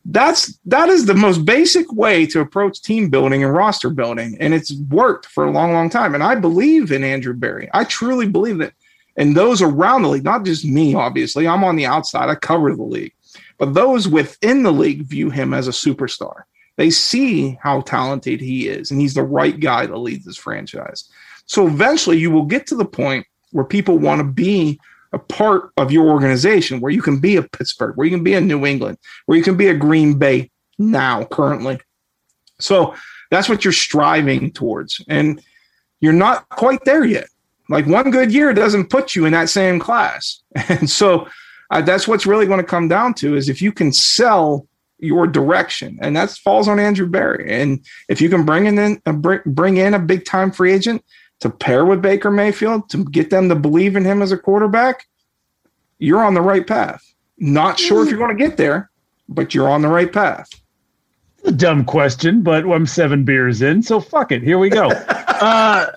that's 0.05 0.57
that 0.65 0.87
is 0.87 1.05
the 1.05 1.13
most 1.13 1.45
basic 1.45 1.91
way 1.91 2.25
to 2.27 2.39
approach 2.39 2.81
team 2.81 3.09
building 3.09 3.43
and 3.43 3.53
roster 3.53 3.89
building 3.89 4.37
and 4.39 4.53
it's 4.53 4.71
worked 4.89 5.25
for 5.25 5.45
a 5.45 5.51
long 5.51 5.73
long 5.73 5.89
time 5.89 6.13
and 6.13 6.23
i 6.23 6.35
believe 6.35 6.91
in 6.91 7.03
andrew 7.03 7.33
berry 7.33 7.67
i 7.73 7.83
truly 7.83 8.27
believe 8.27 8.59
that 8.59 8.73
and 9.17 9.35
those 9.35 9.63
around 9.63 10.03
the 10.03 10.09
league 10.09 10.23
not 10.23 10.45
just 10.45 10.63
me 10.63 10.93
obviously 10.93 11.47
i'm 11.47 11.63
on 11.63 11.75
the 11.75 11.87
outside 11.87 12.29
i 12.29 12.35
cover 12.35 12.75
the 12.75 12.83
league 12.83 13.13
but 13.57 13.73
those 13.73 14.07
within 14.07 14.63
the 14.63 14.71
league 14.71 15.03
view 15.03 15.29
him 15.29 15.53
as 15.53 15.67
a 15.67 15.71
superstar 15.71 16.43
they 16.77 16.89
see 16.89 17.57
how 17.61 17.81
talented 17.81 18.39
he 18.39 18.67
is 18.67 18.91
and 18.91 18.99
he's 18.99 19.13
the 19.13 19.23
right 19.23 19.59
guy 19.59 19.85
to 19.85 19.97
lead 19.97 20.23
this 20.23 20.37
franchise 20.37 21.09
so 21.45 21.67
eventually 21.67 22.17
you 22.17 22.31
will 22.31 22.45
get 22.45 22.67
to 22.67 22.75
the 22.75 22.85
point 22.85 23.25
where 23.51 23.65
people 23.65 23.97
want 23.97 24.19
to 24.19 24.25
be 24.25 24.79
a 25.13 25.19
part 25.19 25.71
of 25.77 25.91
your 25.91 26.09
organization 26.09 26.81
where 26.81 26.91
you 26.91 27.01
can 27.01 27.19
be 27.19 27.37
a 27.37 27.41
Pittsburgh, 27.41 27.95
where 27.95 28.05
you 28.05 28.11
can 28.11 28.23
be 28.23 28.33
a 28.33 28.41
New 28.41 28.65
England, 28.65 28.97
where 29.25 29.37
you 29.37 29.43
can 29.43 29.55
be 29.55 29.69
a 29.69 29.73
Green 29.73 30.17
Bay 30.17 30.51
now, 30.77 31.23
currently. 31.23 31.79
So 32.59 32.95
that's 33.31 33.47
what 33.47 33.63
you're 33.63 33.71
striving 33.71 34.51
towards. 34.51 35.01
And 35.07 35.41
you're 36.01 36.13
not 36.13 36.49
quite 36.49 36.83
there 36.83 37.05
yet. 37.05 37.27
Like 37.69 37.87
one 37.87 38.11
good 38.11 38.31
year 38.33 38.53
doesn't 38.53 38.89
put 38.89 39.15
you 39.15 39.25
in 39.25 39.31
that 39.31 39.49
same 39.49 39.79
class. 39.79 40.43
And 40.69 40.89
so 40.89 41.27
uh, 41.71 41.81
that's 41.81 42.07
what's 42.07 42.25
really 42.25 42.45
going 42.45 42.59
to 42.59 42.65
come 42.65 42.87
down 42.87 43.13
to 43.15 43.35
is 43.35 43.49
if 43.49 43.61
you 43.61 43.71
can 43.71 43.91
sell 43.91 44.67
your 44.99 45.27
direction, 45.27 45.97
and 46.01 46.15
that 46.15 46.31
falls 46.31 46.67
on 46.67 46.79
Andrew 46.79 47.07
Berry. 47.07 47.51
And 47.51 47.85
if 48.09 48.21
you 48.21 48.29
can 48.29 48.45
bring 48.45 48.65
in 48.65 49.01
a, 49.05 49.13
bring 49.13 49.77
in 49.77 49.93
a 49.93 49.99
big 49.99 50.25
time 50.25 50.51
free 50.51 50.73
agent 50.73 51.03
to 51.41 51.49
pair 51.49 51.85
with 51.85 52.01
Baker 52.01 52.31
Mayfield 52.31 52.89
to 52.89 53.03
get 53.05 53.29
them 53.29 53.49
to 53.49 53.55
believe 53.55 53.95
in 53.95 54.05
him 54.05 54.21
as 54.21 54.31
a 54.31 54.37
quarterback, 54.37 55.05
you're 55.99 56.23
on 56.23 56.33
the 56.33 56.41
right 56.41 56.65
path. 56.65 57.03
Not 57.37 57.79
sure 57.79 58.03
if 58.03 58.09
you're 58.09 58.19
going 58.19 58.35
to 58.35 58.43
get 58.43 58.57
there, 58.57 58.89
but 59.27 59.53
you're 59.53 59.69
on 59.69 59.81
the 59.81 59.89
right 59.89 60.11
path. 60.11 60.49
A 61.43 61.51
dumb 61.51 61.85
question, 61.85 62.41
but 62.41 62.65
I'm 62.65 62.87
seven 62.87 63.23
beers 63.23 63.61
in, 63.61 63.83
so 63.83 63.99
fuck 63.99 64.31
it. 64.31 64.41
Here 64.41 64.57
we 64.57 64.69
go. 64.69 64.91
Uh, 65.35 65.87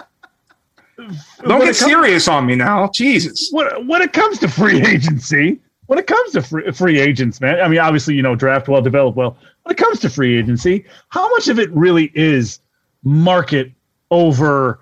Don't 1.43 1.60
get 1.60 1.76
serious 1.76 2.28
on 2.28 2.47
me 2.47 2.55
now. 2.55 2.90
Jesus. 2.94 3.48
When, 3.52 3.86
when 3.86 4.02
it 4.02 4.12
comes 4.12 4.39
to 4.40 4.48
free 4.48 4.80
agency, 4.86 5.60
when 5.86 5.98
it 5.98 6.06
comes 6.06 6.32
to 6.32 6.43
free, 6.43 6.70
free 6.72 6.98
agents, 6.98 7.40
man, 7.40 7.60
I 7.60 7.68
mean, 7.68 7.78
obviously, 7.78 8.14
you 8.14 8.22
know, 8.22 8.35
draft 8.35 8.68
well, 8.68 8.82
develop 8.82 9.16
well. 9.16 9.36
When 9.62 9.72
it 9.72 9.78
comes 9.78 10.01
to 10.01 10.10
free 10.10 10.39
agency, 10.39 10.85
how 11.09 11.28
much 11.30 11.48
of 11.48 11.59
it 11.59 11.70
really 11.72 12.10
is 12.14 12.60
market 13.05 13.72
over 14.10 14.80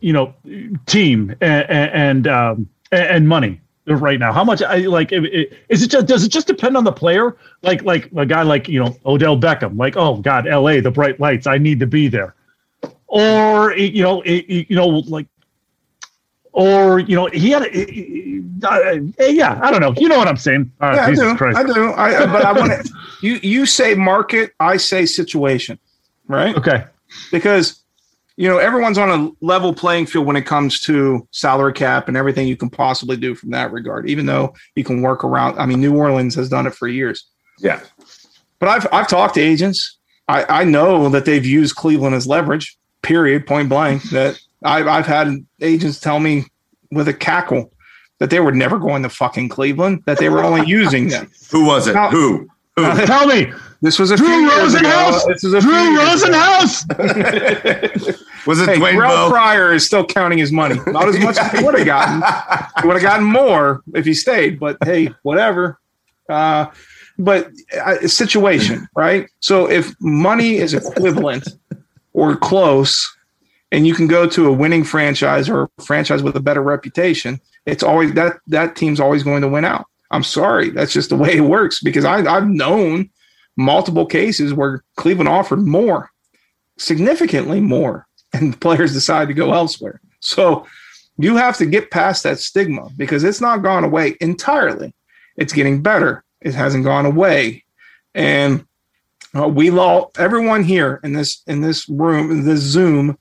you 0.00 0.12
know, 0.12 0.34
team 0.86 1.34
and 1.40 1.68
and, 1.70 2.26
um, 2.26 2.68
and 2.90 3.28
money 3.28 3.60
right 3.86 4.18
now? 4.18 4.32
How 4.32 4.44
much? 4.44 4.62
I 4.62 4.78
like. 4.78 5.10
Is 5.12 5.82
it 5.82 5.88
just? 5.88 6.06
Does 6.06 6.24
it 6.24 6.28
just 6.30 6.46
depend 6.46 6.76
on 6.76 6.84
the 6.84 6.92
player? 6.92 7.36
Like 7.62 7.82
like 7.82 8.10
a 8.16 8.26
guy 8.26 8.42
like 8.42 8.68
you 8.68 8.82
know 8.82 8.96
Odell 9.04 9.38
Beckham. 9.38 9.76
Like 9.76 9.96
oh 9.96 10.16
God, 10.16 10.46
L.A. 10.46 10.80
the 10.80 10.90
bright 10.90 11.18
lights. 11.20 11.46
I 11.46 11.58
need 11.58 11.80
to 11.80 11.86
be 11.86 12.08
there. 12.08 12.34
Or 13.08 13.76
you 13.76 14.02
know 14.02 14.24
you 14.24 14.66
know 14.70 14.86
like. 14.88 15.26
Or 16.52 17.00
you 17.00 17.16
know 17.16 17.26
he 17.26 17.50
had, 17.50 17.62
a, 17.62 18.42
uh, 18.64 19.24
yeah. 19.24 19.58
I 19.62 19.70
don't 19.70 19.80
know. 19.80 19.94
You 19.96 20.08
know 20.08 20.18
what 20.18 20.28
I'm 20.28 20.36
saying? 20.36 20.70
Uh, 20.80 20.92
yeah, 20.94 21.08
Jesus 21.08 21.24
I 21.24 21.30
do. 21.30 21.36
Christ. 21.36 21.58
I 21.58 21.64
do. 21.64 21.92
I, 21.92 22.26
but 22.26 22.44
I 22.44 22.52
want 22.52 22.86
to. 22.86 22.92
you 23.22 23.40
you 23.42 23.66
say 23.66 23.94
market. 23.94 24.52
I 24.60 24.76
say 24.76 25.06
situation. 25.06 25.78
Right. 26.28 26.54
Okay. 26.56 26.84
Because 27.30 27.82
you 28.36 28.48
know, 28.48 28.58
everyone's 28.58 28.98
on 28.98 29.10
a 29.10 29.44
level 29.44 29.74
playing 29.74 30.06
field 30.06 30.26
when 30.26 30.36
it 30.36 30.46
comes 30.46 30.80
to 30.80 31.26
salary 31.30 31.72
cap 31.72 32.08
and 32.08 32.16
everything 32.16 32.48
you 32.48 32.56
can 32.56 32.70
possibly 32.70 33.16
do 33.16 33.34
from 33.34 33.50
that 33.50 33.72
regard, 33.72 34.08
even 34.08 34.26
though 34.26 34.54
you 34.74 34.84
can 34.84 35.02
work 35.02 35.22
around. 35.22 35.58
I 35.58 35.66
mean, 35.66 35.80
New 35.80 35.96
Orleans 35.96 36.34
has 36.36 36.48
done 36.48 36.66
it 36.66 36.74
for 36.74 36.88
years. 36.88 37.26
Yeah. 37.58 37.80
But 38.58 38.68
I've, 38.68 38.86
I've 38.92 39.08
talked 39.08 39.34
to 39.34 39.40
agents. 39.40 39.98
I, 40.28 40.60
I 40.60 40.64
know 40.64 41.08
that 41.10 41.24
they've 41.24 41.44
used 41.44 41.76
Cleveland 41.76 42.14
as 42.14 42.26
leverage, 42.26 42.78
period, 43.02 43.46
point 43.46 43.68
blank. 43.68 44.02
That 44.10 44.40
I've, 44.64 44.86
I've 44.86 45.06
had 45.06 45.44
agents 45.60 46.00
tell 46.00 46.20
me 46.20 46.44
with 46.90 47.08
a 47.08 47.14
cackle 47.14 47.72
that 48.18 48.30
they 48.30 48.40
were 48.40 48.52
never 48.52 48.78
going 48.78 49.02
to 49.02 49.08
fucking 49.08 49.48
Cleveland, 49.48 50.02
that 50.06 50.18
they 50.18 50.28
were 50.28 50.44
only 50.44 50.66
using 50.66 51.08
them. 51.08 51.30
Who 51.50 51.66
was 51.66 51.86
it? 51.86 51.94
Now, 51.94 52.10
Who? 52.10 52.48
Who? 52.76 53.06
Tell 53.06 53.26
me. 53.26 53.52
This 53.82 53.98
was 53.98 54.12
a 54.12 54.16
Drew 54.16 54.48
Rosenhaus. 54.48 55.26
This 55.26 55.42
is 55.42 55.52
a 55.54 55.60
Drew 55.60 55.72
Rosenhaus. 55.72 56.86
was 58.46 58.60
it 58.60 58.68
hey, 58.68 58.76
Dwayne 58.76 58.96
Ralph 58.96 59.32
Pryor 59.32 59.72
is 59.72 59.84
still 59.84 60.06
counting 60.06 60.38
his 60.38 60.52
money. 60.52 60.80
Not 60.86 61.08
as 61.08 61.18
much 61.18 61.36
as 61.36 61.50
he 61.50 61.64
would 61.64 61.76
have 61.76 61.86
gotten. 61.86 62.22
He 62.80 62.86
would 62.86 62.94
have 62.94 63.02
gotten 63.02 63.26
more 63.26 63.82
if 63.94 64.04
he 64.04 64.14
stayed. 64.14 64.60
But 64.60 64.76
hey, 64.84 65.12
whatever. 65.22 65.80
Uh, 66.28 66.66
but 67.18 67.50
uh, 67.84 68.06
situation, 68.06 68.88
right? 68.94 69.28
So 69.40 69.68
if 69.68 69.94
money 70.00 70.56
is 70.56 70.74
equivalent 70.74 71.48
or 72.12 72.36
close, 72.36 73.12
and 73.72 73.86
you 73.86 73.94
can 73.94 74.06
go 74.06 74.28
to 74.28 74.46
a 74.46 74.52
winning 74.52 74.84
franchise 74.84 75.48
or 75.48 75.62
a 75.62 75.82
franchise 75.82 76.22
with 76.22 76.36
a 76.36 76.40
better 76.40 76.62
reputation, 76.62 77.40
it's 77.66 77.82
always 77.82 78.12
that 78.12 78.38
that 78.46 78.76
team's 78.76 79.00
always 79.00 79.24
going 79.24 79.40
to 79.40 79.48
win 79.48 79.64
out. 79.64 79.86
I'm 80.10 80.22
sorry, 80.22 80.68
that's 80.70 80.92
just 80.92 81.08
the 81.08 81.16
way 81.16 81.38
it 81.38 81.40
works 81.40 81.82
because 81.82 82.04
I, 82.04 82.18
I've 82.18 82.46
known 82.46 83.10
multiple 83.56 84.04
cases 84.04 84.52
where 84.52 84.84
Cleveland 84.96 85.28
offered 85.28 85.66
more, 85.66 86.10
significantly 86.78 87.60
more, 87.60 88.06
and 88.34 88.52
the 88.52 88.58
players 88.58 88.92
decide 88.92 89.28
to 89.28 89.34
go 89.34 89.54
elsewhere. 89.54 90.00
So 90.20 90.66
you 91.16 91.36
have 91.36 91.56
to 91.56 91.66
get 91.66 91.90
past 91.90 92.22
that 92.24 92.38
stigma 92.38 92.88
because 92.96 93.24
it's 93.24 93.40
not 93.40 93.62
gone 93.62 93.84
away 93.84 94.16
entirely. 94.20 94.94
It's 95.36 95.52
getting 95.52 95.82
better. 95.82 96.24
It 96.42 96.54
hasn't 96.54 96.84
gone 96.84 97.06
away, 97.06 97.64
and 98.14 98.66
uh, 99.34 99.48
we 99.48 99.70
all 99.70 100.10
everyone 100.18 100.62
here 100.62 101.00
in 101.02 101.14
this 101.14 101.42
in 101.46 101.62
this 101.62 101.88
room 101.88 102.30
in 102.30 102.44
this 102.44 102.60
Zoom 102.60 103.16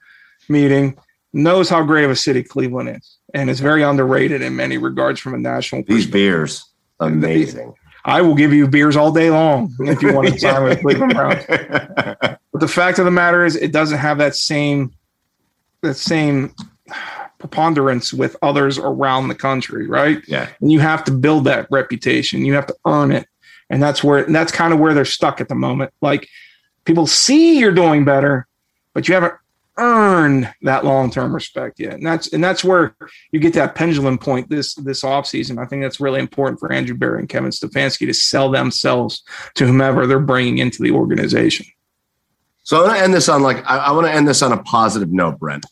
meeting 0.52 0.98
knows 1.34 1.70
how 1.70 1.84
great 1.84 2.04
of 2.04 2.12
a 2.12 2.16
city 2.16 2.44
Cleveland 2.44 2.90
is, 2.90 3.18
and 3.34 3.50
it's 3.50 3.60
very 3.60 3.84
underrated 3.84 4.42
in 4.42 4.56
many 4.56 4.78
regards 4.78 5.20
from 5.20 5.34
a 5.34 5.38
national. 5.38 5.84
These 5.84 6.08
beers, 6.08 6.66
amazing. 7.00 7.74
I 8.04 8.22
will 8.22 8.36
give 8.36 8.52
you 8.52 8.68
beers 8.68 8.96
all 8.96 9.12
day 9.12 9.30
long 9.30 9.74
if 9.80 10.02
you 10.02 10.14
want 10.14 10.28
to 10.28 10.40
sign 10.40 10.64
with 10.64 10.82
Cleveland 10.82 11.14
Browns. 11.14 11.46
But 11.48 12.40
the 12.60 12.68
fact 12.68 13.00
of 13.00 13.06
the 13.06 13.12
matter 13.12 13.46
is, 13.46 13.56
it 13.56 13.72
doesn't 13.72 13.98
have 13.98 14.18
that 14.18 14.36
same 14.36 14.94
that 15.82 15.96
same 15.96 16.54
preponderance 17.40 18.14
with 18.14 18.36
others 18.44 18.78
around 18.78 19.28
the 19.28 19.36
country, 19.36 19.88
right? 19.88 20.22
Yeah. 20.28 20.48
And 20.62 20.72
you 20.72 20.80
have 20.80 21.04
to 21.06 21.12
build 21.12 21.46
that 21.46 21.68
reputation. 21.72 22.46
You 22.46 22.54
have 22.54 22.68
to 22.68 22.76
earn 22.86 23.12
it, 23.12 23.28
and 23.70 23.82
that's 23.82 24.04
where 24.04 24.24
and 24.24 24.36
that's 24.36 24.52
kind 24.52 24.74
of 24.74 24.80
where 24.80 24.94
they're 24.94 25.06
stuck 25.06 25.42
at 25.42 25.50
the 25.50 25.56
moment. 25.56 25.94
Like 26.02 26.28
people 26.86 27.08
see 27.08 27.60
you're 27.60 27.72
doing 27.72 28.06
better, 28.06 28.48
but 28.94 29.08
you 29.08 29.14
haven't 29.14 29.34
earn 29.78 30.50
that 30.62 30.86
long-term 30.86 31.34
respect 31.34 31.80
yet. 31.80 31.94
And 31.94 32.06
that's 32.06 32.32
and 32.34 32.44
that's 32.44 32.64
where 32.64 32.96
you 33.32 33.40
get 33.40 33.54
that 33.54 33.76
pendulum 33.76 34.18
point 34.18 34.50
this 34.50 34.76
this 34.76 35.04
offseason. 35.04 35.58
I 35.58 35.66
think 35.66 35.82
that's 35.82 36.00
really 36.00 36.20
important 36.20 36.60
for 36.60 36.72
Andrew 36.72 36.96
Berry 36.96 37.20
and 37.20 37.30
Kevin 37.30 37.52
Stefanski 37.52 38.08
to 38.08 38.14
sell 38.14 38.50
themselves 38.52 39.24
to 39.56 39.66
whomever 39.66 40.08
they're 40.08 40.20
bringing 40.20 40.58
into 40.60 40.84
the 40.84 40.92
organization. 40.92 41.66
So 42.64 42.78
I 42.78 42.88
want 42.88 42.98
to 42.98 43.04
end 43.04 43.14
this 43.14 43.30
on 43.30 43.42
like 43.42 43.70
I, 43.70 43.78
I 43.78 43.92
want 43.92 44.08
to 44.08 44.14
end 44.14 44.28
this 44.28 44.42
on 44.42 44.52
a 44.52 44.62
positive 44.64 45.12
note, 45.12 45.40
Brent. 45.40 45.66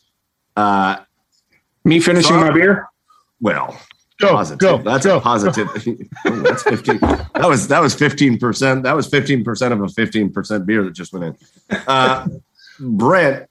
Uh, 0.56 0.98
Me 1.84 2.00
finishing 2.00 2.34
so 2.34 2.40
my 2.40 2.50
beer. 2.50 2.88
Well, 3.40 3.80
Go, 4.20 4.32
positive. 4.32 4.58
Go, 4.58 4.78
that's 4.78 5.06
go, 5.06 5.16
a 5.16 5.20
positive. 5.20 5.68
oh, 6.26 6.40
that's 6.40 6.62
fifteen. 6.62 6.98
That 6.98 7.46
was 7.48 7.68
that 7.68 7.80
was 7.80 7.94
fifteen 7.94 8.38
percent. 8.38 8.82
That 8.82 8.94
was 8.94 9.08
fifteen 9.08 9.42
percent 9.42 9.72
of 9.72 9.80
a 9.80 9.88
fifteen 9.88 10.30
percent 10.30 10.66
beer 10.66 10.84
that 10.84 10.92
just 10.92 11.14
went 11.14 11.24
in. 11.24 11.76
Uh, 11.88 12.28
Brent, 12.78 13.48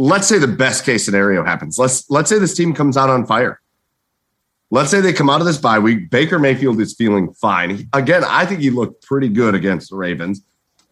let's 0.00 0.26
say 0.26 0.38
the 0.38 0.48
best 0.48 0.84
case 0.84 1.04
scenario 1.04 1.44
happens. 1.44 1.78
Let's 1.78 2.08
let's 2.10 2.30
say 2.30 2.38
this 2.38 2.54
team 2.54 2.72
comes 2.72 2.96
out 2.96 3.10
on 3.10 3.26
fire. 3.26 3.60
Let's 4.70 4.90
say 4.90 5.00
they 5.00 5.12
come 5.12 5.28
out 5.28 5.40
of 5.40 5.46
this 5.46 5.58
bye 5.58 5.78
week. 5.78 6.10
Baker 6.10 6.38
Mayfield 6.38 6.80
is 6.80 6.94
feeling 6.94 7.34
fine. 7.34 7.88
Again, 7.92 8.24
I 8.24 8.46
think 8.46 8.60
he 8.60 8.70
looked 8.70 9.04
pretty 9.04 9.28
good 9.28 9.54
against 9.54 9.90
the 9.90 9.96
Ravens. 9.96 10.42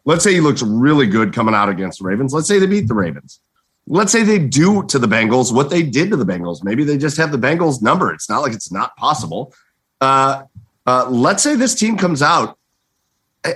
Let's 0.05 0.25
say 0.25 0.35
he 0.35 0.41
looks 0.41 0.63
really 0.63 1.07
good 1.07 1.33
coming 1.33 1.55
out 1.55 1.69
against 1.69 2.01
the 2.01 2.05
Ravens. 2.05 2.35
Let's 2.35 2.49
say 2.49 2.59
they 2.59 2.67
beat 2.67 2.89
the 2.89 2.95
Ravens. 2.95 3.41
Let's 3.87 4.13
say 4.13 4.25
they 4.25 4.39
do 4.39 4.83
to 4.85 4.99
the 4.99 5.07
Bengals 5.07 5.55
what 5.55 5.71
they 5.71 5.83
did 5.83 6.11
to 6.11 6.17
the 6.17 6.27
Bengals. 6.27 6.63
Maybe 6.63 6.85
they 6.85 6.99
just 6.99 7.17
have 7.17 7.33
the 7.33 7.39
Bengals 7.39 7.81
number. 7.81 8.13
It's 8.13 8.29
not 8.29 8.41
like 8.43 8.53
it's 8.53 8.71
not 8.71 8.95
possible. 8.97 9.55
Uh, 10.03 10.43
uh, 10.87 11.09
let's 11.09 11.43
say 11.43 11.57
this 11.57 11.75
team 11.75 11.97
comes 11.97 12.21
out 12.21 12.59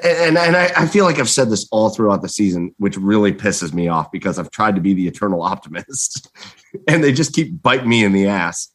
and 0.02 0.38
and 0.38 0.56
I, 0.56 0.70
I, 0.76 0.86
feel 0.86 1.04
like 1.04 1.18
I've 1.18 1.28
said 1.28 1.50
this 1.50 1.68
all 1.70 1.90
throughout 1.90 2.22
the 2.22 2.28
season, 2.28 2.74
which 2.78 2.96
really 2.96 3.32
pisses 3.32 3.72
me 3.72 3.88
off 3.88 4.10
because 4.10 4.38
I've 4.38 4.50
tried 4.50 4.74
to 4.76 4.80
be 4.80 4.94
the 4.94 5.06
eternal 5.06 5.42
optimist, 5.42 6.30
and 6.88 7.02
they 7.02 7.12
just 7.12 7.34
keep 7.34 7.62
biting 7.62 7.88
me 7.88 8.04
in 8.04 8.12
the 8.12 8.26
ass. 8.26 8.68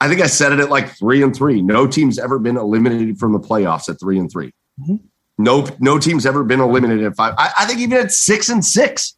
I 0.00 0.08
think 0.08 0.20
I 0.20 0.26
said 0.26 0.52
it 0.52 0.60
at 0.60 0.70
like 0.70 0.90
three 0.90 1.22
and 1.22 1.34
three. 1.34 1.62
No 1.62 1.86
team's 1.86 2.18
ever 2.18 2.38
been 2.38 2.56
eliminated 2.56 3.18
from 3.18 3.32
the 3.32 3.40
playoffs 3.40 3.88
at 3.88 3.98
three 4.00 4.18
and 4.18 4.30
3 4.30 4.52
mm-hmm. 4.80 4.96
No, 5.36 5.66
no 5.80 5.98
team's 5.98 6.26
ever 6.26 6.44
been 6.44 6.60
eliminated 6.60 7.04
at 7.06 7.16
five. 7.16 7.34
I, 7.38 7.52
I 7.60 7.66
think 7.66 7.80
even 7.80 7.98
at 7.98 8.12
six 8.12 8.48
and 8.48 8.64
six, 8.64 9.16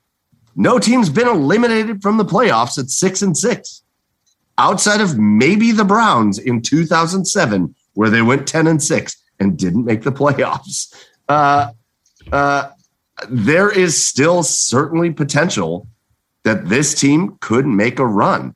no 0.54 0.78
team's 0.78 1.10
been 1.10 1.28
eliminated 1.28 2.02
from 2.02 2.16
the 2.16 2.24
playoffs 2.24 2.78
at 2.78 2.88
six 2.88 3.20
and 3.20 3.36
six, 3.36 3.82
outside 4.56 5.02
of 5.02 5.18
maybe 5.18 5.72
the 5.72 5.84
Browns 5.84 6.38
in 6.38 6.62
2007, 6.62 7.74
where 7.94 8.08
they 8.08 8.22
went 8.22 8.46
ten 8.46 8.66
and 8.66 8.82
six 8.82 9.16
and 9.38 9.58
didn't 9.58 9.84
make 9.84 10.02
the 10.02 10.12
playoffs. 10.12 10.94
Uh, 11.28 11.72
uh, 12.32 12.70
there 13.28 13.70
is 13.70 14.04
still 14.04 14.42
certainly 14.42 15.10
potential 15.10 15.86
that 16.44 16.68
this 16.68 16.98
team 16.98 17.36
could 17.40 17.66
make 17.66 17.98
a 17.98 18.06
run. 18.06 18.54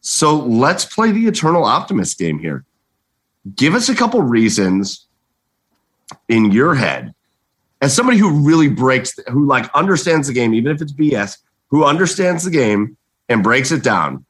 So 0.00 0.36
let's 0.36 0.84
play 0.84 1.12
the 1.12 1.26
eternal 1.26 1.64
optimist 1.64 2.18
game 2.18 2.38
here. 2.38 2.64
Give 3.54 3.74
us 3.74 3.88
a 3.88 3.94
couple 3.94 4.20
reasons 4.22 5.06
in 6.28 6.50
your 6.50 6.74
head 6.74 7.14
as 7.80 7.94
somebody 7.94 8.18
who 8.18 8.44
really 8.44 8.68
breaks, 8.68 9.18
who 9.28 9.46
like 9.46 9.70
understands 9.74 10.28
the 10.28 10.34
game, 10.34 10.54
even 10.54 10.74
if 10.74 10.82
it's 10.82 10.92
BS, 10.92 11.38
who 11.68 11.84
understands 11.84 12.44
the 12.44 12.50
game 12.50 12.96
and 13.28 13.42
breaks 13.42 13.70
it 13.70 13.82
down. 13.82 14.24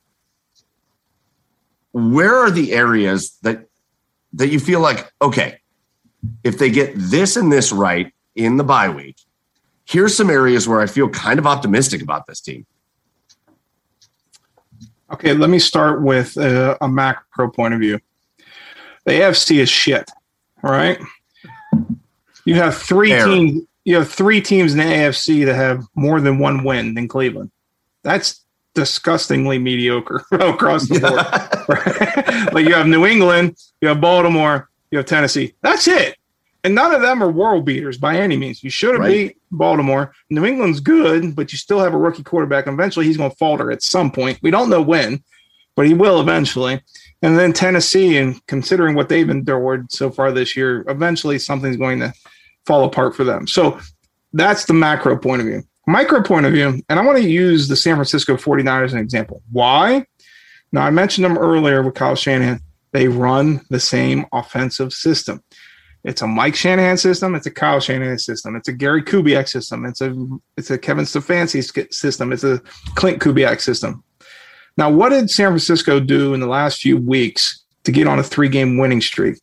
Where 1.93 2.37
are 2.37 2.51
the 2.51 2.73
areas 2.73 3.37
that 3.43 3.67
that 4.35 4.49
you 4.49 4.61
feel 4.61 4.81
like 4.81 5.11
okay, 5.21 5.60
if 6.45 6.59
they 6.59 6.71
get 6.71 6.93
this 6.97 7.37
and 7.37 7.53
this 7.53 7.73
right 7.73 8.13
in 8.35 8.57
the 8.57 8.65
bye 8.65 8.89
week, 8.89 9.17
here's 9.85 10.17
some 10.17 10.31
areas 10.31 10.69
where 10.69 10.81
I 10.81 10.87
feel 10.87 11.09
kind 11.09 11.39
of 11.39 11.47
optimistic 11.47 12.03
about 12.03 12.27
this 12.27 12.41
team. 12.41 12.67
Okay, 15.13 15.33
let 15.35 15.51
me 15.51 15.59
start 15.59 16.03
with 16.03 16.37
uh, 16.39 16.77
a, 16.81 16.85
a 16.85 16.89
macro 16.89 17.51
point 17.51 17.75
of 17.75 17.81
view. 17.81 17.99
The 19.05 19.13
AFC 19.13 19.59
is 19.59 19.69
shit. 19.69 20.09
All 20.63 20.71
right. 20.71 21.01
You 22.45 22.55
have 22.57 22.77
three 22.77 23.11
teams. 23.11 23.63
You 23.85 23.97
have 23.97 24.11
three 24.11 24.41
teams 24.41 24.73
in 24.73 24.79
the 24.79 24.85
AFC 24.85 25.45
that 25.47 25.55
have 25.55 25.85
more 25.95 26.21
than 26.21 26.39
one 26.39 26.63
win 26.65 26.95
than 26.95 27.09
Cleveland. 27.09 27.51
That's 28.03 28.45
disgustingly 28.75 29.59
mediocre 29.59 30.25
across 30.33 30.89
the 30.89 31.01
board. 31.01 32.53
like 32.55 32.67
you 32.67 32.75
have 32.75 32.87
New 32.87 33.07
England, 33.07 33.57
you 33.81 33.89
have 33.89 34.01
Baltimore, 34.01 34.70
you 34.91 34.99
have 34.99 35.07
Tennessee. 35.07 35.55
That's 35.63 35.87
it. 35.89 36.17
And 36.63 36.75
none 36.75 36.95
of 36.95 37.01
them 37.01 37.23
are 37.23 37.31
world 37.31 37.65
beaters 37.65 37.97
by 37.97 38.17
any 38.17 38.37
means. 38.37 38.63
You 38.63 38.71
should 38.71 38.93
have 38.93 39.01
Right. 39.01 39.29
beat 39.29 39.37
Baltimore. 39.51 40.13
New 40.29 40.45
England's 40.45 40.81
good, 40.81 41.35
but 41.35 41.53
you 41.53 41.59
still 41.59 41.81
have 41.81 41.95
a 41.95 41.99
rookie 41.99 42.23
quarterback. 42.23 42.67
Eventually, 42.67 43.07
he's 43.07 43.17
going 43.17 43.31
to 43.31 43.37
falter 43.37 43.71
at 43.71 43.83
some 43.83 44.11
point. 44.11 44.39
We 44.43 44.51
don't 44.51 44.69
know 44.69 44.83
when, 44.83 45.23
but 45.75 45.87
he 45.87 45.95
will 45.95 46.21
eventually. 46.21 46.83
And 47.23 47.39
then 47.39 47.53
Tennessee, 47.55 48.19
and 48.19 48.45
considering 48.47 48.95
what 48.95 49.09
they've 49.09 49.29
endured 49.29 49.91
so 49.91 50.11
far 50.11 50.33
this 50.33 50.55
year, 50.57 50.85
eventually 50.89 51.39
something's 51.39 51.77
going 51.79 52.01
to 52.01 52.13
fall 52.67 52.85
apart 52.85 53.17
for 53.17 53.25
them. 53.25 53.47
So 53.47 53.79
that's 54.35 54.67
the 54.67 54.75
macro 54.75 55.17
point 55.17 55.41
of 55.41 55.47
view. 55.47 55.63
Micro 55.87 56.23
point 56.23 56.47
of 56.47 56.53
view, 56.53 56.81
and 56.89 57.01
I 57.01 57.05
want 57.05 57.19
to 57.19 57.29
use 57.29 57.69
the 57.69 57.75
San 57.77 57.97
Francisco 57.97 58.37
49ers 58.37 58.85
as 58.85 58.93
an 58.93 59.01
example. 59.01 59.43
Why? 59.51 60.05
Now, 60.73 60.83
I 60.83 60.91
mentioned 60.91 61.25
them 61.25 61.39
earlier 61.39 61.83
with 61.83 61.95
Kyle 61.95 62.15
Shanahan. 62.15 62.61
They 62.93 63.09
run 63.09 63.61
the 63.71 63.81
same 63.81 64.27
offensive 64.33 64.93
system. 64.93 65.43
It's 66.03 66.23
a 66.23 66.27
Mike 66.27 66.55
Shanahan 66.55 66.97
system. 66.97 67.35
It's 67.35 67.47
a 67.47 67.51
Kyle 67.51 67.81
Shanahan 67.81 68.19
system. 68.19 68.57
It's 68.57 68.69
a 68.69 68.73
Gary 68.73 69.03
Kubiak 69.03 69.49
system. 69.49 69.85
It's 69.85 70.01
a 70.01 70.15
it's 70.57 70.71
a 70.71 70.79
Kevin 70.79 71.05
Stefanski 71.05 71.93
system. 71.93 72.33
It's 72.33 72.45
a 72.45 72.59
Klint 72.97 73.19
Kubiak 73.19 73.61
system. 73.61 74.03
Now, 74.77 74.91
what 74.91 75.11
did 75.11 75.31
San 75.31 75.49
Francisco 75.49 76.01
do 76.01 76.33
in 76.33 76.41
the 76.41 76.47
last 76.47 76.81
few 76.81 76.97
weeks 76.97 77.65
to 77.85 77.93
get 77.93 78.07
on 78.07 78.19
a 78.19 78.23
three 78.23 78.49
game 78.49 78.79
winning 78.79 79.03
streak? 79.03 79.39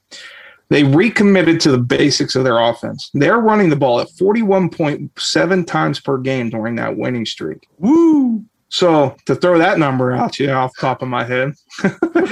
They 0.70 0.84
recommitted 0.84 1.62
to 1.62 1.72
the 1.72 1.78
basics 1.78 2.36
of 2.36 2.44
their 2.44 2.60
offense. 2.60 3.10
They're 3.14 3.38
running 3.38 3.70
the 3.70 3.76
ball 3.76 4.02
at 4.02 4.10
41.7 4.10 5.68
times 5.68 6.00
per 6.00 6.18
game 6.18 6.50
during 6.50 6.76
that 6.76 6.98
winning 6.98 7.26
streak. 7.26 7.68
Woo! 7.78 8.44
So 8.70 9.16
to 9.26 9.36
throw 9.36 9.58
that 9.60 9.80
number 9.80 10.12
out 10.12 10.40
you 10.40 10.50
off 10.52 10.74
the 10.76 10.82
top 10.82 11.02
of 11.02 11.08
my 11.08 11.24
head, 11.24 11.54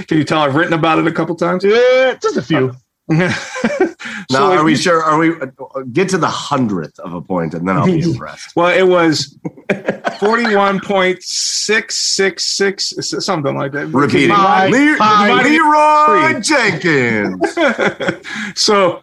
can 0.08 0.18
you 0.18 0.24
tell 0.24 0.42
I've 0.42 0.56
written 0.56 0.74
about 0.74 1.00
it 1.00 1.08
a 1.08 1.12
couple 1.12 1.36
times? 1.36 1.64
Yeah, 1.64 2.16
just 2.22 2.38
a 2.38 2.42
few. 2.42 2.74
Now, 4.32 4.40
So 4.40 4.52
if 4.54 4.60
are 4.60 4.64
we 4.64 4.72
you- 4.72 4.78
sure? 4.78 5.04
Are 5.04 5.18
we 5.20 5.34
get 5.94 6.10
to 6.10 6.18
the 6.18 6.28
hundredth 6.28 6.98
of 7.00 7.14
a 7.14 7.22
point, 7.22 7.54
and 7.54 7.68
then 7.68 7.78
I'll 7.78 7.86
be 7.86 8.02
impressed. 8.02 8.52
Well, 8.56 8.76
it 8.76 8.88
was 8.88 9.38
forty-one 10.20 10.80
point 10.80 11.22
six 11.22 11.96
six 12.16 12.46
six, 12.46 12.92
something 13.24 13.56
like 13.56 13.72
that. 13.74 13.88
Repeating, 13.88 14.30
Divide- 14.30 14.72
Le- 14.72 14.94
divide- 14.94 15.46
Leroy 15.46 16.40
Jenkins. 16.42 18.60
so 18.60 19.02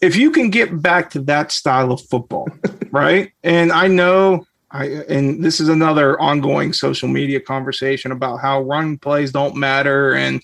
if 0.00 0.14
you 0.16 0.30
can 0.30 0.50
get 0.50 0.80
back 0.80 1.10
to 1.10 1.20
that 1.22 1.50
style 1.50 1.90
of 1.92 2.00
football, 2.02 2.48
right? 2.92 3.32
And 3.42 3.72
I 3.72 3.88
know 3.88 4.46
I 4.72 4.86
and 5.08 5.44
this 5.44 5.60
is 5.60 5.68
another 5.68 6.18
ongoing 6.20 6.72
social 6.72 7.08
media 7.08 7.40
conversation 7.40 8.10
about 8.10 8.38
how 8.38 8.62
run 8.62 8.98
plays 8.98 9.30
don't 9.30 9.56
matter 9.56 10.14
and 10.14 10.42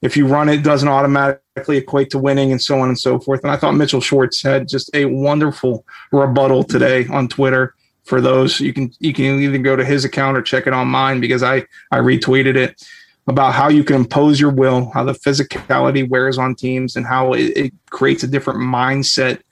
if 0.00 0.16
you 0.16 0.26
run 0.26 0.48
it, 0.48 0.62
doesn't 0.62 0.88
automatically 0.88 1.78
equate 1.78 2.10
to 2.10 2.18
winning 2.18 2.52
and 2.52 2.62
so 2.62 2.78
on 2.78 2.88
and 2.88 2.98
so 2.98 3.18
forth. 3.18 3.42
And 3.42 3.50
I 3.50 3.56
thought 3.56 3.72
Mitchell 3.72 4.00
Schwartz 4.00 4.40
had 4.40 4.68
just 4.68 4.90
a 4.94 5.06
wonderful 5.06 5.84
rebuttal 6.12 6.62
today 6.62 7.06
on 7.08 7.28
Twitter. 7.28 7.74
For 8.04 8.20
those 8.20 8.58
you 8.58 8.72
can 8.72 8.90
you 9.00 9.12
can 9.12 9.24
either 9.24 9.58
go 9.58 9.76
to 9.76 9.84
his 9.84 10.04
account 10.04 10.36
or 10.36 10.42
check 10.42 10.66
it 10.66 10.72
on 10.72 10.88
mine 10.88 11.20
because 11.20 11.42
I 11.42 11.66
I 11.90 11.98
retweeted 11.98 12.56
it 12.56 12.82
about 13.26 13.52
how 13.52 13.68
you 13.68 13.84
can 13.84 13.96
impose 13.96 14.40
your 14.40 14.50
will, 14.50 14.90
how 14.94 15.04
the 15.04 15.12
physicality 15.12 16.08
wears 16.08 16.38
on 16.38 16.54
teams, 16.54 16.96
and 16.96 17.04
how 17.04 17.34
it, 17.34 17.54
it 17.54 17.74
creates 17.90 18.22
a 18.22 18.26
different 18.26 18.60
mindset 18.60 19.42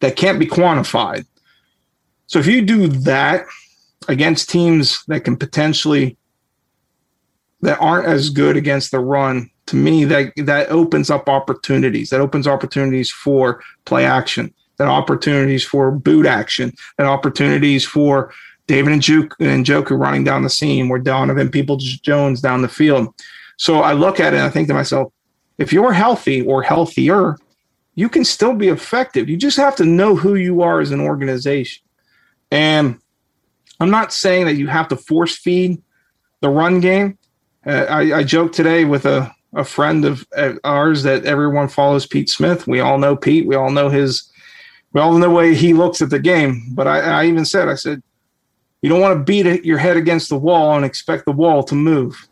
that 0.00 0.16
can't 0.16 0.40
be 0.40 0.46
quantified. 0.46 1.24
So 2.26 2.40
if 2.40 2.48
you 2.48 2.62
do 2.62 2.88
that 2.88 3.44
against 4.10 4.50
teams 4.50 5.04
that 5.06 5.24
can 5.24 5.36
potentially 5.36 6.16
that 7.62 7.78
aren't 7.80 8.06
as 8.06 8.30
good 8.30 8.56
against 8.56 8.90
the 8.90 8.98
run, 8.98 9.50
to 9.66 9.76
me 9.76 10.04
that 10.04 10.32
that 10.36 10.68
opens 10.70 11.10
up 11.10 11.28
opportunities. 11.28 12.10
That 12.10 12.20
opens 12.20 12.46
opportunities 12.46 13.10
for 13.10 13.62
play 13.84 14.04
action, 14.04 14.52
that 14.78 14.88
opportunities 14.88 15.64
for 15.64 15.90
boot 15.90 16.26
action, 16.26 16.72
that 16.98 17.06
opportunities 17.06 17.86
for 17.86 18.32
David 18.66 18.92
and 18.92 19.02
Juke 19.02 19.36
and 19.40 19.66
Joku 19.66 19.98
running 19.98 20.24
down 20.24 20.42
the 20.42 20.50
seam, 20.50 20.90
or 20.90 20.98
Donovan 20.98 21.50
Peoples-Jones 21.50 22.40
down 22.40 22.62
the 22.62 22.68
field. 22.68 23.14
So 23.58 23.80
I 23.80 23.92
look 23.92 24.20
at 24.20 24.32
it 24.32 24.36
and 24.36 24.46
I 24.46 24.50
think 24.50 24.68
to 24.68 24.74
myself, 24.74 25.12
if 25.58 25.72
you're 25.72 25.92
healthy 25.92 26.40
or 26.42 26.62
healthier, 26.62 27.36
you 27.94 28.08
can 28.08 28.24
still 28.24 28.54
be 28.54 28.68
effective. 28.68 29.28
You 29.28 29.36
just 29.36 29.58
have 29.58 29.76
to 29.76 29.84
know 29.84 30.16
who 30.16 30.36
you 30.36 30.62
are 30.62 30.80
as 30.80 30.92
an 30.92 31.00
organization. 31.00 31.82
And 32.50 32.99
I'm 33.80 33.90
not 33.90 34.12
saying 34.12 34.46
that 34.46 34.56
you 34.56 34.66
have 34.68 34.88
to 34.88 34.96
force 34.96 35.36
feed 35.36 35.82
the 36.40 36.50
run 36.50 36.80
game. 36.80 37.18
Uh, 37.66 37.86
I, 37.88 38.18
I 38.18 38.24
joked 38.24 38.54
today 38.54 38.84
with 38.84 39.06
a, 39.06 39.34
a 39.54 39.64
friend 39.64 40.04
of 40.04 40.26
ours 40.64 41.02
that 41.02 41.24
everyone 41.24 41.68
follows 41.68 42.06
Pete 42.06 42.28
Smith. 42.28 42.66
We 42.66 42.80
all 42.80 42.98
know 42.98 43.16
Pete. 43.16 43.46
We 43.46 43.54
all 43.54 43.70
know 43.70 43.88
his, 43.88 44.30
we 44.92 45.00
all 45.00 45.12
know 45.12 45.20
the 45.20 45.30
way 45.30 45.54
he 45.54 45.74
looks 45.74 46.00
at 46.02 46.10
the 46.10 46.18
game. 46.18 46.62
But 46.72 46.86
I, 46.86 47.00
I 47.00 47.26
even 47.26 47.44
said, 47.44 47.68
I 47.68 47.74
said, 47.74 48.02
you 48.82 48.88
don't 48.88 49.00
want 49.00 49.18
to 49.18 49.24
beat 49.24 49.64
your 49.64 49.78
head 49.78 49.96
against 49.96 50.30
the 50.30 50.38
wall 50.38 50.74
and 50.74 50.84
expect 50.84 51.26
the 51.26 51.32
wall 51.32 51.62
to 51.64 51.74
move 51.74 52.28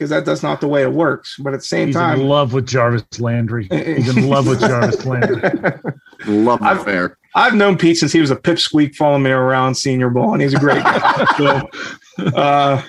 because 0.00 0.08
that, 0.08 0.24
that's 0.24 0.42
not 0.42 0.62
the 0.62 0.68
way 0.68 0.82
it 0.82 0.92
works. 0.92 1.36
But 1.38 1.52
at 1.52 1.60
the 1.60 1.66
same 1.66 1.88
He's 1.88 1.96
time, 1.96 2.20
in 2.20 2.28
love 2.28 2.54
with 2.54 2.66
Jarvis 2.66 3.20
Landry. 3.20 3.68
He's 3.70 4.16
in 4.16 4.28
love 4.28 4.46
with 4.46 4.60
Jarvis 4.60 5.04
Landry. 5.04 5.42
Love 6.26 6.60
the 6.60 6.66
I've- 6.66 6.84
fair. 6.84 7.16
I've 7.32 7.54
known 7.54 7.78
Pete 7.78 7.96
since 7.96 8.12
he 8.12 8.20
was 8.20 8.32
a 8.32 8.36
pipsqueak 8.36 8.96
following 8.96 9.22
me 9.22 9.30
around 9.30 9.76
senior 9.76 10.10
ball, 10.10 10.32
and 10.32 10.42
he's 10.42 10.52
a 10.52 10.58
great 10.58 10.82
guy. 10.82 11.24
so, 11.38 11.70
uh, 12.36 12.82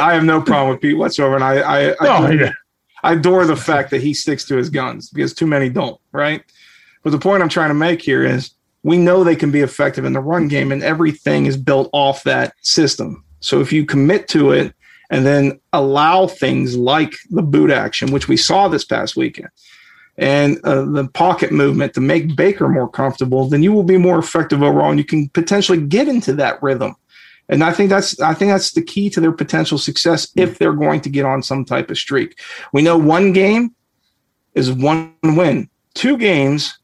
I 0.00 0.12
have 0.14 0.24
no 0.24 0.42
problem 0.42 0.70
with 0.70 0.80
Pete 0.80 0.98
whatsoever, 0.98 1.36
and 1.36 1.44
I 1.44 1.58
I, 1.60 1.88
I, 1.90 1.94
Oh, 2.00 2.30
yeah. 2.30 2.50
I 3.04 3.12
adore 3.12 3.44
the 3.46 3.54
fact 3.54 3.90
that 3.92 4.02
he 4.02 4.12
sticks 4.12 4.44
to 4.46 4.56
his 4.56 4.68
guns 4.68 5.10
because 5.10 5.32
too 5.32 5.46
many 5.46 5.68
don't, 5.68 6.00
right? 6.10 6.42
But 7.04 7.10
the 7.10 7.18
point 7.20 7.42
I'm 7.42 7.48
trying 7.48 7.68
to 7.70 7.74
make 7.74 8.02
here 8.02 8.24
is 8.24 8.50
we 8.82 8.96
know 8.98 9.22
they 9.22 9.36
can 9.36 9.52
be 9.52 9.60
effective 9.60 10.04
in 10.04 10.12
the 10.12 10.20
run 10.20 10.48
game, 10.48 10.72
and 10.72 10.82
everything 10.82 11.46
is 11.46 11.56
built 11.56 11.88
off 11.92 12.24
that 12.24 12.54
system. 12.62 13.22
So 13.38 13.60
if 13.60 13.72
you 13.72 13.86
commit 13.86 14.26
to 14.28 14.50
it 14.50 14.74
and 15.10 15.24
then 15.24 15.60
allow 15.72 16.26
things 16.26 16.76
like 16.76 17.14
the 17.30 17.42
boot 17.42 17.70
action, 17.70 18.10
which 18.10 18.26
we 18.26 18.36
saw 18.36 18.66
this 18.66 18.84
past 18.84 19.14
weekend, 19.16 19.50
and 20.16 20.58
uh, 20.64 20.84
the 20.84 21.08
pocket 21.08 21.52
movement 21.52 21.94
to 21.94 22.00
make 22.00 22.36
Baker 22.36 22.68
more 22.68 22.88
comfortable, 22.88 23.48
then 23.48 23.62
you 23.62 23.72
will 23.72 23.82
be 23.82 23.96
more 23.96 24.18
effective 24.18 24.62
overall, 24.62 24.90
and 24.90 24.98
you 24.98 25.04
can 25.04 25.28
potentially 25.30 25.80
get 25.80 26.08
into 26.08 26.32
that 26.34 26.62
rhythm. 26.62 26.94
And 27.48 27.62
I 27.62 27.72
think 27.72 27.90
that's 27.90 28.18
I 28.20 28.32
think 28.32 28.50
that's 28.50 28.72
the 28.72 28.82
key 28.82 29.10
to 29.10 29.20
their 29.20 29.32
potential 29.32 29.76
success 29.76 30.28
if 30.36 30.58
they're 30.58 30.72
going 30.72 31.00
to 31.02 31.10
get 31.10 31.26
on 31.26 31.42
some 31.42 31.64
type 31.64 31.90
of 31.90 31.98
streak. 31.98 32.38
We 32.72 32.82
know 32.82 32.96
one 32.96 33.32
game 33.32 33.74
is 34.54 34.72
one 34.72 35.14
win. 35.22 35.68
Two 35.94 36.16
games 36.16 36.78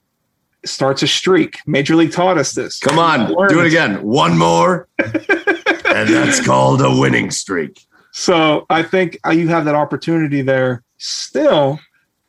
starts 0.64 1.02
a 1.02 1.06
streak. 1.06 1.56
Major 1.66 1.96
League 1.96 2.12
taught 2.12 2.36
us 2.36 2.52
this. 2.52 2.78
Come 2.78 2.98
on, 2.98 3.28
do 3.48 3.60
it 3.60 3.66
again. 3.66 4.02
One 4.02 4.36
more, 4.36 4.88
and 4.98 6.08
that's 6.08 6.44
called 6.44 6.82
a 6.82 6.94
winning 6.94 7.30
streak. 7.30 7.86
So 8.12 8.66
I 8.68 8.82
think 8.82 9.18
uh, 9.24 9.30
you 9.30 9.48
have 9.48 9.64
that 9.64 9.74
opportunity 9.74 10.42
there 10.42 10.82
still, 10.98 11.78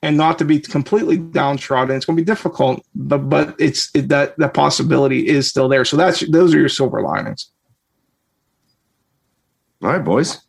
and 0.01 0.17
not 0.17 0.39
to 0.39 0.45
be 0.45 0.59
completely 0.59 1.17
downtrodden. 1.17 1.95
It's 1.95 2.05
going 2.05 2.17
to 2.17 2.21
be 2.21 2.25
difficult, 2.25 2.85
but 2.95 3.29
but 3.29 3.55
it's 3.59 3.89
it, 3.93 4.09
that 4.09 4.37
that 4.37 4.53
possibility 4.53 5.27
is 5.27 5.47
still 5.47 5.69
there. 5.69 5.85
So 5.85 5.97
that's 5.97 6.19
those 6.29 6.53
are 6.53 6.59
your 6.59 6.69
silver 6.69 7.01
linings. 7.01 7.51
All 9.83 9.89
right, 9.89 10.03
boys. 10.03 10.39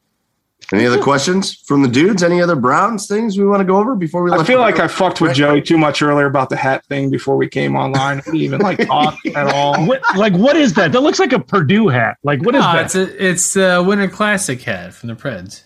Any 0.73 0.87
other 0.87 1.03
questions 1.03 1.55
from 1.67 1.83
the 1.83 1.89
dudes? 1.89 2.23
Any 2.23 2.41
other 2.41 2.57
Browns 2.57 3.07
things 3.07 3.37
we 3.37 3.45
want 3.45 3.61
to 3.61 3.65
go 3.65 3.77
over 3.77 3.95
before 3.95 4.23
we? 4.23 4.33
I 4.33 4.43
feel 4.43 4.61
like 4.61 4.77
go? 4.77 4.85
I 4.85 4.89
fucked 4.89 5.21
with 5.21 5.35
Joey 5.35 5.61
too 5.61 5.77
much 5.77 6.01
earlier 6.01 6.25
about 6.27 6.49
the 6.49 6.57
hat 6.57 6.87
thing 6.87 7.11
before 7.11 7.37
we 7.37 7.47
came 7.47 7.77
online. 7.77 8.19
I 8.19 8.21
didn't 8.23 8.37
even 8.41 8.61
like 8.61 8.79
talk 8.87 9.19
at 9.35 9.53
all. 9.53 9.85
What, 9.87 10.01
like, 10.17 10.33
what 10.35 10.57
is 10.57 10.73
that? 10.75 10.93
That 10.93 11.03
looks 11.03 11.19
like 11.19 11.33
a 11.35 11.41
Purdue 11.41 11.89
hat. 11.89 12.17
Like, 12.23 12.43
what 12.43 12.55
is 12.55 12.63
No, 12.63 12.73
that? 12.73 12.85
it's 12.87 12.95
a 12.95 13.27
it's 13.27 13.57
a 13.57 13.83
Winter 13.83 14.09
Classic 14.09 14.63
hat 14.63 14.95
from 14.95 15.09
the 15.11 15.15
Preds, 15.15 15.63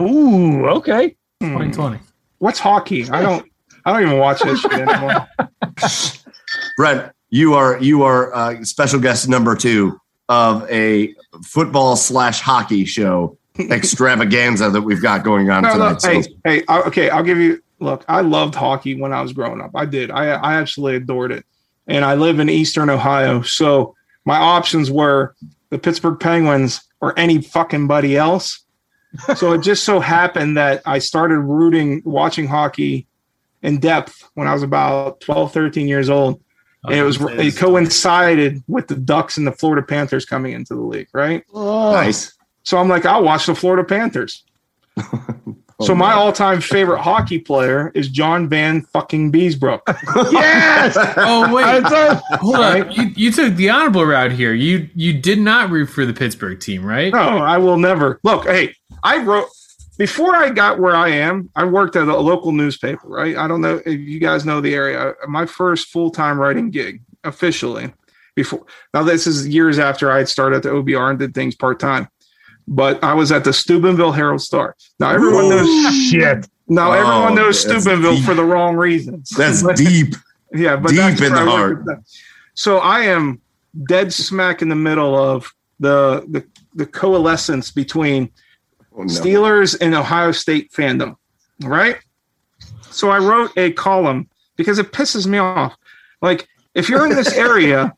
Ooh, 0.00 0.66
okay. 0.66 1.16
Hmm. 1.40 1.58
2020. 1.58 2.00
What's 2.40 2.58
hockey? 2.58 3.08
I 3.10 3.22
don't. 3.22 3.46
I 3.84 3.92
don't 3.92 4.02
even 4.02 4.18
watch 4.18 4.40
this 4.40 4.60
shit 4.60 4.72
anymore. 4.72 5.26
Brent, 6.76 7.12
you 7.30 7.54
are 7.54 7.78
you 7.80 8.02
are 8.02 8.34
uh, 8.34 8.62
special 8.64 8.98
guest 9.00 9.28
number 9.28 9.54
two 9.54 9.98
of 10.28 10.68
a 10.70 11.14
football 11.44 11.96
slash 11.96 12.40
hockey 12.40 12.84
show 12.84 13.36
extravaganza 13.58 14.70
that 14.70 14.82
we've 14.82 15.02
got 15.02 15.24
going 15.24 15.50
on 15.50 15.62
No, 15.62 15.72
tonight. 15.72 15.88
look, 15.90 16.00
So- 16.00 16.10
hey, 16.10 16.24
hey, 16.44 16.62
I, 16.68 16.80
okay, 16.82 17.10
I'll 17.10 17.22
give 17.22 17.38
you. 17.38 17.62
Look, 17.78 18.04
I 18.08 18.20
loved 18.20 18.54
hockey 18.54 19.00
when 19.00 19.12
I 19.12 19.22
was 19.22 19.32
growing 19.32 19.60
up. 19.60 19.70
I 19.74 19.86
did. 19.86 20.10
I 20.10 20.28
I 20.32 20.54
absolutely 20.54 20.96
adored 20.96 21.32
it, 21.32 21.44
and 21.86 22.04
I 22.04 22.14
live 22.14 22.38
in 22.40 22.48
Eastern 22.50 22.90
Ohio, 22.90 23.40
so 23.42 23.94
my 24.26 24.36
options 24.36 24.90
were 24.90 25.34
the 25.70 25.78
Pittsburgh 25.78 26.18
Penguins 26.20 26.82
or 27.00 27.18
any 27.18 27.40
fucking 27.40 27.86
buddy 27.86 28.16
else. 28.18 28.64
So 29.36 29.52
it 29.52 29.62
just 29.62 29.84
so 29.84 30.00
happened 30.00 30.56
that 30.56 30.82
I 30.86 30.98
started 30.98 31.38
rooting, 31.40 32.02
watching 32.04 32.46
hockey 32.46 33.06
in 33.62 33.78
depth 33.78 34.28
when 34.34 34.46
I 34.46 34.52
was 34.52 34.62
about 34.62 35.20
12, 35.20 35.52
13 35.52 35.88
years 35.88 36.08
old. 36.08 36.40
And 36.84 36.94
it 36.94 37.02
was 37.02 37.18
it 37.20 37.56
coincided 37.56 38.62
with 38.66 38.88
the 38.88 38.96
Ducks 38.96 39.36
and 39.36 39.46
the 39.46 39.52
Florida 39.52 39.86
Panthers 39.86 40.24
coming 40.24 40.52
into 40.52 40.74
the 40.74 40.80
league, 40.80 41.08
right? 41.12 41.44
nice. 41.92 42.34
So 42.62 42.78
I'm 42.78 42.88
like, 42.88 43.04
I'll 43.04 43.22
watch 43.22 43.46
the 43.46 43.54
Florida 43.54 43.84
Panthers. 43.84 44.44
so 45.82 45.94
my 45.94 46.12
all-time 46.12 46.60
favorite 46.60 47.00
hockey 47.00 47.38
player 47.38 47.90
is 47.94 48.08
John 48.08 48.48
Van 48.48 48.82
fucking 48.82 49.32
Biesbrouck. 49.32 49.80
Yes. 50.32 50.96
Oh 51.16 51.52
wait, 51.54 51.82
hold 52.40 52.56
on. 52.56 52.90
You, 52.92 53.12
you 53.16 53.32
took 53.32 53.54
the 53.54 53.70
honorable 53.70 54.04
route 54.04 54.32
here. 54.32 54.52
You 54.52 54.88
you 54.94 55.12
did 55.12 55.38
not 55.38 55.70
root 55.70 55.86
for 55.86 56.06
the 56.06 56.12
Pittsburgh 56.12 56.58
team, 56.60 56.84
right? 56.84 57.12
No, 57.12 57.18
I 57.18 57.58
will 57.58 57.76
never. 57.76 58.20
Look, 58.22 58.44
hey, 58.46 58.74
I 59.02 59.18
wrote 59.18 59.48
before 59.98 60.34
I 60.34 60.50
got 60.50 60.78
where 60.78 60.96
I 60.96 61.08
am. 61.08 61.50
I 61.56 61.64
worked 61.64 61.96
at 61.96 62.08
a 62.08 62.16
local 62.16 62.52
newspaper, 62.52 63.08
right? 63.08 63.36
I 63.36 63.46
don't 63.46 63.60
know 63.60 63.82
if 63.84 64.00
you 64.00 64.18
guys 64.18 64.46
know 64.46 64.60
the 64.60 64.74
area. 64.74 65.14
My 65.28 65.46
first 65.46 65.88
full-time 65.88 66.38
writing 66.38 66.70
gig 66.70 67.02
officially 67.24 67.92
before. 68.34 68.64
Now 68.94 69.02
this 69.02 69.26
is 69.26 69.48
years 69.48 69.78
after 69.78 70.10
I 70.10 70.18
had 70.18 70.28
started 70.28 70.56
at 70.56 70.62
the 70.62 70.70
OBR 70.70 71.10
and 71.10 71.18
did 71.18 71.34
things 71.34 71.54
part-time. 71.54 72.08
But 72.72 73.02
I 73.02 73.12
was 73.14 73.32
at 73.32 73.42
the 73.44 73.52
Steubenville 73.52 74.12
Herald 74.12 74.40
Star. 74.40 74.76
Now 75.00 75.10
everyone 75.10 75.48
knows. 75.50 75.94
shit. 76.08 76.46
Now 76.68 76.90
Oh, 76.90 76.92
everyone 76.92 77.34
knows 77.34 77.60
Steubenville 77.60 78.14
deep. 78.16 78.24
for 78.24 78.34
the 78.34 78.44
wrong 78.44 78.76
reasons. 78.76 79.28
That's 79.30 79.62
deep. 79.74 80.14
Yeah, 80.52 80.74
but 80.74 80.88
Deep 80.88 80.98
that's 80.98 81.20
in 81.20 81.32
where 81.32 81.44
the 81.44 81.48
heart. 81.50 81.70
worked 81.76 81.88
at 81.90 81.96
that. 81.98 82.04
So 82.54 82.78
I 82.78 83.02
am 83.02 83.40
dead 83.88 84.12
smack 84.12 84.62
in 84.62 84.68
the 84.68 84.74
middle 84.74 85.14
of 85.14 85.48
the 85.78 86.24
the, 86.28 86.44
the 86.74 86.86
coalescence 86.86 87.70
between 87.70 88.30
Oh, 88.92 89.02
no. 89.02 89.04
Steelers 89.06 89.76
and 89.80 89.94
Ohio 89.94 90.32
State 90.32 90.72
fandom, 90.72 91.14
right? 91.62 91.98
So 92.90 93.10
I 93.10 93.18
wrote 93.18 93.52
a 93.56 93.70
column 93.74 94.28
because 94.56 94.80
it 94.80 94.90
pisses 94.90 95.24
me 95.28 95.38
off. 95.38 95.76
Like 96.20 96.48
if 96.74 96.88
you're 96.88 97.06
in 97.06 97.14
this 97.14 97.32
area 97.32 97.94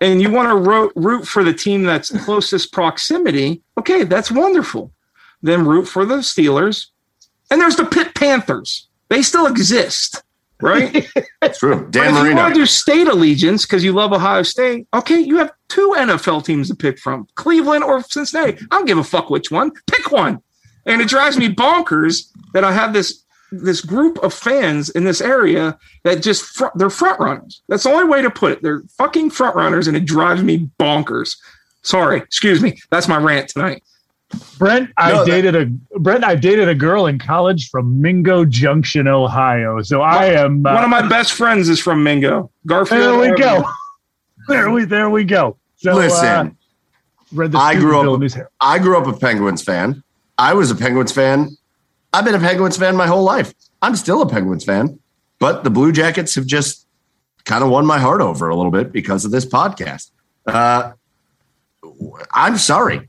and 0.00 0.22
you 0.22 0.30
want 0.30 0.48
to 0.48 0.54
ro- 0.54 0.90
root 0.96 1.26
for 1.26 1.42
the 1.44 1.52
team 1.52 1.82
that's 1.82 2.10
closest 2.24 2.72
proximity, 2.72 3.62
okay, 3.78 4.04
that's 4.04 4.30
wonderful. 4.30 4.92
Then 5.42 5.66
root 5.66 5.86
for 5.86 6.04
the 6.04 6.16
Steelers. 6.16 6.86
And 7.50 7.60
there's 7.60 7.76
the 7.76 7.84
Pitt 7.84 8.14
Panthers. 8.14 8.88
They 9.08 9.22
still 9.22 9.46
exist, 9.46 10.22
right? 10.60 11.08
That's 11.40 11.60
true. 11.60 11.76
But 11.76 11.92
Dan 11.92 12.08
if 12.08 12.10
you 12.10 12.14
want 12.14 12.24
Marino. 12.34 12.48
to 12.48 12.54
do 12.54 12.66
state 12.66 13.08
allegiance 13.08 13.64
because 13.64 13.82
you 13.82 13.92
love 13.92 14.12
Ohio 14.12 14.42
State, 14.42 14.86
okay, 14.92 15.18
you 15.18 15.38
have 15.38 15.50
two 15.68 15.94
NFL 15.96 16.44
teams 16.44 16.68
to 16.68 16.74
pick 16.74 16.98
from 16.98 17.26
Cleveland 17.36 17.84
or 17.84 18.02
Cincinnati. 18.02 18.58
I 18.70 18.76
don't 18.76 18.84
give 18.86 18.98
a 18.98 19.04
fuck 19.04 19.30
which 19.30 19.50
one. 19.50 19.70
Pick 19.86 20.10
one. 20.10 20.42
And 20.84 21.00
it 21.00 21.08
drives 21.08 21.38
me 21.38 21.48
bonkers 21.48 22.30
that 22.52 22.64
I 22.64 22.72
have 22.72 22.92
this 22.92 23.24
this 23.50 23.80
group 23.80 24.18
of 24.18 24.34
fans 24.34 24.90
in 24.90 25.04
this 25.04 25.20
area 25.20 25.78
that 26.04 26.22
just 26.22 26.42
front, 26.44 26.76
they're 26.76 26.90
front 26.90 27.18
runners. 27.20 27.62
That's 27.68 27.84
the 27.84 27.90
only 27.90 28.04
way 28.04 28.20
to 28.22 28.30
put 28.30 28.52
it. 28.52 28.62
They're 28.62 28.82
fucking 28.98 29.30
front 29.30 29.56
runners, 29.56 29.86
and 29.88 29.96
it 29.96 30.04
drives 30.04 30.42
me 30.42 30.68
bonkers. 30.78 31.36
Sorry, 31.82 32.18
excuse 32.18 32.60
me. 32.62 32.78
That's 32.90 33.08
my 33.08 33.16
rant 33.16 33.48
tonight. 33.48 33.82
Brent, 34.58 34.90
I 34.98 35.10
No, 35.12 35.18
that- 35.24 35.26
dated 35.30 35.56
a 35.56 35.98
Brent. 35.98 36.22
I 36.24 36.34
dated 36.34 36.68
a 36.68 36.74
girl 36.74 37.06
in 37.06 37.18
college 37.18 37.70
from 37.70 37.98
Mingo 38.02 38.44
Junction, 38.44 39.08
Ohio. 39.08 39.80
So 39.80 40.02
I 40.02 40.26
am. 40.26 40.66
Uh, 40.66 40.74
One 40.74 40.84
of 40.84 40.90
my 40.90 41.08
best 41.08 41.32
friends 41.32 41.70
is 41.70 41.80
from 41.80 42.02
Mingo. 42.02 42.50
Garfield. 42.66 43.00
there 43.00 43.18
we 43.18 43.28
Avenue. 43.28 43.38
go. 43.62 43.68
There 44.48 44.70
we 44.70 44.84
there 44.86 45.10
we 45.10 45.24
go. 45.24 45.58
So, 45.76 45.94
Listen, 45.94 46.24
uh, 46.26 46.50
read 47.32 47.52
the 47.52 47.58
I 47.58 47.74
grew 47.74 48.14
up- 48.14 48.48
I 48.62 48.78
grew 48.78 48.96
up 48.96 49.06
a 49.06 49.12
Penguins 49.18 49.62
fan. 49.62 50.02
I 50.38 50.54
was 50.54 50.70
a 50.70 50.74
Penguins 50.74 51.12
fan. 51.12 51.50
I've 52.12 52.24
been 52.24 52.34
a 52.34 52.38
Penguins 52.38 52.76
fan 52.76 52.96
my 52.96 53.06
whole 53.06 53.22
life. 53.22 53.52
I'm 53.82 53.94
still 53.96 54.22
a 54.22 54.28
Penguins 54.28 54.64
fan, 54.64 54.98
but 55.38 55.62
the 55.64 55.70
Blue 55.70 55.92
Jackets 55.92 56.34
have 56.36 56.46
just 56.46 56.86
kind 57.44 57.62
of 57.62 57.70
won 57.70 57.86
my 57.86 57.98
heart 57.98 58.20
over 58.20 58.48
a 58.48 58.56
little 58.56 58.72
bit 58.72 58.92
because 58.92 59.24
of 59.24 59.30
this 59.30 59.44
podcast. 59.46 60.10
Uh, 60.46 60.92
I'm 62.32 62.56
sorry. 62.58 63.08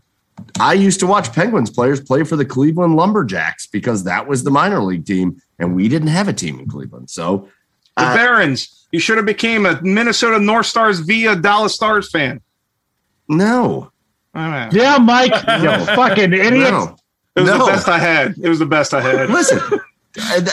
I 0.60 0.74
used 0.74 1.00
to 1.02 1.08
watch 1.08 1.34
Penguins 1.34 1.70
players 1.70 2.00
play 2.02 2.24
for 2.24 2.36
the 2.36 2.46
Cleveland 2.46 2.96
Lumberjacks 2.96 3.68
because 3.68 4.04
that 4.06 4.28
was 4.28 4.44
the 4.44 4.52
minor 4.52 4.80
league 4.82 5.06
team, 5.06 5.42
and 5.60 5.76
we 5.76 5.88
didn't 5.90 6.08
have 6.10 6.28
a 6.28 6.34
team 6.34 6.60
in 6.60 6.68
Cleveland. 6.68 7.10
So 7.10 7.50
The 7.98 8.04
Uh, 8.04 8.16
Barons. 8.16 8.88
You 8.92 9.00
should 9.00 9.18
have 9.18 9.26
became 9.26 9.66
a 9.66 9.80
Minnesota 9.84 10.40
North 10.40 10.66
Stars 10.66 11.00
via 11.02 11.36
Dallas 11.36 11.76
Stars 11.76 12.10
fan. 12.10 12.42
no, 13.28 13.92
I. 14.34 14.70
Yeah, 14.72 14.98
Mike, 14.98 15.32
you 15.62 15.86
fucking 15.96 16.34
idiot. 16.34 16.72
no. 16.72 16.96
It 17.36 17.42
was 17.42 17.50
No. 17.50 17.60
the 17.66 17.72
best 17.72 17.88
I 17.88 18.00
had. 18.00 18.36
It 18.42 18.50
was 18.50 18.60
the 18.60 18.66
best 18.66 18.94
I 18.94 19.02
had. 19.02 19.30
Listen, 19.30 19.60
and, 20.36 20.50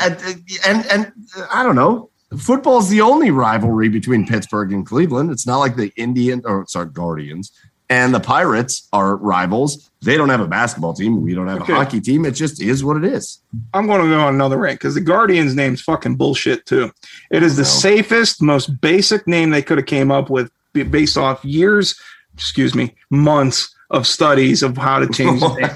and 0.66 0.86
and 0.86 1.12
I 1.52 1.62
don't 1.62 1.74
know. 1.76 2.10
Football 2.38 2.78
is 2.78 2.88
the 2.88 3.00
only 3.00 3.30
rivalry 3.30 3.88
between 3.88 4.26
Pittsburgh 4.26 4.72
and 4.72 4.84
Cleveland. 4.84 5.30
It's 5.30 5.46
not 5.46 5.58
like 5.58 5.76
the 5.76 5.92
Indian 5.96 6.42
or 6.44 6.64
sorry 6.68 6.88
Guardians 6.92 7.52
and 7.88 8.12
the 8.12 8.18
Pirates 8.20 8.88
are 8.92 9.16
rivals. 9.16 9.90
They 10.02 10.16
don't 10.16 10.28
have 10.28 10.40
a 10.40 10.46
basketball 10.48 10.92
team. 10.92 11.22
We 11.22 11.34
don't 11.34 11.46
have 11.46 11.62
Okay. 11.62 11.72
a 11.72 11.76
hockey 11.76 12.00
team. 12.00 12.24
It 12.24 12.32
just 12.32 12.60
is 12.60 12.82
what 12.84 12.96
it 12.96 13.04
is. 13.04 13.38
I'm 13.72 13.86
going 13.86 14.02
to 14.02 14.08
go 14.08 14.18
on 14.20 14.34
another 14.34 14.58
rant 14.58 14.80
because 14.80 14.94
the 14.94 15.00
Guardians 15.00 15.54
name's 15.54 15.80
fucking 15.80 16.16
bullshit 16.16 16.66
too. 16.66 16.90
It 17.30 17.44
is 17.44 17.54
the 17.56 17.62
No. 17.62 17.68
safest, 17.68 18.42
most 18.42 18.80
basic 18.80 19.26
name 19.28 19.50
they 19.50 19.62
could 19.62 19.78
have 19.78 19.86
came 19.86 20.10
up 20.10 20.28
with 20.28 20.50
based 20.90 21.16
off 21.16 21.44
years, 21.44 21.94
excuse 22.34 22.74
me, 22.74 22.94
months 23.10 23.72
of 23.90 24.04
studies 24.06 24.64
of 24.64 24.76
how 24.76 24.98
to 24.98 25.08
change 25.08 25.40
the 25.40 25.48
name. 25.60 25.70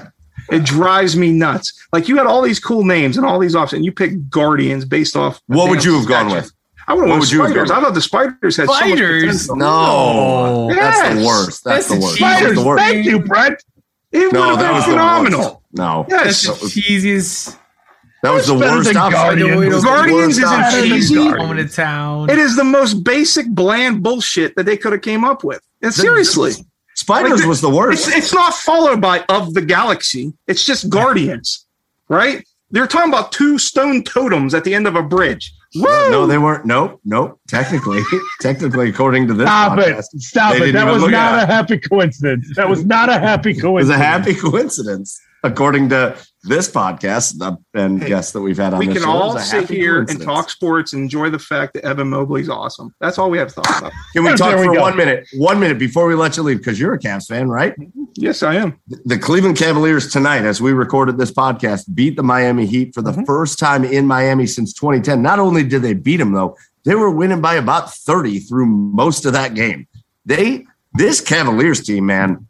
It 0.51 0.63
drives 0.63 1.15
me 1.15 1.31
nuts. 1.31 1.73
Like 1.93 2.07
you 2.07 2.17
had 2.17 2.27
all 2.27 2.41
these 2.41 2.59
cool 2.59 2.83
names 2.83 3.17
and 3.17 3.25
all 3.25 3.39
these 3.39 3.55
options, 3.55 3.77
and 3.77 3.85
you 3.85 3.91
picked 3.91 4.29
Guardians 4.29 4.85
based 4.85 5.15
off. 5.15 5.41
What 5.47 5.69
would 5.69 5.83
you 5.83 5.97
have 5.99 6.07
gone 6.07 6.31
with? 6.31 6.51
I 6.87 6.93
would 6.93 7.01
have 7.01 7.09
What 7.09 7.13
went 7.13 7.19
would 7.21 7.31
you 7.31 7.41
have 7.41 7.51
spiders. 7.51 7.71
I 7.71 7.79
thought 7.81 7.93
the 7.93 8.01
spiders 8.01 8.57
had 8.57 8.67
Spiders? 8.69 9.45
so 9.45 9.55
much 9.55 9.59
potential. 9.61 10.67
No, 10.67 10.73
that's 10.75 11.15
the 11.19 11.25
worst. 11.25 11.63
That's, 11.63 11.87
That's 11.87 11.87
the 11.87 11.99
worst. 11.99 12.17
cheap- 12.17 12.21
That's 12.25 12.39
Spiders, 12.39 12.57
the 12.57 12.65
worst. 12.65 12.83
thank 12.83 13.05
you, 13.05 13.19
Brett. 13.19 13.63
It 14.11 14.33
No, 14.33 14.39
would 14.41 14.49
have 14.49 14.59
that 14.59 14.67
been 14.67 14.75
was 14.75 14.85
phenomenal. 14.85 15.63
No, 15.73 16.05
Yes. 16.09 16.45
That's 16.47 16.59
the 16.73 16.81
cheesiest. 16.81 17.55
that 18.23 18.31
was 18.31 18.47
the 18.47 18.55
worst 18.55 18.93
option. 18.95 19.11
Guardians. 19.11 19.61
It 19.61 19.67
was 19.69 19.83
the 19.83 19.87
Guardians 19.87 20.37
isn't 20.37 20.71
cheesy. 20.71 21.15
Going 21.15 21.57
to 21.57 21.67
town. 21.69 22.29
It 22.29 22.39
is 22.39 22.55
the 22.57 22.63
most 22.65 23.03
basic, 23.05 23.47
bland 23.49 24.03
bullshit 24.03 24.55
that 24.57 24.65
they 24.65 24.75
could 24.75 24.91
have 24.91 25.01
came 25.01 25.23
up 25.23 25.43
with. 25.45 25.61
And 25.81 25.93
seriously, 25.93 26.51
Spiders 26.95 27.39
Like, 27.39 27.47
was 27.47 27.61
the 27.61 27.69
worst. 27.69 28.07
it's 28.07 28.15
it's 28.17 28.33
not 28.33 28.53
followed 28.53 29.01
by 29.01 29.23
of 29.29 29.53
the 29.53 29.61
galaxy. 29.61 30.33
It's 30.47 30.65
just 30.65 30.89
Guardians, 30.89 31.65
right? 32.09 32.45
They're 32.69 32.87
talking 32.87 33.11
about 33.11 33.31
two 33.31 33.57
stone 33.57 34.03
totems 34.03 34.53
at 34.53 34.63
the 34.63 34.73
end 34.73 34.87
of 34.87 34.95
a 34.95 35.03
bridge. 35.03 35.53
Woo! 35.75 35.83
No, 36.11 36.25
they 36.25 36.37
weren't. 36.37 36.65
Nope, 36.65 36.99
nope. 37.05 37.39
Technically, 37.47 38.01
technically, 38.41 38.89
according 38.89 39.27
to 39.27 39.33
this 39.33 39.47
Stop 39.47 39.79
podcast, 39.79 40.05
it. 40.13 40.21
Stop 40.21 40.55
it. 40.55 40.73
That 40.73 40.91
was 40.91 41.03
not 41.03 41.39
at 41.39 41.43
a 41.43 41.45
happy 41.45 41.77
coincidence. 41.77 42.55
That 42.55 42.69
was 42.69 42.85
not 42.85 43.09
a 43.09 43.19
happy 43.19 43.53
coincidence. 43.53 43.65
it 43.67 43.73
was 43.73 43.89
a 43.89 43.97
happy 43.97 44.35
coincidence. 44.35 45.19
According 45.43 45.89
to 45.89 46.15
this 46.43 46.69
podcast 46.69 47.57
and 47.73 48.01
Hey, 48.01 48.09
guests 48.09 48.31
that 48.33 48.41
we've 48.41 48.57
had 48.57 48.73
on 48.73 48.79
we 48.79 48.85
this 48.87 48.95
can 48.97 49.03
show, 49.03 49.09
all 49.09 49.39
sit 49.39 49.67
here 49.69 50.01
and 50.01 50.21
talk 50.21 50.49
sports 50.51 50.93
and 50.93 51.01
enjoy 51.03 51.31
the 51.31 51.39
fact 51.39 51.73
that 51.73 51.83
Evan 51.83 52.09
Mobley's 52.09 52.47
awesome. 52.49 52.93
That's 52.99 53.17
all 53.17 53.29
we 53.31 53.39
have 53.39 53.47
to 53.49 53.55
talk 53.55 53.79
about. 53.79 53.91
Can 54.13 54.23
we 54.23 54.35
talk 54.35 54.55
we 54.59 54.65
for 54.67 54.73
go. 54.75 54.81
one 54.81 54.95
minute? 54.95 55.27
One 55.37 55.59
minute 55.59 55.79
before 55.79 56.05
we 56.07 56.13
let 56.13 56.37
you 56.37 56.43
leave, 56.43 56.57
because 56.57 56.79
you're 56.79 56.93
a 56.93 56.99
Cavs 56.99 57.27
fan, 57.27 57.49
right? 57.49 57.73
yes, 58.15 58.43
I 58.43 58.55
am. 58.55 58.79
The 59.05 59.17
Cleveland 59.17 59.57
Cavaliers 59.57 60.11
tonight, 60.11 60.43
as 60.45 60.61
we 60.61 60.73
recorded 60.73 61.17
this 61.17 61.31
podcast, 61.31 61.85
beat 61.95 62.15
the 62.17 62.23
Miami 62.23 62.65
Heat 62.67 62.93
for 62.93 63.01
the 63.01 63.11
Mhm. 63.11 63.25
first 63.25 63.57
time 63.57 63.83
in 63.83 64.05
Miami 64.05 64.45
since 64.45 64.73
2010. 64.73 65.21
Not 65.23 65.39
only 65.39 65.63
did 65.63 65.81
they 65.81 65.93
beat 65.95 66.17
them, 66.17 66.33
though, 66.33 66.55
they 66.85 66.93
were 66.95 67.09
winning 67.09 67.41
by 67.41 67.55
about 67.55 67.91
30 67.93 68.39
through 68.39 68.65
most 68.67 69.25
of 69.25 69.33
that 69.33 69.53
game. 69.55 69.87
They, 70.25 70.65
this 70.93 71.19
Cavaliers 71.19 71.81
team, 71.83 72.05
man, 72.05 72.47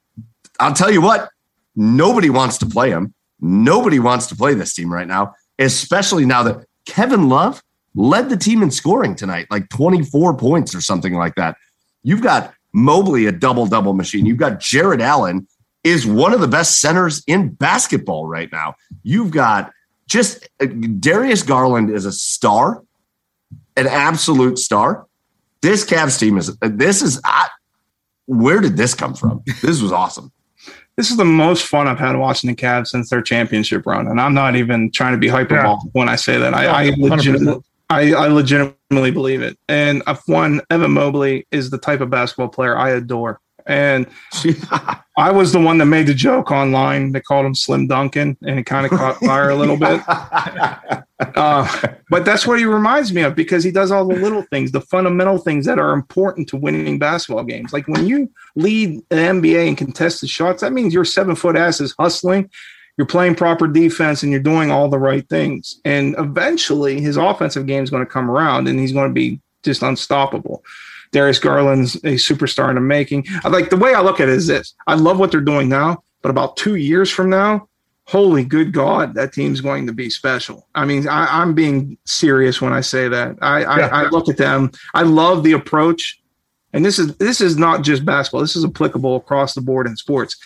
I'll 0.59 0.73
tell 0.73 0.91
you 0.91 1.01
what, 1.01 1.29
nobody 1.75 2.29
wants 2.29 2.57
to 2.59 2.65
play 2.65 2.89
them. 2.89 3.13
Nobody 3.39 3.99
wants 3.99 4.27
to 4.27 4.35
play 4.35 4.53
this 4.53 4.73
team 4.73 4.93
right 4.93 5.07
now, 5.07 5.33
especially 5.57 6.25
now 6.25 6.43
that 6.43 6.65
Kevin 6.85 7.27
Love 7.29 7.61
led 7.95 8.29
the 8.29 8.37
team 8.37 8.61
in 8.61 8.71
scoring 8.71 9.15
tonight, 9.15 9.47
like 9.49 9.67
24 9.69 10.37
points 10.37 10.75
or 10.75 10.81
something 10.81 11.13
like 11.13 11.35
that. 11.35 11.57
You've 12.03 12.21
got 12.21 12.53
Mobley, 12.73 13.25
a 13.25 13.31
double 13.31 13.65
double 13.65 13.93
machine. 13.93 14.25
You've 14.25 14.37
got 14.37 14.59
Jarrett 14.59 15.01
Allen, 15.01 15.47
is 15.83 16.05
one 16.05 16.33
of 16.33 16.41
the 16.41 16.47
best 16.47 16.79
centers 16.79 17.23
in 17.25 17.49
basketball 17.49 18.27
right 18.27 18.51
now. 18.51 18.75
You've 19.03 19.31
got 19.31 19.71
just 20.07 20.47
uh, 20.59 20.65
Darius 20.65 21.43
Garland 21.43 21.89
is 21.89 22.05
a 22.05 22.11
star, 22.11 22.83
an 23.75 23.87
absolute 23.87 24.59
star. 24.59 25.07
This 25.61 25.85
Cavs 25.85 26.19
team 26.19 26.37
is 26.37 26.55
this 26.59 27.01
is 27.01 27.19
I, 27.23 27.47
where 28.25 28.61
did 28.61 28.77
this 28.77 28.93
come 28.93 29.13
from? 29.13 29.43
This 29.61 29.81
was 29.81 29.91
awesome. 29.91 30.31
This 31.01 31.09
is 31.09 31.17
the 31.17 31.25
most 31.25 31.65
fun 31.65 31.87
I've 31.87 31.97
had 31.97 32.15
watching 32.15 32.47
the 32.47 32.55
Cavs 32.55 32.89
since 32.89 33.09
their 33.09 33.23
championship 33.23 33.87
run, 33.87 34.05
and 34.05 34.21
I'm 34.21 34.35
not 34.35 34.55
even 34.55 34.91
trying 34.91 35.13
to 35.13 35.17
be 35.17 35.27
hyperbolic 35.29 35.79
yeah. 35.83 35.89
when 35.93 36.07
I 36.07 36.15
say 36.15 36.37
that. 36.37 36.53
I, 36.53 36.67
I 36.67 36.89
legitimately, 36.95 37.63
I, 37.89 38.13
I 38.13 38.27
legitimately 38.27 39.09
believe 39.09 39.41
it. 39.41 39.57
And 39.67 40.03
one, 40.27 40.61
Evan 40.69 40.91
Mobley 40.91 41.47
is 41.49 41.71
the 41.71 41.79
type 41.79 42.01
of 42.01 42.11
basketball 42.11 42.49
player 42.49 42.77
I 42.77 42.91
adore. 42.91 43.41
And 43.65 44.07
I 45.17 45.31
was 45.31 45.51
the 45.51 45.59
one 45.59 45.77
that 45.79 45.85
made 45.85 46.07
the 46.07 46.13
joke 46.13 46.51
online. 46.51 47.11
They 47.11 47.21
called 47.21 47.45
him 47.45 47.55
Slim 47.55 47.87
Duncan, 47.87 48.37
and 48.41 48.59
it 48.59 48.65
kind 48.65 48.85
of 48.85 48.91
caught 48.91 49.17
fire 49.17 49.49
a 49.49 49.55
little 49.55 49.77
bit. 49.77 50.01
Uh, 51.35 51.93
but 52.09 52.25
that's 52.25 52.47
what 52.47 52.57
he 52.57 52.65
reminds 52.65 53.13
me 53.13 53.21
of 53.21 53.35
because 53.35 53.63
he 53.63 53.69
does 53.69 53.91
all 53.91 54.07
the 54.07 54.15
little 54.15 54.41
things, 54.49 54.71
the 54.71 54.81
fundamental 54.81 55.37
things 55.37 55.67
that 55.67 55.77
are 55.77 55.93
important 55.93 56.49
to 56.49 56.57
winning 56.57 56.97
basketball 56.97 57.43
games. 57.43 57.71
Like 57.71 57.87
when 57.87 58.07
you 58.07 58.27
lead 58.55 59.03
the 59.09 59.17
NBA 59.17 59.67
in 59.67 59.75
contested 59.75 60.31
shots, 60.31 60.61
that 60.61 60.73
means 60.73 60.95
your 60.95 61.05
seven 61.05 61.35
foot 61.35 61.55
ass 61.55 61.79
is 61.79 61.93
hustling 61.99 62.49
you're 62.97 63.07
playing 63.07 63.35
proper 63.35 63.67
defense 63.67 64.21
and 64.23 64.31
you're 64.31 64.41
doing 64.41 64.69
all 64.69 64.89
the 64.89 64.99
right 64.99 65.27
things. 65.29 65.79
And 65.85 66.15
eventually 66.17 67.01
his 67.01 67.17
offensive 67.17 67.65
game 67.65 67.83
is 67.83 67.89
going 67.89 68.05
to 68.05 68.11
come 68.11 68.29
around 68.29 68.67
and 68.67 68.79
he's 68.79 68.91
going 68.91 69.09
to 69.09 69.13
be 69.13 69.39
just 69.63 69.81
unstoppable. 69.81 70.63
Darius 71.11 71.39
Garland's 71.39 71.95
a 71.95 72.15
superstar 72.15 72.69
in 72.69 72.75
the 72.75 72.81
making. 72.81 73.25
I 73.43 73.49
like 73.49 73.69
the 73.69 73.77
way 73.77 73.93
I 73.93 74.01
look 74.01 74.19
at 74.19 74.29
it 74.29 74.35
is 74.35 74.47
this. 74.47 74.73
I 74.87 74.95
love 74.95 75.19
what 75.19 75.31
they're 75.31 75.41
doing 75.41 75.69
now, 75.69 76.03
but 76.21 76.29
about 76.29 76.57
two 76.57 76.75
years 76.75 77.09
from 77.09 77.29
now, 77.29 77.67
holy 78.05 78.43
good 78.43 78.73
God, 78.73 79.13
that 79.15 79.33
team's 79.33 79.61
going 79.61 79.87
to 79.87 79.93
be 79.93 80.09
special. 80.09 80.67
I 80.75 80.85
mean, 80.85 81.07
I, 81.07 81.41
am 81.41 81.53
being 81.53 81.97
serious 82.05 82.61
when 82.61 82.73
I 82.73 82.81
say 82.81 83.07
that. 83.07 83.37
I, 83.41 83.61
yeah. 83.61 83.87
I, 83.87 84.03
I 84.03 84.09
look 84.09 84.29
at 84.29 84.37
them. 84.37 84.71
I 84.93 85.03
love 85.03 85.43
the 85.43 85.53
approach. 85.53 86.19
And 86.73 86.85
this 86.85 86.99
is 86.99 87.15
this 87.17 87.41
is 87.41 87.57
not 87.57 87.83
just 87.83 88.05
basketball. 88.05 88.41
This 88.41 88.55
is 88.55 88.63
applicable 88.63 89.17
across 89.17 89.53
the 89.53 89.61
board 89.61 89.87
in 89.87 89.97
sports. 89.97 90.37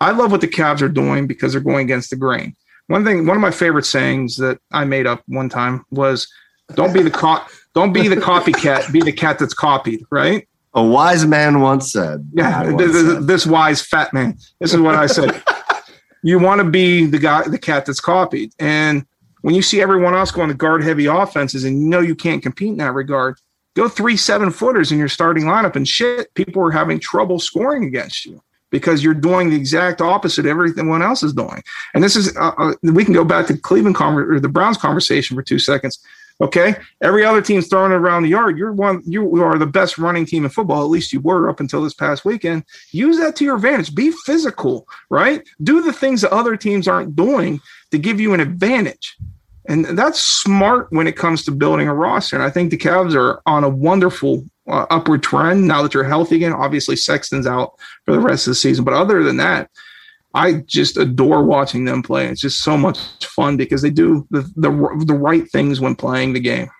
I 0.00 0.10
love 0.10 0.32
what 0.32 0.40
the 0.40 0.48
Cavs 0.48 0.82
are 0.82 0.88
doing 0.88 1.28
because 1.28 1.52
they're 1.52 1.60
going 1.60 1.84
against 1.84 2.10
the 2.10 2.16
grain. 2.16 2.56
One 2.88 3.04
thing, 3.04 3.26
one 3.26 3.36
of 3.36 3.40
my 3.40 3.52
favorite 3.52 3.86
sayings 3.86 4.36
that 4.38 4.58
I 4.72 4.84
made 4.84 5.06
up 5.06 5.22
one 5.26 5.48
time 5.48 5.84
was, 5.92 6.26
"Don't 6.74 6.92
be 6.92 7.02
the 7.02 7.12
co- 7.12 7.44
don't 7.74 7.92
be 7.92 8.08
the 8.08 8.16
copycat, 8.16 8.92
be 8.92 9.00
the 9.00 9.12
cat 9.12 9.38
that's 9.38 9.54
copied." 9.54 10.04
Right? 10.10 10.48
A 10.74 10.82
wise 10.82 11.26
man 11.26 11.60
once 11.60 11.92
said. 11.92 12.28
Yeah, 12.32 12.70
once 12.70 12.82
this, 12.82 13.06
said. 13.06 13.26
this 13.26 13.46
wise 13.46 13.82
fat 13.82 14.12
man. 14.12 14.38
This 14.60 14.72
is 14.72 14.80
what 14.80 14.94
I 14.94 15.06
said. 15.06 15.42
you 16.22 16.38
want 16.38 16.60
to 16.60 16.68
be 16.68 17.06
the 17.06 17.18
guy, 17.18 17.46
the 17.46 17.58
cat 17.58 17.86
that's 17.86 18.00
copied, 18.00 18.52
and 18.58 19.04
when 19.42 19.54
you 19.54 19.62
see 19.62 19.82
everyone 19.82 20.14
else 20.14 20.30
going 20.30 20.48
to 20.48 20.54
guard 20.54 20.82
heavy 20.82 21.06
offenses, 21.06 21.64
and 21.64 21.80
you 21.80 21.88
know 21.88 22.00
you 22.00 22.14
can't 22.14 22.42
compete 22.42 22.68
in 22.68 22.76
that 22.78 22.94
regard, 22.94 23.38
go 23.74 23.88
three 23.88 24.16
seven 24.16 24.50
footers 24.50 24.90
in 24.90 24.98
your 24.98 25.08
starting 25.08 25.44
lineup, 25.44 25.76
and 25.76 25.86
shit, 25.86 26.32
people 26.34 26.64
are 26.64 26.70
having 26.70 26.98
trouble 26.98 27.38
scoring 27.38 27.84
against 27.84 28.24
you 28.24 28.42
because 28.70 29.04
you're 29.04 29.14
doing 29.14 29.50
the 29.50 29.56
exact 29.56 30.00
opposite 30.00 30.46
of 30.46 30.50
everyone 30.50 31.02
else 31.02 31.22
is 31.22 31.34
doing. 31.34 31.62
And 31.92 32.02
this 32.02 32.16
is, 32.16 32.34
uh, 32.36 32.52
uh, 32.56 32.74
we 32.82 33.04
can 33.04 33.12
go 33.12 33.24
back 33.24 33.46
to 33.48 33.56
Cleveland 33.58 33.96
or 34.00 34.40
the 34.40 34.48
Browns 34.48 34.78
conversation 34.78 35.36
for 35.36 35.42
two 35.42 35.58
seconds. 35.58 35.98
Okay, 36.40 36.74
every 37.00 37.24
other 37.24 37.40
team's 37.40 37.68
throwing 37.68 37.92
around 37.92 38.22
the 38.22 38.30
yard. 38.30 38.58
You're 38.58 38.72
one. 38.72 39.02
You 39.06 39.42
are 39.44 39.58
the 39.58 39.66
best 39.66 39.98
running 39.98 40.26
team 40.26 40.44
in 40.44 40.50
football. 40.50 40.82
At 40.82 40.90
least 40.90 41.12
you 41.12 41.20
were 41.20 41.48
up 41.48 41.60
until 41.60 41.82
this 41.82 41.94
past 41.94 42.24
weekend. 42.24 42.64
Use 42.90 43.18
that 43.18 43.36
to 43.36 43.44
your 43.44 43.56
advantage. 43.56 43.94
Be 43.94 44.12
physical, 44.24 44.88
right? 45.10 45.46
Do 45.62 45.82
the 45.82 45.92
things 45.92 46.22
that 46.22 46.32
other 46.32 46.56
teams 46.56 46.88
aren't 46.88 47.14
doing 47.14 47.60
to 47.90 47.98
give 47.98 48.20
you 48.20 48.34
an 48.34 48.40
advantage. 48.40 49.16
And 49.68 49.84
that's 49.96 50.20
smart 50.20 50.88
when 50.90 51.06
it 51.06 51.16
comes 51.16 51.44
to 51.44 51.52
building 51.52 51.86
a 51.86 51.94
roster. 51.94 52.34
And 52.34 52.44
I 52.44 52.50
think 52.50 52.70
the 52.70 52.76
Cavs 52.76 53.14
are 53.14 53.40
on 53.46 53.62
a 53.62 53.68
wonderful 53.68 54.44
uh, 54.66 54.86
upward 54.90 55.22
trend 55.22 55.68
now 55.68 55.82
that 55.82 55.94
you're 55.94 56.02
healthy 56.02 56.36
again. 56.36 56.52
Obviously, 56.52 56.96
Sexton's 56.96 57.46
out 57.46 57.74
for 58.04 58.12
the 58.12 58.20
rest 58.20 58.46
of 58.46 58.52
the 58.52 58.56
season, 58.56 58.84
but 58.84 58.94
other 58.94 59.22
than 59.22 59.36
that, 59.36 59.70
I 60.34 60.54
just 60.66 60.96
adore 60.96 61.44
watching 61.44 61.84
them 61.84 62.02
play. 62.02 62.28
It's 62.28 62.40
just 62.40 62.60
so 62.60 62.76
much 62.76 62.98
fun 63.24 63.56
because 63.56 63.82
they 63.82 63.90
do 63.90 64.26
the 64.30 64.42
the, 64.56 65.04
the 65.06 65.14
right 65.14 65.50
things 65.50 65.80
when 65.80 65.94
playing 65.94 66.32
the 66.32 66.40
game. 66.40 66.70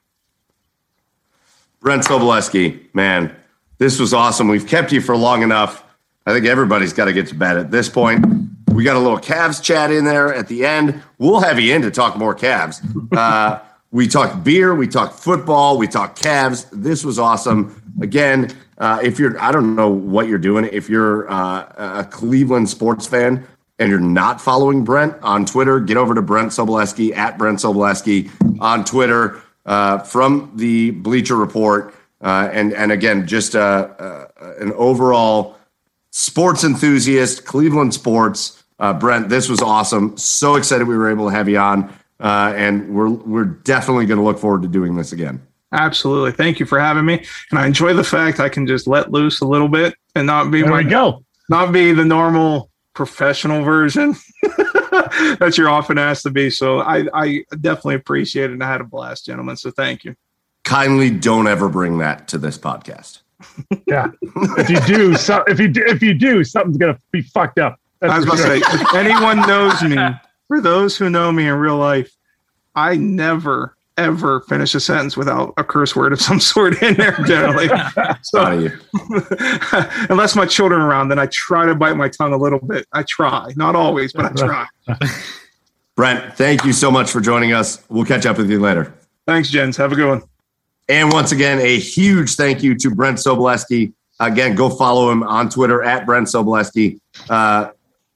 Brent 1.81 2.05
Sobleski, 2.05 2.95
man, 2.95 3.35
this 3.79 3.99
was 3.99 4.15
awesome. 4.15 4.47
We've 4.47 4.67
kept 4.67 4.93
you 4.93 5.01
for 5.01 5.17
long 5.17 5.43
enough. 5.43 5.85
I 6.25 6.33
think 6.33 6.47
everybody's 6.47 6.93
got 6.93 7.07
to 7.07 7.13
get 7.13 7.27
to 7.29 7.35
bed 7.35 7.57
at 7.57 7.73
this 7.73 7.89
point. 7.89 8.25
We 8.73 8.85
got 8.85 8.97
a 8.97 9.01
little 9.01 9.19
Cavs 9.19 9.61
chat 9.61 9.91
in 9.91 10.05
there 10.05 10.33
at 10.33 10.47
the 10.47 10.65
end. 10.65 11.03
We'll 11.19 11.41
have 11.41 11.59
you 11.59 11.75
in 11.75 11.83
to 11.83 11.91
talk 11.91 12.17
more 12.17 12.35
Cavs. 12.35 12.81
Uh, 13.17 13.61
we 13.91 14.09
talked 14.09 14.43
beer, 14.43 14.75
we 14.75 14.89
talked 14.89 15.19
football, 15.19 15.77
we 15.77 15.87
talked 15.87 16.19
Cavs. 16.19 16.67
This 16.73 17.05
was 17.05 17.19
awesome. 17.19 17.83
Again, 18.01 18.51
uh, 18.83 18.99
if 19.01 19.17
you're, 19.17 19.41
I 19.41 19.53
don't 19.53 19.77
know 19.77 19.89
what 19.89 20.27
you're 20.27 20.39
doing. 20.39 20.69
If 20.73 20.91
you're 20.91 21.31
uh, 21.31 22.01
a 22.01 22.05
Cleveland 22.05 22.69
sports 22.69 23.07
fan 23.07 23.47
and 23.79 23.89
you're 23.89 24.01
not 24.01 24.41
following 24.41 24.83
Brent 24.83 25.15
on 25.23 25.47
Twitter, 25.47 25.79
get 25.79 25.97
over 25.97 26.17
to 26.17 26.21
Brent 26.21 26.51
Sobleski 26.51 27.17
at 27.17 27.39
Brent 27.39 27.61
Sobleski 27.61 28.29
on 28.61 28.85
Twitter 28.85 29.41
uh, 29.67 29.99
from 29.99 30.51
the 30.57 30.91
Bleacher 30.91 31.37
Report. 31.37 31.95
Uh, 32.21 32.49
and 32.53 32.73
and 32.73 32.91
again, 32.91 33.25
just 33.25 33.55
uh, 33.55 33.89
uh, 34.01 34.27
an 34.59 34.73
overall 34.73 35.57
sports 36.11 36.65
enthusiast, 36.65 37.45
Cleveland 37.45 37.95
sports. 37.95 38.65
Brent, 38.99 39.29
this 39.29 39.49
was 39.49 39.63
awesome. 39.63 40.17
So 40.17 40.57
excited 40.57 40.89
we 40.89 40.97
were 40.97 41.09
able 41.09 41.31
to 41.31 41.37
have 41.37 41.49
you 41.49 41.59
on 41.59 41.95
and 42.19 42.93
we're 42.93 43.11
we're 43.11 43.45
definitely 43.45 44.07
going 44.07 44.19
to 44.19 44.25
look 44.25 44.41
forward 44.41 44.63
to 44.63 44.69
doing 44.69 44.97
this 44.97 45.13
again. 45.13 45.41
Absolutely. 45.73 46.33
Thank 46.33 46.61
you 46.61 46.67
for 46.67 46.79
having 46.79 47.05
me. 47.05 47.25
And 47.51 47.59
I 47.59 47.67
enjoy 47.67 47.95
the 47.95 48.05
fact 48.05 48.41
I 48.41 48.49
can 48.49 48.67
just 48.67 48.87
let 48.87 49.11
loose 49.11 49.41
a 49.41 49.47
little 49.47 49.69
bit 49.69 49.95
and 50.15 50.27
not 50.27 50.51
be 50.51 50.61
there 50.61 50.71
my, 50.71 50.79
we 50.79 50.85
go. 50.85 51.25
Not 51.49 51.73
be 51.73 51.93
the 51.93 52.05
normal 52.05 52.71
professional 52.95 53.63
version 53.63 54.15
that 54.43 55.55
you're 55.57 55.71
often 55.71 55.99
asked 55.99 56.25
to 56.25 56.31
be. 56.31 56.51
So 56.51 56.81
I, 56.81 57.07
I 57.15 57.45
definitely 57.61 57.95
appreciate 57.95 58.51
it 58.51 58.53
and 58.53 58.63
I 58.63 58.71
had 58.71 58.81
a 58.81 58.85
blast, 58.85 59.27
gentlemen. 59.27 59.57
So 59.57 59.71
thank 59.71 60.05
you. 60.05 60.15
Kindly 60.65 61.11
don't 61.11 61.49
ever 61.49 61.69
bring 61.69 61.99
that 61.99 62.29
to 62.29 62.39
this 62.39 62.59
podcast. 62.59 63.23
yeah. 63.87 64.09
If 64.23 64.69
you 64.69 64.81
do, 64.83 65.15
so 65.17 65.43
if 65.47 65.59
you 65.59 65.69
do, 65.69 65.83
if 65.87 66.03
you 66.03 66.15
do, 66.15 66.45
something's 66.45 66.77
gonna 66.77 66.99
be 67.11 67.23
fucked 67.23 67.59
up. 67.59 67.81
That's 68.01 68.13
I 68.13 68.17
was 68.19 68.27
gonna 68.27 68.39
sure. 68.39 68.61
say, 68.61 68.81
if 68.81 68.95
anyone 68.95 69.41
knows 69.49 69.83
me, 69.83 69.97
for 70.49 70.61
those 70.61 70.97
who 70.97 71.11
know 71.11 71.33
me 71.33 71.49
in 71.49 71.55
real 71.55 71.77
life, 71.77 72.15
I 72.75 72.97
never 72.97 73.77
ever 74.05 74.41
finish 74.43 74.75
a 74.75 74.81
sentence 74.81 75.17
without 75.17 75.55
a 75.57 75.65
curse 75.65 75.97
word 75.97 76.13
of 76.13 76.21
some 76.21 76.41
sort 76.53 76.83
in 76.83 76.95
there 76.95 77.17
generally. 77.25 77.69
so, 78.23 78.71
unless 80.11 80.37
my 80.37 80.47
children 80.47 80.81
are 80.81 80.89
around, 80.89 81.09
then 81.09 81.19
I 81.19 81.27
try 81.27 81.67
to 81.67 81.75
bite 81.75 81.97
my 81.97 82.09
tongue 82.09 82.33
a 82.33 82.37
little 82.37 82.59
bit. 82.59 82.87
I 82.93 83.03
try, 83.05 83.53
not 83.57 83.77
always, 83.77 84.13
but 84.13 84.27
I 84.27 84.33
try. 84.33 84.67
Brent, 85.97 86.35
thank 86.37 86.65
you 86.65 86.73
so 86.73 86.91
much 86.91 87.11
for 87.11 87.21
joining 87.21 87.53
us. 87.53 87.85
We'll 87.89 88.05
catch 88.05 88.27
up 88.27 88.39
with 88.39 88.51
you 88.51 88.61
later. 88.61 88.95
Thanks, 89.27 89.51
Jens. 89.51 89.77
Have 89.77 89.93
a 89.93 89.95
good 89.95 90.09
one. 90.09 90.23
And 90.89 91.13
once 91.13 91.33
again, 91.33 91.61
a 91.61 91.79
huge 91.79 92.35
thank 92.35 92.63
you 92.63 92.75
to 92.77 92.91
Brent 92.91 93.19
Sobleski. 93.19 93.93
Again, 94.21 94.55
go 94.55 94.69
follow 94.69 95.11
him 95.11 95.23
on 95.23 95.49
Twitter 95.49 95.83
at 95.83 96.07
Brent 96.07 96.29
Sobleski. 96.29 96.99
Uh, 97.29 97.71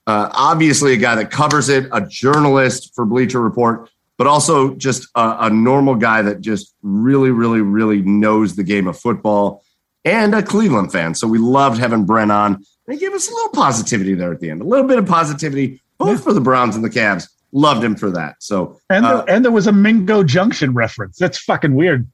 uh, 0.05 0.29
obviously, 0.33 0.93
a 0.93 0.97
guy 0.97 1.15
that 1.15 1.31
covers 1.31 1.69
it, 1.69 1.87
a 1.91 2.01
journalist 2.01 2.93
for 2.95 3.05
Bleacher 3.05 3.41
Report, 3.41 3.89
but 4.17 4.27
also 4.27 4.73
just 4.75 5.07
a, 5.15 5.37
a, 5.41 5.49
normal 5.49 5.95
guy 5.95 6.21
that 6.23 6.41
just 6.41 6.73
really, 6.81 7.29
really, 7.29 7.61
really 7.61 8.01
knows 8.01 8.55
the 8.55 8.63
game 8.63 8.87
of 8.87 8.99
football 8.99 9.63
and 10.03 10.33
a 10.33 10.41
Cleveland 10.41 10.91
fan. 10.91 11.13
So 11.13 11.27
we 11.27 11.37
loved 11.37 11.79
having 11.79 12.05
Brent 12.05 12.31
on. 12.31 12.55
And 12.55 12.93
he 12.93 12.97
gave 12.97 13.13
us 13.13 13.29
a 13.29 13.33
little 13.33 13.49
positivity 13.49 14.13
there 14.15 14.31
at 14.31 14.39
the 14.39 14.49
end, 14.49 14.61
a 14.61 14.65
little 14.65 14.87
bit 14.87 14.97
of 14.97 15.05
positivity, 15.05 15.81
both 15.97 16.23
for 16.23 16.33
the 16.33 16.41
Browns 16.41 16.75
and 16.75 16.83
the 16.83 16.89
Cavs. 16.89 17.29
Loved 17.51 17.83
him 17.83 17.95
for 17.95 18.09
that. 18.11 18.35
So 18.39 18.77
and 18.89 19.05
uh, 19.05 19.23
and 19.27 19.43
there 19.43 19.53
was 19.53 19.67
a 19.67 19.71
Mingo 19.71 20.21
Junction 20.21 20.73
reference. 20.73 21.17
That's 21.17 21.37
fucking 21.37 21.75
weird. 21.75 22.09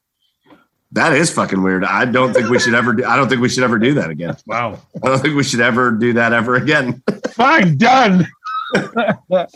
That 0.92 1.14
is 1.14 1.32
fucking 1.32 1.64
weird. 1.64 1.84
I 1.84 2.06
don't 2.06 2.34
think 2.34 2.50
we 2.50 2.60
should 2.60 2.76
ever 2.76 2.94
do 2.94 3.04
I 3.04 3.16
don't 3.16 3.30
think 3.30 3.42
we 3.42 3.50
should 3.50 3.64
ever 3.64 3.80
do 3.80 3.96
that 3.96 4.12
again. 4.12 4.38
Wow. 4.46 4.80
I 5.04 5.08
don't 5.08 5.20
think 5.20 5.36
we 5.36 5.44
should 5.44 5.60
ever 5.60 5.92
do 5.92 6.14
that 6.14 6.34
ever 6.34 6.56
again. 6.56 7.02
Fine, 7.32 7.78
done. 7.78 8.28
All 8.76 9.48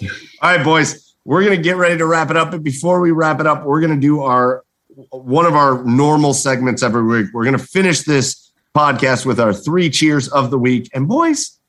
right, 0.42 0.64
boys. 0.64 1.07
We're 1.28 1.44
gonna 1.44 1.58
get 1.58 1.76
ready 1.76 1.98
to 1.98 2.06
wrap 2.06 2.32
it 2.32 2.38
up. 2.38 2.52
But 2.52 2.64
before 2.64 3.02
we 3.02 3.12
wrap 3.12 3.42
it 3.42 3.48
up, 3.48 3.66
we're 3.66 3.82
gonna 3.82 4.00
do 4.00 4.22
our 4.22 4.64
one 5.12 5.46
of 5.46 5.56
our 5.56 5.84
normal 5.84 6.34
segments 6.34 6.82
every 6.82 7.04
week. 7.04 7.28
We're 7.34 7.44
gonna 7.44 7.58
finish 7.58 8.04
this 8.04 8.54
podcast 8.74 9.26
with 9.26 9.38
our 9.38 9.54
three 9.54 9.90
cheers 9.90 10.30
of 10.30 10.52
the 10.52 10.58
week. 10.58 10.90
And 10.94 11.06
boys, 11.06 11.60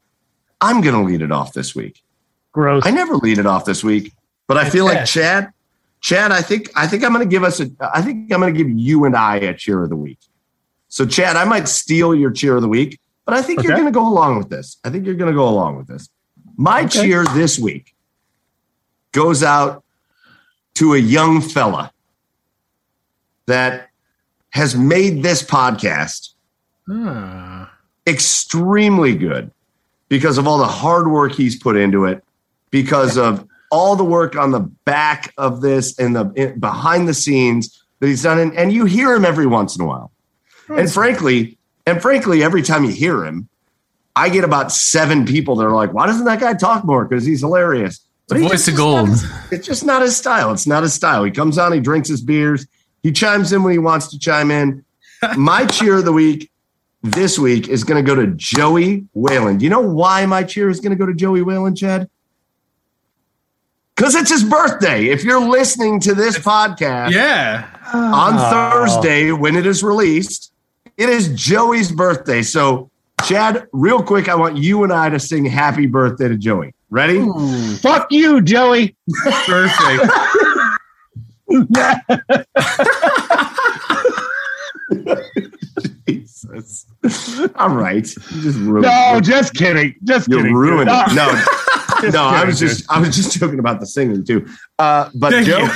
I'm 0.60 0.80
gonna 0.80 1.02
lead 1.02 1.22
it 1.22 1.32
off 1.32 1.54
this 1.54 1.74
week. 1.74 2.00
Gross. 2.52 2.86
I 2.86 2.92
never 2.92 3.16
lead 3.16 3.38
it 3.38 3.46
off 3.46 3.64
this 3.64 3.82
week, 3.82 4.12
but 4.46 4.56
I 4.56 4.70
feel 4.70 4.84
like 4.84 5.04
Chad. 5.04 5.50
Chad, 6.00 6.30
I 6.30 6.40
think 6.40 6.70
I 6.76 6.86
think 6.86 7.02
I'm 7.02 7.12
going 7.12 7.28
to 7.28 7.28
give 7.28 7.42
us 7.42 7.58
a. 7.58 7.68
I 7.92 8.00
think 8.02 8.32
I'm 8.32 8.40
going 8.40 8.54
to 8.54 8.56
give 8.56 8.70
you 8.70 9.06
and 9.06 9.16
I 9.16 9.38
a 9.38 9.54
cheer 9.54 9.82
of 9.82 9.88
the 9.90 9.96
week. 9.96 10.20
So, 10.86 11.04
Chad, 11.04 11.34
I 11.34 11.44
might 11.44 11.66
steal 11.66 12.14
your 12.14 12.30
cheer 12.30 12.54
of 12.54 12.62
the 12.62 12.68
week, 12.68 13.00
but 13.26 13.34
I 13.34 13.42
think 13.42 13.64
you're 13.64 13.72
going 13.72 13.86
to 13.86 13.90
go 13.90 14.06
along 14.06 14.38
with 14.38 14.48
this. 14.48 14.78
I 14.84 14.90
think 14.90 15.04
you're 15.04 15.16
going 15.16 15.32
to 15.32 15.36
go 15.36 15.48
along 15.48 15.76
with 15.76 15.88
this. 15.88 16.08
My 16.56 16.82
Okay. 16.84 17.02
cheer 17.02 17.24
this 17.34 17.58
week 17.58 17.92
goes 19.12 19.42
out 19.42 19.84
to 20.74 20.94
a 20.94 20.98
young 20.98 21.40
fella 21.40 21.92
that 23.46 23.88
has 24.50 24.74
made 24.76 25.22
this 25.22 25.42
podcast 25.42 26.30
Ah. 26.90 27.70
extremely 28.06 29.14
good 29.14 29.50
because 30.08 30.38
of 30.38 30.46
all 30.48 30.58
the 30.58 30.66
hard 30.66 31.08
work 31.08 31.32
he's 31.32 31.56
put 31.56 31.76
into 31.76 32.06
it, 32.06 32.24
because 32.70 33.18
of 33.18 33.46
all 33.70 33.94
the 33.96 34.04
work 34.04 34.36
on 34.36 34.50
the 34.52 34.60
back 34.60 35.32
of 35.36 35.60
this 35.60 35.98
and 35.98 36.16
the 36.16 36.32
in, 36.34 36.58
behind 36.58 37.06
the 37.06 37.12
scenes 37.12 37.82
that 38.00 38.06
he's 38.06 38.22
done. 38.22 38.38
And, 38.38 38.56
and 38.56 38.72
you 38.72 38.86
hear 38.86 39.14
him 39.14 39.26
every 39.26 39.46
once 39.46 39.76
in 39.76 39.82
a 39.82 39.86
while. 39.86 40.10
And 40.70 40.90
frankly, 40.90 41.58
and 41.86 42.00
frankly, 42.00 42.42
every 42.42 42.62
time 42.62 42.84
you 42.84 42.90
hear 42.90 43.24
him, 43.24 43.48
I 44.16 44.30
get 44.30 44.44
about 44.44 44.72
seven 44.72 45.26
people 45.26 45.56
that 45.56 45.64
are 45.66 45.74
like, 45.74 45.92
why 45.92 46.06
doesn't 46.06 46.24
that 46.24 46.40
guy 46.40 46.54
talk 46.54 46.84
more? 46.84 47.04
Because 47.04 47.24
he's 47.26 47.40
hilarious. 47.40 48.00
The 48.28 48.40
voice 48.40 48.50
just- 48.50 48.68
of 48.68 48.76
gold. 48.76 49.08
it's 49.50 49.66
just 49.66 49.84
not 49.84 50.02
his 50.02 50.16
style. 50.16 50.52
It's 50.52 50.66
not 50.66 50.82
his 50.82 50.94
style. 50.94 51.24
He 51.24 51.30
comes 51.30 51.56
on, 51.58 51.72
he 51.72 51.80
drinks 51.80 52.08
his 52.08 52.20
beers, 52.20 52.66
he 53.02 53.10
chimes 53.12 53.52
in 53.52 53.62
when 53.62 53.72
he 53.72 53.78
wants 53.78 54.08
to 54.08 54.18
chime 54.18 54.50
in. 54.50 54.84
My 55.36 55.64
cheer 55.66 55.96
of 55.98 56.04
the 56.04 56.12
week 56.12 56.50
this 57.02 57.38
week 57.38 57.68
is 57.68 57.84
going 57.84 58.04
to 58.04 58.06
go 58.06 58.14
to 58.14 58.26
Joey 58.34 59.06
Whalen. 59.14 59.58
Do 59.58 59.64
you 59.64 59.70
know 59.70 59.80
why 59.80 60.26
my 60.26 60.42
cheer 60.42 60.68
is 60.68 60.80
going 60.80 60.90
to 60.90 60.96
go 60.96 61.06
to 61.06 61.14
Joey 61.14 61.42
Whalen, 61.42 61.74
Chad? 61.76 62.10
Because 63.94 64.14
it's 64.14 64.30
his 64.30 64.44
birthday. 64.44 65.06
If 65.06 65.24
you're 65.24 65.40
listening 65.48 66.00
to 66.00 66.14
this 66.14 66.38
podcast 66.38 67.10
Yeah. 67.12 67.66
on 67.92 68.34
Oh. 68.36 68.50
Thursday 68.70 69.32
when 69.32 69.56
it 69.56 69.64
is 69.66 69.82
released, 69.82 70.52
it 70.96 71.08
is 71.08 71.28
Joey's 71.34 71.90
birthday. 71.90 72.42
So, 72.42 72.90
Chad, 73.24 73.66
real 73.72 74.02
quick, 74.02 74.28
I 74.28 74.34
want 74.36 74.56
you 74.56 74.84
and 74.84 74.92
I 74.92 75.08
to 75.08 75.18
sing 75.20 75.44
happy 75.44 75.86
birthday 75.86 76.28
to 76.28 76.36
Joey. 76.36 76.74
Ready? 76.90 77.24
Fuck 77.78 78.10
you, 78.10 78.40
Joey. 78.40 78.96
Perfect. 79.46 80.10
Jesus. 86.06 86.86
All 87.56 87.70
right. 87.74 88.06
You 88.30 88.42
just 88.42 88.58
ruined 88.58 88.82
No, 88.82 89.20
just 89.22 89.54
kidding. 89.54 89.94
Just 90.04 90.28
You 90.28 90.38
kidding. 90.38 90.54
ruined 90.54 90.88
dude. 90.88 90.98
it. 90.98 91.14
No, 91.14 91.30
Just 92.00 92.14
no, 92.14 92.24
I 92.26 92.32
kidding, 92.34 92.46
was 92.48 92.58
dude. 92.60 92.68
just 92.68 92.90
I 92.90 93.00
was 93.00 93.16
just 93.16 93.38
joking 93.38 93.58
about 93.58 93.80
the 93.80 93.86
singing 93.86 94.24
too. 94.24 94.46
Uh, 94.78 95.10
but 95.14 95.32
Thank 95.32 95.46
Joe, 95.46 95.58
you. 95.64 95.70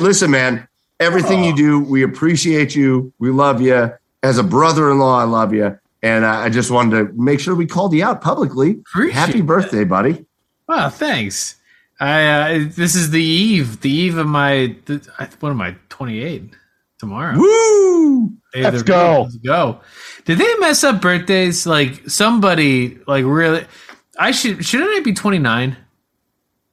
listen, 0.00 0.30
man, 0.30 0.66
everything 1.00 1.44
you 1.44 1.56
do, 1.56 1.80
we 1.80 2.02
appreciate 2.02 2.74
you. 2.74 3.12
We 3.18 3.30
love 3.30 3.60
you. 3.60 3.92
As 4.22 4.38
a 4.38 4.42
brother-in-law, 4.42 5.18
I 5.18 5.24
love 5.24 5.54
you. 5.54 5.78
And 6.02 6.26
I 6.26 6.44
I 6.44 6.48
just 6.50 6.70
wanted 6.70 7.08
to 7.08 7.12
make 7.22 7.40
sure 7.40 7.54
we 7.54 7.66
called 7.66 7.94
you 7.94 8.04
out 8.04 8.20
publicly. 8.20 8.80
Appreciate 8.92 9.14
Happy 9.14 9.40
that. 9.40 9.46
birthday, 9.46 9.84
buddy. 9.84 10.26
Wow, 10.68 10.88
thanks. 10.88 11.56
I 11.98 12.26
uh, 12.26 12.68
this 12.70 12.94
is 12.94 13.10
the 13.10 13.22
eve, 13.22 13.80
the 13.80 13.90
eve 13.90 14.18
of 14.18 14.26
my. 14.26 14.76
The, 14.84 14.98
what 15.40 15.50
am 15.50 15.60
I? 15.60 15.76
Twenty 15.88 16.22
eight 16.22 16.50
tomorrow. 16.98 17.36
Woo! 17.38 18.26
Of 18.54 18.62
Let's 18.62 18.82
go. 18.82 19.22
Let's 19.22 19.36
go. 19.36 19.80
Did 20.24 20.38
they 20.38 20.54
mess 20.56 20.84
up 20.84 21.00
birthdays? 21.00 21.66
Like 21.66 22.08
somebody, 22.08 22.98
like 23.06 23.24
really? 23.24 23.64
I 24.18 24.30
should 24.32 24.64
shouldn't 24.64 24.90
I 24.90 25.00
be 25.00 25.14
twenty 25.14 25.38
nine? 25.38 25.76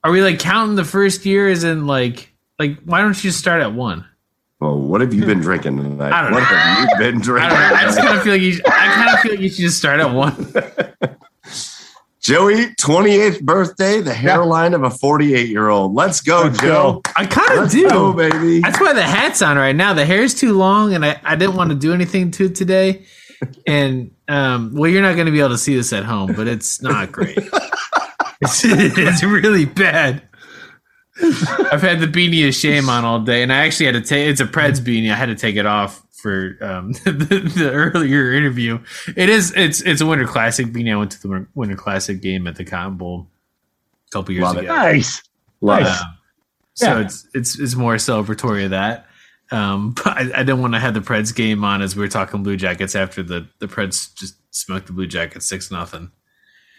Are 0.03 0.11
we 0.11 0.21
like 0.21 0.39
counting 0.39 0.75
the 0.75 0.83
first 0.83 1.25
year 1.25 1.47
as 1.47 1.63
in 1.63 1.87
like 1.87 2.33
like 2.59 2.81
why 2.83 3.01
don't 3.01 3.15
you 3.15 3.29
just 3.29 3.39
start 3.39 3.61
at 3.61 3.73
one? 3.73 4.05
Well, 4.59 4.79
what 4.79 5.01
have 5.01 5.13
you 5.13 5.25
been 5.25 5.41
drinking 5.41 5.77
tonight? 5.77 6.13
I 6.13 6.21
don't 6.21 6.31
what 6.31 6.39
know. 6.39 6.45
have 6.45 6.89
you 6.89 6.97
been 6.97 7.21
drinking? 7.21 7.49
don't. 7.49 7.73
I 7.73 7.83
just 7.83 7.97
kind 7.97 8.17
of 8.17 8.23
feel 8.23 8.33
like 8.33 8.41
you. 8.41 8.53
Should, 8.53 8.67
I 8.67 8.93
kind 8.93 9.09
of 9.09 9.19
feel 9.19 9.31
like 9.31 9.41
you 9.41 9.49
should 9.49 9.57
just 9.57 9.77
start 9.77 9.99
at 9.99 10.13
one. 10.13 10.53
Joey, 12.23 12.67
28th 12.75 13.41
birthday, 13.41 13.99
the 13.99 14.13
hairline 14.13 14.73
of 14.73 14.83
a 14.83 14.89
48 14.89 15.49
year 15.49 15.67
old. 15.67 15.93
Let's 15.93 16.21
go, 16.21 16.43
Let's 16.43 16.61
Joe. 16.61 17.01
I 17.17 17.25
kind 17.25 17.59
of 17.59 17.69
do. 17.69 17.89
go, 17.89 18.13
baby. 18.13 18.61
That's 18.61 18.79
why 18.79 18.93
the 18.93 19.03
hat's 19.03 19.41
on 19.41 19.57
right 19.57 19.75
now. 19.75 19.93
The 19.93 20.05
hair's 20.05 20.33
too 20.33 20.57
long, 20.57 20.93
and 20.93 21.05
I, 21.05 21.19
I 21.21 21.35
didn't 21.35 21.55
want 21.55 21.71
to 21.71 21.75
do 21.75 21.93
anything 21.93 22.31
to 22.31 22.45
it 22.45 22.55
today. 22.55 23.05
And 23.67 24.11
um, 24.29 24.73
well, 24.73 24.89
you're 24.89 25.01
not 25.01 25.15
going 25.15 25.25
to 25.25 25.31
be 25.33 25.41
able 25.41 25.49
to 25.49 25.57
see 25.57 25.75
this 25.75 25.91
at 25.91 26.05
home, 26.05 26.31
but 26.33 26.47
it's 26.47 26.81
not 26.81 27.11
great. 27.11 27.37
it's, 28.41 28.63
it's 28.63 29.21
really 29.21 29.65
bad. 29.65 30.21
I've 31.21 31.81
had 31.81 31.99
the 31.99 32.07
beanie 32.07 32.47
of 32.47 32.55
shame 32.55 32.87
on 32.87 33.03
all 33.03 33.19
day, 33.19 33.43
and 33.43 33.51
I 33.51 33.65
actually 33.65 33.87
had 33.87 33.95
to 33.95 34.01
take. 34.01 34.29
It's 34.29 34.39
a 34.39 34.45
Preds 34.45 34.79
beanie. 34.79 35.11
I 35.11 35.15
had 35.15 35.25
to 35.25 35.35
take 35.35 35.57
it 35.57 35.65
off 35.65 36.02
for 36.23 36.57
um, 36.61 36.91
the, 37.03 37.51
the 37.55 37.69
earlier 37.71 38.31
interview. 38.33 38.79
It 39.15 39.29
is. 39.29 39.53
It's 39.55 39.81
it's 39.81 40.01
a 40.01 40.05
Winter 40.05 40.25
Classic 40.25 40.65
beanie. 40.67 40.91
I 40.93 40.95
went 40.95 41.11
to 41.11 41.21
the 41.21 41.45
Winter 41.53 41.75
Classic 41.75 42.19
game 42.21 42.47
at 42.47 42.55
the 42.55 42.63
Cotton 42.65 42.95
Bowl 42.97 43.27
a 44.07 44.11
couple 44.11 44.33
years 44.33 44.43
Love 44.45 44.57
ago. 44.57 44.67
Nice. 44.73 45.19
It. 45.19 45.25
Nice. 45.61 46.01
Um, 46.01 46.07
so 46.73 46.85
Yeah. 46.87 47.05
it's 47.05 47.27
it's 47.35 47.59
it's 47.59 47.75
more 47.75 47.95
celebratory 47.95 48.63
of 48.65 48.71
that. 48.71 49.05
Um, 49.51 49.91
but 50.03 50.07
I, 50.07 50.21
I 50.21 50.43
didn't 50.43 50.61
want 50.61 50.73
to 50.73 50.79
have 50.79 50.93
the 50.95 51.01
Preds 51.01 51.35
game 51.35 51.63
on 51.63 51.81
as 51.81 51.95
we 51.95 52.01
were 52.01 52.07
talking 52.07 52.41
Blue 52.41 52.57
Jackets 52.57 52.95
after 52.95 53.21
the 53.21 53.47
the 53.59 53.67
Preds 53.67 54.15
just 54.15 54.35
smoked 54.55 54.87
the 54.87 54.93
Blue 54.93 55.07
Jackets 55.07 55.45
six 55.45 55.69
nothing. 55.69 56.09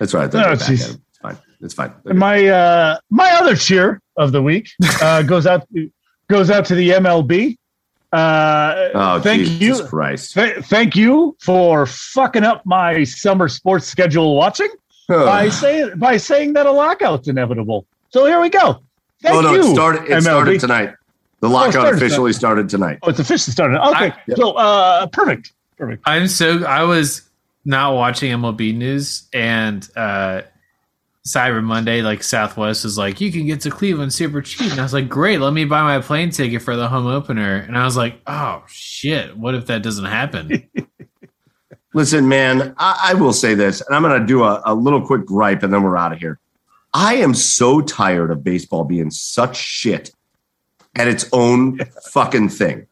That's 0.00 0.14
right. 0.14 0.32
No, 0.32 0.40
They're 0.40 0.56
back 0.56 0.66
jeez. 0.66 0.82
at 0.84 0.90
him. 0.94 1.02
It's 1.10 1.18
fine. 1.18 1.39
It's 1.60 1.74
fine. 1.74 1.92
And 2.06 2.18
my 2.18 2.47
uh, 2.47 2.98
my 3.10 3.31
other 3.32 3.55
cheer 3.56 4.00
of 4.16 4.32
the 4.32 4.42
week 4.42 4.70
uh, 5.02 5.23
goes 5.23 5.47
out 5.47 5.68
goes 6.28 6.50
out 6.50 6.64
to 6.66 6.74
the 6.74 6.90
MLB. 6.90 7.56
Uh, 8.15 8.91
Oh, 8.94 9.20
thank 9.20 9.43
Jesus 9.43 9.81
you, 9.81 9.86
Christ. 9.86 10.34
th- 10.34 10.59
thank 10.67 10.94
you 10.94 11.36
for 11.41 11.84
fucking 11.86 12.44
up 12.44 12.65
my 12.65 13.02
summer 13.05 13.49
sports 13.49 13.86
schedule 13.86 14.36
watching 14.36 14.68
by 15.09 15.49
saying 15.49 15.93
by 15.99 16.17
saying 16.17 16.52
that 16.55 16.67
a 16.67 16.70
lockout's 16.70 17.26
inevitable. 17.28 17.86
So 18.10 18.25
here 18.26 18.41
we 18.41 18.49
go. 18.51 18.81
Thank 19.20 19.36
oh, 19.36 19.41
no, 19.41 19.55
you. 19.55 19.60
it 19.70 19.75
started, 19.75 20.02
it 20.05 20.10
MLB. 20.10 20.23
started 20.23 20.60
tonight. 20.60 20.94
The 21.41 21.49
lockout 21.49 21.73
started 21.73 21.97
officially 21.97 22.33
started 22.33 22.68
tonight. 22.68 22.99
Oh, 23.02 23.10
it's 23.10 23.18
officially 23.18 23.52
started. 23.52 23.78
Okay, 23.89 24.10
I- 24.10 24.17
Yep. 24.28 24.39
so 24.39 24.52
uh, 24.52 25.07
perfect, 25.09 25.52
perfect. 25.76 26.02
I'm 26.07 26.28
so 26.28 26.65
I 26.65 26.84
was 26.84 27.23
not 27.65 27.94
watching 27.94 28.31
MLB 28.33 28.75
news 28.76 29.25
and 29.33 29.89
uh, 29.97 30.43
Cyber 31.27 31.65
Monday, 31.65 32.03
like 32.03 32.23
Southwest 32.23 32.85
was 32.85 32.99
like, 32.99 33.19
you 33.20 33.33
can 33.33 33.47
get 33.47 33.62
to 33.62 33.70
Cleveland 33.70 34.12
super 34.12 34.43
cheap, 34.43 34.70
and 34.70 34.78
I 34.78 34.83
was 34.83 34.93
like, 34.93 35.09
great, 35.09 35.41
let 35.41 35.55
me 35.55 35.65
buy 35.65 35.83
my 35.83 36.01
plane 36.01 36.28
ticket 36.31 36.61
for 36.61 36.77
the 36.77 36.86
home 36.89 37.07
opener, 37.07 37.57
and 37.67 37.78
I 37.78 37.85
was 37.86 37.97
like, 37.97 38.20
oh 38.27 38.62
shit, 38.69 39.35
what 39.36 39.55
if 39.55 39.67
that 39.67 39.83
doesn't 39.83 40.05
happen? 40.05 40.69
Listen, 41.94 42.28
man, 42.28 42.75
I, 42.77 43.11
I 43.11 43.15
will 43.15 43.33
say 43.33 43.55
this, 43.55 43.81
and 43.81 43.94
I'm 43.97 44.03
going 44.03 44.20
to 44.20 44.27
do 44.27 44.43
a, 44.43 44.61
a 44.67 44.75
little 44.75 45.01
quick 45.05 45.25
gripe 45.25 45.62
and 45.62 45.73
then 45.73 45.83
we're 45.83 45.97
out 45.97 46.12
of 46.12 46.19
here. 46.19 46.41
I 46.93 47.15
am 47.17 47.35
so 47.35 47.81
tired 47.81 48.31
of 48.31 48.43
baseball 48.44 48.85
being 48.85 49.11
such 49.11 49.57
shit 49.57 50.11
at 50.97 51.07
its 51.09 51.27
own 51.33 51.78
fucking 52.11 52.49
thing. 52.51 52.86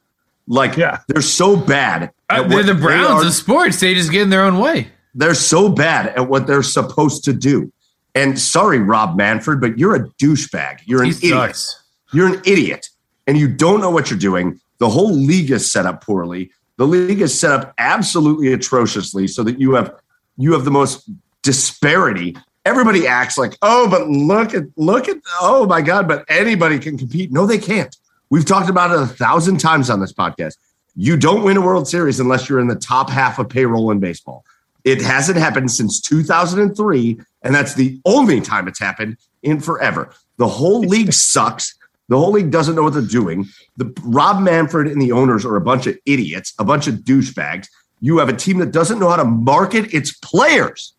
Like, 0.47 0.77
Yeah. 0.77 1.01
they're 1.09 1.21
so 1.21 1.57
bad. 1.57 2.13
Uh, 2.31 2.43
they're 2.43 2.59
what 2.59 2.67
the 2.67 2.75
they 2.75 2.81
Browns 2.81 3.25
are- 3.25 3.27
of 3.27 3.35
sports; 3.35 3.79
they 3.81 3.93
just 3.95 4.11
get 4.11 4.23
in 4.23 4.31
their 4.31 4.43
own 4.45 4.59
way. 4.59 4.89
they're 5.15 5.35
so 5.35 5.69
bad 5.69 6.07
at 6.17 6.29
what 6.29 6.47
they're 6.47 6.63
supposed 6.63 7.25
to 7.25 7.33
do. 7.33 7.71
And 8.15 8.39
sorry, 8.39 8.79
Rob 8.79 9.17
Manfred, 9.17 9.61
but 9.61 9.79
you're 9.79 9.95
a 9.95 10.09
douchebag. 10.23 10.81
You're 10.85 11.03
an 11.03 11.11
He 11.11 11.17
idiot. 11.29 11.33
sucks. 11.57 11.83
You're 12.13 12.27
an 12.35 12.43
idiot 12.45 12.89
and 13.27 13.39
you 13.39 13.49
don't 13.49 13.81
know 13.81 13.91
what 13.91 14.11
you're 14.11 14.19
doing. 14.19 14.61
The 14.79 14.89
whole 14.89 15.13
league 15.13 15.51
is 15.51 15.71
set 15.71 15.87
up 15.87 16.05
poorly. 16.05 16.51
The 16.77 16.87
league 16.87 17.21
is 17.23 17.39
set 17.39 17.53
up 17.53 17.73
absolutely 17.79 18.53
atrociously 18.53 19.27
so 19.29 19.43
that 19.45 19.59
you 19.61 19.75
have 19.75 19.95
you 20.37 20.53
have 20.53 20.65
the 20.65 20.71
most 20.71 21.09
disparity. 21.43 22.37
Everybody 22.65 23.07
acts 23.07 23.37
like, 23.39 23.57
"Oh, 23.63 23.89
but 23.89 24.09
look 24.09 24.55
at 24.55 24.65
look 24.77 25.09
at 25.09 25.17
oh 25.41 25.67
my 25.67 25.81
god, 25.83 26.09
but 26.09 26.25
anybody 26.29 26.79
can 26.79 26.97
compete." 26.99 27.33
No, 27.33 27.47
they 27.47 27.59
can't. 27.59 27.95
We've 28.31 28.45
talked 28.45 28.69
about 28.71 28.91
it 28.91 28.99
a 29.01 29.07
thousand 29.07 29.59
times 29.59 29.91
on 29.91 30.01
this 30.01 30.13
podcast. 30.13 30.57
You 30.95 31.17
don't 31.17 31.43
win 31.45 31.57
a 31.57 31.61
World 31.61 31.89
Series 31.89 32.21
unless 32.21 32.49
you're 32.49 32.61
in 32.61 32.69
the 32.69 32.77
top 32.77 33.11
half 33.11 33.39
of 33.39 33.49
payroll 33.49 33.91
in 33.91 34.01
baseball. 34.01 34.45
It 34.85 35.01
hasn't 35.01 35.39
happened 35.39 35.71
since 35.71 36.01
2003, 36.01 37.21
and 37.43 37.55
that's 37.55 37.75
the 37.75 38.01
only 38.05 38.41
time 38.41 38.69
it's 38.69 38.79
happened 38.79 39.17
in 39.43 39.61
forever. 39.61 40.13
The 40.39 40.49
whole 40.49 40.81
league 40.81 41.13
sucks. 41.13 41.77
The 42.09 42.19
whole 42.19 42.33
league 42.33 42.51
doesn't 42.51 42.75
know 42.75 42.83
what 42.83 42.93
they're 42.93 43.03
doing. 43.03 43.47
The 43.77 43.93
Rob 44.03 44.43
Manfred 44.43 44.89
and 44.89 45.01
the 45.01 45.13
owners 45.13 45.45
are 45.45 45.57
a 45.57 45.61
bunch 45.61 45.87
of 45.87 45.97
idiots, 46.05 46.53
a 46.59 46.65
bunch 46.65 46.87
of 46.87 46.97
douchebags. 46.97 47.69
You 48.01 48.19
have 48.19 48.29
a 48.29 48.37
team 48.37 48.59
that 48.59 48.73
doesn't 48.73 48.99
know 48.99 49.09
how 49.09 49.17
to 49.17 49.25
market 49.25 49.95
its 49.95 50.13
players. 50.13 50.95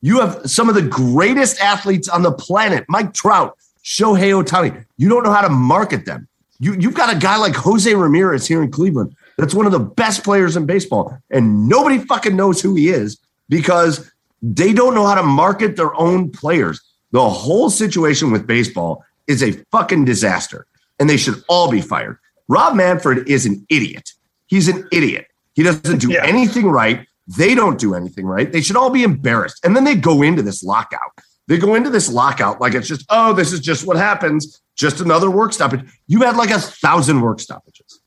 You 0.00 0.20
have 0.20 0.50
some 0.50 0.68
of 0.68 0.74
the 0.74 0.82
greatest 0.82 1.60
athletes 1.60 2.08
on 2.08 2.22
the 2.22 2.32
planet, 2.32 2.84
Mike 2.88 3.12
Trout, 3.12 3.56
Shohei 3.84 4.42
Ohtani. 4.42 4.84
You 4.96 5.08
don't 5.08 5.22
know 5.22 5.32
how 5.32 5.42
to 5.42 5.48
market 5.48 6.06
them. 6.06 6.26
You, 6.58 6.74
you've 6.74 6.94
got 6.94 7.14
a 7.14 7.18
guy 7.18 7.36
like 7.36 7.54
Jose 7.54 7.92
Ramirez 7.92 8.46
here 8.46 8.62
in 8.62 8.70
Cleveland 8.70 9.14
that's 9.36 9.54
one 9.54 9.66
of 9.66 9.72
the 9.72 9.80
best 9.80 10.24
players 10.24 10.56
in 10.56 10.66
baseball, 10.66 11.18
and 11.30 11.68
nobody 11.68 11.98
fucking 11.98 12.36
knows 12.36 12.60
who 12.60 12.74
he 12.74 12.88
is 12.88 13.18
because 13.48 14.10
they 14.42 14.72
don't 14.72 14.94
know 14.94 15.06
how 15.06 15.14
to 15.14 15.22
market 15.22 15.76
their 15.76 15.94
own 15.94 16.30
players. 16.30 16.80
The 17.12 17.28
whole 17.28 17.70
situation 17.70 18.30
with 18.30 18.46
baseball 18.46 19.04
is 19.26 19.42
a 19.42 19.52
fucking 19.70 20.04
disaster, 20.04 20.66
and 20.98 21.08
they 21.08 21.16
should 21.16 21.42
all 21.48 21.70
be 21.70 21.80
fired. 21.80 22.18
Rob 22.48 22.74
Manfred 22.74 23.28
is 23.28 23.46
an 23.46 23.64
idiot. 23.68 24.10
He's 24.46 24.68
an 24.68 24.86
idiot. 24.92 25.26
He 25.54 25.62
doesn't 25.62 25.98
do 25.98 26.10
Yeah. 26.12 26.24
anything 26.24 26.66
right. 26.66 27.06
They 27.28 27.54
don't 27.54 27.78
do 27.78 27.94
anything 27.94 28.26
right. 28.26 28.50
They 28.50 28.60
should 28.60 28.76
all 28.76 28.90
be 28.90 29.04
embarrassed. 29.04 29.64
And 29.64 29.76
then 29.76 29.84
they 29.84 29.94
go 29.94 30.22
into 30.22 30.42
this 30.42 30.62
lockout. 30.62 31.12
They 31.46 31.56
go 31.58 31.74
into 31.74 31.90
this 31.90 32.10
lockout 32.10 32.60
like 32.60 32.74
it's 32.74 32.88
just, 32.88 33.04
oh, 33.10 33.32
this 33.32 33.52
is 33.52 33.60
just 33.60 33.86
what 33.86 33.96
happens. 33.96 34.60
Just 34.76 35.00
another 35.00 35.30
work 35.30 35.52
stoppage. 35.52 35.88
You 36.06 36.22
had 36.22 36.36
like 36.36 36.50
a 36.50 36.58
thousand 36.58 37.20
work 37.20 37.40
stoppages. 37.40 38.00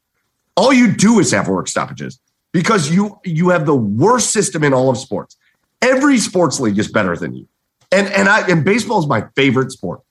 All 0.57 0.73
you 0.73 0.91
do 0.91 1.19
is 1.19 1.31
have 1.31 1.47
work 1.47 1.67
stoppages 1.67 2.19
because 2.51 2.91
you 2.91 3.19
you 3.23 3.49
have 3.49 3.65
the 3.65 3.75
worst 3.75 4.31
system 4.31 4.63
in 4.63 4.73
all 4.73 4.89
of 4.89 4.97
sports. 4.97 5.37
Every 5.85 6.17
sports 6.17 6.59
league 6.59 6.79
is 6.79 6.91
better 6.91 7.15
than 7.15 7.35
you. 7.35 7.47
And 7.91 8.07
and 8.07 8.27
I 8.27 8.47
and 8.49 8.65
baseball 8.65 8.99
is 8.99 9.07
my 9.07 9.27
favorite 9.35 9.71
sport. 9.71 10.01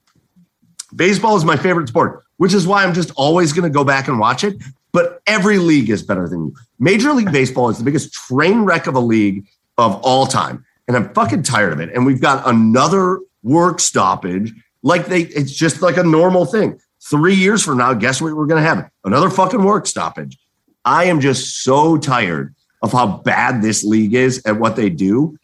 Baseball 0.95 1.37
is 1.37 1.45
my 1.45 1.57
favorite 1.57 1.89
sport, 1.89 2.23
which 2.37 2.55
is 2.55 2.65
why 2.65 2.85
I'm 2.85 2.95
just 2.95 3.11
always 3.17 3.53
going 3.53 3.65
to 3.65 3.75
go 3.75 3.83
back 3.83 4.07
and 4.07 4.21
watch 4.21 4.45
it. 4.45 4.63
But 4.93 5.21
every 5.27 5.59
league 5.59 5.91
is 5.91 6.05
better 6.05 6.29
than 6.29 6.47
you. 6.47 6.55
Major 6.79 7.13
League 7.13 7.33
Baseball 7.33 7.69
is 7.69 7.79
the 7.79 7.85
biggest 7.85 8.13
train 8.13 8.61
wreck 8.61 8.87
of 8.87 8.95
a 8.95 9.01
league 9.01 9.45
of 9.77 10.01
all 10.03 10.27
time. 10.27 10.65
And 10.87 10.97
I'm 10.97 11.13
fucking 11.13 11.43
tired 11.43 11.73
of 11.73 11.81
it. 11.81 11.91
And 11.93 12.07
we've 12.07 12.21
got 12.21 12.47
another 12.47 13.19
work 13.43 13.81
stoppage. 13.81 14.53
Like 14.85 15.07
they, 15.07 15.23
it's 15.23 15.53
just 15.53 15.83
like 15.83 15.97
a 15.97 16.05
normal 16.05 16.47
thing. 16.47 16.79
Three 17.11 17.35
years 17.35 17.65
from 17.65 17.79
now, 17.79 17.93
guess 17.93 18.23
what 18.23 18.37
we're 18.37 18.47
going 18.47 18.63
to 18.63 18.69
have? 18.69 18.89
Another 19.05 19.31
fucking 19.31 19.65
work 19.65 19.89
stoppage. 19.89 20.39
I 20.85 21.07
am 21.07 21.21
just 21.21 21.65
so 21.65 21.97
tired 21.97 22.55
of 22.83 22.93
how 22.93 23.19
bad 23.19 23.63
this 23.63 23.83
league 23.83 24.15
is 24.15 24.41
at 24.47 24.61
what 24.61 24.77
they 24.77 24.91
do 24.91 25.37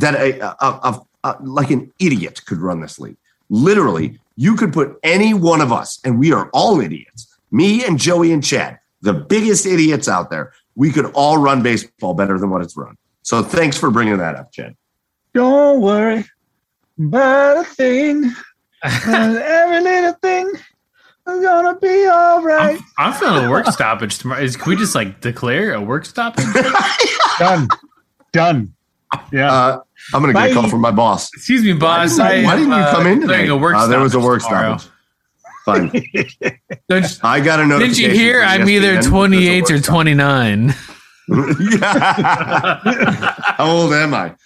that 0.00 0.14
a, 0.14 0.40
a, 0.44 0.68
a, 0.68 1.00
a 1.24 1.36
like 1.42 1.70
an 1.70 1.92
idiot 1.98 2.40
could 2.46 2.58
run 2.58 2.80
this 2.80 2.98
league. 2.98 3.16
Literally, 3.50 4.18
you 4.36 4.54
could 4.54 4.72
put 4.72 4.98
any 5.02 5.34
one 5.34 5.60
of 5.60 5.72
us, 5.72 6.00
and 6.04 6.18
we 6.18 6.32
are 6.32 6.50
all 6.52 6.80
idiots. 6.80 7.26
Me 7.50 7.84
and 7.84 7.98
Joey 7.98 8.32
and 8.32 8.44
Chad, 8.44 8.78
the 9.00 9.12
biggest 9.12 9.66
idiots 9.66 10.08
out 10.08 10.30
there. 10.30 10.52
We 10.76 10.92
could 10.92 11.06
all 11.14 11.38
run 11.38 11.62
baseball 11.62 12.14
better 12.14 12.38
than 12.38 12.50
what 12.50 12.62
it's 12.62 12.76
run. 12.76 12.96
So 13.22 13.42
thanks 13.42 13.76
for 13.76 13.90
bringing 13.90 14.18
that 14.18 14.36
up, 14.36 14.52
Chad. 14.52 14.76
Don't 15.34 15.80
worry 15.80 16.24
about 16.98 17.58
a 17.58 17.64
thing. 17.64 18.32
every 18.84 19.80
little 19.80 20.12
thing 20.14 20.46
is 21.28 21.42
gonna 21.42 21.78
be 21.80 22.06
all 22.06 22.42
right. 22.42 22.78
I'm, 22.96 23.12
I'm 23.12 23.20
feeling 23.20 23.44
a 23.44 23.50
work 23.50 23.66
stoppage 23.66 24.18
tomorrow. 24.18 24.42
Is, 24.42 24.56
can 24.56 24.70
we 24.70 24.76
just 24.76 24.94
like 24.94 25.20
declare 25.20 25.74
a 25.74 25.80
work 25.80 26.04
stoppage? 26.04 26.44
Done. 27.38 27.68
Done. 28.32 28.74
Yeah. 29.32 29.52
Uh, 29.52 29.80
I'm 30.14 30.22
going 30.22 30.34
to 30.34 30.40
get 30.40 30.50
a 30.50 30.54
call 30.54 30.68
from 30.68 30.80
my 30.80 30.90
boss. 30.90 31.32
Excuse 31.34 31.62
me, 31.62 31.72
boss. 31.74 32.18
Why, 32.18 32.36
I 32.40 32.44
why 32.44 32.56
didn't 32.56 32.70
you 32.70 32.76
am, 32.76 32.94
come 32.94 33.06
uh, 33.06 33.10
in 33.10 33.20
today? 33.20 33.26
declaring 33.46 33.50
A 33.50 33.56
work 33.56 33.74
Uh, 33.76 33.86
there 33.86 34.00
was 34.00 34.14
a 34.14 34.20
work 34.20 34.42
tomorrow. 34.42 34.76
stoppage. 34.78 34.92
Fine. 35.64 35.90
Don't- 36.88 37.20
I 37.22 37.40
got 37.40 37.60
a 37.60 37.66
Didn't 37.78 37.98
you 37.98 38.10
hear? 38.10 38.42
I'm 38.42 38.68
either 38.68 39.02
28 39.02 39.70
or 39.70 39.80
29. 39.80 40.68
How 42.38 43.66
old 43.66 43.92
am 43.92 44.14
I? 44.14 44.28
All 44.30 44.36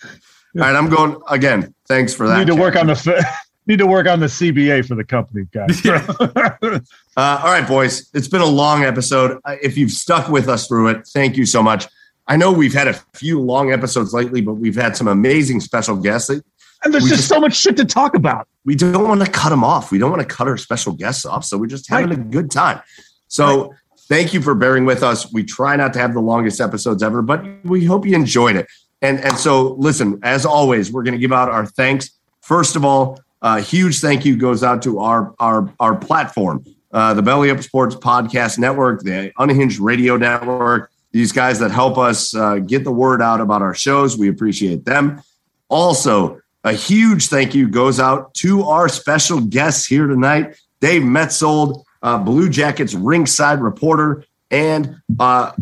right, 0.56 0.74
I'm 0.76 0.88
going 0.88 1.16
again. 1.28 1.74
Thanks 1.86 2.14
for 2.14 2.26
that. 2.28 2.38
need 2.38 2.46
to 2.48 2.52
Chad. 2.54 2.60
work 2.60 2.76
on 2.76 2.86
the 2.88 2.92
f- 2.92 3.24
need 3.66 3.78
to 3.78 3.86
work 3.86 4.06
on 4.08 4.20
the 4.20 4.26
CBA 4.26 4.86
for 4.86 4.94
the 4.96 5.04
company, 5.04 5.46
guys. 5.52 5.80
Uh, 5.86 6.80
all 7.16 7.50
right, 7.52 7.66
boys. 7.66 8.10
It's 8.14 8.28
been 8.28 8.40
a 8.40 8.46
long 8.46 8.82
episode. 8.84 9.38
Uh, 9.44 9.56
If 9.62 9.76
you've 9.78 9.90
stuck 9.92 10.28
with 10.28 10.48
us 10.48 10.66
through 10.66 10.88
it, 10.88 11.06
thank 11.08 11.36
you 11.36 11.46
so 11.46 11.62
much. 11.62 11.86
I 12.32 12.36
know 12.36 12.50
we've 12.50 12.72
had 12.72 12.88
a 12.88 12.94
few 13.12 13.38
long 13.40 13.72
episodes 13.72 14.14
lately, 14.14 14.40
but 14.40 14.54
we've 14.54 14.74
had 14.74 14.96
some 14.96 15.06
amazing 15.06 15.60
special 15.60 15.96
guests. 15.96 16.30
and 16.30 16.42
there's 16.84 17.04
just 17.04 17.16
just- 17.16 17.28
so 17.28 17.38
much 17.38 17.54
shit 17.54 17.76
to 17.76 17.84
talk 17.84 18.14
about. 18.14 18.48
We 18.64 18.74
don't 18.74 19.06
want 19.06 19.22
to 19.22 19.30
cut 19.30 19.50
them 19.50 19.62
off. 19.62 19.90
We 19.92 19.98
don't 19.98 20.10
want 20.10 20.22
to 20.26 20.34
cut 20.34 20.48
our 20.48 20.56
special 20.56 20.92
guests 20.94 21.26
off. 21.26 21.44
So 21.44 21.58
we're 21.58 21.66
just 21.66 21.90
having 21.90 22.10
a 22.12 22.16
good 22.16 22.50
time. 22.50 22.80
So 23.28 23.74
thank 24.08 24.32
you 24.32 24.40
for 24.40 24.54
bearing 24.54 24.84
with 24.86 25.02
us. 25.02 25.30
We 25.32 25.44
try 25.44 25.76
not 25.76 25.92
to 25.92 25.98
have 25.98 26.14
the 26.14 26.20
longest 26.20 26.60
episodes 26.60 27.02
ever, 27.02 27.20
but 27.22 27.44
we 27.64 27.84
hope 27.84 28.06
you 28.06 28.14
enjoyed 28.14 28.56
it. 28.56 28.66
And 29.02 29.20
and 29.20 29.36
so 29.36 29.74
listen, 29.74 30.18
as 30.22 30.46
always, 30.46 30.90
we're 30.92 31.02
going 31.02 31.14
to 31.14 31.18
give 31.20 31.32
out 31.32 31.50
our 31.50 31.66
thanks. 31.66 32.10
First 32.40 32.76
of 32.76 32.84
all, 32.84 33.20
a 33.42 33.60
huge 33.60 34.00
thank 34.00 34.24
you 34.24 34.36
goes 34.36 34.62
out 34.62 34.80
to 34.82 35.00
our 35.00 35.34
our 35.38 35.68
our 35.80 35.96
platform, 35.96 36.64
uh, 36.92 37.12
the 37.14 37.22
Belly 37.22 37.50
Up 37.50 37.60
Sports 37.62 37.94
Podcast 37.96 38.58
Network, 38.58 39.02
the 39.02 39.32
Unhinged 39.38 39.80
Radio 39.80 40.16
Network. 40.16 40.90
These 41.12 41.32
guys 41.32 41.58
that 41.58 41.70
help 41.70 41.98
us 41.98 42.34
uh, 42.34 42.56
get 42.56 42.84
the 42.84 42.92
word 42.92 43.20
out 43.20 43.40
about 43.40 43.62
our 43.62 43.74
shows, 43.74 44.16
we 44.16 44.28
appreciate 44.28 44.84
them. 44.84 45.22
Also, 45.68 46.40
a 46.64 46.72
huge 46.72 47.28
thank 47.28 47.54
you 47.54 47.68
goes 47.68 48.00
out 48.00 48.34
to 48.34 48.64
our 48.64 48.88
special 48.88 49.40
guests 49.40 49.86
here 49.86 50.06
tonight, 50.06 50.56
Dave 50.80 51.02
Maetzold, 51.02 51.82
uh, 52.02 52.18
Blue 52.18 52.48
Jackets 52.48 52.94
Rinkside 52.94 53.62
reporter, 53.62 54.24
and 54.50 54.96
uh, 55.18 55.52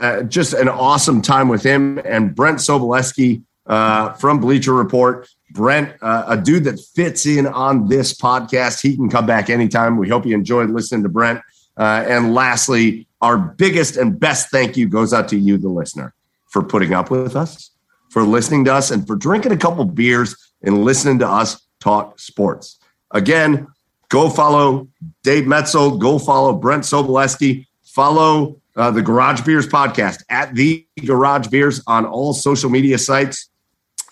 uh, 0.00 0.22
just 0.22 0.52
an 0.54 0.68
awesome 0.68 1.22
time 1.22 1.48
with 1.48 1.62
him, 1.62 1.98
and 2.04 2.34
Brent 2.34 2.58
Sobleski 2.58 3.42
uh, 3.66 4.12
from 4.14 4.40
Bleacher 4.40 4.74
Report. 4.74 5.28
Brent, 5.52 5.94
uh, 6.02 6.24
a 6.28 6.36
dude 6.36 6.64
that 6.64 6.78
fits 6.94 7.24
in 7.24 7.46
on 7.46 7.88
this 7.88 8.14
podcast. 8.14 8.82
He 8.82 8.96
can 8.96 9.08
come 9.08 9.26
back 9.26 9.48
anytime. 9.48 9.96
We 9.96 10.08
hope 10.08 10.26
you 10.26 10.34
enjoyed 10.34 10.70
listening 10.70 11.02
to 11.04 11.08
Brent. 11.08 11.40
Uh, 11.78 12.04
and 12.08 12.34
lastly, 12.34 13.06
our 13.20 13.38
biggest 13.38 13.96
and 13.96 14.18
best 14.18 14.50
thank 14.50 14.76
you 14.76 14.88
goes 14.88 15.12
out 15.12 15.28
to 15.28 15.38
you, 15.38 15.56
the 15.56 15.68
listener, 15.68 16.14
for 16.50 16.62
putting 16.62 16.92
up 16.92 17.10
with 17.10 17.36
us, 17.36 17.70
for 18.10 18.22
listening 18.24 18.64
to 18.64 18.74
us, 18.74 18.90
and 18.90 19.06
for 19.06 19.16
drinking 19.16 19.52
a 19.52 19.56
couple 19.56 19.84
beers 19.84 20.36
and 20.62 20.84
listening 20.84 21.18
to 21.20 21.28
us 21.28 21.60
talk 21.80 22.18
sports. 22.18 22.78
Again, 23.12 23.68
go 24.08 24.28
follow 24.28 24.88
Dave 25.22 25.44
Maetzold, 25.44 26.00
go 26.00 26.18
follow 26.18 26.52
Brent 26.52 26.82
Sobleski, 26.82 27.66
follow 27.84 28.60
uh, 28.76 28.90
the 28.90 29.02
Garage 29.02 29.42
Beers 29.42 29.66
podcast 29.66 30.22
at 30.28 30.54
the 30.54 30.86
Garage 31.04 31.48
Beers 31.48 31.82
on 31.86 32.06
all 32.06 32.32
social 32.32 32.70
media 32.70 32.98
sites, 32.98 33.50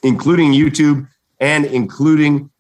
including 0.03 0.53
YouTube 0.53 1.09
and 1.41 1.65
including 1.65 2.51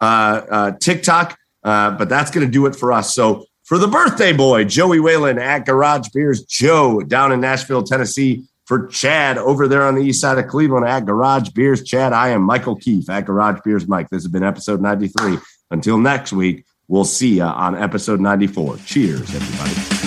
uh, 0.00 0.42
uh, 0.50 0.70
TikTok. 0.78 1.36
Uh, 1.64 1.90
but 1.92 2.08
that's 2.08 2.30
going 2.30 2.46
to 2.46 2.50
do 2.50 2.66
it 2.66 2.76
for 2.76 2.92
us. 2.92 3.14
So 3.14 3.46
for 3.68 3.76
the 3.76 3.86
birthday 3.86 4.32
boy, 4.32 4.64
Joey 4.64 4.98
Whalen 4.98 5.38
at 5.38 5.66
Garage 5.66 6.08
Beers, 6.14 6.42
Joe 6.42 7.02
down 7.02 7.32
in 7.32 7.40
Nashville, 7.40 7.82
Tennessee. 7.82 8.44
For 8.64 8.86
Chad 8.88 9.38
over 9.38 9.66
there 9.66 9.82
on 9.82 9.94
the 9.94 10.02
east 10.02 10.20
side 10.20 10.36
of 10.36 10.46
Cleveland 10.46 10.86
at 10.86 11.06
Garage 11.06 11.48
Beers, 11.50 11.82
Chad, 11.82 12.12
I 12.12 12.28
am 12.28 12.42
Michael 12.42 12.76
Keefe 12.76 13.08
at 13.08 13.24
Garage 13.24 13.60
Beers 13.64 13.88
Mike. 13.88 14.10
This 14.10 14.24
has 14.24 14.30
been 14.30 14.42
episode 14.42 14.82
93. 14.82 15.38
Until 15.70 15.96
next 15.96 16.34
week, 16.34 16.66
we'll 16.86 17.06
see 17.06 17.36
you 17.36 17.44
on 17.44 17.74
episode 17.74 18.20
94. 18.20 18.76
Cheers, 18.84 19.34
everybody. 19.34 19.97